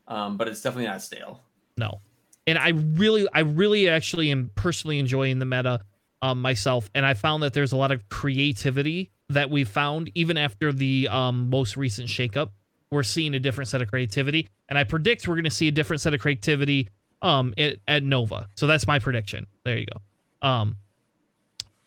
um, 0.07 0.37
but 0.37 0.49
it's 0.49 0.61
definitely 0.61 0.89
not 0.89 1.01
stale. 1.01 1.41
No. 1.79 2.03
And 2.47 2.59
I 2.59 2.71
really, 2.71 3.27
I 3.33 3.41
really 3.41 3.89
actually 3.89 4.31
am 4.31 4.51
personally 4.55 4.99
enjoying 4.99 5.39
the 5.39 5.47
meta 5.47 5.81
um, 6.23 6.41
myself. 6.41 6.89
And 6.95 7.05
I 7.05 7.15
found 7.15 7.43
that 7.43 7.53
there's 7.53 7.73
a 7.73 7.77
lot 7.77 7.91
of 7.91 8.09
creativity 8.09 9.11
that 9.29 9.51
we 9.51 9.65
found 9.65 10.11
even 10.15 10.39
after 10.39 10.73
the 10.73 11.09
um, 11.09 11.51
most 11.51 11.77
recent 11.77 12.09
shakeup. 12.09 12.51
We're 12.91 13.03
seeing 13.03 13.35
a 13.35 13.41
different 13.41 13.69
set 13.69 13.83
of 13.83 13.89
creativity. 13.89 14.49
And 14.69 14.79
I 14.79 14.85
predict 14.85 15.27
we're 15.27 15.35
going 15.35 15.45
to 15.45 15.51
see 15.51 15.69
a 15.69 15.73
different 15.73 16.01
set 16.01 16.15
of 16.15 16.21
creativity 16.21 16.89
um, 17.21 17.55
at, 17.59 17.77
at 17.89 18.03
Nova. 18.03 18.49
So 18.57 18.67
that's 18.67 18.87
my 18.87 18.99
prediction. 18.99 19.47
There 19.65 19.77
you 19.77 19.87
go. 19.87 20.49
Um, 20.49 20.77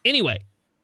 anyway, 0.03 0.40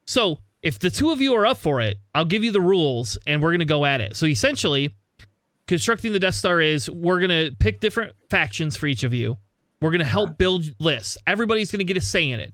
so 0.05 0.39
if 0.61 0.79
the 0.79 0.89
two 0.89 1.11
of 1.11 1.21
you 1.21 1.33
are 1.35 1.45
up 1.45 1.57
for 1.57 1.81
it, 1.81 1.97
I'll 2.13 2.25
give 2.25 2.43
you 2.43 2.51
the 2.51 2.61
rules 2.61 3.17
and 3.27 3.41
we're 3.41 3.51
going 3.51 3.59
to 3.59 3.65
go 3.65 3.85
at 3.85 4.01
it. 4.01 4.15
So 4.15 4.25
essentially, 4.25 4.93
constructing 5.67 6.13
the 6.13 6.19
Death 6.19 6.35
Star 6.35 6.61
is 6.61 6.89
we're 6.89 7.19
going 7.19 7.29
to 7.29 7.55
pick 7.57 7.79
different 7.79 8.13
factions 8.29 8.77
for 8.77 8.87
each 8.87 9.03
of 9.03 9.13
you. 9.13 9.37
We're 9.81 9.89
going 9.89 9.99
to 9.99 10.05
help 10.05 10.37
build 10.37 10.65
lists. 10.79 11.17
Everybody's 11.25 11.71
going 11.71 11.79
to 11.79 11.85
get 11.85 11.97
a 11.97 12.01
say 12.01 12.29
in 12.29 12.39
it. 12.39 12.53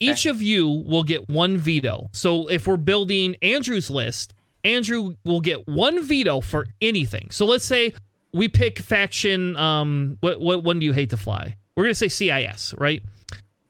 Each 0.00 0.26
of 0.26 0.40
you 0.40 0.68
will 0.68 1.02
get 1.02 1.28
one 1.28 1.56
veto. 1.56 2.08
So 2.12 2.46
if 2.48 2.66
we're 2.66 2.76
building 2.76 3.36
Andrew's 3.42 3.90
list, 3.90 4.34
Andrew 4.64 5.14
will 5.24 5.40
get 5.40 5.66
one 5.66 6.02
veto 6.04 6.40
for 6.40 6.66
anything. 6.80 7.28
So 7.30 7.46
let's 7.46 7.64
say 7.64 7.94
we 8.32 8.48
pick 8.48 8.78
faction 8.78 9.56
um 9.56 10.18
what 10.20 10.40
what 10.40 10.62
one 10.62 10.78
do 10.78 10.86
you 10.86 10.92
hate 10.92 11.10
to 11.10 11.16
fly? 11.16 11.56
We're 11.76 11.84
going 11.84 11.94
to 11.94 12.08
say 12.08 12.08
CIS, 12.08 12.74
right? 12.76 13.02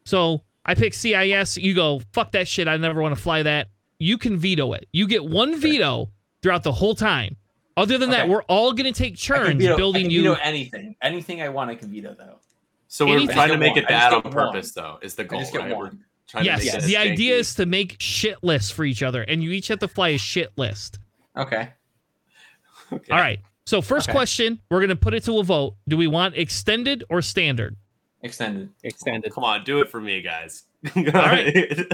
So 0.04 0.42
I 0.64 0.74
pick 0.74 0.94
CIS, 0.94 1.58
you 1.58 1.74
go, 1.74 2.00
fuck 2.12 2.32
that 2.32 2.48
shit. 2.48 2.68
I 2.68 2.76
never 2.76 3.02
want 3.02 3.14
to 3.14 3.20
fly 3.20 3.42
that. 3.42 3.68
You 3.98 4.16
can 4.16 4.38
veto 4.38 4.72
it. 4.72 4.86
You 4.92 5.06
get 5.06 5.24
one 5.24 5.60
veto 5.60 6.10
throughout 6.42 6.62
the 6.62 6.72
whole 6.72 6.94
time. 6.94 7.36
Other 7.76 7.96
than 7.96 8.10
okay. 8.10 8.18
that, 8.22 8.28
we're 8.28 8.42
all 8.44 8.72
going 8.72 8.92
to 8.92 8.98
take 8.98 9.18
turns 9.18 9.62
veto, 9.62 9.76
building 9.76 10.10
you. 10.10 10.34
anything. 10.34 10.96
Anything 11.00 11.42
I 11.42 11.48
want, 11.48 11.70
I 11.70 11.74
can 11.74 11.90
veto, 11.90 12.14
though. 12.18 12.40
So 12.88 13.06
we're 13.06 13.16
anything. 13.16 13.34
trying 13.34 13.50
to 13.50 13.56
make 13.58 13.76
one. 13.76 13.84
it 13.84 13.88
bad 13.88 14.12
on 14.12 14.22
purpose, 14.22 14.74
one. 14.74 14.84
though, 14.84 14.98
is 15.00 15.14
the 15.14 15.24
goal. 15.24 15.38
I 15.38 15.42
just 15.42 15.52
get 15.52 15.62
right? 15.62 15.76
one. 15.76 16.04
Yes, 16.34 16.64
yes. 16.64 16.84
the 16.84 16.96
idea 16.96 17.36
is 17.36 17.54
to 17.54 17.64
make 17.64 17.96
shit 18.00 18.36
lists 18.42 18.70
for 18.70 18.84
each 18.84 19.02
other, 19.02 19.22
and 19.22 19.42
you 19.42 19.50
each 19.50 19.68
have 19.68 19.78
to 19.78 19.88
fly 19.88 20.08
a 20.08 20.18
shit 20.18 20.50
list. 20.56 20.98
Okay. 21.36 21.70
okay. 22.92 23.12
All 23.12 23.18
right. 23.18 23.40
So 23.64 23.80
first 23.80 24.08
okay. 24.08 24.16
question, 24.16 24.60
we're 24.70 24.80
gonna 24.80 24.96
put 24.96 25.14
it 25.14 25.24
to 25.24 25.38
a 25.38 25.44
vote. 25.44 25.76
Do 25.88 25.96
we 25.96 26.06
want 26.06 26.36
extended 26.36 27.04
or 27.08 27.22
standard? 27.22 27.76
Extended. 28.22 28.70
Extended. 28.82 29.32
Come 29.32 29.44
on, 29.44 29.64
do 29.64 29.80
it 29.80 29.88
for 29.90 30.00
me, 30.00 30.20
guys. 30.20 30.64
all 30.96 31.02
right. 31.04 31.86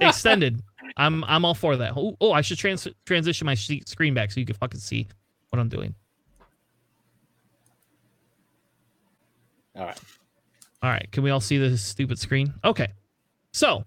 extended. 0.00 0.62
I'm 0.96 1.24
I'm 1.24 1.44
all 1.44 1.54
for 1.54 1.76
that. 1.76 1.92
Oh, 1.96 2.16
oh 2.20 2.32
I 2.32 2.40
should 2.40 2.58
trans- 2.58 2.88
transition 3.04 3.44
my 3.44 3.54
screen 3.54 4.14
back 4.14 4.30
so 4.30 4.40
you 4.40 4.46
can 4.46 4.56
fucking 4.56 4.80
see 4.80 5.06
what 5.50 5.58
I'm 5.58 5.68
doing. 5.68 5.94
All 9.76 9.86
right. 9.86 9.98
All 10.82 10.90
right. 10.90 11.08
Can 11.12 11.22
we 11.22 11.30
all 11.30 11.40
see 11.40 11.58
the 11.58 11.76
stupid 11.76 12.18
screen? 12.18 12.52
Okay. 12.64 12.88
So 13.52 13.84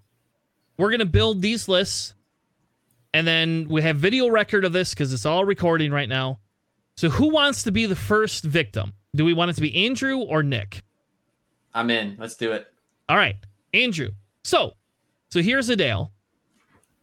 we're 0.77 0.89
going 0.89 0.99
to 0.99 1.05
build 1.05 1.41
these 1.41 1.67
lists 1.67 2.13
and 3.13 3.27
then 3.27 3.67
we 3.69 3.81
have 3.81 3.97
video 3.97 4.29
record 4.29 4.65
of 4.65 4.73
this 4.73 4.91
because 4.93 5.13
it's 5.13 5.25
all 5.25 5.45
recording 5.45 5.91
right 5.91 6.09
now. 6.09 6.39
So 6.97 7.09
who 7.09 7.29
wants 7.31 7.63
to 7.63 7.71
be 7.71 7.85
the 7.85 7.95
first 7.95 8.43
victim? 8.43 8.93
Do 9.15 9.25
we 9.25 9.33
want 9.33 9.51
it 9.51 9.55
to 9.55 9.61
be 9.61 9.85
Andrew 9.85 10.19
or 10.19 10.43
Nick? 10.43 10.83
I'm 11.73 11.89
in. 11.89 12.15
Let's 12.17 12.35
do 12.35 12.51
it. 12.51 12.67
All 13.09 13.17
right. 13.17 13.35
Andrew. 13.73 14.11
So, 14.43 14.73
so 15.29 15.41
here's 15.41 15.67
the 15.67 15.75
deal. 15.75 16.11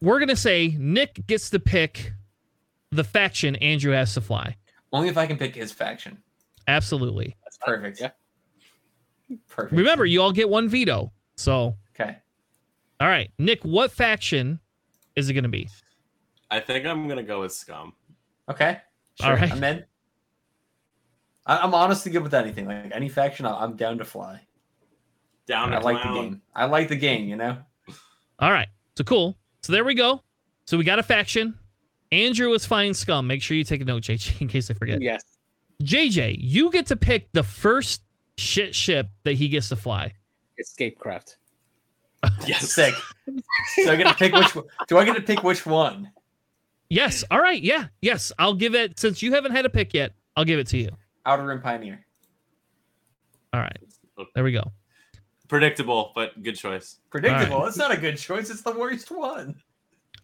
We're 0.01 0.19
going 0.19 0.29
to 0.29 0.35
say 0.35 0.75
Nick 0.77 1.27
gets 1.27 1.49
to 1.51 1.59
pick 1.59 2.13
the 2.91 3.03
faction 3.03 3.55
Andrew 3.57 3.91
has 3.91 4.13
to 4.15 4.21
fly. 4.21 4.55
Only 4.91 5.09
if 5.09 5.17
I 5.17 5.27
can 5.27 5.37
pick 5.37 5.55
his 5.55 5.71
faction. 5.71 6.17
Absolutely. 6.67 7.35
That's 7.43 7.57
perfect. 7.57 7.99
Yeah. 7.99 8.11
Perfect. 9.47 9.73
Remember, 9.73 10.05
you 10.05 10.21
all 10.21 10.31
get 10.31 10.49
one 10.49 10.69
veto. 10.69 11.11
So. 11.35 11.75
All 12.99 13.07
right, 13.07 13.31
Nick, 13.39 13.63
what 13.63 13.91
faction 13.91 14.59
is 15.15 15.29
it 15.29 15.33
going 15.33 15.43
to 15.43 15.49
be? 15.49 15.69
I 16.51 16.59
think 16.59 16.85
I'm 16.85 17.05
going 17.07 17.17
to 17.17 17.23
go 17.23 17.41
with 17.41 17.53
Scum. 17.53 17.93
Okay. 18.49 18.79
Sure. 19.21 19.29
All 19.29 19.35
right. 19.35 19.51
I'm 19.51 19.63
in. 19.63 19.85
I'm 21.45 21.73
honestly 21.73 22.11
good 22.11 22.23
with 22.23 22.33
anything. 22.33 22.67
Like 22.67 22.91
any 22.93 23.09
faction, 23.09 23.45
I'm 23.45 23.75
down 23.75 23.97
to 23.99 24.05
fly. 24.05 24.41
Down. 25.47 25.73
I 25.73 25.79
like 25.79 26.03
the 26.03 26.13
game. 26.13 26.41
I 26.55 26.65
like 26.65 26.89
the 26.89 26.95
game. 26.95 27.27
You 27.27 27.37
know. 27.37 27.57
All 28.39 28.51
right. 28.51 28.67
So 28.97 29.03
cool. 29.03 29.37
So 29.63 29.73
there 29.73 29.83
we 29.83 29.95
go. 29.95 30.21
So 30.65 30.77
we 30.77 30.83
got 30.83 30.99
a 30.99 31.03
faction. 31.03 31.57
Andrew 32.11 32.53
is 32.53 32.65
flying 32.65 32.93
Scum. 32.93 33.27
Make 33.27 33.41
sure 33.41 33.57
you 33.57 33.63
take 33.63 33.81
a 33.81 33.85
note, 33.85 34.03
JJ, 34.03 34.41
in 34.41 34.47
case 34.47 34.69
I 34.69 34.73
forget. 34.73 35.01
Yes. 35.01 35.23
JJ, 35.83 36.37
you 36.39 36.69
get 36.71 36.87
to 36.87 36.95
pick 36.95 37.31
the 37.31 37.43
first 37.43 38.03
shit 38.37 38.75
ship 38.75 39.07
that 39.23 39.33
he 39.33 39.47
gets 39.47 39.69
to 39.69 39.75
fly. 39.75 40.13
Escape 40.57 40.99
craft. 40.99 41.37
Yes. 42.45 42.71
Sick. 42.73 42.93
So 43.75 43.91
I 43.91 43.95
get 43.95 44.07
to 44.07 44.13
pick 44.15 44.33
which 44.33 44.55
one. 44.55 44.65
Do 44.87 44.97
I 44.97 45.05
get 45.05 45.15
to 45.15 45.21
pick 45.21 45.43
which 45.43 45.65
one? 45.65 46.11
Yes. 46.89 47.23
All 47.31 47.39
right. 47.39 47.61
Yeah. 47.61 47.87
Yes. 48.01 48.31
I'll 48.39 48.55
give 48.55 48.75
it 48.75 48.99
since 48.99 49.21
you 49.21 49.33
haven't 49.33 49.51
had 49.51 49.65
a 49.65 49.69
pick 49.69 49.93
yet. 49.93 50.13
I'll 50.35 50.45
give 50.45 50.59
it 50.59 50.67
to 50.67 50.77
you. 50.77 50.89
Outer 51.25 51.45
Rim 51.45 51.61
Pioneer. 51.61 52.05
All 53.53 53.59
right. 53.59 53.77
There 54.35 54.43
we 54.43 54.51
go. 54.51 54.71
Predictable, 55.47 56.11
but 56.13 56.41
good 56.43 56.55
choice. 56.55 56.97
Predictable. 57.09 57.59
Right. 57.59 57.67
It's 57.67 57.77
not 57.77 57.91
a 57.91 57.97
good 57.97 58.17
choice. 58.17 58.49
It's 58.49 58.61
the 58.61 58.71
worst 58.71 59.09
one. 59.11 59.55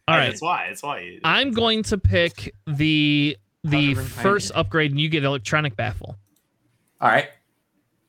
All 0.07 0.17
right. 0.17 0.29
That's 0.29 0.41
why. 0.41 0.65
That's 0.67 0.83
why. 0.83 1.19
I'm 1.23 1.51
going 1.51 1.81
to 1.83 1.97
pick 1.97 2.53
the 2.67 3.37
the 3.63 3.95
first 3.95 4.51
Pioneer. 4.51 4.59
upgrade, 4.61 4.91
and 4.91 4.99
you 4.99 5.09
get 5.09 5.23
electronic 5.23 5.75
baffle. 5.75 6.17
All 7.01 7.09
right. 7.09 7.29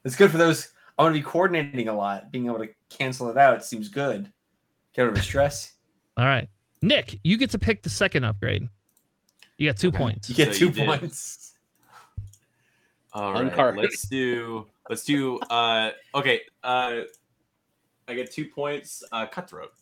It's 0.04 0.16
good 0.16 0.30
for 0.30 0.36
those. 0.38 0.68
I 0.98 1.02
want 1.02 1.14
to 1.14 1.20
be 1.20 1.24
coordinating 1.24 1.88
a 1.88 1.94
lot. 1.94 2.30
Being 2.30 2.46
able 2.46 2.58
to 2.58 2.68
cancel 2.88 3.28
it 3.30 3.36
out 3.36 3.64
seems 3.64 3.88
good. 3.88 4.32
Get 4.94 5.02
rid 5.02 5.16
of 5.16 5.22
stress. 5.22 5.74
All 6.16 6.24
right. 6.24 6.48
Nick, 6.82 7.20
you 7.22 7.36
get 7.36 7.50
to 7.50 7.58
pick 7.58 7.82
the 7.82 7.90
second 7.90 8.24
upgrade. 8.24 8.68
You 9.58 9.68
got 9.68 9.76
two 9.76 9.88
okay. 9.88 9.98
points. 9.98 10.28
You 10.28 10.34
get 10.34 10.54
so 10.54 10.58
two 10.58 10.68
you 10.68 10.86
points. 10.86 11.54
All 13.12 13.32
right. 13.32 13.76
Let's 13.76 14.02
do 14.08 14.66
let's 14.90 15.04
do 15.04 15.38
uh 15.50 15.90
okay. 16.14 16.42
Uh 16.62 17.00
I 18.08 18.14
get 18.14 18.30
two 18.30 18.46
points. 18.46 19.02
Uh 19.10 19.26
cutthroat. 19.26 19.72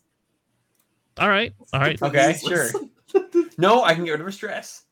All 1.17 1.29
right. 1.29 1.53
All 1.73 1.79
right. 1.79 2.01
Okay, 2.01 2.37
sure. 2.45 2.69
no, 3.57 3.83
I 3.83 3.93
can 3.93 4.05
get 4.05 4.11
rid 4.11 4.21
of 4.21 4.33
stress. 4.33 4.83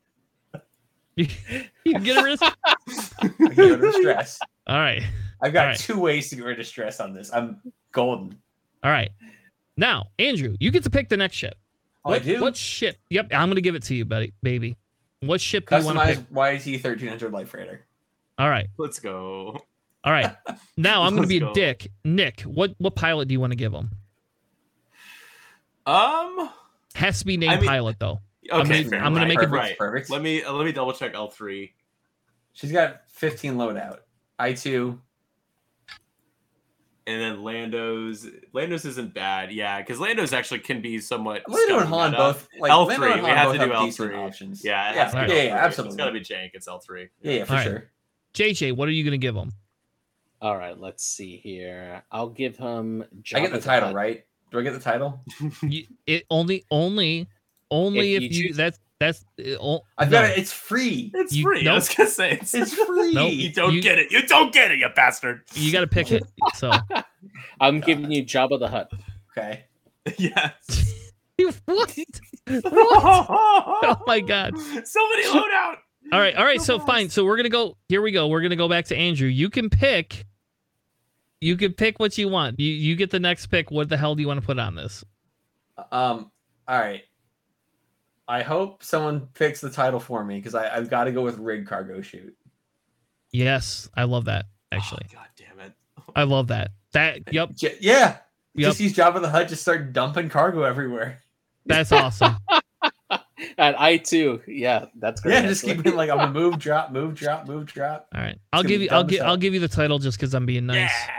you 1.15 1.27
can 1.27 2.03
get 2.03 2.23
rid 2.23 2.33
of 2.33 2.41
I 3.21 3.27
can 3.27 3.47
get 3.49 3.57
rid 3.57 3.83
of 3.83 3.93
stress. 3.95 4.39
All 4.67 4.79
right. 4.79 5.03
I've 5.43 5.51
got 5.51 5.65
right. 5.65 5.77
two 5.77 5.99
ways 5.99 6.29
to 6.29 6.37
get 6.37 6.45
rid 6.45 6.59
of 6.59 6.65
stress 6.65 7.01
on 7.01 7.13
this. 7.13 7.29
I'm 7.33 7.61
golden. 7.91 8.39
All 8.81 8.91
right. 8.91 9.11
Now, 9.75 10.07
Andrew, 10.17 10.55
you 10.59 10.71
get 10.71 10.83
to 10.85 10.89
pick 10.89 11.09
the 11.09 11.17
next 11.17 11.35
ship. 11.35 11.57
Oh, 12.05 12.11
what, 12.11 12.21
I 12.21 12.23
do? 12.23 12.41
What 12.41 12.55
ship? 12.55 12.97
Yep, 13.09 13.27
I'm 13.33 13.49
going 13.49 13.55
to 13.55 13.61
give 13.61 13.75
it 13.75 13.83
to 13.83 13.95
you, 13.95 14.05
buddy, 14.05 14.33
baby. 14.41 14.77
What 15.19 15.41
ship 15.41 15.69
do 15.69 15.77
you 15.77 15.85
want 15.85 15.99
to 15.99 16.05
pick? 16.05 16.17
YT 16.19 16.83
1300 16.83 17.33
Light 17.33 17.49
Freighter. 17.49 17.85
All 18.37 18.49
right. 18.49 18.67
Let's 18.77 18.99
go. 18.99 19.59
All 20.03 20.11
right. 20.11 20.33
Now 20.75 21.03
I'm 21.03 21.11
going 21.11 21.23
to 21.23 21.27
be 21.27 21.37
a 21.37 21.41
go. 21.41 21.53
dick. 21.53 21.91
Nick, 22.03 22.41
what 22.41 22.73
what 22.79 22.95
pilot 22.95 23.27
do 23.27 23.33
you 23.33 23.39
want 23.39 23.51
to 23.51 23.55
give 23.55 23.71
him? 23.71 23.91
Um, 25.85 26.49
has 26.95 27.19
to 27.19 27.25
be 27.25 27.37
named 27.37 27.53
I 27.53 27.59
mean, 27.59 27.69
pilot 27.69 27.99
though. 27.99 28.21
Okay, 28.51 28.81
I'm 28.81 28.89
gonna, 28.89 29.03
I'm 29.03 29.13
gonna 29.13 29.27
make 29.27 29.37
perfect, 29.37 29.53
it 29.53 29.55
right. 29.55 29.77
perfect. 29.77 30.09
Let 30.09 30.23
me 30.23 30.43
uh, 30.43 30.51
let 30.51 30.65
me 30.65 30.71
double 30.71 30.93
check 30.93 31.13
L 31.13 31.29
three. 31.29 31.75
She's 32.53 32.71
got 32.71 33.01
15 33.09 33.53
loadout. 33.53 33.99
I 34.39 34.53
two 34.53 34.99
and 37.05 37.21
then 37.21 37.43
Lando's 37.43 38.27
Lando's 38.53 38.85
isn't 38.85 39.13
bad, 39.13 39.51
yeah, 39.51 39.81
because 39.81 39.99
Lando's 39.99 40.33
actually 40.33 40.59
can 40.59 40.81
be 40.81 40.99
somewhat. 40.99 41.43
Lando 41.47 41.79
and 41.79 41.89
Han 41.89 42.11
both 42.13 42.47
like 42.59 42.71
L 42.71 42.89
three. 42.89 43.21
We 43.21 43.27
have 43.27 43.51
to 43.51 43.57
do 43.57 43.73
L 43.73 43.91
three 43.91 44.15
options. 44.15 44.63
Yeah, 44.63 44.93
yeah, 44.93 45.27
yeah, 45.27 45.43
yeah, 45.43 45.55
absolutely. 45.55 45.93
It's 45.93 45.97
gotta 45.97 46.11
be 46.11 46.21
jank. 46.21 46.51
It's 46.53 46.67
L 46.67 46.79
three. 46.79 47.09
Yeah, 47.21 47.31
yeah, 47.31 47.43
for 47.45 47.53
All 47.55 47.61
sure. 47.61 47.73
Right. 47.73 47.83
JJ, 48.33 48.75
what 48.75 48.87
are 48.87 48.91
you 48.91 49.03
gonna 49.03 49.17
give 49.17 49.35
him? 49.35 49.51
All 50.41 50.57
right, 50.57 50.77
let's 50.77 51.05
see 51.05 51.37
here. 51.37 52.03
I'll 52.11 52.29
give 52.29 52.57
him. 52.57 53.05
Jabba 53.21 53.37
I 53.37 53.39
get 53.41 53.51
the 53.51 53.61
title, 53.61 53.89
Hutt. 53.89 53.95
right? 53.95 54.25
Do 54.51 54.59
I 54.59 54.61
get 54.61 54.73
the 54.73 54.79
title? 54.79 55.23
you, 55.61 55.85
it 56.05 56.25
only, 56.29 56.65
only, 56.69 57.27
only 57.71 58.15
if, 58.15 58.23
if 58.23 58.31
you, 58.33 58.43
you 58.45 58.53
that's 58.53 58.79
that's. 59.03 59.25
Uh, 59.39 59.77
I've 59.97 60.09
no. 60.09 60.21
got 60.21 60.31
it. 60.31 60.37
It's 60.37 60.51
free. 60.51 61.11
It's 61.13 61.33
you, 61.33 61.43
free. 61.43 61.63
Nope. 61.63 61.71
I 61.71 61.75
was 61.75 61.89
gonna 61.89 62.09
say 62.09 62.31
it's, 62.31 62.53
it's 62.53 62.73
free. 62.73 63.13
Nope. 63.13 63.33
You 63.33 63.51
don't 63.51 63.73
you, 63.73 63.81
get 63.81 63.99
it. 63.99 64.11
You 64.11 64.25
don't 64.25 64.53
get 64.53 64.71
it, 64.71 64.79
you 64.79 64.87
bastard. 64.95 65.41
You 65.53 65.71
got 65.71 65.81
to 65.81 65.87
pick 65.87 66.11
it. 66.11 66.23
So 66.55 66.71
I'm 67.59 67.79
giving 67.79 68.11
you 68.11 68.23
Jabba 68.23 68.59
the 68.59 68.67
Hutt. 68.67 68.91
Okay. 69.37 69.65
Yes. 70.17 70.99
what? 71.65 71.97
what? 72.45 72.65
oh 72.67 74.03
my 74.05 74.19
god. 74.19 74.53
So 74.59 75.09
many 75.09 75.23
loadout. 75.23 75.77
All 76.11 76.19
right, 76.19 76.35
all 76.35 76.43
right. 76.43 76.61
So 76.61 76.77
fine. 76.77 77.09
So 77.09 77.23
we're 77.23 77.37
gonna 77.37 77.47
go. 77.47 77.77
Here 77.87 78.01
we 78.01 78.11
go. 78.11 78.27
We're 78.27 78.41
gonna 78.41 78.57
go 78.57 78.67
back 78.67 78.83
to 78.87 78.97
Andrew. 78.97 79.29
You 79.29 79.49
can 79.49 79.69
pick. 79.69 80.25
You 81.39 81.55
can 81.55 81.71
pick 81.71 81.99
what 81.99 82.17
you 82.17 82.27
want. 82.27 82.59
You 82.59 82.69
you 82.69 82.97
get 82.97 83.11
the 83.11 83.19
next 83.19 83.47
pick. 83.47 83.71
What 83.71 83.87
the 83.87 83.95
hell 83.95 84.13
do 84.13 84.21
you 84.21 84.27
want 84.27 84.41
to 84.41 84.45
put 84.45 84.59
on 84.59 84.75
this? 84.75 85.05
Um. 85.89 86.31
All 86.67 86.79
right. 86.79 87.03
I 88.27 88.41
hope 88.41 88.83
someone 88.83 89.27
picks 89.33 89.61
the 89.61 89.69
title 89.69 89.99
for 89.99 90.23
me 90.23 90.37
because 90.37 90.55
I've 90.55 90.89
got 90.89 91.05
to 91.05 91.11
go 91.11 91.21
with 91.23 91.37
rig 91.37 91.67
cargo 91.67 92.01
chute. 92.01 92.35
Yes, 93.31 93.89
I 93.95 94.03
love 94.03 94.25
that. 94.25 94.45
Ah, 94.71 94.77
actually, 94.77 95.07
Oh, 95.11 95.15
God 95.15 95.27
damn 95.35 95.59
it. 95.59 95.73
I 96.15 96.23
love 96.23 96.47
that. 96.47 96.71
That 96.93 97.21
yep, 97.33 97.53
J- 97.55 97.77
yeah. 97.81 98.17
Yep. 98.55 98.69
Just 98.69 98.79
use 98.79 98.93
Jabba 98.93 99.19
the 99.21 99.29
Hutt. 99.29 99.47
Just 99.47 99.63
start 99.63 99.93
dumping 99.93 100.29
cargo 100.29 100.61
everywhere. 100.63 101.19
that's 101.65 101.91
awesome. 101.91 102.37
and 103.57 103.75
I 103.75 103.97
too, 103.97 104.41
yeah, 104.47 104.85
that's 104.95 105.21
great. 105.21 105.33
Yeah, 105.33 105.47
just 105.47 105.63
keep 105.65 105.85
it 105.85 105.95
like 105.95 106.09
I'm 106.11 106.19
a 106.19 106.31
move, 106.31 106.59
drop, 106.59 106.91
move, 106.91 107.15
drop, 107.15 107.47
move, 107.47 107.65
drop. 107.65 108.07
All 108.13 108.21
right, 108.21 108.37
I'll 108.53 108.63
give 108.63 108.81
you. 108.81 108.89
I'll 108.91 109.03
give. 109.03 109.21
I'll 109.21 109.37
give 109.37 109.53
you 109.55 109.59
the 109.59 109.67
title 109.67 109.97
just 109.99 110.17
because 110.19 110.33
I'm 110.35 110.45
being 110.45 110.67
nice. 110.67 110.91
Yeah. 110.91 111.13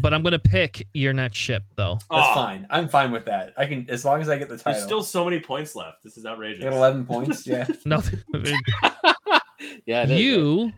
But 0.00 0.14
I'm 0.14 0.22
gonna 0.22 0.38
pick 0.38 0.86
your 0.94 1.12
next 1.12 1.36
ship 1.38 1.64
though. 1.76 1.94
That's 2.10 2.28
Oh, 2.30 2.34
fine. 2.34 2.66
I'm 2.70 2.88
fine 2.88 3.10
with 3.10 3.24
that. 3.24 3.52
I 3.56 3.66
can 3.66 3.84
as 3.90 4.04
long 4.04 4.20
as 4.20 4.28
I 4.28 4.38
get 4.38 4.48
the 4.48 4.56
title. 4.56 4.72
There's 4.72 4.84
still 4.84 5.02
so 5.02 5.24
many 5.24 5.40
points 5.40 5.74
left. 5.74 6.02
This 6.04 6.16
is 6.16 6.24
I 6.24 6.30
outrageous. 6.30 6.62
get 6.62 6.72
11 6.72 7.04
points. 7.06 7.46
Yeah. 7.46 7.66
Nothing. 7.84 8.20
yeah, 9.86 10.02
it 10.02 10.10
is, 10.10 10.10
right? 10.10 10.18
you. 10.20 10.72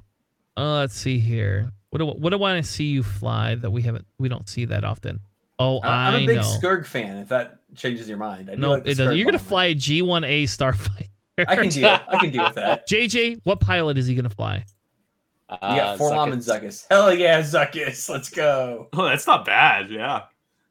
Uh, 0.57 0.79
let's 0.79 0.95
see 0.95 1.19
here. 1.19 1.71
What 1.91 1.99
do 1.99 2.07
what 2.07 2.31
do 2.31 2.37
I 2.37 2.41
want 2.41 2.65
to 2.65 2.71
see 2.71 2.85
you 2.85 3.03
fly 3.03 3.57
that 3.57 3.71
we 3.71 3.83
haven't 3.83 4.07
we 4.19 4.29
don't 4.29 4.49
see 4.49 4.65
that 4.67 4.85
often? 4.85 5.21
Oh, 5.59 5.81
I- 5.81 6.09
I'm 6.15 6.23
a 6.23 6.27
big 6.27 6.37
know. 6.37 6.43
Scurrg 6.43 6.87
fan. 6.87 7.19
If 7.19 7.29
that 7.29 7.59
changes 7.77 8.09
your 8.09 8.19
mind, 8.19 8.49
I 8.51 8.55
do 8.55 8.61
No, 8.61 8.71
like 8.71 8.85
the 8.85 8.91
it 8.91 8.95
doesn't. 8.95 9.07
Scurrg 9.13 9.17
You're 9.19 9.27
gonna 9.27 9.39
bomber. 9.39 9.49
fly 9.49 9.65
a 9.67 9.75
G1A 9.75 10.43
Starfighter. 10.45 11.09
I 11.47 11.57
can 11.57 11.69
deal. 11.69 11.89
I 11.89 12.19
can 12.19 12.31
deal 12.31 12.45
with 12.45 12.55
that. 12.55 12.89
JJ, 12.89 13.41
what 13.45 13.61
pilot 13.61 13.99
is 13.99 14.07
he 14.07 14.15
gonna 14.15 14.29
fly? 14.31 14.65
You 15.51 15.57
Uh, 15.61 15.77
got 15.77 15.99
4-LOM 15.99 16.33
and 16.33 16.43
Zuckuss. 16.43 16.63
Zuckuss. 16.63 16.87
Hell 16.91 17.15
yeah, 17.15 17.41
Zuckuss. 17.41 18.09
Let's 18.09 18.31
go. 18.31 18.89
Oh, 18.93 19.05
that's 19.05 19.27
not 19.27 19.45
bad. 19.45 19.91
Yeah. 19.91 20.23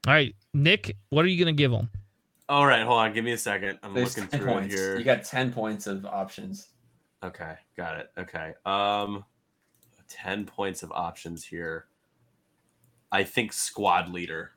All 0.07 0.13
right, 0.13 0.33
Nick, 0.53 0.95
what 1.09 1.25
are 1.25 1.27
you 1.27 1.37
gonna 1.43 1.51
give 1.53 1.71
him? 1.71 1.89
All 2.47 2.65
right, 2.65 2.83
hold 2.83 2.99
on. 2.99 3.13
Give 3.13 3.23
me 3.25 3.33
a 3.33 3.37
second. 3.37 3.77
I'm 3.83 3.93
There's 3.93 4.17
looking 4.17 4.29
through 4.29 4.47
points. 4.47 4.73
here. 4.73 4.97
You 4.97 5.03
got 5.03 5.23
10 5.23 5.51
points 5.51 5.85
of 5.87 6.05
options. 6.05 6.69
Okay, 7.23 7.55
got 7.75 7.97
it. 7.97 8.09
Okay. 8.17 8.53
Um 8.65 9.25
10 10.07 10.45
points 10.45 10.81
of 10.81 10.91
options 10.91 11.43
here. 11.45 11.85
I 13.11 13.23
think 13.23 13.53
squad 13.53 14.09
leader. 14.09 14.51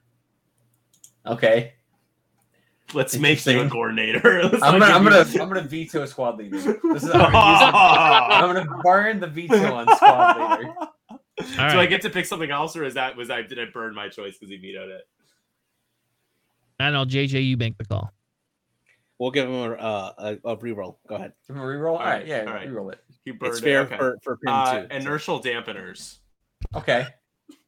Okay. 1.26 1.74
Let's 2.94 3.16
make 3.16 3.44
you 3.46 3.60
a 3.60 3.68
coordinator. 3.70 4.42
Let's 4.44 4.62
I'm 4.62 4.78
gonna 4.78 4.92
I'm 4.92 5.02
gonna 5.04 5.24
I'm 5.40 5.48
gonna 5.48 5.62
veto 5.62 6.02
a 6.02 6.06
squad 6.06 6.38
leader. 6.38 6.56
This 6.92 7.04
is 7.04 7.10
I'm 7.10 7.32
gonna. 7.32 7.36
I'm 7.36 8.54
gonna 8.54 8.82
burn 8.82 9.20
the 9.20 9.26
veto 9.28 9.74
on 9.74 9.86
squad 9.96 10.58
leader. 10.58 10.74
All 10.78 11.70
so 11.70 11.78
I 11.80 11.86
get 11.86 12.02
to 12.02 12.10
pick 12.10 12.26
something 12.26 12.50
else, 12.50 12.76
or 12.76 12.84
is 12.84 12.94
that 12.94 13.16
was 13.16 13.30
I 13.30 13.42
did 13.42 13.58
I 13.58 13.64
burn 13.72 13.94
my 13.94 14.08
choice 14.08 14.36
because 14.38 14.50
he 14.50 14.56
vetoed 14.58 14.90
it? 14.90 15.08
I 16.78 16.90
know 16.90 17.04
JJ, 17.04 17.46
you 17.46 17.56
make 17.56 17.78
the 17.78 17.84
call. 17.84 18.12
We'll 19.18 19.30
give 19.30 19.48
him 19.48 19.54
a, 19.54 19.72
uh, 19.74 20.12
a, 20.18 20.50
a 20.50 20.56
reroll. 20.56 20.96
Go 21.08 21.14
ahead. 21.14 21.32
Give 21.46 21.54
him 21.56 21.62
a 21.62 21.64
reroll. 21.64 21.92
All 21.92 21.98
right, 22.00 22.22
Alright, 22.22 22.26
yeah, 22.26 22.40
alright. 22.40 22.68
reroll 22.68 22.92
it. 22.92 22.98
He 23.24 23.30
burned 23.30 23.52
It's 23.52 23.60
fair 23.60 23.82
it. 23.82 23.84
Okay. 23.86 23.96
for 23.96 24.18
for 24.22 24.36
Pim 24.38 24.52
uh, 24.52 24.80
too. 24.80 24.86
inertial 24.90 25.40
dampeners. 25.40 26.18
Okay. 26.74 27.06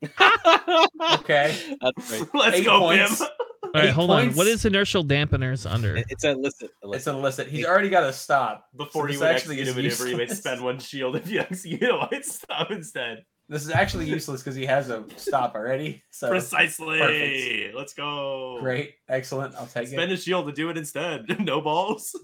Okay. 0.02 1.56
That's 1.80 2.10
right. 2.12 2.28
Let's 2.34 2.56
Eight 2.56 2.64
go, 2.64 2.80
points. 2.80 3.20
Bim. 3.20 3.28
All 3.74 3.80
right, 3.80 3.88
Eight 3.88 3.92
hold 3.92 4.10
on. 4.12 4.30
What 4.34 4.46
is 4.46 4.64
inertial 4.64 5.04
dampeners 5.04 5.68
under? 5.68 5.96
It's 6.08 6.22
a 6.22 6.32
listed. 6.34 6.70
It's 6.84 7.08
an 7.08 7.16
illicit. 7.16 7.48
He's 7.48 7.66
already 7.66 7.88
got 7.88 8.02
to 8.02 8.12
stop. 8.12 8.68
Before 8.76 9.08
So 9.08 9.12
you 9.14 9.18
would 9.18 9.26
actually 9.28 9.60
execute 9.60 9.66
a 9.66 9.70
is 9.88 9.98
maneuver, 9.98 10.08
you 10.10 10.16
may 10.16 10.22
useless. 10.22 10.38
spend 10.38 10.62
one 10.62 10.78
shield. 10.78 11.16
If 11.16 11.28
you 11.30 11.40
execute 11.40 11.82
it, 11.82 11.92
white 11.92 12.24
stop 12.24 12.70
instead. 12.70 13.24
This 13.48 13.64
is 13.64 13.70
actually 13.72 14.08
useless 14.08 14.42
because 14.42 14.54
he 14.54 14.64
has 14.64 14.90
a 14.90 15.04
stop 15.16 15.56
already. 15.56 16.04
So 16.10 16.28
Precisely. 16.28 16.98
perfect. 17.00 17.74
Let's 17.74 17.94
go. 17.94 18.58
great, 18.60 18.94
excellent. 19.08 19.54
I'll 19.56 19.66
take 19.66 19.88
Spend 19.88 19.88
it. 19.88 19.90
Spend 19.96 20.12
a 20.12 20.16
shield 20.18 20.46
to 20.46 20.52
do 20.52 20.70
it 20.70 20.78
instead. 20.78 21.26
no 21.44 21.60
balls. 21.60 22.14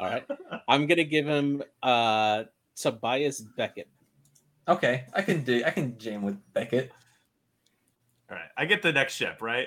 All 0.00 0.06
right. 0.06 0.24
I'm 0.68 0.86
gonna 0.86 1.02
give 1.04 1.26
him 1.26 1.64
uh 1.82 2.44
Tobias 2.76 3.40
Beckett. 3.40 3.88
Okay, 4.68 5.04
I 5.12 5.20
can 5.22 5.42
do. 5.42 5.62
I 5.66 5.70
can 5.70 5.98
jam 5.98 6.22
with 6.22 6.38
Beckett. 6.54 6.92
All 8.30 8.36
right, 8.36 8.48
I 8.56 8.64
get 8.66 8.82
the 8.82 8.92
next 8.92 9.16
ship, 9.16 9.42
right? 9.42 9.66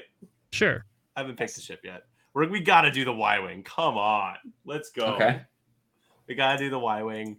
Sure. 0.58 0.86
I 1.16 1.22
haven't 1.22 1.38
picked 1.38 1.56
the 1.56 1.62
ship 1.62 1.82
yet. 1.84 2.04
We're, 2.34 2.48
we 2.50 2.60
got 2.60 2.82
to 2.82 2.92
do 2.92 3.06
the 3.06 3.14
Y 3.14 3.40
wing. 3.40 3.64
Come 3.64 3.98
on, 3.98 4.36
let's 4.66 4.90
go. 4.92 5.06
Okay. 5.16 5.42
we 6.28 6.36
got 6.36 6.54
to 6.54 6.58
do 6.58 6.70
the 6.70 6.80
Y 6.80 7.04
wing. 7.04 7.38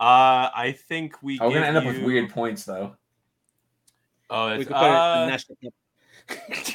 Uh, 0.00 0.50
I 0.54 0.76
think 0.88 1.22
we. 1.22 1.38
Oh, 1.40 1.48
we're 1.48 1.54
gonna 1.54 1.66
give 1.66 1.76
end 1.76 1.76
up 1.76 1.84
with 1.94 2.02
weird 2.02 2.30
points 2.30 2.64
though. 2.64 2.96
Oh, 4.30 4.48
We 4.48 4.54
it's, 4.54 4.68
could 4.68 4.76
put 4.76 4.84
it 4.84 4.88
in 4.88 4.94
uh, 4.94 5.26
national 5.26 5.56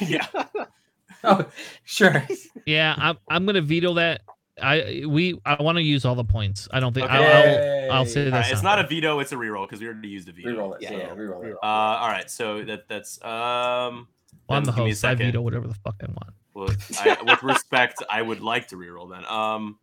yeah. 0.00 0.64
Oh, 1.22 1.44
sure. 1.84 2.26
Yeah, 2.64 2.94
I'm 2.96 3.18
I'm 3.28 3.44
gonna 3.44 3.60
veto 3.60 3.94
that. 3.94 4.22
I 4.62 5.04
we 5.06 5.38
I 5.44 5.62
want 5.62 5.76
to 5.76 5.82
use 5.82 6.06
all 6.06 6.14
the 6.14 6.24
points. 6.24 6.66
I 6.72 6.80
don't 6.80 6.94
think 6.94 7.06
Okay. 7.06 7.14
I'll, 7.14 7.90
I'll 7.92 7.98
I'll 7.98 8.06
say 8.06 8.20
Yay. 8.20 8.24
this. 8.26 8.32
All 8.32 8.40
right, 8.40 8.52
it's 8.52 8.62
not 8.62 8.76
there. 8.76 8.84
a 8.86 8.88
veto; 8.88 9.18
it's 9.18 9.32
a 9.32 9.36
reroll 9.36 9.66
because 9.66 9.80
we 9.80 9.86
already 9.88 10.08
used 10.08 10.28
a 10.28 10.32
veto. 10.32 10.48
Reroll 10.48 10.76
it. 10.76 10.82
Yeah, 10.82 10.92
Yeah, 10.92 10.98
yeah, 10.98 11.14
reroll 11.14 11.44
it. 11.44 11.52
Uh, 11.62 11.66
all 11.66 12.08
right, 12.08 12.30
so 12.30 12.64
that 12.64 12.88
that's 12.88 13.22
um. 13.22 14.08
Well, 14.48 14.58
I'm 14.58 14.64
the 14.64 14.72
give 14.72 14.78
host. 14.86 15.04
I 15.04 15.10
second. 15.12 15.26
veto 15.26 15.40
whatever 15.40 15.66
the 15.68 15.74
fuck 15.74 15.96
I 16.02 16.06
want. 16.06 16.34
Well, 16.54 16.68
I, 17.00 17.16
with 17.30 17.42
respect, 17.42 18.02
I 18.10 18.22
would 18.22 18.40
like 18.40 18.68
to 18.68 18.76
reroll 18.76 19.10
then. 19.10 19.24
Um, 19.26 19.78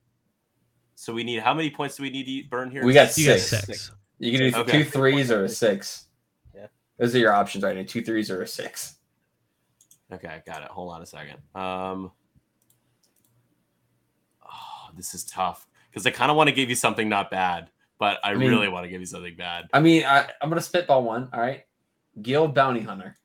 so 0.95 1.13
we 1.13 1.23
need 1.23 1.39
how 1.41 1.53
many 1.53 1.69
points 1.69 1.95
do 1.95 2.03
we 2.03 2.09
need 2.09 2.25
to 2.43 2.49
burn 2.49 2.71
here? 2.71 2.83
We 2.83 2.93
got 2.93 3.17
You 3.17 3.27
got 3.27 3.39
six. 3.39 3.65
six. 3.65 3.91
You 4.19 4.31
can 4.37 4.51
do 4.51 4.57
Okay. 4.59 4.83
two 4.83 4.89
threes 4.89 5.31
or 5.31 5.43
a 5.45 5.49
six. 5.49 6.07
Yeah. 6.55 6.67
Those 6.97 7.15
are 7.15 7.19
your 7.19 7.33
options 7.33 7.63
right 7.63 7.75
now. 7.75 7.83
Two 7.87 8.01
threes 8.01 8.31
or 8.31 8.41
a 8.41 8.47
six. 8.47 8.95
Okay, 10.11 10.41
got 10.45 10.63
it. 10.63 10.69
Hold 10.69 10.93
on 10.93 11.01
a 11.01 11.05
second. 11.05 11.37
Um, 11.53 12.11
oh, 14.43 14.89
this 14.95 15.13
is 15.13 15.23
tough 15.25 15.67
because 15.89 16.05
I 16.05 16.11
kind 16.11 16.31
of 16.31 16.37
want 16.37 16.47
to 16.49 16.55
give 16.55 16.69
you 16.69 16.75
something 16.75 17.07
not 17.09 17.29
bad, 17.29 17.69
but 17.99 18.19
I, 18.23 18.33
mean- 18.33 18.49
really 18.49 18.67
want 18.69 18.85
to 18.85 18.89
give 18.89 19.01
you 19.01 19.05
something 19.07 19.35
bad. 19.35 19.65
I 19.73 19.79
mean, 19.79 20.03
I, 20.05 20.29
I'm 20.41 20.49
gonna 20.49 20.61
spitball 20.61 21.03
one. 21.03 21.29
All 21.33 21.39
right. 21.39 21.63
Guild 22.21 22.53
Bounty 22.55 22.81
Hunter. 22.81 23.15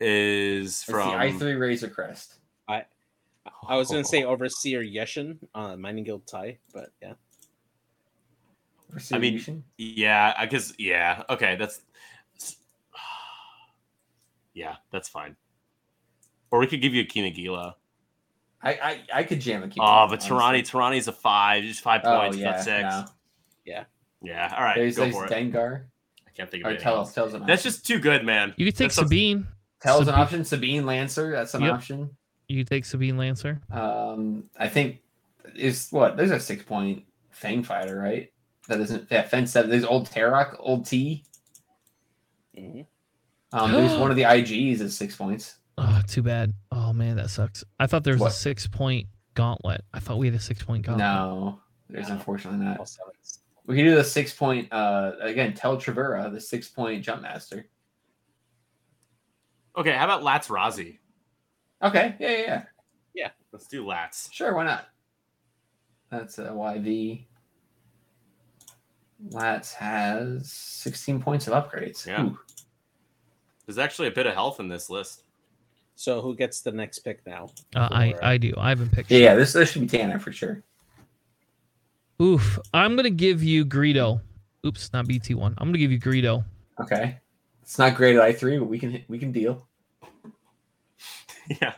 Is 0.00 0.82
from 0.82 1.10
I3 1.10 1.58
Razor 1.58 1.88
Crest. 1.88 2.34
I 2.68 2.84
I 3.68 3.76
was 3.76 3.90
gonna 3.90 4.04
say 4.04 4.24
oh. 4.24 4.30
Overseer 4.30 4.82
Yeshin 4.82 5.38
on 5.54 5.80
Mining 5.80 6.04
Guild 6.04 6.26
tie, 6.26 6.58
but 6.72 6.90
yeah. 7.00 7.14
I 9.12 9.18
mean, 9.18 9.64
Yeah, 9.76 10.34
I 10.36 10.46
guess. 10.46 10.72
Yeah. 10.78 11.22
Okay, 11.30 11.56
that's. 11.56 11.80
Yeah, 14.56 14.76
that's 14.92 15.08
fine. 15.08 15.34
Or 16.52 16.60
we 16.60 16.68
could 16.68 16.80
give 16.80 16.94
you 16.94 17.02
a 17.02 17.04
Kinagila. 17.04 17.74
I, 18.62 18.70
I 18.70 19.00
I 19.12 19.22
could 19.24 19.40
jam 19.40 19.64
a 19.64 19.68
keep. 19.68 19.82
Oh, 19.82 20.06
but 20.08 20.20
Tarani, 20.20 20.60
Tarani's 20.60 21.08
a 21.08 21.12
five, 21.12 21.64
just 21.64 21.80
five 21.80 22.02
oh, 22.04 22.20
points, 22.20 22.36
yeah, 22.36 22.50
not 22.52 22.60
six. 22.60 22.82
no. 22.82 23.04
Yeah. 24.24 24.52
All 24.56 24.64
right, 24.64 24.76
There's, 24.76 24.96
go 24.96 25.02
there's 25.02 25.14
for 25.14 25.26
it. 25.26 25.30
Dengar. 25.30 25.84
I 26.26 26.30
can't 26.30 26.50
think 26.50 26.64
of 26.64 26.72
it. 26.72 26.80
tell 26.80 27.00
us. 27.00 27.12
Tells 27.12 27.34
an 27.34 27.44
That's 27.46 27.62
just 27.62 27.86
too 27.86 27.98
good, 27.98 28.24
man. 28.24 28.54
You 28.56 28.64
could 28.64 28.74
take 28.74 28.88
That's 28.88 28.98
a- 28.98 29.02
Sabine. 29.02 29.46
Tells 29.84 30.08
an 30.08 30.14
option. 30.14 30.44
Sabine 30.44 30.86
Lancer. 30.86 31.30
That's 31.30 31.54
an 31.54 31.62
Yep. 31.62 31.74
option. 31.74 32.16
You 32.48 32.64
take 32.64 32.84
Sabine 32.84 33.16
Lancer. 33.16 33.60
Um, 33.70 34.50
I 34.58 34.68
think 34.68 35.00
is 35.54 35.88
what 35.90 36.16
there's 36.16 36.30
a 36.30 36.40
six 36.40 36.62
point 36.62 37.04
Fang 37.30 37.62
fighter, 37.62 37.98
right? 37.98 38.32
That 38.68 38.80
isn't 38.80 39.08
yeah, 39.10 39.22
fence 39.22 39.52
seven. 39.52 39.70
There's 39.70 39.84
old 39.84 40.08
Tarok, 40.08 40.56
old 40.58 40.86
T. 40.86 41.24
Mhm. 42.56 42.86
Um, 43.52 43.72
there's 43.72 43.94
one 43.98 44.10
of 44.10 44.16
the 44.16 44.22
IGs 44.24 44.80
is 44.80 44.96
six 44.96 45.16
points. 45.16 45.56
Oh, 45.76 46.00
too 46.06 46.22
bad. 46.22 46.54
Oh 46.72 46.92
man, 46.92 47.16
that 47.16 47.30
sucks. 47.30 47.64
I 47.78 47.86
thought 47.86 48.04
there 48.04 48.14
was 48.14 48.20
What? 48.22 48.30
a 48.32 48.34
six 48.34 48.66
point 48.66 49.06
gauntlet. 49.34 49.82
I 49.92 50.00
thought 50.00 50.18
we 50.18 50.26
had 50.26 50.34
a 50.34 50.40
six 50.40 50.62
point 50.62 50.86
gauntlet. 50.86 51.06
No, 51.06 51.60
there's 51.90 52.08
No. 52.08 52.14
unfortunately 52.14 52.66
All 52.66 52.74
not. 52.76 52.88
sevens. 52.88 53.40
We 53.66 53.76
can 53.76 53.84
do 53.84 53.94
the 53.96 54.04
six 54.04 54.32
point. 54.32 54.72
Uh, 54.72 55.12
again, 55.20 55.52
Tel 55.54 55.76
Trevura, 55.76 56.30
the 56.32 56.40
six 56.40 56.68
point 56.68 57.04
jump 57.04 57.22
master. 57.22 57.66
Okay, 59.76 59.92
how 59.92 60.04
about 60.04 60.22
Latts 60.22 60.48
Razzi? 60.48 60.98
Okay, 61.82 62.14
yeah, 62.18 62.36
yeah, 62.36 62.62
yeah. 63.14 63.30
Let's 63.52 63.66
do 63.66 63.86
Latts. 63.86 64.28
Sure, 64.32 64.54
why 64.54 64.64
not? 64.64 64.86
That's 66.10 66.38
a 66.38 66.48
YV. 66.48 67.24
Latts 69.30 69.72
has 69.74 70.50
16 70.50 71.20
points 71.20 71.48
of 71.48 71.54
upgrades. 71.54 72.06
Yeah. 72.06 72.24
Ooh. 72.24 72.38
There's 73.66 73.78
actually 73.78 74.08
a 74.08 74.12
bit 74.12 74.26
of 74.26 74.34
health 74.34 74.60
in 74.60 74.68
this 74.68 74.90
list. 74.90 75.24
So 75.96 76.20
who 76.20 76.34
gets 76.34 76.60
the 76.60 76.72
next 76.72 77.00
pick 77.00 77.26
now? 77.26 77.48
Uh, 77.74 77.88
I 77.90 78.12
For, 78.12 78.24
I 78.24 78.38
do. 78.38 78.52
I 78.56 78.68
haven't 78.68 78.92
picked. 78.92 79.10
Yeah, 79.10 79.18
yeah, 79.18 79.34
this, 79.34 79.52
this 79.52 79.70
should 79.70 79.82
be 79.82 79.86
Tanner 79.88 80.18
for 80.18 80.32
sure. 80.32 80.62
Oof. 82.20 82.58
I'm 82.72 82.96
gonna 82.96 83.10
give 83.10 83.42
you 83.42 83.64
Greedo. 83.64 84.20
Oops, 84.66 84.92
not 84.92 85.06
BT 85.06 85.34
one. 85.34 85.54
I'm 85.58 85.68
gonna 85.68 85.78
give 85.78 85.92
you 85.92 86.00
Greedo. 86.00 86.44
Okay. 86.80 87.18
It's 87.64 87.78
not 87.78 87.94
great 87.94 88.14
at 88.16 88.22
I 88.22 88.32
three, 88.34 88.58
but 88.58 88.66
we 88.68 88.78
can 88.78 89.02
we 89.08 89.18
can 89.18 89.32
deal. 89.32 89.66
yeah, 91.48 91.72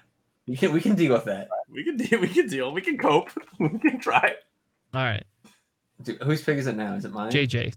We 0.46 0.56
can 0.56 0.72
we 0.72 0.80
can 0.80 0.96
deal 0.96 1.12
with 1.12 1.24
that. 1.26 1.48
we 1.72 1.84
can 1.84 1.96
deal. 1.96 2.20
We 2.20 2.28
can 2.28 2.48
deal. 2.48 2.72
We 2.72 2.80
can 2.82 2.98
cope. 2.98 3.30
we 3.60 3.68
can 3.78 4.00
try. 4.00 4.34
All 4.92 5.04
right. 5.04 5.24
Dude, 6.02 6.20
whose 6.22 6.42
pick 6.42 6.58
is 6.58 6.66
it 6.66 6.76
now? 6.76 6.94
Is 6.94 7.04
it 7.04 7.12
mine? 7.12 7.30
JJ, 7.30 7.72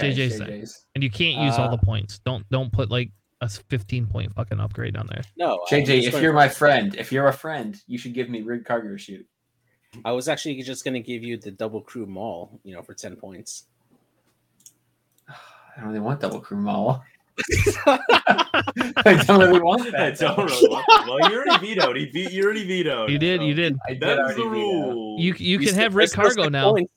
Okay, 0.00 0.12
JJ's. 0.12 0.40
JJ's. 0.40 0.86
and 0.94 1.04
you 1.04 1.10
can't 1.10 1.42
use 1.44 1.56
all 1.58 1.68
Uh, 1.68 1.76
the 1.76 1.78
points. 1.84 2.18
Don't 2.20 2.48
don't 2.48 2.72
put 2.72 2.90
like 2.90 3.10
a 3.42 3.48
15 3.48 4.06
point 4.06 4.34
fucking 4.34 4.58
upgrade 4.58 4.96
on 4.96 5.06
there. 5.08 5.22
No, 5.36 5.60
JJ, 5.70 6.04
if 6.04 6.22
you're 6.22 6.32
my 6.32 6.48
friend, 6.48 6.94
if 6.96 7.12
you're 7.12 7.28
a 7.28 7.32
friend, 7.34 7.78
you 7.86 7.98
should 7.98 8.14
give 8.14 8.30
me 8.30 8.40
rig 8.40 8.64
cargo 8.64 8.96
chute. 8.96 9.26
I 10.06 10.12
was 10.12 10.26
actually 10.26 10.60
just 10.62 10.84
going 10.84 10.94
to 10.94 11.00
give 11.00 11.22
you 11.22 11.36
the 11.36 11.50
double 11.50 11.82
crew 11.82 12.06
Maul, 12.06 12.58
you 12.64 12.74
know, 12.74 12.80
for 12.82 12.94
ten 12.94 13.14
points. 13.14 13.66
I 15.28 15.34
don't 15.80 15.88
really 15.88 16.00
want 16.00 16.20
double 16.20 16.40
crew 16.40 16.56
Maul. 16.58 17.02
I 17.86 19.24
don't 19.26 19.40
really 19.40 19.60
want 19.60 19.90
that. 19.92 19.96
I 19.96 20.10
don't 20.10 20.36
really 20.50 20.68
want 20.68 20.84
that. 20.88 21.04
Well, 21.06 21.30
you 21.30 21.38
already 21.38 21.66
vetoed. 21.74 21.96
He 21.96 22.06
beat. 22.06 22.32
You 22.32 22.44
already 22.44 22.64
vetoed. 22.64 23.10
You 23.10 23.18
did, 23.18 23.42
you 23.42 23.52
so 23.52 23.56
did. 23.56 23.78
I 23.86 23.92
did 23.92 24.02
That's 24.02 24.28
the 24.28 24.34
veto. 24.34 24.48
rule. 24.50 25.16
You 25.18 25.34
you 25.38 25.58
We 25.58 25.66
can 25.66 25.74
have 25.76 25.94
we're 25.94 26.00
Rig 26.02 26.12
Cargo 26.12 26.48
now. 26.48 26.72
points. 26.72 26.92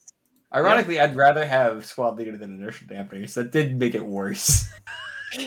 Ironically, 0.54 1.00
I'd 1.00 1.16
rather 1.16 1.46
have 1.46 1.86
squad 1.86 2.18
leader 2.18 2.38
than 2.38 2.54
inertial 2.56 2.88
dampeners. 2.88 3.34
That 3.34 3.52
did 3.52 3.78
make 3.78 3.96
it 3.96 4.06
worse. 4.06 4.70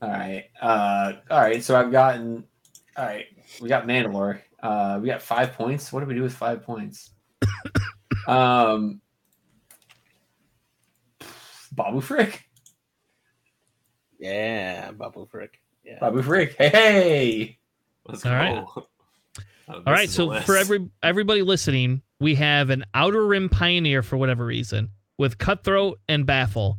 all 0.00 0.10
right. 0.10 0.44
Uh, 0.60 1.12
all 1.30 1.40
right. 1.40 1.62
So 1.62 1.76
I've 1.76 1.90
gotten. 1.92 2.44
All 2.96 3.04
right. 3.04 3.26
We 3.60 3.68
got 3.68 3.86
Mandalore. 3.86 4.40
Uh, 4.62 4.98
we 5.02 5.08
got 5.08 5.20
five 5.20 5.52
points. 5.52 5.92
What 5.92 6.00
do 6.00 6.06
we 6.06 6.14
do 6.14 6.22
with 6.22 6.34
five 6.34 6.62
points? 6.62 7.10
um, 8.26 9.00
Babu 11.74 12.00
Frick. 12.00 12.44
Yeah, 14.18 14.92
Babu 14.92 15.26
Frick. 15.26 15.60
Yeah. 15.84 15.98
Babu 16.00 16.22
Frick. 16.22 16.54
Hey, 16.56 16.68
hey. 16.68 17.58
Let's 18.06 18.24
All 18.24 18.32
go. 18.32 18.38
right. 18.38 18.64
All 19.66 19.76
this 19.76 19.86
right, 19.86 20.04
is 20.04 20.10
a 20.10 20.14
so 20.14 20.40
for 20.42 20.56
every 20.56 20.88
everybody 21.02 21.42
listening, 21.42 22.02
we 22.20 22.34
have 22.34 22.70
an 22.70 22.84
Outer 22.92 23.26
Rim 23.26 23.48
Pioneer 23.48 24.02
for 24.02 24.16
whatever 24.16 24.44
reason 24.44 24.90
with 25.18 25.38
Cutthroat 25.38 26.00
and 26.08 26.26
Baffle. 26.26 26.78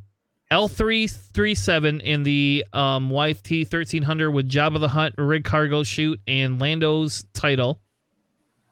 L337 0.51 2.01
in 2.01 2.21
the 2.21 2.63
um, 2.71 3.09
YT 3.09 3.49
1300 3.49 4.29
with 4.31 4.47
Jabba 4.47 4.79
the 4.79 4.87
Hutt, 4.87 5.13
Rig 5.17 5.43
Cargo 5.43 5.83
Chute, 5.83 6.21
and 6.27 6.61
Lando's 6.61 7.25
title. 7.33 7.81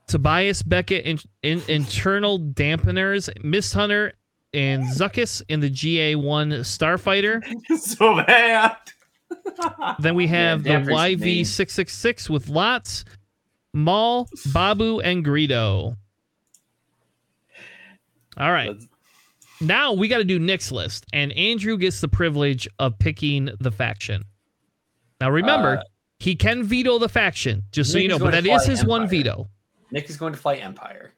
Tobias 0.07 0.61
Beckett 0.61 1.05
in, 1.05 1.19
in 1.41 1.63
internal 1.67 2.39
dampeners, 2.39 3.29
Mist 3.43 3.73
Hunter, 3.73 4.13
and 4.53 4.83
Zuckuss 4.83 5.41
in 5.49 5.59
the 5.59 5.69
GA1 5.69 6.59
Starfighter. 6.61 7.41
so 7.79 8.15
bad. 8.17 8.75
Then 9.99 10.15
we 10.15 10.25
Yeah, 10.25 10.49
have 10.51 10.63
the 10.63 10.69
YV666 10.69 12.29
with 12.29 12.49
Latts, 12.49 13.03
Maul, 13.73 14.29
Babu, 14.53 14.99
and 14.99 15.25
Greedo. 15.25 15.97
All 18.37 18.51
right. 18.51 18.69
Let's- 18.69 18.87
Now 19.61 19.93
we 19.93 20.07
got 20.07 20.17
to 20.17 20.23
do 20.23 20.39
Nick's 20.39 20.71
list, 20.71 21.05
and 21.13 21.31
Andrew 21.33 21.77
gets 21.77 22.01
the 22.01 22.07
privilege 22.07 22.67
of 22.79 22.97
picking 22.99 23.49
the 23.59 23.71
faction. 23.71 24.23
Now 25.21 25.29
remember, 25.29 25.77
Uh, 25.79 25.83
he 26.19 26.35
can 26.35 26.63
veto 26.63 26.99
the 26.99 27.09
faction, 27.09 27.63
just 27.71 27.91
so 27.91 27.97
you 27.97 28.07
know, 28.07 28.19
but 28.19 28.31
that 28.31 28.39
is 28.39 28.43
that 28.45 28.49
to 28.49 28.55
is 28.55 28.63
fly 28.65 28.71
his 28.71 28.85
one 28.85 29.07
veto. 29.09 29.49
Nick 29.91 30.09
is 30.09 30.17
going 30.17 30.33
to 30.33 30.39
fly 30.39 30.55
Empire. 30.55 31.13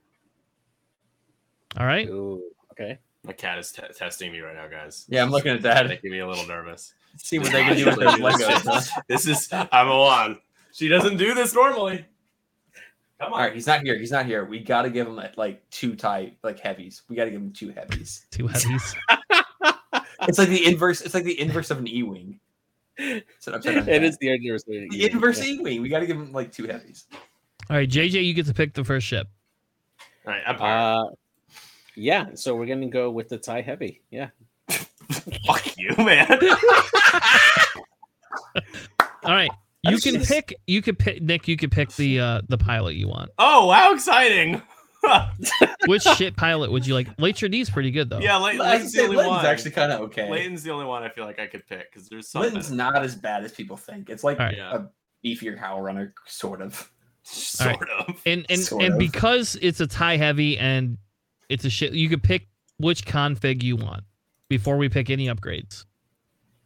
All 1.77 1.85
right. 1.85 2.07
Ooh, 2.07 2.43
okay. 2.71 2.99
My 3.25 3.33
cat 3.33 3.57
is 3.59 3.71
te- 3.71 3.81
testing 3.95 4.31
me 4.31 4.39
right 4.39 4.55
now, 4.55 4.67
guys. 4.67 5.05
Yeah, 5.09 5.23
I'm 5.23 5.31
looking 5.31 5.51
at 5.51 5.61
that. 5.63 5.87
Making 5.87 6.11
me 6.11 6.19
a 6.19 6.27
little 6.27 6.45
nervous. 6.47 6.93
See 7.17 7.39
what 7.39 7.51
they 7.51 7.63
can 7.63 7.75
do 7.77 7.85
with 7.85 7.95
those 7.95 8.13
Legos. 8.19 8.65
huh? 8.65 9.01
This 9.07 9.27
is 9.27 9.47
I'm 9.51 9.87
on. 9.89 10.37
She 10.73 10.87
doesn't 10.87 11.17
do 11.17 11.33
this 11.33 11.53
normally. 11.53 12.05
Come 13.19 13.31
on. 13.31 13.39
right, 13.39 13.53
he's 13.53 13.65
not 13.65 13.81
here. 13.81 13.97
He's 13.97 14.11
not 14.11 14.25
here. 14.25 14.43
We 14.43 14.59
got 14.59 14.81
to 14.81 14.89
give 14.89 15.07
him 15.07 15.15
like 15.37 15.67
two 15.69 15.95
tie 15.95 16.33
like 16.43 16.59
heavies. 16.59 17.03
We 17.07 17.15
got 17.15 17.25
to 17.25 17.31
give 17.31 17.39
him 17.41 17.51
two 17.53 17.69
heavies. 17.69 18.25
Two 18.31 18.47
heavies. 18.47 18.95
It's 20.27 20.39
like 20.39 20.49
the 20.49 20.65
inverse. 20.65 21.01
It's 21.01 21.13
like 21.13 21.23
the 21.23 21.39
inverse 21.39 21.69
of 21.69 21.77
an 21.77 21.87
E 21.87 22.01
wing. 22.01 22.39
So 23.39 23.53
I'm 23.53 23.61
saying 23.61 23.87
It 23.87 24.03
is 24.03 24.17
the 24.17 24.29
inverse. 24.29 24.63
Wing. 24.67 24.89
The 24.89 25.11
inverse 25.11 25.43
E 25.45 25.59
wing. 25.59 25.81
We 25.81 25.89
got 25.89 25.99
to 25.99 26.07
give 26.07 26.17
him 26.17 26.31
like 26.31 26.51
two 26.51 26.65
heavies. 26.65 27.05
All 27.69 27.75
right, 27.77 27.87
JJ, 27.87 28.25
you 28.25 28.33
get 28.33 28.45
to 28.47 28.53
pick 28.53 28.73
the 28.73 28.83
first 28.83 29.05
ship. 29.05 29.27
All 30.25 30.33
right, 30.33 30.41
Empire. 30.47 30.97
Uh, 30.99 31.03
yeah. 31.95 32.27
So 32.35 32.55
we're 32.55 32.65
gonna 32.65 32.87
go 32.87 33.09
with 33.11 33.29
the 33.29 33.37
tie 33.37 33.61
heavy. 33.61 34.01
Yeah. 34.11 34.29
Fuck 34.69 35.77
you, 35.77 35.93
man. 35.97 36.27
All 39.23 39.33
right. 39.33 39.51
You 39.83 39.97
can 39.99 40.15
just- 40.15 40.29
pick. 40.31 40.55
You 40.67 40.81
could 40.81 40.97
pick 40.97 41.21
Nick. 41.21 41.47
You 41.47 41.57
could 41.57 41.71
pick 41.71 41.91
the 41.93 42.19
uh 42.19 42.41
the 42.49 42.57
pilot 42.57 42.95
you 42.95 43.07
want. 43.07 43.29
oh, 43.37 43.69
how 43.71 43.93
exciting! 43.93 44.61
Which 45.87 46.01
ship 46.01 46.35
pilot 46.35 46.71
would 46.71 46.87
you 46.87 46.95
like? 46.95 47.07
Later 47.19 47.47
D's 47.47 47.69
pretty 47.69 47.91
good 47.91 48.09
though. 48.09 48.17
yeah, 48.19 48.37
Lay- 48.37 48.53
I 48.59 48.77
Lyttan's 48.77 48.91
the 48.93 48.97
say 48.99 49.03
only 49.03 49.17
Lyttan's 49.17 49.29
one. 49.29 49.45
actually 49.45 49.71
kind 49.71 49.91
of 49.91 50.01
okay. 50.01 50.27
Lyttan's 50.29 50.63
the 50.63 50.71
only 50.71 50.85
one 50.85 51.03
I 51.03 51.09
feel 51.09 51.25
like 51.25 51.37
I 51.39 51.45
could 51.45 51.67
pick 51.67 51.91
because 51.93 52.09
there's 52.09 52.27
some. 52.29 52.41
Lyttan's 52.41 52.71
not 52.71 52.95
as 53.03 53.15
bad 53.15 53.43
as 53.43 53.51
people 53.51 53.77
think. 53.77 54.09
It's 54.09 54.23
like 54.23 54.39
All 54.39 54.47
right. 54.47 54.57
Yeah. 54.57 54.75
a 54.75 55.27
beefier 55.27 55.55
Howl 55.57 55.81
Runner, 55.81 56.15
sort 56.25 56.61
of. 56.63 56.91
sort 57.21 57.87
of. 57.91 58.19
and 58.25 58.45
and 58.49 58.59
Sort 58.59 58.83
and 58.83 58.93
of. 58.93 58.99
because 58.99 59.55
it's 59.61 59.79
a 59.79 59.87
tie 59.87 60.17
heavy 60.17 60.57
and 60.57 60.97
it's 61.49 61.65
a 61.65 61.69
shit, 61.69 61.93
you 61.93 62.09
could 62.09 62.23
pick 62.23 62.47
which 62.77 63.05
config 63.05 63.63
you 63.63 63.75
want 63.75 64.03
before 64.49 64.77
we 64.77 64.89
pick 64.89 65.09
any 65.09 65.27
upgrades. 65.27 65.85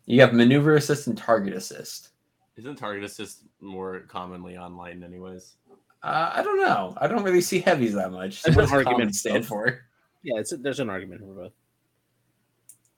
You 0.05 0.21
have 0.21 0.33
maneuver 0.33 0.75
assist 0.75 1.07
and 1.07 1.17
target 1.17 1.53
assist. 1.53 2.09
Isn't 2.57 2.75
target 2.75 3.03
assist 3.03 3.43
more 3.61 4.01
commonly 4.07 4.57
on 4.57 4.73
Lyttan, 4.73 5.03
anyways? 5.03 5.55
Uh, 6.03 6.31
I 6.33 6.43
don't 6.43 6.57
know. 6.57 6.93
I 6.97 7.07
don't 7.07 7.23
really 7.23 7.41
see 7.41 7.59
heavies 7.59 7.93
that 7.93 8.11
much. 8.11 8.41
So 8.41 8.51
There's 8.51 8.55
what 8.55 8.63
an 8.63 8.69
does 8.69 8.87
argument 8.87 9.15
stand 9.15 9.45
for? 9.45 9.85
Yeah. 10.23 10.39
It's 10.39 10.53
there's 10.57 10.79
an 10.79 10.89
argument 10.89 11.21
for 11.21 11.33
both. 11.33 11.53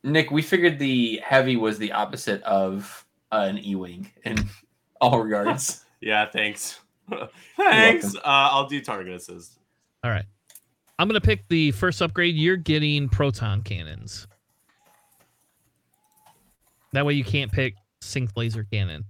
Nick, 0.04 0.32
we 0.32 0.42
figured 0.42 0.80
the 0.80 1.22
heavy 1.24 1.58
was 1.58 1.78
the 1.78 1.92
opposite 1.92 2.42
of 2.44 3.06
uh, 3.32 3.46
an 3.50 3.60
E 3.60 3.76
wing 3.76 4.12
in 4.24 4.38
all 5.02 5.22
regards. 5.22 5.86
Yeah, 6.04 6.26
thanks. 6.26 6.80
thanks. 7.58 8.16
Uh, 8.16 8.20
I'll 8.24 8.66
do 8.66 8.82
target 8.82 9.14
assist. 9.14 9.60
All 10.04 10.10
right. 10.10 10.26
I'm 11.02 11.08
gonna 11.08 11.20
pick 11.20 11.48
the 11.48 11.72
first 11.72 12.00
upgrade. 12.04 12.36
You're 12.36 12.58
getting 12.58 13.10
proton 13.10 13.64
cannons. 13.64 14.28
That 16.94 17.08
way 17.08 17.16
you 17.16 17.24
can't 17.24 17.52
pick 17.52 17.74
sync 18.02 18.30
laser 18.38 18.68
cannon. 18.72 19.06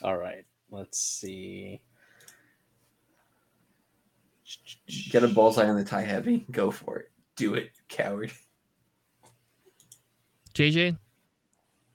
All 0.00 0.16
right. 0.16 0.46
Let's 0.70 0.98
see. 0.98 1.82
Get 5.10 5.24
a 5.24 5.28
bullseye 5.28 5.68
on 5.68 5.76
the 5.76 5.84
tie 5.84 6.04
heavy. 6.04 6.46
Go 6.50 6.70
for 6.70 6.96
it. 7.00 7.10
Do 7.36 7.52
it, 7.52 7.70
coward. 7.86 8.32
JJ, 10.54 10.96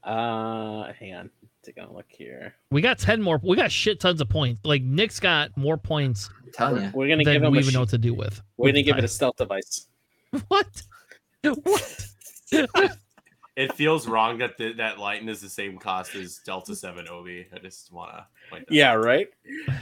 Uh, 0.03 0.93
hang 0.93 1.15
on. 1.15 1.31
Take 1.65 1.77
a 1.77 1.91
look 1.91 2.05
here. 2.09 2.53
we 2.69 2.81
got 2.81 2.99
ten 2.99 3.21
more. 3.21 3.39
We 3.43 3.57
got 3.57 3.71
shit 3.71 3.99
tons 3.99 4.21
of 4.21 4.29
points. 4.29 4.63
Like 4.65 4.83
Nick's 4.83 5.19
got 5.19 5.55
more 5.57 5.77
points 5.77 6.29
I'm 6.43 6.51
telling 6.51 6.83
you. 6.83 6.91
We're 6.93 7.07
gonna 7.07 7.23
give 7.23 7.33
than 7.33 7.43
him 7.45 7.51
we 7.51 7.59
even 7.59 7.71
sh- 7.71 7.73
know 7.73 7.79
what 7.81 7.89
to 7.89 7.97
do 7.97 8.13
with. 8.13 8.41
we're 8.57 8.69
gonna 8.69 8.79
with 8.79 8.85
give 8.85 8.97
it 8.97 9.03
a 9.03 9.07
stealth 9.07 9.37
device. 9.37 9.87
tie. 10.31 10.41
what? 10.47 10.81
What? 11.63 12.07
It 13.55 13.71
feels 13.73 14.05
wrong 14.05 14.39
that 14.39 14.57
the, 14.57 14.73
that 14.73 14.97
Lyttan 14.97 15.29
is 15.29 15.39
the 15.39 15.47
same 15.47 15.77
cost 15.77 16.13
as 16.13 16.39
Delta 16.45 16.75
Seven 16.75 17.07
Obi. 17.07 17.47
I 17.55 17.59
just 17.59 17.89
want 17.89 18.11
to 18.11 18.25
point 18.49 18.67
that. 18.67 18.73
Yeah. 18.73 18.95
Right. 18.95 19.29
All 19.69 19.75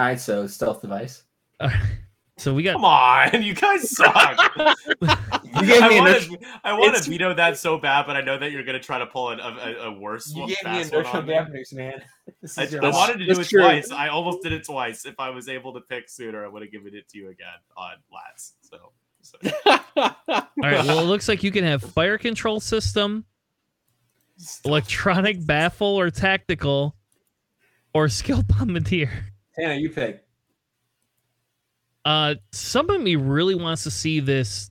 right, 0.00 0.20
so 0.20 0.46
stealth 0.46 0.80
device. 0.80 1.24
All 1.60 1.68
right. 1.68 1.76
So 2.36 2.52
we 2.52 2.64
got 2.64 2.72
Come 2.72 2.84
on, 2.84 3.42
you 3.44 3.54
guys 3.54 3.88
suck. 3.96 4.36
You 5.60 5.66
gave 5.66 5.82
I 5.82 5.88
me 5.88 6.00
want 6.00 6.08
inertial, 6.10 6.36
to, 6.36 6.46
I 6.64 6.72
want 6.72 6.88
It's- 6.88 7.04
to 7.04 7.10
veto 7.10 7.34
that 7.34 7.58
so 7.58 7.78
bad, 7.78 8.06
but 8.06 8.16
I 8.16 8.20
know 8.22 8.38
that 8.38 8.50
you're 8.50 8.64
gonna 8.64 8.80
try 8.80 8.98
to 8.98 9.06
pull 9.06 9.30
an, 9.30 9.40
a, 9.40 9.44
a, 9.44 9.74
a 9.88 9.92
worse 9.98 10.32
you 10.34 10.40
one. 10.40 10.48
gave 10.48 10.58
me 10.64 10.84
fast 10.84 10.92
one 10.92 11.02
inertial 11.04 11.22
me. 11.22 11.32
dampeners, 11.34 11.72
man. 11.74 12.02
I, 12.56 12.86
I 12.86 12.90
wanted 12.90 13.18
to 13.26 13.34
do 13.34 13.40
it 13.40 13.48
true. 13.48 13.60
twice. 13.62 13.90
I 13.90 14.08
almost 14.08 14.42
did 14.42 14.52
it 14.52 14.64
twice. 14.64 15.04
If 15.06 15.14
I 15.20 15.30
was 15.30 15.48
able 15.48 15.72
to 15.74 15.80
pick 15.80 16.08
sooner, 16.08 16.44
I 16.44 16.48
would 16.48 16.62
have 16.62 16.72
given 16.72 16.94
it 16.94 17.08
to 17.10 17.18
you 17.18 17.28
again 17.28 17.46
on 17.76 17.92
Latts. 18.12 18.54
So, 18.62 18.92
so 19.22 19.38
all 19.66 20.16
right. 20.56 20.84
Well, 20.84 20.98
it 21.00 21.04
looks 21.04 21.28
like 21.28 21.42
you 21.42 21.50
can 21.50 21.64
have 21.64 21.82
fire 21.82 22.18
control 22.18 22.60
system, 22.60 23.24
electronic 24.64 25.44
baffle 25.46 25.98
or 25.98 26.10
tactical, 26.10 26.96
or 27.92 28.08
skill 28.08 28.42
bombardier. 28.42 29.26
Tanner, 29.56 29.74
you 29.74 29.90
pick. 29.90 30.22
Uh, 32.04 32.34
some 32.52 32.90
of 32.90 33.00
me 33.00 33.16
really 33.16 33.54
wants 33.54 33.84
to 33.84 33.90
see 33.90 34.20
this 34.20 34.70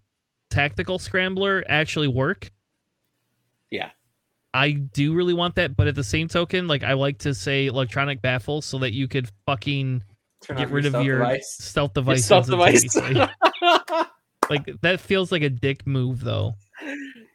tactical 0.54 1.00
scrambler 1.00 1.64
actually 1.68 2.08
work. 2.08 2.52
Yeah. 3.72 3.90
I 4.54 4.72
do 4.72 5.14
really 5.16 5.34
want 5.34 5.56
that, 5.56 5.76
but 5.76 5.88
at 5.88 5.96
the 5.96 6.04
same 6.04 6.28
token, 6.28 6.68
like 6.68 6.84
I 6.84 6.94
like 6.94 7.18
to 7.20 7.34
say 7.34 7.66
electronic 7.66 8.22
baffle 8.22 8.62
so 8.62 8.78
that 8.80 8.94
you 8.94 9.08
could 9.08 9.28
fucking 9.48 10.04
Turn 10.44 10.58
get 10.58 10.68
off 10.68 10.72
rid 10.74 10.86
of 10.86 10.92
stealth 10.92 11.06
your 11.06 11.18
device. 11.18 11.56
stealth 11.60 11.92
Your 11.96 12.04
device. 12.04 12.26
stealth 12.26 12.48
device. 12.50 12.96
like 14.50 14.82
that 14.82 15.00
feels 15.00 15.32
like 15.32 15.42
a 15.42 15.50
dick 15.50 15.88
move 15.88 16.20
though. 16.24 16.54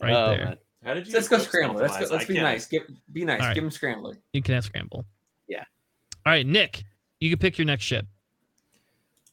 Right 0.01 0.15
Oh, 0.15 0.29
there. 0.31 0.45
man. 0.45 0.57
how 0.85 0.95
did 0.95 1.07
you? 1.09 1.13
Let's 1.13 1.27
go 1.29 1.39
scrambler. 1.39 1.83
Let's 1.83 1.99
go, 1.99 2.07
let's 2.15 2.27
be 2.27 2.35
I 2.35 2.37
can't- 2.37 2.45
nice. 2.53 2.67
Give, 2.67 2.83
be 3.13 3.25
nice. 3.25 3.41
All 3.41 3.47
right. 3.49 3.55
Give 3.55 3.65
him 3.65 3.71
scrambler. 3.73 4.17
You 4.33 4.41
can 4.43 4.55
have 4.55 4.65
scramble. 4.65 5.05
Yeah. 5.49 5.65
All 6.25 6.33
right, 6.33 6.47
Nick. 6.47 6.85
You 7.21 7.31
can 7.31 7.39
pick 7.41 7.59
your 7.59 7.65
next 7.67 7.83
ship. 7.85 8.07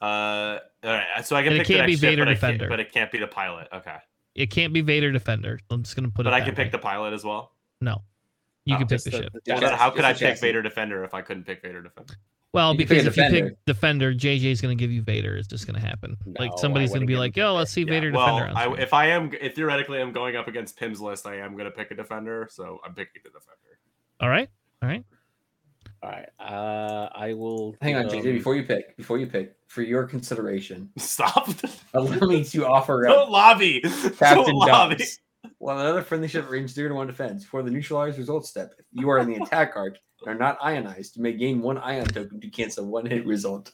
Uh, 0.06 0.60
all 0.84 0.92
right. 0.94 1.26
So 1.26 1.36
I 1.36 1.42
can 1.44 1.54
And 1.54 1.56
it 1.56 1.60
pick 1.60 1.68
the 1.68 1.74
can't 1.76 1.88
be 1.88 1.94
next 1.94 2.02
ship, 2.02 2.10
Vader 2.10 2.26
but, 2.26 2.30
Defender. 2.32 2.68
but 2.70 2.80
it 2.80 2.92
can't 2.92 3.12
be 3.12 3.18
the 3.18 3.28
pilot. 3.28 3.68
Okay. 3.74 3.96
It 4.36 4.52
can't 4.52 4.74
be 4.74 4.82
Vader 4.82 5.12
Defender. 5.12 5.60
I'm 5.70 5.84
just 5.84 5.96
gonna 5.96 6.10
put 6.10 6.24
But 6.24 6.28
it. 6.28 6.32
But 6.32 6.34
I 6.34 6.40
that 6.42 6.46
can 6.46 6.56
pick 6.56 6.66
way. 6.68 6.72
the 6.72 6.78
pilot 6.80 7.14
as 7.14 7.24
well. 7.24 7.54
No, 7.82 8.04
you 8.66 8.76
Oh, 8.76 8.80
can 8.80 8.88
pick 8.88 8.96
Just 8.98 9.06
the 9.06 9.12
ship. 9.12 9.34
the 9.34 9.42
Well, 9.48 9.60
then 9.62 9.74
how 9.74 9.90
could 9.90 10.06
I 10.06 10.14
pick. 10.14 10.40
Vader 10.40 10.62
Defender 10.62 11.04
if 11.04 11.14
I 11.14 11.22
couldn't 11.22 11.46
pick 11.46 11.62
Vader 11.62 11.82
Defender? 11.82 12.14
Well, 12.54 12.72
You 12.74 12.78
because 12.78 13.06
a 13.06 13.10
if 13.10 13.18
you 13.18 13.30
pick 13.30 13.66
Defender, 13.66 14.14
JJ's 14.14 14.62
gonna 14.62 14.76
give 14.76 14.92
you 14.92 15.02
Vader. 15.02 15.36
It's 15.38 15.48
just 15.48 15.66
gonna 15.68 15.80
happen. 15.80 16.16
No, 16.26 16.34
like 16.40 16.52
somebody's 16.58 16.94
gonna 16.94 17.06
be 17.06 17.18
like, 17.18 17.36
"Yo, 17.36 17.54
let's 17.54 17.72
see 17.72 17.82
Yeah, 17.82 17.90
Vader 17.90 18.12
well, 18.12 18.38
Defender." 18.38 18.60
on 18.60 18.74
I, 18.78 18.82
if 18.82 18.94
I 18.94 19.08
am, 19.08 19.32
if 19.42 19.56
theoretically 19.56 20.00
I'm 20.02 20.12
going 20.14 20.36
up 20.38 20.48
against 20.48 20.78
Pim's 20.78 21.02
list, 21.02 21.26
I 21.26 21.38
am 21.40 21.54
going 21.54 21.66
to 21.66 21.72
pick 21.72 21.92
a 21.92 21.96
defender. 21.96 22.48
So 22.52 22.80
I'm 22.86 22.94
picking 22.94 23.22
the 23.24 23.30
defender. 23.30 23.80
All 24.22 24.30
right, 24.30 24.50
all 24.82 24.88
right. 24.90 25.04
All 26.06 26.12
right. 26.12 26.30
Uh, 26.40 27.10
I 27.16 27.34
will. 27.34 27.76
Hang 27.82 27.96
on, 27.96 28.06
um, 28.06 28.12
JJ. 28.12 28.24
Before 28.24 28.56
you 28.56 28.64
pick, 28.64 28.96
before 28.96 29.18
you 29.18 29.26
pick, 29.26 29.56
for 29.68 29.82
your 29.82 30.04
consideration, 30.06 30.92
Stop! 30.98 31.50
allow 31.96 32.28
me 32.28 32.44
to 32.44 32.66
offer 32.68 33.04
Don't 33.08 33.32
lobby. 33.32 33.82
Captain 34.20 34.20
Don't 34.46 34.54
lobby. 34.54 34.96
Dobbs. 34.98 35.20
While 35.58 35.80
another 35.80 36.04
friendly 36.04 36.28
ship 36.28 36.48
range 36.50 36.70
zero 36.72 36.90
to 36.90 36.96
one 36.96 37.08
defense 37.08 37.44
for 37.44 37.64
the 37.64 37.72
neutralized 37.72 38.20
result 38.20 38.46
step, 38.46 38.74
if 38.78 38.86
you 38.92 39.10
are 39.10 39.18
in 39.18 39.28
the 39.28 39.36
attack 39.42 39.74
arc 39.76 39.98
and 40.22 40.36
are 40.36 40.38
not 40.38 40.58
ionized, 40.62 41.18
you 41.18 41.24
may 41.24 41.34
gain 41.34 41.60
one 41.62 41.78
ion 41.80 42.06
token 42.06 42.40
to 42.40 42.48
cancel 42.50 42.86
one 42.86 43.06
hit 43.08 43.26
result. 43.26 43.72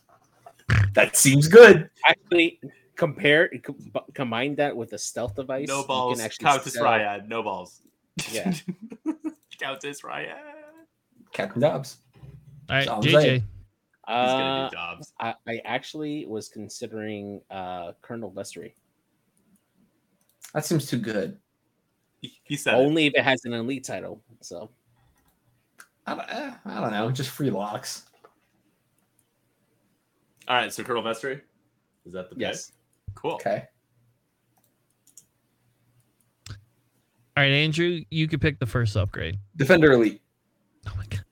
That 0.94 1.18
seems 1.18 1.50
good. 1.50 1.90
Actually, 2.06 2.62
compare 2.96 3.50
com- 3.62 3.76
combine 4.14 4.56
that 4.56 4.76
with 4.76 4.94
a 4.94 4.98
stealth 4.98 5.36
device. 5.36 5.68
No 5.68 5.82
you 5.82 5.88
balls. 5.88 6.18
can 6.18 6.26
actually 6.26 6.46
Countess 6.46 6.74
sell- 6.76 6.86
Ryad. 6.86 7.28
No 7.28 7.44
balls. 7.44 7.82
Yeah. 8.32 8.54
Countess 9.60 10.02
Ryad. 10.02 10.38
Captain 11.34 11.62
Dobbs. 11.62 11.98
All 12.70 12.76
right, 12.78 12.86
So 12.86 13.00
JJ. 13.02 13.12
saying- 13.22 13.44
He's 14.08 14.16
gonna 14.18 14.44
Uh, 14.66 14.70
do 14.70 14.76
Dobbs. 14.76 15.14
I, 15.20 15.36
I 15.48 15.62
actually 15.64 16.26
was 16.26 16.50
considering 16.50 17.40
uh, 17.50 17.94
Colonel 18.02 18.32
Vessery 18.32 18.74
That 20.54 20.66
seems 20.66 20.88
too 20.88 20.98
good. 20.98 21.38
He, 22.20 22.34
he 22.44 22.56
said. 22.58 22.74
it. 22.74 22.78
only 22.78 23.06
if 23.06 23.14
it 23.16 23.24
has 23.24 23.46
an 23.46 23.54
elite 23.54 23.84
title. 23.86 24.22
So 24.42 24.70
I 26.08 26.16
don't, 26.16 26.30
eh, 26.30 26.54
I 26.66 26.82
don't 26.82 26.92
know. 26.92 27.10
Just 27.12 27.30
free 27.30 27.52
locks. 27.52 28.06
All 30.48 30.56
right. 30.58 30.74
So 30.74 30.84
Colonel 30.84 31.04
Vessery. 31.04 31.42
Is 32.06 32.14
that 32.14 32.30
the 32.30 32.36
pick? 32.36 32.42
yes, 32.42 32.72
Cool. 33.16 33.34
Okay. 33.36 33.68
All 36.50 37.44
right, 37.44 37.52
Andrew, 37.52 38.02
you 38.10 38.28
can 38.28 38.40
pick 38.40 38.60
the 38.60 38.66
first 38.66 38.98
upgrade. 38.98 39.38
Defender 39.56 39.94
Elite. 39.94 40.22
Oh 40.88 40.94
my 40.98 41.06
god. 41.06 41.24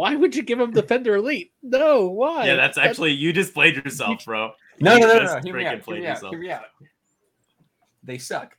Why 0.00 0.16
would 0.16 0.34
you 0.34 0.42
give 0.42 0.58
him 0.58 0.70
Defender 0.72 1.16
Elite? 1.16 1.52
No, 1.62 2.08
why? 2.08 2.46
Yeah, 2.46 2.56
that's 2.56 2.78
actually 2.78 3.12
you 3.12 3.34
just 3.34 3.52
played 3.52 3.76
yourself, 3.76 4.24
bro. 4.24 4.52
No, 4.80 4.94
You 4.94 5.00
no, 5.00 5.06
no, 5.08 5.20
just 5.20 5.34
no. 5.36 5.40
Hear 5.42 5.54
me 5.58 5.62
freaking 5.62 5.66
out. 5.66 5.72
Hear 5.72 5.80
played 5.82 6.00
me 6.00 6.06
out. 6.06 6.20
Hear 6.30 6.38
me 6.38 6.50
out. 6.50 6.64
They 8.02 8.16
suck. 8.18 8.56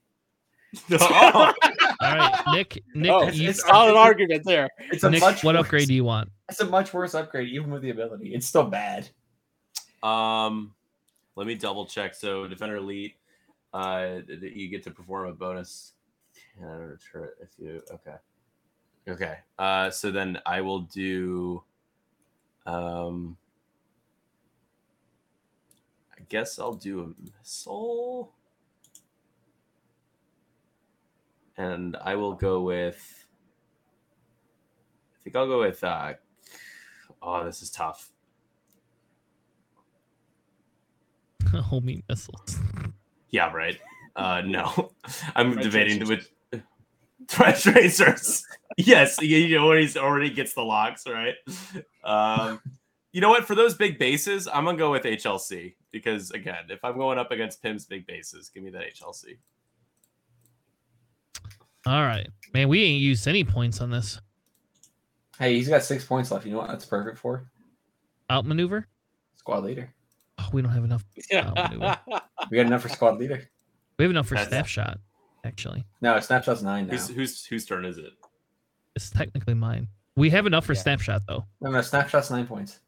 Oh, 0.92 1.52
All 2.00 2.16
right, 2.16 2.42
Nick. 2.54 2.84
Nick, 2.94 3.12
Oh, 3.12 3.22
It's- 3.24 3.38
you, 3.38 3.50
it's 3.50 3.60
it's- 3.60 3.70
solid 3.72 3.96
argument 3.98 4.44
there. 4.46 4.70
It's 4.92 5.04
a 5.04 5.10
Nick 5.10 5.22
much 5.22 5.44
what 5.44 5.56
worse- 5.56 5.66
upgrade 5.66 5.88
do 5.88 5.94
you 5.96 6.04
want? 6.04 6.30
It's 6.48 6.60
a 6.62 6.66
much 6.66 6.94
worse 6.94 7.16
upgrade, 7.16 7.50
even 7.50 7.72
with 7.72 7.82
the 7.82 7.90
ability. 7.90 8.34
It's 8.36 8.46
still 8.46 8.64
bad. 8.66 9.10
Um, 10.04 10.74
let 11.36 11.48
me 11.48 11.56
double 11.56 11.86
check. 11.88 12.14
So 12.14 12.48
Defender 12.48 12.76
Elite, 12.78 13.16
uh, 13.74 14.20
th- 14.28 14.40
th- 14.42 14.54
you 14.56 14.70
get 14.70 14.84
to 14.84 14.92
perform 14.92 15.28
a 15.30 15.34
bonus. 15.34 15.94
counter 16.60 17.00
turret 17.12 17.34
if 17.42 17.50
you 17.58 17.82
okay, 17.92 18.16
okay. 19.08 19.38
Uh, 19.58 19.90
so 19.90 20.12
then 20.12 20.40
I 20.46 20.62
will 20.62 20.82
do. 20.82 21.64
Um, 22.66 23.38
I 26.18 26.22
guess 26.30 26.60
I'll 26.60 26.74
do 26.74 27.02
a 27.02 27.40
missile, 27.40 28.34
and 31.58 31.98
I 32.02 32.16
will 32.16 32.34
go 32.34 32.62
with. 32.62 33.26
I 35.14 35.24
think 35.24 35.36
I'll 35.36 35.48
go 35.48 35.60
with. 35.60 35.84
uh 35.84 36.14
Oh, 37.24 37.46
this 37.46 37.62
is 37.62 37.70
tough. 37.70 38.10
Homing 41.52 42.04
missiles. 42.10 42.58
Yeah, 43.30 43.52
right. 43.52 43.80
Uh, 44.16 44.42
no, 44.42 44.92
I'm 45.36 45.58
debating 45.58 46.00
tracers. 46.06 46.30
With 47.40 47.66
Racers. 47.66 48.46
yes, 48.78 49.22
you, 49.22 49.38
you 49.38 49.58
know 49.60 49.68
when 49.68 49.80
he's 49.80 49.98
already 49.98 50.30
gets 50.30 50.54
the 50.54 50.62
locks, 50.62 51.06
right? 51.08 51.36
Um, 52.04 52.60
you 53.12 53.22
know 53.22 53.30
what? 53.30 53.46
For 53.46 53.56
those 53.56 53.74
big 53.76 54.00
bases, 54.00 54.48
I'm 54.48 54.66
gonna 54.66 54.78
go 54.78 54.92
with 54.92 55.04
HLC 55.04 55.76
because 55.92 56.32
again, 56.32 56.64
if 56.70 56.84
I'm 56.84 56.98
going 56.98 57.18
up 57.20 57.32
against 57.32 57.62
Pim's 57.62 57.86
big 57.86 58.08
bases, 58.08 58.50
give 58.50 58.64
me 58.64 58.70
that 58.72 58.84
HLC. 58.96 59.38
All 61.86 62.02
right, 62.04 62.28
man. 62.54 62.70
We 62.70 62.84
ain't 62.84 63.02
used 63.02 63.28
any 63.28 63.44
points 63.44 63.82
on 63.82 63.90
this 63.90 64.20
Hey, 65.40 65.56
he's 65.56 65.68
got 65.68 65.84
six 65.84 66.06
points 66.06 66.30
left. 66.30 66.46
You 66.46 66.52
know 66.52 66.60
what 66.60 66.68
that's 66.68 66.86
perfect 66.86 67.18
for? 67.18 67.46
outmaneuver. 68.30 68.88
Squad 69.36 69.64
leader. 69.64 69.92
Oh, 70.38 70.48
we 70.54 70.62
don't 70.62 70.72
have 70.72 70.84
enough. 70.84 71.04
maneuver. 71.32 72.00
We 72.50 72.58
got 72.58 72.68
enough 72.68 72.84
for 72.84 72.90
squad 72.90 73.18
leader. 73.18 73.50
We 73.98 74.04
have 74.06 74.12
enough 74.12 74.28
for 74.28 74.36
That's- 74.36 74.50
snapshot. 74.50 75.00
Actually, 75.44 75.84
No, 76.02 76.20
snapshot's 76.20 76.62
nine 76.62 76.86
now. 76.88 76.92
Who's 76.94 77.08
whose 77.08 77.46
whose 77.46 77.66
turn 77.66 77.84
is 77.86 77.98
it? 77.98 78.12
it's 78.96 79.10
technically 79.10 79.54
mine. 79.56 79.88
We 80.16 80.30
have 80.30 80.46
enough 80.46 80.66
for 80.66 80.74
Yeah. 80.74 80.82
snapshot 80.82 81.24
though. 81.28 81.46
No, 81.62 81.72
no, 81.72 81.82
snapshot's 81.82 82.30
nine 82.30 82.46
points. 82.46 82.80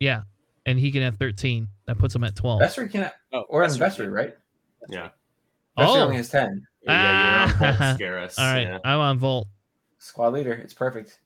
Yeah, 0.00 0.22
and 0.66 0.78
he 0.78 0.90
can 0.90 1.02
have 1.02 1.16
thirteen. 1.16 1.68
That 1.86 1.98
puts 1.98 2.14
him 2.14 2.24
at 2.24 2.34
twelve. 2.34 2.60
Vesper 2.60 2.88
can 2.88 3.10
Oh, 3.32 3.42
or 3.48 3.62
Vesper. 3.62 3.74
investor, 3.84 4.10
right? 4.10 4.34
Yeah. 4.88 5.10
Vesper 5.78 5.98
Oh. 5.98 6.00
only 6.02 6.16
has 6.16 6.28
ten. 6.28 6.66
Yeah, 6.82 6.90
you're 6.90 6.98
on 6.98 7.54
Ah. 7.54 7.96
Bolt 7.96 8.38
All 8.38 8.52
right, 8.52 8.62
Yeah. 8.62 8.78
I'm 8.84 8.98
on 8.98 9.18
Volt. 9.18 9.48
Squad 9.98 10.32
leader. 10.32 10.52
It's 10.54 10.74
perfect. 10.74 11.20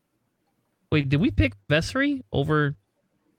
Wait, 0.92 1.08
did 1.08 1.20
we 1.20 1.30
pick 1.30 1.54
Vessery 1.68 2.22
over? 2.32 2.76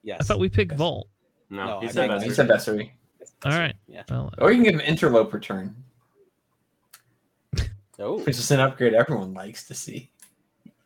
yes. 0.01 0.17
I 0.21 0.23
thought 0.23 0.39
we 0.39 0.49
picked 0.49 0.71
Yes. 0.71 0.77
Volt. 0.79 1.07
No, 1.51 1.65
No, 1.65 1.79
he 1.81 1.87
said 1.89 2.09
think 2.09 2.23
He 2.23 2.29
said 2.31 2.47
Vessery. 2.47 2.91
All 3.45 3.51
right. 3.51 3.75
Yeah. 3.87 4.03
Well, 4.09 4.33
Or 4.39 4.51
you 4.51 4.57
can 4.57 4.63
give 4.63 4.73
him 4.73 4.81
interloper 4.81 5.39
turn, 5.39 5.75
Oh, 7.99 8.19
which 8.19 8.37
is 8.37 8.51
an 8.51 8.59
upgrade 8.59 8.93
everyone 8.93 9.33
likes 9.33 9.67
to 9.67 9.73
see. 9.73 10.11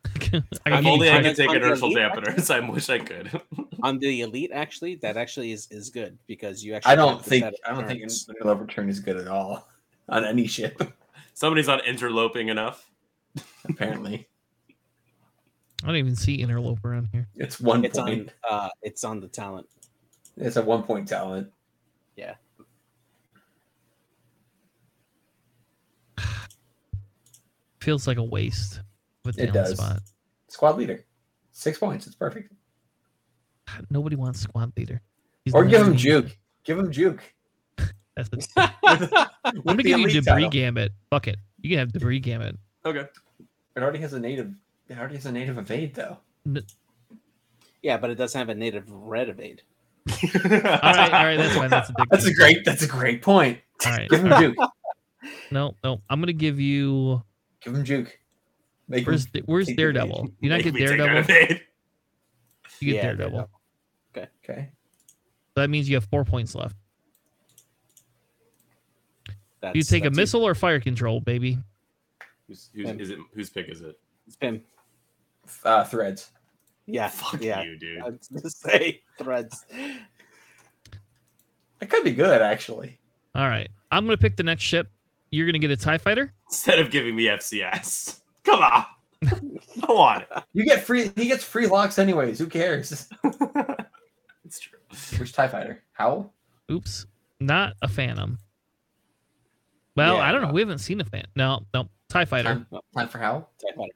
I 0.32 0.42
I'm 0.66 0.82
can 0.84 0.86
only 0.86 1.08
I 1.10 1.16
on 1.16 1.22
could 1.22 1.32
the- 1.32 1.42
take 1.42 1.48
on 1.50 1.54
the 1.60 1.66
inertial 1.66 1.88
elite, 1.90 1.98
dampeners. 2.12 2.50
I 2.54 2.68
wish 2.68 2.88
I 2.90 2.98
could. 2.98 3.40
on 3.82 3.98
the 3.98 4.22
elite, 4.22 4.50
actually, 4.52 4.96
that 4.96 5.16
actually 5.16 5.52
is 5.52 5.68
is 5.70 5.90
good 5.90 6.18
because 6.26 6.64
you 6.64 6.74
actually. 6.74 6.92
I 6.92 6.96
don't 6.96 7.24
think 7.24 7.44
I 7.66 7.74
don't 7.74 7.86
think 7.86 8.00
turns. 8.00 8.26
interloper 8.28 8.66
turn 8.66 8.88
is 8.88 9.00
good 9.00 9.16
at 9.16 9.28
all 9.28 9.68
on 10.08 10.24
any 10.24 10.46
ship. 10.46 10.80
Somebody's 11.34 11.66
not 11.66 11.86
interloping 11.86 12.48
enough. 12.48 12.90
Apparently, 13.68 14.28
I 15.82 15.86
don't 15.86 15.96
even 15.96 16.16
see 16.16 16.34
interloper 16.34 16.94
on 16.94 17.08
here. 17.12 17.28
it's 17.36 17.58
one 17.60 17.84
It's 17.84 17.98
point. 17.98 18.30
on. 18.50 18.64
Uh, 18.66 18.68
it's 18.82 19.04
on 19.04 19.20
the 19.20 19.28
talent. 19.28 19.66
It's 20.36 20.56
a 20.56 20.62
one 20.62 20.82
point 20.82 21.08
talent. 21.08 21.48
Feels 27.82 28.06
like 28.06 28.18
a 28.18 28.22
waste 28.22 28.80
with 29.24 29.34
the 29.36 29.42
It 29.44 29.52
talent 29.52 29.68
does. 29.70 29.76
spot. 29.78 30.00
Squad 30.48 30.76
leader, 30.78 31.04
six 31.50 31.78
points. 31.78 32.06
It's 32.06 32.14
perfect. 32.14 32.52
Nobody 33.90 34.14
wants 34.16 34.40
squad 34.40 34.72
leader. 34.76 35.00
He's 35.44 35.52
Or 35.54 35.64
give 35.64 35.80
him 35.80 35.88
one- 35.88 35.96
juke. 35.96 36.38
Give 36.64 36.78
him 36.78 36.92
juke. 36.92 37.22
That's 38.16 38.28
it. 38.32 38.46
With, 38.56 39.12
I'm 39.44 39.62
gonna 39.64 39.82
give 39.82 39.98
you 39.98 40.06
debris 40.08 40.22
title. 40.22 40.50
gambit. 40.50 40.92
Fuck 41.10 41.26
it. 41.26 41.36
You 41.60 41.70
can 41.70 41.78
have 41.80 41.92
debris 41.92 42.20
gambit. 42.20 42.56
Okay. 42.86 43.04
It 43.74 43.82
already 43.82 43.98
has 44.00 44.12
a 44.12 44.20
native. 44.20 44.52
It 44.88 44.96
already 44.98 45.16
has 45.16 45.26
a 45.26 45.32
native 45.32 45.58
evade 45.58 45.94
though. 45.94 46.18
yeah, 47.82 47.96
but 47.96 48.10
it 48.10 48.14
doesn't 48.16 48.38
have 48.38 48.48
a 48.48 48.54
native 48.54 48.88
red 48.90 49.28
evade. 49.28 49.62
all 50.08 50.14
All 50.44 50.50
right, 50.52 51.12
all 51.12 51.24
right, 51.24 51.36
that's 51.36 51.56
fine. 51.56 51.70
That's 51.70 51.88
a 51.90 51.94
big. 51.96 52.08
That's 52.10 52.26
a 52.26 52.34
great. 52.34 52.64
That's 52.64 52.82
a 52.82 52.86
great 52.88 53.22
point. 53.22 53.58
All 53.86 53.92
right. 53.92 54.08
Give 54.08 54.20
him 54.20 54.32
all 54.32 54.40
right. 54.40 54.54
juke. 54.54 54.70
No, 55.50 55.74
no. 55.82 56.00
I'm 56.10 56.20
gonna 56.20 56.32
give 56.32 56.60
you. 56.60 57.22
Give 57.62 57.74
him 57.74 57.84
juke. 57.84 58.18
Make 58.88 59.06
Where's 59.06 59.26
him. 59.26 59.42
where's 59.46 59.68
take. 59.68 59.76
Daredevil? 59.76 60.28
You 60.40 60.50
not 60.50 60.62
get 60.62 60.74
me 60.74 60.80
take 60.80 60.90
that 60.90 60.96
Daredevil. 60.96 61.56
You 62.80 62.92
get 62.92 62.96
Yeah, 62.96 63.02
Daredevil. 63.02 63.50
Okay. 64.16 64.68
So 65.54 65.60
that 65.60 65.70
means 65.70 65.88
you 65.88 65.96
have 65.96 66.04
four 66.06 66.24
points 66.24 66.54
left. 66.54 66.76
That's, 69.60 69.76
You 69.76 69.82
take 69.82 70.04
a 70.04 70.10
that's 70.10 70.16
missile 70.16 70.46
or 70.46 70.54
fire 70.54 70.80
control, 70.80 71.20
baby. 71.20 71.58
Who's, 72.48 72.70
who's, 72.74 72.90
is 72.90 73.10
it, 73.10 73.18
whose 73.34 73.50
pick 73.50 73.68
is 73.68 73.80
it? 73.80 73.98
It's 74.26 74.36
Pim. 74.36 74.62
Uh, 75.64 75.84
threads. 75.84 76.30
Yeah. 76.86 77.08
Fuck 77.08 77.42
yeah. 77.42 77.62
you, 77.62 77.78
dude. 77.78 78.00
I 78.00 78.10
was 78.10 78.28
gonna 78.28 78.50
say 78.50 79.02
threads. 79.18 79.64
That 81.80 81.90
could 81.90 82.04
be 82.04 82.12
good 82.12 82.40
actually. 82.40 83.00
All 83.34 83.48
right. 83.48 83.68
I'm 83.90 84.04
gonna 84.04 84.16
pick 84.16 84.36
the 84.36 84.44
next 84.44 84.62
ship. 84.62 84.88
You're 85.32 85.46
gonna 85.46 85.58
get 85.58 85.70
a 85.72 85.76
Tie 85.76 85.98
Fighter. 85.98 86.32
Instead 86.48 86.78
of 86.78 86.90
giving 86.92 87.16
me 87.16 87.24
FCS. 87.24 88.20
Come 88.44 88.62
on. 88.62 88.84
Come 89.80 89.96
on. 89.96 90.24
You 90.52 90.64
get 90.66 90.84
free. 90.84 91.10
He 91.16 91.26
gets 91.26 91.42
free 91.42 91.66
locks 91.66 91.98
anyways. 91.98 92.38
Who 92.38 92.46
cares? 92.46 93.08
It's 94.44 94.60
true. 94.60 94.78
Which 95.18 95.32
Tie 95.32 95.48
Fighter? 95.48 95.82
Howl? 95.94 96.34
Oops, 96.70 97.06
not 97.40 97.72
a 97.80 97.88
Phantom. 97.88 98.38
Well, 99.96 100.16
Yeah, 100.16 100.22
I 100.28 100.32
don't 100.32 100.42
know. 100.42 100.48
no. 100.48 100.52
We 100.54 100.60
haven't 100.60 100.78
seen 100.80 101.00
a 101.00 101.04
fan. 101.06 101.24
No, 101.34 101.64
no. 101.72 101.88
Tie 102.10 102.26
Fighter. 102.26 102.48
Time, 102.48 102.66
time 102.94 103.08
for 103.08 103.18
Howl? 103.18 103.50
Type 103.58 103.74
Fighter. 103.76 103.92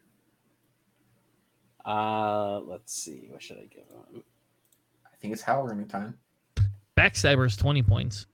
Uh, 1.84 2.60
let's 2.60 2.94
see. 2.94 3.28
What 3.30 3.42
should 3.42 3.58
I 3.58 3.66
give 3.66 3.84
him? 4.14 4.22
I 5.04 5.16
think 5.20 5.34
it's 5.34 5.42
Howl 5.42 5.64
running 5.66 5.86
time. 5.88 6.16
Backstabber's 6.96 7.56
twenty 7.56 7.82
points. 7.82 8.26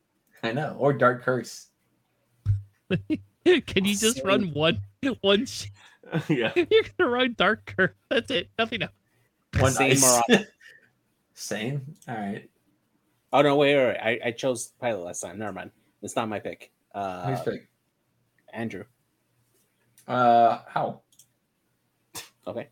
I 0.44 0.52
know. 0.52 0.76
Or 0.78 0.92
Dark 0.92 1.24
Curse. 1.24 1.66
Can 3.66 3.84
you 3.84 3.96
just 3.96 4.22
run 4.24 4.52
one 4.54 4.80
one? 5.20 5.46
sh- 5.46 5.66
yeah. 6.28 6.52
You're 6.56 6.84
gonna 6.98 7.10
run 7.10 7.34
Dark 7.38 7.72
Curse. 7.76 7.90
That's 8.08 8.30
it. 8.30 8.48
Nothing 8.58 8.82
else. 8.82 8.92
One 9.58 9.72
Same 9.72 9.92
ice. 9.92 10.04
or 10.04 10.22
op- 10.34 10.40
Same. 11.34 11.94
All 12.08 12.14
right. 12.16 12.48
Oh 13.32 13.42
no, 13.42 13.56
wait, 13.56 13.76
wait, 13.76 13.86
wait. 13.86 13.96
I, 13.98 14.20
I 14.26 14.30
chose 14.32 14.68
pilot 14.80 15.02
last 15.04 15.20
time. 15.20 15.38
Never 15.38 15.52
mind. 15.52 15.70
It's 16.02 16.16
not 16.16 16.28
my 16.28 16.38
pick. 16.38 16.70
Uh, 16.94 17.26
Who's 17.30 17.40
pick? 17.40 17.68
Andrew. 18.52 18.84
Uh, 20.06 20.58
how? 20.68 21.00
Okay. 22.46 22.68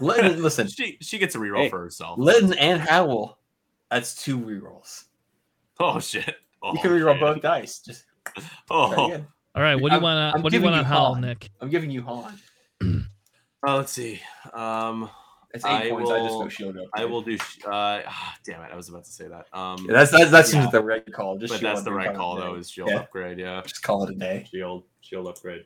Litten, 0.00 0.42
listen, 0.42 0.66
She 0.68 0.98
she 1.00 1.18
gets 1.18 1.34
a 1.34 1.38
reroll 1.38 1.64
Hey. 1.64 1.68
for 1.70 1.80
herself. 1.80 2.18
Litten 2.18 2.52
and 2.54 2.80
Howell. 2.80 3.38
That's 3.90 4.22
two 4.22 4.38
rerolls. 4.38 5.04
Oh 5.78 6.00
shit. 6.00 6.34
Oh, 6.62 6.72
You 6.74 6.80
can 6.80 6.90
reroll 6.90 7.20
man. 7.20 7.34
both 7.34 7.42
dice. 7.42 7.78
Just 7.80 8.02
try 8.02 8.05
Oh. 8.70 9.24
All 9.54 9.62
right. 9.62 9.74
What 9.76 9.90
do 9.90 9.96
you 9.96 10.02
want 10.02 10.34
I'm? 10.36 10.42
What 10.42 10.50
do 10.52 10.58
you 10.58 10.62
want 10.64 10.74
to 10.74 10.80
you 10.80 10.84
howl, 10.84 11.14
Nick? 11.16 11.50
I'm 11.60 11.70
giving 11.70 11.90
you 11.90 12.02
Han. 12.02 12.38
oh, 12.82 13.02
let's 13.66 13.92
see. 13.92 14.20
Um, 14.52 15.08
It's 15.54 15.64
eight 15.64 15.68
I 15.70 15.90
points. 15.90 16.10
I 16.10 16.18
just 16.18 16.34
will- 16.34 16.42
go 16.42 16.48
shield 16.50 16.76
up. 16.76 16.84
I 16.94 17.04
will 17.06 17.22
do. 17.22 17.38
sh- 17.38 17.58
Uh, 17.64 18.02
ah, 18.06 18.36
damn 18.44 18.60
it! 18.62 18.70
I 18.72 18.76
was 18.76 18.88
about 18.90 19.04
to 19.04 19.10
say 19.10 19.28
that. 19.28 19.46
Um, 19.58 19.86
Yeah, 19.86 19.92
that's 19.94 20.10
that's 20.10 20.30
that's 20.30 20.52
Yeah. 20.54 20.68
the 20.70 20.82
right 20.82 21.10
call. 21.12 21.38
Just 21.38 21.54
but 21.54 21.62
that's 21.62 21.82
the 21.82 21.92
right 21.92 22.14
call 22.14 22.36
it 22.36 22.40
call 22.42 22.50
a 22.52 22.54
though. 22.54 22.60
Is 22.60 22.68
shield 22.70 22.90
Yeah. 22.90 22.98
upgrade? 22.98 23.38
Yeah. 23.38 23.62
Just 23.62 23.82
call 23.82 24.04
it 24.04 24.10
a 24.10 24.14
day. 24.14 24.46
Shield 24.50 24.84
shield 25.00 25.26
upgrade. 25.28 25.64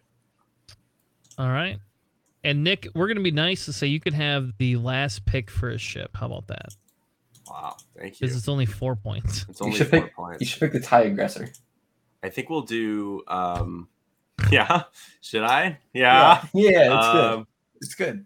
All 1.39 1.49
right. 1.49 1.79
And 2.45 2.63
Nick, 2.65 2.87
we're 2.95 3.09
gonna 3.09 3.21
be 3.21 3.31
nice 3.33 3.65
to 3.65 3.73
say 3.73 3.87
you 3.89 4.01
can 4.01 4.15
have 4.15 4.53
the 4.59 4.77
last 4.77 5.25
pick 5.27 5.51
for 5.51 5.71
a 5.71 5.79
ship. 5.79 6.17
How 6.17 6.27
about 6.27 6.47
that? 6.49 6.69
Wow. 7.51 7.77
Thank 7.99 8.15
you. 8.15 8.27
Because 8.27 8.37
it's 8.37 8.49
only 8.49 8.67
four 8.67 8.95
points. 8.95 9.45
It's 9.49 9.59
You 9.61 9.67
only 9.67 9.79
should 9.79 9.89
four 9.89 10.03
pick- 10.03 10.15
points. 10.15 10.41
You 10.41 10.47
should 10.47 10.61
pick 10.61 10.73
the 10.73 10.81
tie 10.81 11.03
aggressor. 11.03 11.49
I 12.23 12.29
think 12.29 12.51
we'll 12.51 12.63
do. 12.63 13.23
Um, 13.29 13.89
yeah. 14.51 14.85
Should 15.21 15.43
I? 15.45 15.79
Yeah. 15.93 16.45
yeah, 16.55 16.97
it's 16.99 17.13
good. 17.13 17.25
Um, 17.33 17.47
It's 17.81 17.95
good. 17.95 18.25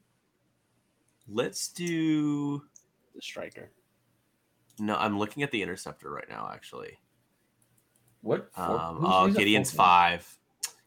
let's 1.28 1.68
do. 1.68 2.62
The 3.14 3.22
striker. 3.22 3.70
No, 4.80 4.96
I'm 4.96 5.18
looking 5.18 5.42
at 5.42 5.50
the 5.52 5.62
interceptor 5.62 6.10
right 6.10 6.28
now. 6.28 6.50
Actually. 6.52 6.98
What? 8.22 8.50
four- 8.54 8.64
Um, 8.80 8.96
who's- 8.96 9.10
oh, 9.14 9.26
who's 9.28 9.36
Gideon's 9.36 9.70
five. 9.70 10.38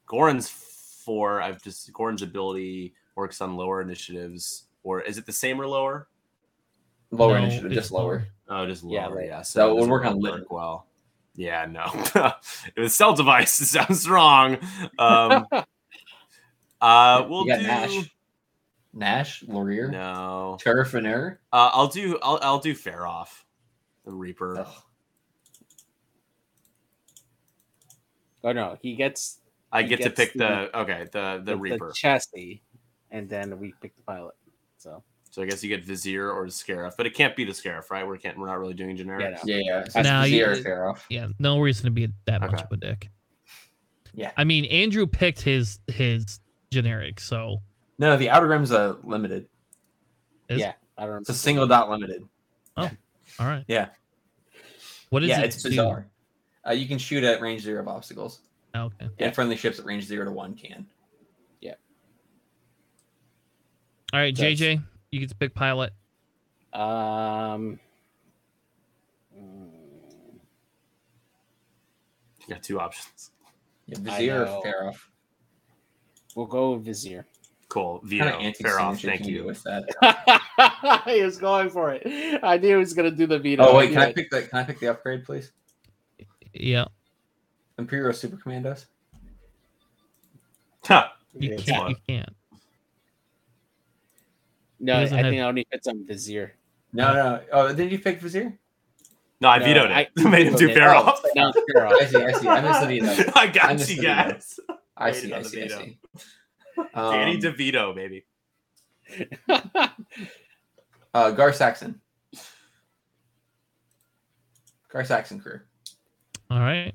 Goran's 0.07 0.49
four. 0.49 1.41
I've 1.41 1.61
just 1.61 1.91
Goran's 1.93 2.21
ability 2.21 2.93
works 3.15 3.41
on 3.41 3.55
lower 3.55 3.81
initiatives, 3.81 4.65
or 4.83 5.01
is 5.01 5.17
it 5.17 5.25
the 5.25 5.31
same 5.33 5.59
or 5.61 5.67
lower? 5.67 6.07
Lower 7.11 7.37
No, 7.39 7.45
initiative, 7.45 7.71
just 7.71 7.91
lower. 7.91 8.27
Oh, 8.49 8.65
just 8.65 8.83
lower. 8.83 8.93
Yeah, 8.93 9.09
Yeah, 9.21 9.25
yeah. 9.27 9.41
So 9.41 9.71
it 9.71 9.79
would 9.79 9.89
work 9.89 10.05
on 10.05 10.17
really 10.17 10.31
Litten. 10.31 10.47
well. 10.49 10.87
Yeah, 11.37 11.65
no. 11.65 11.85
it 12.75 12.79
was 12.81 12.93
stealth 12.95 13.17
device. 13.17 13.61
It 13.61 13.65
sounds 13.67 14.09
wrong. 14.09 14.57
Um, 14.99 15.45
uh, 16.81 17.25
we'll 17.29 17.43
do. 17.45 17.49
Nash. 17.61 18.11
Nash, 18.93 19.43
Lorrir, 19.43 19.91
No, 19.91 20.57
Turr 20.59 20.83
Phennir. 20.83 21.37
uh, 21.53 21.69
I'll 21.71 21.87
do. 21.87 22.17
I'll 22.23 22.39
I'll 22.41 22.59
do 22.59 22.73
Feroph. 22.73 23.43
The 24.05 24.11
Reaper. 24.11 24.59
Ugh. 24.61 24.67
Oh 28.43 28.51
no, 28.53 28.77
he 28.81 28.95
gets 28.95 29.39
I 29.71 29.83
He 29.83 29.89
get 29.89 30.01
to 30.01 30.09
pick 30.09 30.33
the- 30.33 30.69
the 30.71 30.79
okay 30.79 31.05
the 31.11 31.41
the 31.43 31.55
Reaper. 31.55 31.91
chassis, 31.91 32.63
and 33.11 33.29
then 33.29 33.59
we 33.59 33.73
pick 33.81 33.95
the 33.95 34.01
pilot. 34.03 34.33
So 34.77 35.03
So 35.37 35.43
I 35.43 35.45
guess 35.45 35.63
you 35.63 35.69
get 35.69 35.85
Vizier 35.85 36.31
or 36.31 36.45
the 36.45 36.51
Scarif, 36.51 36.97
but 36.97 37.05
it 37.05 37.13
can't 37.13 37.35
be 37.35 37.43
the 37.43 37.51
Scarif, 37.51 37.91
right? 37.91 38.07
We 38.07 38.17
can't. 38.17 38.39
We're 38.39 38.47
not 38.47 38.57
really 38.57 38.73
doing 38.73 38.97
generic. 38.97 39.37
Yeah, 39.45 39.55
no. 39.55 39.55
Yeah, 39.55 39.81
yeah. 39.83 39.87
So 39.87 40.01
Now 40.01 40.23
you- 40.23 40.43
Vizier, 40.43 40.63
Feroph. 40.63 40.99
Yeah, 41.11 41.27
no 41.37 41.59
reason 41.59 41.85
to 41.85 41.91
be 41.91 42.09
that 42.25 42.41
much 42.41 42.59
of 42.59 42.71
a 42.71 42.77
dick. 42.77 43.11
Yeah. 44.15 44.31
I 44.35 44.45
mean, 44.45 44.65
Andrew 44.65 45.05
picked 45.05 45.41
his 45.41 45.77
his 45.85 46.39
generic, 46.71 47.19
so 47.19 47.61
No, 47.99 48.17
the 48.17 48.31
outer 48.31 48.47
rim's 48.47 48.71
a 48.71 48.97
limited. 49.03 49.47
Is- 50.49 50.59
yeah, 50.59 50.73
I 50.97 51.05
don't. 51.05 51.19
It's 51.21 51.29
a 51.29 51.35
single 51.35 51.67
dot 51.67 51.87
limited. 51.87 52.23
Oh. 52.75 52.89
All 53.39 53.45
right. 53.45 53.63
Yeah. 53.67 53.89
What 55.11 55.21
is 55.21 55.29
yeah, 55.29 55.41
it? 55.41 55.45
it's 55.45 55.61
do? 55.61 55.69
bizarre. 55.69 56.07
Uh, 56.67 56.71
you 56.71 56.87
can 56.87 56.97
shoot 56.97 57.23
at 57.23 57.41
range 57.41 57.61
zero 57.61 57.79
of 57.83 57.87
obstacles, 57.87 58.39
Oh, 58.73 58.85
okay. 58.85 59.07
and 59.19 59.35
friendly 59.35 59.55
ships 59.55 59.77
at 59.77 59.85
range 59.85 60.05
zero 60.05 60.25
to 60.25 60.31
one 60.31 60.55
can. 60.55 60.87
Yeah. 61.61 61.75
All 64.11 64.19
right, 64.19 64.35
That's- 64.35 64.59
JJ, 64.59 64.81
you 65.11 65.19
get 65.19 65.29
to 65.29 65.35
pick 65.35 65.53
pilot. 65.53 65.93
Um. 66.73 67.79
You 72.47 72.53
got 72.53 72.63
two 72.63 72.79
options. 72.79 73.31
Yeah, 73.87 73.97
Vizier 73.99 74.45
know. 74.45 74.61
or 74.63 74.63
Feroph. 74.63 74.99
We'll 76.35 76.45
go 76.45 76.73
with 76.73 76.85
Vizier. 76.85 77.25
Cool. 77.67 77.99
Kind 77.99 78.09
Veto. 78.09 78.27
of 78.27 78.41
anti 78.41 78.63
Feroph. 78.63 79.01
Thank 79.01 79.27
you. 79.27 79.43
with 79.43 79.63
that. 79.63 81.03
he 81.07 81.21
was 81.23 81.37
going 81.37 81.69
for 81.69 81.91
it. 81.93 82.39
I 82.41 82.57
knew 82.57 82.69
he 82.69 82.75
was 82.75 82.93
gonna 82.93 83.11
do 83.11 83.27
the 83.27 83.39
veto. 83.39 83.65
Oh 83.65 83.75
wait, 83.75 83.89
can 83.91 83.97
I 83.97 84.07
knew 84.07 84.13
pick 84.13 84.29
the 84.29 84.43
can 84.43 84.59
I 84.59 84.63
pick 84.63 84.79
the 84.79 84.87
upgrade, 84.87 85.25
please? 85.25 85.51
Yeah, 86.53 86.85
Imperial 87.77 88.13
Super 88.13 88.37
Commandos. 88.37 88.85
Ha! 90.85 91.13
you 91.37 91.53
It's 91.53 91.63
can't. 91.63 91.89
You 91.89 91.95
can't. 92.07 92.29
No, 94.79 94.97
I 94.97 95.01
doesn't 95.01 95.15
think 95.17 95.25
have- 95.25 95.33
it 95.33 95.39
only 95.39 95.67
fits 95.71 95.87
on 95.87 96.05
Vizier. 96.05 96.53
No, 96.93 97.13
no. 97.13 97.41
Oh, 97.51 97.73
did 97.73 97.91
you 97.91 97.99
pick 97.99 98.19
Vizier? 98.21 98.57
No, 99.41 99.49
I 99.49 99.57
No, 99.59 99.65
vetoed 99.65 99.91
I- 99.91 100.01
it. 100.15 100.23
Made 100.29 100.47
him 100.47 100.55
do 100.55 100.67
vetoed 100.67 100.83
Oh, 100.83 100.97
off. 100.97 101.21
No, 101.35 101.53
fair 101.73 101.87
I 101.93 102.05
see, 102.05 102.17
I 102.17 102.31
see. 102.33 102.47
I 102.47 102.61
missed 102.61 102.81
the 102.81 102.87
veto. 102.87 103.31
I 103.35 103.41
I 103.41 103.47
got 103.47 103.73
missed 103.73 103.89
you 103.91 104.01
guys. 104.01 104.59
I 104.95 105.11
see, 105.11 105.31
on 105.33 105.39
I 105.39 105.43
the 105.43 105.49
see, 105.49 105.59
I 105.63 105.67
veto. 105.67 105.77
see. 105.79 105.97
Danny 106.95 107.35
Um, 107.35 107.41
DeVito, 107.41 107.95
baby. 107.95 108.25
uh, 111.13 111.31
Gar 111.31 111.53
Saxon. 111.53 112.01
Gar 114.91 115.03
Saxon 115.05 115.39
crew. 115.39 115.59
All 116.49 116.59
right. 116.59 116.93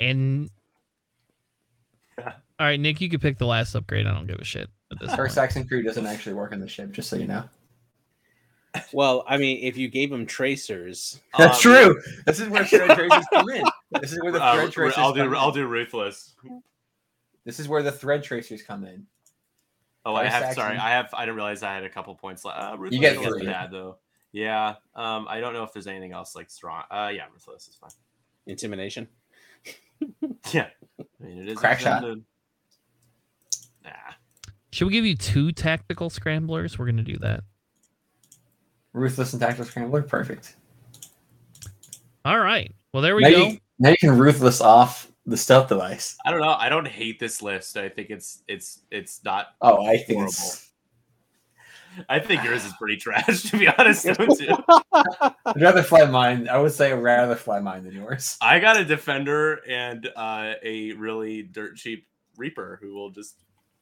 And 0.00 0.50
all 2.18 2.66
right, 2.66 2.78
Nick, 2.80 3.00
you 3.00 3.08
could 3.08 3.20
pick 3.22 3.38
the 3.38 3.46
last 3.46 3.74
upgrade. 3.74 4.06
I 4.06 4.12
don't 4.14 4.26
give 4.26 4.38
a 4.38 4.44
shit 4.44 4.68
at 4.90 4.98
this 4.98 5.08
Gar 5.10 5.16
point. 5.18 5.32
Saxon 5.32 5.68
crew 5.68 5.82
doesn't 5.82 6.06
actually 6.06 6.34
work 6.34 6.52
on 6.52 6.60
the 6.60 6.68
ship, 6.68 6.92
just 6.92 7.08
so 7.08 7.16
you 7.16 7.26
know. 7.26 7.44
well, 8.92 9.24
I 9.28 9.36
mean, 9.36 9.58
if 9.62 9.76
you 9.76 9.88
gave 9.88 10.10
them 10.10 10.26
tracers, 10.26 11.20
That's 11.38 11.56
Um, 11.56 11.72
true. 11.72 12.00
This 12.26 12.40
is 12.40 12.48
where 12.48 12.64
thread 12.64 12.96
tracers 12.96 13.24
come 13.32 13.48
in. 13.50 13.64
This 14.00 14.12
is 14.12 14.20
where 14.22 14.32
the 14.32 14.42
uh, 14.42 14.54
thread 14.54 14.72
tracers. 14.72 14.98
I'll 14.98 15.12
do. 15.12 15.24
come 15.24 15.34
I'll 15.36 15.48
in. 15.48 15.54
do 15.54 15.66
ruthless. 15.66 16.34
This 17.44 17.58
is 17.58 17.68
where 17.68 17.82
the 17.82 17.90
thread 17.92 18.22
tracers 18.22 18.62
come 18.62 18.84
in. 18.84 19.06
Oh, 20.04 20.14
I 20.14 20.26
have. 20.26 20.42
Saxon. 20.42 20.54
Sorry, 20.62 20.76
I 20.78 20.90
have. 20.90 21.08
I 21.12 21.22
didn't 21.24 21.36
realize 21.36 21.62
I 21.62 21.74
had 21.74 21.84
a 21.84 21.88
couple 21.90 22.14
points 22.14 22.44
left. 22.44 22.58
Uh, 22.60 22.76
ruthless 22.78 23.00
get 23.00 23.16
isn't 23.16 23.32
three. 23.32 23.46
bad 23.46 23.70
though. 23.70 23.98
Yeah. 24.32 24.74
Um. 24.94 25.26
I 25.28 25.40
don't 25.40 25.52
know 25.52 25.64
if 25.64 25.72
there's 25.72 25.86
anything 25.88 26.12
else 26.12 26.34
like 26.36 26.48
strong. 26.50 26.84
Uh. 26.90 27.10
Yeah. 27.14 27.24
Ruthless 27.32 27.66
is 27.68 27.74
fine. 27.76 27.90
intimidation. 28.46 29.08
Yeah. 30.52 30.68
I 30.98 31.04
mean, 31.22 31.42
it 31.42 31.48
is 31.50 31.58
Crack 31.58 31.78
shot. 31.80 32.02
Nah. 33.84 33.90
Should 34.72 34.86
we 34.86 34.92
give 34.92 35.04
you 35.04 35.16
two 35.16 35.52
tactical 35.52 36.10
scramblers? 36.10 36.78
We're 36.78 36.86
gonna 36.86 37.02
do 37.02 37.18
that. 37.18 37.42
Ruthless 38.92 39.32
and 39.32 39.40
tactical 39.40 39.64
scrambler, 39.64 40.02
perfect. 40.02 40.56
All 42.24 42.38
right. 42.38 42.72
Well, 42.92 43.02
there 43.02 43.16
we 43.16 43.22
now 43.22 43.30
go. 43.30 43.46
You, 43.46 43.58
now 43.78 43.90
you 43.90 43.96
can 43.98 44.16
ruthless 44.18 44.60
off 44.60 45.10
the 45.26 45.36
stealth 45.36 45.68
device. 45.68 46.16
I 46.24 46.30
don't 46.30 46.40
know. 46.40 46.54
I 46.54 46.68
don't 46.68 46.86
hate 46.86 47.18
this 47.18 47.42
list. 47.42 47.76
I 47.76 47.88
think 47.88 48.10
it's 48.10 48.42
it's 48.48 48.80
it's 48.90 49.22
not. 49.24 49.48
Oh, 49.60 49.86
I 49.86 49.96
think 49.96 50.18
Horrible. 50.18 50.28
it's. 50.28 50.66
I 52.08 52.20
think 52.20 52.44
yours 52.44 52.64
is 52.64 52.72
pretty 52.78 52.96
trash, 52.96 53.42
to 53.50 53.58
be 53.58 53.66
honest. 53.66 54.04
though, 54.04 54.14
too. 54.14 54.54
I'd 54.92 55.60
rather 55.60 55.82
fly 55.82 56.04
mine. 56.06 56.48
I 56.48 56.58
would 56.58 56.72
say 56.72 56.92
I'd 56.92 57.02
rather 57.02 57.34
fly 57.34 57.58
mine 57.58 57.82
than 57.82 57.94
yours. 57.94 58.38
I 58.40 58.60
got 58.60 58.76
a 58.76 58.84
defender 58.84 59.60
and 59.68 60.08
uh, 60.14 60.52
a 60.62 60.92
really 60.92 61.42
dirt 61.42 61.76
cheap 61.76 62.06
reaper 62.36 62.78
who 62.80 62.94
will 62.94 63.10
just, 63.10 63.34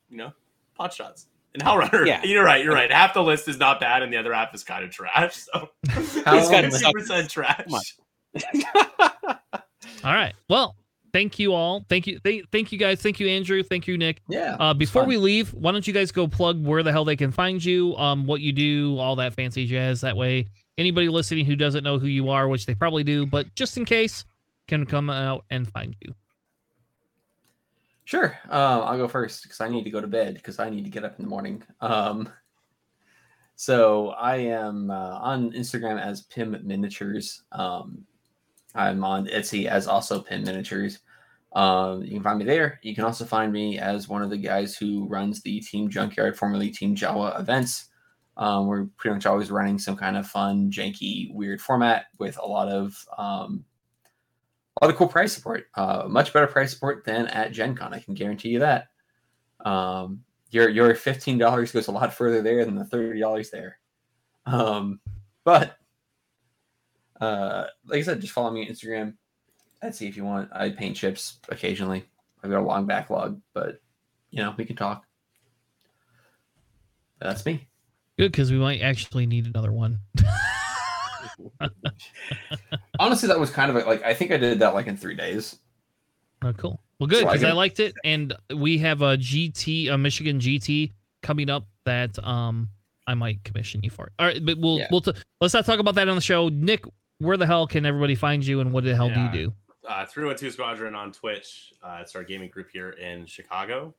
you 0.09 0.17
know, 0.17 0.33
pot 0.79 0.95
shots. 0.95 1.27
And 1.55 1.63
Howlrunner. 1.63 2.07
Yeah. 2.07 2.23
You're 2.25 2.45
right. 2.45 2.63
You're 2.63 2.75
right. 2.75 2.91
Half 2.91 3.15
the 3.15 3.23
list 3.23 3.49
is 3.49 3.59
not 3.59 3.81
bad, 3.81 4.03
and 4.03 4.13
the 4.13 4.17
other 4.17 4.33
half 4.33 4.55
is 4.55 4.65
kind 4.65 4.85
of 4.85 4.91
trash. 4.91 5.35
So 5.37 5.71
How 5.89 6.39
it's 6.39 6.51
gotta 6.51 6.93
percent 6.93 7.31
trash. 7.31 7.65
Come 7.65 7.75
on. 7.75 9.39
All 10.05 10.15
right. 10.15 10.35
Well, 10.49 10.77
thank 11.13 11.39
you 11.39 11.55
all. 11.55 11.85
Thank 11.89 12.07
you. 12.07 12.21
Thank, 12.23 12.51
thank 12.53 12.71
you 12.71 12.79
guys. 12.79 13.01
Thank 13.01 13.19
you, 13.19 13.27
Andrew. 13.29 13.63
Thank 13.63 13.87
you, 13.87 13.99
Nick. 13.99 14.23
Yeah. 14.29 14.57
Uh, 14.61 14.75
before 14.75 15.03
fun. 15.03 15.09
we 15.09 15.17
leave, 15.17 15.53
why 15.55 15.73
don't 15.73 15.87
you 15.87 15.93
guys 15.93 16.13
go 16.13 16.29
plug 16.29 16.65
where 16.65 16.83
the 16.83 16.93
hell 16.93 17.05
they 17.05 17.17
can 17.17 17.33
find 17.33 17.65
you, 17.65 17.97
um, 17.97 18.27
what 18.27 18.41
you 18.41 18.53
do, 18.53 18.99
all 18.99 19.17
that 19.17 19.35
fancy 19.35 19.67
jazz. 19.67 20.03
That 20.03 20.17
way, 20.17 20.47
anybody 20.77 21.09
listening 21.09 21.47
who 21.47 21.57
doesn't 21.57 21.83
know 21.83 21.99
who 21.99 22.07
you 22.07 22.29
are, 22.29 22.47
which 22.47 22.67
they 22.67 22.75
probably 22.75 23.03
do, 23.03 23.27
but 23.27 23.53
just 23.55 23.77
in 23.77 23.85
case, 23.85 24.25
can 24.69 24.87
come 24.87 25.11
out 25.11 25.45
and 25.51 25.67
find 25.69 25.97
you. 26.01 26.15
Sure. 28.09 28.39
Um, 28.49 28.85
I'll 28.85 28.97
go 28.97 29.07
first 29.07 29.43
because 29.43 29.61
I 29.61 29.69
need 29.69 29.85
to 29.85 29.91
go 29.91 30.01
to 30.01 30.07
bed 30.07 30.33
because 30.33 30.59
I 30.59 30.71
need 30.71 30.85
to 30.85 30.91
get 30.91 31.05
up 31.05 31.19
in 31.19 31.27
the 31.27 31.29
morning. 31.29 31.63
Um, 31.83 32.33
so 33.55 34.13
I 34.13 34.37
am 34.37 34.91
uh, 34.91 35.19
on 35.19 35.53
Instagram 35.53 36.01
as 36.01 36.23
Pim 36.23 36.59
Miniatures. 36.65 37.43
Um, 37.53 38.07
I'm 38.75 39.05
on 39.05 39.27
Etsy 39.27 39.67
as 39.67 39.87
also 39.87 40.23
Pim 40.23 40.43
Miniatures. 40.43 41.01
Um, 41.53 42.03
you 42.03 42.13
can 42.13 42.23
find 42.23 42.39
me 42.39 42.47
there. 42.47 42.81
You 42.83 42.95
can 42.95 43.05
also 43.05 43.27
find 43.27 43.53
me 43.53 43.79
as 43.79 44.09
one 44.09 44.23
of 44.23 44.31
the 44.31 44.39
guys 44.39 44.75
who 44.75 45.07
runs 45.07 45.43
the 45.43 45.61
Team 45.61 45.91
Junkyard, 45.91 46.35
formerly 46.35 46.71
Team 46.71 46.97
Jawa 46.97 47.39
events. 47.39 47.91
Um, 48.39 48.69
we're 48.69 48.87
pretty 48.97 49.17
much 49.17 49.27
always 49.27 49.51
running 49.51 49.79
some 49.79 49.97
kind 49.97 50.17
of 50.17 50.27
fun, 50.27 50.71
janky, 50.71 51.31
weird 51.35 51.61
format 51.61 52.07
with 52.19 52.39
a 52.39 52.47
lot 52.47 52.69
of 52.69 52.97
a 54.81 54.85
lot 54.85 54.93
of 54.93 54.97
cool 54.97 55.09
price 55.09 55.33
support. 55.33 55.67
Uh, 55.75 56.05
much 56.09 56.33
better 56.33 56.47
price 56.47 56.73
support 56.73 57.05
than 57.05 57.27
at 57.29 57.53
Gen 57.53 57.75
Con. 57.75 57.93
I 57.93 57.99
can 57.99 58.15
guarantee 58.15 58.51
you 58.51 58.61
that. 58.61 58.89
Um, 59.65 60.23
your 60.51 60.69
your 60.69 60.95
fifteen 60.95 61.39
dollars 61.39 61.73
goes 61.73 61.89
a 61.89 61.93
lot 61.93 62.15
further 62.15 62.43
there 62.43 62.65
than 62.65 62.77
the 62.77 62.85
thirty 62.85 63.21
dollars 63.21 63.51
there. 63.51 63.79
Um, 64.47 65.01
but 65.45 65.77
uh, 67.21 67.65
like 67.87 67.99
I 67.99 68.03
said, 68.03 68.21
just 68.21 68.33
follow 68.33 68.51
me 68.51 68.63
on 68.63 68.73
Instagram 68.73 69.15
Etsy 69.83 70.09
if 70.09 70.17
you 70.17 70.25
want. 70.25 70.49
I 70.53 70.71
paint 70.71 70.97
chips 70.97 71.39
occasionally. 71.49 72.05
I've 72.43 72.51
got 72.51 72.61
a 72.61 72.67
long 72.67 72.87
backlog, 72.87 73.41
but 73.53 73.81
you 74.31 74.43
know 74.43 74.55
we 74.57 74.65
can 74.65 74.77
talk. 74.77 75.05
That's 77.21 77.45
me. 77.45 77.67
Good 78.17 78.33
because 78.33 78.53
we 78.53 78.59
might 78.59 78.81
actually 78.81 79.27
need 79.27 79.47
another 79.47 79.73
one. 79.73 79.99
Honestly, 82.99 83.29
that 83.29 83.39
was 83.39 83.51
kind 83.51 83.71
of 83.71 83.77
a, 83.77 83.87
like 83.87 84.03
I 84.05 84.15
think 84.15 84.31
I 84.31 84.37
did 84.37 84.59
that 84.61 84.75
like 84.75 84.87
in 84.87 84.97
three 84.97 85.15
days. 85.15 85.59
Oh, 86.43 86.53
cool. 86.53 86.81
Well, 86.99 87.07
good 87.07 87.25
because 87.25 87.41
so 87.41 87.49
I, 87.49 87.51
I, 87.51 87.55
liked 87.55 87.81
it, 87.81 87.95
and 88.05 88.35
we 88.55 88.79
have 88.79 89.03
a 89.03 89.17
GT, 89.17 89.91
a 89.91 89.99
Michigan 89.99 90.41
GT 90.41 90.93
coming 91.23 91.51
up 91.51 91.67
that 91.85 92.19
um 92.25 92.69
I 93.07 93.15
might 93.15 93.43
commission 93.45 93.81
you 93.83 93.91
for. 93.91 94.07
it. 94.07 94.13
All 94.19 94.27
right, 94.27 94.45
but 94.45 94.59
we'll 94.59 94.79
yeah. 94.79 94.89
we'll 94.91 95.01
t- 95.01 95.15
let's 95.41 95.55
not 95.55 95.65
talk 95.65 95.79
about 95.79 95.95
that 95.95 96.09
on 96.09 96.15
the 96.15 96.21
show. 96.21 96.49
Nick, 96.49 96.85
where 97.19 97.37
the 97.37 97.47
hell 97.47 97.67
can 97.67 97.87
everybody 97.87 98.15
find 98.15 98.45
you, 98.47 98.61
and 98.61 98.73
what 98.73 98.85
the 98.85 98.95
hell 98.95 99.09
yeah. 99.09 99.31
do 99.33 99.39
you 99.39 99.47
do? 99.47 99.55
Uh, 99.89 100.05
through 100.05 100.31
a 100.31 100.35
two 100.35 100.51
squadron 100.51 100.95
on 100.95 101.13
Twitch. 101.13 101.73
Uh, 101.83 101.99
it's 102.03 102.15
our 102.15 102.23
gaming 102.23 102.51
group 102.51 102.69
here 102.71 102.91
in 102.91 103.25
Chicago, 103.25 103.95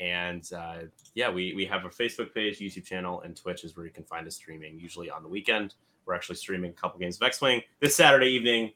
and 0.00 0.50
uh, 0.56 0.78
yeah, 1.14 1.30
we 1.30 1.52
we 1.54 1.66
have 1.66 1.84
a 1.84 1.88
Facebook 1.88 2.32
page, 2.32 2.58
YouTube 2.58 2.84
channel, 2.84 3.20
and 3.20 3.36
Twitch 3.36 3.64
is 3.64 3.76
where 3.76 3.84
you 3.84 3.92
can 3.92 4.04
find 4.04 4.26
us 4.26 4.36
streaming. 4.36 4.78
Usually 4.78 5.10
on 5.10 5.22
the 5.22 5.28
weekend, 5.28 5.74
we're 6.08 6.14
actually 6.14 6.36
streaming 6.36 6.70
a 6.70 6.74
couple 6.74 6.98
games 6.98 7.16
of 7.16 7.22
X 7.22 7.40
Wing 7.40 7.60
this 7.80 7.94
Saturday 7.94 8.28
evening 8.28 8.72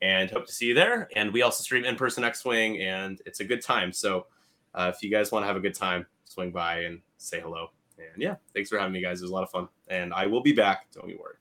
and 0.00 0.30
hope 0.30 0.46
to 0.46 0.52
see 0.52 0.66
you 0.66 0.74
there. 0.74 1.08
And 1.16 1.32
we 1.32 1.42
also 1.42 1.62
stream 1.62 1.84
in 1.84 1.96
person 1.96 2.22
X 2.24 2.44
Wing, 2.44 2.80
and 2.80 3.20
it's 3.26 3.40
a 3.40 3.44
good 3.44 3.60
time. 3.60 3.92
So 3.92 4.26
uh, 4.74 4.92
if 4.94 5.02
you 5.02 5.10
guys 5.10 5.32
want 5.32 5.42
to 5.42 5.46
have 5.48 5.56
a 5.56 5.60
good 5.60 5.74
time, 5.74 6.06
swing 6.24 6.52
by 6.52 6.80
and 6.80 7.00
say 7.18 7.40
hello. 7.40 7.68
And 7.98 8.22
yeah, 8.22 8.36
thanks 8.54 8.70
for 8.70 8.78
having 8.78 8.92
me, 8.92 9.02
guys. 9.02 9.20
It 9.20 9.24
was 9.24 9.30
a 9.30 9.34
lot 9.34 9.42
of 9.42 9.50
fun, 9.50 9.68
and 9.88 10.14
I 10.14 10.26
will 10.26 10.42
be 10.42 10.52
back. 10.52 10.86
Don't 10.92 11.06
be 11.06 11.16
worried. 11.16 11.38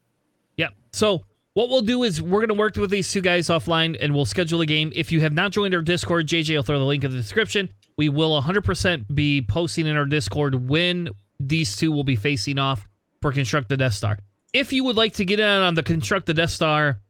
Yeah. 0.58 0.70
So 0.94 1.24
what 1.54 1.70
we'll 1.70 1.82
do 1.82 2.04
is 2.04 2.22
we're 2.22 2.40
going 2.40 2.48
to 2.48 2.54
work 2.54 2.76
with 2.78 2.90
these 2.90 3.12
two 3.12 3.22
guys 3.22 3.48
offline, 3.48 3.98
and 4.00 4.16
we'll 4.16 4.26
schedule 4.26 4.62
a 4.62 4.66
game. 4.66 4.92
If 4.96 5.12
you 5.12 5.22
have 5.22 5.34
not 5.34 5.52
joined 5.52 5.76
our 5.76 5.82
Discord, 5.82 6.28
JJ 6.28 6.56
will 6.56 6.64
throw 6.64 6.80
the 6.80 6.86
link 6.86 7.04
in 7.04 7.12
the 7.12 7.18
description. 7.18 7.70
We 7.98 8.10
will 8.10 8.42
100% 8.42 9.14
be 9.14 9.42
posting 9.42 9.86
in 9.86 9.96
our 9.96 10.06
Discord 10.06 10.68
when 10.68 11.10
these 11.40 11.76
two 11.76 11.92
will 11.92 12.04
be 12.04 12.16
facing 12.16 12.58
off 12.58 12.88
for 13.22 13.32
Construct 13.32 13.70
the 13.70 13.78
Death 13.78 13.94
Star. 13.94 14.18
If 14.56 14.72
you 14.72 14.86
would 14.86 14.96
like 14.96 15.16
to 15.16 15.26
get 15.26 15.42
in 15.42 15.46
on 15.46 15.76
the 15.76 15.84
Construct 15.84 16.26
the 16.26 16.34
Death 16.34 16.50
Star 16.50 17.02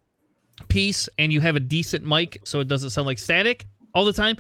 piece 0.68 1.08
and 1.20 1.32
you 1.32 1.42
have 1.42 1.56
a 1.56 1.60
decent 1.60 2.04
mic 2.04 2.40
so 2.44 2.60
it 2.60 2.68
doesn't 2.68 2.90
sound 2.90 3.06
like 3.06 3.20
static 3.20 3.68
all 3.94 4.04
the 4.04 4.14
time, 4.14 4.38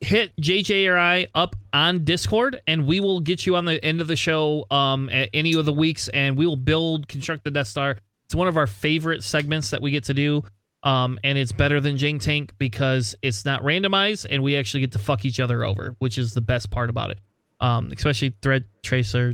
hit 0.00 0.30
JJ 0.36 0.86
or 0.92 0.98
I 0.98 1.26
up 1.34 1.56
on 1.72 2.04
Discord 2.04 2.60
and 2.66 2.86
we 2.86 3.00
will 3.00 3.20
get 3.20 3.46
you 3.46 3.56
on 3.56 3.64
the 3.64 3.82
end 3.82 4.02
of 4.02 4.08
the 4.08 4.14
show 4.16 4.66
um, 4.70 5.08
at 5.08 5.30
any 5.32 5.54
of 5.54 5.64
the 5.64 5.72
weeks 5.72 6.08
and 6.08 6.36
we 6.36 6.44
will 6.46 6.58
build 6.58 7.08
construct 7.08 7.44
the 7.44 7.50
Death 7.50 7.68
Star. 7.68 7.96
It's 8.26 8.34
one 8.34 8.46
of 8.46 8.58
our 8.58 8.66
favorite 8.66 9.24
segments 9.24 9.70
that 9.70 9.80
we 9.80 9.90
get 9.90 10.04
to 10.04 10.12
do. 10.12 10.42
Um, 10.82 11.18
and 11.24 11.38
it's 11.38 11.50
better 11.50 11.80
than 11.80 11.96
Jing 11.96 12.18
Tank 12.18 12.52
because 12.58 13.14
it's 13.22 13.46
not 13.46 13.62
randomized 13.62 14.26
and 14.28 14.42
we 14.42 14.58
actually 14.58 14.80
get 14.80 14.92
to 14.92 14.98
fuck 14.98 15.24
each 15.24 15.40
other 15.40 15.64
over, 15.64 15.96
which 15.98 16.18
is 16.18 16.34
the 16.34 16.42
best 16.42 16.70
part 16.70 16.90
about 16.90 17.10
it. 17.10 17.20
Um, 17.60 17.90
especially 17.96 18.34
Thread 18.42 18.66
Tracer. 18.82 19.32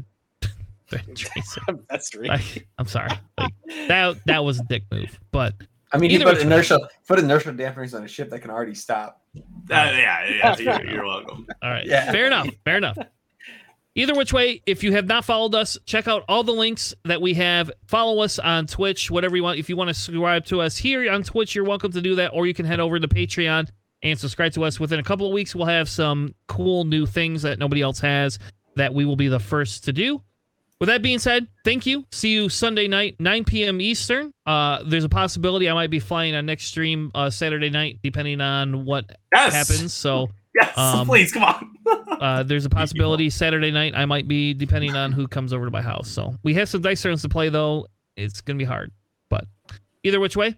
Thread 1.05 1.17
Tracer. 1.17 1.61
That's 1.91 2.15
right. 2.17 2.31
I, 2.31 2.43
am 2.79 2.87
sorry. 2.87 3.11
Like, 3.39 3.55
that 3.89 4.17
that 4.27 4.45
was 4.45 4.59
a 4.59 4.65
dick 4.65 4.85
move, 4.91 5.19
but 5.31 5.55
I 5.93 5.99
mean, 5.99 6.11
Either 6.11 6.29
he 6.29 6.35
put 6.35 6.43
inertial 6.43 6.87
put 7.07 7.19
inertial 7.19 7.53
dampeners 7.53 7.95
on 7.95 8.05
a 8.05 8.09
ship 8.09 8.31
that 8.31 8.41
can 8.41 8.51
already 8.51 8.75
stop. 8.75 9.23
Uh, 9.37 9.41
yeah, 9.71 10.29
yeah, 10.29 10.57
you're, 10.59 10.91
you're 10.91 11.07
welcome. 11.07 11.47
All 11.63 11.71
right, 11.71 11.87
yeah. 11.87 12.11
fair 12.11 12.27
enough, 12.27 12.49
fair 12.65 12.77
enough. 12.79 12.99
Either 13.97 14.15
which 14.15 14.33
way, 14.33 14.63
if 14.67 14.85
you 14.85 14.93
have 14.93 15.07
not 15.07 15.25
followed 15.25 15.55
us, 15.55 15.77
check 15.85 16.07
out 16.07 16.25
all 16.29 16.45
the 16.45 16.53
links 16.53 16.95
that 17.05 17.21
we 17.21 17.35
have. 17.35 17.71
Follow 17.87 18.23
us 18.23 18.39
on 18.39 18.67
Twitch, 18.67 19.11
whatever 19.11 19.37
you 19.37 19.43
want. 19.43 19.59
If 19.59 19.69
you 19.69 19.77
want 19.77 19.89
to 19.89 19.95
subscribe 19.95 20.45
to 20.47 20.61
us 20.61 20.77
here 20.77 21.11
on 21.11 21.23
Twitch, 21.23 21.55
you're 21.55 21.65
welcome 21.65 21.91
to 21.93 22.01
do 22.01 22.15
that, 22.17 22.29
or 22.33 22.47
you 22.47 22.55
can 22.55 22.67
head 22.67 22.81
over 22.81 22.99
to 22.99 23.09
Patreon 23.09 23.69
and 24.03 24.19
subscribe 24.19 24.53
to 24.53 24.65
us. 24.65 24.79
Within 24.79 25.01
a 25.01 25.03
couple 25.03 25.27
of 25.27 25.33
weeks, 25.33 25.55
we'll 25.55 25.67
have 25.67 25.89
some 25.89 26.35
cool 26.47 26.85
new 26.85 27.05
things 27.05 27.43
that 27.43 27.59
nobody 27.59 27.83
else 27.83 27.99
has 28.01 28.39
that 28.77 28.95
we 28.95 29.05
will 29.05 29.17
be 29.17 29.29
the 29.29 29.41
first 29.41 29.85
to 29.85 29.93
do. 29.93 30.23
With 30.81 30.89
that 30.89 31.03
being 31.03 31.19
said, 31.19 31.47
thank 31.63 31.85
you. 31.85 32.07
See 32.11 32.31
you 32.31 32.49
Sunday 32.49 32.89
night, 32.89 33.17
9 33.19 33.45
p.m. 33.45 33.83
Eastern. 33.83 34.33
Uh, 34.47 34.83
there's 34.83 35.05
a 35.05 35.11
possibility 35.11 35.69
I 35.69 35.75
might 35.75 35.91
be 35.91 36.01
flying 36.01 36.35
on 36.35 36.47
next 36.47 36.65
stream 36.65 37.11
uh, 37.15 37.29
Saturday 37.29 37.69
night, 37.69 38.01
depending 38.03 38.41
on 38.41 38.87
what 38.87 39.05
yes! 39.31 39.53
happens. 39.53 39.93
So, 39.93 40.31
yes, 40.55 40.77
um, 40.79 41.07
please 41.07 41.33
come 41.33 41.45
on. 41.45 41.75
uh, 42.21 42.43
there's 42.45 42.65
a 42.65 42.71
possibility 42.71 43.29
Saturday 43.29 43.71
night 43.71 43.93
I 43.95 44.07
might 44.07 44.27
be, 44.27 44.55
depending 44.55 44.97
on 44.97 45.13
who 45.13 45.29
comes 45.29 45.53
over 45.53 45.67
to 45.67 45.71
my 45.71 45.83
house. 45.83 46.09
So 46.09 46.35
we 46.43 46.55
have 46.55 46.69
some 46.71 46.81
dice 46.81 47.03
turns 47.03 47.21
to 47.23 47.29
play 47.29 47.51
though. 47.51 47.87
It's 48.17 48.41
gonna 48.41 48.59
be 48.59 48.65
hard, 48.65 48.91
but 49.29 49.45
either 50.03 50.19
which 50.19 50.37
way, 50.37 50.57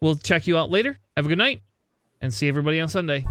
we'll 0.00 0.16
check 0.16 0.48
you 0.48 0.58
out 0.58 0.70
later. 0.70 0.98
Have 1.16 1.26
a 1.26 1.28
good 1.28 1.38
night, 1.38 1.62
and 2.20 2.34
see 2.34 2.48
everybody 2.48 2.80
on 2.80 2.88
Sunday. 2.88 3.24